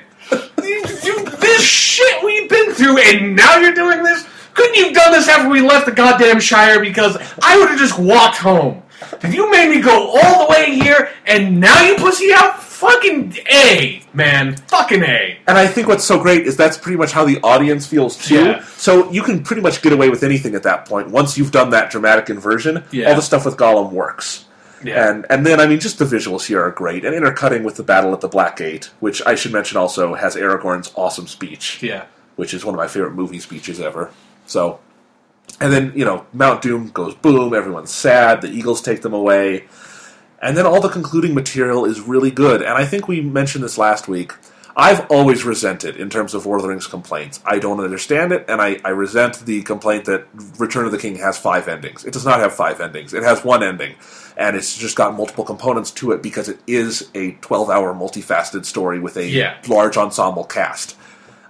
You- 0.62 0.84
you- 1.02 1.24
this 1.40 1.62
shit 1.62 2.22
we've 2.24 2.48
been 2.48 2.72
through, 2.74 2.98
and 3.16 3.36
now 3.36 3.56
you're 3.58 3.74
doing 3.74 4.02
this? 4.02 4.26
Couldn't 4.54 4.74
you 4.74 4.84
have 4.86 4.94
done 4.94 5.12
this 5.12 5.28
after 5.28 5.48
we 5.48 5.60
left 5.60 5.86
the 5.86 5.92
goddamn 5.92 6.40
Shire? 6.40 6.80
Because 6.80 7.16
I 7.42 7.58
would 7.58 7.68
have 7.70 7.78
just 7.78 7.98
walked 7.98 8.36
home. 8.38 8.82
Did 9.20 9.32
you 9.34 9.50
made 9.50 9.70
me 9.70 9.80
go 9.80 10.10
all 10.22 10.46
the 10.46 10.50
way 10.50 10.74
here, 10.74 11.10
and 11.26 11.58
now 11.60 11.82
you 11.82 11.96
pussy 11.96 12.32
out? 12.32 12.62
Fucking 12.62 13.36
A, 13.52 14.02
man. 14.14 14.56
Fucking 14.56 15.02
A. 15.02 15.38
And 15.46 15.58
I 15.58 15.66
think 15.66 15.86
what's 15.88 16.04
so 16.04 16.18
great 16.20 16.46
is 16.46 16.56
that's 16.56 16.78
pretty 16.78 16.96
much 16.96 17.12
how 17.12 17.24
the 17.26 17.38
audience 17.42 17.86
feels 17.86 18.16
too. 18.16 18.44
Yeah. 18.46 18.64
So 18.76 19.10
you 19.10 19.22
can 19.22 19.42
pretty 19.42 19.60
much 19.62 19.82
get 19.82 19.92
away 19.92 20.08
with 20.08 20.22
anything 20.22 20.54
at 20.54 20.62
that 20.62 20.86
point. 20.86 21.10
Once 21.10 21.36
you've 21.36 21.52
done 21.52 21.70
that 21.70 21.90
dramatic 21.90 22.30
inversion, 22.30 22.84
Yeah. 22.90 23.08
all 23.10 23.14
the 23.16 23.20
stuff 23.22 23.44
with 23.44 23.56
Gollum 23.58 23.92
works. 23.92 24.46
And 24.86 25.26
and 25.28 25.44
then 25.44 25.60
I 25.60 25.66
mean 25.66 25.78
just 25.78 25.98
the 25.98 26.06
visuals 26.06 26.46
here 26.46 26.62
are 26.62 26.70
great 26.70 27.04
and 27.04 27.14
intercutting 27.14 27.64
with 27.64 27.76
the 27.76 27.82
battle 27.82 28.14
at 28.14 28.22
the 28.22 28.28
Black 28.28 28.56
Gate, 28.56 28.88
which 29.00 29.20
I 29.26 29.34
should 29.34 29.52
mention 29.52 29.76
also 29.76 30.14
has 30.14 30.34
Aragorn's 30.36 30.90
awesome 30.96 31.26
speech, 31.26 31.82
Yeah. 31.82 32.04
Which 32.40 32.54
is 32.54 32.64
one 32.64 32.74
of 32.74 32.78
my 32.78 32.88
favorite 32.88 33.12
movie 33.14 33.38
speeches 33.38 33.78
ever. 33.80 34.10
So 34.46 34.80
and 35.60 35.72
then, 35.72 35.92
you 35.94 36.04
know, 36.04 36.24
Mount 36.32 36.62
Doom 36.62 36.88
goes 36.88 37.14
boom, 37.14 37.52
everyone's 37.54 37.90
sad, 37.92 38.40
the 38.40 38.48
Eagles 38.48 38.80
take 38.80 39.02
them 39.02 39.12
away. 39.12 39.66
And 40.40 40.56
then 40.56 40.64
all 40.64 40.80
the 40.80 40.88
concluding 40.88 41.34
material 41.34 41.84
is 41.84 42.00
really 42.00 42.30
good. 42.30 42.62
And 42.62 42.72
I 42.72 42.86
think 42.86 43.06
we 43.08 43.20
mentioned 43.20 43.62
this 43.62 43.76
last 43.76 44.08
week. 44.08 44.32
I've 44.76 45.10
always 45.10 45.44
resented, 45.44 45.96
in 45.96 46.08
terms 46.08 46.32
of 46.32 46.46
Lord 46.46 46.60
of 46.60 46.62
the 46.62 46.68
Rings 46.68 46.86
complaints. 46.86 47.40
I 47.44 47.58
don't 47.58 47.80
understand 47.80 48.32
it, 48.32 48.46
and 48.48 48.62
I, 48.62 48.78
I 48.84 48.90
resent 48.90 49.44
the 49.44 49.62
complaint 49.62 50.04
that 50.06 50.26
Return 50.58 50.86
of 50.86 50.92
the 50.92 50.96
King 50.98 51.16
has 51.16 51.36
five 51.36 51.68
endings. 51.68 52.04
It 52.04 52.12
does 52.12 52.24
not 52.24 52.38
have 52.40 52.54
five 52.54 52.80
endings. 52.80 53.12
It 53.12 53.24
has 53.24 53.44
one 53.44 53.62
ending, 53.62 53.96
and 54.38 54.56
it's 54.56 54.78
just 54.78 54.96
got 54.96 55.14
multiple 55.14 55.44
components 55.44 55.90
to 55.92 56.12
it 56.12 56.22
because 56.22 56.48
it 56.48 56.60
is 56.66 57.10
a 57.14 57.32
12 57.32 57.68
hour 57.68 57.92
multifaceted 57.92 58.64
story 58.64 59.00
with 59.00 59.16
a 59.16 59.26
Yeah. 59.26 59.56
large 59.68 59.96
ensemble 59.98 60.44
cast. 60.44 60.96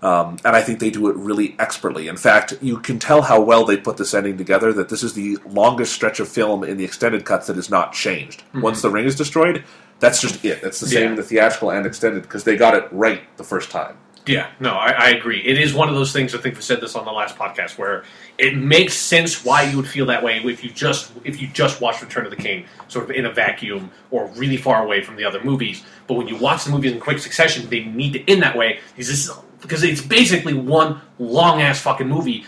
Um, 0.03 0.39
and 0.45 0.57
I 0.57 0.63
think 0.63 0.79
they 0.81 0.91
do 0.91 1.09
it 1.11 1.17
really 1.17 1.55
expertly. 1.59 2.09
In 2.09 2.17
fact, 2.17 2.55
you 2.63 2.79
can 2.79 2.99
tell 2.99 3.23
how 3.23 3.41
well 3.41 3.65
they 3.67 3.77
put 3.77 3.99
this 3.99 4.15
ending 4.15 4.39
together. 4.39 4.73
That 4.73 4.89
this 4.89 5.03
is 5.03 5.13
the 5.13 5.37
longest 5.47 5.93
stretch 5.93 6.21
of 6.21 6.29
film 6.29 6.65
in 6.65 6.79
the 6.79 6.85
extended 6.85 7.25
cuts 7.25 7.49
that 7.49 7.59
is 7.59 7.69
not 7.69 7.93
changed. 7.93 8.43
Once 8.55 8.81
the 8.81 8.91
ring 8.91 9.05
is 9.05 9.15
destroyed, 9.15 9.63
that's 9.99 10.21
just 10.23 10.43
it. 10.45 10.63
It's 10.63 10.81
the 10.81 10.87
same 10.87 11.03
Yeah. 11.03 11.09
in 11.11 11.15
the 11.17 11.23
theatrical 11.23 11.71
and 11.71 11.85
extended 11.85 12.23
because 12.23 12.45
they 12.45 12.57
got 12.57 12.75
it 12.75 12.89
right 12.91 13.21
the 13.37 13.45
first 13.45 13.71
time. 13.71 13.97
Yeah, 14.27 14.49
no, 14.61 14.75
I, 14.75 14.91
I 14.91 15.09
agree. 15.11 15.41
It 15.41 15.59
is 15.59 15.73
one 15.75 15.89
of 15.89 15.95
those 15.95 16.13
things. 16.13 16.35
I 16.35 16.39
think 16.39 16.55
we 16.55 16.61
said 16.61 16.81
this 16.81 16.95
on 16.95 17.05
the 17.07 17.11
last 17.11 17.37
podcast, 17.37 17.79
where 17.79 18.05
it 18.39 18.55
makes 18.55 18.95
sense 18.95 19.45
why 19.45 19.63
you 19.63 19.77
would 19.79 19.89
feel 19.89 20.07
that 20.07 20.23
way 20.23 20.37
if 20.45 20.63
you 20.63 20.71
just 20.71 21.11
if 21.25 21.41
you 21.41 21.49
just 21.49 21.81
watch 21.81 22.01
Return 22.03 22.27
of 22.27 22.31
the 22.31 22.37
King, 22.37 22.67
sort 22.89 23.07
of 23.07 23.11
in 23.17 23.25
a 23.27 23.33
vacuum 23.33 23.91
or 24.11 24.27
really 24.37 24.59
far 24.59 24.85
away 24.85 25.03
from 25.03 25.17
the 25.17 25.25
other 25.25 25.43
movies. 25.43 25.83
But 26.07 26.15
when 26.15 26.29
you 26.29 26.37
watch 26.37 26.65
the 26.65 26.71
movies 26.71 26.93
in 26.93 27.01
quick 27.01 27.19
succession, 27.19 27.69
they 27.71 27.85
need 27.85 28.13
to 28.13 28.31
end 28.31 28.43
that 28.43 28.57
way 28.57 28.79
because 28.95 29.09
this 29.09 29.25
is, 29.29 29.31
because 29.61 29.83
it's 29.83 30.01
basically 30.01 30.55
one 30.55 31.01
long 31.19 31.61
ass 31.61 31.81
fucking 31.81 32.09
movie 32.09 32.45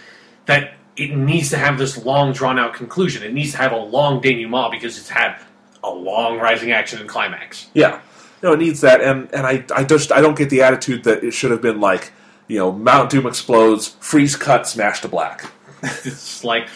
that 0.46 0.74
it 0.96 1.14
needs 1.16 1.50
to 1.50 1.56
have 1.56 1.78
this 1.78 2.04
long, 2.04 2.32
drawn 2.32 2.58
out 2.58 2.74
conclusion. 2.74 3.22
It 3.22 3.32
needs 3.32 3.52
to 3.52 3.58
have 3.58 3.72
a 3.72 3.76
long 3.76 4.20
denouement 4.20 4.70
because 4.72 4.98
it's 4.98 5.08
had 5.08 5.36
a 5.82 5.90
long 5.90 6.38
rising 6.38 6.72
action 6.72 7.00
and 7.00 7.08
climax. 7.08 7.68
Yeah, 7.74 8.00
no, 8.42 8.52
it 8.52 8.58
needs 8.58 8.80
that, 8.82 9.00
and 9.00 9.32
and 9.32 9.46
I 9.46 9.64
I 9.74 9.84
just 9.84 10.12
I 10.12 10.20
don't 10.20 10.36
get 10.36 10.50
the 10.50 10.62
attitude 10.62 11.04
that 11.04 11.24
it 11.24 11.32
should 11.32 11.50
have 11.50 11.62
been 11.62 11.80
like 11.80 12.12
you 12.48 12.58
know 12.58 12.72
Mount 12.72 13.10
Doom 13.10 13.26
explodes, 13.26 13.88
freeze 14.00 14.36
cut, 14.36 14.66
smash 14.66 15.00
to 15.00 15.08
black. 15.08 15.50
It's 16.04 16.44
like 16.44 16.68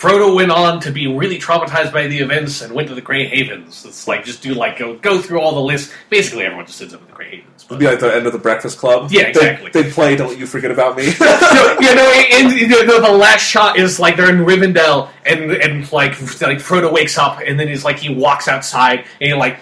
Frodo 0.00 0.34
went 0.34 0.50
on 0.50 0.80
to 0.80 0.90
be 0.90 1.06
really 1.06 1.38
traumatized 1.38 1.92
by 1.92 2.06
the 2.06 2.18
events 2.20 2.62
and 2.62 2.72
went 2.74 2.88
to 2.88 2.94
the 2.94 3.02
Grey 3.02 3.26
Havens. 3.26 3.84
It's 3.84 4.08
like 4.08 4.24
just 4.24 4.42
do 4.42 4.54
like 4.54 4.78
go 4.78 4.96
go 4.96 5.20
through 5.20 5.42
all 5.42 5.54
the 5.54 5.60
lists. 5.60 5.92
Basically, 6.08 6.44
everyone 6.44 6.64
just 6.64 6.80
ends 6.80 6.94
up 6.94 7.02
in 7.02 7.06
the 7.08 7.12
Grey 7.12 7.36
Havens. 7.36 7.66
It'd 7.66 7.78
be 7.78 7.84
like 7.84 8.00
the 8.00 8.14
end 8.14 8.26
of 8.26 8.32
the 8.32 8.38
Breakfast 8.38 8.78
Club. 8.78 9.12
Yeah, 9.12 9.26
exactly. 9.26 9.70
They, 9.70 9.82
would 9.82 9.92
play 9.92 10.16
"Don't 10.16 10.38
You 10.38 10.46
Forget 10.46 10.70
About 10.70 10.96
Me." 10.96 11.10
So, 11.20 11.80
you 11.80 11.94
know, 11.94 12.12
and, 12.32 12.52
you 12.52 12.68
know, 12.68 13.00
the 13.00 13.12
last 13.12 13.42
shot 13.42 13.78
is 13.78 14.00
like 14.00 14.16
they're 14.16 14.30
in 14.30 14.46
Rivendell, 14.46 15.10
and 15.26 15.52
and 15.52 15.92
like 15.92 16.12
like 16.40 16.58
Frodo 16.58 16.90
wakes 16.90 17.18
up, 17.18 17.40
and 17.44 17.60
then 17.60 17.68
he's 17.68 17.84
like 17.84 17.98
he 17.98 18.14
walks 18.14 18.48
outside, 18.48 19.00
and 19.20 19.28
he 19.28 19.34
like 19.34 19.58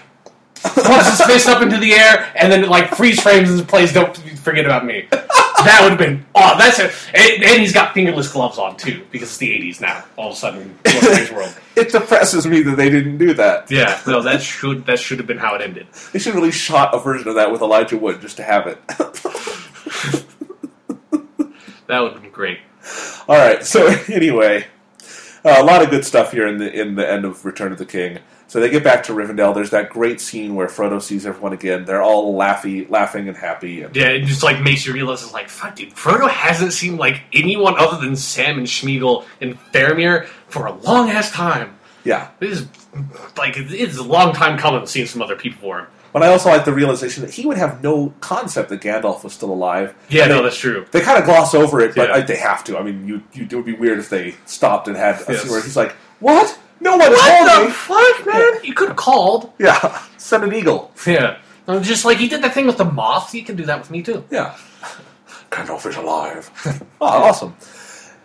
throws 0.61 1.07
his 1.07 1.21
fist 1.21 1.47
up 1.47 1.61
into 1.61 1.77
the 1.77 1.93
air, 1.93 2.31
and 2.35 2.51
then 2.51 2.67
like 2.69 2.95
freeze 2.95 3.21
frames 3.21 3.49
and 3.49 3.67
plays 3.67 3.93
"Don't 3.93 4.15
Forget 4.17 4.65
About 4.65 4.85
Me." 4.85 5.07
That 5.11 5.79
would 5.81 5.89
have 5.89 5.99
been 5.99 6.25
oh, 6.35 6.57
that's 6.57 6.79
it. 6.79 6.93
And, 7.13 7.43
and 7.43 7.61
he's 7.61 7.73
got 7.73 7.93
fingerless 7.93 8.31
gloves 8.31 8.57
on 8.57 8.77
too 8.77 9.05
because 9.11 9.29
it's 9.29 9.37
the 9.37 9.49
'80s 9.49 9.81
now. 9.81 10.05
All 10.15 10.29
of 10.29 10.33
a 10.33 10.37
sudden, 10.37 10.79
Lord 10.85 10.95
of 10.95 11.01
the 11.01 11.09
Rings 11.09 11.31
world. 11.31 11.59
it 11.75 11.91
depresses 11.91 12.47
me 12.47 12.61
that 12.61 12.77
they 12.77 12.89
didn't 12.89 13.17
do 13.17 13.33
that. 13.33 13.69
Yeah, 13.69 13.99
no, 14.07 14.21
that 14.21 14.41
should 14.41 14.85
that 14.85 14.99
should 14.99 15.17
have 15.17 15.27
been 15.27 15.37
how 15.37 15.55
it 15.55 15.61
ended. 15.61 15.87
They 16.13 16.19
should 16.19 16.33
have 16.33 16.41
really 16.41 16.51
shot 16.51 16.95
a 16.95 16.99
version 16.99 17.27
of 17.27 17.35
that 17.35 17.51
with 17.51 17.61
Elijah 17.61 17.97
Wood 17.97 18.21
just 18.21 18.37
to 18.37 18.43
have 18.43 18.67
it. 18.67 20.25
That 21.89 22.01
would 22.01 22.13
have 22.13 22.21
been 22.21 22.31
great. 22.31 22.59
All 23.27 23.35
right. 23.35 23.65
So 23.65 23.87
anyway, 24.09 24.67
uh, 25.43 25.55
a 25.57 25.63
lot 25.63 25.81
of 25.81 25.89
good 25.89 26.05
stuff 26.05 26.31
here 26.31 26.47
in 26.47 26.59
the 26.59 26.71
in 26.71 26.93
the 26.93 27.09
end 27.09 27.25
of 27.25 27.43
Return 27.43 27.71
of 27.71 27.79
the 27.79 27.85
King. 27.85 28.19
So 28.49 28.59
they 28.59 28.69
get 28.69 28.83
back 28.83 29.03
to 29.03 29.13
Rivendell. 29.13 29.53
There's 29.55 29.69
that 29.69 29.89
great 29.91 30.19
scene 30.19 30.55
where 30.55 30.67
Frodo 30.67 31.01
sees 31.01 31.25
everyone 31.25 31.53
again. 31.53 31.85
They're 31.85 32.01
all 32.01 32.33
laughy, 32.35 32.89
laughing 32.89 33.27
and 33.29 33.37
happy. 33.37 33.83
And 33.83 33.95
Yeah, 33.95 34.07
it 34.09 34.25
just 34.25 34.43
like 34.43 34.59
makes 34.61 34.85
you 34.85 34.91
realize 34.93 35.23
it's 35.23 35.31
like, 35.33 35.49
fuck, 35.49 35.75
dude, 35.75 35.93
Frodo 35.93 36.27
hasn't 36.29 36.73
seen 36.73 36.97
like 36.97 37.21
anyone 37.31 37.75
other 37.77 37.97
than 38.03 38.15
Sam 38.17 38.57
and 38.57 38.67
Sméagol 38.67 39.23
and 39.39 39.57
Faramir 39.71 40.25
for 40.47 40.65
a 40.65 40.73
long 40.73 41.09
ass 41.09 41.31
time. 41.31 41.77
yeah. 42.03 42.29
This 42.39 42.59
is 42.61 42.67
like 43.37 43.53
it's 43.55 43.97
a 43.97 44.03
long 44.03 44.33
time 44.33 44.57
coming 44.57 44.85
seeing 44.87 45.05
some 45.05 45.21
other 45.21 45.35
people 45.35 45.61
for 45.61 45.79
him. 45.81 45.87
But 46.11 46.23
I 46.23 46.27
also 46.29 46.49
like 46.49 46.65
the 46.65 46.73
realization 46.73 47.21
that 47.23 47.31
he 47.31 47.45
would 47.45 47.57
have 47.57 47.83
no 47.83 48.15
concept 48.19 48.69
that 48.69 48.81
Gandalf 48.81 49.23
was 49.23 49.31
still 49.31 49.51
alive. 49.51 49.93
Yeah, 50.09 50.23
And 50.23 50.31
no, 50.31 50.37
they, 50.37 50.43
that's 50.45 50.57
true. 50.57 50.87
they 50.89 51.01
kind 51.01 51.19
of 51.19 51.25
gloss 51.25 51.53
over 51.53 51.81
it, 51.81 51.93
but 51.93 52.09
Yeah. 52.09 52.21
they 52.21 52.35
have 52.37 52.63
to. 52.63 52.79
I 52.79 52.81
mean, 52.81 53.07
you, 53.07 53.21
you 53.31 53.43
it 53.43 53.53
would 53.53 53.63
be 53.65 53.73
weird 53.73 53.99
if 53.99 54.09
they 54.09 54.33
stopped 54.47 54.87
and 54.87 54.97
had 54.97 55.21
a 55.21 55.25
Yes. 55.33 55.43
scene 55.43 55.51
where 55.51 55.61
he's 55.61 55.77
like, 55.77 55.91
"What? 56.19 56.57
No 56.81 56.95
one 56.97 57.11
What 57.11 57.47
told 57.47 57.63
the 57.63 57.67
me." 57.67 57.71
fuck, 57.73 58.25
man? 58.25 58.53
You 58.63 58.73
could 58.73 58.87
have 58.89 58.97
called. 58.97 59.51
Yeah, 59.59 60.01
send 60.17 60.43
an 60.43 60.53
eagle. 60.53 60.91
Yeah, 61.05 61.37
Uh, 61.67 61.79
just 61.79 62.05
like 62.05 62.19
you 62.19 62.29
did 62.29 62.41
that 62.43 62.53
thing 62.53 62.65
with 62.67 62.77
the 62.77 62.85
moth, 62.85 63.33
you 63.35 63.43
can 63.43 63.55
do 63.55 63.65
that 63.65 63.79
with 63.79 63.91
me 63.91 64.01
too. 64.01 64.23
Yeah. 64.31 64.55
Gandalf 65.51 65.85
is 65.87 65.95
alive. 65.97 66.49
oh, 67.01 67.05
awesome. 67.05 67.55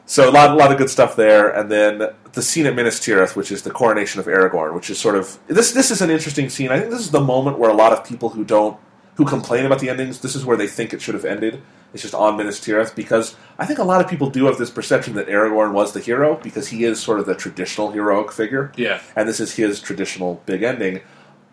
So 0.06 0.28
a 0.28 0.32
lot, 0.32 0.50
a 0.50 0.54
lot 0.54 0.70
of 0.70 0.76
good 0.76 0.90
stuff 0.90 1.16
there, 1.16 1.48
and 1.48 1.70
then 1.70 2.10
the 2.32 2.42
scene 2.42 2.66
at 2.66 2.74
Minas 2.74 3.00
Tirith, 3.00 3.34
which 3.36 3.50
is 3.50 3.62
the 3.62 3.70
coronation 3.70 4.20
of 4.20 4.26
Aragorn, 4.26 4.74
which 4.74 4.90
is 4.90 4.98
sort 4.98 5.16
of 5.16 5.38
this. 5.46 5.72
This 5.72 5.90
is 5.90 6.02
an 6.02 6.10
interesting 6.10 6.50
scene. 6.50 6.70
I 6.70 6.78
think 6.78 6.90
this 6.90 7.00
is 7.00 7.10
the 7.10 7.20
moment 7.22 7.58
where 7.58 7.70
a 7.70 7.74
lot 7.74 7.92
of 7.92 8.04
people 8.04 8.28
who 8.28 8.44
don't, 8.44 8.76
who 9.14 9.24
complain 9.24 9.64
about 9.64 9.78
the 9.78 9.88
endings, 9.88 10.20
this 10.20 10.36
is 10.36 10.44
where 10.44 10.56
they 10.58 10.66
think 10.66 10.92
it 10.92 11.00
should 11.00 11.14
have 11.14 11.24
ended. 11.24 11.62
It's 11.94 12.02
just 12.02 12.14
on 12.14 12.36
Minas 12.36 12.60
Tirith 12.60 12.94
because 12.94 13.36
I 13.58 13.64
think 13.66 13.78
a 13.78 13.84
lot 13.84 14.00
of 14.04 14.10
people 14.10 14.28
do 14.28 14.44
have 14.46 14.58
this 14.58 14.70
perception 14.70 15.14
that 15.14 15.28
Aragorn 15.28 15.72
was 15.72 15.92
the 15.92 16.00
hero 16.00 16.34
because 16.42 16.68
he 16.68 16.84
is 16.84 17.00
sort 17.00 17.20
of 17.20 17.26
the 17.26 17.34
traditional 17.36 17.92
heroic 17.92 18.32
figure, 18.32 18.72
Yeah, 18.76 19.00
and 19.16 19.28
this 19.28 19.38
is 19.40 19.54
his 19.54 19.80
traditional 19.80 20.42
big 20.44 20.62
ending. 20.64 21.00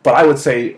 But 0.03 0.15
I 0.15 0.25
would 0.25 0.39
say 0.39 0.77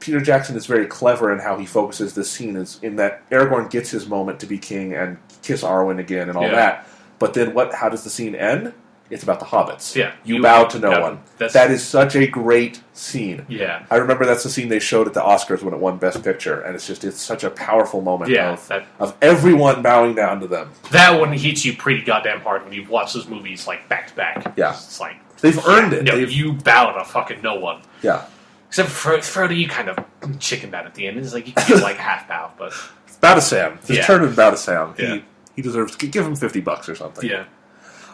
Peter 0.00 0.18
Jackson 0.20 0.56
is 0.56 0.64
very 0.66 0.86
clever 0.86 1.30
in 1.30 1.38
how 1.38 1.58
he 1.58 1.66
focuses 1.66 2.14
this 2.14 2.30
scene 2.30 2.56
is 2.56 2.80
in 2.82 2.96
that 2.96 3.28
Aragorn 3.30 3.70
gets 3.70 3.90
his 3.90 4.08
moment 4.08 4.40
to 4.40 4.46
be 4.46 4.58
king 4.58 4.94
and 4.94 5.18
kiss 5.42 5.62
Arwen 5.62 5.98
again 6.00 6.28
and 6.30 6.36
all 6.38 6.44
Yeah. 6.44 6.54
that. 6.56 6.86
But 7.18 7.34
then 7.34 7.52
what 7.54 7.74
how 7.74 7.88
does 7.90 8.02
the 8.04 8.10
scene 8.10 8.34
end? 8.34 8.72
It's 9.12 9.22
about 9.22 9.38
the 9.40 9.46
hobbits. 9.46 9.94
Yeah. 9.94 10.12
You, 10.24 10.36
You- 10.36 10.42
bow 10.42 10.64
to 10.64 10.78
no 10.78 10.90
yeah, 10.90 11.00
one. 11.00 11.18
that's- 11.38 11.52
That 11.52 11.70
is 11.70 11.84
such 11.84 12.16
a 12.16 12.26
great 12.26 12.80
scene. 12.94 13.44
yeah, 13.48 13.84
I 13.90 13.96
remember 13.96 14.24
that's 14.24 14.42
the 14.42 14.48
scene 14.50 14.68
they 14.68 14.78
showed 14.78 15.06
at 15.06 15.14
the 15.14 15.20
Oscars 15.20 15.62
when 15.62 15.74
it 15.74 15.80
won 15.80 15.98
Best 15.98 16.22
Picture, 16.24 16.60
and 16.62 16.74
it's 16.74 16.86
just 16.86 17.04
it's 17.04 17.20
such 17.20 17.44
a 17.44 17.50
powerful 17.50 18.00
moment 18.00 18.30
yeah. 18.30 18.52
of, 18.52 18.66
That 18.68 18.86
of 18.98 19.14
everyone 19.20 19.82
bowing 19.82 20.14
down 20.14 20.40
to 20.40 20.46
them. 20.46 20.70
that 20.90 21.20
one 21.20 21.32
hits 21.32 21.64
you 21.64 21.76
pretty 21.76 22.02
goddamn 22.02 22.40
hard 22.40 22.64
when 22.64 22.72
you 22.72 22.84
watch 22.88 23.12
those 23.12 23.28
movies 23.28 23.66
like 23.66 23.88
back 23.88 24.08
to 24.08 24.14
back. 24.16 24.54
Yeah. 24.56 24.70
it's 24.72 24.98
like 25.00 25.16
They've 25.40 25.58
earned 25.66 25.92
it. 25.92 26.04
No, 26.04 26.16
They've, 26.16 26.30
you 26.30 26.52
bow 26.54 26.92
to 26.92 27.04
fucking 27.04 27.42
no 27.42 27.56
one. 27.56 27.82
yeah. 28.02 28.24
Except 28.68 28.88
for 28.88 29.18
Frodo, 29.18 29.54
you 29.54 29.68
kind 29.68 29.90
of 29.90 29.98
chickened 30.38 30.74
out 30.74 30.86
at 30.86 30.94
the 30.94 31.06
end. 31.06 31.18
It's 31.18 31.34
like 31.34 31.46
you 31.46 31.52
can 31.52 31.68
get 31.68 31.82
like 31.82 31.96
half 32.08 32.26
bow, 32.28 32.52
but 32.58 32.72
Bow 33.20 33.34
to 33.34 33.42
Sam. 33.42 33.76
Just 33.84 33.90
Yeah. 33.90 34.06
turn 34.06 34.24
and 34.24 34.34
bow 34.34 34.50
to 34.50 34.56
Sam. 34.56 34.94
He, 34.96 35.22
he 35.54 35.60
deserves 35.60 35.94
give 35.96 36.24
him 36.26 36.34
fifty 36.36 36.60
bucks 36.62 36.88
or 36.88 36.94
something. 36.94 37.28
yeah, 37.28 37.44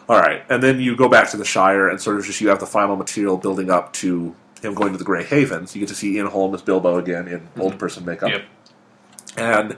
All 0.09 0.17
right, 0.17 0.43
and 0.49 0.61
then 0.63 0.79
you 0.79 0.95
go 0.95 1.07
back 1.07 1.29
to 1.29 1.37
the 1.37 1.45
Shire, 1.45 1.87
and 1.87 2.01
sort 2.01 2.17
of 2.17 2.25
just 2.25 2.41
you 2.41 2.49
have 2.49 2.59
the 2.59 2.65
final 2.65 2.95
material 2.95 3.37
building 3.37 3.69
up 3.69 3.93
to 3.93 4.35
him 4.61 4.73
going 4.73 4.91
to 4.91 4.97
the 4.97 5.03
Grey 5.03 5.23
Havens. 5.23 5.75
You 5.75 5.81
get 5.81 5.89
to 5.89 5.95
see 5.95 6.17
Ian 6.17 6.25
Holm 6.25 6.55
as 6.55 6.63
Bilbo 6.63 6.97
again 6.97 7.27
in 7.27 7.41
mm-hmm. 7.41 7.61
old 7.61 7.77
person 7.77 8.05
makeup, 8.05 8.29
yep, 8.29 8.45
and 9.37 9.77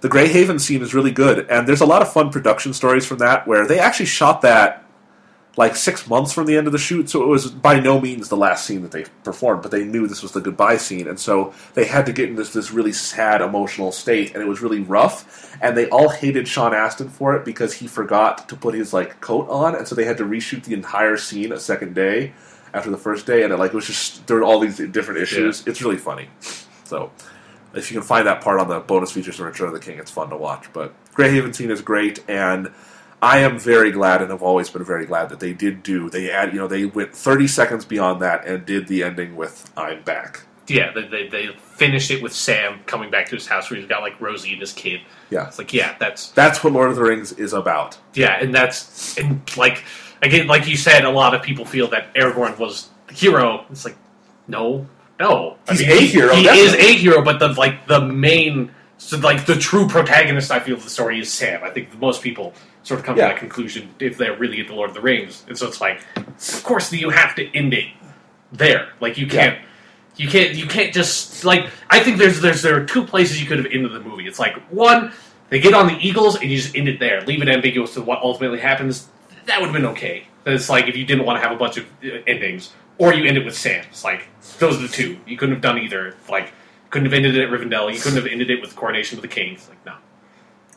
the 0.00 0.08
Grey 0.08 0.28
Haven 0.28 0.58
scene 0.58 0.80
is 0.80 0.94
really 0.94 1.10
good. 1.10 1.46
And 1.50 1.68
there's 1.68 1.82
a 1.82 1.86
lot 1.86 2.00
of 2.00 2.10
fun 2.10 2.30
production 2.30 2.72
stories 2.72 3.04
from 3.04 3.18
that 3.18 3.46
where 3.46 3.66
they 3.66 3.78
actually 3.78 4.06
shot 4.06 4.40
that 4.40 4.85
like 5.56 5.74
six 5.74 6.06
months 6.06 6.32
from 6.32 6.46
the 6.46 6.56
end 6.56 6.66
of 6.66 6.72
the 6.72 6.78
shoot, 6.78 7.08
so 7.08 7.22
it 7.22 7.26
was 7.26 7.50
by 7.50 7.80
no 7.80 7.98
means 7.98 8.28
the 8.28 8.36
last 8.36 8.66
scene 8.66 8.82
that 8.82 8.90
they 8.90 9.06
performed, 9.24 9.62
but 9.62 9.70
they 9.70 9.84
knew 9.84 10.06
this 10.06 10.22
was 10.22 10.32
the 10.32 10.40
goodbye 10.40 10.76
scene, 10.76 11.08
and 11.08 11.18
so 11.18 11.54
they 11.74 11.86
had 11.86 12.04
to 12.06 12.12
get 12.12 12.28
in 12.28 12.36
this 12.36 12.52
this 12.52 12.70
really 12.70 12.92
sad 12.92 13.40
emotional 13.40 13.90
state, 13.90 14.34
and 14.34 14.42
it 14.42 14.46
was 14.46 14.60
really 14.60 14.80
rough. 14.80 15.56
And 15.62 15.76
they 15.76 15.88
all 15.88 16.10
hated 16.10 16.46
Sean 16.46 16.74
Astin 16.74 17.08
for 17.08 17.34
it 17.34 17.44
because 17.44 17.72
he 17.74 17.86
forgot 17.86 18.48
to 18.50 18.56
put 18.56 18.74
his 18.74 18.92
like 18.92 19.20
coat 19.20 19.48
on, 19.48 19.74
and 19.74 19.88
so 19.88 19.94
they 19.94 20.04
had 20.04 20.18
to 20.18 20.24
reshoot 20.24 20.64
the 20.64 20.74
entire 20.74 21.16
scene 21.16 21.52
a 21.52 21.58
second 21.58 21.94
day 21.94 22.32
after 22.74 22.90
the 22.90 22.98
first 22.98 23.26
day, 23.26 23.42
and 23.42 23.52
it 23.52 23.56
like 23.56 23.72
it 23.72 23.76
was 23.76 23.86
just 23.86 24.26
there 24.26 24.36
were 24.36 24.44
all 24.44 24.60
these 24.60 24.76
different 24.76 25.20
issues. 25.20 25.66
It's 25.66 25.80
really 25.80 25.96
funny. 25.96 26.28
So 26.84 27.10
if 27.74 27.90
you 27.90 27.98
can 27.98 28.06
find 28.06 28.26
that 28.26 28.42
part 28.42 28.60
on 28.60 28.68
the 28.68 28.80
bonus 28.80 29.12
features 29.12 29.40
of 29.40 29.46
Return 29.46 29.68
of 29.68 29.74
the 29.74 29.80
King, 29.80 29.98
it's 29.98 30.10
fun 30.10 30.28
to 30.30 30.36
watch. 30.36 30.70
But 30.74 30.92
Grey 31.14 31.30
Haven 31.30 31.54
scene 31.54 31.70
is 31.70 31.80
great, 31.80 32.22
and 32.28 32.70
I 33.22 33.38
am 33.38 33.58
very 33.58 33.90
glad, 33.92 34.20
and 34.22 34.30
have 34.30 34.42
always 34.42 34.68
been 34.70 34.84
very 34.84 35.06
glad 35.06 35.30
that 35.30 35.40
they 35.40 35.52
did 35.52 35.82
do. 35.82 36.10
They 36.10 36.30
add, 36.30 36.52
you 36.52 36.58
know, 36.58 36.68
they 36.68 36.84
went 36.84 37.14
30 37.14 37.48
seconds 37.48 37.84
beyond 37.84 38.20
that 38.22 38.46
and 38.46 38.66
did 38.66 38.88
the 38.88 39.02
ending 39.02 39.36
with 39.36 39.70
"I'm 39.76 40.02
back." 40.02 40.42
yeah. 40.68 40.92
They, 40.92 41.06
they 41.06 41.28
they 41.28 41.46
finished 41.56 42.10
it 42.10 42.22
with 42.22 42.32
Sam 42.32 42.80
coming 42.86 43.10
back 43.10 43.26
to 43.30 43.36
his 43.36 43.46
house 43.46 43.70
where 43.70 43.78
he's 43.80 43.88
got 43.88 44.02
like 44.02 44.20
Rosie 44.20 44.52
and 44.52 44.60
his 44.60 44.72
kid. 44.72 45.00
Yeah, 45.30 45.46
It's 45.48 45.58
like 45.58 45.72
yeah, 45.72 45.96
that's 45.98 46.30
that's 46.30 46.62
what 46.64 46.72
Lord 46.72 46.90
of 46.90 46.96
the 46.96 47.02
Rings 47.02 47.32
is 47.32 47.52
about. 47.52 47.96
yeah, 48.14 48.38
and 48.40 48.54
that's 48.54 49.16
and 49.18 49.40
like 49.56 49.82
again, 50.22 50.46
like 50.48 50.66
you 50.66 50.76
said, 50.76 51.04
a 51.04 51.10
lot 51.10 51.34
of 51.34 51.42
people 51.42 51.64
feel 51.64 51.88
that 51.88 52.12
Aragorn 52.14 52.58
was 52.58 52.88
the 53.08 53.14
hero. 53.14 53.64
It's 53.70 53.84
like 53.84 53.96
no, 54.48 54.86
no, 55.18 55.56
He's 55.70 55.80
a 55.82 55.84
hero, 56.06 56.34
He 56.34 56.42
definitely. 56.44 56.66
is 56.66 56.74
a 56.74 56.98
hero, 56.98 57.22
but 57.24 57.38
the 57.38 57.48
like 57.48 57.86
the 57.86 58.00
main, 58.00 58.70
so 59.06 59.18
like 59.18 59.46
the 59.46 59.54
true 59.56 59.86
protagonist, 59.86 60.50
I 60.50 60.60
feel 60.60 60.76
of 60.76 60.84
the 60.84 60.90
story 60.90 61.20
is 61.20 61.32
Sam. 61.32 61.62
I 61.62 61.70
think 61.70 61.98
most 62.00 62.22
people 62.22 62.52
sort 62.82 63.00
of 63.00 63.06
come 63.06 63.16
Yeah. 63.16 63.28
to 63.28 63.34
that 63.34 63.40
conclusion 63.40 63.94
if 64.00 64.16
they're 64.18 64.36
really 64.36 64.60
into 64.60 64.74
Lord 64.74 64.90
of 64.90 64.94
the 64.94 65.00
Rings, 65.00 65.44
and 65.48 65.56
so 65.56 65.66
it's 65.68 65.80
like, 65.80 66.00
of 66.16 66.62
course, 66.64 66.92
you 66.92 67.10
have 67.10 67.34
to 67.36 67.56
end 67.56 67.72
it 67.74 67.86
there. 68.52 68.88
Like 69.00 69.16
you 69.18 69.26
can't. 69.26 69.58
You 70.16 70.28
can't. 70.28 70.54
You 70.54 70.66
can't 70.66 70.94
just 70.94 71.44
like. 71.44 71.68
I 71.90 72.00
think 72.00 72.16
there's 72.18 72.40
there's 72.40 72.62
there 72.62 72.74
are 72.80 72.84
two 72.84 73.04
places 73.04 73.40
you 73.40 73.46
could 73.46 73.58
have 73.58 73.66
ended 73.70 73.92
the 73.92 74.00
movie. 74.00 74.26
It's 74.26 74.38
like 74.38 74.56
one, 74.72 75.12
they 75.50 75.60
get 75.60 75.74
on 75.74 75.86
the 75.88 75.98
Eagles 76.00 76.36
and 76.36 76.50
you 76.50 76.56
just 76.56 76.74
end 76.74 76.88
it 76.88 76.98
there, 76.98 77.20
leave 77.22 77.42
it 77.42 77.48
ambiguous 77.48 77.94
to 77.94 78.00
what 78.02 78.20
ultimately 78.22 78.58
happens. 78.58 79.08
That 79.44 79.60
would 79.60 79.66
have 79.66 79.74
been 79.74 79.86
okay. 79.92 80.26
It's 80.46 80.68
like 80.70 80.86
if 80.88 80.96
you 80.96 81.04
didn't 81.04 81.26
want 81.26 81.36
to 81.40 81.46
have 81.46 81.54
a 81.54 81.58
bunch 81.58 81.76
of 81.76 81.84
uh, 82.02 82.18
endings, 82.26 82.72
or 82.98 83.12
you 83.12 83.24
end 83.26 83.36
it 83.36 83.44
with 83.44 83.56
Sam. 83.56 83.84
It's 83.90 84.04
like 84.04 84.26
those 84.58 84.78
are 84.78 84.82
the 84.82 84.88
two. 84.88 85.18
You 85.26 85.36
couldn't 85.36 85.54
have 85.56 85.62
done 85.62 85.78
either. 85.78 86.16
Like 86.30 86.52
couldn't 86.96 87.12
have 87.12 87.14
ended 87.14 87.36
it 87.36 87.44
at 87.44 87.50
Rivendell. 87.50 87.92
You 87.92 88.00
couldn't 88.00 88.16
have 88.16 88.26
ended 88.26 88.48
it 88.48 88.62
with 88.62 88.74
Coronation 88.74 89.18
of 89.18 89.22
the 89.22 89.28
King. 89.28 89.52
It's 89.52 89.68
like 89.68 89.84
no. 89.84 89.96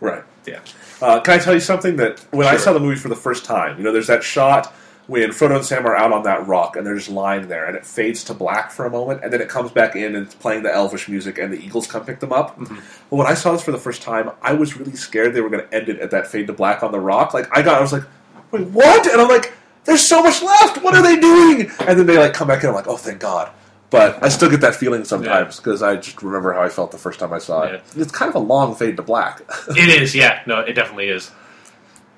Right. 0.01 0.21
Yeah. 0.45 0.59
Uh, 1.01 1.21
can 1.21 1.35
I 1.35 1.37
tell 1.37 1.53
you 1.53 1.61
something 1.61 1.95
that 1.95 2.19
when 2.31 2.45
I 2.45 2.57
saw 2.57 2.73
the 2.73 2.79
movie 2.81 2.97
for 2.97 3.07
the 3.07 3.15
first 3.15 3.45
time, 3.45 3.77
you 3.77 3.85
know, 3.85 3.93
there's 3.93 4.07
that 4.07 4.21
shot 4.21 4.73
when 5.07 5.29
Frodo 5.29 5.55
and 5.55 5.65
Sam 5.65 5.87
are 5.87 5.95
out 5.95 6.11
on 6.11 6.23
that 6.23 6.45
rock 6.45 6.75
and 6.75 6.85
they're 6.85 6.97
just 6.97 7.09
lying 7.09 7.47
there, 7.47 7.67
and 7.67 7.77
it 7.77 7.85
fades 7.85 8.21
to 8.25 8.33
black 8.33 8.69
for 8.69 8.85
a 8.85 8.89
moment, 8.89 9.23
and 9.23 9.31
then 9.31 9.39
it 9.39 9.47
comes 9.47 9.71
back 9.71 9.95
in 9.95 10.13
and 10.13 10.25
it's 10.25 10.35
playing 10.35 10.63
the 10.63 10.73
Elvish 10.73 11.07
music, 11.07 11.37
and 11.37 11.53
the 11.53 11.57
Eagles 11.57 11.87
come 11.87 12.03
pick 12.03 12.19
them 12.19 12.33
up. 12.33 12.59
Mm-hmm. 12.59 12.75
Well, 13.09 13.19
when 13.19 13.27
I 13.27 13.33
saw 13.33 13.53
this 13.53 13.63
for 13.63 13.71
the 13.71 13.77
first 13.77 14.01
time, 14.01 14.29
I 14.41 14.53
was 14.53 14.75
really 14.75 14.97
scared 14.97 15.33
they 15.33 15.41
were 15.41 15.49
going 15.49 15.65
to 15.65 15.73
end 15.73 15.87
it 15.87 15.99
at 15.99 16.11
that 16.11 16.27
fade 16.27 16.47
to 16.47 16.53
black 16.53 16.83
on 16.83 16.91
the 16.91 16.99
rock. 16.99 17.33
Like 17.33 17.47
I 17.57 17.61
got, 17.61 17.77
I 17.77 17.81
was 17.81 17.93
like, 17.93 18.03
wait, 18.51 18.67
what? 18.67 19.07
And 19.07 19.21
I'm 19.21 19.29
like, 19.29 19.53
there's 19.85 20.05
so 20.05 20.21
much 20.21 20.41
left. 20.41 20.83
What 20.83 20.95
are 20.95 21.01
they 21.01 21.17
doing? 21.17 21.71
And 21.79 21.97
then 21.97 22.05
they 22.05 22.17
like 22.17 22.33
come 22.33 22.49
back 22.49 22.63
in. 22.63 22.69
I'm 22.69 22.75
like, 22.75 22.89
oh, 22.89 22.97
thank 22.97 23.19
God. 23.21 23.51
But 23.89 24.23
I 24.23 24.29
still 24.29 24.49
get 24.49 24.61
that 24.61 24.75
feeling 24.75 25.03
sometimes 25.03 25.57
because 25.57 25.81
I 25.81 25.95
just 25.95 26.21
remember 26.21 26.53
how 26.53 26.61
I 26.61 26.69
felt 26.69 26.91
the 26.91 26.97
first 26.99 27.19
time 27.19 27.33
I 27.33 27.39
saw 27.39 27.63
it. 27.63 27.83
It's 27.95 28.11
kind 28.11 28.29
of 28.29 28.35
a 28.35 28.39
long 28.39 28.75
fade 28.75 28.97
to 28.97 29.03
black. 29.03 29.41
It 29.69 30.01
is. 30.01 30.13
Yeah. 30.13 30.41
No. 30.45 30.59
It 30.59 30.73
definitely 30.73 31.09
is. 31.09 31.31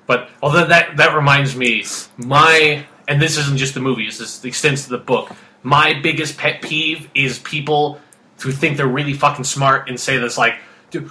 But 0.06 0.28
although 0.42 0.66
that 0.66 0.96
that 0.98 1.14
reminds 1.14 1.56
me, 1.56 1.84
my 2.18 2.84
and 3.08 3.22
this 3.22 3.38
isn't 3.38 3.56
just 3.56 3.74
the 3.74 3.80
movie; 3.80 4.04
it's 4.06 4.18
this 4.18 4.44
extends 4.44 4.84
to 4.84 4.90
the 4.90 4.98
book. 4.98 5.30
My 5.62 5.94
biggest 5.94 6.36
pet 6.36 6.60
peeve 6.60 7.08
is 7.14 7.38
people 7.38 8.00
who 8.40 8.50
think 8.52 8.76
they're 8.76 8.86
really 8.86 9.14
fucking 9.14 9.44
smart 9.44 9.88
and 9.88 9.98
say 9.98 10.18
this 10.18 10.36
like, 10.36 10.54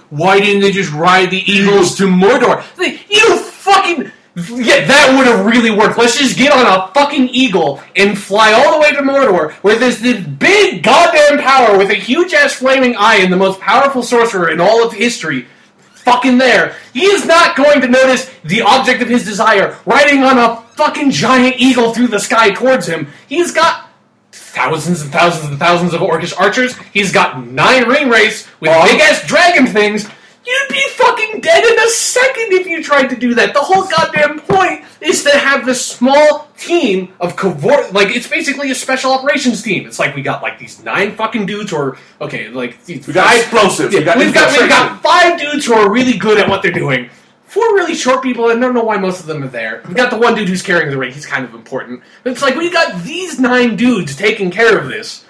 "Why 0.09 0.39
didn't 0.39 0.61
they 0.61 0.71
just 0.71 0.91
ride 0.91 1.31
the 1.31 1.39
eagles 1.51 1.95
to 1.97 2.03
Mordor?" 2.03 2.63
Like, 2.77 3.09
you 3.09 3.37
fucking 3.37 4.11
yeah, 4.35 4.85
that 4.85 5.13
would 5.17 5.27
have 5.27 5.45
really 5.45 5.71
worked. 5.71 5.97
Let's 5.97 6.17
just 6.17 6.37
get 6.37 6.53
on 6.53 6.65
a 6.65 6.93
fucking 6.93 7.29
eagle 7.29 7.81
and 7.95 8.17
fly 8.17 8.53
all 8.53 8.75
the 8.75 8.79
way 8.79 8.91
to 8.91 9.01
Mordor, 9.01 9.51
where 9.55 9.77
there's 9.77 9.99
this 9.99 10.25
big 10.25 10.83
goddamn 10.83 11.39
power 11.39 11.77
with 11.77 11.89
a 11.89 11.95
huge 11.95 12.33
ass 12.33 12.53
flaming 12.53 12.95
eye 12.95 13.17
and 13.17 13.31
the 13.31 13.37
most 13.37 13.59
powerful 13.59 14.03
sorcerer 14.03 14.49
in 14.49 14.61
all 14.61 14.85
of 14.85 14.93
history. 14.93 15.47
Fucking 15.95 16.37
there. 16.37 16.75
He 16.93 17.05
is 17.05 17.25
not 17.25 17.55
going 17.55 17.81
to 17.81 17.87
notice 17.87 18.31
the 18.43 18.61
object 18.61 19.01
of 19.01 19.09
his 19.09 19.25
desire 19.25 19.77
riding 19.85 20.23
on 20.23 20.37
a 20.37 20.61
fucking 20.75 21.11
giant 21.11 21.57
eagle 21.59 21.93
through 21.93 22.07
the 22.07 22.19
sky 22.19 22.51
towards 22.51 22.87
him. 22.87 23.07
He's 23.27 23.51
got 23.51 23.89
thousands 24.31 25.01
and 25.01 25.11
thousands 25.11 25.49
and 25.49 25.59
thousands 25.59 25.93
of 25.93 26.01
orcish 26.01 26.33
archers. 26.39 26.75
He's 26.93 27.11
got 27.11 27.45
nine 27.45 27.87
ring 27.87 28.09
wraiths 28.09 28.47
with 28.59 28.71
big 28.85 28.99
ass 29.01 29.27
dragon 29.27 29.67
things. 29.67 30.07
You'd 30.45 30.69
be 30.69 30.83
fucking 30.89 31.41
dead 31.41 31.63
in 31.63 31.79
a 31.79 31.89
second 31.89 32.53
if 32.53 32.65
you 32.65 32.83
tried 32.83 33.07
to 33.07 33.15
do 33.15 33.35
that. 33.35 33.53
The 33.53 33.61
whole 33.61 33.87
goddamn 33.87 34.39
point 34.39 34.85
is 34.99 35.23
to 35.23 35.29
have 35.37 35.65
this 35.67 35.85
small 35.85 36.47
team 36.57 37.13
of 37.19 37.35
covert, 37.35 37.93
like 37.93 38.15
it's 38.15 38.27
basically 38.27 38.71
a 38.71 38.75
special 38.75 39.11
operations 39.11 39.61
team. 39.61 39.85
It's 39.85 39.99
like 39.99 40.15
we 40.15 40.23
got 40.23 40.41
like 40.41 40.57
these 40.57 40.83
nine 40.83 41.15
fucking 41.15 41.45
dudes, 41.45 41.71
or 41.71 41.97
okay, 42.19 42.47
like 42.49 42.77
We 42.87 42.97
got 42.97 43.35
explosives. 43.37 43.93
We 43.93 44.03
got 44.03 44.17
we've 44.17 44.33
got 44.33 44.57
we've 44.59 44.69
got 44.69 45.01
five 45.03 45.39
dudes 45.39 45.65
who 45.65 45.73
are 45.73 45.91
really 45.91 46.17
good 46.17 46.39
at 46.39 46.49
what 46.49 46.63
they're 46.63 46.71
doing. 46.71 47.09
Four 47.45 47.75
really 47.75 47.95
short 47.95 48.23
people, 48.23 48.49
and 48.49 48.63
I 48.63 48.65
don't 48.65 48.73
know 48.73 48.83
why 48.83 48.97
most 48.97 49.19
of 49.19 49.25
them 49.25 49.43
are 49.43 49.47
there. 49.47 49.83
We 49.87 49.93
got 49.93 50.09
the 50.09 50.17
one 50.17 50.35
dude 50.35 50.47
who's 50.47 50.61
carrying 50.61 50.89
the 50.89 50.97
ring; 50.97 51.11
he's 51.11 51.25
kind 51.25 51.45
of 51.45 51.53
important. 51.53 52.01
But 52.23 52.31
it's 52.31 52.41
like 52.41 52.55
we 52.55 52.71
got 52.71 53.03
these 53.03 53.39
nine 53.39 53.75
dudes 53.75 54.15
taking 54.15 54.49
care 54.49 54.77
of 54.77 54.87
this, 54.87 55.23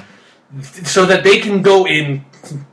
so 0.84 1.06
that 1.06 1.24
they 1.24 1.40
can 1.40 1.62
go 1.62 1.86
in 1.86 2.24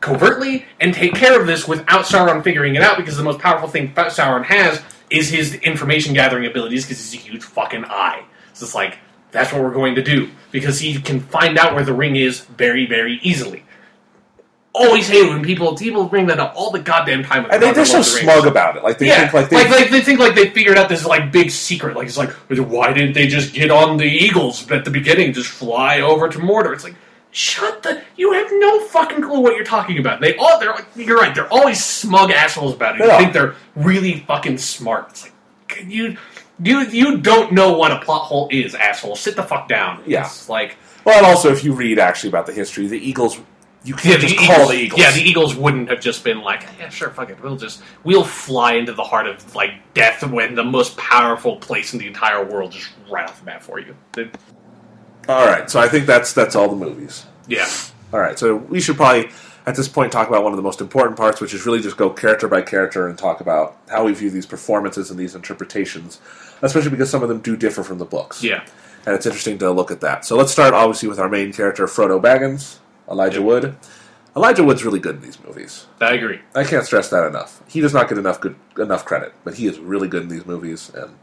covertly 0.01 0.67
and 0.81 0.95
take 0.95 1.15
care 1.15 1.41
of 1.41 1.47
this 1.47 1.69
without 1.69 2.05
Sauron 2.05 2.43
figuring 2.43 2.75
it 2.75 2.83
out. 2.83 2.97
Because 2.97 3.17
the 3.17 3.25
most 3.25 3.39
powerful 3.39 3.69
thing 3.69 3.93
Sauron 3.93 4.45
has 4.45 4.83
is 5.11 5.29
his 5.29 5.55
information 5.57 6.15
gathering 6.15 6.47
abilities. 6.47 6.85
Because 6.85 7.11
he's 7.11 7.21
a 7.21 7.25
huge 7.25 7.43
fucking 7.43 7.85
eye. 7.85 8.25
So 8.53 8.65
it's 8.65 8.75
like 8.75 8.99
that's 9.31 9.53
what 9.53 9.63
we're 9.63 9.73
going 9.73 9.95
to 9.97 10.03
do 10.03 10.31
because 10.51 10.81
he 10.81 11.01
can 11.01 11.21
find 11.21 11.59
out 11.59 11.75
where 11.75 11.85
the 11.85 11.93
ring 11.93 12.17
is 12.17 12.41
very, 12.41 12.87
very 12.87 13.19
easily. 13.23 13.65
Always 14.75 15.09
hate 15.09 15.29
when 15.29 15.43
people 15.43 15.75
people 15.77 16.05
bring 16.05 16.27
that 16.27 16.39
up 16.39 16.53
all 16.55 16.71
the 16.71 16.79
goddamn 16.79 17.25
time. 17.25 17.47
And 17.51 17.61
they, 17.61 17.73
they're 17.73 17.85
so 17.85 17.99
the 17.99 18.05
smug 18.05 18.47
about 18.47 18.77
it. 18.77 18.85
Like 18.85 18.99
they 18.99 19.09
yeah, 19.09 19.23
think 19.23 19.33
like 19.33 19.49
they 19.49 19.57
like, 19.57 19.71
like 19.71 19.91
they 19.91 20.01
think 20.03 20.21
like 20.21 20.35
they 20.35 20.51
figured 20.51 20.79
out 20.79 20.89
this 20.89 21.05
like 21.05 21.33
big 21.33 21.51
secret. 21.51 21.97
Like 21.97 22.07
it's 22.07 22.17
like 22.17 22.31
why 22.31 22.93
didn't 22.93 23.15
they 23.15 23.27
just 23.27 23.55
get 23.55 23.71
on 23.71 23.97
the 23.97 24.05
eagles 24.05 24.71
at 24.71 24.85
the 24.85 24.91
beginning, 24.91 25.33
just 25.33 25.49
fly 25.49 26.01
over 26.01 26.29
to 26.29 26.39
Mordor? 26.39 26.75
It's 26.75 26.85
like 26.85 26.95
shut 27.31 27.83
the. 27.83 28.03
You 28.17 28.33
have 28.33 28.49
no 28.53 28.81
fucking 28.87 29.23
clue 29.23 29.41
what 29.41 29.55
you're 29.57 29.65
talking 29.65 29.99
about. 29.99 30.21
They 30.21 30.37
all 30.37 30.59
they're 30.59 30.75
you're 30.97 31.19
right. 31.19 31.35
They're 31.35 31.53
always 31.53 31.85
smug 31.85 32.31
assholes 32.31 32.75
about 32.75 32.97
it. 32.97 32.99
They 33.01 33.05
You 33.07 33.11
are. 33.11 33.19
think 33.21 33.33
they're 33.33 33.55
really 33.77 34.21
fucking 34.21 34.59
smart. 34.59 35.09
It's 35.11 35.23
like 35.25 35.33
can 35.69 35.91
you. 35.91 36.17
You 36.61 36.81
you 36.81 37.19
don't 37.19 37.53
know 37.53 37.73
what 37.79 37.93
a 37.93 38.01
plot 38.01 38.23
hole 38.23 38.49
is, 38.51 38.75
asshole. 38.75 39.15
Sit 39.15 39.37
the 39.37 39.45
fuck 39.45 39.69
down. 39.69 40.03
Yeah. 40.07 40.25
It's 40.27 40.49
like 40.49 40.77
well, 41.05 41.17
and 41.19 41.27
also 41.27 41.53
if 41.53 41.63
you 41.63 41.73
read 41.73 41.99
actually 42.01 42.31
about 42.31 42.47
the 42.47 42.53
history, 42.53 42.89
the 42.89 42.99
Eagles, 42.99 43.39
you 43.85 43.95
can't 43.95 44.21
just 44.21 44.37
call 44.39 44.67
the 44.67 44.75
Eagles. 44.75 45.01
Yeah, 45.01 45.13
the 45.13 45.21
Eagles 45.23 45.55
wouldn't 45.55 45.89
have 45.89 46.01
just 46.01 46.25
been 46.25 46.41
like, 46.41 46.67
yeah, 46.81 46.89
sure, 46.89 47.11
fuck 47.11 47.31
it. 47.31 47.41
We'll 47.41 47.55
just 47.57 47.83
we'll 48.03 48.25
fly 48.25 48.73
into 48.73 48.93
the 48.93 49.05
heart 49.05 49.29
of 49.29 49.55
like 49.55 49.71
death 49.95 50.25
when 50.29 50.57
the 50.57 50.65
most 50.65 50.97
powerful 50.97 51.57
place 51.59 51.93
in 51.93 52.01
the 52.01 52.09
entire 52.09 52.45
world 52.45 52.73
just 52.73 52.91
right 53.09 53.29
off 53.29 53.39
the 53.39 53.47
bat 53.47 53.63
for 53.63 53.79
you. 53.79 53.95
They- 54.15 54.29
All 55.29 55.47
right, 55.47 55.69
so 55.71 55.79
I 55.79 55.89
think 55.89 56.07
that's 56.07 56.33
that's 56.33 56.57
all 56.57 56.69
the 56.69 56.77
movies. 56.77 57.27
yeah, 57.47 57.69
All 58.13 58.21
right, 58.21 58.39
so 58.39 58.57
we 58.57 58.81
should 58.81 58.97
probably 58.97 59.31
at 59.67 59.77
this 59.77 59.87
point 59.89 60.11
talk 60.11 60.29
about 60.29 60.43
one 60.43 60.53
of 60.53 60.57
the 60.57 60.63
most 60.63 60.81
important 60.81 61.17
parts, 61.19 61.41
which 61.43 61.53
is 61.53 61.67
really 61.67 61.81
just 61.81 61.99
go 61.99 62.09
character 62.09 62.49
by 62.49 62.63
character 62.63 63.07
and 63.07 63.19
talk 63.19 63.41
about 63.43 63.77
how 63.91 64.05
we 64.05 64.15
view 64.15 64.31
these 64.31 64.47
performances 64.47 65.11
and 65.11 65.21
these 65.21 65.35
interpretations, 65.35 66.19
especially 66.63 66.91
because 66.91 67.11
some 67.11 67.23
of 67.23 67.29
them 67.29 67.41
do 67.41 67.57
differ 67.57 67.83
from 67.85 67.99
the 67.99 68.07
books. 68.07 68.43
yeah, 68.43 68.65
and 69.05 69.15
it's 69.15 69.27
interesting 69.27 69.59
to 69.59 69.71
look 69.71 69.91
at 69.91 70.01
that. 70.01 70.25
So 70.25 70.37
let's 70.37 70.51
start 70.53 70.73
obviously 70.73 71.09
with 71.09 71.19
our 71.19 71.29
main 71.29 71.53
character, 71.53 71.87
Frodo 71.87 72.21
Baggins, 72.21 72.79
Elijah 73.11 73.39
Yep. 73.41 73.45
Wood. 73.47 73.77
Elijah 74.37 74.63
Wood's 74.63 74.85
really 74.85 75.01
good 75.01 75.17
in 75.17 75.23
these 75.23 75.43
movies. 75.43 75.87
I 76.01 76.13
agree. 76.13 76.39
I 76.55 76.63
can't 76.63 76.85
stress 76.87 77.11
that 77.11 77.27
enough. 77.27 77.61
He 77.69 77.81
does 77.81 77.93
not 77.93 78.09
get 78.09 78.19
enough 78.19 78.41
good 78.41 78.57
enough 78.79 79.05
credit, 79.05 79.33
but 79.45 79.55
he 79.55 79.67
is 79.67 79.79
really 79.79 80.07
good 80.09 80.23
in 80.23 80.29
these 80.29 80.47
movies. 80.47 80.91
And 80.95 81.17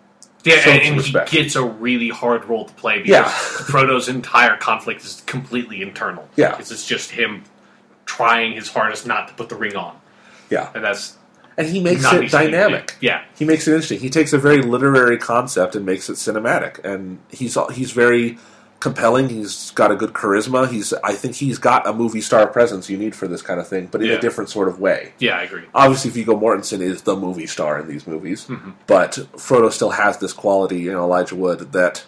Yeah, 0.45 0.55
and, 0.55 0.63
some 0.63 0.87
and 0.89 0.97
respect. 0.97 1.29
he 1.29 1.37
gets 1.41 1.55
a 1.55 1.63
really 1.63 2.09
hard 2.09 2.45
role 2.45 2.65
to 2.65 2.73
play 2.75 2.97
because 3.01 3.09
Yeah. 3.09 3.23
Frodo's 3.29 4.07
entire 4.07 4.55
conflict 4.57 5.03
is 5.03 5.21
completely 5.25 5.81
internal. 5.81 6.27
Yeah. 6.35 6.51
because 6.51 6.71
it's 6.71 6.85
just 6.87 7.11
him 7.11 7.43
trying 8.05 8.53
his 8.53 8.69
hardest 8.69 9.07
not 9.07 9.27
to 9.29 9.33
put 9.33 9.49
the 9.49 9.55
ring 9.55 9.75
on, 9.75 9.99
yeah, 10.51 10.69
and 10.75 10.83
that's 10.83 11.17
and 11.57 11.67
he 11.67 11.81
makes 11.81 12.01
it 12.05 12.07
easy 12.23 12.37
to 12.37 12.43
do. 12.45 12.51
dynamic. 12.51 12.95
Yeah, 13.01 13.23
He 13.37 13.45
makes 13.45 13.67
it 13.67 13.71
interesting. 13.71 13.99
He 13.99 14.09
takes 14.09 14.33
a 14.33 14.37
very 14.37 14.61
literary 14.61 15.17
concept 15.17 15.75
and 15.75 15.85
makes 15.85 16.09
it 16.09 16.13
cinematic, 16.17 16.83
and 16.83 17.17
he's 17.31 17.57
he's 17.73 17.91
very 17.91 18.37
compelling. 18.79 19.29
He's 19.29 19.71
got 19.71 19.91
a 19.91 19.95
good 19.95 20.13
charisma. 20.13 20.69
He's 20.69 20.93
I 21.03 21.13
think 21.13 21.35
he's 21.35 21.57
got 21.57 21.87
a 21.87 21.93
movie 21.93 22.21
star 22.21 22.45
presence 22.47 22.89
you 22.89 22.97
need 22.97 23.15
for 23.15 23.27
this 23.27 23.41
kind 23.41 23.59
of 23.59 23.67
thing, 23.67 23.87
but 23.91 24.01
in 24.01 24.09
Yeah. 24.09 24.15
a 24.15 24.21
different 24.21 24.49
sort 24.49 24.67
of 24.67 24.79
way. 24.79 25.13
yeah, 25.19 25.37
I 25.37 25.43
agree. 25.43 25.63
obviously 25.73 26.11
Viggo 26.11 26.35
Mortensen 26.39 26.81
is 26.81 27.01
the 27.03 27.15
movie 27.15 27.47
star 27.47 27.79
in 27.79 27.87
these 27.87 28.05
movies, 28.05 28.45
Mm-hmm. 28.45 28.71
but 28.87 29.11
Frodo 29.37 29.71
still 29.71 29.91
has 29.91 30.17
this 30.17 30.33
quality 30.33 30.87
in 30.87 30.95
Elijah 30.95 31.35
Wood 31.35 31.71
that 31.71 32.03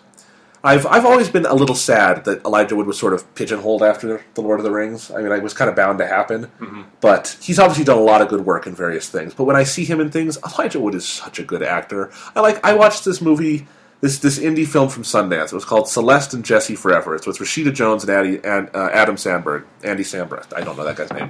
I've 0.63 0.85
I've 0.87 1.05
always 1.05 1.29
been 1.29 1.45
a 1.45 1.53
little 1.53 1.75
sad 1.75 2.25
that 2.25 2.43
Elijah 2.43 2.75
Wood 2.75 2.87
was 2.87 2.97
sort 2.99 3.13
of 3.13 3.33
pigeonholed 3.35 3.83
after 3.83 4.23
the 4.33 4.41
Lord 4.41 4.59
of 4.59 4.63
the 4.63 4.71
Rings. 4.71 5.11
I 5.11 5.21
mean, 5.21 5.31
it 5.31 5.43
was 5.43 5.53
kind 5.53 5.69
of 5.69 5.75
bound 5.75 5.99
to 5.99 6.07
happen, 6.07 6.47
Mm-hmm. 6.59 6.81
but 6.99 7.37
he's 7.41 7.59
obviously 7.59 7.85
done 7.85 7.97
a 7.99 8.01
lot 8.01 8.21
of 8.21 8.27
good 8.27 8.43
work 8.45 8.67
in 8.67 8.75
various 8.75 9.07
things. 9.07 9.33
But 9.33 9.45
when 9.45 9.55
I 9.55 9.63
see 9.63 9.85
him 9.85 9.99
in 10.01 10.09
things, 10.11 10.37
Elijah 10.43 10.79
Wood 10.79 10.95
is 10.95 11.07
such 11.07 11.39
a 11.39 11.43
good 11.43 11.63
actor. 11.63 12.11
I 12.35 12.41
like. 12.41 12.63
I 12.65 12.73
watched 12.73 13.05
this 13.05 13.21
movie. 13.21 13.67
This, 13.99 14.19
this 14.19 14.37
indie 14.37 14.67
film 14.67 14.89
from 14.89 15.01
Sundance. 15.03 15.45
It 15.45 15.53
was 15.53 15.65
called 15.65 15.89
Celeste 15.89 16.35
and 16.35 16.45
Jesse 16.45 16.75
Forever. 16.75 17.15
It's 17.15 17.25
with 17.25 17.37
Rashida 17.39 17.73
Jones 17.73 18.03
and, 18.03 18.11
Addy, 18.11 18.39
and 18.43 18.69
uh, 18.75 18.89
Adam 18.93 19.17
Sandberg. 19.17 19.65
Andy 19.83 20.03
Sandberg. 20.03 20.45
I 20.55 20.61
don't 20.61 20.77
know 20.77 20.83
that 20.83 20.97
guy's 20.97 21.11
name. 21.11 21.29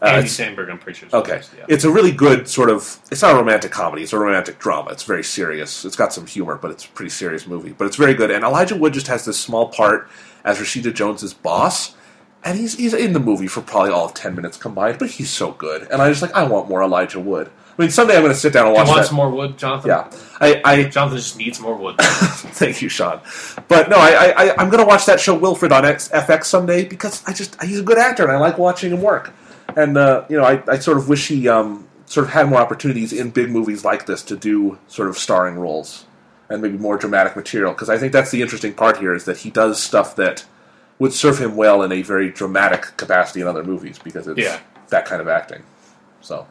Uh, 0.00 0.06
Andy 0.06 0.28
Sandberg, 0.28 0.70
I'm 0.70 0.78
pretty 0.78 1.00
sure. 1.00 1.08
Okay. 1.12 1.18
what 1.18 1.28
it 1.28 1.40
is, 1.40 1.50
yeah. 1.56 1.64
It's 1.68 1.84
a 1.84 1.90
really 1.90 2.12
good 2.12 2.48
sort 2.48 2.70
of. 2.70 3.00
It's 3.10 3.22
not 3.22 3.34
a 3.34 3.38
romantic 3.38 3.72
comedy. 3.72 4.02
It's 4.02 4.12
a 4.12 4.18
romantic 4.18 4.58
drama. 4.60 4.90
It's 4.90 5.02
very 5.02 5.24
serious. 5.24 5.84
It's 5.84 5.96
got 5.96 6.12
some 6.12 6.26
humor, 6.26 6.56
but 6.56 6.70
it's 6.70 6.84
a 6.84 6.88
pretty 6.88 7.10
serious 7.10 7.48
movie. 7.48 7.72
But 7.72 7.86
it's 7.86 7.96
very 7.96 8.14
good. 8.14 8.30
And 8.30 8.44
Elijah 8.44 8.76
Wood 8.76 8.92
just 8.92 9.08
has 9.08 9.24
this 9.24 9.38
small 9.38 9.68
part 9.68 10.08
as 10.44 10.58
Rashida 10.58 10.94
Jones's 10.94 11.34
boss, 11.34 11.96
and 12.44 12.58
he's 12.58 12.76
he's 12.76 12.94
in 12.94 13.12
the 13.12 13.20
movie 13.20 13.46
for 13.48 13.60
probably 13.60 13.90
all 13.90 14.04
of 14.04 14.14
ten 14.14 14.36
minutes 14.36 14.56
combined. 14.56 14.98
But 14.98 15.10
he's 15.10 15.30
so 15.30 15.52
good, 15.52 15.88
and 15.90 16.00
I 16.02 16.10
just 16.10 16.22
like 16.22 16.32
I 16.32 16.44
want 16.44 16.68
more 16.68 16.82
Elijah 16.82 17.18
Wood. 17.20 17.50
I 17.76 17.82
mean, 17.82 17.90
someday 17.90 18.14
I'm 18.16 18.22
going 18.22 18.32
to 18.32 18.38
sit 18.38 18.52
down 18.52 18.66
and 18.68 18.74
You 18.76 18.80
watch 18.80 18.88
want 18.88 19.00
that. 19.00 19.06
some 19.08 19.16
more 19.16 19.30
wood, 19.30 19.58
Jonathan? 19.58 19.88
Yeah, 19.90 20.10
I, 20.40 20.60
I 20.64 20.84
Jonathan 20.88 21.18
just 21.18 21.36
needs 21.36 21.58
more 21.60 21.76
wood. 21.76 21.96
Thank 22.00 22.80
you, 22.82 22.88
Sean. 22.88 23.20
But 23.68 23.88
no, 23.90 23.96
I, 23.96 24.10
I, 24.12 24.32
I- 24.50 24.54
I'm 24.58 24.70
going 24.70 24.82
to 24.82 24.86
watch 24.86 25.06
that 25.06 25.18
show 25.20 25.34
Wilfred 25.34 25.72
on 25.72 25.84
X, 25.84 26.08
FX 26.10 26.44
someday 26.44 26.84
because 26.84 27.24
I 27.26 27.32
just 27.32 27.60
he's 27.62 27.80
a 27.80 27.82
good 27.82 27.98
actor 27.98 28.22
and 28.22 28.32
I 28.32 28.38
like 28.38 28.58
watching 28.58 28.92
him 28.92 29.02
work. 29.02 29.32
And 29.76 29.98
uh, 29.98 30.24
you 30.28 30.36
know, 30.36 30.44
I, 30.44 30.62
I 30.68 30.78
sort 30.78 30.98
of 30.98 31.08
wish 31.08 31.26
he 31.28 31.48
um, 31.48 31.88
sort 32.06 32.26
of 32.26 32.32
had 32.32 32.48
more 32.48 32.60
opportunities 32.60 33.12
in 33.12 33.30
big 33.30 33.50
movies 33.50 33.84
like 33.84 34.06
this 34.06 34.22
to 34.24 34.36
do 34.36 34.78
sort 34.86 35.08
of 35.08 35.18
starring 35.18 35.56
roles 35.56 36.04
and 36.48 36.62
maybe 36.62 36.76
more 36.78 36.96
dramatic 36.96 37.34
material 37.34 37.72
because 37.72 37.88
I 37.90 37.98
think 37.98 38.12
that's 38.12 38.30
the 38.30 38.42
interesting 38.42 38.74
part 38.74 38.98
here 38.98 39.14
is 39.14 39.24
that 39.24 39.38
he 39.38 39.50
does 39.50 39.82
stuff 39.82 40.14
that 40.16 40.44
would 41.00 41.12
serve 41.12 41.38
him 41.40 41.56
well 41.56 41.82
in 41.82 41.90
a 41.90 42.02
very 42.02 42.30
dramatic 42.30 42.96
capacity 42.98 43.40
in 43.40 43.48
other 43.48 43.64
movies 43.64 43.98
because 43.98 44.28
it's 44.28 44.38
Yeah. 44.38 44.60
that 44.90 45.06
kind 45.06 45.20
of 45.20 45.26
acting. 45.26 45.62
So. 46.20 46.46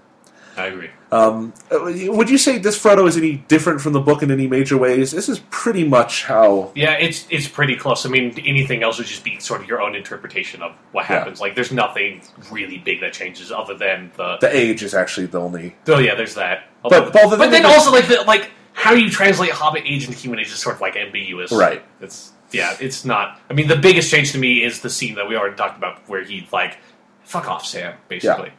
I 0.56 0.68
agree. 0.68 0.90
Uh, 1.12 1.48
Would 1.72 2.30
you 2.30 2.38
say 2.38 2.58
this 2.60 2.82
Frodo 2.82 3.08
is 3.08 3.18
any 3.18 3.34
different 3.48 3.82
from 3.82 3.94
the 3.94 4.00
book 4.00 4.22
in 4.24 4.30
any 4.32 4.48
major 4.48 4.78
ways? 4.78 5.12
This 5.12 5.30
is 5.30 5.40
pretty 5.50 5.84
much 5.84 6.26
how 6.26 6.72
Yeah, 6.76 6.94
it's 6.94 7.26
it's 7.30 7.48
pretty 7.48 7.76
close. 7.76 8.06
I 8.06 8.10
mean, 8.10 8.34
anything 8.46 8.84
else 8.84 8.98
would 8.98 9.08
just 9.08 9.24
be 9.24 9.40
sort 9.40 9.62
of 9.62 9.68
your 9.68 9.82
own 9.82 9.96
interpretation 9.96 10.62
of 10.62 10.74
what 10.92 11.04
Yeah. 11.10 11.20
happens. 11.20 11.40
Like, 11.42 11.56
there's 11.56 11.72
nothing 11.72 12.22
really 12.52 12.78
big 12.78 13.02
that 13.02 13.14
changes 13.14 13.52
other 13.52 13.74
than 13.76 14.12
the. 14.18 14.38
the 14.42 14.56
age 14.56 14.84
is 14.84 14.94
actually 14.94 15.28
the 15.28 15.40
only. 15.40 15.76
oh 15.88 16.00
yeah, 16.00 16.16
there's 16.16 16.36
that. 16.36 16.66
But- 16.84 16.94
Although- 16.94 17.12
but 17.12 17.30
the 17.30 17.38
but 17.38 17.52
then 17.52 17.66
also 17.66 17.92
like 17.92 18.08
the, 18.08 18.22
like 18.28 18.52
how 18.74 18.94
you 18.94 19.10
translate 19.10 19.52
Hobbit 19.52 19.84
age 19.86 20.06
into 20.08 20.18
human 20.18 20.40
age 20.40 20.48
is 20.48 20.56
sort 20.60 20.76
of 20.76 20.82
like 20.82 20.96
ambiguous. 20.96 21.52
Right. 21.52 21.84
It's 22.02 22.32
yeah, 22.52 22.76
it's 22.80 23.06
not. 23.06 23.40
I 23.50 23.54
mean, 23.54 23.68
the 23.68 23.76
biggest 23.76 24.12
change 24.12 24.32
to 24.34 24.38
me 24.38 24.64
is 24.64 24.82
the 24.82 24.90
scene 24.90 25.16
that 25.16 25.28
we 25.28 25.36
already 25.36 25.56
talked 25.56 25.78
about 25.78 26.08
where 26.08 26.24
he 26.24 26.48
like, 26.52 26.78
fuck 27.24 27.48
off, 27.48 27.66
Sam, 27.66 27.96
basically. 28.08 28.50
And 28.50 28.58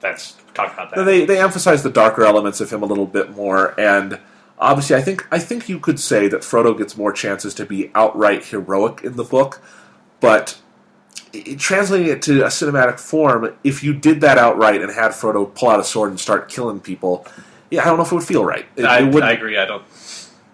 that's 0.00 0.36
talk 0.54 0.72
about 0.72 0.94
that. 0.94 1.04
They 1.04 1.24
they 1.24 1.40
emphasize 1.40 1.82
the 1.82 1.90
darker 1.90 2.24
elements 2.24 2.60
of 2.60 2.72
him 2.72 2.82
a 2.82 2.86
little 2.86 3.06
bit 3.06 3.34
more, 3.36 3.78
and 3.78 4.18
obviously, 4.58 4.96
I 4.96 5.02
think 5.02 5.26
I 5.30 5.38
think 5.38 5.68
you 5.68 5.78
could 5.78 6.00
say 6.00 6.28
that 6.28 6.40
Frodo 6.40 6.76
gets 6.76 6.96
more 6.96 7.12
chances 7.12 7.54
to 7.54 7.66
be 7.66 7.90
outright 7.94 8.46
heroic 8.46 9.02
in 9.04 9.16
the 9.16 9.24
book, 9.24 9.62
but. 10.20 10.58
Translating 11.58 12.08
it 12.08 12.22
to 12.22 12.42
a 12.42 12.48
cinematic 12.48 12.98
form, 12.98 13.56
if 13.62 13.84
you 13.84 13.94
did 13.94 14.20
that 14.22 14.36
outright 14.36 14.82
and 14.82 14.90
had 14.90 15.12
Frodo 15.12 15.54
pull 15.54 15.68
out 15.68 15.78
a 15.78 15.84
sword 15.84 16.10
and 16.10 16.18
start 16.18 16.48
killing 16.48 16.80
people, 16.80 17.24
yeah, 17.70 17.82
I 17.82 17.84
don't 17.84 17.98
know 17.98 18.02
if 18.02 18.10
it 18.10 18.16
would 18.16 18.24
feel 18.24 18.44
right. 18.44 18.66
It, 18.74 18.84
I, 18.84 18.98
it 18.98 19.04
wouldn't. 19.04 19.22
I 19.22 19.32
agree. 19.34 19.56
I 19.56 19.64
don't. 19.64 19.84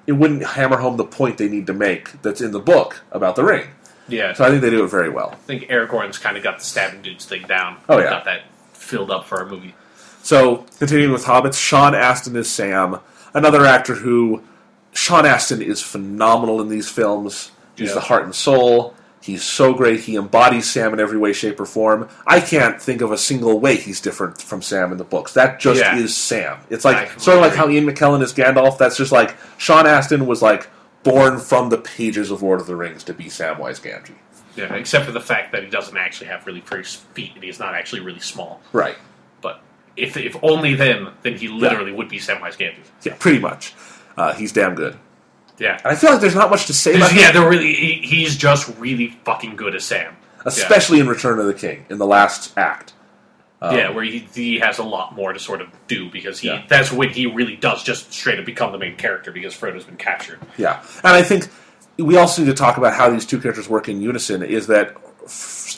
it 0.06 0.12
wouldn't 0.12 0.44
hammer 0.44 0.76
home 0.76 0.98
the 0.98 1.04
point 1.04 1.38
they 1.38 1.48
need 1.48 1.66
to 1.68 1.72
make 1.72 2.20
that's 2.20 2.42
in 2.42 2.50
the 2.50 2.60
book 2.60 3.02
about 3.10 3.36
the 3.36 3.44
ring. 3.44 3.68
Yeah, 4.08 4.34
So 4.34 4.44
I 4.44 4.50
think 4.50 4.60
they 4.60 4.68
do 4.68 4.84
it 4.84 4.88
very 4.88 5.08
well. 5.08 5.30
I 5.32 5.36
think 5.36 5.64
Aragorn's 5.64 6.18
kind 6.18 6.36
of 6.36 6.42
got 6.42 6.58
the 6.58 6.64
stabbing 6.64 7.02
dudes 7.02 7.24
thing 7.24 7.46
down. 7.46 7.78
Oh, 7.88 7.98
yeah. 7.98 8.10
got 8.10 8.26
that 8.26 8.42
filled 8.86 9.10
up 9.10 9.26
for 9.26 9.42
a 9.42 9.46
movie. 9.48 9.74
So 10.22 10.64
continuing 10.78 11.12
with 11.12 11.24
Hobbits, 11.24 11.58
Sean 11.60 11.94
Astin 11.94 12.36
is 12.36 12.50
Sam, 12.50 12.98
another 13.34 13.64
actor 13.66 13.94
who 13.96 14.42
Sean 14.92 15.26
Astin 15.26 15.60
is 15.62 15.82
phenomenal 15.82 16.60
in 16.60 16.68
these 16.68 16.88
films. 16.88 17.50
He's 17.76 17.88
Yeah. 17.90 17.94
the 17.94 18.00
heart 18.00 18.24
and 18.24 18.34
soul. 18.34 18.94
He's 19.20 19.42
so 19.42 19.74
great. 19.74 20.00
He 20.00 20.14
embodies 20.16 20.70
Sam 20.70 20.92
in 20.94 21.00
every 21.00 21.18
way, 21.18 21.32
shape, 21.32 21.58
or 21.58 21.66
form. 21.66 22.08
I 22.26 22.38
can't 22.40 22.80
think 22.80 23.00
of 23.02 23.10
a 23.10 23.18
single 23.18 23.58
way 23.58 23.74
he's 23.76 24.00
different 24.00 24.40
from 24.40 24.62
Sam 24.62 24.92
in 24.92 24.98
the 24.98 25.04
books. 25.04 25.32
That 25.32 25.58
just 25.58 25.80
Yeah. 25.80 25.96
is 25.98 26.16
Sam. 26.16 26.58
It's 26.70 26.84
like 26.84 27.18
sort 27.20 27.36
of 27.36 27.42
like 27.42 27.54
how 27.54 27.68
Ian 27.68 27.86
McKellen 27.90 28.22
is 28.22 28.32
Gandalf. 28.32 28.78
That's 28.78 28.96
just 28.96 29.10
like 29.12 29.34
Sean 29.58 29.86
Astin 29.86 30.26
was 30.26 30.42
like 30.42 30.68
born 31.02 31.38
from 31.38 31.70
the 31.70 31.78
pages 31.78 32.30
of 32.30 32.42
Lord 32.42 32.60
of 32.60 32.66
the 32.66 32.76
Rings 32.76 33.02
to 33.04 33.12
be 33.14 33.24
Samwise 33.24 33.80
Gamgee. 33.80 34.14
Yeah, 34.56 34.74
except 34.74 35.04
for 35.06 35.12
the 35.12 35.20
fact 35.20 35.52
that 35.52 35.62
he 35.62 35.70
doesn't 35.70 35.96
actually 35.96 36.28
have 36.28 36.46
really 36.46 36.60
pretty 36.60 36.84
feet 36.84 37.32
and 37.34 37.44
he's 37.44 37.58
not 37.58 37.74
actually 37.74 38.00
really 38.00 38.20
small. 38.20 38.60
Right. 38.72 38.96
But 39.42 39.60
if 39.96 40.16
if 40.16 40.36
only 40.42 40.74
then, 40.74 41.08
then 41.22 41.34
he 41.36 41.48
literally 41.48 41.92
would 41.92 42.08
be 42.08 42.18
Samwise 42.18 42.56
Gamgee. 42.56 42.76
Yeah, 43.02 43.14
pretty 43.18 43.38
much. 43.38 43.74
Uh, 44.16 44.32
he's 44.32 44.52
damn 44.52 44.74
good. 44.74 44.96
Yeah. 45.58 45.78
And 45.84 45.92
I 45.92 45.94
feel 45.96 46.10
like 46.10 46.20
there's 46.20 46.34
not 46.34 46.50
much 46.50 46.66
to 46.66 46.74
say 46.74 46.96
about 46.96 47.12
him. 47.12 47.18
yeah, 47.18 47.32
they're 47.32 47.48
really. 47.48 47.74
He, 47.74 47.94
he's 48.06 48.36
just 48.36 48.68
really 48.78 49.08
fucking 49.24 49.56
good 49.56 49.74
as 49.74 49.84
Sam. 49.84 50.16
especially 50.44 51.00
in 51.00 51.08
Return 51.08 51.38
of 51.38 51.46
the 51.46 51.54
King 51.54 51.84
in 51.90 51.98
the 51.98 52.06
last 52.06 52.56
act. 52.56 52.92
Yeah, 53.62 53.72
yeah 53.74 53.90
where 53.90 54.04
he, 54.04 54.18
he 54.34 54.58
has 54.60 54.78
a 54.78 54.82
lot 54.84 55.14
more 55.16 55.32
to 55.32 55.38
sort 55.40 55.60
of 55.62 55.68
do 55.88 56.10
because 56.10 56.38
he 56.38 56.48
Yeah. 56.48 56.64
that's 56.68 56.92
when 56.92 57.08
he 57.08 57.26
really 57.26 57.56
does 57.56 57.82
just 57.82 58.12
straight 58.12 58.38
up 58.38 58.44
become 58.44 58.70
the 58.70 58.78
main 58.78 58.96
character 58.96 59.32
because 59.32 59.54
Frodo's 59.54 59.84
been 59.84 59.96
captured. 59.96 60.38
Yeah, 60.58 60.82
and 61.02 61.14
I 61.16 61.22
think 61.22 61.48
we 61.98 62.16
also 62.16 62.42
need 62.42 62.48
to 62.48 62.54
talk 62.54 62.76
about 62.76 62.94
how 62.94 63.08
these 63.10 63.24
two 63.26 63.40
characters 63.40 63.68
work 63.68 63.88
in 63.88 64.00
unison. 64.00 64.42
Is 64.42 64.66
that 64.68 64.96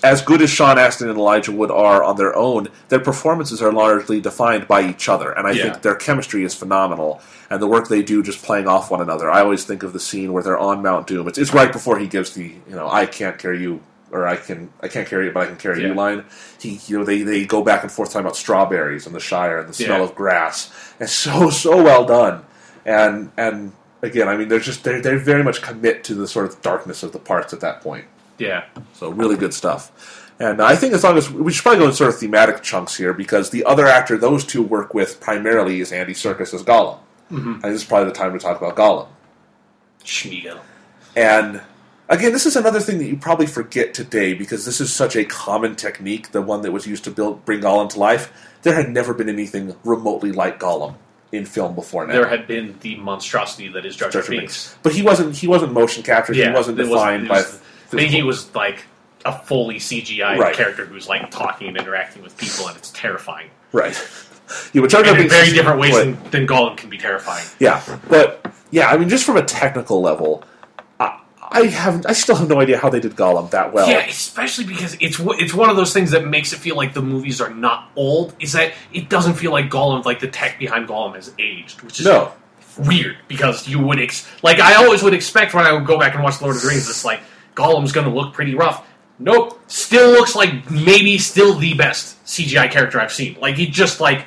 as 0.02 0.20
good 0.20 0.42
as 0.42 0.50
Sean 0.50 0.78
Astin 0.78 1.08
and 1.08 1.18
Elijah 1.18 1.52
Wood 1.52 1.70
are 1.70 2.04
on 2.04 2.16
their 2.16 2.36
own, 2.36 2.68
their 2.88 3.00
performances 3.00 3.62
are 3.62 3.72
largely 3.72 4.20
defined 4.20 4.68
by 4.68 4.82
each 4.88 5.08
other, 5.08 5.32
and 5.32 5.46
I 5.46 5.52
Yeah. 5.52 5.62
think 5.64 5.82
their 5.82 5.94
chemistry 5.94 6.44
is 6.44 6.54
phenomenal. 6.54 7.20
And 7.50 7.62
the 7.62 7.66
work 7.66 7.88
they 7.88 8.02
do 8.02 8.22
just 8.22 8.42
playing 8.42 8.68
off 8.68 8.90
one 8.90 9.00
another. 9.00 9.30
I 9.30 9.40
always 9.40 9.64
think 9.64 9.82
of 9.82 9.94
the 9.94 10.00
scene 10.00 10.34
where 10.34 10.42
they're 10.42 10.58
on 10.58 10.82
Mount 10.82 11.06
Doom. 11.06 11.28
It's, 11.28 11.38
it's 11.38 11.54
right 11.54 11.72
before 11.72 11.98
he 11.98 12.06
gives 12.06 12.34
the 12.34 12.44
you 12.68 12.74
know 12.76 12.88
I 12.90 13.06
can't 13.06 13.38
carry 13.38 13.62
you 13.62 13.80
or 14.10 14.26
I 14.26 14.36
can 14.36 14.68
I 14.82 14.88
can't 14.88 15.08
carry 15.08 15.28
it 15.28 15.34
but 15.34 15.44
I 15.44 15.46
can 15.46 15.56
carry 15.56 15.80
you 15.82 15.94
line. 15.94 16.24
He 16.60 16.78
you 16.86 16.98
know 16.98 17.04
they, 17.06 17.22
they 17.22 17.46
go 17.46 17.62
back 17.62 17.82
and 17.82 17.90
forth 17.90 18.10
talking 18.10 18.26
about 18.26 18.36
strawberries 18.36 19.06
and 19.06 19.14
the 19.14 19.20
Shire 19.20 19.58
and 19.60 19.68
the 19.70 19.72
smell 19.72 19.98
Yeah. 19.98 20.04
of 20.04 20.14
grass. 20.14 20.70
It's 21.00 21.12
so 21.12 21.48
so 21.48 21.82
well 21.82 22.04
done. 22.04 22.42
And 22.84 23.30
and 23.38 23.72
again, 24.02 24.28
I 24.28 24.36
mean 24.36 24.48
they're 24.48 24.60
just 24.60 24.84
they 24.84 25.00
they 25.00 25.16
very 25.16 25.42
much 25.42 25.62
commit 25.62 26.04
to 26.04 26.14
the 26.14 26.26
sort 26.28 26.46
of 26.46 26.60
darkness 26.62 27.02
of 27.02 27.12
the 27.12 27.18
parts 27.18 27.52
at 27.52 27.60
that 27.60 27.80
point. 27.80 28.06
Yeah. 28.38 28.64
So 28.94 29.10
really 29.10 29.36
good 29.36 29.54
stuff. 29.54 30.24
And 30.40 30.62
I 30.62 30.76
think 30.76 30.94
as 30.94 31.02
long 31.02 31.18
as 31.18 31.30
we 31.30 31.52
should 31.52 31.62
probably 31.62 31.80
go 31.80 31.88
in 31.88 31.92
sort 31.92 32.10
of 32.10 32.18
thematic 32.18 32.62
chunks 32.62 32.96
here 32.96 33.12
because 33.12 33.50
the 33.50 33.64
other 33.64 33.86
actor 33.86 34.16
those 34.16 34.44
two 34.44 34.62
work 34.62 34.94
with 34.94 35.20
primarily 35.20 35.80
is 35.80 35.90
Andy 35.90 36.14
Serkis 36.14 36.54
as 36.54 36.62
Gollum. 36.62 37.00
Mm-hmm. 37.30 37.54
And 37.54 37.62
this 37.62 37.82
is 37.82 37.84
probably 37.84 38.08
the 38.08 38.14
time 38.14 38.32
to 38.32 38.38
talk 38.38 38.56
about 38.60 38.76
Gollum. 38.76 39.08
Sméagol. 40.04 40.60
And 41.16 41.60
again, 42.08 42.32
this 42.32 42.46
is 42.46 42.54
another 42.54 42.78
thing 42.78 42.98
that 42.98 43.06
you 43.06 43.16
probably 43.16 43.46
forget 43.46 43.94
today 43.94 44.32
because 44.32 44.64
this 44.64 44.80
is 44.80 44.94
such 44.94 45.16
a 45.16 45.24
common 45.24 45.74
technique, 45.74 46.30
the 46.30 46.40
one 46.40 46.62
that 46.62 46.70
was 46.70 46.86
used 46.86 47.02
to 47.04 47.10
build 47.10 47.44
bring 47.44 47.60
Gollum 47.60 47.88
to 47.90 47.98
life. 47.98 48.32
There 48.62 48.74
had 48.74 48.90
never 48.90 49.12
been 49.12 49.28
anything 49.28 49.74
remotely 49.82 50.30
like 50.30 50.60
Gollum 50.60 50.94
in 51.32 51.44
film 51.44 51.74
before 51.74 52.06
now. 52.06 52.12
There 52.14 52.26
had 52.28 52.46
been 52.46 52.76
the 52.80 52.96
monstrosity 52.96 53.68
that 53.68 53.84
is 53.84 53.96
Jar 53.96 54.10
Jar 54.10 54.22
Binks. 54.26 54.76
but 54.82 54.92
he 54.92 55.02
wasn't 55.02 55.36
he 55.36 55.46
wasn't 55.46 55.72
motion 55.72 56.02
captured. 56.02 56.36
Yeah, 56.36 56.48
he 56.50 56.54
wasn't 56.54 56.78
was- 56.78 56.88
defined 56.88 57.28
by. 57.28 57.38
was- 57.38 57.60
I 57.92 57.96
think 57.96 58.10
he 58.10 58.22
was 58.22 58.54
like 58.54 58.84
a 59.24 59.32
fully 59.38 59.78
CGI 59.78 60.36
Right. 60.38 60.54
character 60.54 60.84
who's 60.86 61.08
like 61.08 61.30
talking 61.30 61.68
and 61.68 61.76
interacting 61.76 62.22
with 62.22 62.36
people, 62.36 62.68
and 62.68 62.76
it's 62.76 62.90
terrifying. 62.90 63.50
right. 63.72 63.92
yeah, 64.72 64.80
but 64.80 64.90
Jar 64.90 65.02
Jar 65.02 65.14
And 65.14 65.22
in 65.24 65.28
very 65.28 65.50
different 65.52 65.78
ways 65.80 65.92
but- 65.92 66.04
than, 66.04 66.30
than 66.30 66.46
Gollum 66.46 66.76
can 66.76 66.88
be 66.90 66.98
terrifying. 66.98 67.44
Yeah, 67.58 67.82
but 68.08 68.44
yeah, 68.70 68.88
I 68.88 68.96
mean, 68.96 69.08
just 69.08 69.24
from 69.24 69.36
a 69.36 69.42
technical 69.42 70.00
level, 70.00 70.44
I, 71.50 71.60
I 71.60 71.66
have 71.66 72.04
I 72.06 72.12
still 72.12 72.36
have 72.36 72.48
no 72.48 72.60
idea 72.60 72.78
how 72.78 72.88
they 72.90 73.00
did 73.00 73.14
Gollum 73.16 73.50
that 73.50 73.72
well. 73.72 73.88
Yeah, 73.88 74.06
especially 74.06 74.64
because 74.64 74.96
it's 75.00 75.18
one- 75.18 75.38
it's 75.40 75.54
one 75.54 75.70
of 75.70 75.76
those 75.76 75.92
things 75.92 76.10
that 76.12 76.26
makes 76.26 76.52
it 76.52 76.58
feel 76.58 76.76
like 76.76 76.94
the 76.94 77.02
movies 77.02 77.40
are 77.40 77.50
not 77.50 77.90
old. 77.96 78.34
Is 78.40 78.52
that 78.52 78.72
it 78.92 79.08
doesn't 79.08 79.34
feel 79.34 79.52
like 79.52 79.70
Gollum, 79.70 80.04
like 80.04 80.20
the 80.20 80.28
tech 80.28 80.58
behind 80.58 80.88
Gollum, 80.88 81.14
has 81.14 81.32
aged, 81.38 81.82
which 81.82 82.00
is 82.00 82.06
No. 82.06 82.32
weird 82.78 83.16
because 83.28 83.66
you 83.66 83.78
would 83.80 83.98
ex- 84.00 84.26
like 84.42 84.60
I 84.60 84.74
always 84.74 85.02
would 85.02 85.14
expect 85.14 85.54
when 85.54 85.66
I 85.66 85.72
would 85.72 85.86
go 85.86 85.98
back 85.98 86.14
and 86.14 86.22
watch 86.22 86.40
Lord 86.40 86.56
of 86.56 86.62
the 86.62 86.68
Rings, 86.68 86.88
it's 86.88 87.04
like 87.04 87.20
Gollum's 87.54 87.92
going 87.92 88.06
to 88.08 88.12
look 88.14 88.34
pretty 88.34 88.54
rough. 88.54 88.86
Nope, 89.20 89.60
still 89.66 90.10
looks 90.12 90.36
like 90.36 90.70
maybe 90.70 91.18
still 91.18 91.54
the 91.58 91.74
best 91.74 92.24
CGI 92.24 92.70
character 92.70 93.00
I've 93.00 93.12
seen. 93.12 93.36
Like 93.40 93.56
he 93.56 93.66
just 93.66 94.00
like 94.00 94.26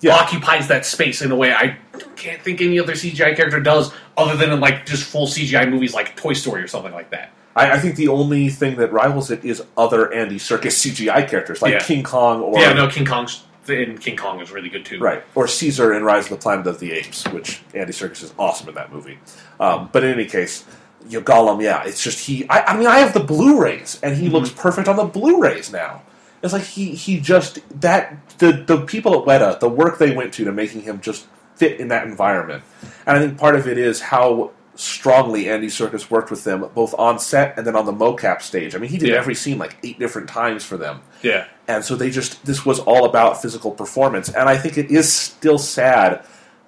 Yeah. 0.00 0.14
occupies 0.14 0.68
that 0.68 0.86
space 0.86 1.22
in 1.22 1.30
a 1.30 1.36
way 1.36 1.52
I 1.52 1.76
can't 2.16 2.40
think 2.42 2.60
any 2.60 2.78
other 2.80 2.92
CGI 2.94 3.36
character 3.36 3.60
does, 3.60 3.92
other 4.16 4.36
than 4.36 4.50
in 4.50 4.60
like 4.60 4.86
just 4.86 5.04
full 5.04 5.26
CGI 5.26 5.70
movies 5.70 5.94
like 5.94 6.16
Toy 6.16 6.32
Story 6.32 6.62
or 6.62 6.68
something 6.68 6.92
like 6.92 7.10
that. 7.10 7.32
I, 7.56 7.72
I 7.72 7.78
think 7.78 7.96
the 7.96 8.08
only 8.08 8.48
thing 8.48 8.76
that 8.76 8.92
rivals 8.92 9.30
it 9.30 9.44
is 9.44 9.62
other 9.76 10.12
Andy 10.12 10.36
Serkis 10.36 10.90
CGI 10.90 11.28
characters 11.28 11.60
like 11.62 11.72
Yeah. 11.72 11.80
King 11.80 12.02
Kong 12.02 12.40
or 12.42 12.58
yeah, 12.58 12.72
no, 12.72 12.88
King 12.88 13.04
Kong's 13.04 13.44
and 13.68 14.00
King 14.00 14.16
Kong 14.16 14.40
is 14.40 14.50
really 14.50 14.68
good 14.68 14.84
too. 14.84 14.98
right 14.98 15.22
or 15.34 15.46
Caesar 15.46 15.92
in 15.92 16.02
Rise 16.02 16.24
of 16.24 16.30
the 16.30 16.36
Planet 16.38 16.66
of 16.66 16.80
the 16.80 16.92
Apes, 16.92 17.26
which 17.28 17.60
Andy 17.74 17.92
Serkis 17.92 18.22
is 18.22 18.32
awesome 18.38 18.68
in 18.68 18.74
that 18.74 18.92
movie. 18.92 19.18
Um, 19.60 19.88
but 19.92 20.02
in 20.04 20.12
any 20.12 20.26
case. 20.26 20.64
You 21.08 21.22
Gollum, 21.22 21.62
yeah, 21.62 21.82
it's 21.86 22.02
just 22.04 22.18
he. 22.26 22.46
I, 22.50 22.60
I 22.62 22.76
mean, 22.76 22.86
I 22.86 22.98
have 22.98 23.14
the 23.14 23.20
Blu-rays, 23.20 23.98
and 24.02 24.14
he 24.14 24.28
looks 24.28 24.50
perfect 24.50 24.86
on 24.86 24.96
the 24.96 25.04
Blu-rays 25.04 25.72
now. 25.72 26.02
It's 26.42 26.52
like 26.52 26.62
he 26.62 26.94
he 26.94 27.20
just 27.20 27.58
that 27.80 28.16
the 28.38 28.52
the 28.52 28.78
people 28.82 29.14
at 29.20 29.26
Weta, 29.26 29.60
the 29.60 29.68
work 29.68 29.98
they 29.98 30.14
went 30.14 30.32
to 30.34 30.44
to 30.44 30.52
making 30.52 30.82
him 30.82 31.00
just 31.00 31.26
fit 31.56 31.78
in 31.78 31.88
that 31.88 32.06
environment, 32.06 32.62
and 33.06 33.16
I 33.16 33.20
think 33.20 33.36
part 33.38 33.54
of 33.56 33.68
it 33.68 33.76
is 33.76 34.00
how 34.00 34.52
strongly 34.74 35.50
Andy 35.50 35.66
Serkis 35.66 36.08
worked 36.10 36.30
with 36.30 36.44
them 36.44 36.66
both 36.74 36.94
on 36.98 37.18
set 37.18 37.58
and 37.58 37.66
then 37.66 37.76
on 37.76 37.84
the 37.84 37.92
mocap 37.92 38.40
stage. 38.40 38.74
I 38.74 38.78
mean, 38.78 38.88
he 38.88 38.96
did 38.96 39.10
Yeah. 39.10 39.16
every 39.16 39.34
scene 39.34 39.58
like 39.58 39.76
eight 39.84 39.98
different 39.98 40.26
times 40.30 40.64
for 40.64 40.78
them, 40.78 41.00
Yeah. 41.20 41.44
and 41.68 41.84
so 41.84 41.94
they 41.96 42.08
just 42.10 42.42
this 42.46 42.64
was 42.64 42.78
all 42.80 43.04
about 43.04 43.42
physical 43.42 43.72
performance. 43.72 44.30
And 44.30 44.48
I 44.48 44.56
think 44.56 44.78
it 44.78 44.90
is 44.90 45.12
still 45.12 45.58
sad 45.58 46.24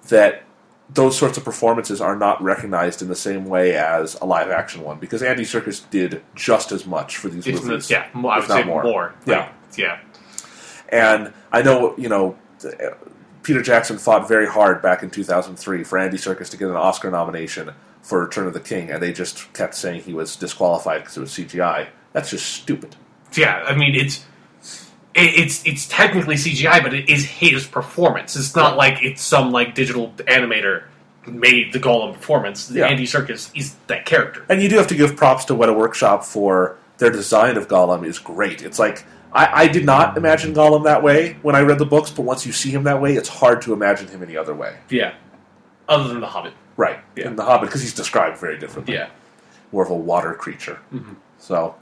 that 0.09 0.43
those 0.93 1.17
sorts 1.17 1.39
of 1.39 1.43
performances 1.43 1.99
are 2.01 2.15
not 2.15 2.39
recognized 2.43 3.01
in 3.01 3.07
the 3.07 3.15
same 3.15 3.45
way 3.45 3.75
as 3.75 4.15
a 4.21 4.25
live 4.25 4.51
action 4.51 4.83
one 4.83 4.97
because 4.99 5.23
Andy 5.23 5.43
Serkis 5.43 5.81
did 5.89 6.21
just 6.35 6.71
as 6.71 6.85
much 6.85 7.17
for 7.17 7.29
these 7.29 7.47
If 7.47 7.63
movies. 7.63 7.89
yeah, 7.89 8.05
more, 8.13 8.33
I 8.33 8.39
would 8.39 8.47
say 8.47 8.63
more. 8.63 8.83
more. 8.83 9.13
Yeah. 9.25 9.37
Like, 9.39 9.49
yeah. 9.77 9.99
And 10.89 11.33
I 11.51 11.61
know, 11.61 11.95
you 11.97 12.09
know, 12.09 12.37
Peter 13.43 13.61
Jackson 13.61 13.97
fought 13.97 14.27
very 14.27 14.47
hard 14.47 14.81
back 14.81 15.03
in 15.03 15.09
2003 15.09 15.83
for 15.83 15.97
Andy 15.97 16.17
Serkis 16.17 16.49
to 16.51 16.57
get 16.57 16.69
an 16.69 16.75
Oscar 16.75 17.11
nomination 17.11 17.71
for 18.01 18.21
Return 18.21 18.47
of 18.47 18.53
the 18.53 18.59
King, 18.59 18.91
and 18.91 19.01
they 19.01 19.13
just 19.13 19.51
kept 19.53 19.75
saying 19.75 20.01
he 20.01 20.13
was 20.13 20.35
disqualified 20.35 21.01
because 21.01 21.17
it 21.17 21.21
was 21.21 21.31
CGI. 21.31 21.87
That's 22.11 22.29
just 22.29 22.45
stupid. 22.45 22.95
Yeah, 23.35 23.63
I 23.65 23.75
mean 23.75 23.95
it's 23.95 24.25
it's 25.15 25.65
it's 25.65 25.87
technically 25.87 26.35
CGI, 26.35 26.83
but 26.83 26.93
it 26.93 27.09
is 27.09 27.25
his 27.25 27.65
performance. 27.65 28.35
It's 28.35 28.55
not 28.55 28.77
like 28.77 29.03
it's 29.03 29.21
some 29.21 29.51
like 29.51 29.75
digital 29.75 30.11
animator 30.19 30.83
made 31.25 31.73
the 31.73 31.79
Gollum 31.79 32.13
performance. 32.13 32.69
Yeah. 32.69 32.87
Andy 32.87 33.05
Serkis 33.05 33.49
is 33.55 33.75
that 33.87 34.05
character. 34.05 34.45
And 34.49 34.61
you 34.61 34.69
do 34.69 34.77
have 34.77 34.87
to 34.87 34.95
give 34.95 35.15
props 35.15 35.45
to 35.45 35.53
Weta 35.53 35.75
Workshop 35.75 36.23
for 36.25 36.77
their 36.97 37.09
design 37.09 37.57
of 37.57 37.67
Gollum 37.67 38.05
is 38.05 38.19
great. 38.19 38.61
It's 38.61 38.79
like 38.79 39.05
I, 39.33 39.63
I 39.63 39.67
did 39.67 39.83
not 39.85 40.15
imagine 40.15 40.53
Gollum 40.53 40.83
that 40.83 41.01
way 41.01 41.37
when 41.41 41.55
I 41.55 41.61
read 41.61 41.79
the 41.79 41.85
books, 41.85 42.11
but 42.11 42.21
once 42.21 42.45
you 42.45 42.51
see 42.51 42.69
him 42.69 42.83
that 42.83 43.01
way, 43.01 43.15
it's 43.15 43.29
hard 43.29 43.61
to 43.63 43.73
imagine 43.73 44.07
him 44.07 44.21
any 44.21 44.37
other 44.37 44.53
way. 44.53 44.77
Yeah. 44.89 45.15
Other 45.89 46.07
than 46.09 46.21
the 46.21 46.27
Hobbit. 46.27 46.53
Right. 46.77 46.99
Yeah. 47.15 47.27
In 47.27 47.35
The 47.35 47.43
Hobbit, 47.43 47.69
because 47.69 47.81
he's 47.81 47.93
described 47.93 48.37
very 48.37 48.57
differently. 48.59 48.93
Yeah. 48.93 49.09
more 49.71 49.83
of 49.83 49.89
a 49.89 49.95
water 49.95 50.33
creature. 50.35 50.79
Mm-hmm. 50.93 51.13
So 51.39 51.75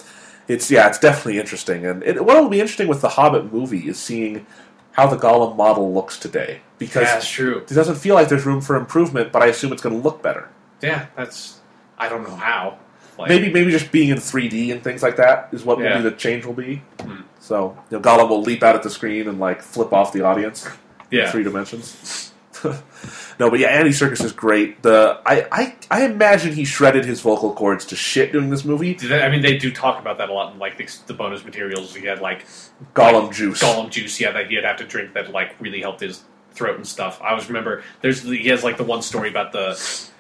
it's 0.47 0.71
yeah, 0.71 0.87
it's 0.87 0.97
definitely 0.99 1.39
interesting. 1.39 1.85
And 1.85 2.01
it, 2.03 2.23
what 2.25 2.41
will 2.41 2.49
be 2.49 2.59
interesting 2.61 2.87
with 2.87 3.01
the 3.01 3.09
Hobbit 3.09 3.51
movie 3.53 3.87
is 3.87 3.99
seeing 3.99 4.45
how 4.93 5.07
the 5.07 5.17
Gollum 5.17 5.55
model 5.55 5.93
looks 5.93 6.17
today 6.17 6.61
because 6.77 7.03
Yeah, 7.03 7.13
that's 7.13 7.29
true. 7.29 7.57
it 7.59 7.67
doesn't 7.67 7.95
feel 7.95 8.15
like 8.15 8.27
there's 8.29 8.45
room 8.45 8.61
for 8.61 8.75
improvement. 8.75 9.31
But 9.31 9.43
I 9.43 9.47
assume 9.47 9.71
it's 9.73 9.81
going 9.81 9.95
to 9.95 10.01
look 10.01 10.21
better. 10.23 10.49
Yeah, 10.81 11.07
that's 11.15 11.59
I 11.97 12.07
don't 12.09 12.23
know 12.23 12.35
how. 12.35 12.77
Like, 13.19 13.29
Maybe 13.29 13.51
maybe 13.51 13.71
just 13.71 13.91
being 13.91 14.09
in 14.09 14.17
3D 14.17 14.71
and 14.71 14.81
things 14.83 15.03
like 15.03 15.17
that 15.17 15.49
is 15.51 15.63
what 15.63 15.79
Yeah. 15.79 15.89
maybe 15.97 16.09
the 16.09 16.15
change 16.15 16.45
will 16.45 16.53
be. 16.53 16.81
Hmm. 17.01 17.21
So 17.41 17.76
you 17.89 17.97
know, 17.97 18.03
Gollum 18.03 18.30
will 18.30 18.41
leap 18.41 18.61
out 18.61 18.76
at 18.76 18.84
the 18.84 18.89
screen 18.89 19.27
and 19.27 19.39
like 19.39 19.61
flip 19.61 19.91
off 19.91 20.13
the 20.13 20.22
audience 20.22 20.68
in 21.09 21.18
yeah. 21.19 21.31
three 21.31 21.43
dimensions. 21.43 22.31
no, 22.63 23.49
but 23.49 23.57
yeah, 23.57 23.69
Andy 23.69 23.89
Serkis 23.89 24.23
is 24.23 24.31
great. 24.31 24.84
The 24.84 25.19
I, 25.26 25.47
I 25.51 25.76
I 25.89 26.05
imagine 26.05 26.53
he 26.53 26.65
shredded 26.65 27.03
his 27.03 27.19
vocal 27.22 27.51
cords 27.53 27.85
to 27.85 27.95
shit 27.95 28.31
doing 28.31 28.51
this 28.51 28.63
movie. 28.63 28.93
Did 28.93 29.09
they- 29.09 29.23
I 29.23 29.30
mean, 29.30 29.41
they 29.41 29.57
do 29.57 29.72
talk 29.72 29.99
about 29.99 30.19
that 30.19 30.30
a 30.30 30.34
lot 30.34 30.53
in 30.53 30.59
like 30.59 30.77
the, 30.77 30.88
the 31.07 31.15
bonus 31.15 31.43
materials. 31.43 31.95
He 31.95 32.05
had 32.05 32.22
like 32.22 32.45
Gollum 32.93 33.34
juice. 33.34 33.61
Gollum 33.61 33.89
juice, 33.89 34.19
yeah, 34.19 34.31
that 34.31 34.47
he'd 34.47 34.63
have 34.63 34.77
to 34.77 34.85
drink 34.85 35.13
that 35.15 35.31
like 35.31 35.55
really 35.59 35.81
helped 35.81 36.01
his 36.01 36.22
throat 36.53 36.76
and 36.76 36.88
stuff. 36.88 37.19
I 37.23 37.31
always 37.31 37.47
remember 37.47 37.84
there's 38.01 38.22
he 38.22 38.49
has 38.49 38.63
like 38.63 38.77
the 38.77 38.84
one 38.84 39.01
story 39.01 39.30
about 39.30 39.51
the. 39.51 39.72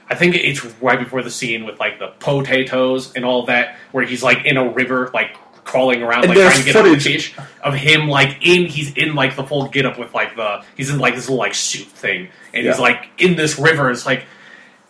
I 0.09 0.15
think 0.15 0.35
it's 0.35 0.65
right 0.81 0.99
before 0.99 1.21
the 1.21 1.31
scene 1.31 1.65
with 1.65 1.79
like 1.79 1.99
the 1.99 2.07
potatoes 2.19 3.13
and 3.13 3.23
all 3.23 3.45
that, 3.45 3.77
where 3.91 4.03
he's 4.03 4.23
like 4.23 4.43
in 4.45 4.57
a 4.57 4.67
river, 4.67 5.11
like 5.13 5.37
crawling 5.71 6.03
around, 6.03 6.27
like 6.27 6.37
trying 6.37 6.57
to 6.59 6.63
get 6.65 6.75
a 6.75 6.83
footage- 6.83 7.03
fish 7.03 7.35
of 7.63 7.73
him 7.73 8.07
like 8.07 8.37
in 8.45 8.65
he's 8.65 8.93
in 8.93 9.15
like 9.15 9.35
the 9.35 9.43
full 9.43 9.67
get 9.69 9.85
up 9.85 9.97
with 9.97 10.13
like 10.13 10.35
the 10.35 10.63
he's 10.77 10.89
in 10.89 10.99
like 10.99 11.15
this 11.15 11.25
little 11.27 11.39
like 11.39 11.53
suit 11.55 11.87
thing, 11.87 12.29
and 12.53 12.67
he's 12.67 12.79
like 12.79 13.07
in 13.17 13.35
this 13.35 13.57
river. 13.57 13.89
It's 13.89 14.05
like 14.05 14.25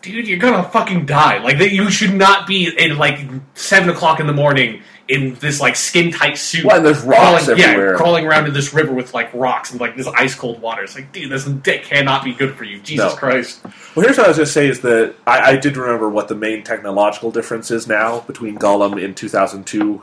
dude, 0.02 0.28
you're 0.28 0.40
gonna 0.40 0.64
fucking 0.70 1.06
die. 1.06 1.38
Like 1.44 1.60
that, 1.60 1.72
you 1.72 1.90
should 1.92 2.14
not 2.14 2.48
be 2.48 2.72
in 2.78 2.98
like 2.98 3.20
seven 3.54 3.90
o'clock 3.90 4.20
in 4.20 4.28
the 4.28 4.34
morning 4.34 4.82
in 5.08 5.34
this 5.36 5.60
like 5.60 5.76
skin 5.76 6.12
tight 6.12 6.38
suit. 6.38 6.64
Well, 6.64 6.78
and 6.78 6.86
there's 6.86 7.02
rocks 7.04 7.46
crawling, 7.46 7.62
everywhere. 7.62 7.92
Yeah, 7.92 7.98
crawling 7.98 8.26
around 8.26 8.48
in 8.48 8.54
this 8.54 8.74
river 8.74 8.94
with 8.94 9.14
like 9.14 9.34
rocks 9.34 9.72
and 9.72 9.82
like 9.82 9.98
this 9.98 10.08
ice 10.08 10.34
cold 10.34 10.62
water. 10.62 10.84
It's 10.84 10.96
like, 10.96 11.12
dude, 11.12 11.30
this 11.30 11.44
that 11.44 11.84
cannot 11.84 12.24
be 12.24 12.34
good 12.34 12.56
for 12.56 12.64
you. 12.64 12.80
Jesus 12.80 13.12
No. 13.12 13.18
Christ. 13.18 13.62
Well, 13.94 14.06
here's 14.06 14.18
what 14.18 14.26
I 14.26 14.30
was 14.30 14.38
going 14.38 14.46
to 14.46 14.52
say 14.52 14.68
is 14.70 14.80
that 14.82 15.16
I, 15.28 15.52
I 15.52 15.56
did 15.58 15.76
remember 15.76 16.10
what 16.10 16.30
the 16.30 16.36
main 16.36 16.64
technological 16.64 17.30
difference 17.30 17.70
is 17.72 17.88
now 17.88 18.22
between 18.22 18.58
Gollum 18.58 19.04
in 19.04 19.14
2002, 19.14 20.02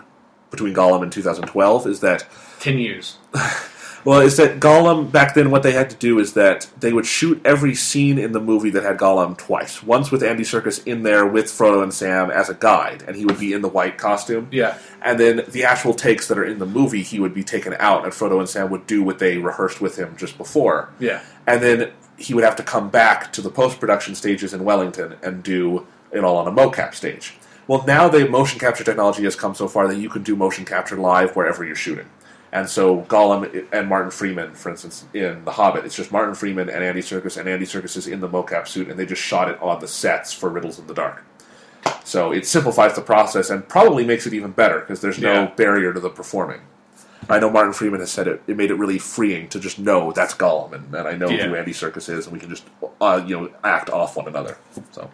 between 0.51 0.75
Gollum 0.75 1.03
in 1.03 1.11
2012, 1.11 1.87
is 1.87 2.01
that 2.01 2.27
Ten 2.61 2.79
years. 2.79 3.19
Well, 4.05 4.21
is 4.21 4.37
that 4.37 4.61
Gollum 4.61 5.11
back 5.11 5.35
then? 5.35 5.51
What 5.51 5.63
they 5.63 5.73
had 5.73 5.91
to 5.91 5.97
do 5.97 6.19
is 6.19 6.35
that 6.35 6.71
they 6.79 6.93
would 6.93 7.05
shoot 7.05 7.41
every 7.45 7.75
scene 7.75 8.19
in 8.19 8.33
the 8.33 8.41
movie 8.41 8.71
that 8.71 8.83
had 8.83 8.97
Gollum 8.97 9.37
twice. 9.37 9.83
Once 9.83 10.11
with 10.11 10.23
Andy 10.23 10.45
Serkis 10.45 10.87
in 10.87 11.03
there 11.03 11.27
with 11.27 11.47
Frodo 11.47 11.83
and 11.83 11.93
Sam 11.93 12.31
as 12.31 12.49
a 12.49 12.55
guide, 12.55 13.05
and 13.07 13.17
he 13.17 13.25
would 13.25 13.39
be 13.39 13.53
in 13.53 13.61
the 13.61 13.69
white 13.69 13.99
costume. 13.99 14.49
Yeah. 14.51 14.79
And 15.03 15.19
then 15.19 15.43
the 15.49 15.65
actual 15.65 15.95
takes 15.95 16.29
that 16.29 16.39
are 16.39 16.45
in 16.45 16.59
the 16.59 16.67
movie, 16.67 17.03
he 17.03 17.21
would 17.21 17.35
be 17.35 17.45
taken 17.45 17.75
out, 17.79 18.05
and 18.05 18.13
Frodo 18.13 18.39
and 18.39 18.49
Sam 18.49 18.71
would 18.71 18.87
do 18.87 19.03
what 19.03 19.19
they 19.19 19.37
rehearsed 19.37 19.81
with 19.81 19.97
him 19.97 20.17
just 20.17 20.39
before. 20.39 20.91
Yeah. 20.99 21.21
And 21.47 21.63
then 21.63 21.93
he 22.17 22.35
would 22.35 22.45
have 22.45 22.57
to 22.57 22.63
come 22.63 22.91
back 22.91 23.33
to 23.35 23.43
the 23.43 23.51
post 23.51 23.81
production 23.81 24.15
stages 24.15 24.55
in 24.55 24.65
Wellington 24.65 25.17
and 25.23 25.43
do 25.43 25.87
it 26.13 26.25
all 26.25 26.37
on 26.37 26.49
a 26.49 26.53
mocap 26.53 26.95
stage. 26.95 27.37
Well, 27.69 27.85
now 27.87 28.09
the 28.09 28.27
motion 28.29 28.59
capture 28.59 28.83
technology 28.83 29.23
has 29.25 29.37
come 29.37 29.55
so 29.55 29.69
far 29.69 29.87
that 29.89 29.99
you 29.99 30.09
can 30.09 30.23
do 30.23 30.35
motion 30.35 30.65
capture 30.65 30.97
live 30.97 31.37
wherever 31.37 31.65
you're 31.65 31.77
shooting. 31.77 32.07
And 32.51 32.67
so 32.69 33.03
Gollum 33.03 33.67
and 33.73 33.89
Martin 33.89 34.11
Freeman, 34.11 34.55
for 34.55 34.71
instance, 34.71 35.05
in 35.13 35.45
The 35.45 35.53
Hobbit, 35.53 35.85
it's 35.85 35.95
just 35.95 36.11
Martin 36.11 36.35
Freeman 36.35 36.71
and 36.71 36.83
Andy 36.83 37.03
Serkis, 37.03 37.37
and 37.37 37.47
Andy 37.47 37.67
Serkis 37.67 37.95
is 37.99 38.07
in 38.07 38.21
the 38.21 38.29
mocap 38.29 38.67
suit, 38.67 38.89
and 38.89 38.99
they 38.99 39.05
just 39.05 39.21
shot 39.23 39.51
it 39.51 39.61
on 39.61 39.81
the 39.81 39.87
sets 39.89 40.33
for 40.33 40.49
Riddles 40.49 40.79
in 40.79 40.87
the 40.87 40.95
Dark. 40.95 41.23
So 42.05 42.33
it 42.33 42.47
simplifies 42.47 42.95
the 42.95 43.03
process 43.03 43.51
and 43.51 43.69
probably 43.69 44.03
makes 44.05 44.27
it 44.27 44.33
even 44.33 44.53
better 44.53 44.81
because 44.81 45.03
there's 45.03 45.19
no 45.19 45.33
Yeah. 45.43 45.47
barrier 45.57 45.93
to 45.93 46.01
the 46.01 46.09
performing. 46.09 46.61
I 47.29 47.39
know 47.39 47.51
Martin 47.51 47.75
Freeman 47.75 48.01
has 48.01 48.11
said 48.11 48.27
it. 48.27 48.41
It 48.47 48.57
made 48.57 48.71
it 48.71 48.77
really 48.77 48.99
freeing 48.99 49.49
to 49.49 49.61
just 49.61 49.79
know 49.79 50.13
that's 50.13 50.33
Gollum, 50.33 50.73
and, 50.73 50.95
and 50.95 51.07
I 51.07 51.13
know 51.17 51.29
Yeah. 51.29 51.49
who 51.49 51.55
Andy 51.55 51.73
Serkis 51.75 52.09
is, 52.09 52.25
and 52.25 52.33
we 52.33 52.39
can 52.41 52.49
just 52.49 52.65
uh, 53.03 53.23
you 53.27 53.39
know 53.39 53.51
act 53.63 53.91
off 53.91 54.17
one 54.17 54.27
another. 54.27 54.57
So, 54.93 55.11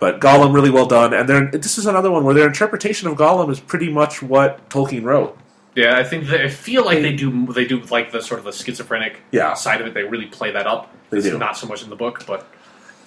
but 0.00 0.18
Gollum 0.20 0.52
really 0.54 0.70
well 0.70 0.86
done, 0.86 1.14
and 1.14 1.28
their, 1.28 1.46
this 1.50 1.78
is 1.78 1.86
another 1.86 2.10
one 2.10 2.24
where 2.24 2.34
their 2.34 2.46
interpretation 2.48 3.06
of 3.08 3.16
Gollum 3.16 3.50
is 3.50 3.60
pretty 3.60 3.90
much 3.90 4.22
what 4.22 4.68
Tolkien 4.70 5.04
wrote. 5.04 5.38
Yeah, 5.76 5.96
I 5.96 6.02
think 6.02 6.26
that 6.26 6.40
I 6.40 6.48
feel 6.48 6.84
like 6.84 7.00
they 7.00 7.14
do 7.14 7.46
they 7.52 7.64
do 7.64 7.80
like 7.82 8.10
the 8.10 8.20
sort 8.20 8.40
of 8.40 8.44
the 8.44 8.52
schizophrenic 8.52 9.20
Yeah. 9.30 9.54
side 9.54 9.80
of 9.80 9.86
it. 9.86 9.94
They 9.94 10.02
really 10.02 10.26
play 10.26 10.50
that 10.50 10.66
up. 10.66 10.90
They 11.10 11.18
It's 11.18 11.26
do. 11.28 11.38
Not 11.38 11.56
so 11.56 11.66
much 11.68 11.82
in 11.84 11.90
the 11.90 11.96
book, 11.96 12.24
but 12.26 12.44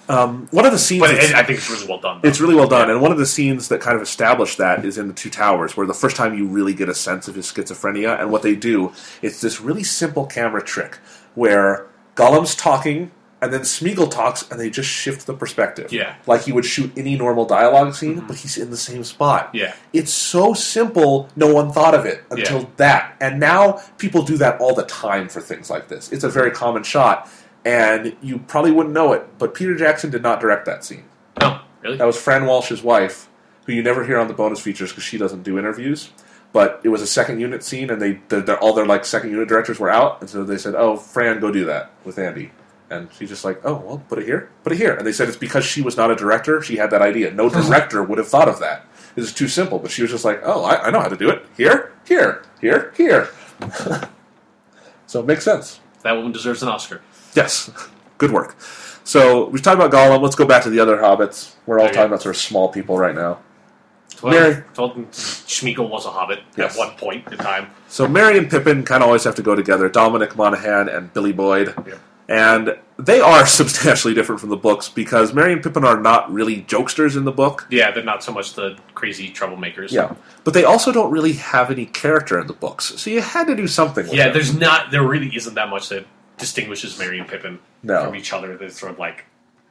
Um, 0.08 0.48
one 0.50 0.66
of 0.66 0.72
the 0.72 0.78
scenes. 0.78 1.00
But 1.00 1.14
it, 1.14 1.34
I 1.34 1.42
think 1.42 1.58
it's 1.58 1.70
really 1.70 1.86
well 1.86 1.98
done. 1.98 2.20
though. 2.22 2.28
It's 2.28 2.40
really 2.40 2.54
well 2.54 2.66
done, 2.68 2.88
Yeah. 2.88 2.94
and 2.94 3.02
one 3.02 3.10
of 3.12 3.18
the 3.18 3.26
scenes 3.26 3.68
that 3.68 3.80
kind 3.80 3.96
of 3.96 4.02
established 4.02 4.58
that 4.58 4.84
is 4.84 4.96
in 4.98 5.08
the 5.08 5.14
Two 5.14 5.30
Towers, 5.30 5.76
where 5.76 5.86
the 5.86 5.94
first 5.94 6.14
time 6.16 6.36
you 6.36 6.46
really 6.46 6.74
get 6.74 6.88
a 6.90 6.94
sense 6.94 7.26
of 7.28 7.34
his 7.34 7.46
schizophrenia. 7.50 8.18
And 8.20 8.30
what 8.30 8.42
they 8.42 8.54
do, 8.54 8.92
it's 9.22 9.40
this 9.40 9.60
really 9.62 9.82
simple 9.82 10.26
camera 10.26 10.62
trick 10.62 10.98
where 11.34 11.86
Gollum's 12.16 12.54
talking, 12.54 13.10
and 13.44 13.52
then 13.52 13.60
Sméagol 13.60 14.10
talks, 14.10 14.50
and 14.50 14.58
they 14.58 14.70
just 14.70 14.88
shift 14.88 15.26
the 15.26 15.34
perspective. 15.34 15.92
Yeah. 15.92 16.14
Mm-hmm. 16.14 16.30
like 16.30 16.42
he 16.42 16.52
would 16.52 16.64
shoot 16.64 16.90
any 16.96 17.16
normal 17.16 17.44
dialogue 17.44 17.94
scene, 17.94 18.24
but 18.26 18.36
he's 18.36 18.58
in 18.58 18.70
the 18.70 18.76
same 18.76 19.04
spot. 19.04 19.50
Yeah. 19.52 19.74
it's 19.92 20.12
so 20.12 20.54
simple. 20.54 21.28
No 21.36 21.52
one 21.54 21.70
thought 21.70 21.94
of 21.94 22.04
it 22.06 22.24
until 22.30 22.60
Yeah. 22.62 22.66
that, 22.78 23.16
and 23.20 23.38
now 23.38 23.80
people 23.98 24.22
do 24.22 24.36
that 24.38 24.60
all 24.60 24.74
the 24.74 24.84
time 24.86 25.28
for 25.28 25.40
things 25.40 25.70
like 25.70 25.86
this. 25.88 26.10
It's 26.10 26.24
a 26.24 26.28
very 26.28 26.50
common 26.50 26.82
shot. 26.82 27.28
And 27.66 28.14
you 28.20 28.40
probably 28.40 28.72
wouldn't 28.72 28.94
know 28.94 29.14
it, 29.14 29.26
but 29.38 29.54
Peter 29.54 29.74
Jackson 29.74 30.10
did 30.10 30.22
not 30.22 30.38
direct 30.40 30.66
that 30.66 30.84
scene. 30.84 31.04
Oh, 31.40 31.64
really? 31.82 31.96
That 31.96 32.04
was 32.06 32.20
Fran 32.20 32.44
Walsh's 32.44 32.82
wife, 32.82 33.28
who 33.64 33.72
you 33.72 33.82
never 33.82 34.04
hear 34.04 34.18
on 34.18 34.28
the 34.28 34.34
bonus 34.34 34.60
features 34.60 34.90
because 34.90 35.04
she 35.04 35.16
doesn't 35.16 35.44
do 35.44 35.58
interviews. 35.58 36.10
But 36.52 36.80
it 36.84 36.90
was 36.90 37.00
a 37.00 37.06
second 37.06 37.40
unit 37.40 37.64
scene, 37.64 37.88
and 37.90 38.02
they 38.02 38.20
they're, 38.28 38.42
they're- 38.42 38.56
all 38.56 38.74
their 38.74 38.84
like 38.86 39.04
second 39.06 39.30
unit 39.30 39.48
directors 39.48 39.80
were 39.80 39.88
out, 39.90 40.20
and 40.20 40.28
so 40.28 40.44
they 40.44 40.58
said, 40.58 40.74
"Oh, 40.76 40.96
Fran, 40.96 41.40
go 41.40 41.50
do 41.50 41.64
that 41.64 41.90
with 42.04 42.18
Andy." 42.18 42.50
And 42.90 43.08
she's 43.12 43.30
just 43.30 43.44
like, 43.44 43.60
"Oh, 43.64 43.74
well, 43.76 44.02
put 44.08 44.18
it 44.18 44.26
here, 44.26 44.50
put 44.62 44.72
it 44.72 44.76
here." 44.76 44.94
And 44.94 45.06
they 45.06 45.12
said 45.12 45.28
it's 45.28 45.36
because 45.38 45.64
she 45.64 45.80
was 45.82 45.96
not 45.96 46.10
a 46.10 46.14
director; 46.14 46.60
she 46.62 46.76
had 46.76 46.90
that 46.90 47.02
idea. 47.02 47.30
No 47.30 47.48
director 47.60 48.02
would 48.02 48.18
have 48.18 48.28
thought 48.28 48.48
of 48.48 48.58
that. 48.60 48.86
Is 49.16 49.32
too 49.32 49.48
simple. 49.48 49.78
But 49.78 49.90
she 49.90 50.02
was 50.02 50.10
just 50.10 50.24
like, 50.24 50.40
"Oh, 50.44 50.64
I, 50.64 50.86
I 50.86 50.90
know 50.90 51.00
how 51.00 51.08
to 51.08 51.16
do 51.16 51.30
it. 51.30 51.44
Here, 51.56 51.92
here, 52.06 52.42
here, 52.60 52.92
here." 52.96 53.28
so 55.06 55.20
it 55.20 55.26
makes 55.26 55.44
sense. 55.44 55.80
that 56.02 56.12
woman 56.12 56.32
deserves 56.32 56.62
an 56.62 56.68
Oscar. 56.68 57.00
Yes, 57.34 57.70
good 58.18 58.30
work. 58.30 58.56
So 59.04 59.48
we've 59.48 59.62
talked 59.62 59.80
about 59.80 59.90
Gollum. 59.92 60.22
Let's 60.22 60.34
go 60.36 60.46
back 60.46 60.62
to 60.64 60.70
the 60.70 60.80
other 60.80 60.96
hobbits. 60.98 61.54
We're 61.66 61.78
all 61.78 61.86
Okay. 61.86 61.94
talking 61.94 62.06
about 62.08 62.22
sort 62.22 62.36
of 62.36 62.40
small 62.40 62.68
people 62.68 62.96
right 62.98 63.14
now. 63.14 63.38
Well, 64.22 64.32
Merry. 64.32 64.62
told 64.74 64.96
Sméagol 65.12 65.90
was 65.90 66.06
a 66.06 66.10
hobbit 66.10 66.40
Yes. 66.56 66.72
at 66.74 66.78
one 66.78 66.96
point 66.96 67.26
in 67.30 67.36
time. 67.36 67.68
So 67.88 68.08
Merry 68.08 68.38
and 68.38 68.48
Pippin 68.48 68.82
kind 68.84 69.02
of 69.02 69.08
always 69.08 69.24
have 69.24 69.34
to 69.34 69.42
go 69.42 69.54
together. 69.54 69.88
Dominic 69.88 70.36
Monaghan 70.36 70.88
and 70.88 71.12
Billy 71.12 71.32
Boyd, 71.32 71.74
Yeah. 71.86 71.94
And 72.28 72.78
they 72.98 73.20
are 73.20 73.44
substantially 73.60 74.14
different 74.14 74.40
from 74.40 74.50
the 74.50 74.56
books 74.56 74.88
because 74.88 75.34
Merry 75.34 75.52
and 75.52 75.62
Pippin 75.62 75.84
are 75.84 76.00
not 76.00 76.32
really 76.32 76.62
jokesters 76.62 77.16
in 77.16 77.24
the 77.24 77.32
book. 77.32 77.66
Yeah, 77.70 77.90
they're 77.90 78.02
not 78.04 78.22
so 78.24 78.32
much 78.32 78.54
the 78.54 78.78
crazy 78.94 79.30
troublemakers. 79.30 79.90
Yeah, 79.92 80.14
but 80.44 80.54
they 80.54 80.64
also 80.64 80.90
don't 80.92 81.10
really 81.10 81.34
have 81.34 81.70
any 81.70 81.86
character 81.86 82.38
in 82.38 82.46
the 82.46 82.52
books. 82.54 82.94
So 83.00 83.10
you 83.10 83.20
had 83.20 83.46
to 83.48 83.54
do 83.56 83.66
something. 83.66 84.04
With 84.06 84.14
Yeah, 84.14 84.24
them. 84.24 84.34
there's 84.34 84.54
not. 84.54 84.90
There 84.90 85.02
really 85.06 85.34
isn't 85.36 85.54
that 85.54 85.68
much 85.68 85.88
that 85.90 86.06
distinguishes 86.38 86.98
Merry 86.98 87.18
and 87.18 87.28
Pippin 87.28 87.58
No. 87.82 88.04
from 88.04 88.16
each 88.16 88.32
other. 88.32 88.56
They're 88.56 88.70
sort 88.70 88.92
of 88.92 88.98
like, 88.98 89.24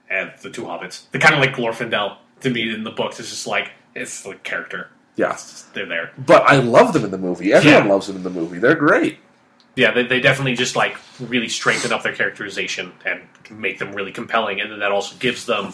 and 0.09 0.31
the 0.41 0.49
two 0.49 0.63
hobbits. 0.63 1.05
They're 1.11 1.21
kind 1.21 1.33
of 1.35 1.39
like 1.41 1.53
Glorfindel 1.55 2.17
to 2.41 2.49
me 2.49 2.73
in 2.73 2.83
the 2.83 2.91
books. 2.91 3.19
It's 3.19 3.29
just 3.29 3.47
like 3.47 3.71
it's 3.95 4.21
the 4.23 4.35
character. 4.35 4.89
yeah. 5.15 5.31
Just, 5.31 5.73
they're 5.73 5.85
there. 5.85 6.11
But 6.17 6.43
I 6.43 6.57
love 6.57 6.93
them 6.93 7.03
in 7.05 7.11
the 7.11 7.17
movie. 7.17 7.51
Everyone 7.53 7.85
Yeah. 7.87 7.91
loves 7.93 8.07
them 8.07 8.15
in 8.17 8.23
the 8.23 8.29
movie. 8.29 8.59
They're 8.59 8.75
great. 8.75 9.19
Yeah, 9.75 9.91
they, 9.91 10.03
they 10.03 10.19
definitely 10.19 10.55
just 10.55 10.75
like 10.75 10.97
really 11.19 11.49
strengthen 11.49 11.91
up 11.91 12.03
their 12.03 12.13
characterization 12.13 12.91
and 13.05 13.21
make 13.49 13.79
them 13.79 13.93
really 13.93 14.11
compelling, 14.11 14.61
and 14.61 14.71
then 14.71 14.79
that 14.79 14.91
also 14.91 15.15
gives 15.17 15.45
them 15.45 15.73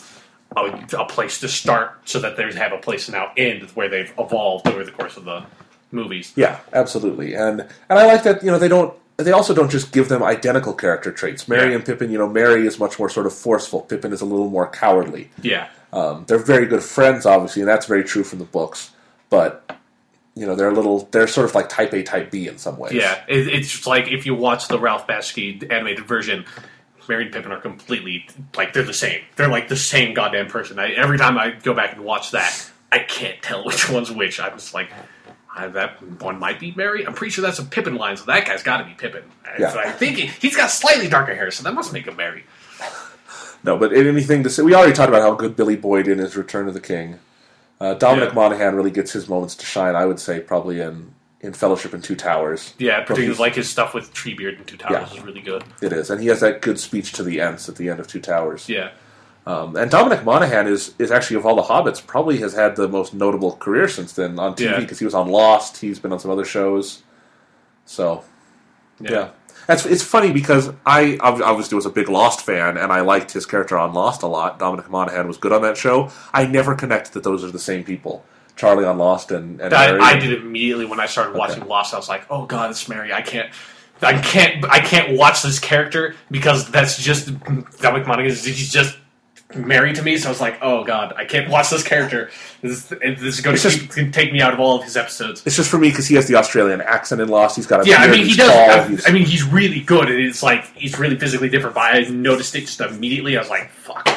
a, 0.56 0.62
a 0.98 1.06
place 1.06 1.40
to 1.42 1.48
start, 1.48 2.00
so 2.06 2.20
that 2.22 2.38
they 2.38 2.52
have 2.54 2.72
a 2.72 2.78
place 2.78 3.06
to 3.08 3.12
now 3.12 3.32
end 3.38 3.64
where 3.72 3.90
they've 3.90 4.12
evolved 4.18 4.68
over 4.68 4.84
the 4.84 4.92
course 4.92 5.18
of 5.18 5.26
the 5.26 5.44
movies. 5.92 6.34
Yeah, 6.36 6.60
absolutely. 6.74 7.34
And 7.34 7.62
and 7.62 8.00
I 8.00 8.06
like 8.06 8.24
that, 8.24 8.44
you 8.44 8.50
know, 8.52 8.58
they 8.60 8.68
don't 8.70 8.94
they 9.18 9.34
also 9.34 9.54
don't 9.54 9.70
just 9.70 9.92
give 9.92 10.08
them 10.08 10.24
identical 10.24 10.74
character 10.74 11.12
traits. 11.12 11.48
Merry 11.50 11.70
Yeah. 11.72 11.76
and 11.76 11.86
Pippin, 11.86 12.10
you 12.10 12.18
know, 12.18 12.30
Merry 12.30 12.66
is 12.66 12.80
much 12.80 12.98
more 12.98 13.10
sort 13.10 13.26
of 13.26 13.34
forceful. 13.34 13.82
Pippin 13.82 14.14
is 14.14 14.22
a 14.22 14.26
little 14.26 14.50
more 14.50 14.66
cowardly. 14.70 15.30
Yeah, 15.42 15.68
Um, 15.92 16.24
they're 16.28 16.38
very 16.38 16.66
good 16.68 16.84
friends, 16.84 17.26
obviously, 17.26 17.62
and 17.64 17.68
that's 17.70 17.86
very 17.86 18.06
true 18.06 18.24
from 18.24 18.40
the 18.40 18.46
books. 18.46 18.92
But 19.30 19.78
you 20.40 20.46
know, 20.46 20.56
they're 20.56 20.70
a 20.70 20.74
little 20.74 21.08
they're 21.12 21.28
sort 21.28 21.50
of 21.50 21.54
like 21.54 21.68
type 21.70 21.94
A, 21.94 22.02
type 22.04 22.32
B 22.32 22.48
in 22.48 22.58
some 22.58 22.78
ways. 22.78 22.94
yeah. 22.94 23.24
It, 23.28 23.48
it's 23.48 23.70
just 23.70 23.86
like 23.88 24.08
if 24.08 24.26
you 24.26 24.34
watch 24.34 24.68
the 24.68 24.80
Ralph 24.80 25.08
Bakshi 25.08 25.70
animated 25.72 26.06
version. 26.06 26.46
Merry 27.08 27.24
and 27.24 27.34
Pippin 27.34 27.52
are 27.52 27.60
completely 27.60 28.28
like 28.56 28.72
they're 28.72 28.84
the 28.84 28.94
same. 28.94 29.22
They're 29.36 29.48
like 29.48 29.68
the 29.68 29.76
same 29.76 30.14
goddamn 30.14 30.46
person. 30.46 30.78
I, 30.78 30.92
every 30.92 31.18
time 31.18 31.40
I 31.40 31.50
go 31.50 31.74
back 31.74 31.96
and 31.96 32.06
watch 32.06 32.30
that, 32.32 32.70
I 32.92 33.00
can't 33.00 33.42
tell 33.42 33.66
which 33.66 33.90
one's 33.90 34.12
which. 34.12 34.40
I'm 34.40 34.52
just 34.52 34.76
like, 34.76 34.92
I, 35.56 35.66
that 35.70 36.04
one 36.22 36.38
might 36.38 36.60
be 36.60 36.72
Merry. 36.76 37.08
I'm 37.08 37.16
pretty 37.16 37.32
sure 37.32 37.42
that's 37.42 37.58
a 37.58 37.64
Pippin 37.64 37.96
line, 37.96 38.16
so 38.16 38.26
that 38.26 38.46
guy's 38.46 38.62
got 38.62 38.78
to 38.78 38.84
be 38.84 38.94
Pippin. 38.94 39.24
Yeah. 39.58 39.72
So 39.72 39.80
I 39.80 39.92
think 39.92 40.18
he, 40.18 40.28
he's 40.28 40.56
got 40.56 40.70
slightly 40.70 41.10
darker 41.10 41.34
hair, 41.34 41.50
so 41.50 41.64
that 41.64 41.74
must 41.74 41.92
make 41.92 42.06
him 42.06 42.16
Merry. 42.16 42.44
No, 43.64 43.76
but 43.76 43.92
anything 43.92 44.44
to 44.44 44.50
say? 44.52 44.62
We 44.62 44.76
already 44.76 44.94
talked 44.94 45.10
about 45.10 45.22
how 45.22 45.34
good 45.34 45.56
Billy 45.56 45.76
Boyd 45.76 46.08
in 46.08 46.20
his 46.20 46.38
Return 46.38 46.68
of 46.68 46.76
the 46.76 46.80
King. 46.80 47.18
Uh, 47.82 47.94
Dominic 47.94 48.30
Yeah. 48.30 48.36
Monaghan 48.36 48.76
really 48.76 48.92
gets 48.92 49.12
his 49.14 49.30
moments 49.30 49.56
to 49.56 49.66
shine. 49.66 49.96
I 49.96 50.06
would 50.06 50.20
say 50.20 50.40
probably 50.40 50.82
in 50.82 51.14
in 51.42 51.54
Fellowship 51.54 51.94
and 51.94 52.04
Two 52.04 52.18
Towers. 52.18 52.74
Yeah, 52.78 53.00
particularly 53.02 53.38
like 53.40 53.56
his 53.56 53.70
stuff 53.70 53.94
with 53.94 54.14
Treebeard 54.14 54.58
and 54.58 54.68
Two 54.68 54.76
Towers 54.76 55.10
Yeah. 55.14 55.20
is 55.20 55.24
really 55.26 55.40
good. 55.40 55.64
It 55.82 55.94
is, 55.94 56.10
and 56.10 56.20
he 56.20 56.28
has 56.28 56.42
that 56.42 56.62
good 56.62 56.78
speech 56.80 57.14
to 57.14 57.24
the 57.24 57.40
Ents 57.40 57.70
at 57.70 57.78
the 57.78 57.88
end 57.90 58.02
of 58.02 58.08
Two 58.08 58.20
Towers. 58.20 58.68
Yeah, 58.68 58.90
Um, 59.48 59.78
and 59.78 59.90
Dominic 59.90 60.26
Monaghan 60.26 60.68
is 60.68 60.94
is 61.00 61.12
actually 61.12 61.38
of 61.38 61.46
all 61.46 61.56
the 61.56 61.62
Hobbits 61.64 62.06
probably 62.06 62.38
has 62.40 62.54
had 62.56 62.76
the 62.76 62.90
most 62.90 63.14
notable 63.14 63.54
career 63.56 63.88
since 63.88 64.12
then 64.12 64.38
on 64.38 64.54
TV 64.56 64.72
Yeah. 64.72 64.80
because 64.82 65.00
he 65.00 65.06
was 65.06 65.14
on 65.16 65.30
Lost. 65.30 65.78
He's 65.78 65.98
been 66.00 66.12
on 66.12 66.20
some 66.20 66.30
other 66.32 66.44
shows. 66.46 67.04
So 67.86 68.26
yeah, 69.00 69.12
yeah, 69.12 69.30
that's 69.68 69.86
it's 69.86 70.04
funny 70.04 70.32
because 70.32 70.72
I 70.86 71.18
obviously 71.22 71.76
was 71.76 71.86
a 71.86 71.92
big 71.92 72.10
Lost 72.10 72.46
fan 72.46 72.78
and 72.78 72.92
I 72.92 73.02
liked 73.02 73.32
his 73.32 73.46
character 73.46 73.78
on 73.78 73.94
Lost 73.94 74.24
a 74.24 74.28
lot. 74.28 74.60
Dominic 74.60 74.90
Monaghan 74.90 75.28
was 75.28 75.38
good 75.38 75.54
on 75.54 75.62
that 75.62 75.78
show. 75.78 76.12
I 76.34 76.46
never 76.46 76.76
connected 76.76 77.14
that 77.14 77.24
those 77.24 77.44
are 77.44 77.52
the 77.52 77.60
same 77.60 77.84
people. 77.84 78.26
Charlie 78.56 78.84
on 78.84 78.98
Lost 78.98 79.32
and, 79.32 79.62
and 79.62 79.74
I. 79.74 79.98
I 79.98 80.20
did 80.20 80.34
immediately 80.42 80.86
when 80.86 81.00
I 81.00 81.06
started 81.06 81.36
watching 81.36 81.66
Lost. 81.66 81.94
I 81.94 81.98
was 81.98 82.10
like, 82.10 82.24
"Oh 82.30 82.46
God, 82.46 82.72
it's 82.72 82.88
Merry! 82.90 83.14
I 83.14 83.22
can't." 83.22 83.52
I 84.02 84.18
can't 84.22 84.64
I 84.70 84.80
can't 84.80 85.18
watch 85.18 85.44
this 85.44 85.60
character 85.60 86.16
because 86.32 86.72
that's 86.72 87.04
just 87.04 87.38
Dominic 87.82 88.08
Monaghan 88.08 88.32
is 88.32 88.46
he's 88.46 88.72
just 88.72 88.98
married 89.56 89.96
to 89.96 90.04
me. 90.04 90.18
So 90.18 90.30
I 90.30 90.32
was 90.32 90.42
like, 90.42 90.58
oh 90.62 90.84
god, 90.84 91.14
I 91.18 91.26
can't 91.26 91.50
watch 91.50 91.70
this 91.70 91.84
character. 91.84 92.30
This, 92.62 92.72
is- 92.72 92.88
this 92.90 93.22
is 93.22 93.42
going 93.42 93.56
It's 93.56 93.64
to 93.64 93.70
just- 93.70 93.94
keep, 93.96 94.14
take 94.14 94.32
me 94.32 94.42
out 94.42 94.54
of 94.54 94.60
all 94.60 94.78
of 94.78 94.84
his 94.84 94.96
episodes. 94.96 95.42
It's 95.46 95.56
just 95.56 95.70
for 95.72 95.78
me 95.78 95.90
because 95.90 96.08
he 96.08 96.16
has 96.16 96.28
the 96.28 96.36
Australian 96.36 96.82
accent 96.82 97.22
in 97.22 97.30
Lost. 97.30 97.56
He's 97.56 97.66
got 97.68 97.86
a 97.86 97.90
Yeah, 97.90 97.98
I 97.98 98.08
mean 98.08 98.20
he 98.22 98.28
he's 98.28 98.38
does. 98.38 98.52
tall, 98.52 99.06
I, 99.06 99.10
I 99.10 99.12
mean 99.12 99.26
he's 99.26 99.44
really 99.44 99.80
good. 99.82 100.10
and 100.10 100.20
It's 100.20 100.44
like 100.44 100.66
he's 100.76 100.98
really 101.00 101.18
physically 101.18 101.50
different. 101.50 101.76
But 101.76 101.96
I 101.96 102.00
noticed 102.10 102.56
it 102.56 102.62
just 102.62 102.80
immediately. 102.82 103.38
I 103.38 103.42
was 103.42 103.50
like, 103.50 103.70
fuck. 103.72 104.08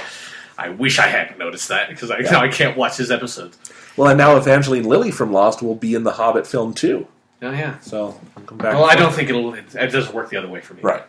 I 0.58 0.68
wish 0.68 0.98
I 0.98 1.06
hadn't 1.06 1.38
noticed 1.38 1.68
that 1.68 1.88
because 1.88 2.10
I 2.10 2.18
Yeah. 2.18 2.30
now 2.32 2.40
I 2.42 2.48
can't 2.48 2.76
watch 2.76 2.96
his 2.98 3.10
episodes. 3.10 3.58
well, 3.96 4.08
and 4.10 4.18
now 4.18 4.36
Evangeline 4.36 4.84
Lilly 4.84 5.10
from 5.10 5.32
Lost 5.32 5.62
will 5.62 5.74
be 5.74 5.94
in 5.94 6.04
the 6.04 6.12
Hobbit 6.12 6.46
film 6.46 6.74
too. 6.74 7.06
Oh 7.40 7.50
yeah. 7.50 7.78
So 7.80 8.20
I'll 8.36 8.42
come 8.44 8.58
back. 8.58 8.74
Well, 8.74 8.84
I 8.84 8.94
don't 8.94 9.12
think 9.12 9.28
it'll. 9.28 9.54
It, 9.54 9.64
it 9.74 9.88
doesn't 9.88 10.14
work 10.14 10.28
the 10.30 10.36
other 10.36 10.48
way 10.48 10.60
for 10.60 10.74
me. 10.74 10.82
Right. 10.82 11.02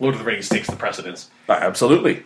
Lord 0.00 0.14
of 0.14 0.20
the 0.20 0.24
Rings 0.26 0.48
takes 0.48 0.68
the 0.68 0.76
precedence. 0.76 1.30
Uh, 1.48 1.52
absolutely. 1.52 2.24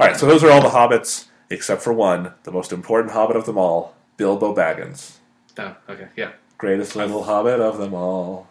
All 0.00 0.06
right, 0.06 0.16
so 0.16 0.26
those 0.26 0.42
are 0.44 0.50
all 0.50 0.62
the 0.62 0.68
hobbits 0.70 1.26
except 1.50 1.82
for 1.82 1.92
one, 1.92 2.32
the 2.44 2.50
most 2.52 2.72
important 2.72 3.12
hobbit 3.12 3.36
of 3.36 3.46
them 3.46 3.58
all, 3.58 3.94
Bilbo 4.16 4.54
Baggins, 4.54 5.16
Oh, 5.58 5.74
okay, 5.88 6.08
yeah. 6.16 6.32
greatest 6.58 6.96
little 6.96 7.22
hobbit 7.24 7.60
of 7.60 7.78
them 7.78 7.94
all. 7.94 8.48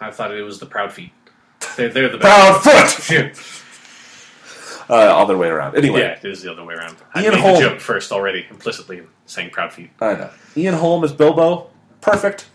I 0.00 0.10
thought 0.10 0.32
it 0.34 0.42
was 0.42 0.58
the 0.58 0.66
Proud 0.66 0.92
Feet. 0.92 1.12
They're, 1.76 1.88
they're 1.90 2.08
the 2.08 2.18
Proud 2.18 2.64
best. 2.64 2.96
foot. 3.00 3.10
yeah, 3.12 3.32
Uh, 4.88 4.94
other 5.22 5.36
way 5.36 5.48
around. 5.48 5.76
Anyway, 5.76 6.00
yeah, 6.00 6.12
it 6.18 6.24
is 6.24 6.42
the 6.42 6.50
other 6.50 6.64
way 6.64 6.74
around. 6.74 6.96
I 7.14 7.22
Ian 7.22 7.34
made 7.34 7.40
Holm. 7.40 7.54
the 7.54 7.60
joke 7.68 7.80
first 7.80 8.10
already, 8.10 8.46
implicitly 8.50 9.02
saying 9.26 9.50
Proud 9.50 9.72
Feet. 9.72 9.90
I 10.00 10.14
know. 10.14 10.30
Ian 10.56 10.74
Holm 10.74 11.04
is 11.04 11.12
Bilbo, 11.12 11.70
perfect, 12.00 12.46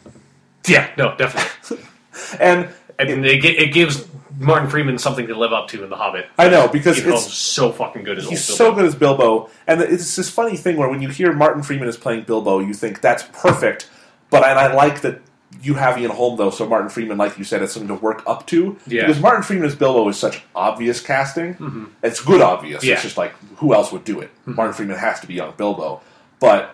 Yeah, 0.68 0.90
no, 0.98 1.16
definitely. 1.16 1.86
and 2.40 2.70
and 3.00 3.26
it, 3.26 3.42
gi- 3.42 3.58
it 3.58 3.74
gives 3.74 4.06
Martin 4.38 4.70
Freeman 4.70 4.98
something 4.98 5.28
to 5.28 5.36
live 5.36 5.54
up 5.54 5.68
to 5.70 5.84
in 5.84 5.90
The 5.90 5.96
Hobbit. 5.96 6.28
I 6.38 6.50
know 6.50 6.68
because 6.68 7.00
it's 7.00 7.34
so 7.34 7.72
fucking 7.72 8.04
good 8.04 8.18
as 8.18 8.28
he's 8.28 8.44
so 8.44 8.66
Bilbo. 8.66 8.76
good 8.76 8.86
as 8.86 8.96
Bilbo, 8.96 9.50
and 9.68 9.82
it's 9.82 10.16
this 10.16 10.30
funny 10.30 10.58
thing 10.58 10.78
where 10.78 10.90
when 10.90 11.02
you 11.02 11.10
hear 11.10 11.34
Martin 11.34 11.64
Freeman 11.64 11.88
is 11.88 11.98
playing 11.98 12.24
Bilbo, 12.24 12.60
you 12.60 12.74
think 12.74 13.02
that's 13.02 13.24
perfect. 13.34 13.90
But 14.30 14.44
and 14.44 14.58
I 14.60 14.74
like 14.74 15.02
that 15.02 15.22
you 15.62 15.76
have 15.76 15.98
Ian 15.98 16.12
Holm 16.12 16.38
though, 16.38 16.50
so 16.50 16.68
Martin 16.68 16.90
Freeman, 16.90 17.18
like 17.18 17.38
you 17.38 17.44
said, 17.44 17.62
it's 17.62 17.74
something 17.74 17.88
to 17.88 18.02
work 18.02 18.24
up 18.28 18.46
to. 18.48 18.78
Yeah. 18.88 19.04
Mm-hmm. 19.04 19.08
Because 19.08 19.22
Martin 19.22 19.44
Freeman 19.44 19.66
as 19.68 19.76
Bilbo 19.76 20.08
is 20.10 20.18
such 20.18 20.42
obvious 20.54 21.00
casting. 21.02 21.94
It's 22.04 22.22
good 22.22 22.42
obvious. 22.42 22.84
Yeah. 22.84 22.94
It's 22.96 23.04
just 23.04 23.18
like 23.18 23.34
who 23.58 23.74
else 23.74 23.92
would 23.92 24.04
do 24.04 24.20
it? 24.20 24.32
Martin 24.46 24.74
Freeman 24.74 24.98
has 24.98 25.20
to 25.22 25.28
be 25.28 25.36
young 25.36 25.54
Bilbo, 25.58 26.02
but. 26.40 26.72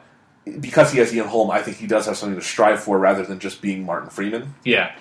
Because 0.59 0.91
he 0.91 0.97
has 0.97 1.13
Ian 1.13 1.27
Holm, 1.27 1.51
I 1.51 1.61
think 1.61 1.77
he 1.77 1.85
does 1.85 2.07
have 2.07 2.17
something 2.17 2.35
to 2.37 2.43
strive 2.43 2.81
for 2.81 2.97
rather 2.97 3.23
than 3.23 3.37
just 3.37 3.61
being 3.61 3.85
Martin 3.85 4.09
Freeman 4.09 4.55
Yeah, 4.63 4.91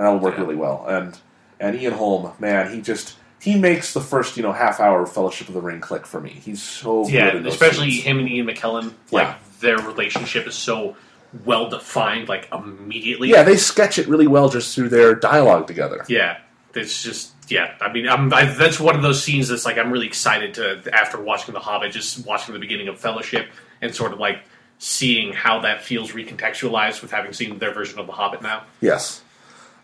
and 0.00 0.06
that 0.06 0.12
will 0.12 0.18
work 0.20 0.34
Yeah. 0.36 0.40
really 0.44 0.56
well. 0.56 0.86
And 0.88 1.18
and 1.60 1.76
Ian 1.78 1.92
Holm, 1.92 2.32
man, 2.38 2.72
he 2.72 2.80
just 2.80 3.16
he 3.38 3.58
makes 3.58 3.92
the 3.92 4.00
first 4.00 4.36
you 4.38 4.42
know 4.42 4.52
half 4.52 4.80
hour 4.80 5.02
of 5.02 5.12
Fellowship 5.12 5.48
of 5.48 5.54
the 5.54 5.60
Ring 5.60 5.80
click 5.80 6.06
for 6.06 6.20
me. 6.20 6.30
He's 6.30 6.62
so 6.62 7.06
yeah. 7.06 7.26
good 7.26 7.36
in 7.36 7.42
those 7.42 7.52
Especially 7.52 7.90
scenes. 7.90 8.04
him 8.04 8.18
and 8.18 8.28
Ian 8.28 8.46
McKellen. 8.46 8.92
Like 9.10 9.26
Yeah. 9.28 9.34
their 9.60 9.76
relationship 9.78 10.46
is 10.46 10.54
so 10.54 10.96
well 11.44 11.68
defined. 11.68 12.28
Like 12.28 12.48
immediately. 12.52 13.28
Yeah, 13.28 13.42
they 13.42 13.56
sketch 13.56 13.98
it 13.98 14.08
really 14.08 14.26
well 14.26 14.48
just 14.48 14.74
through 14.74 14.88
their 14.88 15.14
dialogue 15.14 15.66
together. 15.66 16.04
Yeah, 16.08 16.38
it's 16.74 17.02
just 17.02 17.32
yeah. 17.48 17.74
I 17.80 17.92
mean, 17.92 18.08
I'm, 18.08 18.32
I, 18.32 18.44
that's 18.46 18.80
one 18.80 18.96
of 18.96 19.02
those 19.02 19.22
scenes 19.22 19.48
that's 19.48 19.64
like 19.66 19.76
I'm 19.76 19.90
really 19.92 20.06
excited 20.06 20.54
to 20.54 20.82
after 20.94 21.20
watching 21.20 21.52
The 21.52 21.60
Hobbit, 21.60 21.92
just 21.92 22.24
watching 22.26 22.54
the 22.54 22.60
beginning 22.60 22.88
of 22.88 22.98
Fellowship 22.98 23.48
and 23.82 23.94
sort 23.94 24.12
of 24.12 24.18
like 24.18 24.38
seeing 24.78 25.32
how 25.34 25.60
that 25.60 25.82
feels 25.82 26.12
recontextualized 26.12 27.02
with 27.02 27.10
having 27.10 27.32
seen 27.34 27.58
their 27.58 27.72
version 27.74 27.98
of 27.98 28.06
The 28.06 28.12
Hobbit 28.12 28.40
now. 28.42 28.62
Yes. 28.80 29.22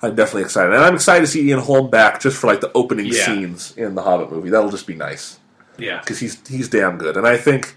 I'm 0.02 0.14
definitely 0.14 0.42
excited, 0.42 0.74
and 0.74 0.84
I'm 0.84 0.94
excited 0.94 1.22
to 1.22 1.26
see 1.26 1.48
Ian 1.48 1.60
Holm 1.60 1.90
back 1.90 2.20
just 2.20 2.36
for 2.36 2.46
like 2.46 2.60
the 2.60 2.70
opening 2.74 3.06
Yeah. 3.06 3.24
scenes 3.24 3.74
in 3.76 3.94
the 3.94 4.02
Hobbit 4.02 4.30
movie. 4.30 4.50
That'll 4.50 4.70
just 4.70 4.86
be 4.86 4.94
nice 4.94 5.38
Yeah, 5.78 6.00
because 6.00 6.18
he's 6.18 6.46
he's 6.48 6.68
damn 6.68 6.98
good. 6.98 7.16
And 7.16 7.26
I 7.26 7.36
think 7.38 7.74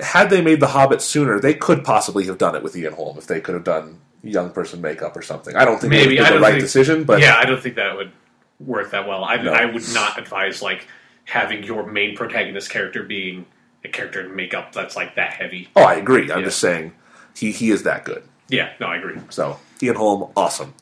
had 0.00 0.28
they 0.30 0.42
made 0.42 0.60
the 0.60 0.68
Hobbit 0.68 1.00
sooner, 1.00 1.40
they 1.40 1.54
could 1.54 1.84
possibly 1.84 2.26
have 2.26 2.36
done 2.38 2.54
it 2.54 2.62
with 2.62 2.76
Ian 2.76 2.92
Holm 2.94 3.16
if 3.18 3.26
they 3.26 3.40
could 3.40 3.54
have 3.54 3.64
done 3.64 3.98
young 4.22 4.50
person 4.50 4.80
makeup 4.80 5.16
or 5.16 5.22
something. 5.22 5.54
I 5.56 5.64
don't 5.64 5.80
think 5.80 5.90
Maybe. 5.90 6.16
it 6.18 6.28
the 6.32 6.38
right 6.40 6.52
think- 6.52 6.60
decision, 6.64 7.04
but 7.04 7.20
yeah. 7.20 7.36
I 7.38 7.44
don't 7.44 7.62
think 7.62 7.76
that 7.76 7.96
would 7.96 8.12
work 8.60 8.90
that 8.92 9.06
well. 9.08 9.24
I, 9.24 9.36
No. 9.36 9.52
I 9.52 9.64
would 9.66 9.82
not 9.92 10.18
advise 10.18 10.62
like 10.62 10.86
having 11.24 11.62
your 11.64 11.86
main 11.86 12.16
protagonist 12.16 12.70
character 12.70 13.02
being 13.02 13.46
a 13.84 13.88
character 13.88 14.20
in 14.24 14.34
makeup 14.36 14.72
that's 14.72 14.96
like 14.96 15.14
that 15.16 15.32
heavy. 15.34 15.68
oh, 15.76 15.82
I 15.82 15.94
agree. 15.94 16.30
I'm 16.30 16.38
Yeah. 16.40 16.44
just 16.46 16.58
saying 16.58 16.92
he 17.34 17.52
he 17.52 17.70
is 17.70 17.82
that 17.84 18.04
good. 18.04 18.22
Yeah, 18.48 18.70
no, 18.80 18.86
I 18.86 18.96
agree. 18.96 19.16
So 19.30 19.58
Ian 19.82 19.96
Holm, 19.96 20.30
awesome. 20.36 20.74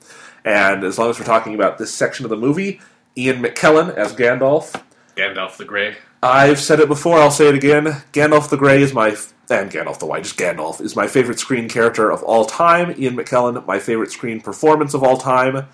And 0.44 0.84
as 0.84 0.98
long 0.98 1.10
as 1.10 1.18
we're 1.18 1.24
talking 1.26 1.54
about 1.54 1.78
this 1.78 1.94
section 1.94 2.24
of 2.24 2.30
the 2.30 2.36
movie, 2.36 2.80
Ian 3.16 3.42
McKellen 3.42 3.94
as 3.94 4.14
Gandalf. 4.14 4.82
Gandalf 5.16 5.56
the 5.56 5.64
Grey. 5.64 5.96
I've 6.22 6.60
said 6.60 6.80
it 6.80 6.88
before. 6.88 7.18
I'll 7.18 7.30
say 7.30 7.48
it 7.48 7.54
again. 7.54 7.84
Gandalf 8.12 8.48
the 8.48 8.56
Grey 8.56 8.82
is 8.82 8.94
my 8.94 9.10
f- 9.10 9.32
and 9.50 9.70
Gandalf 9.70 9.98
the 9.98 10.06
White, 10.06 10.22
just 10.22 10.38
Gandalf 10.38 10.80
is 10.80 10.96
my 10.96 11.06
favorite 11.06 11.38
screen 11.38 11.68
character 11.68 12.10
of 12.10 12.22
all 12.22 12.44
time. 12.44 12.94
Ian 12.98 13.16
McKellen, 13.16 13.66
my 13.66 13.78
favorite 13.78 14.10
screen 14.10 14.40
performance 14.40 14.94
of 14.94 15.02
all 15.02 15.18
time. 15.18 15.66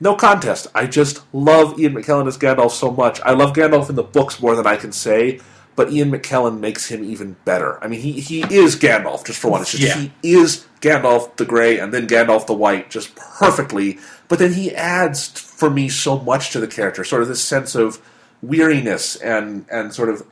No 0.00 0.14
contest. 0.14 0.68
I 0.74 0.86
just 0.86 1.22
love 1.34 1.78
Ian 1.78 1.94
McKellen 1.94 2.26
as 2.26 2.38
Gandalf 2.38 2.70
so 2.70 2.90
much. 2.90 3.20
I 3.20 3.32
love 3.32 3.52
Gandalf 3.52 3.90
in 3.90 3.96
the 3.96 4.02
books 4.02 4.40
more 4.40 4.56
than 4.56 4.66
I 4.66 4.76
can 4.76 4.92
say, 4.92 5.40
but 5.76 5.92
Ian 5.92 6.10
McKellen 6.10 6.60
makes 6.60 6.88
him 6.88 7.02
even 7.04 7.36
better. 7.44 7.82
I 7.82 7.88
mean, 7.88 8.00
he, 8.00 8.12
he 8.20 8.40
is 8.54 8.76
Gandalf, 8.76 9.24
just 9.24 9.38
for 9.38 9.50
one. 9.50 9.62
It's 9.62 9.70
just 9.72 9.82
Yeah. 9.82 10.08
he 10.22 10.34
is 10.34 10.66
Gandalf 10.80 11.36
the 11.36 11.44
Grey 11.44 11.78
and 11.78 11.92
then 11.94 12.06
Gandalf 12.06 12.46
the 12.46 12.54
White 12.54 12.90
just 12.90 13.14
perfectly. 13.16 13.98
But 14.28 14.38
then 14.38 14.52
he 14.54 14.74
adds 14.74 15.28
for 15.28 15.70
me 15.70 15.88
so 15.88 16.18
much 16.18 16.50
to 16.50 16.60
the 16.60 16.66
character, 16.68 17.04
sort 17.04 17.22
of 17.22 17.28
this 17.28 17.42
sense 17.42 17.74
of 17.74 18.00
weariness 18.42 19.16
and 19.16 19.66
and 19.70 19.92
sort 19.92 20.08
of 20.08 20.22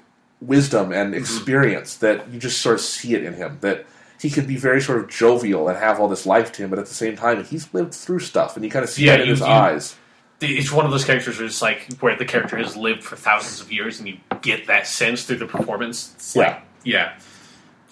wisdom 0.41 0.93
and 0.93 1.13
mm-hmm. 1.13 1.21
experience 1.21 1.97
that 1.97 2.29
you 2.31 2.39
just 2.39 2.61
sort 2.61 2.75
of 2.77 2.81
see 2.81 3.15
it 3.15 3.25
in 3.25 3.35
him. 3.35 3.59
That 3.61 3.87
he 4.21 4.31
can 4.31 4.47
be 4.47 4.57
very 4.57 4.81
sort 4.81 4.99
of 4.99 5.09
jovial 5.09 5.69
and 5.69 5.79
have 5.79 6.01
all 6.01 6.09
this 6.09 6.27
life 6.27 6.51
to 6.53 6.63
him, 6.65 6.71
but 6.71 6.79
at 6.79 6.87
the 6.87 6.95
same 6.95 7.17
time, 7.17 7.45
he's 7.45 7.73
lived 7.73 7.95
through 7.95 8.19
stuff, 8.21 8.57
and 8.57 8.65
you 8.65 8.71
kind 8.71 8.83
of 8.85 8.91
see 8.91 9.05
Yeah, 9.05 9.13
that 9.13 9.21
in 9.21 9.27
you- 9.29 9.33
his 9.35 9.41
you- 9.41 9.47
eyes. 9.47 9.95
it's 10.41 10.73
one 10.73 10.85
of 10.85 10.91
those 10.91 11.05
characters 11.05 11.39
where 11.39 11.47
it's 11.47 11.61
like 11.63 11.87
where 12.01 12.17
the 12.17 12.25
character 12.25 12.57
has 12.57 12.77
lived 12.77 13.03
for 13.05 13.17
thousands 13.17 13.61
of 13.61 13.71
years, 13.73 13.99
and 13.99 14.09
you 14.09 14.17
get 14.43 14.67
that 14.67 14.87
sense 14.87 15.25
through 15.25 15.37
the 15.39 15.47
performance. 15.47 16.13
It's 16.17 16.37
like, 16.37 16.63
yeah, 16.85 17.19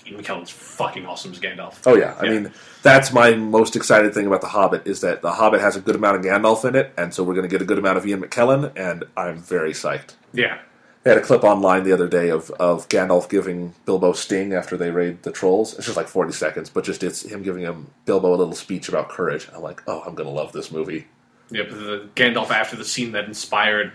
Ian 0.06 0.22
McKellen's 0.22 0.50
fucking 0.50 1.04
awesome 1.06 1.32
as 1.32 1.40
Gandalf. 1.40 1.78
Oh 1.86 1.96
yeah, 1.96 2.14
I 2.20 2.24
Yeah. 2.26 2.30
mean 2.30 2.52
that's 2.82 3.12
my 3.12 3.34
most 3.34 3.74
excited 3.76 4.14
thing 4.14 4.26
about 4.26 4.40
the 4.40 4.48
Hobbit 4.48 4.86
is 4.86 5.00
that 5.00 5.20
the 5.22 5.32
Hobbit 5.32 5.60
has 5.60 5.74
a 5.76 5.80
good 5.80 5.96
amount 5.96 6.16
of 6.16 6.22
Gandalf 6.22 6.64
in 6.64 6.76
it, 6.76 6.92
and 6.96 7.12
so 7.12 7.24
we're 7.24 7.34
going 7.34 7.48
to 7.48 7.48
get 7.48 7.60
a 7.62 7.64
good 7.64 7.78
amount 7.78 7.98
of 7.98 8.06
Ian 8.06 8.22
McKellen, 8.22 8.72
and 8.76 9.04
I'm 9.16 9.38
very 9.38 9.72
psyched. 9.72 10.14
Yeah, 10.32 10.58
They 11.02 11.10
had 11.10 11.18
a 11.18 11.22
clip 11.22 11.42
online 11.44 11.82
the 11.84 11.92
other 11.92 12.06
day 12.08 12.28
of, 12.30 12.50
of 12.52 12.88
Gandalf 12.88 13.28
giving 13.28 13.74
Bilbo 13.84 14.12
Sting 14.12 14.52
after 14.52 14.76
they 14.76 14.90
raid 14.90 15.22
the 15.24 15.32
trolls. 15.32 15.74
It's 15.74 15.86
just 15.86 15.96
like 15.96 16.08
40 16.08 16.32
seconds, 16.32 16.70
but 16.70 16.84
just 16.84 17.02
it's 17.02 17.22
him 17.22 17.42
giving 17.42 17.62
him 17.62 17.90
Bilbo 18.04 18.34
a 18.34 18.36
little 18.36 18.54
speech 18.54 18.88
about 18.88 19.08
courage. 19.08 19.48
I'm 19.54 19.62
like, 19.62 19.82
oh, 19.88 20.02
I'm 20.06 20.14
going 20.14 20.28
to 20.28 20.34
love 20.34 20.52
this 20.52 20.70
movie. 20.70 21.06
yeah. 21.50 21.62
But 21.68 21.78
the 21.78 22.08
Gandalf 22.14 22.50
after 22.50 22.76
the 22.76 22.84
scene 22.84 23.12
that 23.12 23.24
inspired 23.24 23.92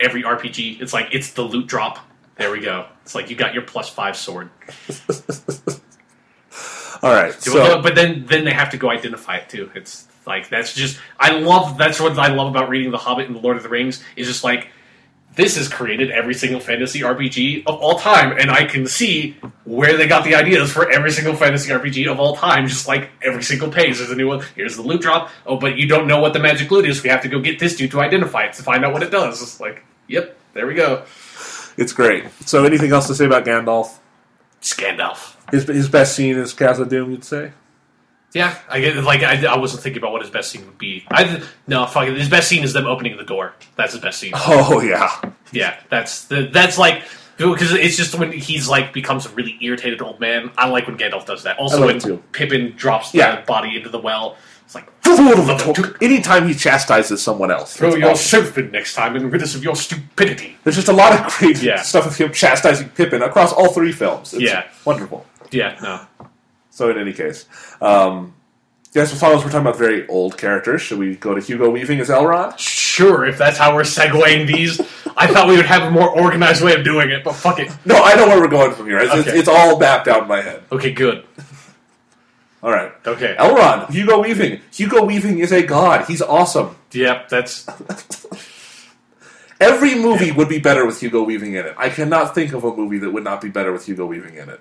every 0.00 0.22
RPG. 0.22 0.80
It's 0.80 0.92
like 0.92 1.08
it's 1.12 1.32
the 1.32 1.42
loot 1.42 1.66
drop. 1.66 1.98
There 2.36 2.50
we 2.50 2.60
go. 2.60 2.86
It's 3.02 3.14
like 3.14 3.30
you 3.30 3.36
got 3.36 3.54
your 3.54 3.62
plus 3.62 3.88
five 3.88 4.16
sword. 4.16 4.50
All 7.02 7.12
right, 7.14 7.32
So, 7.32 7.80
but 7.80 7.94
then 7.94 8.26
then 8.26 8.44
they 8.44 8.52
have 8.52 8.70
to 8.70 8.76
go 8.76 8.90
identify 8.90 9.36
it 9.36 9.48
too. 9.48 9.70
It's 9.74 10.06
like 10.26 10.50
that's 10.50 10.74
just 10.74 10.98
I 11.18 11.38
love 11.38 11.78
that's 11.78 11.98
what 11.98 12.18
I 12.18 12.28
love 12.28 12.48
about 12.48 12.68
reading 12.68 12.90
The 12.90 12.98
Hobbit 12.98 13.26
and 13.26 13.34
The 13.34 13.40
Lord 13.40 13.56
of 13.56 13.62
the 13.62 13.70
Rings 13.70 14.02
is 14.16 14.26
just 14.26 14.44
like 14.44 14.68
this 15.36 15.56
has 15.56 15.68
created 15.68 16.10
every 16.10 16.34
single 16.34 16.60
fantasy 16.60 17.00
RPG 17.00 17.62
of 17.66 17.76
all 17.76 17.98
time, 17.98 18.36
and 18.36 18.50
I 18.50 18.64
can 18.64 18.86
see 18.86 19.36
where 19.64 19.96
they 19.96 20.06
got 20.08 20.24
the 20.24 20.34
ideas 20.34 20.72
for 20.72 20.90
every 20.90 21.12
single 21.12 21.34
fantasy 21.36 21.70
RPG 21.70 22.10
of 22.10 22.18
all 22.18 22.36
time. 22.36 22.66
Just 22.66 22.88
like 22.88 23.10
every 23.22 23.42
single 23.42 23.70
page, 23.70 23.98
there's 23.98 24.10
a 24.10 24.16
new 24.16 24.26
one. 24.26 24.44
Here's 24.56 24.76
the 24.76 24.82
loot 24.82 25.00
drop. 25.00 25.30
Oh, 25.46 25.56
but 25.56 25.76
you 25.76 25.86
don't 25.86 26.06
know 26.06 26.20
what 26.20 26.32
the 26.32 26.40
magic 26.40 26.70
loot 26.70 26.84
is. 26.84 27.02
We 27.02 27.10
have 27.10 27.22
to 27.22 27.28
go 27.28 27.38
get 27.40 27.58
this 27.58 27.76
dude 27.76 27.92
to 27.92 28.00
identify 28.00 28.44
it 28.44 28.54
to 28.54 28.62
find 28.62 28.84
out 28.84 28.92
what 28.92 29.02
it 29.02 29.10
does. 29.10 29.40
It's 29.40 29.60
like, 29.60 29.84
yep, 30.10 30.36
there 30.54 30.66
we 30.66 30.74
go. 30.74 31.04
it's 31.76 31.92
great. 31.92 32.24
So 32.46 32.64
anything 32.64 32.92
else 32.92 33.06
to 33.06 33.14
say 33.14 33.24
about 33.26 33.44
Gandalf? 33.44 33.98
Scandalf. 34.60 35.36
His, 35.50 35.64
his 35.66 35.88
best 35.88 36.14
scene 36.14 36.36
is 36.36 36.52
Khazad-dûm, 36.54 37.10
you'd 37.10 37.24
say? 37.24 37.52
Yeah, 38.32 38.56
I 38.68 38.80
get 38.80 38.96
like 39.02 39.22
I, 39.24 39.44
I 39.44 39.58
wasn't 39.58 39.82
thinking 39.82 40.00
about 40.00 40.12
what 40.12 40.22
his 40.22 40.30
best 40.30 40.52
scene 40.52 40.64
would 40.64 40.78
be. 40.78 41.04
I 41.10 41.42
no, 41.66 41.86
fuck 41.86 42.06
it. 42.06 42.16
His 42.16 42.28
best 42.28 42.48
scene 42.48 42.62
is 42.62 42.72
them 42.72 42.86
opening 42.86 43.16
the 43.16 43.24
door. 43.24 43.54
That's 43.74 43.92
his 43.92 44.00
best 44.00 44.20
scene. 44.20 44.32
Oh, 44.36 44.80
yeah. 44.80 45.10
Yeah, 45.50 45.76
that's 45.88 46.26
the 46.26 46.42
that's 46.46 46.78
like 46.78 47.02
because 47.38 47.72
it's 47.72 47.96
just 47.96 48.14
when 48.16 48.30
he's 48.30 48.68
like 48.68 48.92
becomes 48.92 49.26
a 49.26 49.30
really 49.30 49.58
irritated 49.60 50.00
old 50.00 50.20
man. 50.20 50.52
I 50.56 50.68
like 50.68 50.86
when 50.86 50.96
Gandalf 50.96 51.26
does 51.26 51.42
that. 51.42 51.58
Also, 51.58 51.78
love 51.78 51.86
when 51.86 51.96
it 51.96 52.02
too. 52.02 52.22
Pippin 52.30 52.74
drops 52.76 53.12
Yeah. 53.12 53.40
the 53.40 53.46
body 53.46 53.76
into 53.76 53.88
the 53.88 53.98
well, 53.98 54.36
it's 54.70 54.74
like 54.74 56.02
Anytime 56.02 56.46
he 56.46 56.54
chastises 56.54 57.20
someone 57.22 57.50
else. 57.50 57.76
throw 57.76 57.94
your 57.94 58.10
awesome. 58.10 58.52
in 58.56 58.70
next 58.70 58.94
time 58.94 59.16
and 59.16 59.32
rid 59.32 59.42
us 59.42 59.54
of 59.54 59.64
your 59.64 59.74
stupidity. 59.74 60.56
There's 60.62 60.76
just 60.76 60.88
a 60.88 60.92
lot 60.92 61.12
of 61.12 61.32
great 61.38 61.60
Yeah. 61.62 61.82
stuff 61.82 62.06
of 62.06 62.16
him 62.16 62.32
chastising 62.32 62.88
Pippin 62.90 63.22
across 63.22 63.52
all 63.52 63.72
three 63.72 63.92
films. 63.92 64.32
It's 64.32 64.42
Yeah. 64.42 64.64
wonderful. 64.84 65.26
Yeah, 65.50 65.74
no, 65.82 66.00
So 66.70 66.88
in 66.90 66.98
any 66.98 67.12
case, 67.12 67.46
um, 67.82 68.32
yes, 68.92 69.12
as 69.12 69.20
as 69.20 69.22
we're 69.22 69.50
talking 69.50 69.60
about 69.60 69.76
very 69.76 70.06
old 70.06 70.38
characters, 70.38 70.80
should 70.82 70.98
we 70.98 71.16
go 71.16 71.34
to 71.34 71.40
Hugo 71.40 71.68
Weaving 71.70 71.98
as 71.98 72.08
Elrond? 72.08 72.54
Sure, 72.58 73.26
if 73.26 73.36
that's 73.36 73.58
how 73.58 73.74
we're 73.74 73.82
segueing 73.82 74.46
these, 74.46 74.80
I 75.16 75.26
thought 75.26 75.48
we 75.48 75.56
would 75.56 75.66
have 75.66 75.82
a 75.82 75.90
more 75.90 76.08
organized 76.08 76.62
way 76.62 76.74
of 76.74 76.84
doing 76.84 77.10
it, 77.10 77.24
but 77.24 77.34
fuck 77.34 77.58
it. 77.58 77.70
No, 77.84 77.96
I 78.02 78.14
know 78.14 78.28
where 78.28 78.40
we're 78.40 78.46
going 78.48 78.72
from 78.72 78.86
here. 78.86 78.98
It's, 79.00 79.12
it's, 79.14 79.28
it's 79.28 79.48
all 79.48 79.78
mapped 79.80 80.06
out 80.06 80.22
in 80.22 80.28
my 80.28 80.40
head. 80.40 80.62
Okay, 80.70 80.92
good. 80.92 81.24
All 82.62 82.70
right. 82.70 82.92
Okay. 83.06 83.36
Elrond, 83.38 83.90
Hugo 83.90 84.20
Weaving. 84.22 84.60
Hugo 84.72 85.04
Weaving 85.04 85.38
is 85.38 85.52
a 85.52 85.62
god. 85.62 86.06
He's 86.06 86.20
awesome. 86.22 86.76
Yep, 86.92 87.28
that's 87.28 87.66
Every 89.60 89.94
movie 89.94 90.32
would 90.32 90.48
be 90.48 90.58
better 90.58 90.86
with 90.86 91.00
Hugo 91.00 91.22
Weaving 91.22 91.54
in 91.54 91.66
it. 91.66 91.74
I 91.76 91.90
cannot 91.90 92.34
think 92.34 92.52
of 92.54 92.64
a 92.64 92.74
movie 92.74 92.98
that 92.98 93.10
would 93.10 93.24
not 93.24 93.40
be 93.40 93.48
better 93.50 93.72
with 93.72 93.84
Hugo 93.86 94.06
Weaving 94.06 94.36
in 94.36 94.48
it. 94.48 94.60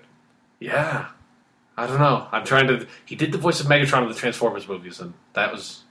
yeah. 0.60 1.08
I 1.78 1.88
don't 1.88 2.00
know. 2.00 2.28
I'm 2.34 2.44
trying 2.44 2.68
to. 2.68 2.86
He 3.06 3.16
did 3.16 3.32
the 3.32 3.38
voice 3.38 3.62
of 3.62 3.68
Megatron 3.68 4.02
in 4.02 4.10
the 4.10 4.14
Transformers 4.14 4.68
movies, 4.68 5.00
and 5.00 5.14
that 5.32 5.50
was 5.50 5.84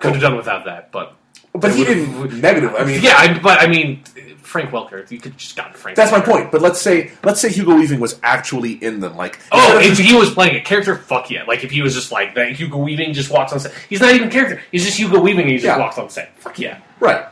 could 0.00 0.14
have 0.14 0.20
done 0.20 0.36
without 0.36 0.64
that. 0.64 0.90
But 0.90 1.14
But 1.60 1.74
he 1.74 1.84
didn't 1.84 2.40
negative. 2.40 2.74
I 2.76 2.84
mean, 2.84 3.02
yeah, 3.02 3.14
I, 3.16 3.38
but 3.38 3.60
I 3.60 3.66
mean, 3.66 4.02
Frank 4.42 4.70
Welker. 4.70 5.10
You 5.10 5.18
could 5.18 5.36
just 5.36 5.56
gotten 5.56 5.74
Frank. 5.74 5.96
that's 5.96 6.12
my 6.12 6.20
point. 6.20 6.50
But 6.52 6.62
let's 6.62 6.80
say 6.80 7.12
let's 7.24 7.40
say 7.40 7.50
Hugo 7.50 7.74
Weaving 7.76 8.00
was 8.00 8.18
actually 8.22 8.72
in 8.72 9.00
them. 9.00 9.16
Like, 9.16 9.38
Oh, 9.52 9.78
if 9.78 9.98
he 9.98 10.14
was 10.14 10.32
playing 10.32 10.56
a 10.56 10.60
character, 10.60 10.96
fuck 10.96 11.30
yeah! 11.30 11.44
Like 11.44 11.64
if 11.64 11.70
he 11.70 11.82
was 11.82 11.94
just 11.94 12.12
like 12.12 12.34
that, 12.36 12.52
Hugo 12.52 12.78
Weaving 12.78 13.12
just 13.12 13.30
walks 13.30 13.52
on 13.52 13.60
set. 13.60 13.72
He's 13.88 14.00
not 14.00 14.14
even 14.14 14.28
a 14.28 14.30
character. 14.30 14.60
He's 14.70 14.84
just 14.84 14.98
Hugo 14.98 15.20
Weaving. 15.20 15.42
and 15.42 15.50
He 15.50 15.56
just 15.56 15.64
Yeah. 15.66 15.78
walks 15.78 15.98
on 15.98 16.08
set. 16.10 16.38
Fuck 16.38 16.58
yeah! 16.58 16.78
right. 17.00 17.26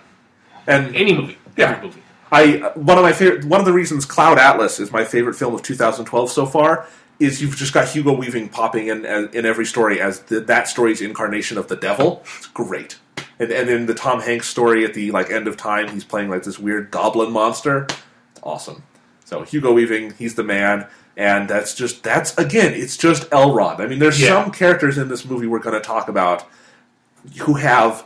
And 0.67 0.94
Any 0.97 1.15
movie, 1.15 1.36
Yeah. 1.57 1.70
every 1.73 1.86
movie. 1.89 2.01
I 2.33 2.73
one 2.75 2.99
of 2.99 3.05
my 3.05 3.12
favorite 3.12 3.44
one 3.44 3.61
of 3.61 3.67
the 3.67 3.73
reasons 3.73 4.05
Cloud 4.05 4.39
Atlas 4.39 4.81
is 4.81 4.91
my 4.91 5.05
favorite 5.05 5.35
film 5.35 5.55
of 5.55 5.62
2012 5.62 6.31
so 6.31 6.47
far 6.47 6.86
is 7.20 7.41
you've 7.41 7.55
just 7.55 7.73
got 7.73 7.86
Hugo 7.86 8.12
Weaving 8.12 8.49
popping 8.49 8.89
in 8.89 9.05
in 9.07 9.47
every 9.47 9.67
story 9.67 10.01
as 10.01 10.19
the, 10.20 10.41
that 10.41 10.67
story's 10.67 11.01
incarnation 11.01 11.59
of 11.59 11.69
the 11.69 11.77
devil. 11.77 12.25
It's 12.39 12.47
great. 12.49 12.97
And, 13.39 13.51
and 13.51 13.69
in 13.69 13.87
the 13.87 13.95
Tom 13.95 14.21
Hanks 14.21 14.49
story 14.49 14.85
at 14.85 14.95
the 14.95 15.11
like 15.11 15.31
end 15.31 15.49
of 15.49 15.57
time, 15.57 15.89
he's 15.89 16.05
playing 16.05 16.31
like 16.31 16.43
this 16.45 16.59
weird 16.59 16.91
goblin 16.91 17.33
monster. 17.33 17.85
It's 18.33 18.41
awesome. 18.43 18.83
So 19.25 19.43
Hugo 19.43 19.73
Weaving, 19.73 20.13
he's 20.19 20.35
the 20.35 20.45
man, 20.45 20.87
and 21.17 21.49
that's 21.49 21.75
just 21.75 22.03
that's 22.03 22.37
again, 22.39 22.73
it's 22.75 22.97
just 22.97 23.29
Elrond. 23.31 23.81
I 23.81 23.87
mean, 23.87 23.99
there's 23.99 24.21
Yeah. 24.21 24.43
some 24.45 24.53
characters 24.53 24.99
in 24.99 25.09
this 25.09 25.25
movie 25.25 25.47
we're 25.47 25.59
going 25.59 25.75
to 25.75 25.81
talk 25.87 26.09
about 26.09 26.45
who 27.41 27.55
have 27.55 28.05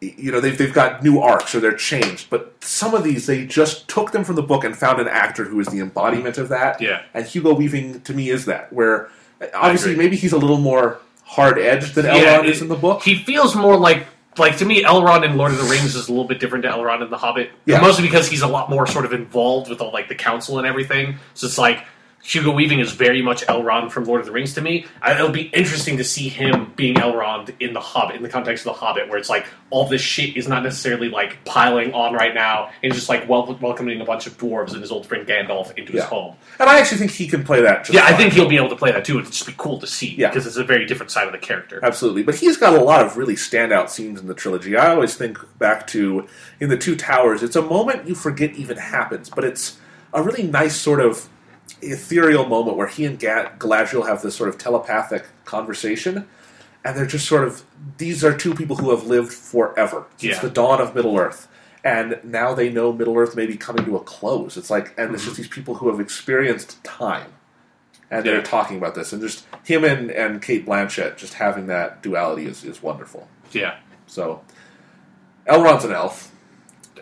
you 0.00 0.32
know 0.32 0.40
they've, 0.40 0.56
they've 0.56 0.72
got 0.72 1.02
new 1.02 1.18
arcs 1.20 1.54
or 1.54 1.60
they're 1.60 1.74
changed 1.76 2.30
but 2.30 2.54
some 2.64 2.94
of 2.94 3.04
these 3.04 3.26
they 3.26 3.44
just 3.44 3.86
took 3.86 4.12
them 4.12 4.24
from 4.24 4.34
the 4.34 4.42
book 4.42 4.64
and 4.64 4.74
found 4.74 4.98
an 4.98 5.06
actor 5.08 5.44
who 5.44 5.60
is 5.60 5.66
the 5.66 5.78
embodiment 5.78 6.38
of 6.38 6.48
that 6.48 6.80
Yeah. 6.80 7.02
and 7.12 7.26
hugo 7.26 7.52
weaving 7.52 8.00
to 8.02 8.14
me 8.14 8.30
is 8.30 8.46
that 8.46 8.72
where 8.72 9.10
obviously 9.52 9.94
maybe 9.96 10.16
he's 10.16 10.32
a 10.32 10.38
little 10.38 10.56
more 10.56 11.00
hard 11.24 11.58
edged 11.58 11.96
than 11.96 12.06
Yeah, 12.06 12.40
it- 12.40 12.46
is 12.46 12.62
in 12.62 12.68
the 12.68 12.76
book 12.76 13.02
He 13.02 13.16
feels 13.16 13.54
more 13.54 13.76
like 13.76 14.06
like 14.40 14.56
to 14.58 14.64
me, 14.64 14.82
Elrond 14.82 15.24
in 15.24 15.36
Lord 15.36 15.52
of 15.52 15.58
the 15.58 15.64
Rings 15.64 15.94
is 15.94 16.08
a 16.08 16.10
little 16.10 16.26
bit 16.26 16.40
different 16.40 16.64
to 16.64 16.70
Elrond 16.70 17.02
in 17.02 17.10
The 17.10 17.18
Hobbit. 17.18 17.50
Yeah. 17.66 17.80
Mostly 17.80 18.04
because 18.04 18.28
he's 18.28 18.42
a 18.42 18.48
lot 18.48 18.68
more 18.68 18.86
sort 18.86 19.04
of 19.04 19.12
involved 19.12 19.70
with 19.70 19.80
all 19.80 19.92
like 19.92 20.08
the 20.08 20.14
council 20.14 20.58
and 20.58 20.66
everything. 20.66 21.18
So 21.34 21.46
it's 21.46 21.58
like 21.58 21.84
Hugo 22.22 22.50
Weaving 22.52 22.80
is 22.80 22.92
very 22.92 23.22
much 23.22 23.46
Elrond 23.46 23.90
from 23.90 24.04
Lord 24.04 24.20
of 24.20 24.26
the 24.26 24.32
Rings 24.32 24.52
to 24.54 24.60
me. 24.60 24.84
I, 25.00 25.14
it'll 25.14 25.30
be 25.30 25.44
interesting 25.54 25.96
to 25.96 26.04
see 26.04 26.28
him 26.28 26.70
being 26.76 26.96
Elrond 26.96 27.54
in 27.60 27.72
The 27.72 27.80
Hobbit, 27.80 28.16
in 28.16 28.22
the 28.22 28.28
context 28.28 28.66
of 28.66 28.74
The 28.74 28.78
Hobbit, 28.78 29.08
where 29.08 29.16
it's 29.16 29.30
like 29.30 29.46
all 29.70 29.88
this 29.88 30.02
shit 30.02 30.36
is 30.36 30.46
not 30.46 30.62
necessarily 30.62 31.08
like 31.08 31.42
piling 31.46 31.94
on 31.94 32.12
right 32.12 32.34
now, 32.34 32.70
and 32.82 32.92
just 32.92 33.08
like 33.08 33.26
wel- 33.26 33.56
welcoming 33.62 34.00
a 34.02 34.04
bunch 34.04 34.26
of 34.26 34.36
dwarves 34.36 34.72
and 34.72 34.82
his 34.82 34.90
old 34.92 35.06
friend 35.06 35.26
Gandalf 35.26 35.76
into 35.78 35.92
his 35.92 36.04
home. 36.04 36.36
and 36.58 36.68
i 36.68 36.78
actually 36.78 36.98
think 36.98 37.10
he 37.10 37.26
can 37.26 37.42
play 37.42 37.62
that 37.62 37.84
just 37.86 37.94
Yeah, 37.94 38.04
I 38.04 38.12
think 38.14 38.34
he'll 38.34 38.48
be 38.48 38.56
able 38.56 38.68
to 38.68 38.76
play 38.76 38.92
that 38.92 39.04
too. 39.04 39.18
It'd 39.18 39.32
just 39.32 39.46
be 39.46 39.54
cool 39.56 39.78
to 39.80 39.86
see 39.86 40.14
Yeah. 40.14 40.28
because 40.28 40.46
it's 40.46 40.56
a 40.56 40.64
very 40.64 40.84
different 40.86 41.10
side 41.10 41.26
of 41.26 41.32
the 41.32 41.38
character. 41.38 41.80
Absolutely, 41.82 42.22
but 42.22 42.34
he's 42.34 42.58
got 42.58 42.74
a 42.74 42.82
lot 42.84 43.04
of 43.04 43.16
really 43.16 43.34
standout 43.34 43.88
scenes 43.88 44.20
in 44.20 44.26
the 44.26 44.34
trilogy. 44.34 44.76
I 44.76 44.90
always 44.90 45.14
think 45.14 45.38
back 45.58 45.86
to 45.88 46.26
in 46.60 46.68
the 46.68 46.76
Two 46.76 46.96
Towers. 46.96 47.42
It's 47.42 47.56
a 47.56 47.62
moment 47.62 48.06
you 48.06 48.14
forget 48.14 48.52
even 48.56 48.76
happens, 48.76 49.30
but 49.30 49.42
it's 49.44 49.78
a 50.12 50.22
really 50.22 50.42
nice 50.42 50.76
sort 50.76 51.00
of 51.00 51.28
ethereal 51.82 52.46
moment 52.46 52.76
where 52.76 52.86
he 52.86 53.04
and 53.04 53.18
Ga- 53.18 53.52
Galadriel 53.58 54.06
have 54.06 54.22
this 54.22 54.34
sort 54.34 54.48
of 54.48 54.58
telepathic 54.58 55.26
conversation, 55.44 56.28
and 56.84 56.96
they're 56.96 57.06
just 57.06 57.26
sort 57.26 57.46
of 57.46 57.62
these 57.98 58.24
are 58.24 58.36
two 58.36 58.54
people 58.54 58.76
who 58.76 58.90
have 58.90 59.06
lived 59.06 59.32
forever 59.32 60.06
since 60.16 60.36
Yeah. 60.36 60.40
the 60.40 60.50
dawn 60.50 60.80
of 60.80 60.94
Middle 60.94 61.18
Earth. 61.18 61.48
And 61.82 62.20
now 62.22 62.52
they 62.52 62.68
know 62.68 62.92
Middle 62.92 63.16
Earth 63.16 63.34
may 63.34 63.46
be 63.46 63.56
coming 63.56 63.86
to 63.86 63.96
a 63.96 64.00
close. 64.00 64.58
It's 64.58 64.68
like, 64.68 64.92
and 64.98 65.14
it's 65.14 65.22
mm-hmm. 65.22 65.30
just 65.30 65.36
these 65.38 65.48
people 65.48 65.76
who 65.76 65.88
have 65.88 65.98
experienced 65.98 66.82
time 66.84 67.32
and 68.10 68.26
they're 68.26 68.42
talking 68.42 68.76
about 68.76 68.94
this, 68.94 69.12
and 69.12 69.22
just 69.22 69.46
him 69.64 69.84
and, 69.84 70.10
and 70.10 70.42
Cate 70.42 70.66
Blanchett 70.66 71.16
just 71.16 71.34
having 71.34 71.66
that 71.68 72.02
duality 72.02 72.46
is, 72.46 72.64
is 72.64 72.82
wonderful. 72.82 73.28
Yeah. 73.52 73.78
So, 74.06 74.42
Elrond's 75.46 75.84
an 75.84 75.92
elf. 75.92 76.29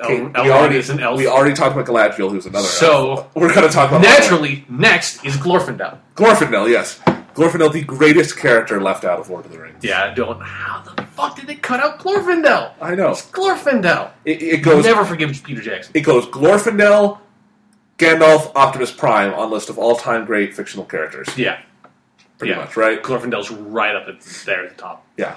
El- 0.00 0.44
we 0.44 0.50
already 0.50 0.76
is 0.76 0.90
an 0.90 1.00
elf. 1.00 1.18
We 1.18 1.26
already 1.26 1.54
talked 1.54 1.76
about 1.76 1.86
Galadriel, 1.86 2.30
who's 2.30 2.46
another. 2.46 2.66
So, 2.66 3.10
elf. 3.10 3.36
we're 3.36 3.54
going 3.54 3.66
to 3.66 3.72
talk 3.72 3.90
about 3.90 4.02
Naturally, 4.02 4.64
next 4.68 5.24
is 5.24 5.36
Glorfindel. 5.36 5.98
Glorfindel. 6.14 6.68
Yes, 6.70 6.98
Glorfindel, 7.34 7.72
the 7.72 7.82
greatest 7.82 8.36
character 8.36 8.80
left 8.80 9.04
out 9.04 9.18
of 9.18 9.28
Lord 9.30 9.44
of 9.46 9.52
the 9.52 9.58
Rings. 9.58 9.82
Yeah, 9.82 10.04
I 10.04 10.14
don't. 10.14 10.40
How 10.40 10.82
the 10.82 11.02
fuck 11.02 11.36
did 11.36 11.46
they 11.46 11.56
cut 11.56 11.80
out 11.80 11.98
Glorfindel? 11.98 12.72
I 12.80 12.94
know. 12.94 13.10
It's 13.10 13.22
Glorfindel. 13.30 14.10
It, 14.24 14.42
it 14.42 14.62
goes. 14.62 14.84
Never 14.84 15.04
forgive 15.04 15.42
Peter 15.42 15.60
Jackson. 15.60 15.92
It 15.94 16.02
goes 16.02 16.26
Glorfindel, 16.26 17.18
Gandalf, 17.98 18.52
Optimus 18.54 18.92
Prime 18.92 19.34
on 19.34 19.50
list 19.50 19.68
of 19.68 19.78
all-time 19.78 20.24
great 20.24 20.54
fictional 20.54 20.84
characters. 20.84 21.28
Yeah, 21.36 21.60
Pretty 22.38 22.52
yeah. 22.52 22.58
much, 22.60 22.76
right? 22.76 23.02
Glorfindel's 23.02 23.50
right 23.50 23.96
up 23.96 24.06
at, 24.06 24.20
there 24.20 24.64
at 24.64 24.70
the 24.76 24.80
top. 24.80 25.04
Yeah. 25.16 25.36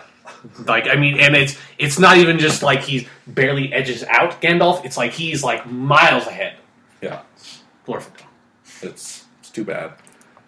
Like, 0.65 0.87
I 0.87 0.95
mean, 0.95 1.19
and 1.19 1.35
it's 1.35 1.57
it's 1.77 1.99
not 1.99 2.17
even 2.17 2.39
just 2.39 2.63
like 2.63 2.81
he's 2.81 3.05
barely 3.27 3.71
edges 3.73 4.03
out 4.03 4.41
Gandalf. 4.41 4.83
It's 4.85 4.97
like 4.97 5.11
he's 5.11 5.43
like 5.43 5.65
miles 5.69 6.25
ahead. 6.27 6.55
Yeah. 7.01 7.21
Glorfindel. 7.87 8.25
It's 8.81 9.25
it's 9.39 9.49
too 9.49 9.63
bad. 9.63 9.93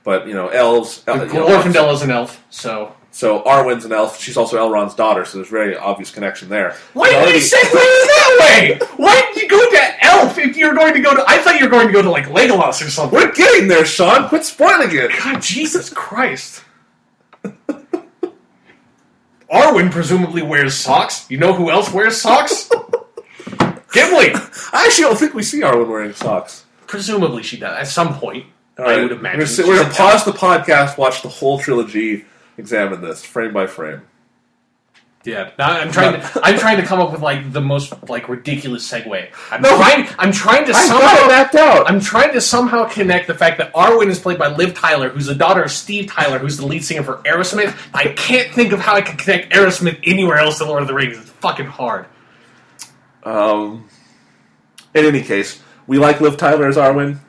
But 0.03 0.27
you 0.27 0.33
know, 0.33 0.47
elves. 0.49 1.03
el- 1.07 1.27
you 1.27 1.33
know, 1.33 1.47
Glorfindel 1.47 1.93
is 1.93 2.01
an 2.01 2.11
elf, 2.11 2.43
so 2.49 2.95
So 3.11 3.41
Arwen's 3.43 3.85
an 3.85 3.91
elf. 3.93 4.19
She's 4.19 4.35
also 4.37 4.57
Elrond's 4.57 4.95
daughter, 4.95 5.23
so 5.25 5.37
there's 5.37 5.47
a 5.47 5.51
very 5.51 5.77
obvious 5.77 6.11
connection 6.11 6.49
there. 6.49 6.75
why 6.93 7.09
did 7.09 7.15
Already- 7.17 7.37
you 7.37 7.43
segue 7.43 7.71
that 7.73 8.37
way? 8.41 8.87
Why 8.97 9.21
did 9.33 9.43
you 9.43 9.47
go 9.49 9.69
to 9.69 10.05
elf 10.05 10.37
if 10.37 10.57
you're 10.57 10.73
going 10.73 10.93
to 10.95 11.01
go 11.01 11.15
to? 11.15 11.23
I 11.27 11.37
thought 11.37 11.55
you 11.59 11.65
were 11.65 11.71
going 11.71 11.87
to 11.87 11.93
go 11.93 12.01
to 12.01 12.09
like 12.09 12.25
Legolas 12.25 12.85
or 12.85 12.89
something. 12.89 13.17
We're 13.17 13.31
getting 13.31 13.67
there, 13.67 13.85
Sean. 13.85 14.27
Quit 14.27 14.43
spoiling 14.43 14.89
it. 14.91 15.11
God, 15.19 15.41
Jesus 15.41 15.89
Christ. 15.89 16.63
Arwen 19.51 19.91
presumably 19.91 20.41
wears 20.41 20.73
socks. 20.75 21.25
You 21.29 21.37
know 21.37 21.53
who 21.53 21.69
else 21.69 21.91
wears 21.91 22.19
socks? 22.21 22.69
Gimli. 23.93 24.31
I 24.73 24.85
actually 24.85 25.03
don't 25.03 25.17
think 25.17 25.33
we 25.33 25.43
see 25.43 25.61
Arwen 25.61 25.87
wearing 25.87 26.13
socks. 26.13 26.65
Presumably 26.87 27.43
she 27.43 27.57
does 27.57 27.77
at 27.77 27.87
some 27.87 28.15
point. 28.15 28.45
All 28.79 28.85
I 28.85 28.93
right. 28.95 29.01
would 29.03 29.11
We're 29.11 29.17
imagine. 29.19 29.55
gonna, 29.55 29.67
we're 29.67 29.83
gonna 29.83 29.93
pause 29.93 30.25
the 30.25 30.31
podcast, 30.31 30.97
watch 30.97 31.21
the 31.21 31.29
whole 31.29 31.59
trilogy, 31.59 32.25
examine 32.57 33.01
this 33.01 33.23
frame 33.23 33.53
by 33.53 33.67
frame. 33.67 34.01
Yeah, 35.25 35.51
now 35.57 35.71
I'm 35.71 35.89
trying. 35.91 36.19
To, 36.19 36.41
I'm 36.43 36.59
trying 36.59 36.77
to 36.77 36.83
come 36.83 36.99
up 36.99 37.13
with 37.13 37.21
like 37.21 37.53
the 37.53 37.61
most 37.61 37.93
like 38.09 38.27
ridiculous 38.27 38.89
segue. 38.91 39.29
I'm 39.51 39.61
No. 39.61 39.77
trying. 39.77 40.07
I'm 40.19 40.33
trying 40.33 40.65
to 40.65 40.73
somehow. 40.73 41.27
mapped 41.27 41.55
out. 41.55 41.89
I'm 41.89 42.01
trying 42.01 42.33
to 42.33 42.41
somehow 42.41 42.89
connect 42.89 43.27
the 43.27 43.33
fact 43.33 43.57
that 43.59 43.71
Arwen 43.73 44.07
is 44.07 44.19
played 44.19 44.37
by 44.37 44.47
Liv 44.47 44.73
Tyler, 44.73 45.07
who's 45.09 45.27
the 45.27 45.35
daughter 45.35 45.63
of 45.63 45.71
Steve 45.71 46.07
Tyler, 46.07 46.39
who's 46.39 46.57
the 46.57 46.65
lead 46.65 46.83
singer 46.83 47.03
for 47.03 47.17
Aerosmith. 47.23 47.73
I 47.93 48.09
can't 48.09 48.51
think 48.53 48.73
of 48.73 48.81
how 48.81 48.95
I 48.95 49.01
can 49.01 49.15
connect 49.15 49.53
Aerosmith 49.53 49.97
anywhere 50.03 50.37
else 50.39 50.57
to 50.57 50.65
Lord 50.65 50.81
of 50.81 50.89
the 50.89 50.93
Rings. 50.93 51.17
It's 51.17 51.29
fucking 51.29 51.67
hard. 51.67 52.05
Um, 53.23 53.87
in 54.93 55.05
any 55.05 55.21
case, 55.21 55.61
we 55.87 55.99
like 55.99 56.19
Liv 56.19 56.35
Tyler 56.35 56.67
as 56.67 56.75
Arwen. 56.75 57.19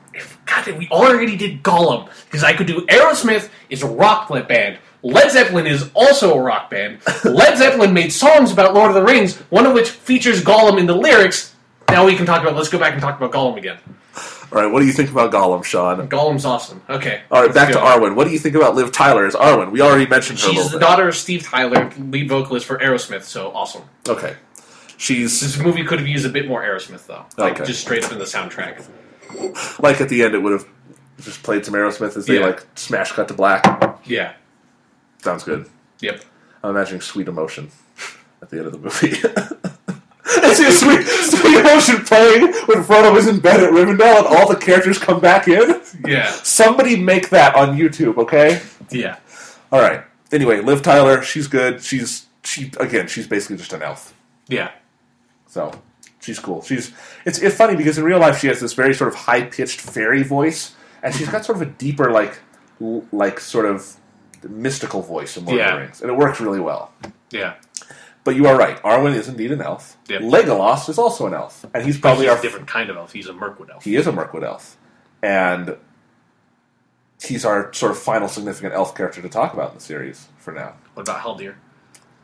God, 0.47 0.67
we 0.77 0.89
already 0.89 1.37
did 1.37 1.63
Gollum 1.63 2.09
because 2.27 2.45
I 2.45 2.53
could 2.55 2.67
do 2.67 2.81
Aerosmith 2.87 3.49
is 3.71 3.83
a 3.83 3.87
rock 3.87 4.29
band. 4.49 4.79
Led 5.05 5.31
Zeppelin 5.31 5.67
is 5.67 5.91
also 5.95 6.35
a 6.35 6.41
rock 6.41 6.71
band. 6.71 6.99
Led 7.25 7.59
Zeppelin 7.59 7.93
made 7.93 8.11
songs 8.13 8.51
about 8.51 8.73
Lord 8.75 8.89
of 8.89 8.95
the 8.95 9.03
Rings, 9.05 9.37
one 9.51 9.67
of 9.67 9.75
which 9.75 9.91
features 9.91 10.43
Gollum 10.43 10.79
in 10.81 10.87
the 10.87 10.97
lyrics. 10.97 11.55
Now 11.91 12.07
we 12.07 12.17
can 12.17 12.25
talk 12.27 12.41
about. 12.43 12.57
Let's 12.57 12.71
go 12.71 12.79
back 12.79 12.95
and 12.95 13.03
talk 13.03 13.17
about 13.19 13.31
Gollum 13.31 13.59
again. 13.59 13.79
All 14.51 14.63
right, 14.63 14.71
what 14.71 14.81
do 14.81 14.87
you 14.87 14.93
think 14.93 15.11
about 15.11 15.31
Gollum, 15.33 15.63
Sean? 15.65 16.09
Gollum's 16.09 16.45
awesome. 16.47 16.81
Okay. 16.89 17.21
All 17.31 17.43
right, 17.43 17.53
back 17.53 17.73
to. 17.73 17.79
Arwen. 17.79 18.15
What 18.15 18.25
do 18.27 18.33
you 18.33 18.39
think 18.39 18.55
about 18.55 18.75
Liv 18.77 18.93
Tyler 18.93 19.27
as 19.27 19.35
Arwen? 19.35 19.71
We 19.73 19.81
already 19.83 20.07
mentioned 20.07 20.41
her 20.41 20.49
She's 20.51 20.71
the 20.71 20.79
bit. 20.79 20.81
daughter 20.81 21.09
of 21.09 21.17
Steve 21.17 21.43
Tyler, 21.43 21.93
lead 21.99 22.29
vocalist 22.29 22.65
for 22.65 22.79
Aerosmith. 22.79 23.25
So 23.25 23.51
awesome. 23.53 23.83
Okay, 24.09 24.37
she's 24.97 25.41
This 25.41 25.59
movie 25.59 25.85
could 25.85 25.99
have 25.99 26.09
used 26.09 26.25
a 26.25 26.29
bit 26.31 26.49
more 26.49 26.63
Aerosmith 26.63 27.07
though, 27.07 27.27
like 27.37 27.55
Okay. 27.57 27.65
just 27.65 27.81
straight 27.83 28.05
up 28.05 28.13
in 28.13 28.19
the 28.19 28.25
soundtrack. 28.25 28.83
like 29.83 30.01
at 30.01 30.09
the 30.09 30.23
end. 30.23 30.35
It 30.35 30.39
would 30.39 30.53
have 30.53 30.67
just 31.21 31.43
played 31.43 31.65
some 31.67 31.75
Aerosmith 31.75 32.17
as 32.17 32.25
they 32.27 32.39
Yeah. 32.39 32.47
like 32.47 32.65
smash 32.77 33.13
cut 33.13 33.29
to 33.29 33.35
black. 33.35 34.01
Yeah. 34.05 34.33
Sounds 35.25 35.43
good. 35.43 35.71
Yep. 36.01 36.23
I'm 36.63 36.71
imagining 36.71 37.01
sweet 37.01 37.29
emotion 37.29 37.71
at 38.43 38.51
the 38.51 38.59
end 38.59 38.67
of 38.67 38.73
the 38.73 38.79
movie. 38.79 39.17
I 40.27 40.53
see 40.53 40.67
a 40.67 40.71
sweet, 40.71 41.07
sweet 41.07 41.61
emotion 41.61 42.05
playing 42.05 42.43
when 42.67 42.85
Frodo 42.85 43.17
is 43.17 43.27
in 43.27 43.41
bed 43.41 43.61
at 43.61 43.71
Rivendell 43.71 44.19
and 44.19 44.27
all 44.27 44.47
the 44.47 44.57
characters 44.57 44.99
come 44.99 45.21
back 45.21 45.49
in. 45.49 45.81
Yeah. 46.07 46.31
Somebody 46.31 46.97
make 46.97 47.31
that 47.31 47.55
on 47.55 47.75
YouTube, 47.75 48.19
okay? 48.19 48.61
Yeah. 48.91 49.19
All 49.73 49.81
right. 49.81 50.05
Anyway, 50.31 50.61
Liv 50.61 50.83
Tyler, 50.83 51.23
she's 51.23 51.47
good. 51.47 51.83
She's 51.83 52.27
she 52.43 52.71
again. 52.79 53.07
She's 53.09 53.27
basically 53.27 53.57
just 53.57 53.73
an 53.73 53.81
elf. 53.81 54.13
Yeah. 54.49 54.73
So 55.47 55.81
she's 56.21 56.39
cool. 56.39 56.63
She's 56.63 56.93
it's 57.25 57.39
it's 57.39 57.57
funny 57.57 57.77
because 57.77 57.97
in 57.97 58.05
real 58.05 58.19
life 58.19 58.41
she 58.41 58.49
has 58.49 58.61
this 58.61 58.75
very 58.75 58.93
sort 58.93 59.09
of 59.09 59.15
high 59.15 59.45
pitched 59.45 59.81
fairy 59.81 60.23
voice, 60.23 60.75
and 61.03 61.15
she's 61.15 61.31
got 61.31 61.47
sort 61.47 61.57
of 61.57 61.63
a 61.63 61.71
deeper 61.71 62.11
like 62.11 62.37
like 63.11 63.41
sort 63.41 63.65
of 63.65 63.97
mystical 64.49 65.03
voice 65.03 65.37
in 65.37 65.45
Lord 65.45 65.61
of 65.61 65.73
the 65.73 65.79
Rings, 65.79 66.01
and 66.01 66.11
it 66.11 66.17
works 66.17 66.41
really 66.41 66.61
well. 66.61 66.93
Yeah. 67.31 67.55
But 68.25 68.37
you 68.37 68.47
are 68.47 68.57
right. 68.57 68.83
Arwen 68.83 69.15
is 69.15 69.29
indeed 69.29 69.53
an 69.53 69.61
elf. 69.61 69.99
Yep. 70.09 70.23
Legolas 70.23 70.89
is 70.89 70.99
also 70.99 71.27
an 71.27 71.35
elf, 71.35 71.67
and 71.75 71.85
he's 71.85 71.99
probably 71.99 72.25
he's 72.25 72.33
our 72.33 72.39
a 72.39 72.43
different 72.43 72.67
kind 72.67 72.89
of 72.89 72.97
elf. 72.97 73.13
He's 73.13 73.27
a 73.27 73.35
Mirkwood 73.35 73.71
elf. 73.71 73.85
he 73.85 73.97
is 73.97 74.07
a 74.07 74.13
Mirkwood 74.13 74.45
elf, 74.45 74.79
and 75.23 75.77
he's 77.23 77.45
our 77.45 77.73
sort 77.73 77.93
of 77.93 77.99
final 77.99 78.29
significant 78.29 78.73
elf 78.73 78.95
character 78.95 79.21
to 79.21 79.29
talk 79.29 79.53
about 79.53 79.71
in 79.71 79.79
the 79.79 79.85
series 79.85 80.29
for 80.39 80.53
now. 80.53 80.75
What 80.95 81.03
about 81.09 81.23
Haldir? 81.23 81.57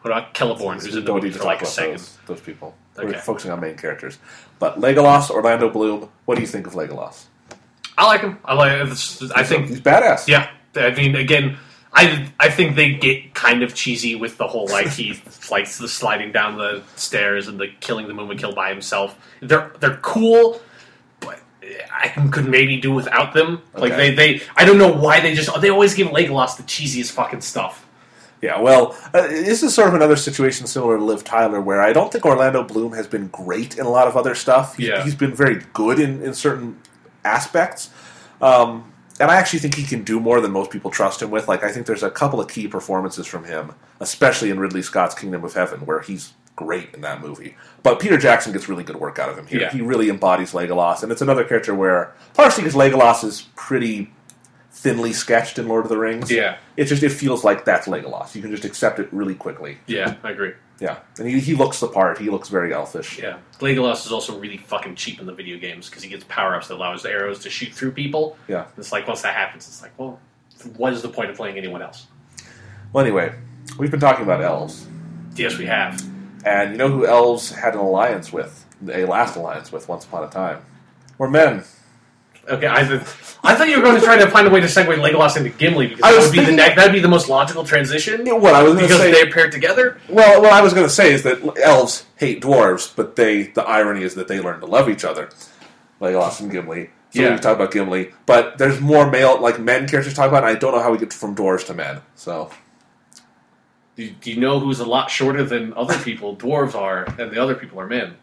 What 0.01 0.11
about 0.13 0.35
Celeborn, 0.35 0.83
who's 0.83 0.97
in 0.97 1.05
the 1.05 1.13
movie 1.13 1.31
for 1.31 1.45
like 1.45 1.61
a 1.61 1.67
second? 1.67 1.99
those, 1.99 2.19
those 2.27 2.41
people. 2.41 2.75
Okay. 2.99 3.07
We're 3.07 3.21
focusing 3.21 3.51
on 3.51 3.61
main 3.61 3.77
characters. 3.77 4.19
But 4.59 4.81
Legolas, 4.81 5.31
Orlando 5.31 5.69
Bloom, 5.69 6.09
what 6.25 6.37
do 6.37 6.41
you 6.41 6.47
think 6.47 6.67
of 6.67 6.73
Legolas? 6.73 7.27
I 7.99 8.07
like 8.07 8.23
him. 8.23 8.39
I 8.45 8.55
like. 8.55 8.73
I 9.37 9.45
think. 9.45 9.69
he's 9.69 9.81
badass. 9.81 10.27
Yeah. 10.27 10.51
I 10.75 10.91
mean, 10.93 11.17
again, 11.17 11.59
I 11.93 12.31
I 12.39 12.49
think 12.51 12.77
they 12.77 12.93
get 12.95 13.35
kind 13.35 13.63
of 13.63 13.75
cheesy 13.75 14.15
with 14.15 14.37
the 14.39 14.47
whole 14.47 14.67
like 14.69 14.89
he 14.89 15.21
likes 15.51 15.79
the 15.79 15.89
sliding 15.89 16.31
down 16.33 16.57
the 16.57 16.83
stairs 16.97 17.49
and 17.49 17.59
the 17.59 17.69
killing 17.81 18.07
the 18.09 18.15
movement 18.15 18.41
kill 18.41 18.55
by 18.55 18.71
himself. 18.71 19.19
They're 19.41 19.73
they're 19.81 19.97
cool, 19.97 20.61
but 21.19 21.41
I 21.93 22.09
could 22.31 22.47
maybe 22.49 22.81
do 22.81 22.93
without 22.93 23.35
them. 23.35 23.63
Like 23.75 23.93
Okay. 23.93 24.15
they 24.15 24.37
they 24.37 24.43
I 24.57 24.65
don't 24.65 24.79
know 24.79 24.93
why 24.93 25.21
they 25.21 25.35
just 25.35 25.61
they 25.61 25.69
always 25.71 25.95
give 25.95 26.09
Legolas 26.09 26.57
the 26.57 26.63
cheesiest 26.63 27.11
fucking 27.13 27.41
stuff. 27.41 27.87
Yeah, 28.43 28.59
well, 28.59 28.97
uh, 29.13 29.27
this 29.27 29.63
is 29.63 29.75
sort 29.75 29.89
of 29.89 29.95
another 29.95 30.17
situation 30.17 30.67
similar 30.67 30.97
to 30.97 31.05
Liv 31.05 31.25
Tyler, 31.25 31.61
where 31.61 31.83
I 31.83 31.93
don't 31.93 32.11
think 32.11 32.25
Orlando 32.25 32.63
Bloom 32.63 32.93
has 32.95 33.07
been 33.07 33.27
great 33.29 33.77
in 33.77 33.85
a 33.85 33.91
lot 33.91 34.09
of 34.09 34.17
other 34.17 34.35
stuff. 34.35 34.79
He's, 34.79 34.89
Yeah. 34.89 35.05
he's 35.05 35.15
been 35.15 35.35
very 35.35 35.63
good 35.75 35.99
in, 36.01 36.23
in 36.23 36.33
certain 36.33 36.79
aspects. 37.23 37.91
Um, 38.41 38.93
and 39.21 39.31
I 39.31 39.37
actually 39.37 39.59
think 39.61 39.75
he 39.75 39.85
can 39.85 40.03
do 40.03 40.19
more 40.19 40.41
than 40.41 40.51
most 40.51 40.71
people 40.71 40.91
trust 40.91 41.21
him 41.21 41.31
with. 41.31 41.47
Like, 41.47 41.63
I 41.63 41.71
think 41.71 41.87
there's 41.87 42.03
a 42.03 42.11
couple 42.11 42.41
of 42.41 42.49
key 42.49 42.67
performances 42.67 43.27
from 43.27 43.45
him, 43.45 43.75
especially 44.01 44.51
in 44.51 44.59
Ridley 44.59 44.83
Scott's 44.83 45.15
Kingdom 45.15 45.45
of 45.45 45.53
Heaven, 45.53 45.81
where 45.81 46.01
he's 46.01 46.33
great 46.57 46.95
in 46.95 47.03
that 47.03 47.21
movie. 47.21 47.55
But 47.83 48.01
Peter 48.01 48.17
Jackson 48.17 48.53
gets 48.53 48.69
really 48.69 48.83
good 48.83 48.97
work 48.97 49.19
out 49.19 49.29
of 49.29 49.39
him 49.39 49.47
here. 49.47 49.61
Yeah. 49.61 49.71
He 49.71 49.83
really 49.83 50.09
embodies 50.09 50.53
Legolas, 50.53 51.03
and 51.03 51.13
it's 51.13 51.23
another 51.23 51.45
character 51.45 51.75
where, 51.75 52.15
partially 52.35 52.65
because 52.65 52.77
Legolas 52.77 53.23
is 53.23 53.43
pretty 53.57 54.11
thinly 54.73 55.13
sketched 55.13 55.59
in 55.59 55.69
Lord 55.69 55.85
of 55.85 55.91
the 55.91 55.99
Rings. 55.99 56.31
Yeah. 56.31 56.57
It 56.77 56.87
just 56.87 57.03
it 57.03 57.11
feels 57.11 57.45
like 57.45 57.67
that's 57.67 57.87
Legolas. 57.87 58.35
You 58.35 58.41
can 58.41 58.51
just 58.51 58.65
accept 58.65 58.99
it 58.99 59.13
really 59.13 59.35
quickly. 59.35 59.79
Yeah, 59.87 60.17
I 60.23 60.31
agree. 60.31 60.53
Yeah, 60.81 60.99
and 61.19 61.29
he, 61.29 61.39
he 61.41 61.55
looks 61.55 61.79
the 61.81 61.89
part. 61.89 62.19
He 62.19 62.31
looks 62.31 62.49
very 62.49 62.73
elfish. 62.73 63.19
Yeah, 63.19 63.39
Legolas 63.59 64.07
is 64.07 64.13
also 64.13 64.39
really 64.39 64.57
fucking 64.57 64.95
cheap 64.97 65.21
in 65.21 65.27
the 65.27 65.35
video 65.35 65.59
games 65.59 65.89
because 65.91 66.03
he 66.03 66.09
gets 66.09 66.25
power 66.25 66.57
ups 66.57 66.69
that 66.69 66.75
allow 66.77 66.93
his 66.95 67.05
arrows 67.05 67.41
to 67.41 67.51
shoot 67.51 67.73
through 67.75 67.93
people. 67.93 68.39
Yeah. 68.49 68.67
It's 68.79 68.91
like 68.91 69.07
once 69.07 69.21
that 69.23 69.35
happens, 69.35 69.69
it's 69.69 69.83
like, 69.83 69.93
well, 69.99 70.19
what 70.79 70.93
is 70.95 71.03
the 71.03 71.09
point 71.11 71.29
of 71.31 71.37
playing 71.37 71.59
anyone 71.59 71.83
else? 71.83 72.07
Well, 72.95 73.05
anyway, 73.05 73.35
we've 73.79 73.91
been 73.91 74.01
talking 74.01 74.25
about 74.25 74.43
elves, 74.43 74.87
Yes, 75.37 75.59
we 75.59 75.67
have. 75.67 76.03
and 76.47 76.73
you 76.73 76.79
know 76.79 76.89
who 76.89 77.07
elves 77.07 77.51
had 77.53 77.75
an 77.75 77.81
alliance 77.81 78.33
with, 78.33 78.65
a 78.91 79.05
last 79.05 79.37
alliance 79.37 79.71
with, 79.71 79.87
once 79.89 80.05
upon 80.07 80.25
a 80.25 80.29
time, 80.31 80.63
were 81.19 81.29
men. 81.31 81.63
Okay, 82.49 82.67
I, 82.67 82.81
I 82.81 83.55
thought 83.55 83.69
you 83.69 83.77
were 83.77 83.83
going 83.83 83.97
to 83.99 84.05
try 84.05 84.17
to 84.19 84.29
find 84.29 84.47
a 84.47 84.51
way 84.51 84.61
to 84.61 84.67
segue 84.67 84.87
Legolas 84.97 85.37
into 85.37 85.51
Gimli 85.51 85.87
because 85.89 86.03
I 86.03 86.11
that 86.13 86.17
was 86.17 86.27
would 86.27 86.33
be 86.33 86.39
the 86.39 86.47
thinking- 86.47 86.57
next, 86.57 86.77
that'd 86.77 86.93
be 86.93 86.99
the 87.01 87.07
most 87.09 87.29
logical 87.29 87.65
transition 87.65 88.27
Yeah, 88.27 88.33
What 88.33 88.55
I 88.55 88.63
was 88.63 88.73
going 88.75 88.89
to 88.89 88.89
because 88.89 89.01
say. 89.01 89.13
they're 89.13 89.31
paired 89.33 89.53
together. 89.53 89.99
Well, 90.09 90.41
what 90.43 90.53
I 90.53 90.61
was 90.63 90.73
going 90.75 90.87
to 90.87 90.93
say 90.93 91.13
is 91.13 91.23
that 91.25 91.39
elves 91.63 92.07
hate 92.17 92.43
dwarves, 92.43 92.95
but 92.97 93.15
they 93.17 93.45
the 93.45 93.63
irony 93.63 94.03
is 94.03 94.15
that 94.17 94.27
they 94.27 94.41
learn 94.41 94.61
to 94.61 94.67
love 94.67 94.89
each 94.89 95.05
other. 95.05 95.29
Legolas 96.01 96.41
and 96.41 96.51
Gimli. 96.51 96.91
So 97.11 97.23
Yeah. 97.23 97.35
we 97.35 97.39
talk 97.41 97.57
about 97.57 97.73
Gimli, 97.73 98.13
but 98.27 98.57
there's 98.59 98.81
more 98.81 99.09
male 99.11 99.41
like 99.41 99.59
men 99.61 99.87
characters 99.89 100.13
to 100.13 100.17
talk 100.17 100.29
about. 100.29 100.45
And 100.45 100.57
I 100.57 100.59
don't 100.59 100.73
know 100.73 100.81
how 100.83 100.91
we 100.93 100.99
get 100.99 101.13
from 101.13 101.37
dwarves 101.37 101.67
to 101.67 101.75
men. 101.75 102.01
So 102.15 102.51
Do 103.97 104.05
you, 104.05 104.11
do 104.21 104.31
you 104.33 104.41
know 104.41 104.59
who's 104.61 104.81
a 104.81 104.87
lot 104.87 105.11
shorter 105.11 105.45
than 105.45 105.73
other 105.75 105.99
people? 105.99 106.37
Dwarves 106.37 106.75
are, 106.75 107.05
and 107.19 107.31
the 107.31 107.41
other 107.41 107.55
people 107.55 107.79
are 107.81 107.87
men. 107.87 108.17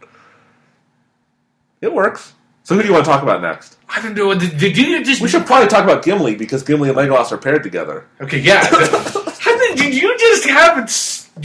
it 1.81 1.93
works. 1.93 2.33
So 2.67 2.75
who 2.75 2.81
do 2.81 2.87
you 2.89 2.93
want 2.93 3.05
to 3.05 3.09
talk 3.11 3.23
about 3.23 3.41
next? 3.41 3.77
I 3.87 4.01
don't 4.01 4.13
know. 4.13 4.37
Did, 4.37 4.57
did 4.57 4.77
you 4.77 5.01
just? 5.01 5.21
We 5.21 5.29
should 5.29 5.45
probably 5.45 5.69
talk 5.69 5.85
about 5.85 6.03
Gimli 6.03 6.35
because 6.35 6.63
Gimli 6.63 6.89
and 6.89 6.97
Legolas 6.97 7.31
are 7.31 7.37
paired 7.37 7.63
together. 7.63 8.05
Okay, 8.19 8.39
yeah. 8.39 8.65
How 8.69 9.57
did, 9.57 9.77
did 9.77 9.93
you 9.95 10.17
just 10.17 10.45
have 10.49 10.75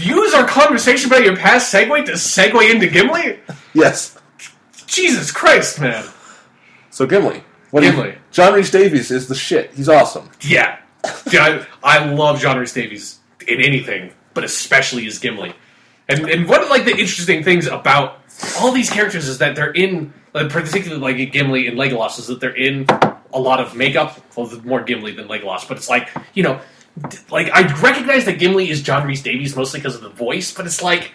use 0.05 0.35
our 0.35 0.45
conversation 0.49 1.09
about 1.13 1.23
your 1.23 1.37
past 1.37 1.73
segue 1.73 2.07
to 2.07 2.13
segue 2.15 2.69
into 2.69 2.89
Gimli? 2.89 3.39
Yes. 3.73 4.19
Jesus 4.87 5.31
Christ, 5.31 5.81
man. 5.81 6.05
So 6.91 7.07
Gimli. 7.07 7.45
What 7.71 7.83
do 7.83 7.87
you- 7.87 7.93
Gimli. 7.93 8.15
John 8.33 8.55
Rhys 8.55 8.73
Davies 8.73 9.13
is 9.13 9.29
the 9.29 9.37
shit. 9.37 9.73
He's 9.75 9.89
awesome. 9.89 10.29
Yeah. 10.41 10.81
Yeah, 11.31 11.65
I, 11.85 11.99
I 12.01 12.05
love 12.07 12.41
John 12.41 12.59
Rhys 12.59 12.73
Davies 12.73 13.21
in 13.47 13.61
anything, 13.61 14.13
but 14.35 14.43
especially 14.43 15.07
as 15.07 15.21
Gimli. 15.21 15.55
And 16.09 16.29
and 16.29 16.49
one 16.49 16.65
of 16.65 16.69
like 16.69 16.85
the 16.85 16.91
interesting 16.91 17.45
things 17.45 17.69
about 17.69 18.19
all 18.59 18.73
these 18.73 18.91
characters 18.91 19.29
is 19.29 19.39
that 19.39 19.55
they're 19.55 19.71
in, 19.71 20.13
Uh, 20.35 20.49
particularly 20.49 21.01
like 21.01 21.33
Gimli 21.33 21.67
and 21.67 21.77
Legolas, 21.77 22.19
is 22.19 22.27
that 22.29 22.41
they're 22.41 22.57
in 22.57 22.87
a 23.33 23.39
lot 23.39 23.61
of 23.61 23.77
makeup. 23.77 24.19
Well, 24.37 24.51
more 24.65 24.83
Gimli 24.83 25.13
than 25.13 25.29
Legolas, 25.29 25.69
but 25.69 25.77
it's 25.77 25.91
like 25.91 26.09
you 26.35 26.43
know, 26.43 26.61
like 27.31 27.51
I 27.53 27.63
recognize 27.81 28.25
that 28.25 28.39
Gimli 28.39 28.71
is 28.71 28.83
John 28.83 29.07
Rhys 29.07 29.23
Davies 29.23 29.55
mostly 29.55 29.81
because 29.81 29.95
of 29.95 30.03
the 30.03 30.11
voice, 30.11 30.53
but 30.53 30.67
it's 30.67 30.83
like. 30.83 31.13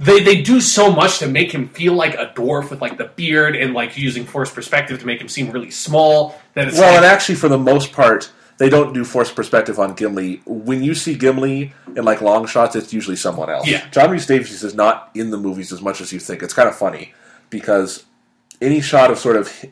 They, 0.00 0.22
they 0.22 0.42
do 0.42 0.60
so 0.60 0.92
much 0.92 1.18
to 1.18 1.26
make 1.26 1.50
him 1.50 1.70
feel 1.70 1.92
like 1.92 2.14
a 2.14 2.32
dwarf 2.36 2.70
with 2.70 2.80
like 2.80 2.98
the 2.98 3.06
beard 3.16 3.56
and 3.56 3.74
like 3.74 3.98
using 3.98 4.24
forced 4.24 4.54
perspective 4.54 5.00
to 5.00 5.06
make 5.06 5.20
him 5.20 5.28
seem 5.28 5.50
really 5.50 5.72
small. 5.72 6.40
That 6.54 6.68
it's 6.68 6.78
Well, 6.78 6.86
like, 6.86 6.98
and 6.98 7.04
actually, 7.04 7.34
for 7.34 7.48
the 7.48 7.58
most 7.58 7.90
part, 7.90 8.30
they 8.58 8.68
don't 8.68 8.92
do 8.92 9.04
forced 9.04 9.34
perspective 9.34 9.78
on 9.78 9.94
Gimli. 9.94 10.42
When 10.44 10.82
you 10.82 10.94
see 10.94 11.16
Gimli 11.16 11.72
in 11.96 12.04
like 12.04 12.20
long 12.20 12.46
shots, 12.46 12.76
it's 12.76 12.92
usually 12.92 13.16
someone 13.16 13.50
else. 13.50 13.66
Yeah. 13.66 13.88
John 13.90 14.10
Rhys 14.10 14.26
Davies 14.26 14.62
is 14.62 14.74
not 14.74 15.10
in 15.14 15.30
the 15.30 15.36
movies 15.36 15.72
as 15.72 15.80
much 15.80 16.00
as 16.00 16.12
you 16.12 16.20
think. 16.20 16.44
It's 16.44 16.54
kind 16.54 16.68
of 16.68 16.76
funny 16.76 17.12
because 17.50 18.04
any 18.60 18.80
shot 18.80 19.10
of 19.10 19.18
sort 19.18 19.36
of 19.36 19.64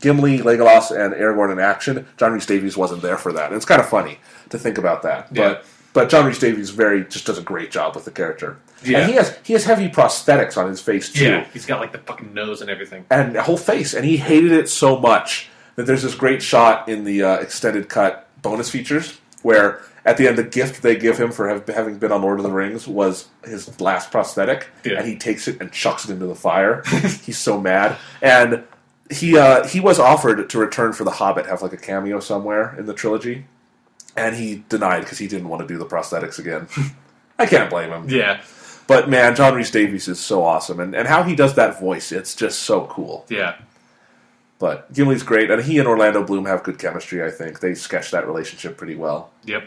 Gimli, 0.00 0.38
Legolas, 0.38 0.90
and 0.90 1.14
Aragorn 1.14 1.52
in 1.52 1.58
action, 1.58 2.06
John 2.16 2.32
Rhys 2.32 2.46
Davies 2.46 2.76
wasn't 2.76 3.02
there 3.02 3.16
for 3.16 3.32
that. 3.32 3.46
And 3.46 3.56
it's 3.56 3.64
kind 3.64 3.80
of 3.80 3.88
funny 3.88 4.18
to 4.50 4.58
think 4.58 4.78
about 4.78 5.02
that. 5.02 5.28
Yeah. 5.32 5.48
But 5.48 5.64
but 5.94 6.08
John 6.08 6.24
Rhys 6.26 6.38
Davies 6.38 6.70
very 6.70 7.04
just 7.04 7.26
does 7.26 7.38
a 7.38 7.42
great 7.42 7.70
job 7.70 7.94
with 7.94 8.04
the 8.06 8.10
character. 8.10 8.56
Yeah. 8.84 8.98
And 9.00 9.10
he 9.10 9.16
has 9.16 9.38
he 9.44 9.52
has 9.52 9.64
heavy 9.64 9.88
prosthetics 9.88 10.56
on 10.56 10.68
his 10.68 10.80
face 10.80 11.12
too 11.12 11.24
Yeah, 11.24 11.46
he's 11.52 11.66
got 11.66 11.80
like 11.80 11.92
the 11.92 11.98
fucking 11.98 12.32
nose 12.34 12.60
and 12.62 12.70
everything. 12.70 13.04
and 13.10 13.36
a 13.36 13.42
whole 13.42 13.56
face, 13.58 13.94
and 13.94 14.04
he 14.04 14.16
hated 14.16 14.52
it 14.52 14.68
so 14.68 14.98
much 14.98 15.48
that 15.76 15.86
there's 15.86 16.02
this 16.02 16.14
great 16.14 16.42
shot 16.42 16.88
in 16.88 17.04
the 17.04 17.22
uh, 17.22 17.34
extended 17.36 17.88
cut 17.88 18.28
bonus 18.42 18.68
features 18.70 19.18
where 19.42 19.82
at 20.04 20.16
the 20.16 20.26
end 20.26 20.36
the 20.38 20.42
gift 20.42 20.82
they 20.82 20.96
give 20.96 21.18
him 21.18 21.30
for 21.32 21.48
have, 21.48 21.66
having 21.68 21.98
been 21.98 22.10
on 22.12 22.22
Lord 22.22 22.38
of 22.38 22.44
the 22.44 22.50
Rings 22.50 22.88
was 22.88 23.28
his 23.44 23.80
last 23.80 24.10
prosthetic, 24.10 24.68
Yeah. 24.84 24.98
and 24.98 25.06
he 25.08 25.16
takes 25.16 25.46
it 25.48 25.60
and 25.60 25.70
chucks 25.72 26.04
it 26.04 26.12
into 26.12 26.26
the 26.26 26.34
fire. 26.34 26.82
He's 27.22 27.38
so 27.38 27.60
mad, 27.60 27.96
and 28.20 28.64
he 29.10 29.36
uh, 29.38 29.66
he 29.68 29.78
was 29.80 29.98
offered 29.98 30.48
to 30.48 30.58
return 30.58 30.92
for 30.92 31.04
the 31.04 31.10
Hobbit, 31.12 31.46
have 31.46 31.62
like 31.62 31.72
a 31.72 31.76
cameo 31.76 32.18
somewhere 32.20 32.74
in 32.78 32.86
the 32.86 32.94
trilogy, 32.94 33.44
and 34.16 34.34
he 34.36 34.64
denied 34.68 35.00
because 35.00 35.18
he 35.18 35.28
didn't 35.28 35.48
want 35.48 35.62
to 35.62 35.68
do 35.68 35.78
the 35.78 35.86
prosthetics 35.86 36.38
again. 36.38 36.66
I 37.38 37.46
can't 37.46 37.70
blame 37.70 37.90
him. 37.90 38.08
Yeah, 38.08 38.40
But 38.86 39.08
man, 39.08 39.34
John 39.36 39.54
Rhys 39.54 39.70
Davies 39.70 40.06
is 40.08 40.20
so 40.20 40.44
awesome, 40.44 40.80
and, 40.80 40.94
and 40.94 41.08
how 41.08 41.22
he 41.24 41.34
does 41.34 41.54
that 41.54 41.80
voice, 41.80 42.12
it's 42.12 42.34
just 42.34 42.60
so 42.60 42.86
cool. 42.86 43.24
yeah, 43.28 43.56
But 44.58 44.92
Gimli's 44.92 45.22
great, 45.22 45.50
and 45.50 45.62
he 45.62 45.78
and 45.78 45.88
Orlando 45.88 46.22
Bloom 46.22 46.44
have 46.46 46.62
good 46.62 46.78
chemistry. 46.78 47.22
I 47.24 47.30
think 47.30 47.60
they 47.60 47.74
sketch 47.74 48.10
that 48.12 48.26
relationship 48.26 48.76
pretty 48.76 48.94
well. 48.94 49.30
yep, 49.44 49.64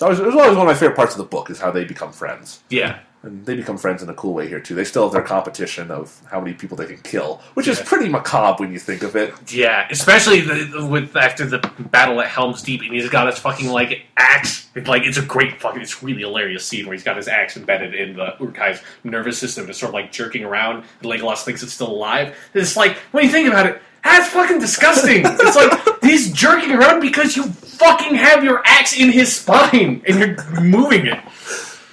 It's 0.00 0.20
it 0.20 0.26
was 0.26 0.34
always 0.34 0.56
one 0.56 0.66
of 0.66 0.66
my 0.66 0.74
favorite 0.74 0.96
parts 0.96 1.12
of 1.14 1.18
the 1.18 1.24
book 1.24 1.50
is 1.50 1.58
how 1.60 1.70
they 1.70 1.84
become 1.84 2.12
friends, 2.12 2.62
yeah, 2.68 3.00
and 3.22 3.44
they 3.46 3.56
become 3.56 3.78
friends 3.78 4.02
in 4.02 4.08
a 4.08 4.14
cool 4.14 4.34
way 4.34 4.46
here 4.46 4.60
too. 4.60 4.74
They 4.74 4.84
still 4.84 5.04
have 5.04 5.12
their 5.12 5.22
competition 5.22 5.90
of 5.90 6.20
how 6.30 6.40
many 6.40 6.54
people 6.54 6.76
they 6.76 6.86
can 6.86 6.98
kill, 6.98 7.40
which 7.54 7.66
is 7.66 7.80
pretty 7.80 8.08
macabre 8.08 8.62
when 8.62 8.72
you 8.72 8.78
think 8.78 9.02
of 9.02 9.16
it. 9.16 9.34
yeah. 9.52 9.88
Especially 9.90 10.40
the, 10.42 10.86
with 10.86 11.16
after 11.16 11.46
the 11.46 11.58
battle 11.90 12.20
at 12.20 12.28
Helm's 12.28 12.62
Deep, 12.62 12.82
and 12.82 12.92
he's 12.92 13.08
got 13.08 13.26
his 13.26 13.38
fucking 13.38 13.68
like 13.68 14.06
axe. 14.16 14.68
It's 14.74 14.86
like 14.88 15.04
it's 15.04 15.16
a 15.16 15.22
great 15.22 15.60
fucking, 15.60 15.80
it's 15.80 16.02
really 16.02 16.20
hilarious 16.20 16.66
scene 16.66 16.84
where 16.86 16.92
he's 16.92 17.02
got 17.04 17.16
his 17.16 17.28
axe 17.28 17.56
embedded 17.56 17.94
in 17.94 18.16
the 18.16 18.34
Uruk-hai's 18.38 18.82
nervous 19.02 19.38
system, 19.38 19.66
just 19.66 19.80
sort 19.80 19.90
of 19.90 19.94
like 19.94 20.12
jerking 20.12 20.44
around. 20.44 20.84
And 21.00 21.10
Legolas 21.10 21.42
thinks 21.42 21.62
it's 21.62 21.72
still 21.72 21.90
alive. 21.90 22.36
It's 22.52 22.76
like 22.76 22.98
when 23.12 23.24
you 23.24 23.30
think 23.30 23.48
about 23.48 23.66
it. 23.66 23.80
That's 24.06 24.28
fucking 24.28 24.60
disgusting. 24.60 25.22
it's 25.24 25.56
like 25.56 26.02
he's 26.02 26.32
jerking 26.32 26.72
around 26.72 27.00
because 27.00 27.36
you 27.36 27.44
fucking 27.44 28.14
have 28.14 28.44
your 28.44 28.62
axe 28.64 28.98
in 28.98 29.10
his 29.10 29.34
spine 29.36 30.02
and 30.06 30.18
you're 30.18 30.60
moving 30.60 31.06
it. 31.06 31.18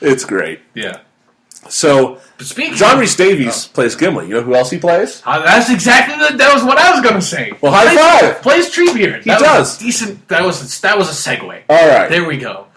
It's 0.02 0.24
great. 0.26 0.60
Yeah. 0.74 1.00
So 1.70 2.20
speaking 2.40 2.76
John 2.76 3.00
Rhys 3.00 3.16
Davies 3.16 3.68
plays 3.68 3.96
Gimli. 3.96 4.28
You 4.28 4.36
know 4.36 4.42
who 4.44 4.54
else 4.54 4.70
he 4.70 4.78
plays? 4.78 5.24
Uh, 5.26 5.44
that's 5.44 5.70
exactly 5.70 6.16
the, 6.16 6.38
that 6.38 6.54
was 6.54 6.64
what 6.64 6.78
I 6.78 6.92
was 6.92 7.02
going 7.02 7.16
to 7.16 7.22
say. 7.22 7.52
Well, 7.62 7.72
high 7.72 7.86
plays, 7.86 8.00
five! 8.00 8.42
Plays 8.42 8.70
Treebeard. 8.70 9.24
He 9.24 9.30
that 9.30 9.40
does. 9.40 9.72
Was 9.72 9.78
decent. 9.78 10.28
That 10.28 10.44
was 10.44 10.82
that 10.82 10.98
was 10.98 11.10
a 11.10 11.30
segue. 11.30 11.64
All 11.70 11.88
right. 11.88 12.10
There 12.10 12.26
we 12.28 12.38
go. 12.38 12.68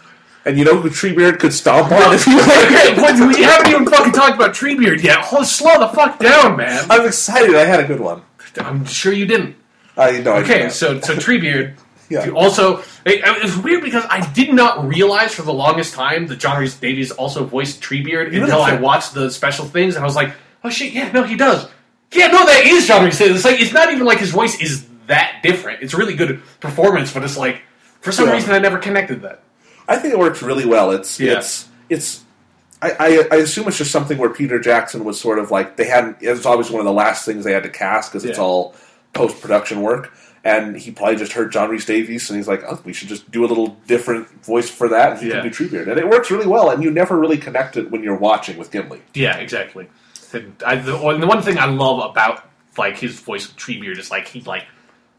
And 0.45 0.57
you 0.57 0.65
know 0.65 0.81
who 0.81 0.89
Treebeard 0.89 1.41
could 1.41 1.53
stomp 1.53 1.91
on 1.91 2.15
if 2.15 2.25
wanted? 2.25 2.97
but 2.97 3.37
we 3.37 3.43
haven't 3.43 3.69
even 3.69 3.87
fucking 3.87 4.13
talked 4.13 4.37
about 4.37 4.55
Treebeard 4.55 5.03
yet. 5.03 5.19
Hold, 5.19 5.47
slow 5.47 5.81
the 5.81 5.89
fuck 5.89 6.21
down, 6.21 6.57
man. 6.57 6.87
I'm 6.89 7.05
excited. 7.05 7.57
I 7.57 7.65
had 7.65 7.81
a 7.81 7.85
good 7.85 7.99
one. 7.99 8.23
I'm 8.59 8.85
sure 8.85 9.13
you 9.13 9.27
didn't. 9.27 9.57
I 9.97 10.19
know. 10.19 10.33
I 10.33 10.41
Okay, 10.41 10.59
did 10.65 10.73
so 10.73 11.01
so 11.01 11.15
Treebeard. 11.17 11.75
Yeah. 12.09 12.29
Also, 12.31 12.79
it, 13.05 13.25
it 13.25 13.43
was 13.43 13.57
weird 13.59 13.83
because 13.83 14.05
I 14.09 14.25
did 14.33 14.53
not 14.55 14.87
realize 14.87 15.35
for 15.35 15.43
the 15.43 15.53
longest 15.53 15.93
time 15.93 16.29
that 16.29 16.37
John 16.39 16.57
Rhys 16.61 16.77
Davies 16.77 17.11
also 17.11 17.45
voiced 17.45 17.81
Treebeard 17.83 18.33
You 18.33 18.45
until 18.45 18.63
I 18.63 18.77
watched 18.77 19.13
the 19.13 19.29
special 19.29 19.65
things, 19.65 19.97
and 19.97 20.05
I 20.05 20.07
was 20.07 20.15
like, 20.15 20.33
"Oh 20.63 20.71
shit, 20.71 20.93
yeah, 20.93 21.11
no, 21.11 21.25
he 21.25 21.35
does. 21.35 21.69
Yeah, 22.13 22.29
no, 22.29 22.47
that 22.47 22.65
is 22.65 22.87
John 22.87 23.05
It's 23.09 23.21
like 23.45 23.61
it's 23.61 23.73
not 23.73 23.93
even 23.93 24.07
like 24.07 24.19
his 24.19 24.31
voice 24.31 24.61
is 24.61 24.87
that 25.09 25.41
different. 25.43 25.83
It's 25.83 25.95
a 25.95 25.97
really 25.97 26.15
good 26.15 26.41
performance, 26.61 27.13
but 27.13 27.25
it's 27.25 27.37
like 27.37 27.63
for 28.03 28.13
some 28.13 28.29
Yeah. 28.29 28.35
reason 28.35 28.53
I 28.53 28.61
never 28.61 28.79
connected 28.79 29.23
that. 29.23 29.43
I 29.89 29.97
think 29.99 30.15
it 30.15 30.19
works 30.21 30.43
really 30.43 30.65
well. 30.65 30.93
It's 30.93 31.19
Yeah. 31.19 31.39
it's 31.39 31.67
it's. 31.89 32.23
I, 32.83 33.27
I, 33.31 33.37
assume 33.37 33.69
it's 33.69 33.79
just 33.79 33.91
something 33.91 34.19
where 34.19 34.29
Peter 34.31 34.59
Jackson 34.59 35.05
was 35.05 35.19
sort 35.19 35.39
of 35.39 35.51
like 35.51 35.77
they 35.77 35.87
hadn't. 35.87 36.19
It 36.21 36.31
was 36.31 36.45
always 36.45 36.71
one 36.71 36.81
of 36.81 36.85
the 36.85 36.93
last 36.93 37.25
things 37.25 37.45
they 37.45 37.53
had 37.53 37.63
to 37.63 37.71
cast 37.71 38.13
because 38.13 38.25
it's 38.25 38.39
Yeah. 38.39 38.45
all 38.45 38.75
post 39.15 39.41
production 39.41 39.81
work. 39.83 40.13
And 40.45 40.77
he 40.77 40.93
probably 40.93 41.17
just 41.17 41.33
heard 41.33 41.51
John 41.51 41.71
Rhys 41.71 41.85
Davies, 41.87 42.31
and 42.31 42.37
he's 42.37 42.47
like, 42.47 42.63
"Oh, 42.69 42.79
we 42.85 42.93
should 42.93 43.09
just 43.09 43.29
do 43.33 43.45
a 43.45 43.49
little 43.49 43.77
different 43.89 44.29
voice 44.45 44.71
for 44.71 44.89
that, 44.91 45.13
and 45.13 45.21
he 45.21 45.29
Yeah. 45.29 45.41
can 45.41 45.51
do 45.51 45.51
Treebeard." 45.51 45.89
And 45.89 45.99
it 45.99 46.09
works 46.09 46.31
really 46.31 46.47
well, 46.47 46.71
and 46.71 46.85
you 46.85 46.91
never 46.93 47.17
really 47.19 47.39
connect 47.39 47.77
it 47.77 47.91
when 47.91 48.05
you're 48.05 48.15
watching 48.17 48.57
with 48.57 48.71
Gimli. 48.71 49.01
Yeah, 49.15 49.37
exactly. 49.39 49.89
And 50.33 50.53
I, 50.65 50.77
the, 50.77 50.97
and 50.99 51.23
the 51.23 51.27
one 51.27 51.43
thing 51.43 51.59
I 51.59 51.65
love 51.67 52.11
about 52.11 52.45
like 52.79 52.99
his 52.99 53.19
voice 53.19 53.49
with 53.49 53.57
Treebeard 53.57 53.99
is 53.99 54.11
like 54.11 54.29
he 54.29 54.41
like 54.43 54.67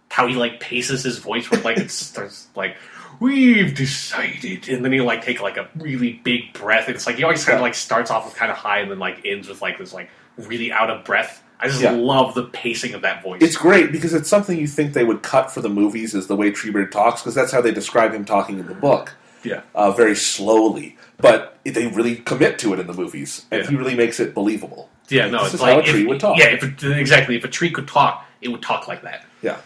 how 0.09 0.27
he 0.27 0.35
like 0.35 0.59
paces 0.59 1.03
his 1.03 1.17
voice 1.19 1.49
with 1.49 1.63
like 1.65 1.77
it's 1.77 1.93
starts 1.93 2.47
like 2.55 2.75
we've 3.19 3.73
decided, 3.75 4.69
and 4.69 4.83
then 4.85 4.91
he 4.91 5.01
like 5.01 5.23
take 5.23 5.41
like 5.41 5.57
a 5.57 5.67
really 5.75 6.13
big 6.23 6.53
breath. 6.53 6.87
and 6.87 6.95
It's 6.95 7.05
like 7.07 7.15
he 7.17 7.23
always 7.23 7.43
kind 7.43 7.55
of 7.57 7.61
like 7.61 7.75
starts 7.75 8.11
off 8.11 8.25
with 8.25 8.35
kind 8.35 8.51
of 8.51 8.57
high 8.57 8.79
and 8.79 8.91
then 8.91 8.99
like 8.99 9.21
ends 9.25 9.47
with 9.47 9.61
like 9.61 9.77
this 9.77 9.93
like 9.93 10.09
really 10.37 10.71
out 10.71 10.89
of 10.89 11.03
breath. 11.03 11.43
I 11.59 11.67
just 11.67 11.81
Yeah. 11.81 11.91
love 11.91 12.35
the 12.35 12.43
pacing 12.43 12.93
of 12.93 13.01
that 13.01 13.23
voice. 13.23 13.41
It's 13.41 13.57
great 13.57 13.91
because 13.91 14.13
it's 14.13 14.29
something 14.29 14.59
you 14.59 14.67
think 14.67 14.93
they 14.93 15.03
would 15.03 15.23
cut 15.23 15.49
for 15.51 15.61
the 15.61 15.69
movies, 15.69 16.13
is 16.13 16.27
the 16.27 16.35
way 16.35 16.51
Treebeard 16.51 16.91
talks, 16.91 17.21
because 17.23 17.33
that's 17.33 17.51
how 17.51 17.61
they 17.61 17.71
describe 17.71 18.13
him 18.13 18.25
talking 18.25 18.59
in 18.59 18.67
the 18.67 18.75
book. 18.75 19.13
yeah, 19.43 19.61
uh, 19.73 19.89
very 19.91 20.15
slowly, 20.15 20.97
but 21.17 21.57
they 21.63 21.87
really 21.87 22.17
commit 22.17 22.59
to 22.59 22.73
it 22.73 22.79
in 22.79 22.85
the 22.87 22.93
movies, 22.93 23.45
and 23.49 23.63
Yeah. 23.63 23.69
he 23.69 23.75
really 23.75 23.95
makes 23.95 24.19
it 24.19 24.33
believable. 24.35 24.89
yeah. 25.09 25.27
No, 25.29 25.43
This 25.45 25.53
it's 25.53 25.61
like 25.63 25.73
how 25.73 25.79
a 25.79 25.83
if- 25.83 25.89
tree 25.89 26.05
would 26.05 26.19
talk. 26.19 26.37
Yeah, 26.37 26.47
if 26.49 26.63
exactly. 26.83 27.35
If 27.37 27.43
a 27.43 27.47
tree 27.47 27.71
could 27.71 27.87
talk, 27.87 28.25
it 28.41 28.49
would 28.49 28.61
talk 28.61 28.87
like 28.87 29.01
that. 29.03 29.25
Yeah, 29.41 29.57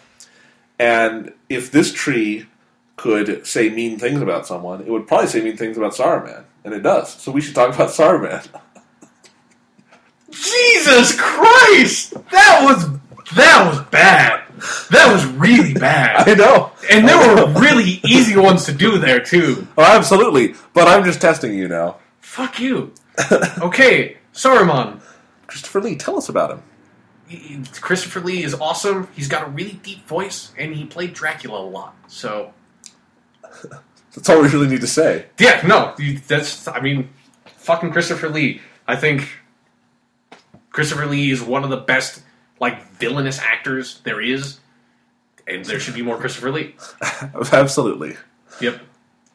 and 0.82 1.32
if 1.48 1.70
this 1.70 1.92
tree 1.92 2.46
could 2.96 3.46
say 3.46 3.68
mean 3.70 3.98
things 4.00 4.20
about 4.20 4.46
someone, 4.48 4.80
it 4.80 4.88
would 4.88 5.06
probably 5.06 5.28
say 5.28 5.40
mean 5.40 5.56
things 5.56 5.76
about 5.76 5.92
Saruman, 5.92 6.42
and 6.64 6.74
it 6.74 6.82
does. 6.82 7.12
So 7.14 7.30
we 7.30 7.40
should 7.40 7.54
talk 7.54 7.72
about 7.74 7.90
Saruman. 7.98 8.44
Jesus 10.30 11.14
Christ! 11.18 12.14
That 12.30 12.60
was 12.64 12.88
that 13.36 13.66
was 13.68 13.80
bad. 13.90 14.42
That 14.90 15.12
was 15.12 15.24
really 15.26 15.74
bad. 15.74 16.28
I 16.28 16.34
know, 16.34 16.72
And 16.90 17.06
there 17.08 17.18
were 17.18 17.52
really 17.60 18.00
easy 18.04 18.36
ones 18.36 18.64
to 18.66 18.72
do 18.72 18.98
there 18.98 19.20
too. 19.20 19.66
oh, 19.78 19.82
absolutely. 19.82 20.54
But 20.72 20.86
I'm 20.88 21.04
just 21.04 21.20
testing 21.20 21.56
you 21.56 21.68
now, 21.68 21.96
Fuck 22.20 22.60
you. 22.60 22.92
Okay, 23.60 24.16
Saruman. 24.32 25.00
Christopher 25.46 25.80
Lee. 25.80 25.96
Tell 25.96 26.16
us 26.16 26.28
about 26.28 26.50
him. 26.50 26.62
He- 27.36 27.62
Christopher 27.80 28.20
Lee 28.20 28.42
is 28.42 28.54
awesome. 28.54 29.08
He's 29.14 29.28
got 29.28 29.46
a 29.46 29.50
really 29.50 29.74
deep 29.82 30.06
voice, 30.06 30.52
and 30.58 30.74
he 30.74 30.84
played 30.84 31.14
Dracula 31.14 31.60
a 31.60 31.68
lot. 31.68 31.94
So 32.08 32.52
That's 34.14 34.28
all 34.28 34.42
we 34.42 34.48
really 34.48 34.68
need 34.68 34.80
to 34.82 34.86
say. 34.86 35.26
yeah, 35.38 35.66
no, 35.66 35.94
that's 36.28 36.68
I 36.68 36.80
mean, 36.80 37.08
fucking 37.56 37.92
Christopher 37.92 38.28
Lee. 38.28 38.60
I 38.86 38.96
think 38.96 39.28
Christopher 40.70 41.06
Lee 41.06 41.30
is 41.30 41.42
one 41.42 41.64
of 41.64 41.70
the 41.70 41.76
best 41.78 42.22
like 42.60 42.86
villainous 42.92 43.38
actors 43.38 44.00
there 44.04 44.20
is, 44.20 44.58
and 45.46 45.64
there 45.64 45.80
should 45.80 45.94
be 45.94 46.02
more 46.02 46.18
Christopher 46.18 46.50
Lee. 46.52 46.74
Absolutely. 47.52 48.16
Yep. 48.60 48.80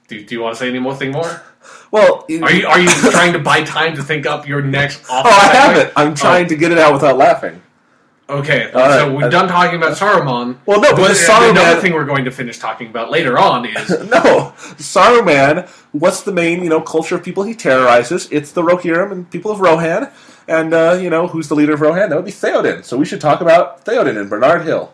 Do, 0.07 0.23
do 0.23 0.35
you 0.35 0.41
want 0.41 0.55
to 0.55 0.59
say 0.59 0.69
any 0.69 0.79
more 0.79 0.95
thing 0.95 1.11
more? 1.11 1.41
Well, 1.91 2.25
Are 2.29 2.51
you 2.53 2.65
are 2.67 2.79
you 2.79 2.87
trying 3.11 3.33
to 3.33 3.39
buy 3.39 3.63
time 3.63 3.95
to 3.95 4.03
think 4.03 4.25
up 4.25 4.47
your 4.47 4.61
next? 4.61 5.03
Oh, 5.09 5.21
I 5.25 5.55
have 5.55 5.77
it. 5.77 5.91
I'm 5.95 6.13
trying 6.15 6.45
Oh. 6.45 6.49
to 6.49 6.55
get 6.55 6.71
it 6.71 6.77
out 6.77 6.93
without 6.93 7.17
laughing. 7.17 7.61
Okay, 8.29 8.69
All 8.71 8.81
so 8.91 9.07
right. 9.07 9.11
we're 9.15 9.29
done 9.29 9.47
talking 9.47 9.77
about 9.77 9.95
Saruman. 9.97 10.57
Well, 10.65 10.81
no, 10.81 10.89
But 10.91 10.97
because 10.97 11.23
another 11.29 11.61
Saruman. 11.77 11.81
thing 11.81 11.93
we're 11.93 12.03
going 12.05 12.25
to 12.25 12.31
finish 12.31 12.59
talking 12.59 12.87
about 12.89 13.09
later 13.09 13.39
on 13.39 13.65
is 13.65 13.89
No, 14.09 14.53
Saruman. 14.77 15.67
What's 15.93 16.23
the 16.23 16.33
main 16.33 16.61
you 16.61 16.69
know 16.69 16.81
culture 16.81 17.15
of 17.15 17.23
people 17.23 17.43
he 17.43 17.53
terrorizes? 17.55 18.27
It's 18.29 18.51
the 18.51 18.61
Rohirrim 18.63 19.13
and 19.13 19.29
people 19.31 19.49
of 19.51 19.61
Rohan, 19.61 20.11
and 20.47 20.73
uh, 20.73 20.99
you 21.01 21.09
know 21.09 21.27
who's 21.27 21.47
the 21.47 21.55
leader 21.55 21.73
of 21.73 21.79
Rohan? 21.81 22.09
That 22.09 22.17
would 22.17 22.25
be 22.25 22.31
Theoden. 22.31 22.83
So 22.83 22.97
we 22.97 23.05
should 23.05 23.21
talk 23.21 23.39
about 23.39 23.85
Theoden 23.85 24.19
and 24.19 24.29
Bernard 24.29 24.63
Hill. 24.65 24.93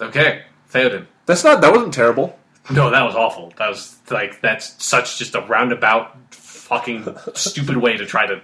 okay, 0.00 0.44
Theoden. 0.72 1.06
That's 1.26 1.44
not 1.44 1.60
that 1.60 1.72
wasn't 1.72 1.92
terrible. 1.92 2.38
No, 2.70 2.90
that 2.90 3.02
was 3.02 3.14
awful. 3.14 3.52
That 3.58 3.68
was 3.68 3.96
like 4.10 4.40
that's 4.40 4.82
such 4.82 5.18
just 5.18 5.34
a 5.34 5.42
roundabout, 5.42 6.16
fucking 6.34 7.14
stupid 7.34 7.76
way 7.76 7.98
to 7.98 8.06
try 8.06 8.26
to 8.26 8.40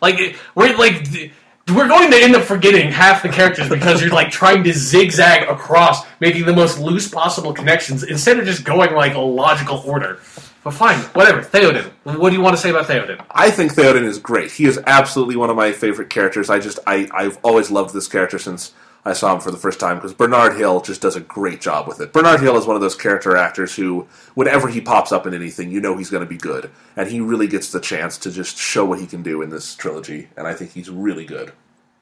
like 0.00 0.36
we're 0.54 0.76
like 0.76 1.32
we're 1.70 1.88
going 1.88 2.10
to 2.10 2.16
end 2.16 2.34
up 2.34 2.42
forgetting 2.44 2.90
half 2.90 3.22
the 3.22 3.28
characters 3.28 3.68
because 3.68 4.00
you're 4.00 4.10
like 4.10 4.30
trying 4.30 4.64
to 4.64 4.72
zigzag 4.72 5.48
across, 5.48 6.06
making 6.20 6.46
the 6.46 6.52
most 6.52 6.78
loose 6.78 7.08
possible 7.08 7.52
connections 7.52 8.02
instead 8.02 8.38
of 8.38 8.44
just 8.44 8.64
going 8.64 8.94
like 8.94 9.14
a 9.14 9.20
logical 9.20 9.82
order. 9.86 10.20
But 10.64 10.74
fine, 10.74 10.98
whatever. 11.14 11.42
Theoden. 11.42 11.90
What 12.04 12.30
do 12.30 12.36
you 12.36 12.42
want 12.42 12.56
to 12.56 12.60
say 12.60 12.70
about 12.70 12.86
Theoden? 12.86 13.24
I 13.30 13.50
think 13.50 13.72
Theoden 13.72 14.04
is 14.04 14.18
great. 14.18 14.50
He 14.50 14.64
is 14.64 14.78
absolutely 14.86 15.36
one 15.36 15.50
of 15.50 15.56
my 15.56 15.72
favorite 15.72 16.10
characters. 16.10 16.50
I 16.50 16.58
just 16.58 16.78
I 16.86 17.08
I've 17.12 17.38
always 17.42 17.70
loved 17.70 17.94
this 17.94 18.08
character 18.08 18.38
since 18.38 18.72
I 19.04 19.12
saw 19.14 19.32
him 19.34 19.40
for 19.40 19.50
the 19.50 19.56
first 19.56 19.80
time 19.80 19.96
because 19.96 20.12
Bernard 20.12 20.56
Hill 20.56 20.80
just 20.82 21.00
does 21.00 21.16
a 21.16 21.20
great 21.20 21.60
job 21.60 21.88
with 21.88 22.00
it. 22.00 22.12
Bernard 22.12 22.40
Hill 22.40 22.56
is 22.58 22.66
one 22.66 22.76
of 22.76 22.82
those 22.82 22.94
character 22.96 23.36
actors 23.36 23.74
who, 23.74 24.06
whenever 24.34 24.68
he 24.68 24.80
pops 24.80 25.12
up 25.12 25.26
in 25.26 25.32
anything, 25.34 25.70
you 25.70 25.80
know 25.80 25.96
he's 25.96 26.10
going 26.10 26.22
to 26.24 26.28
be 26.28 26.36
good, 26.36 26.70
and 26.96 27.08
he 27.08 27.20
really 27.20 27.46
gets 27.46 27.70
the 27.72 27.80
chance 27.80 28.18
to 28.18 28.30
just 28.30 28.58
show 28.58 28.84
what 28.84 28.98
he 29.00 29.06
can 29.06 29.22
do 29.22 29.40
in 29.40 29.48
this 29.50 29.74
trilogy. 29.74 30.28
And 30.36 30.46
I 30.46 30.52
think 30.54 30.72
he's 30.72 30.90
really 30.90 31.24
good. 31.24 31.52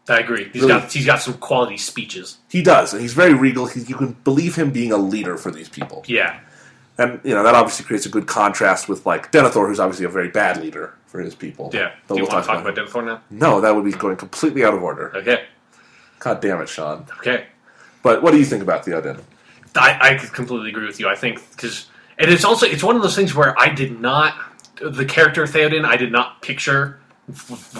I 0.08 0.18
agree. 0.20 0.44
He's 0.52 0.62
Really? 0.62 0.68
got 0.81 0.92
he's 0.92 1.07
got 1.07 1.20
some 1.20 1.34
quality 1.34 1.76
speeches. 1.76 2.39
He 2.49 2.62
does, 2.62 2.92
and 2.92 3.02
he's 3.02 3.12
very 3.12 3.34
regal. 3.34 3.66
He, 3.66 3.81
you 3.81 3.94
can 3.97 4.12
believe 4.25 4.55
him 4.57 4.70
being 4.70 4.91
a 4.92 4.97
leader 4.97 5.36
for 5.36 5.50
these 5.50 5.68
people, 5.68 6.05
Yeah. 6.07 6.39
and 6.99 7.20
you 7.25 7.34
know 7.34 7.42
that 7.42 7.55
obviously 7.57 7.84
creates 7.84 8.07
a 8.07 8.08
good 8.08 8.26
contrast 8.26 8.89
with 8.89 9.05
like 9.05 9.33
Denethor, 9.33 9.66
who's 9.68 9.81
obviously 9.81 10.07
a 10.07 10.08
very 10.08 10.28
bad 10.28 10.62
leader 10.62 10.94
for 11.07 11.20
his 11.20 11.34
people. 11.34 11.70
Yeah. 11.75 11.91
But 12.08 12.15
do 12.15 12.20
you 12.20 12.25
we'll 12.26 12.33
want 12.34 12.44
to 12.44 12.49
talk 12.49 12.60
him. 12.60 12.66
about 12.66 12.76
Denethor 12.76 13.05
now? 13.05 13.20
No, 13.31 13.60
that 13.60 13.75
would 13.75 13.84
be 13.84 13.92
going 13.92 14.16
completely 14.16 14.65
out 14.65 14.75
of 14.75 14.83
order. 14.83 15.12
Okay. 15.16 15.44
God 16.19 16.41
damn 16.41 16.61
it, 16.61 16.69
Sean. 16.69 17.07
Okay. 17.19 17.47
But 18.03 18.23
what 18.23 18.33
do 18.33 18.39
you 18.39 18.45
think 18.45 18.62
about 18.62 18.85
Theoden? 18.85 19.20
I, 19.75 19.99
I 20.01 20.15
completely 20.15 20.70
agree 20.70 20.86
with 20.86 21.01
you. 21.01 21.09
I 21.09 21.17
think 21.17 21.41
because 21.51 21.86
and 22.19 22.31
it's 22.31 22.45
also 22.45 22.67
it's 22.67 22.83
one 22.83 22.97
of 22.97 23.03
those 23.03 23.17
things 23.17 23.35
where 23.35 23.59
I 23.59 23.69
did 23.69 24.01
not 24.01 24.35
the 24.81 25.05
character 25.05 25.45
Theoden 25.45 25.85
I 25.85 25.97
did 25.97 26.12
not 26.12 26.43
picture 26.43 26.99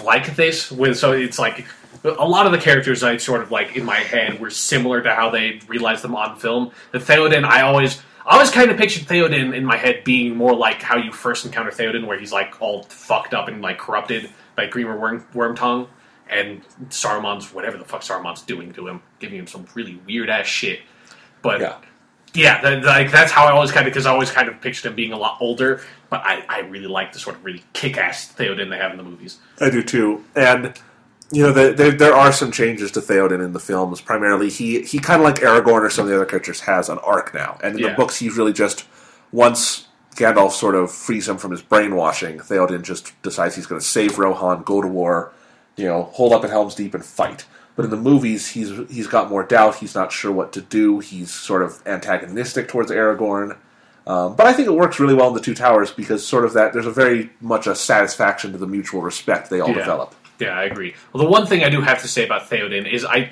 like 0.03 0.35
this. 0.35 0.71
With 0.71 0.97
so 0.97 1.13
it's 1.13 1.39
like 1.39 1.65
a 2.03 2.27
lot 2.27 2.45
of 2.45 2.51
the 2.51 2.57
characters 2.57 3.03
I 3.03 3.17
sort 3.17 3.41
of 3.41 3.51
like 3.51 3.75
in 3.75 3.85
my 3.85 3.95
head 3.95 4.39
were 4.39 4.49
similar 4.49 5.01
to 5.01 5.13
how 5.13 5.29
they 5.29 5.59
realized 5.67 6.03
them 6.03 6.15
on 6.15 6.37
film. 6.37 6.71
The 6.91 6.99
Theoden 6.99 7.43
I 7.43 7.61
always. 7.61 8.01
I 8.25 8.33
always 8.33 8.51
kind 8.51 8.69
of 8.69 8.75
pictured 8.75 9.07
Theoden 9.07 9.55
in 9.55 9.63
my 9.63 9.77
head 9.77 10.03
being 10.03 10.35
more 10.35 10.53
like 10.53 10.81
how 10.81 10.97
you 10.97 11.13
first 11.13 11.45
encounter 11.45 11.71
Theoden, 11.71 12.05
where 12.05 12.19
he's 12.19 12.33
like 12.33 12.61
all 12.61 12.83
fucked 12.83 13.33
up 13.33 13.47
and 13.47 13.61
like 13.61 13.77
corrupted 13.77 14.29
by 14.57 14.67
Grima 14.67 14.99
Worm, 14.99 15.25
Wormtongue, 15.33 15.87
and 16.29 16.61
Saruman's 16.89 17.53
whatever 17.53 17.77
the 17.77 17.85
fuck 17.85 18.01
Saruman's 18.01 18.41
doing 18.41 18.73
to 18.73 18.87
him, 18.87 19.01
giving 19.19 19.37
him 19.39 19.47
some 19.47 19.65
really 19.73 19.99
weird 20.05 20.29
ass 20.29 20.45
shit. 20.47 20.79
But 21.41 21.61
Yeah. 21.61 21.75
yeah, 22.33 22.61
that, 22.61 22.83
like 22.83 23.11
that's 23.11 23.31
how 23.31 23.45
I 23.45 23.51
always 23.51 23.71
kind 23.71 23.87
of 23.87 23.93
because 23.93 24.05
I 24.05 24.11
always 24.11 24.31
kind 24.31 24.47
of 24.49 24.59
pictured 24.61 24.89
him 24.89 24.95
being 24.95 25.11
a 25.13 25.17
lot 25.17 25.37
older. 25.39 25.81
But 26.09 26.21
I, 26.23 26.43
I 26.47 26.59
really 26.61 26.87
like 26.87 27.11
the 27.13 27.19
sort 27.19 27.35
of 27.35 27.43
really 27.45 27.63
kick-ass 27.73 28.33
Theoden 28.33 28.69
they 28.69 28.77
have 28.77 28.91
in 28.91 28.97
the 28.97 29.03
movies. 29.03 29.39
I 29.59 29.69
do 29.69 29.83
too. 29.83 30.23
And 30.35 30.73
you 31.31 31.43
know, 31.43 31.51
the, 31.51 31.73
there 31.73 31.91
there 31.91 32.13
are 32.15 32.31
some 32.31 32.51
changes 32.51 32.91
to 32.91 33.01
Theoden 33.01 33.43
in 33.43 33.51
the 33.51 33.59
films. 33.59 33.99
Primarily, 33.99 34.49
he 34.49 34.81
he 34.83 34.99
kind 34.99 35.21
of 35.21 35.25
like 35.25 35.35
Aragorn 35.41 35.81
or 35.81 35.89
some 35.89 36.05
of 36.05 36.09
the 36.09 36.15
other 36.15 36.25
characters 36.25 36.61
has 36.61 36.87
an 36.89 36.97
arc 36.99 37.33
now. 37.33 37.57
And 37.61 37.75
in 37.77 37.83
Yeah. 37.83 37.89
the 37.89 37.95
books, 37.95 38.17
he's 38.19 38.37
really 38.37 38.53
just 38.53 38.85
once 39.33 39.87
Gandalf 40.15 40.51
sort 40.51 40.73
of 40.75 40.91
frees 40.91 41.27
him 41.27 41.37
from 41.37 41.51
his 41.51 41.61
brainwashing. 41.61 42.37
Theoden 42.39 42.81
just 42.81 43.21
decides 43.21 43.55
he's 43.55 43.65
going 43.67 43.79
to 43.81 43.85
save 43.85 44.17
Rohan, 44.17 44.63
go 44.63 44.81
to 44.81 44.87
war, 44.87 45.33
you 45.77 45.85
know, 45.85 46.03
hold 46.13 46.33
up 46.33 46.43
at 46.43 46.49
Helm's 46.49 46.75
Deep 46.75 46.93
and 46.93 47.05
fight. 47.05 47.45
But 47.75 47.85
in 47.85 47.91
the 47.91 47.97
movies, 47.97 48.47
he's 48.49 48.71
he's 48.89 49.07
got 49.07 49.29
more 49.29 49.43
doubt. 49.43 49.75
He's 49.75 49.93
not 49.95 50.11
sure 50.11 50.31
what 50.31 50.51
to 50.53 50.61
do. 50.61 50.99
He's 50.99 51.31
sort 51.31 51.61
of 51.61 51.81
antagonistic 51.85 52.67
towards 52.67 52.91
Aragorn. 52.91 53.55
Um, 54.07 54.35
but 54.35 54.47
I 54.47 54.53
think 54.53 54.67
it 54.67 54.71
works 54.71 54.99
really 54.99 55.13
well 55.13 55.27
in 55.27 55.33
the 55.33 55.41
Two 55.41 55.53
Towers 55.53 55.91
because 55.91 56.25
sort 56.25 56.45
of 56.45 56.53
that 56.53 56.73
there's 56.73 56.85
a 56.87 56.91
very 56.91 57.29
much 57.41 57.67
a 57.67 57.75
satisfaction 57.75 58.51
to 58.53 58.57
the 58.57 58.65
mutual 58.67 59.01
respect 59.01 59.49
they 59.49 59.59
all 59.59 59.69
Yeah. 59.69 59.75
develop. 59.75 60.15
Yeah, 60.39 60.57
I 60.57 60.63
agree. 60.63 60.95
Well, 61.13 61.23
the 61.23 61.29
one 61.29 61.45
thing 61.45 61.63
I 61.63 61.69
do 61.69 61.81
have 61.81 62.01
to 62.03 62.07
say 62.07 62.25
about 62.25 62.49
Theoden 62.49 62.91
is 62.91 63.03
I 63.05 63.29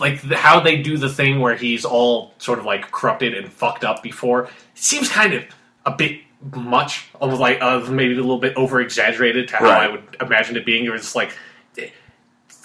like 0.00 0.20
the, 0.22 0.36
how 0.36 0.60
they 0.60 0.82
do 0.82 0.96
the 0.98 1.08
thing 1.08 1.40
where 1.40 1.54
he's 1.56 1.84
all 1.84 2.34
sort 2.38 2.58
of 2.58 2.64
like 2.66 2.90
corrupted 2.92 3.32
and 3.34 3.50
fucked 3.52 3.84
up 3.84 4.02
before. 4.02 4.44
It 4.44 4.50
seems 4.74 5.08
kind 5.08 5.32
of 5.34 5.44
a 5.86 5.92
bit 5.92 6.20
much 6.54 7.06
of 7.20 7.38
like 7.40 7.58
of 7.62 7.90
maybe 7.90 8.12
a 8.12 8.16
little 8.16 8.38
bit 8.38 8.54
over 8.56 8.80
exaggerated 8.80 9.48
to 9.48 9.56
how 9.56 9.64
Right. 9.64 9.82
I 9.82 9.88
would 9.88 10.16
imagine 10.20 10.56
it 10.56 10.64
being. 10.64 10.84
It 10.84 10.90
was 10.92 11.16
like. 11.16 11.32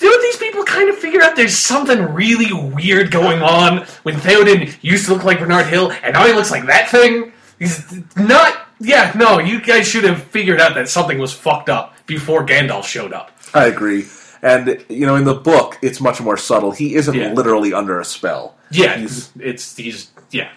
Don't 0.04 0.22
these 0.22 0.36
people 0.36 0.64
kind 0.66 0.90
of 0.90 0.98
figure 0.98 1.22
out 1.22 1.38
there's 1.38 1.58
something 1.58 2.14
really 2.14 2.52
weird 2.52 3.10
going 3.10 3.42
on 3.42 3.86
when 4.04 4.16
Theoden 4.16 4.76
used 4.82 5.06
to 5.06 5.14
look 5.14 5.24
like 5.24 5.40
Bernard 5.40 5.68
Hill 5.68 5.92
and 6.04 6.14
now 6.14 6.28
he 6.28 6.34
looks 6.34 6.52
like 6.52 6.66
that 6.66 6.90
thing? 6.90 7.32
He's 7.58 7.94
not. 8.18 8.68
Yeah, 8.82 9.14
no, 9.16 9.40
you 9.40 9.62
guys 9.62 9.88
should 9.88 10.04
have 10.04 10.22
figured 10.22 10.60
out 10.60 10.76
that 10.76 10.90
something 10.90 11.20
was 11.20 11.32
fucked 11.32 11.70
up 11.70 11.96
before 12.06 12.46
Gandalf 12.46 12.84
showed 12.84 13.14
up. 13.14 13.32
I 13.54 13.68
agree. 13.68 14.06
And 14.42 14.84
you 14.90 15.06
know, 15.06 15.16
in 15.16 15.24
the 15.24 15.36
book, 15.36 15.78
it's 15.82 16.02
much 16.02 16.20
more 16.20 16.36
subtle. 16.36 16.72
He 16.72 16.96
isn't 16.96 17.16
Yeah. 17.16 17.32
literally 17.32 17.74
under 17.74 17.98
a 18.02 18.04
spell. 18.04 18.56
Yeah, 18.72 18.98
He's- 18.98 19.30
it's 19.40 19.74
these. 19.76 20.10
Yeah, 20.32 20.50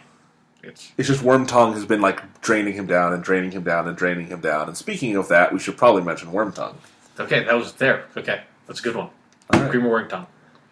it's 0.64 0.90
It's 0.98 1.06
just 1.06 1.22
Wormtongue 1.22 1.74
has 1.74 1.84
been 1.84 2.00
like 2.00 2.40
draining 2.40 2.74
him 2.74 2.86
down 2.88 3.12
and 3.12 3.22
draining 3.22 3.52
him 3.52 3.62
down 3.62 3.86
and 3.86 3.96
draining 3.96 4.26
him 4.26 4.40
down. 4.40 4.66
And 4.66 4.76
speaking 4.76 5.14
of 5.14 5.28
that, 5.28 5.52
we 5.52 5.60
should 5.60 5.76
probably 5.76 6.02
mention 6.02 6.32
Wormtongue. 6.32 6.74
okay. 7.20 7.44
That 7.44 7.54
was 7.56 7.74
there. 7.74 8.06
Okay, 8.16 8.40
that's 8.66 8.80
a 8.80 8.82
good 8.82 8.96
one. 8.96 9.10
Right. 9.52 9.70
Grima 9.70 9.84
Wormtongue. 10.08 10.26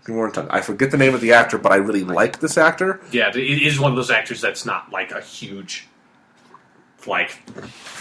Wormtongue. 0.06 0.48
I 0.50 0.60
forget 0.60 0.90
the 0.90 0.98
name 0.98 1.14
of 1.14 1.20
the 1.20 1.32
actor, 1.32 1.56
but 1.58 1.72
I 1.72 1.76
really 1.76 2.04
like 2.04 2.40
this 2.40 2.58
actor. 2.58 3.00
Yeah, 3.10 3.28
it 3.30 3.36
is 3.36 3.80
one 3.80 3.90
of 3.92 3.96
those 3.96 4.10
actors 4.10 4.40
that's 4.40 4.66
not 4.66 4.90
like 4.92 5.12
a 5.12 5.20
huge, 5.22 5.86
like, 7.06 7.38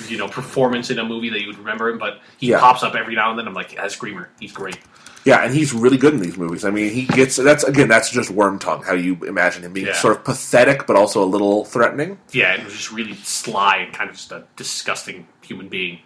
you 0.10 0.18
know, 0.18 0.28
performance 0.28 0.90
in 0.90 1.00
a 1.00 1.06
movie 1.06 1.30
that 1.30 1.40
you 1.42 1.48
would 1.48 1.58
remember 1.60 1.90
him, 1.90 1.98
but 1.98 2.20
he 2.38 2.48
Yeah. 2.50 2.60
pops 2.60 2.84
up 2.84 2.96
every 2.96 3.16
now 3.16 3.30
and 3.30 3.40
then. 3.40 3.48
I'm 3.48 3.54
like, 3.54 3.76
as 3.78 3.94
Screamer, 3.94 4.30
he's 4.40 4.52
great. 4.52 4.80
Yeah, 5.26 5.46
and 5.46 5.54
he's 5.54 5.74
really 5.74 5.96
good 5.96 6.14
in 6.14 6.20
these 6.20 6.36
movies. 6.36 6.66
I 6.66 6.70
mean, 6.72 6.92
he 6.92 7.06
gets 7.06 7.38
that's 7.38 7.64
again 7.64 7.88
that's 7.88 8.10
just 8.10 8.30
worm 8.30 8.60
tongue 8.60 8.84
How 8.84 8.92
you 8.94 9.18
imagine 9.26 9.64
him 9.64 9.72
being 9.72 9.88
Yeah. 9.88 9.94
sort 9.94 10.18
of 10.18 10.26
pathetic, 10.26 10.86
but 10.86 10.98
also 10.98 11.24
a 11.24 11.26
little 11.26 11.64
threatening. 11.64 12.18
Yeah, 12.34 12.56
and 12.56 12.70
just 12.70 12.92
really 12.92 13.16
sly 13.24 13.78
and 13.78 13.94
kind 13.94 14.10
of 14.10 14.18
just 14.18 14.34
a 14.34 14.44
disgusting 14.58 15.28
human 15.42 15.70
being. 15.70 16.00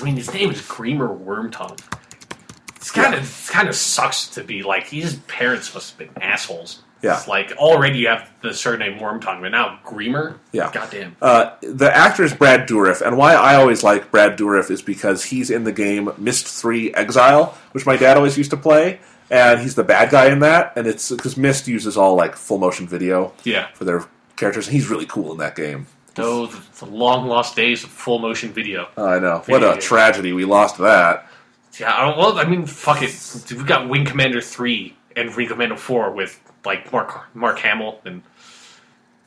I 0.00 0.02
mean, 0.04 0.16
his 0.16 0.32
name 0.32 0.50
is 0.50 0.62
Grima 0.62 1.06
Wormtongue. 1.22 1.78
It's 2.86 2.94
kind 2.94 3.14
of 3.14 3.22
it's 3.22 3.50
kind 3.50 3.68
of 3.68 3.74
sucks 3.74 4.28
to 4.28 4.44
be 4.44 4.62
like 4.62 4.86
his 4.86 5.16
parents 5.26 5.74
must 5.74 5.90
have 5.90 5.98
been 6.14 6.22
assholes. 6.22 6.82
Yeah. 7.02 7.16
It's 7.18 7.26
like 7.28 7.52
already 7.56 7.98
you 7.98 8.08
have 8.08 8.30
the 8.42 8.54
surname 8.54 8.98
Wormtongue, 9.00 9.40
but 9.40 9.50
now 9.50 9.80
Grima. 9.84 10.38
Yeah. 10.52 10.70
goddamn. 10.72 11.16
Uh, 11.20 11.50
the 11.60 11.94
actor 11.94 12.22
is 12.24 12.32
Brad 12.32 12.68
Dourif, 12.68 13.02
and 13.02 13.18
why 13.18 13.34
I 13.34 13.56
always 13.56 13.82
like 13.82 14.10
Brad 14.12 14.38
Dourif 14.38 14.70
is 14.70 14.82
because 14.82 15.24
he's 15.24 15.50
in 15.50 15.64
the 15.64 15.72
game 15.72 16.10
Myst 16.16 16.46
Three 16.46 16.94
Exile, 16.94 17.58
which 17.72 17.84
my 17.86 17.96
dad 17.96 18.16
always 18.16 18.38
used 18.38 18.50
to 18.50 18.56
play, 18.56 19.00
and 19.30 19.60
he's 19.60 19.74
the 19.74 19.84
bad 19.84 20.10
guy 20.10 20.30
in 20.32 20.38
that. 20.40 20.72
And 20.76 20.86
it's 20.86 21.10
because 21.10 21.36
Myst 21.36 21.66
uses 21.68 21.96
all 21.96 22.14
like 22.14 22.36
full 22.36 22.58
motion 22.58 22.86
video 22.86 23.32
Yeah, 23.44 23.66
for 23.74 23.84
their 23.84 24.04
characters, 24.36 24.68
and 24.68 24.74
he's 24.74 24.88
really 24.88 25.06
cool 25.06 25.32
in 25.32 25.38
that 25.38 25.54
game. 25.56 25.86
those 26.14 26.54
the 26.78 26.86
long 26.86 27.26
lost 27.26 27.56
days 27.56 27.84
of 27.84 27.90
full 27.90 28.20
motion 28.20 28.52
video. 28.52 28.88
Oh, 28.96 29.06
I 29.06 29.18
know. 29.18 29.42
What 29.46 29.62
a 29.62 29.66
Video. 29.72 29.80
tragedy. 29.80 30.32
We 30.32 30.44
lost 30.46 30.78
that. 30.78 31.28
Yeah, 31.78 31.94
I 31.94 32.06
don't, 32.06 32.16
well, 32.18 32.38
I 32.38 32.44
mean, 32.44 32.66
fuck 32.66 33.02
it. 33.02 33.10
We've 33.50 33.66
got 33.66 33.88
Wing 33.88 34.04
Commander 34.04 34.40
three 34.40 34.96
and 35.14 35.34
Wing 35.36 35.48
Commander 35.48 35.76
four 35.76 36.10
with 36.12 36.40
like 36.64 36.90
Mark 36.92 37.34
Mark 37.34 37.58
Hamill 37.60 38.00
and. 38.04 38.22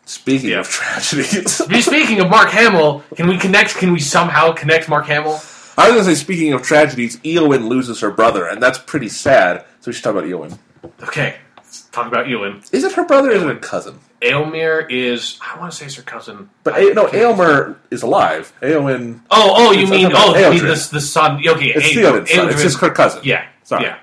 Speaking 0.06 0.50
Yeah. 0.50 0.62
of 0.62 0.68
tragedies, 0.70 1.52
Speaking 1.86 2.20
of 2.20 2.30
Mark 2.32 2.50
Hamill, 2.50 3.04
can 3.16 3.28
we 3.28 3.38
connect? 3.38 3.76
Can 3.76 3.94
we 3.94 4.00
somehow 4.00 4.52
connect 4.52 4.90
Mark 4.90 5.06
Hamill? 5.06 5.40
I 5.78 5.88
was 5.88 5.94
going 5.94 5.98
to 6.00 6.04
say, 6.06 6.16
speaking 6.16 6.52
of 6.52 6.64
tragedies, 6.64 7.18
Eowyn 7.18 7.68
loses 7.68 8.00
her 8.02 8.10
brother, 8.10 8.48
and 8.48 8.62
that's 8.62 8.80
pretty 8.80 9.08
sad. 9.08 9.66
So 9.82 9.92
we 9.92 9.94
should 9.94 10.04
talk 10.04 10.14
about 10.16 10.24
Eowyn. 10.24 10.58
Okay, 11.04 11.36
talk 12.04 12.08
about 12.12 12.26
Eowyn. 12.28 12.74
Is 12.74 12.84
it 12.84 12.94
her 12.94 13.06
brother 13.06 13.30
or 13.30 13.34
is 13.34 13.44
it 13.44 13.50
a 13.50 13.56
cousin? 13.58 14.00
Éomer 14.22 14.86
is 14.90 15.40
I 15.42 15.58
want 15.60 15.72
to 15.72 15.78
say 15.78 15.86
it's 15.86 15.96
her 15.96 16.02
cousin. 16.04 16.50
But 16.64 16.74
I 16.76 16.82
no, 16.90 17.08
Éomer 17.08 17.78
is 17.92 18.02
alive. 18.04 18.52
Eowyn, 18.62 19.22
Oh, 19.32 19.54
oh, 19.56 19.72
you 19.72 19.88
mean 19.88 20.12
oh, 20.14 20.36
you 20.38 20.50
mean 20.52 20.64
the 20.66 20.90
the 20.92 21.02
son? 21.02 21.38
Okay, 21.48 21.70
it's 21.70 21.86
Ael- 21.96 22.14
Theoden's 22.14 22.32
son. 22.32 22.50
It's 22.50 22.62
just 22.62 22.80
her 22.80 22.90
cousin. 22.90 23.22
Yeah, 23.24 23.48
Sorry. 23.64 23.84
yeah. 23.86 24.00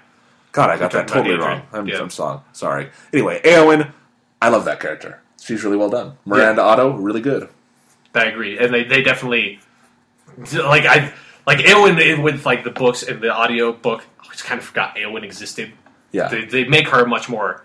God, 0.52 0.70
I 0.70 0.78
got 0.78 0.90
that 0.92 1.06
talking 1.06 1.24
totally 1.24 1.34
about 1.36 1.48
wrong. 1.48 1.58
Adrian. 1.68 1.80
I'm, 1.82 1.88
Yeah. 1.88 2.00
I'm 2.00 2.10
sorry. 2.10 2.40
Sorry. 2.52 2.88
Anyway, 3.12 3.42
Eowyn, 3.44 3.92
I 4.40 4.48
love 4.48 4.64
that 4.64 4.80
character. 4.80 5.20
She's 5.40 5.62
really 5.64 5.76
well 5.76 5.90
done. 5.90 6.16
Miranda 6.24 6.62
Otto, 6.62 6.96
really 6.96 7.20
good. 7.20 7.48
I 8.14 8.24
agree, 8.24 8.58
and 8.58 8.72
they, 8.72 8.84
they 8.84 9.02
definitely 9.02 9.60
like 10.38 10.86
I 10.86 11.12
like 11.46 11.58
Eowyn 11.58 12.22
with 12.22 12.46
like 12.46 12.64
the 12.64 12.70
books 12.70 13.02
and 13.02 13.20
the 13.20 13.30
audio 13.30 13.72
book. 13.72 14.04
I 14.20 14.24
just 14.32 14.44
kind 14.44 14.58
of 14.58 14.64
forgot 14.64 14.96
Eowyn 14.96 15.22
existed. 15.22 15.72
Yeah. 16.12 16.28
They, 16.28 16.44
they 16.46 16.64
make 16.64 16.88
her 16.88 17.04
much 17.04 17.28
more. 17.28 17.62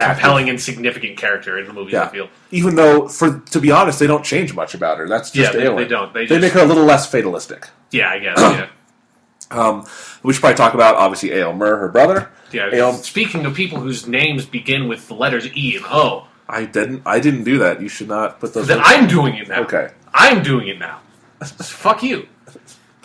Compelling 0.00 0.48
and 0.50 0.60
significant 0.60 1.16
character 1.16 1.58
in 1.58 1.66
the 1.66 1.72
movies. 1.72 1.94
I 1.94 2.08
feel. 2.08 2.28
Even 2.50 2.74
though, 2.74 3.06
for 3.08 3.38
to 3.38 3.60
be 3.60 3.70
honest, 3.70 3.98
they 4.00 4.06
don't 4.06 4.24
change 4.24 4.52
much 4.54 4.74
about 4.74 4.98
her. 4.98 5.08
That's 5.08 5.30
just 5.30 5.54
Yeah, 5.54 5.58
they- 5.70 5.74
they 5.84 5.88
don't. 5.88 6.12
They 6.12 6.22
They 6.22 6.26
just- 6.26 6.40
make 6.40 6.52
her 6.52 6.60
a 6.60 6.64
little 6.66 6.84
less 6.84 7.06
fatalistic. 7.10 7.68
Yeah, 7.92 8.10
I 8.10 8.18
guess. 8.18 8.38
yeah, 8.38 8.66
Um, 9.50 9.86
we 10.22 10.32
should 10.32 10.40
probably 10.40 10.56
talk 10.56 10.74
about 10.74 10.96
obviously 10.96 11.30
Éomer, 11.30 11.78
her 11.78 11.88
brother. 11.88 12.28
yeah. 12.50 12.70
Ael- 12.72 12.94
Speaking 12.94 13.46
of 13.46 13.54
people 13.54 13.78
whose 13.78 14.06
names 14.08 14.44
begin 14.46 14.88
with 14.88 15.06
the 15.08 15.14
letters 15.14 15.46
E 15.56 15.76
and 15.76 15.84
O, 15.88 16.26
I 16.48 16.64
didn't. 16.64 17.02
I 17.06 17.20
didn't 17.20 17.44
do 17.44 17.58
that. 17.58 17.80
You 17.80 17.88
should 17.88 18.08
not 18.08 18.40
put 18.40 18.52
those. 18.52 18.66
then 18.66 18.80
I'm 18.82 19.06
doing 19.06 19.34
it 19.36 19.48
now. 19.48 19.60
Okay. 19.62 19.88
I'm 20.12 20.42
doing 20.42 20.68
it 20.68 20.78
now. 20.78 21.00
Fuck 21.44 22.02
you. 22.02 22.26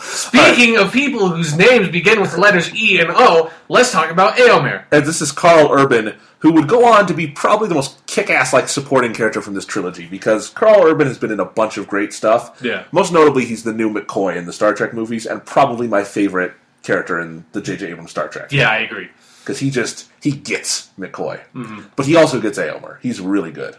Speaking 0.00 0.76
of 0.76 0.92
people 0.92 1.28
whose 1.28 1.56
names 1.56 1.88
begin 1.88 2.20
with 2.20 2.32
the 2.32 2.40
letters 2.40 2.74
E 2.74 3.00
and 3.00 3.10
O, 3.10 3.50
let's 3.68 3.92
talk 3.92 4.10
about 4.10 4.36
Éomer. 4.36 4.84
And 4.90 5.04
this 5.04 5.20
is 5.20 5.30
Karl 5.32 5.70
Urban, 5.72 6.14
who 6.40 6.52
would 6.52 6.68
go 6.68 6.84
on 6.86 7.06
to 7.06 7.14
be 7.14 7.26
probably 7.26 7.68
the 7.68 7.74
most 7.74 8.04
kick-ass 8.06 8.52
like 8.52 8.68
supporting 8.68 9.12
character 9.12 9.42
from 9.42 9.54
this 9.54 9.64
trilogy 9.66 10.06
because 10.06 10.48
Karl 10.48 10.82
Urban 10.84 11.06
has 11.06 11.18
been 11.18 11.30
in 11.30 11.40
a 11.40 11.44
bunch 11.44 11.76
of 11.76 11.86
great 11.86 12.12
stuff. 12.12 12.60
Yeah. 12.62 12.84
Most 12.92 13.12
notably, 13.12 13.44
he's 13.44 13.62
the 13.62 13.72
new 13.74 13.92
McCoy 13.92 14.36
in 14.36 14.46
the 14.46 14.52
Star 14.52 14.72
Trek 14.74 14.94
movies, 14.94 15.26
and 15.26 15.44
probably 15.44 15.86
my 15.86 16.02
favorite 16.04 16.54
character 16.82 17.20
in 17.20 17.44
the 17.52 17.60
J.J. 17.60 17.88
Abrams 17.90 18.10
Star 18.10 18.28
Trek. 18.28 18.52
Yeah, 18.52 18.70
I 18.70 18.78
agree. 18.78 19.08
Because 19.40 19.58
he 19.58 19.70
just 19.70 20.08
he 20.22 20.32
gets 20.32 20.90
McCoy, 20.98 21.40
Mm-hmm. 21.54 21.80
but 21.96 22.06
he 22.06 22.16
also 22.16 22.40
gets 22.40 22.58
Éomer. 22.58 22.98
He's 23.00 23.20
really 23.20 23.50
good, 23.52 23.76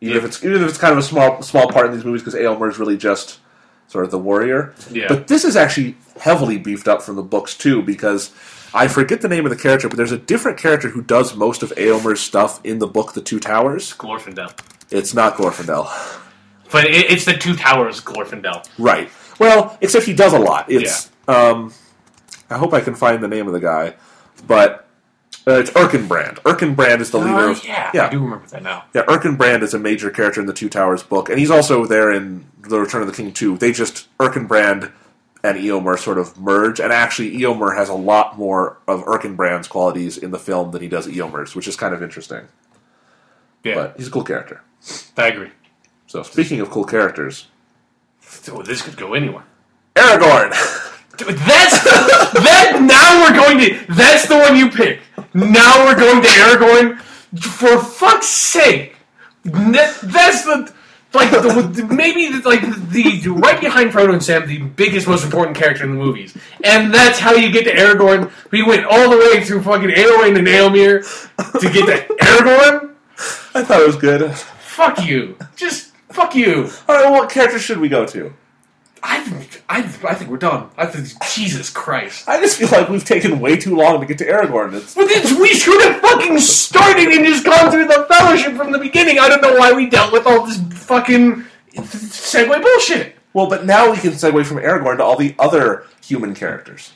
even 0.00 0.14
Yeah. 0.14 0.18
if 0.20 0.24
it's 0.26 0.44
even 0.44 0.62
if 0.62 0.68
it's 0.68 0.78
kind 0.78 0.92
of 0.92 0.98
a 0.98 1.02
small 1.02 1.42
small 1.42 1.68
part 1.70 1.86
in 1.86 1.92
these 1.92 2.04
movies 2.04 2.22
because 2.22 2.34
Éomer 2.34 2.70
is 2.70 2.78
really 2.78 2.96
just 2.98 3.40
sort 3.90 4.04
of 4.04 4.12
the 4.12 4.18
warrior. 4.18 4.72
Yeah. 4.90 5.06
But 5.08 5.26
this 5.26 5.44
is 5.44 5.56
actually 5.56 5.96
heavily 6.20 6.58
beefed 6.58 6.86
up 6.86 7.02
from 7.02 7.16
the 7.16 7.22
books 7.24 7.56
too 7.56 7.82
because 7.82 8.30
I 8.72 8.86
forget 8.86 9.20
the 9.20 9.28
name 9.28 9.44
of 9.44 9.50
the 9.50 9.56
character, 9.60 9.88
but 9.88 9.96
there's 9.96 10.12
a 10.12 10.18
different 10.18 10.58
character 10.58 10.90
who 10.90 11.02
does 11.02 11.34
most 11.34 11.64
of 11.64 11.70
Éomer's 11.70 12.20
stuff 12.20 12.60
in 12.64 12.78
the 12.78 12.86
book 12.86 13.14
The 13.14 13.20
Two 13.20 13.40
Towers. 13.40 13.92
Glorfindel. 13.94 14.56
It's 14.90 15.12
not 15.12 15.34
Glorfindel, 15.34 15.88
But 16.70 16.84
it, 16.84 17.10
it's 17.10 17.24
the 17.24 17.32
Two 17.34 17.56
Towers 17.56 18.00
Glorfindel. 18.00 18.64
right? 18.78 19.10
Well, 19.40 19.76
except 19.80 20.06
he 20.06 20.14
does 20.14 20.34
a 20.34 20.38
lot. 20.38 20.70
It's 20.70 21.10
um, 21.26 21.72
I 22.48 22.58
hope 22.58 22.72
I 22.72 22.80
can 22.80 22.94
find 22.94 23.20
the 23.22 23.28
name 23.28 23.46
of 23.48 23.52
the 23.52 23.60
guy, 23.60 23.94
but. 24.46 24.86
Uh, 25.46 25.52
it's 25.58 25.70
Erkenbrand. 25.70 26.36
Erkenbrand 26.42 27.00
is 27.00 27.10
the 27.10 27.18
leader 27.18 27.30
Oh, 27.38 27.50
of 27.52 27.64
yeah, 27.64 27.90
yeah 27.94 28.06
I 28.06 28.10
do 28.10 28.20
remember 28.20 28.46
that 28.48 28.62
now. 28.62 28.84
Yeah, 28.94 29.02
Erkenbrand 29.04 29.62
is 29.62 29.72
a 29.72 29.78
major 29.78 30.10
character 30.10 30.40
in 30.40 30.46
the 30.46 30.52
Two 30.52 30.68
Towers 30.68 31.02
book, 31.02 31.28
and 31.30 31.38
he's 31.38 31.50
also 31.50 31.86
there 31.86 32.12
in 32.12 32.44
The 32.60 32.78
Return 32.78 33.00
of 33.00 33.06
the 33.08 33.14
King 33.14 33.32
too. 33.32 33.56
They 33.56 33.72
just 33.72 34.08
Erkenbrand 34.18 34.92
and 35.42 35.56
Eomer 35.58 35.98
sort 35.98 36.18
of 36.18 36.38
merge, 36.38 36.78
and 36.78 36.92
actually 36.92 37.38
Eomer 37.38 37.74
has 37.74 37.88
a 37.88 37.94
lot 37.94 38.36
more 38.38 38.76
of 38.86 39.02
Erkenbrand's 39.04 39.66
qualities 39.68 40.18
in 40.18 40.30
the 40.30 40.38
film 40.38 40.70
than 40.72 40.82
he 40.82 40.88
does 40.88 41.06
Eomer's, 41.06 41.54
which 41.54 41.66
is 41.66 41.76
kind 41.76 41.94
of 41.94 42.02
interesting. 42.02 42.42
Yeah, 43.64 43.74
But 43.76 43.94
he's 43.96 44.08
a 44.08 44.10
cool 44.10 44.24
character. 44.24 44.62
I 45.16 45.28
agree. 45.28 45.50
So 46.06 46.22
speaking 46.22 46.60
of 46.60 46.70
cool 46.70 46.84
characters, 46.84 47.46
Dude, 48.44 48.66
this 48.66 48.82
could 48.82 48.96
go 48.98 49.14
anywhere. 49.14 49.44
Aragorn. 49.96 50.52
Dude, 51.20 51.36
that's 51.38 51.84
that. 51.84 52.78
Now 52.82 53.22
we're 53.22 53.36
going 53.36 53.58
to. 53.58 53.94
That's 53.94 54.26
the 54.26 54.38
one 54.38 54.56
you 54.56 54.70
pick. 54.70 55.00
Now 55.34 55.84
we're 55.84 55.96
going 55.96 56.22
to 56.22 56.28
Aragorn. 56.28 57.00
For 57.38 57.78
fuck's 57.82 58.26
sake, 58.26 58.96
That- 59.44 59.98
that's 60.02 60.42
the 60.44 60.72
like 61.12 61.30
the, 61.32 61.88
maybe 61.90 62.28
the, 62.38 62.48
like 62.48 62.60
the 62.62 63.28
right 63.36 63.60
behind 63.60 63.90
Frodo 63.90 64.12
and 64.12 64.22
Sam, 64.22 64.46
the 64.46 64.58
biggest, 64.60 65.08
most 65.08 65.24
important 65.24 65.56
character 65.56 65.82
in 65.84 65.90
the 65.90 65.96
movies, 65.96 66.36
and 66.62 66.94
that's 66.94 67.18
how 67.18 67.32
you 67.34 67.50
get 67.50 67.64
to 67.64 67.72
Aragorn. 67.72 68.30
We 68.52 68.62
went 68.62 68.84
all 68.84 69.10
the 69.10 69.16
way 69.16 69.42
through 69.42 69.62
fucking 69.62 69.90
Eowyn 69.90 70.38
and 70.38 70.46
Éomer 70.46 71.02
to 71.60 71.70
get 71.72 71.86
to 71.86 72.14
Aragorn. 72.24 72.94
I 73.54 73.64
thought 73.64 73.80
it 73.80 73.86
was 73.88 73.96
good. 73.96 74.30
Fuck 74.34 75.04
you. 75.04 75.36
Just 75.56 75.92
fuck 76.10 76.34
you. 76.36 76.70
All 76.88 76.94
right, 76.96 77.04
well, 77.04 77.12
what 77.12 77.28
character 77.30 77.58
should 77.58 77.78
we 77.78 77.88
go 77.88 78.06
to? 78.06 78.32
I 79.02 79.20
think 79.20 79.62
I, 79.68 79.78
I 79.78 80.14
think 80.14 80.30
we're 80.30 80.36
done. 80.36 80.68
I 80.76 80.86
think 80.86 81.08
Jesus 81.34 81.70
Christ. 81.70 82.28
I 82.28 82.38
just 82.40 82.58
feel 82.58 82.68
like 82.68 82.88
we've 82.88 83.04
taken 83.04 83.40
way 83.40 83.56
too 83.56 83.74
long 83.76 84.00
to 84.00 84.06
get 84.06 84.18
to 84.18 84.26
Aragorn. 84.26 84.74
It's, 84.74 84.94
But 84.94 85.08
then 85.08 85.40
we 85.40 85.48
should 85.54 85.80
have 85.82 86.00
fucking 86.00 86.38
started 86.38 87.08
and 87.08 87.24
just 87.24 87.44
gone 87.44 87.70
through 87.70 87.86
the 87.86 88.06
fellowship 88.08 88.54
from 88.56 88.72
the 88.72 88.78
beginning. 88.78 89.18
I 89.18 89.28
don't 89.28 89.40
know 89.40 89.56
why 89.56 89.72
we 89.72 89.88
dealt 89.88 90.12
with 90.12 90.26
all 90.26 90.44
this 90.46 90.60
fucking 90.84 91.44
segue 91.76 92.62
bullshit. 92.62 93.16
well, 93.32 93.48
but 93.48 93.64
now 93.64 93.90
we 93.90 93.96
can 93.96 94.10
segue 94.12 94.44
from 94.44 94.58
Aragorn 94.58 94.98
to 94.98 95.04
all 95.04 95.16
the 95.16 95.34
other 95.38 95.86
human 96.04 96.34
characters, 96.34 96.92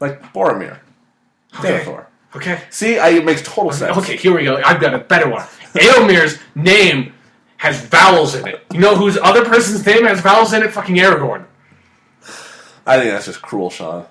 like 0.00 0.20
Boromir, 0.34 0.78
Okay. 1.58 1.84
Denethor. 1.84 2.06
Okay. 2.36 2.60
See, 2.70 2.98
I, 2.98 3.10
it 3.10 3.24
makes 3.24 3.42
total 3.42 3.70
sense. 3.72 3.96
Okay, 3.96 4.16
here 4.16 4.36
we 4.36 4.42
go. 4.44 4.60
I've 4.64 4.80
got 4.80 4.92
a 4.92 4.98
better 4.98 5.30
one. 5.30 5.46
Éomer's 5.74 6.38
name 6.56 7.13
has 7.64 7.80
vowels 7.80 8.34
in 8.34 8.46
it. 8.46 8.62
You 8.72 8.80
know 8.80 8.94
whose 8.94 9.16
other 9.16 9.44
person's 9.44 9.84
name 9.86 10.04
has 10.04 10.20
vowels 10.20 10.52
in 10.52 10.62
it? 10.62 10.70
Fucking 10.72 10.96
Aragorn. 10.96 11.46
I 12.86 12.98
think 12.98 13.10
that's 13.10 13.24
just 13.24 13.40
cruel, 13.40 13.70
Sean. 13.70 14.04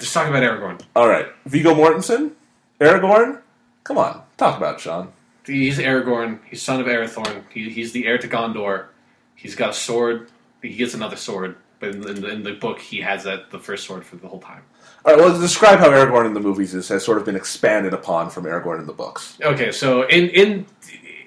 Just 0.00 0.12
talking 0.12 0.34
about 0.34 0.42
Aragorn. 0.42 0.82
All 0.96 1.08
right, 1.08 1.26
Viggo 1.46 1.72
Mortensen, 1.72 2.32
Aragorn. 2.80 3.40
Come 3.84 3.96
on, 3.96 4.22
talk 4.36 4.56
about 4.56 4.74
it, 4.74 4.80
Sean. 4.80 5.12
He's 5.46 5.78
Aragorn. 5.78 6.40
He's 6.44 6.60
son 6.60 6.80
of 6.80 6.86
Arathorn. 6.86 7.44
He, 7.50 7.70
he's 7.70 7.92
the 7.92 8.06
heir 8.06 8.18
to 8.18 8.28
Gondor. 8.28 8.88
He's 9.36 9.54
got 9.54 9.70
a 9.70 9.74
sword. 9.74 10.30
He 10.60 10.74
gets 10.74 10.94
another 10.94 11.16
sword, 11.16 11.56
but 11.78 11.90
in 11.90 12.00
the, 12.00 12.08
in 12.08 12.20
the, 12.20 12.28
in 12.28 12.42
the 12.42 12.52
book, 12.54 12.80
he 12.80 13.00
has 13.02 13.22
that 13.22 13.52
the 13.52 13.60
first 13.60 13.86
sword 13.86 14.04
for 14.04 14.16
the 14.16 14.26
whole 14.26 14.40
time. 14.40 14.62
All 15.04 15.14
right, 15.14 15.22
well, 15.22 15.40
describe 15.40 15.78
how 15.78 15.90
Aragorn 15.90 16.26
in 16.26 16.34
the 16.34 16.40
movies 16.40 16.74
is, 16.74 16.88
has 16.88 17.04
sort 17.04 17.18
of 17.18 17.24
been 17.24 17.36
expanded 17.36 17.94
upon 17.94 18.30
from 18.30 18.44
Aragorn 18.44 18.80
in 18.80 18.86
the 18.86 18.92
books. 18.92 19.38
Okay, 19.40 19.70
so 19.70 20.02
in 20.08 20.28
in 20.30 20.66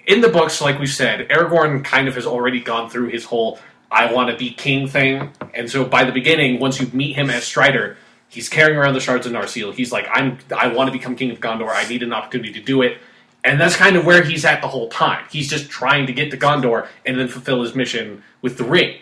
in 0.07 0.21
the 0.21 0.29
books, 0.29 0.61
like 0.61 0.79
we 0.79 0.87
said, 0.87 1.29
Aragorn 1.29 1.83
kind 1.83 2.07
of 2.07 2.15
has 2.15 2.25
already 2.25 2.59
gone 2.61 2.89
through 2.89 3.09
his 3.09 3.25
whole 3.25 3.59
"I 3.91 4.11
want 4.11 4.29
to 4.29 4.37
be 4.37 4.51
king" 4.51 4.87
thing, 4.87 5.31
and 5.53 5.69
so 5.69 5.85
by 5.85 6.03
the 6.03 6.11
beginning, 6.11 6.59
once 6.59 6.79
you 6.79 6.89
meet 6.93 7.15
him 7.15 7.29
as 7.29 7.43
Strider, 7.43 7.97
he's 8.29 8.49
carrying 8.49 8.77
around 8.77 8.93
the 8.93 8.99
shards 8.99 9.25
of 9.27 9.33
Narsil. 9.33 9.73
He's 9.73 9.91
like, 9.91 10.07
"I'm 10.11 10.37
I 10.55 10.67
want 10.67 10.87
to 10.87 10.91
become 10.91 11.15
king 11.15 11.31
of 11.31 11.39
Gondor. 11.39 11.69
I 11.69 11.87
need 11.87 12.03
an 12.03 12.13
opportunity 12.13 12.53
to 12.53 12.61
do 12.61 12.81
it." 12.81 12.97
And 13.43 13.59
that's 13.59 13.75
kind 13.75 13.95
of 13.95 14.05
where 14.05 14.23
he's 14.23 14.45
at 14.45 14.61
the 14.61 14.67
whole 14.67 14.89
time. 14.89 15.25
He's 15.31 15.49
just 15.49 15.69
trying 15.69 16.05
to 16.07 16.13
get 16.13 16.29
to 16.31 16.37
Gondor 16.37 16.87
and 17.05 17.19
then 17.19 17.27
fulfill 17.27 17.63
his 17.63 17.73
mission 17.73 18.23
with 18.41 18.57
the 18.57 18.63
ring. 18.63 18.99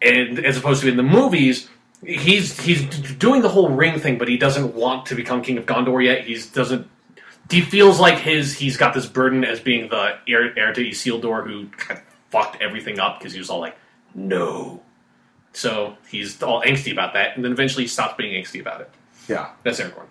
And 0.00 0.44
as 0.44 0.56
opposed 0.56 0.82
to 0.82 0.88
in 0.88 0.96
the 0.96 1.04
movies, 1.04 1.68
he's 2.04 2.60
he's 2.60 2.84
doing 3.18 3.42
the 3.42 3.48
whole 3.48 3.68
ring 3.68 4.00
thing, 4.00 4.18
but 4.18 4.28
he 4.28 4.36
doesn't 4.36 4.74
want 4.74 5.06
to 5.06 5.14
become 5.14 5.42
king 5.42 5.58
of 5.58 5.66
Gondor 5.66 6.04
yet. 6.04 6.24
He 6.24 6.40
doesn't. 6.52 6.88
He 7.52 7.60
feels 7.60 8.00
like 8.00 8.18
his 8.18 8.54
he's 8.58 8.76
got 8.76 8.94
this 8.94 9.06
burden 9.06 9.44
as 9.44 9.60
being 9.60 9.88
the 9.88 10.18
heir, 10.26 10.58
heir 10.58 10.72
to 10.72 10.80
Isildur 10.84 11.46
who 11.46 11.66
kind 11.68 12.00
of 12.00 12.06
fucked 12.30 12.60
everything 12.60 12.98
up 12.98 13.18
because 13.18 13.32
he 13.32 13.38
was 13.38 13.50
all 13.50 13.60
like, 13.60 13.76
no. 14.14 14.82
So 15.52 15.96
he's 16.08 16.42
all 16.42 16.62
angsty 16.62 16.92
about 16.92 17.12
that, 17.12 17.36
and 17.36 17.44
then 17.44 17.52
eventually 17.52 17.84
he 17.84 17.88
stops 17.88 18.14
being 18.16 18.42
angsty 18.42 18.60
about 18.60 18.80
it. 18.80 18.90
Yeah. 19.28 19.50
That's 19.62 19.80
Aragorn. 19.80 20.06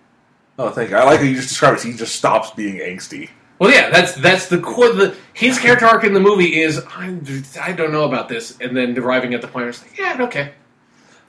Oh, 0.58 0.70
thank 0.70 0.90
you. 0.90 0.96
I 0.96 1.04
like 1.04 1.18
how 1.18 1.24
you 1.24 1.34
just 1.34 1.48
described 1.48 1.80
it. 1.80 1.84
He 1.84 1.94
just 1.94 2.14
stops 2.14 2.50
being 2.52 2.76
angsty. 2.76 3.30
Well, 3.58 3.70
yeah, 3.70 3.90
that's 3.90 4.14
that's 4.14 4.46
the 4.48 4.58
core. 4.58 4.92
The 4.92 5.16
his 5.34 5.58
character 5.58 5.86
arc 5.86 6.04
in 6.04 6.14
the 6.14 6.20
movie 6.20 6.60
is 6.60 6.82
I'm, 6.96 7.24
I 7.60 7.72
don't 7.72 7.92
know 7.92 8.04
about 8.04 8.28
this, 8.28 8.56
and 8.60 8.76
then 8.76 8.96
arriving 8.98 9.34
at 9.34 9.40
the 9.40 9.46
point 9.48 9.62
where 9.64 9.68
it's 9.68 9.82
like, 9.82 9.98
yeah, 9.98 10.16
okay, 10.20 10.52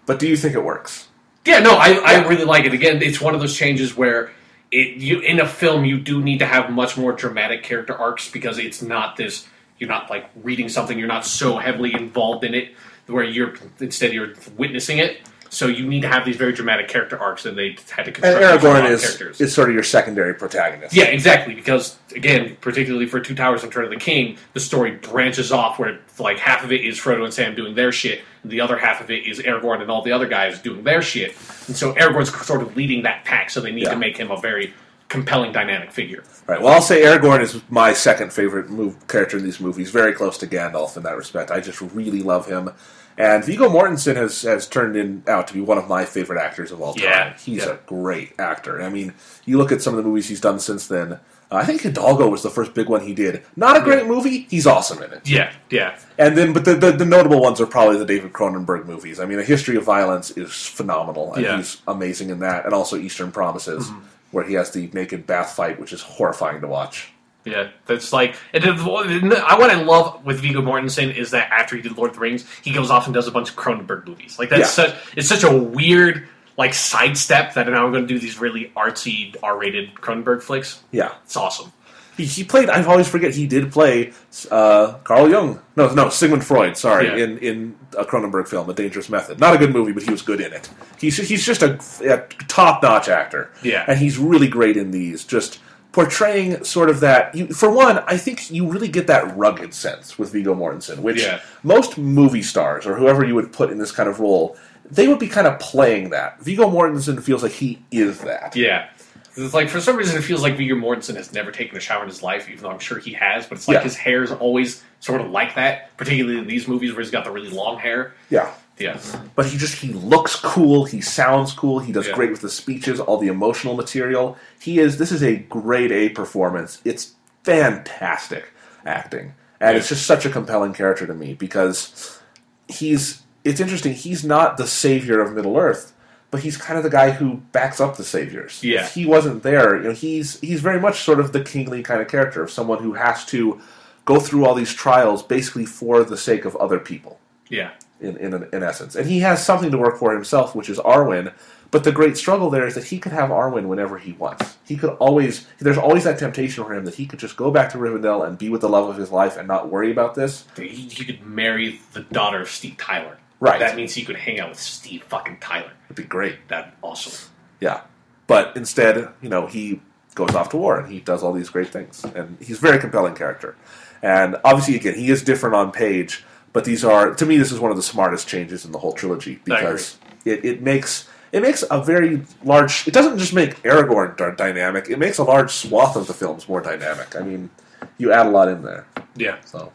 But 0.06 0.20
do 0.20 0.28
you 0.28 0.36
think 0.38 0.56
it 0.56 0.64
works? 0.64 1.08
yeah, 1.46 1.60
no, 1.60 1.76
I, 1.76 2.00
I 2.06 2.28
really 2.28 2.46
like 2.46 2.66
it. 2.66 2.74
Again, 2.74 3.02
it's 3.02 3.20
one 3.20 3.36
of 3.36 3.42
those 3.42 3.56
changes 3.56 3.98
where 3.98 4.32
it 4.74 4.98
you 4.98 5.20
in 5.20 5.40
a 5.40 5.48
film 5.48 5.86
you 5.86 6.00
do 6.00 6.22
need 6.22 6.40
to 6.40 6.46
have 6.46 6.72
much 6.72 6.98
more 6.98 7.14
dramatic 7.14 7.64
character 7.64 7.96
arcs 7.96 8.30
because 8.30 8.58
it's 8.58 8.82
not 8.82 9.16
this. 9.16 9.48
You're 9.78 9.90
not 9.90 10.10
like 10.10 10.30
reading 10.44 10.70
something. 10.70 10.98
You're 10.98 11.08
not 11.08 11.26
so 11.26 11.58
heavily 11.58 11.94
involved 11.94 12.44
in 12.44 12.54
it 12.54 12.74
where 13.08 13.24
you're 13.24 13.54
instead 13.80 14.14
you're 14.14 14.34
witnessing 14.58 14.98
it. 14.98 15.20
So 15.54 15.68
you 15.68 15.86
need 15.86 16.02
to 16.02 16.08
have 16.08 16.26
these 16.26 16.36
very 16.36 16.52
dramatic 16.52 16.88
character 16.88 17.18
arcs, 17.20 17.46
and 17.46 17.56
they 17.58 17.78
had 17.92 18.06
to 18.06 18.08
And 18.08 18.16
construct 18.16 18.40
these 18.62 18.72
a 18.72 18.74
Aragorn 18.74 18.90
is, 18.90 19.02
characters. 19.02 19.40
is 19.42 19.54
sort 19.54 19.70
of 19.70 19.76
your 19.76 19.84
secondary 19.84 20.34
protagonist. 20.34 20.96
Yeah, 20.96 21.06
exactly. 21.06 21.54
Because 21.54 21.98
again, 22.16 22.58
particularly 22.60 23.06
for 23.06 23.20
Two 23.20 23.36
Towers 23.36 23.62
and 23.64 23.70
Return 23.70 23.86
of 23.86 23.92
the 23.92 24.04
King, 24.04 24.38
the 24.54 24.60
story 24.60 24.92
branches 24.92 25.52
off 25.52 25.78
where 25.78 26.00
like 26.18 26.40
half 26.40 26.64
of 26.64 26.72
it 26.72 26.82
is 26.82 27.00
Frodo 27.00 27.24
and 27.24 27.34
Sam 27.34 27.56
doing 27.56 27.76
their 27.76 27.92
shit, 27.92 28.22
and 28.42 28.52
the 28.52 28.62
other 28.62 28.78
half 28.78 29.00
of 29.00 29.12
it 29.12 29.28
is 29.28 29.40
Aragorn 29.40 29.82
and 29.82 29.92
all 29.92 30.02
the 30.02 30.12
other 30.12 30.28
guys 30.28 30.60
doing 30.60 30.84
their 30.84 31.02
shit. 31.02 31.36
And 31.68 31.76
so 31.78 31.94
Aragorn's 31.94 32.34
sort 32.46 32.62
of 32.64 32.76
leading 32.76 33.04
that 33.04 33.24
pack, 33.24 33.50
so 33.52 33.62
they 33.62 33.72
need 33.72 33.84
Yeah. 33.84 33.92
to 33.92 33.98
make 33.98 34.18
him 34.18 34.32
a 34.32 34.38
very 34.40 34.74
compelling, 35.10 35.52
dynamic 35.52 35.92
figure. 35.92 36.24
Right. 36.48 36.60
Well, 36.60 36.74
I'll 36.74 36.82
say 36.82 37.04
Aragorn 37.04 37.42
is 37.42 37.62
my 37.70 37.94
second 37.94 38.34
favorite 38.34 38.72
move, 38.72 39.08
character 39.08 39.38
in 39.38 39.44
these 39.44 39.60
movies. 39.60 39.92
Very 39.92 40.14
close 40.14 40.40
to 40.40 40.48
Gandalf 40.48 40.98
in 40.98 41.04
that 41.04 41.16
respect. 41.16 41.52
I 41.52 41.60
just 41.60 41.80
really 41.82 42.24
love 42.24 42.48
him. 42.48 42.72
And 43.18 43.44
Viggo 43.46 43.70
Mortensen 43.70 44.16
has, 44.16 44.42
has 44.42 44.68
turned 44.68 44.96
in 44.96 45.24
out 45.28 45.48
to 45.48 45.54
be 45.54 45.62
one 45.62 45.78
of 45.78 45.88
my 45.88 46.06
favorite 46.06 46.40
actors 46.42 46.72
of 46.72 46.82
all 46.82 46.94
time. 46.94 47.04
Yeah, 47.04 47.38
He's 47.38 47.66
yeah. 47.66 47.74
a 47.74 47.78
great 47.86 48.34
actor. 48.40 48.82
I 48.82 48.90
mean, 48.90 49.14
you 49.46 49.58
look 49.58 49.72
at 49.72 49.82
some 49.82 49.94
of 49.96 50.04
the 50.04 50.10
movies 50.10 50.28
he's 50.30 50.42
done 50.42 50.60
since 50.60 50.88
then. 50.88 51.14
Uh, 51.14 51.58
I 51.58 51.66
think 51.66 51.82
Hidalgo 51.82 52.28
was 52.28 52.42
the 52.42 52.50
first 52.50 52.74
big 52.74 52.90
one 52.90 53.02
he 53.02 53.14
did. 53.14 53.44
Not 53.56 53.78
a 53.78 53.82
great 53.82 54.08
movie. 54.08 54.48
He's 54.50 54.66
awesome 54.66 55.04
in 55.04 55.14
it. 55.14 55.30
Yeah, 55.30 55.54
yeah, 55.70 56.00
And 56.18 56.36
then, 56.36 56.54
but 56.54 56.66
the, 56.66 56.74
the, 56.74 56.92
the 56.92 57.06
notable 57.06 57.40
ones 57.40 57.62
are 57.62 57.68
probably 57.68 57.98
the 58.00 58.06
David 58.06 58.34
Cronenberg 58.34 58.86
movies. 58.88 59.20
I 59.20 59.26
mean, 59.26 59.38
A 59.38 59.44
History 59.44 59.76
of 59.76 59.84
Violence 59.84 60.32
is 60.32 60.52
phenomenal, 60.52 61.34
and 61.36 61.44
Yeah. 61.44 61.58
he's 61.58 61.82
amazing 61.88 62.32
in 62.32 62.40
that. 62.40 62.66
And 62.66 62.74
also 62.74 62.98
Eastern 62.98 63.32
Promises, 63.32 63.92
where 64.32 64.44
he 64.44 64.56
has 64.56 64.72
the 64.72 64.90
naked 64.94 65.28
bath 65.28 65.56
fight, 65.56 65.80
which 65.80 65.94
is 65.94 66.02
horrifying 66.02 66.62
to 66.62 66.68
watch. 66.68 67.13
Yeah. 67.46 67.70
That's 67.86 68.14
like, 68.14 68.36
and 68.54 68.64
I 68.66 69.58
what 69.58 69.70
I 69.70 69.82
love 69.82 70.24
with 70.26 70.40
Viggo 70.42 70.62
Mortensen 70.62 71.16
is 71.16 71.32
that 71.32 71.52
after 71.52 71.76
he 71.76 71.82
did 71.82 71.98
Lord 71.98 72.12
of 72.12 72.16
the 72.16 72.22
Rings, 72.22 72.46
he 72.62 72.74
goes 72.74 72.90
off 72.92 73.06
and 73.06 73.14
does 73.14 73.28
a 73.28 73.32
bunch 73.32 73.50
of 73.50 73.56
Cronenberg 73.56 74.08
movies. 74.08 74.38
Like 74.40 74.50
that's 74.50 74.78
Yeah. 74.78 74.86
such 74.88 74.96
it's 75.18 75.28
such 75.28 75.44
a 75.44 75.56
weird 75.56 76.28
like 76.58 76.74
sidestep 76.74 77.56
that 77.56 77.68
now 77.68 77.86
I'm 77.86 77.92
going 77.92 78.08
to 78.08 78.14
do 78.14 78.20
these 78.20 78.40
really 78.40 78.72
artsy 78.78 79.36
R-rated 79.42 79.96
Cronenberg 79.96 80.44
flicks. 80.44 80.82
Yeah. 80.92 81.14
It's 81.26 81.36
awesome. 81.36 81.72
He, 82.16 82.26
he 82.26 82.44
played. 82.44 82.70
I 82.70 82.84
always 82.84 83.08
forget 83.08 83.34
he 83.34 83.48
did 83.48 83.72
play 83.72 84.14
uh, 84.52 84.94
Carl 85.04 85.32
Jung. 85.32 85.60
No, 85.76 85.92
no, 85.96 86.10
Sigmund 86.10 86.46
Freud. 86.46 86.78
Sorry, 86.78 87.08
Yeah. 87.08 87.16
in 87.26 87.38
in 87.40 87.76
a 87.98 88.06
Cronenberg 88.06 88.48
film, 88.48 88.70
A 88.70 88.74
Dangerous 88.76 89.10
Method. 89.10 89.40
Not 89.40 89.56
a 89.56 89.58
good 89.58 89.74
movie, 89.74 89.94
but 89.94 90.04
he 90.04 90.12
was 90.12 90.22
good 90.22 90.40
in 90.40 90.54
it. 90.54 90.70
He's 91.00 91.18
he's 91.18 91.44
just 91.44 91.64
a, 91.64 91.80
a 92.08 92.20
top 92.48 92.84
notch 92.84 93.10
actor. 93.10 93.50
Yeah. 93.64 93.84
and 93.88 93.98
he's 93.98 94.20
really 94.20 94.48
great 94.48 94.78
in 94.78 94.92
these. 94.92 95.24
Just 95.24 95.58
portraying 95.94 96.64
sort 96.66 96.90
of 96.90 97.00
that. 97.00 97.34
You, 97.34 97.48
for 97.48 97.70
one, 97.72 98.00
I 98.00 98.18
think 98.18 98.52
you 98.52 98.68
really 98.68 98.90
get 98.90 99.08
that 99.08 99.38
rugged 99.38 99.74
sense 99.74 100.20
with 100.20 100.34
Viggo 100.34 100.54
Mortensen, 100.54 101.00
which 101.00 101.22
Yeah. 101.22 101.40
most 101.64 101.98
movie 101.98 102.42
stars 102.42 102.86
or 102.86 102.96
whoever 102.96 103.24
you 103.24 103.36
would 103.36 103.54
put 103.54 103.70
in 103.72 103.78
this 103.78 103.92
kind 103.92 104.10
of 104.10 104.20
role. 104.20 104.58
They 104.90 105.08
would 105.08 105.20
be 105.20 105.28
kind 105.30 105.48
of 105.48 105.60
playing 105.60 106.10
that. 106.10 106.42
Viggo 106.42 106.70
Mortensen 106.70 107.22
feels 107.24 107.42
like 107.44 107.54
he 107.54 107.80
is 107.92 108.20
that. 108.22 108.56
Yeah. 108.56 108.88
It's 109.36 109.54
like 109.54 109.70
for 109.70 109.80
some 109.82 109.96
reason 109.96 110.18
it 110.18 110.22
feels 110.24 110.42
like 110.44 110.58
Viggo 110.58 110.76
Mortensen 110.76 111.16
has 111.16 111.32
never 111.34 111.52
taken 111.52 111.76
a 111.78 111.80
shower 111.80 112.04
in 112.04 112.10
his 112.10 112.22
life, 112.22 112.48
even 112.50 112.64
though 112.64 112.70
I'm 112.70 112.80
sure 112.80 113.00
he 113.00 113.14
has. 113.14 113.46
But 113.46 113.58
it's 113.60 113.68
like 113.68 113.76
Yeah. 113.76 113.84
his 113.84 113.98
is 114.06 114.32
always 114.32 114.84
sort 115.00 115.22
of 115.22 115.30
like 115.32 115.56
that, 115.56 115.96
particularly 115.98 116.38
in 116.40 116.48
these 116.48 116.68
movies 116.68 116.92
where 116.92 117.02
he's 117.02 117.12
got 117.12 117.24
the 117.24 117.32
really 117.32 117.50
long 117.50 117.80
hair. 117.80 118.14
Yeah. 118.30 118.50
Yeah, 118.80 119.00
but 119.36 119.46
he 119.46 119.58
just 119.58 119.76
he 119.76 119.90
looks 119.94 120.36
cool 120.36 120.86
he 120.86 121.00
sounds 121.00 121.54
cool 121.54 121.80
he 121.80 121.92
does 121.92 122.08
Yeah. 122.08 122.16
great 122.16 122.32
with 122.32 122.42
the 122.42 122.50
speeches 122.50 123.00
all 123.00 123.18
the 123.18 123.28
emotional 123.28 123.76
material. 123.76 124.36
He 124.60 124.80
is 124.80 124.98
this 124.98 125.12
is 125.12 125.22
a 125.24 125.36
grade 125.38 125.92
a 125.92 126.10
performance. 126.10 126.82
It's 126.84 127.14
fantastic 127.44 128.46
acting. 128.86 129.34
And 129.60 129.74
Yeah. 129.74 129.80
it's 129.80 129.90
just 129.90 130.06
such 130.06 130.26
a 130.26 130.30
compelling 130.30 130.74
character 130.74 131.06
to 131.08 131.14
me 131.14 131.34
because 131.34 132.20
he's 132.68 133.22
it's 133.44 133.60
interesting 133.60 133.94
he's 133.94 134.24
not 134.24 134.58
the 134.58 134.68
savior 134.68 135.20
of 135.22 135.34
middle 135.34 135.58
earth 135.58 135.92
but 136.32 136.42
he's 136.42 136.58
kind 136.58 136.78
of 136.78 136.84
the 136.84 136.90
guy 136.90 137.12
who 137.12 137.36
backs 137.52 137.80
up 137.80 137.96
the 137.96 138.04
saviors. 138.04 138.60
Yeah. 138.64 138.86
if 138.86 138.96
he 138.96 139.06
wasn't 139.06 139.44
there 139.44 139.76
you 139.78 139.84
know 139.84 139.92
he's 139.92 140.40
he's 140.42 140.62
very 140.62 140.80
much 140.80 141.02
sort 141.02 141.20
of 141.20 141.32
the 141.32 141.42
kingly 141.44 141.84
kind 141.84 142.02
of 142.02 142.08
character 142.08 142.42
of 142.42 142.50
someone 142.52 142.80
who 142.82 142.94
has 142.94 143.24
to 143.28 143.62
go 144.06 144.20
through 144.20 144.46
all 144.46 144.56
these 144.56 144.74
trials 144.74 145.22
basically 145.24 145.66
for 145.66 146.04
the 146.04 146.18
sake 146.18 146.44
of 146.44 146.56
other 146.58 146.80
people. 146.80 147.20
Yeah, 147.50 147.72
in, 148.04 148.18
in, 148.18 148.50
in 148.54 148.64
essence. 148.64 148.96
And 148.96 149.08
he 149.08 149.20
has 149.20 149.44
something 149.46 149.72
to 149.72 149.78
work 149.78 149.98
for 149.98 150.14
himself, 150.14 150.56
which 150.56 150.70
is 150.70 150.78
Arwen. 150.80 151.34
But 151.72 151.84
the 151.84 151.92
great 151.92 152.18
struggle 152.18 152.52
there 152.52 152.68
is 152.68 152.76
that 152.76 152.84
he 152.86 153.00
could 153.00 153.14
have 153.14 153.30
Arwen 153.30 153.68
whenever 153.68 153.98
he 153.98 154.12
wants. 154.12 154.58
He 154.64 154.78
could 154.78 154.92
always, 155.00 155.48
there's 155.58 155.78
always 155.78 156.04
that 156.04 156.20
temptation 156.20 156.64
for 156.64 156.74
him 156.74 156.86
that 156.86 156.96
he 156.96 157.08
could 157.08 157.18
just 157.18 157.36
go 157.36 157.50
back 157.50 157.72
to 157.72 157.80
Rivendell 157.80 158.28
and 158.28 158.38
be 158.38 158.50
with 158.50 158.62
the 158.62 158.70
love 158.70 158.90
of 158.90 158.98
his 158.98 159.12
life 159.12 159.38
and 159.38 159.48
not 159.48 159.70
worry 159.70 159.92
about 159.92 160.14
this. 160.14 160.46
he, 160.56 160.68
he 160.68 161.04
could 161.04 161.26
marry 161.26 161.82
the 161.94 162.02
daughter 162.02 162.42
of 162.42 162.50
Steve 162.50 162.78
Tyler. 162.78 163.18
Right. 163.40 163.60
That 163.60 163.76
means 163.76 163.94
he 163.94 164.06
could 164.06 164.18
hang 164.18 164.40
out 164.40 164.50
with 164.50 164.60
Steve 164.60 165.04
fucking 165.04 165.40
Tyler. 165.40 165.72
It'd 165.86 165.98
be 165.98 166.04
great. 166.04 166.48
That'd 166.48 166.72
be 166.72 166.78
awesome. 166.84 167.30
Yeah. 167.60 167.82
But 168.28 168.56
instead, 168.56 169.10
you 169.22 169.30
know, 169.30 169.48
he 169.48 169.82
goes 170.16 170.36
off 170.36 170.50
to 170.50 170.58
war 170.58 170.80
and 170.80 170.92
he 170.92 171.00
does 171.00 171.24
all 171.24 171.34
these 171.34 171.50
great 171.50 171.70
things. 171.70 172.04
And 172.04 172.38
he's 172.40 172.60
a 172.60 172.62
very 172.62 172.80
compelling 172.80 173.16
character. 173.16 173.56
And 174.02 174.38
obviously, 174.44 174.76
again, 174.76 174.96
he 174.96 175.10
is 175.10 175.24
different 175.24 175.56
on 175.56 175.72
page, 175.72 176.24
but 176.54 176.64
these 176.66 176.86
are, 176.86 177.14
to 177.16 177.26
me, 177.26 177.38
this 177.38 177.52
is 177.52 177.60
one 177.60 177.72
of 177.72 177.78
the 177.78 177.84
smartest 177.84 178.28
changes 178.28 178.64
in 178.66 178.72
the 178.72 178.78
whole 178.80 178.94
trilogy 178.94 179.40
because 179.44 179.98
it, 180.26 180.46
it 180.46 180.62
makes. 180.62 181.10
It 181.32 181.42
makes 181.42 181.64
a 181.72 181.82
very 181.84 182.22
large. 182.44 182.88
It 182.88 182.94
doesn't 182.94 183.18
just 183.18 183.34
make 183.34 183.56
Aragorn 183.64 184.16
d- 184.16 184.36
dynamic. 184.38 184.88
It 184.92 185.00
makes 185.00 185.18
a 185.18 185.24
large 185.24 185.50
swath 185.52 185.96
of 185.96 186.06
the 186.06 186.14
films 186.14 186.48
more 186.48 186.62
dynamic. 186.62 187.16
I 187.16 187.22
mean, 187.22 187.50
you 187.98 188.12
add 188.12 188.28
a 188.28 188.30
lot 188.30 188.50
in 188.50 188.62
there. 188.62 188.86
Yeah, 189.16 189.38
So, 189.44 189.72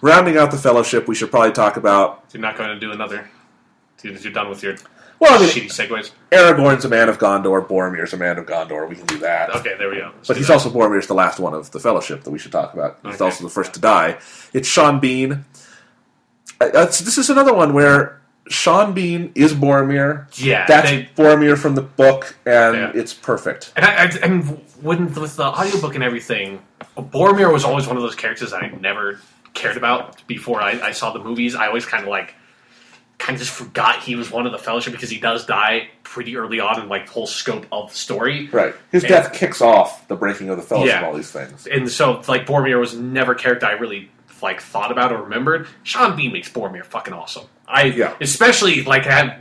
rounding 0.00 0.36
out 0.36 0.52
the 0.52 0.56
Fellowship, 0.58 1.08
we 1.08 1.16
should 1.16 1.30
probably 1.32 1.50
talk 1.50 1.76
about. 1.76 2.24
you're 2.32 2.40
not 2.40 2.56
going 2.56 2.70
to 2.70 2.78
do 2.78 2.92
another. 2.92 3.28
You're 4.04 4.32
done 4.32 4.48
with 4.48 4.62
your 4.62 4.76
Well, 5.18 5.34
I 5.34 5.38
mean, 5.40 5.48
shitty 5.48 5.66
segues. 5.88 6.10
Aragorn's 6.30 6.84
a 6.84 6.88
man 6.88 7.08
of 7.08 7.18
Gondor. 7.18 7.66
Boromir's 7.66 8.12
a 8.12 8.16
man 8.16 8.38
of 8.38 8.46
Gondor. 8.46 8.88
We 8.88 8.94
can 8.96 9.06
do 9.06 9.18
that. 9.18 9.50
Okay, 9.56 9.74
there 9.78 9.90
we 9.90 9.96
go. 9.96 10.10
Let's 10.16 10.28
But 10.28 10.36
he's 10.36 10.46
that. 10.46 10.52
also 10.54 10.70
Boromir's 10.70 11.06
the 11.08 11.14
last 11.14 11.38
one 11.40 11.54
of 11.54 11.70
the 11.72 11.78
Fellowship 11.80 12.22
that 12.24 12.30
we 12.30 12.38
should 12.38 12.52
talk 12.52 12.72
about. 12.74 12.98
He's 13.04 13.14
Okay. 13.16 13.24
also 13.24 13.44
the 13.44 13.50
first 13.50 13.74
to 13.74 13.80
die. 13.80 14.18
It's 14.52 14.68
Sean 14.68 14.98
Bean. 15.00 15.44
Uh, 16.74 16.84
this 16.86 17.18
is 17.18 17.30
another 17.30 17.52
one 17.54 17.72
where 17.74 18.20
Sean 18.48 18.92
Bean 18.92 19.32
is 19.34 19.52
Boromir. 19.54 20.26
Yeah, 20.42 20.66
That's 20.66 20.90
they- 20.90 21.08
Boromir 21.16 21.56
from 21.58 21.74
the 21.74 21.82
book, 21.82 22.36
and 22.46 22.76
Yeah. 22.76 22.92
it's 22.94 23.14
perfect. 23.14 23.72
And, 23.76 23.84
I, 23.86 24.04
I, 24.04 24.04
and 24.22 24.44
when 24.80 25.12
with 25.14 25.36
the 25.36 25.44
audiobook 25.44 25.94
and 25.94 26.02
everything, 26.04 26.60
Boromir 26.96 27.52
was 27.52 27.64
always 27.64 27.86
one 27.86 27.96
of 27.96 28.02
those 28.02 28.14
characters 28.14 28.50
that 28.50 28.62
I 28.62 28.68
never 28.80 29.20
cared 29.54 29.76
about 29.76 30.26
before 30.26 30.60
I, 30.60 30.72
I 30.80 30.90
saw 30.92 31.12
the 31.12 31.20
movies. 31.20 31.54
I 31.54 31.66
always 31.68 31.86
kind 31.86 32.02
of 32.02 32.08
like, 32.08 32.34
kind 33.18 33.36
of 33.36 33.40
just 33.40 33.52
forgot 33.54 34.00
he 34.02 34.16
was 34.16 34.30
one 34.32 34.46
of 34.46 34.52
the 34.52 34.58
Fellowship 34.58 34.92
because 34.92 35.08
he 35.10 35.20
does 35.20 35.46
die 35.46 35.88
pretty 36.02 36.36
early 36.36 36.58
on 36.58 36.80
in 36.80 36.88
like 36.88 37.06
the 37.06 37.12
whole 37.12 37.26
scope 37.28 37.66
of 37.70 37.90
the 37.90 37.96
story. 37.96 38.48
Right. 38.48 38.74
His 38.90 39.04
And- 39.04 39.10
death 39.10 39.32
kicks 39.32 39.60
off 39.60 40.08
the 40.08 40.16
breaking 40.16 40.48
of 40.48 40.56
the 40.56 40.62
Fellowship 40.64 40.88
Yeah. 40.88 40.96
and 40.98 41.06
all 41.06 41.14
these 41.14 41.30
things. 41.30 41.66
And 41.68 41.88
so 41.88 42.22
like 42.26 42.46
Boromir 42.46 42.80
was 42.80 42.96
never 42.96 43.32
a 43.32 43.36
character 43.36 43.66
I 43.66 43.72
really 43.72 44.10
like 44.42 44.60
thought 44.60 44.90
about 44.92 45.12
or 45.12 45.22
remembered. 45.22 45.66
Sean 45.82 46.16
Bean 46.16 46.32
makes 46.32 46.50
Boromir 46.50 46.84
fucking 46.84 47.12
awesome. 47.14 47.44
I 47.68 47.84
Yeah. 47.84 48.14
especially 48.20 48.82
like 48.84 49.06
I 49.06 49.38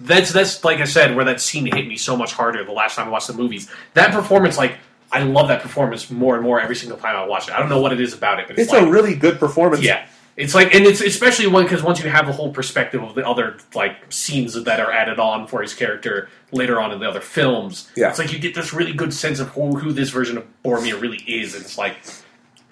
that's 0.00 0.32
that's 0.32 0.64
like 0.64 0.80
I 0.80 0.84
said 0.84 1.14
where 1.16 1.24
that 1.26 1.40
scene 1.40 1.66
hit 1.66 1.86
me 1.86 1.96
so 1.96 2.16
much 2.16 2.32
harder 2.32 2.64
the 2.64 2.72
last 2.72 2.96
time 2.96 3.08
I 3.08 3.10
watched 3.10 3.26
the 3.26 3.34
movies. 3.34 3.70
That 3.94 4.12
performance 4.12 4.56
like 4.56 4.76
I 5.12 5.22
love 5.22 5.48
that 5.48 5.62
performance 5.62 6.10
more 6.10 6.34
and 6.34 6.42
more 6.42 6.60
every 6.60 6.76
single 6.76 6.98
time 6.98 7.14
I 7.16 7.24
watch 7.26 7.48
it. 7.48 7.54
I 7.54 7.58
don't 7.60 7.68
know 7.68 7.80
what 7.80 7.92
it 7.92 8.00
is 8.00 8.14
about 8.14 8.40
it, 8.40 8.46
but 8.48 8.58
it's, 8.58 8.64
It's 8.64 8.72
like 8.72 8.82
a 8.82 8.90
really 8.90 9.14
good 9.14 9.38
performance. 9.38 9.82
yeah. 9.82 10.06
It's 10.36 10.52
like, 10.52 10.74
and 10.74 10.84
it's 10.84 11.00
especially 11.00 11.46
one 11.46 11.62
because 11.62 11.80
once 11.84 12.02
you 12.02 12.10
have 12.10 12.26
the 12.26 12.32
whole 12.32 12.50
perspective 12.52 13.00
of 13.00 13.14
the 13.14 13.24
other 13.24 13.58
like 13.72 13.94
scenes 14.12 14.54
that 14.64 14.80
are 14.80 14.90
added 14.90 15.20
on 15.20 15.46
for 15.46 15.62
his 15.62 15.72
character 15.74 16.28
later 16.50 16.80
on 16.80 16.90
in 16.90 16.98
the 16.98 17.08
other 17.08 17.20
films, 17.20 17.88
Yeah. 17.94 18.08
it's 18.10 18.18
like 18.18 18.32
you 18.32 18.40
get 18.40 18.52
this 18.56 18.72
really 18.72 18.92
good 18.92 19.14
sense 19.14 19.38
of 19.38 19.50
who, 19.50 19.76
who 19.76 19.92
this 19.92 20.10
version 20.10 20.36
of 20.36 20.44
Boromir 20.64 21.00
really 21.00 21.18
is, 21.28 21.54
and 21.54 21.64
it's 21.64 21.78
like 21.78 21.94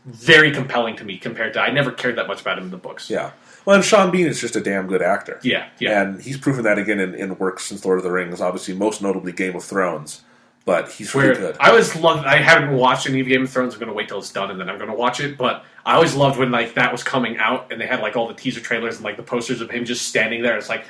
very 0.04 0.50
compelling 0.50 0.96
to 0.96 1.04
me 1.04 1.16
compared 1.16 1.52
to 1.54 1.60
I 1.60 1.70
never 1.70 1.92
cared 1.92 2.16
that 2.16 2.26
much 2.26 2.40
about 2.40 2.58
him 2.58 2.64
in 2.64 2.70
the 2.70 2.76
books. 2.76 3.08
Yeah. 3.08 3.32
Well, 3.64 3.76
and 3.76 3.84
Sean 3.84 4.10
Bean 4.10 4.26
is 4.26 4.40
just 4.40 4.56
a 4.56 4.60
damn 4.60 4.88
good 4.88 5.02
actor. 5.02 5.38
yeah, 5.42 5.68
yeah. 5.78 6.02
And 6.02 6.20
he's 6.20 6.36
proven 6.36 6.64
that 6.64 6.78
again 6.78 6.98
in, 6.98 7.14
in 7.14 7.38
works 7.38 7.66
since 7.66 7.84
Lord 7.84 7.98
of 7.98 8.04
the 8.04 8.10
Rings, 8.10 8.40
obviously, 8.40 8.74
most 8.74 9.00
notably 9.00 9.30
Game 9.30 9.54
of 9.54 9.62
Thrones. 9.62 10.22
But 10.64 10.90
he's 10.92 11.12
Where 11.14 11.28
really 11.28 11.40
good. 11.40 11.56
I 11.58 11.70
always 11.70 11.94
loved. 11.96 12.24
I 12.24 12.36
haven't 12.36 12.72
watched 12.72 13.08
any 13.08 13.20
of 13.20 13.26
Game 13.26 13.42
of 13.42 13.50
Thrones. 13.50 13.74
I'm 13.74 13.80
going 13.80 13.88
to 13.88 13.94
wait 13.94 14.08
till 14.08 14.18
it's 14.18 14.32
done 14.32 14.50
and 14.50 14.60
then 14.60 14.68
I'm 14.68 14.78
going 14.78 14.90
to 14.90 14.96
watch 14.96 15.18
it. 15.20 15.36
But 15.36 15.64
I 15.84 15.94
always 15.94 16.14
loved 16.14 16.38
when 16.38 16.52
like 16.52 16.74
that 16.74 16.92
was 16.92 17.02
coming 17.02 17.36
out 17.38 17.72
and 17.72 17.80
they 17.80 17.86
had 17.86 18.00
like 18.00 18.16
all 18.16 18.28
the 18.28 18.34
teaser 18.34 18.60
trailers 18.60 18.96
and 18.96 19.04
like 19.04 19.16
the 19.16 19.24
posters 19.24 19.60
of 19.60 19.70
him 19.70 19.84
just 19.84 20.08
standing 20.08 20.42
there. 20.42 20.56
It's 20.56 20.68
like 20.68 20.84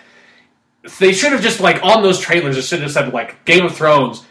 they 0.99 1.12
should 1.12 1.32
have 1.32 1.41
just 1.41 1.60
like 1.60 1.82
on 1.82 2.02
those 2.02 2.20
trailers. 2.20 2.57
They 2.57 2.62
should 2.62 2.82
have 2.82 2.92
said 2.92 3.15
like 3.15 3.44
Game 3.47 3.65
of 3.65 3.74
Thrones, 3.74 4.24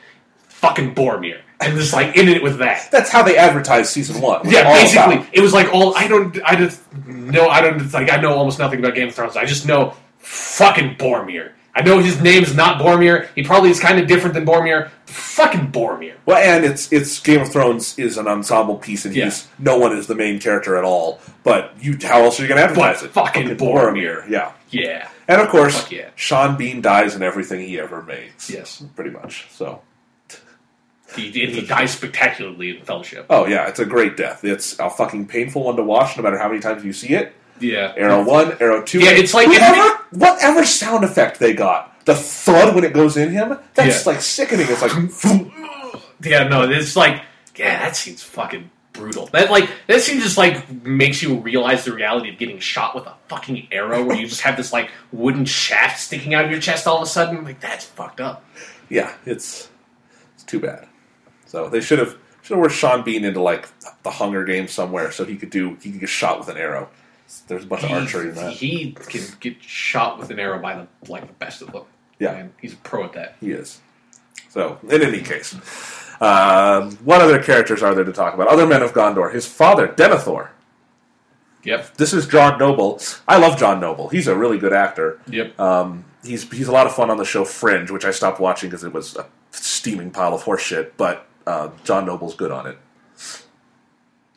fucking 0.47 0.93
Boromir, 0.93 1.41
and 1.61 1.77
just 1.77 1.93
like 1.93 2.15
in 2.17 2.27
it 2.27 2.41
with 2.43 2.57
that. 2.59 2.90
That's 2.91 3.09
how 3.11 3.23
they 3.23 3.38
advertised 3.38 3.91
season 3.91 4.22
one. 4.22 4.41
Yeah, 4.49 4.64
basically, 4.73 5.15
about- 5.17 5.27
it 5.33 5.41
was 5.41 5.53
like 5.53 5.73
all 5.73 5.95
I 5.95 6.07
don't. 6.07 6.38
I 6.43 6.56
just 6.56 6.81
know. 7.06 7.48
I 7.49 7.61
don't. 7.61 7.81
It's 7.81 7.93
like 7.93 8.11
I 8.11 8.17
know 8.19 8.33
almost 8.33 8.59
nothing 8.59 8.80
about 8.80 8.95
Game 8.95 9.07
of 9.09 9.15
Thrones. 9.15 9.38
I 9.38 9.45
just 9.45 9.65
know 9.67 9.93
fucking 10.19 10.95
Boromir. 10.95 11.51
I 11.73 11.81
know 11.83 11.99
his 11.99 12.22
name's 12.22 12.53
not 12.53 12.81
Boromir. 12.81 13.30
He 13.33 13.43
probably 13.43 13.69
is 13.69 13.80
kind 13.80 13.98
of 13.98 14.06
different 14.06 14.33
than 14.33 14.45
Boromir. 14.45 14.90
Fucking 15.06 15.72
Boromir. 15.72 16.15
Well, 16.25 16.38
and 16.38 16.65
it's 16.65 16.91
it's 16.91 17.17
Game 17.19 17.41
of 17.41 17.49
Thrones 17.49 17.98
is 17.98 18.17
an 18.17 18.27
ensemble 18.27 18.75
piece, 18.75 19.06
and 19.06 19.15
Yeah. 19.15 19.25
he's 19.25 19.48
no 19.57 19.77
one 19.77 19.95
is 19.95 20.07
the 20.07 20.15
main 20.15 20.40
character 20.40 20.75
at 20.75 20.83
all. 20.83 21.19
But 21.43 21.73
you, 21.80 21.98
how 22.01 22.23
else 22.23 22.40
are 22.40 22.43
you 22.43 22.49
going 22.49 22.59
to 22.59 22.65
advertise 22.65 22.99
But 22.99 23.06
it? 23.06 23.14
fucking 23.14 23.48
Boromir. 23.57 24.30
yeah. 24.30 24.51
Yeah. 24.69 25.07
And 25.30 25.40
of 25.40 25.48
course, 25.48 25.90
yeah. 25.90 26.09
Sean 26.15 26.57
Bean 26.57 26.81
dies 26.81 27.15
in 27.15 27.23
everything 27.23 27.61
he 27.61 27.80
ever 27.80 28.01
makes. 28.01 28.49
Yes. 28.49 28.83
pretty 28.95 29.11
much. 29.11 29.48
So, 29.51 29.81
He, 31.15 31.27
and 31.43 31.53
he 31.53 31.61
dies 31.65 31.91
spectacularly 31.91 32.77
in 32.77 32.83
Fellowship. 32.85 33.25
oh 33.30 33.45
yeah, 33.45 33.67
it's 33.67 33.80
a 33.80 33.85
great 33.85 34.15
death. 34.17 34.43
It's 34.43 34.80
a 34.80 34.90
fucking 34.90 35.27
painful 35.27 35.64
one 35.64 35.75
to 35.75 35.83
watch, 35.83 36.15
no 36.17 36.23
matter 36.23 36.38
how 36.38 36.48
many 36.48 36.59
times 36.61 36.83
you 36.85 36.93
see 36.93 37.09
it. 37.14 37.33
Yeah. 37.59 37.93
Arrow 37.98 38.23
one, 38.23 38.57
arrow 38.59 38.81
two. 38.83 38.99
Yeah, 38.99 39.11
it's 39.11 39.33
like 39.33 39.48
whatever, 39.48 39.98
whatever 40.11 40.65
sound 40.65 41.03
effect 41.03 41.40
they 41.40 41.53
got, 41.53 42.06
the 42.06 42.15
thud 42.15 42.73
when 42.73 42.83
it 42.83 42.93
goes 42.93 43.17
in 43.17 43.30
him. 43.31 43.57
That's 43.75 44.06
Yeah. 44.06 44.11
like 44.14 44.22
sickening. 44.22 44.65
It's 44.69 44.81
like 44.81 44.91
Yeah, 46.23 46.48
no, 46.48 46.69
it's 46.69 46.95
like, 46.95 47.22
yeah, 47.56 47.80
that 47.80 47.95
seems 47.95 48.22
fucking 48.23 48.69
brutal. 48.93 49.27
That 49.27 49.51
like 49.51 49.69
that 49.88 50.01
scene 50.01 50.19
just 50.22 50.38
like 50.38 50.72
makes 50.83 51.22
you 51.22 51.40
realize 51.40 51.85
the 51.85 51.93
reality 51.93 52.30
of 52.30 52.38
getting 52.38 52.59
shot 52.59 52.95
with 52.95 53.06
a 53.06 53.15
fucking 53.27 53.67
arrow, 53.72 54.03
where 54.06 54.15
you 54.17 54.27
just 54.27 54.41
have 54.41 54.56
this 54.57 54.72
like 54.73 54.90
wooden 55.11 55.45
shaft 55.45 55.99
sticking 55.99 56.33
out 56.33 56.45
of 56.45 56.51
your 56.51 56.59
chest 56.61 56.88
all 56.88 56.98
of 56.98 57.03
a 57.03 57.06
sudden. 57.07 57.43
Like 57.43 57.59
that's 57.59 57.85
fucked 57.85 58.22
up. 58.22 58.43
yeah, 58.90 59.14
it's 59.25 59.69
it's 60.35 60.43
too 60.43 60.59
bad. 60.59 60.88
So 61.51 61.67
they 61.67 61.81
should 61.81 61.99
have 61.99 62.17
should 62.41 62.55
have 62.55 62.59
worked 62.61 62.75
Sean 62.75 63.03
Bean 63.03 63.25
into 63.25 63.41
like 63.41 63.67
the 64.03 64.09
Hunger 64.09 64.45
Games 64.45 64.71
somewhere, 64.71 65.11
so 65.11 65.25
he 65.25 65.35
could 65.35 65.49
do 65.49 65.77
he 65.81 65.91
could 65.91 65.99
get 65.99 66.09
shot 66.09 66.39
with 66.39 66.47
an 66.47 66.55
arrow. 66.55 66.89
There's 67.47 67.65
a 67.65 67.67
bunch 67.67 67.83
of 67.83 67.91
archery 67.91 68.30
in 68.30 68.35
that. 68.35 68.53
He 68.53 68.93
can 68.93 69.21
get 69.41 69.61
shot 69.61 70.17
with 70.17 70.30
an 70.31 70.39
arrow 70.39 70.61
by 70.61 70.75
the 70.75 71.11
like 71.11 71.27
the 71.27 71.33
best 71.33 71.61
of 71.61 71.73
them. 71.73 71.83
Yeah. 72.19 72.35
and 72.35 72.53
he's 72.61 72.71
a 72.71 72.77
pro 72.77 73.03
at 73.03 73.13
that. 73.13 73.35
He 73.41 73.51
is. 73.51 73.81
So, 74.47 74.80
in 74.89 75.01
any 75.01 75.19
case, 75.21 75.53
um, 76.21 76.91
what 77.03 77.21
other 77.21 77.43
characters 77.43 77.83
are 77.83 77.93
there 77.95 78.05
to 78.05 78.13
talk 78.13 78.33
about? 78.33 78.47
Other 78.47 78.65
men 78.65 78.81
of 78.81 78.93
Gondor. 78.93 79.33
His 79.33 79.45
father, 79.45 79.89
Denethor. 79.89 80.49
Yep. 81.63 81.97
This 81.97 82.13
is 82.13 82.27
John 82.27 82.59
Noble. 82.59 83.01
I 83.27 83.38
love 83.38 83.59
John 83.59 83.81
Noble. 83.81 84.07
He's 84.07 84.27
a 84.27 84.35
really 84.35 84.57
good 84.57 84.73
actor. 84.73 85.19
Yep. 85.27 85.59
Um, 85.59 86.05
he's 86.23 86.49
he's 86.49 86.69
a 86.69 86.71
lot 86.71 86.88
of 86.88 86.95
fun 86.95 87.09
on 87.09 87.17
the 87.17 87.25
show 87.25 87.43
Fringe, 87.43 87.91
which 87.91 88.05
I 88.05 88.11
stopped 88.11 88.39
watching 88.39 88.69
because 88.69 88.85
it 88.85 88.93
was 88.93 89.17
a 89.17 89.25
steaming 89.51 90.11
pile 90.11 90.33
of 90.33 90.43
horseshit. 90.43 90.91
But 90.95 91.27
uh, 91.47 91.69
John 91.83 92.05
Noble's 92.05 92.35
good 92.35 92.51
on 92.51 92.67
it. 92.67 92.77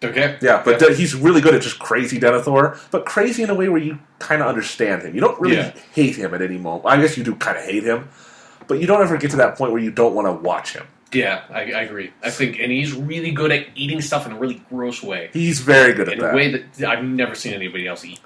okay. 0.02 0.38
Yeah, 0.42 0.62
but 0.64 0.82
uh, 0.82 0.90
he's 0.92 1.14
really 1.14 1.40
good 1.40 1.54
at 1.54 1.62
just 1.62 1.78
crazy 1.78 2.18
Denethor, 2.20 2.78
but 2.90 3.06
crazy 3.06 3.42
in 3.42 3.50
a 3.50 3.54
way 3.54 3.68
where 3.68 3.80
you 3.80 3.98
kind 4.18 4.42
of 4.42 4.48
understand 4.48 5.02
him. 5.02 5.14
You 5.14 5.20
don't 5.20 5.40
really 5.40 5.56
Yeah. 5.56 5.72
hate 5.92 6.16
him 6.16 6.34
at 6.34 6.42
any 6.42 6.58
moment. 6.58 6.84
I 6.86 7.00
guess 7.00 7.16
you 7.16 7.24
do 7.24 7.34
kind 7.36 7.56
of 7.56 7.64
hate 7.64 7.84
him, 7.84 8.08
but 8.68 8.80
you 8.80 8.86
don't 8.86 9.00
ever 9.02 9.16
get 9.16 9.30
to 9.32 9.36
that 9.38 9.56
point 9.56 9.72
where 9.72 9.80
you 9.82 9.90
don't 9.90 10.14
want 10.14 10.26
to 10.26 10.32
watch 10.32 10.72
him. 10.74 10.86
Yeah, 11.12 11.42
I, 11.48 11.60
I 11.72 11.82
agree. 11.82 12.12
I 12.24 12.30
think, 12.30 12.58
and 12.58 12.72
he's 12.72 12.92
really 12.92 13.30
good 13.30 13.52
at 13.52 13.66
eating 13.76 14.00
stuff 14.00 14.26
in 14.26 14.32
a 14.32 14.38
really 14.38 14.60
gross 14.68 15.00
way, 15.02 15.30
He's 15.32 15.60
very 15.60 15.92
good 15.92 16.08
at 16.08 16.14
in 16.14 16.20
a 16.20 16.22
that. 16.24 16.34
way 16.34 16.50
that 16.78 16.88
I've 16.88 17.04
never 17.04 17.36
seen 17.36 17.52
anybody 17.54 17.86
else 17.86 18.04
eat. 18.04 18.18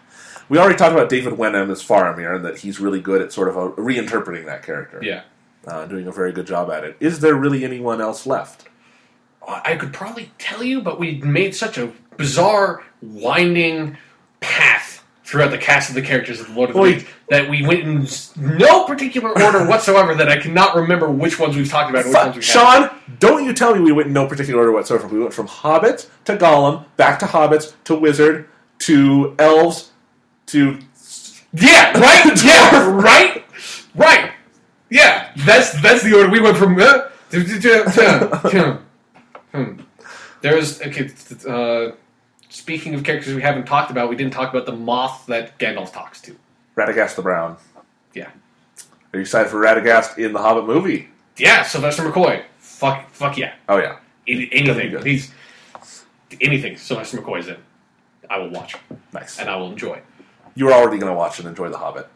we 0.48 0.57
already 0.57 0.76
talked 0.76 0.94
about 0.94 1.10
David 1.10 1.34
Wenham 1.36 1.70
as 1.70 1.82
Faramir, 1.86 2.34
and 2.34 2.44
that 2.47 2.58
he's 2.60 2.81
really 2.81 3.00
good 3.00 3.20
at 3.20 3.31
sort 3.31 3.48
of 3.48 3.57
a, 3.58 3.70
reinterpreting 3.73 4.47
that 4.47 4.62
character. 4.65 5.00
Yeah. 5.02 5.23
Uh, 5.67 5.87
doing 5.87 6.07
a 6.07 6.12
very 6.12 6.33
good 6.33 6.47
job 6.47 6.70
at 6.70 6.85
it. 6.85 6.97
Is 7.01 7.20
there 7.20 7.35
really 7.35 7.65
anyone 7.65 8.01
else 8.01 8.27
left? 8.27 8.69
I 9.47 9.77
could 9.77 9.95
probably 9.95 10.31
tell 10.39 10.62
you, 10.62 10.83
but 10.83 10.99
we 10.99 11.19
made 11.23 11.55
such 11.55 11.78
a 11.78 11.93
bizarre, 12.19 12.85
winding 13.01 13.97
path 14.41 15.05
throughout 15.25 15.51
the 15.51 15.59
cast 15.59 15.89
of 15.89 15.95
the 15.95 16.03
characters 16.03 16.41
of 16.41 16.49
the 16.49 16.53
Lord 16.55 16.70
of 16.70 16.77
the 16.77 16.83
Rings 16.83 17.05
that 17.28 17.49
we 17.49 17.65
went 17.65 17.81
in 17.81 18.07
no 18.59 18.85
particular 18.85 19.31
order 19.31 19.67
whatsoever. 19.69 20.15
That 20.15 20.28
I 20.28 20.39
cannot 20.39 20.77
remember 20.77 21.11
which 21.11 21.39
ones 21.39 21.57
we've 21.57 21.69
talked 21.69 21.91
about. 21.91 22.05
And 22.05 22.12
which 22.12 22.23
ones 22.23 22.37
we 22.37 22.45
haven't. 22.45 22.91
Sean, 22.91 23.17
don't 23.19 23.45
you 23.45 23.55
tell 23.55 23.75
me 23.75 23.81
we 23.81 23.93
went 23.93 24.09
in 24.09 24.12
no 24.12 24.27
particular 24.27 24.61
order 24.61 24.73
whatsoever. 24.73 25.07
We 25.07 25.19
went 25.20 25.33
from 25.33 25.49
hobbits 25.49 26.09
to 26.27 26.37
Gollum, 26.37 26.85
back 26.97 27.19
to 27.20 27.27
Hobbits 27.27 27.75
to 27.85 27.95
Wizard 27.95 28.49
to 28.81 29.35
Elves 29.39 29.93
to 30.47 30.78
Yeah, 31.53 31.99
right. 31.99 32.45
yeah, 32.45 32.91
right. 32.91 33.45
Right. 33.95 34.33
Yeah, 34.91 35.31
that's 35.36 35.81
that's 35.83 36.02
the 36.02 36.15
order 36.17 36.31
we 36.31 36.41
went 36.41 36.57
from. 36.57 36.78
Uh, 36.78 37.08
to, 37.31 37.44
to, 37.44 37.60
to, 37.60 38.81
hmm. 39.52 39.81
There's 40.41 40.81
okay. 40.81 41.10
Uh, 41.47 41.92
speaking 42.49 42.94
of 42.94 43.05
characters 43.05 43.34
we 43.34 43.42
haven't 43.42 43.67
talked 43.67 43.91
about, 43.91 44.08
we 44.08 44.17
didn't 44.17 44.33
talk 44.33 44.50
about 44.50 44.67
the 44.67 44.73
moth 44.73 45.26
that 45.26 45.58
Gandalf 45.58 45.92
talks 45.92 46.20
to. 46.23 46.36
Radagast 46.76 47.17
the 47.17 47.23
Brown. 47.23 47.57
Yeah. 48.15 48.28
Are 49.12 49.18
you 49.18 49.20
excited 49.20 49.50
for 49.50 49.60
Radagast 49.60 50.18
in 50.18 50.33
the 50.33 50.39
Hobbit 50.39 50.67
movie? 50.67 51.08
Yeah, 51.36 51.62
Sylvester 51.62 52.02
McCoy. 52.02 52.44
Fuck, 52.58 53.10
fuck 53.10 53.36
yeah. 53.36 53.55
Oh 53.68 53.78
yeah, 53.78 53.99
Any- 54.26 54.49
anything. 54.52 55.02
He's 55.05 55.33
anything 56.41 56.76
Sylvester 56.76 57.18
McCoy's 57.18 57.49
in. 57.49 57.57
I 58.31 58.39
will 58.39 58.50
watch 58.50 58.76
nice. 59.12 59.39
and 59.39 59.49
I 59.49 59.57
will 59.57 59.70
enjoy. 59.70 60.00
You 60.55 60.67
were 60.67 60.73
already 60.73 60.99
going 60.99 61.10
to 61.10 61.17
watch 61.17 61.39
and 61.39 61.49
enjoy 61.49 61.68
the 61.68 61.78
Hobbit. 61.78 62.08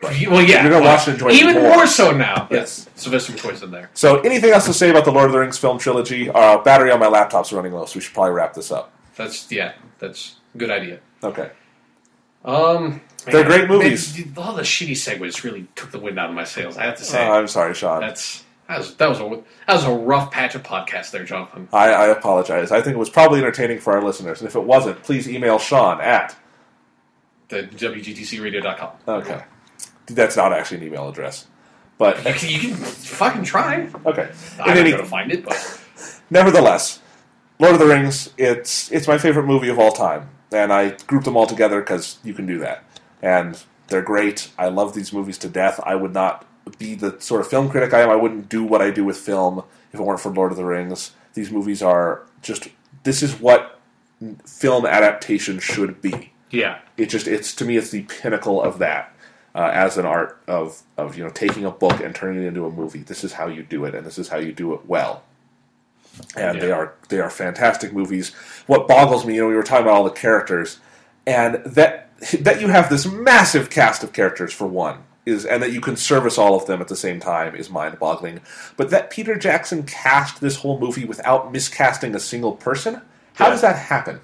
Well, 0.00 0.12
yeah, 0.12 0.62
You're 0.62 0.70
gonna 0.70 0.84
watch 0.84 1.06
and 1.08 1.14
enjoy 1.14 1.28
it 1.30 1.34
even 1.34 1.54
more. 1.56 1.76
more. 1.76 1.86
so 1.86 2.12
now. 2.12 2.46
Yes. 2.50 2.88
Sylvester 2.94 3.32
McCoy's 3.32 3.62
in 3.64 3.70
there. 3.72 3.90
So, 3.94 4.20
anything 4.20 4.52
else 4.52 4.66
to 4.66 4.72
say 4.72 4.90
about 4.90 5.04
the 5.04 5.10
Lord 5.10 5.26
of 5.26 5.32
the 5.32 5.38
Rings 5.40 5.58
film 5.58 5.78
trilogy? 5.78 6.30
Uh, 6.30 6.58
battery 6.58 6.92
on 6.92 7.00
my 7.00 7.08
laptop's 7.08 7.52
running 7.52 7.72
low, 7.72 7.84
so 7.84 7.96
we 7.96 8.00
should 8.00 8.14
probably 8.14 8.32
wrap 8.32 8.54
this 8.54 8.70
up. 8.70 8.92
That's 9.16 9.50
yeah. 9.50 9.72
That's 9.98 10.36
a 10.54 10.58
good 10.58 10.70
idea. 10.70 11.00
Okay. 11.24 11.50
Um, 12.44 13.00
They're 13.26 13.44
great 13.44 13.68
movies. 13.68 14.16
man, 14.16 14.32
all 14.36 14.54
the 14.54 14.62
shitty 14.62 14.92
segues 14.92 15.42
really 15.42 15.66
took 15.74 15.90
the 15.90 15.98
wind 15.98 16.18
out 16.18 16.30
of 16.30 16.36
my 16.36 16.44
sails. 16.44 16.76
I 16.78 16.84
have 16.84 16.96
to 16.98 17.04
say. 17.04 17.26
Uh, 17.26 17.32
I'm 17.32 17.48
sorry, 17.48 17.74
Sean. 17.74 18.00
that's 18.00 18.44
that 18.68 18.78
was 18.78 18.94
that 18.96 19.08
was 19.08 19.18
a 19.20 19.42
that 19.66 19.74
was 19.74 19.84
a 19.84 19.92
rough 19.92 20.30
patch 20.30 20.54
of 20.54 20.62
podcast 20.62 21.10
there, 21.10 21.24
Jonathan. 21.24 21.68
I, 21.72 21.88
I 21.92 22.06
apologize. 22.08 22.70
I 22.70 22.80
think 22.82 22.94
it 22.94 22.98
was 22.98 23.10
probably 23.10 23.40
entertaining 23.40 23.80
for 23.80 23.94
our 23.94 24.02
listeners, 24.02 24.40
and 24.40 24.48
if 24.48 24.54
it 24.54 24.62
wasn't, 24.62 25.02
please 25.02 25.28
email 25.28 25.58
Sean 25.58 26.00
at. 26.00 26.36
The 27.48 27.62
WGTCRadio.com. 27.62 28.90
Okay. 29.08 29.42
That's 30.08 30.36
not 30.36 30.52
actually 30.52 30.78
an 30.78 30.82
email 30.84 31.08
address. 31.08 31.46
But, 31.98 32.18
You 32.24 32.32
can, 32.34 32.48
you 32.48 32.58
can 32.60 32.74
fucking 32.76 33.42
try. 33.44 33.88
okay. 34.06 34.30
I'm 34.60 34.68
not 34.68 34.74
going 34.74 34.96
to 34.98 35.04
find 35.04 35.32
it, 35.32 35.44
but 35.44 35.80
nevertheless, 36.30 37.00
Lord 37.58 37.74
of 37.74 37.80
the 37.80 37.86
Rings, 37.86 38.30
it's, 38.38 38.90
it's 38.92 39.08
my 39.08 39.18
favorite 39.18 39.46
movie 39.46 39.68
of 39.68 39.78
all 39.78 39.90
time. 39.92 40.30
And 40.52 40.72
I 40.72 40.90
grouped 41.06 41.24
them 41.24 41.36
all 41.36 41.46
together 41.46 41.80
because 41.80 42.18
you 42.24 42.34
can 42.34 42.46
do 42.46 42.58
that. 42.60 42.84
And 43.20 43.60
They're 43.88 44.02
great. 44.02 44.50
I 44.56 44.68
love 44.68 44.94
these 44.94 45.12
movies 45.12 45.38
to 45.38 45.48
death. 45.48 45.80
I 45.84 45.94
would 45.94 46.14
not 46.14 46.46
be 46.78 46.94
the 46.94 47.20
sort 47.20 47.40
of 47.40 47.48
film 47.48 47.68
critic 47.68 47.92
I 47.92 48.00
am. 48.02 48.10
I 48.10 48.16
wouldn't 48.16 48.48
do 48.48 48.62
what 48.62 48.80
I 48.80 48.90
do 48.90 49.04
with 49.04 49.16
film 49.16 49.64
if 49.92 49.98
it 49.98 50.02
weren't 50.02 50.20
for 50.20 50.30
Lord 50.30 50.52
of 50.52 50.56
the 50.58 50.64
Rings. 50.64 51.12
These 51.34 51.50
movies 51.50 51.82
are 51.82 52.22
just. 52.42 52.68
This 53.04 53.22
is 53.22 53.40
what 53.40 53.78
film 54.46 54.84
adaptation 54.86 55.58
should 55.58 56.00
be. 56.02 56.32
Yeah. 56.50 56.78
It 56.96 57.06
just 57.06 57.26
it's 57.26 57.54
to 57.56 57.64
me 57.64 57.76
it's 57.76 57.90
the 57.90 58.02
pinnacle 58.02 58.62
of 58.62 58.78
that 58.78 59.14
uh, 59.58 59.70
as 59.74 59.98
an 59.98 60.06
art 60.06 60.40
of 60.46 60.80
of 60.96 61.18
you 61.18 61.24
know 61.24 61.30
taking 61.30 61.64
a 61.64 61.70
book 61.70 62.00
and 62.00 62.14
turning 62.14 62.44
it 62.44 62.46
into 62.46 62.64
a 62.64 62.70
movie. 62.70 63.00
This 63.00 63.24
is 63.24 63.32
how 63.32 63.48
you 63.48 63.64
do 63.64 63.84
it, 63.84 63.94
and 63.94 64.06
this 64.06 64.16
is 64.16 64.28
how 64.28 64.38
you 64.38 64.52
do 64.52 64.72
it 64.72 64.86
well. 64.86 65.24
And 66.36 66.60
they 66.62 66.70
are 66.70 66.94
they 67.08 67.18
are 67.20 67.28
fantastic 67.28 67.92
movies. 67.92 68.32
What 68.68 68.86
boggles 68.86 69.26
me, 69.26 69.34
you 69.34 69.42
know, 69.42 69.48
we 69.48 69.56
were 69.56 69.64
talking 69.64 69.84
about 69.84 69.96
all 69.96 70.04
the 70.04 70.10
characters, 70.10 70.78
and 71.26 71.56
that 71.64 72.10
that 72.40 72.60
you 72.60 72.68
have 72.68 72.88
this 72.88 73.04
massive 73.04 73.68
cast 73.68 74.04
of 74.04 74.12
characters 74.12 74.52
for 74.52 74.66
one 74.68 74.98
is, 75.26 75.44
and 75.44 75.60
that 75.62 75.72
you 75.72 75.80
can 75.80 75.96
service 75.96 76.38
all 76.38 76.54
of 76.54 76.66
them 76.66 76.80
at 76.80 76.86
the 76.88 76.96
same 76.96 77.18
time 77.20 77.54
is 77.56 77.68
mind 77.68 77.98
boggling. 77.98 78.40
But 78.76 78.90
that 78.90 79.10
Peter 79.10 79.36
Jackson 79.36 79.82
cast 79.82 80.40
this 80.40 80.56
whole 80.56 80.78
movie 80.78 81.04
without 81.04 81.52
miscasting 81.52 82.14
a 82.14 82.20
single 82.20 82.52
person, 82.52 83.02
how 83.34 83.46
Yeah. 83.46 83.50
does 83.50 83.60
that 83.62 83.76
happen? 83.76 84.20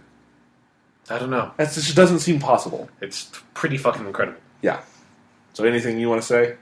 I 1.10 1.18
don't 1.18 1.30
know. 1.30 1.50
That 1.58 1.72
just 1.72 1.94
doesn't 1.94 2.20
seem 2.20 2.38
possible. 2.38 2.88
It's 3.00 3.30
pretty 3.52 3.76
fucking 3.76 4.06
incredible. 4.06 4.38
Yeah. 4.62 4.80
So 5.54 5.64
anything 5.64 5.98
you 5.98 6.08
want 6.08 6.20
to 6.20 6.26
say? 6.26 6.56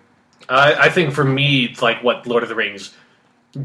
I, 0.49 0.75
I 0.75 0.89
think 0.91 1.13
for 1.15 1.25
me, 1.25 1.65
it's 1.65 1.83
like 1.83 2.05
what 2.05 2.27
Lord 2.27 2.43
of 2.43 2.49
the 2.49 2.55
Rings 2.55 2.95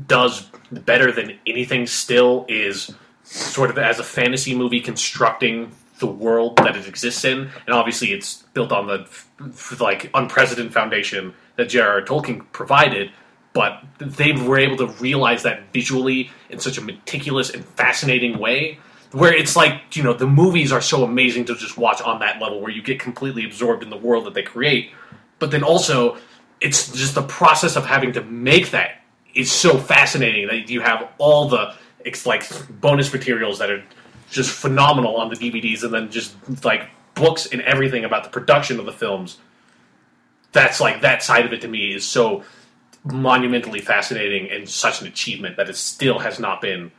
does 0.07 0.49
better 0.71 1.11
than 1.11 1.37
anything 1.45 1.85
still 1.85 2.45
is 2.49 2.93
sort 3.23 3.69
of 3.69 3.77
as 3.77 3.99
a 3.99 4.03
fantasy 4.03 4.55
movie 4.55 4.79
constructing 4.79 5.71
the 5.99 6.07
world 6.07 6.57
that 6.57 6.75
it 6.75 6.87
exists 6.87 7.25
in, 7.25 7.49
and 7.65 7.75
obviously 7.75 8.13
it's 8.13 8.43
built 8.53 8.71
on 8.71 8.87
the 8.87 8.99
f- 9.01 9.79
like 9.81 10.09
unprecedented 10.13 10.73
foundation 10.73 11.33
that 11.55 11.69
J.R.R. 11.69 12.01
Tolkien 12.03 12.45
provided. 12.51 13.11
But 13.53 13.83
they 13.97 14.33
were 14.33 14.59
able 14.59 14.77
to 14.77 14.87
realize 15.01 15.41
that 15.43 15.73
visually 15.73 16.29
in 16.49 16.59
such 16.59 16.77
a 16.77 16.81
meticulous 16.81 17.49
and 17.49 17.65
fascinating 17.65 18.37
way, 18.37 18.77
where 19.11 19.33
it's 19.33 19.55
like 19.55 19.95
you 19.95 20.03
know 20.03 20.13
the 20.13 20.27
movies 20.27 20.71
are 20.71 20.81
so 20.81 21.03
amazing 21.03 21.45
to 21.45 21.55
just 21.55 21.75
watch 21.75 21.99
on 22.01 22.19
that 22.19 22.39
level, 22.39 22.61
where 22.61 22.69
you 22.69 22.83
get 22.83 22.99
completely 22.99 23.43
absorbed 23.43 23.81
in 23.81 23.89
the 23.89 23.97
world 23.97 24.25
that 24.25 24.35
they 24.35 24.43
create 24.43 24.91
but 25.39 25.51
then 25.51 25.63
also 25.63 26.17
it's 26.59 26.91
just 26.91 27.15
the 27.15 27.23
process 27.23 27.75
of 27.75 27.85
having 27.85 28.13
to 28.13 28.21
make 28.23 28.71
that 28.71 29.01
is 29.35 29.51
so 29.51 29.77
fascinating 29.77 30.47
that 30.47 30.69
you 30.69 30.81
have 30.81 31.09
all 31.17 31.47
the 31.47 31.73
it's 32.03 32.25
like 32.25 32.43
bonus 32.81 33.11
materials 33.11 33.59
that 33.59 33.69
are 33.69 33.83
just 34.29 34.51
phenomenal 34.51 35.17
on 35.17 35.29
the 35.29 35.35
DVDs 35.35 35.83
and 35.83 35.93
then 35.93 36.09
just 36.09 36.35
like 36.63 36.89
books 37.13 37.47
and 37.47 37.61
everything 37.61 38.05
about 38.05 38.23
the 38.23 38.29
production 38.29 38.79
of 38.79 38.85
the 38.85 38.91
films. 38.91 39.37
That's 40.51 40.79
like 40.79 41.01
that 41.01 41.23
side 41.23 41.45
of 41.45 41.53
it 41.53 41.61
to 41.61 41.67
me 41.67 41.93
is 41.93 42.05
so 42.05 42.43
monumentally 43.03 43.79
fascinating 43.79 44.49
and 44.49 44.67
such 44.67 45.01
an 45.01 45.07
achievement 45.07 45.57
that 45.57 45.69
it 45.69 45.75
still 45.75 46.19
has 46.19 46.39
not 46.39 46.61
been 46.61 46.91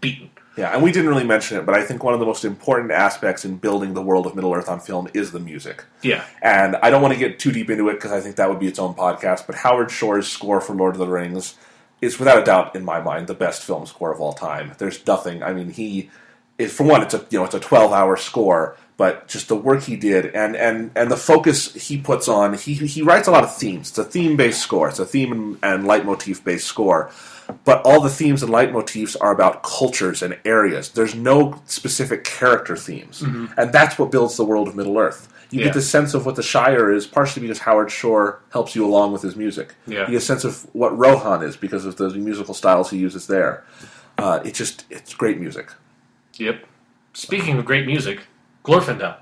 beaten 0.00 0.30
Yeah, 0.56 0.72
and 0.72 0.82
we 0.82 0.92
didn't 0.92 1.08
really 1.08 1.24
mention 1.24 1.58
it, 1.58 1.66
but 1.66 1.74
I 1.74 1.82
think 1.82 2.04
one 2.04 2.14
of 2.14 2.20
the 2.20 2.26
most 2.26 2.44
important 2.44 2.92
aspects 2.92 3.44
in 3.44 3.56
building 3.56 3.94
the 3.94 4.02
world 4.02 4.26
of 4.26 4.36
Middle 4.36 4.54
Earth 4.54 4.68
on 4.68 4.78
film 4.78 5.08
is 5.12 5.32
the 5.32 5.40
music. 5.40 5.84
yeah 6.02 6.24
And 6.42 6.76
I 6.76 6.90
don't 6.90 7.02
want 7.02 7.12
to 7.12 7.18
get 7.18 7.38
too 7.40 7.50
deep 7.50 7.70
into 7.70 7.88
it 7.88 7.94
because 7.94 8.12
I 8.12 8.20
think 8.20 8.36
that 8.36 8.48
would 8.48 8.60
be 8.60 8.68
its 8.68 8.78
own 8.78 8.94
podcast. 8.94 9.46
But 9.46 9.56
Howard 9.56 9.90
Shore's 9.90 10.28
score 10.28 10.60
for 10.60 10.74
Lord 10.74 10.94
of 10.94 11.00
the 11.00 11.08
Rings 11.08 11.56
is, 12.00 12.18
without 12.18 12.38
a 12.38 12.44
doubt, 12.44 12.76
in 12.76 12.84
my 12.84 13.00
mind, 13.00 13.26
the 13.26 13.34
best 13.34 13.62
film 13.62 13.86
score 13.86 14.12
of 14.12 14.20
all 14.20 14.32
time. 14.32 14.72
There's 14.78 15.04
nothing. 15.06 15.42
I 15.42 15.52
mean, 15.52 15.70
he 15.70 16.10
is 16.58 16.72
for 16.72 16.84
one, 16.84 17.02
it's 17.02 17.14
a 17.14 17.26
you 17.30 17.38
know 17.38 17.44
it's 17.44 17.54
a 17.54 17.60
12 17.60 17.92
hour 17.92 18.16
score, 18.16 18.76
but 18.96 19.26
just 19.26 19.48
the 19.48 19.56
work 19.56 19.82
he 19.82 19.96
did 19.96 20.26
and 20.34 20.54
and 20.54 20.92
and 20.94 21.10
the 21.10 21.16
focus 21.16 21.74
he 21.74 21.98
puts 21.98 22.28
on. 22.28 22.54
He 22.54 22.74
he 22.74 23.02
writes 23.02 23.26
a 23.26 23.30
lot 23.30 23.44
of 23.44 23.54
themes. 23.54 23.90
It's 23.90 23.98
a 23.98 24.04
theme 24.04 24.36
based 24.36 24.60
score. 24.60 24.88
It's 24.88 24.98
a 24.98 25.06
theme 25.06 25.32
and, 25.32 25.58
and 25.62 25.86
leitmotif 25.86 26.44
based 26.44 26.66
score. 26.66 27.10
But 27.64 27.82
all 27.84 28.00
the 28.00 28.10
themes 28.10 28.42
and 28.42 28.52
leitmotifs 28.52 29.16
are 29.20 29.32
about 29.32 29.62
cultures 29.62 30.22
and 30.22 30.38
areas. 30.44 30.88
There's 30.90 31.14
no 31.14 31.60
specific 31.66 32.24
character 32.24 32.76
themes, 32.76 33.22
and 33.22 33.72
that's 33.72 33.98
what 33.98 34.10
builds 34.10 34.36
the 34.36 34.44
world 34.44 34.68
of 34.68 34.76
Middle 34.76 34.98
Earth. 34.98 35.28
You 35.50 35.60
Yeah. 35.60 35.66
get 35.66 35.74
the 35.74 35.82
sense 35.82 36.14
of 36.14 36.26
what 36.26 36.34
the 36.36 36.42
Shire 36.42 36.90
is, 36.90 37.06
partially 37.06 37.42
because 37.42 37.60
Howard 37.60 37.90
Shore 37.90 38.40
helps 38.52 38.74
you 38.74 38.84
along 38.84 39.12
with 39.12 39.22
his 39.22 39.36
music. 39.36 39.74
Yeah. 39.86 40.00
You 40.02 40.12
get 40.12 40.16
a 40.16 40.20
sense 40.20 40.42
of 40.44 40.66
what 40.74 40.96
Rohan 40.98 41.42
is 41.42 41.56
because 41.56 41.84
of 41.84 41.96
the 41.96 42.08
musical 42.10 42.54
styles 42.54 42.90
he 42.90 42.98
uses 42.98 43.26
there. 43.28 43.62
Uh, 44.18 44.40
it 44.44 44.54
just 44.54 44.84
it's 44.90 45.14
great 45.14 45.38
music. 45.38 45.70
yep 46.36 46.64
speaking 47.12 47.58
of 47.58 47.64
great 47.64 47.86
music 47.86 48.20
Glorfindel 48.64 49.16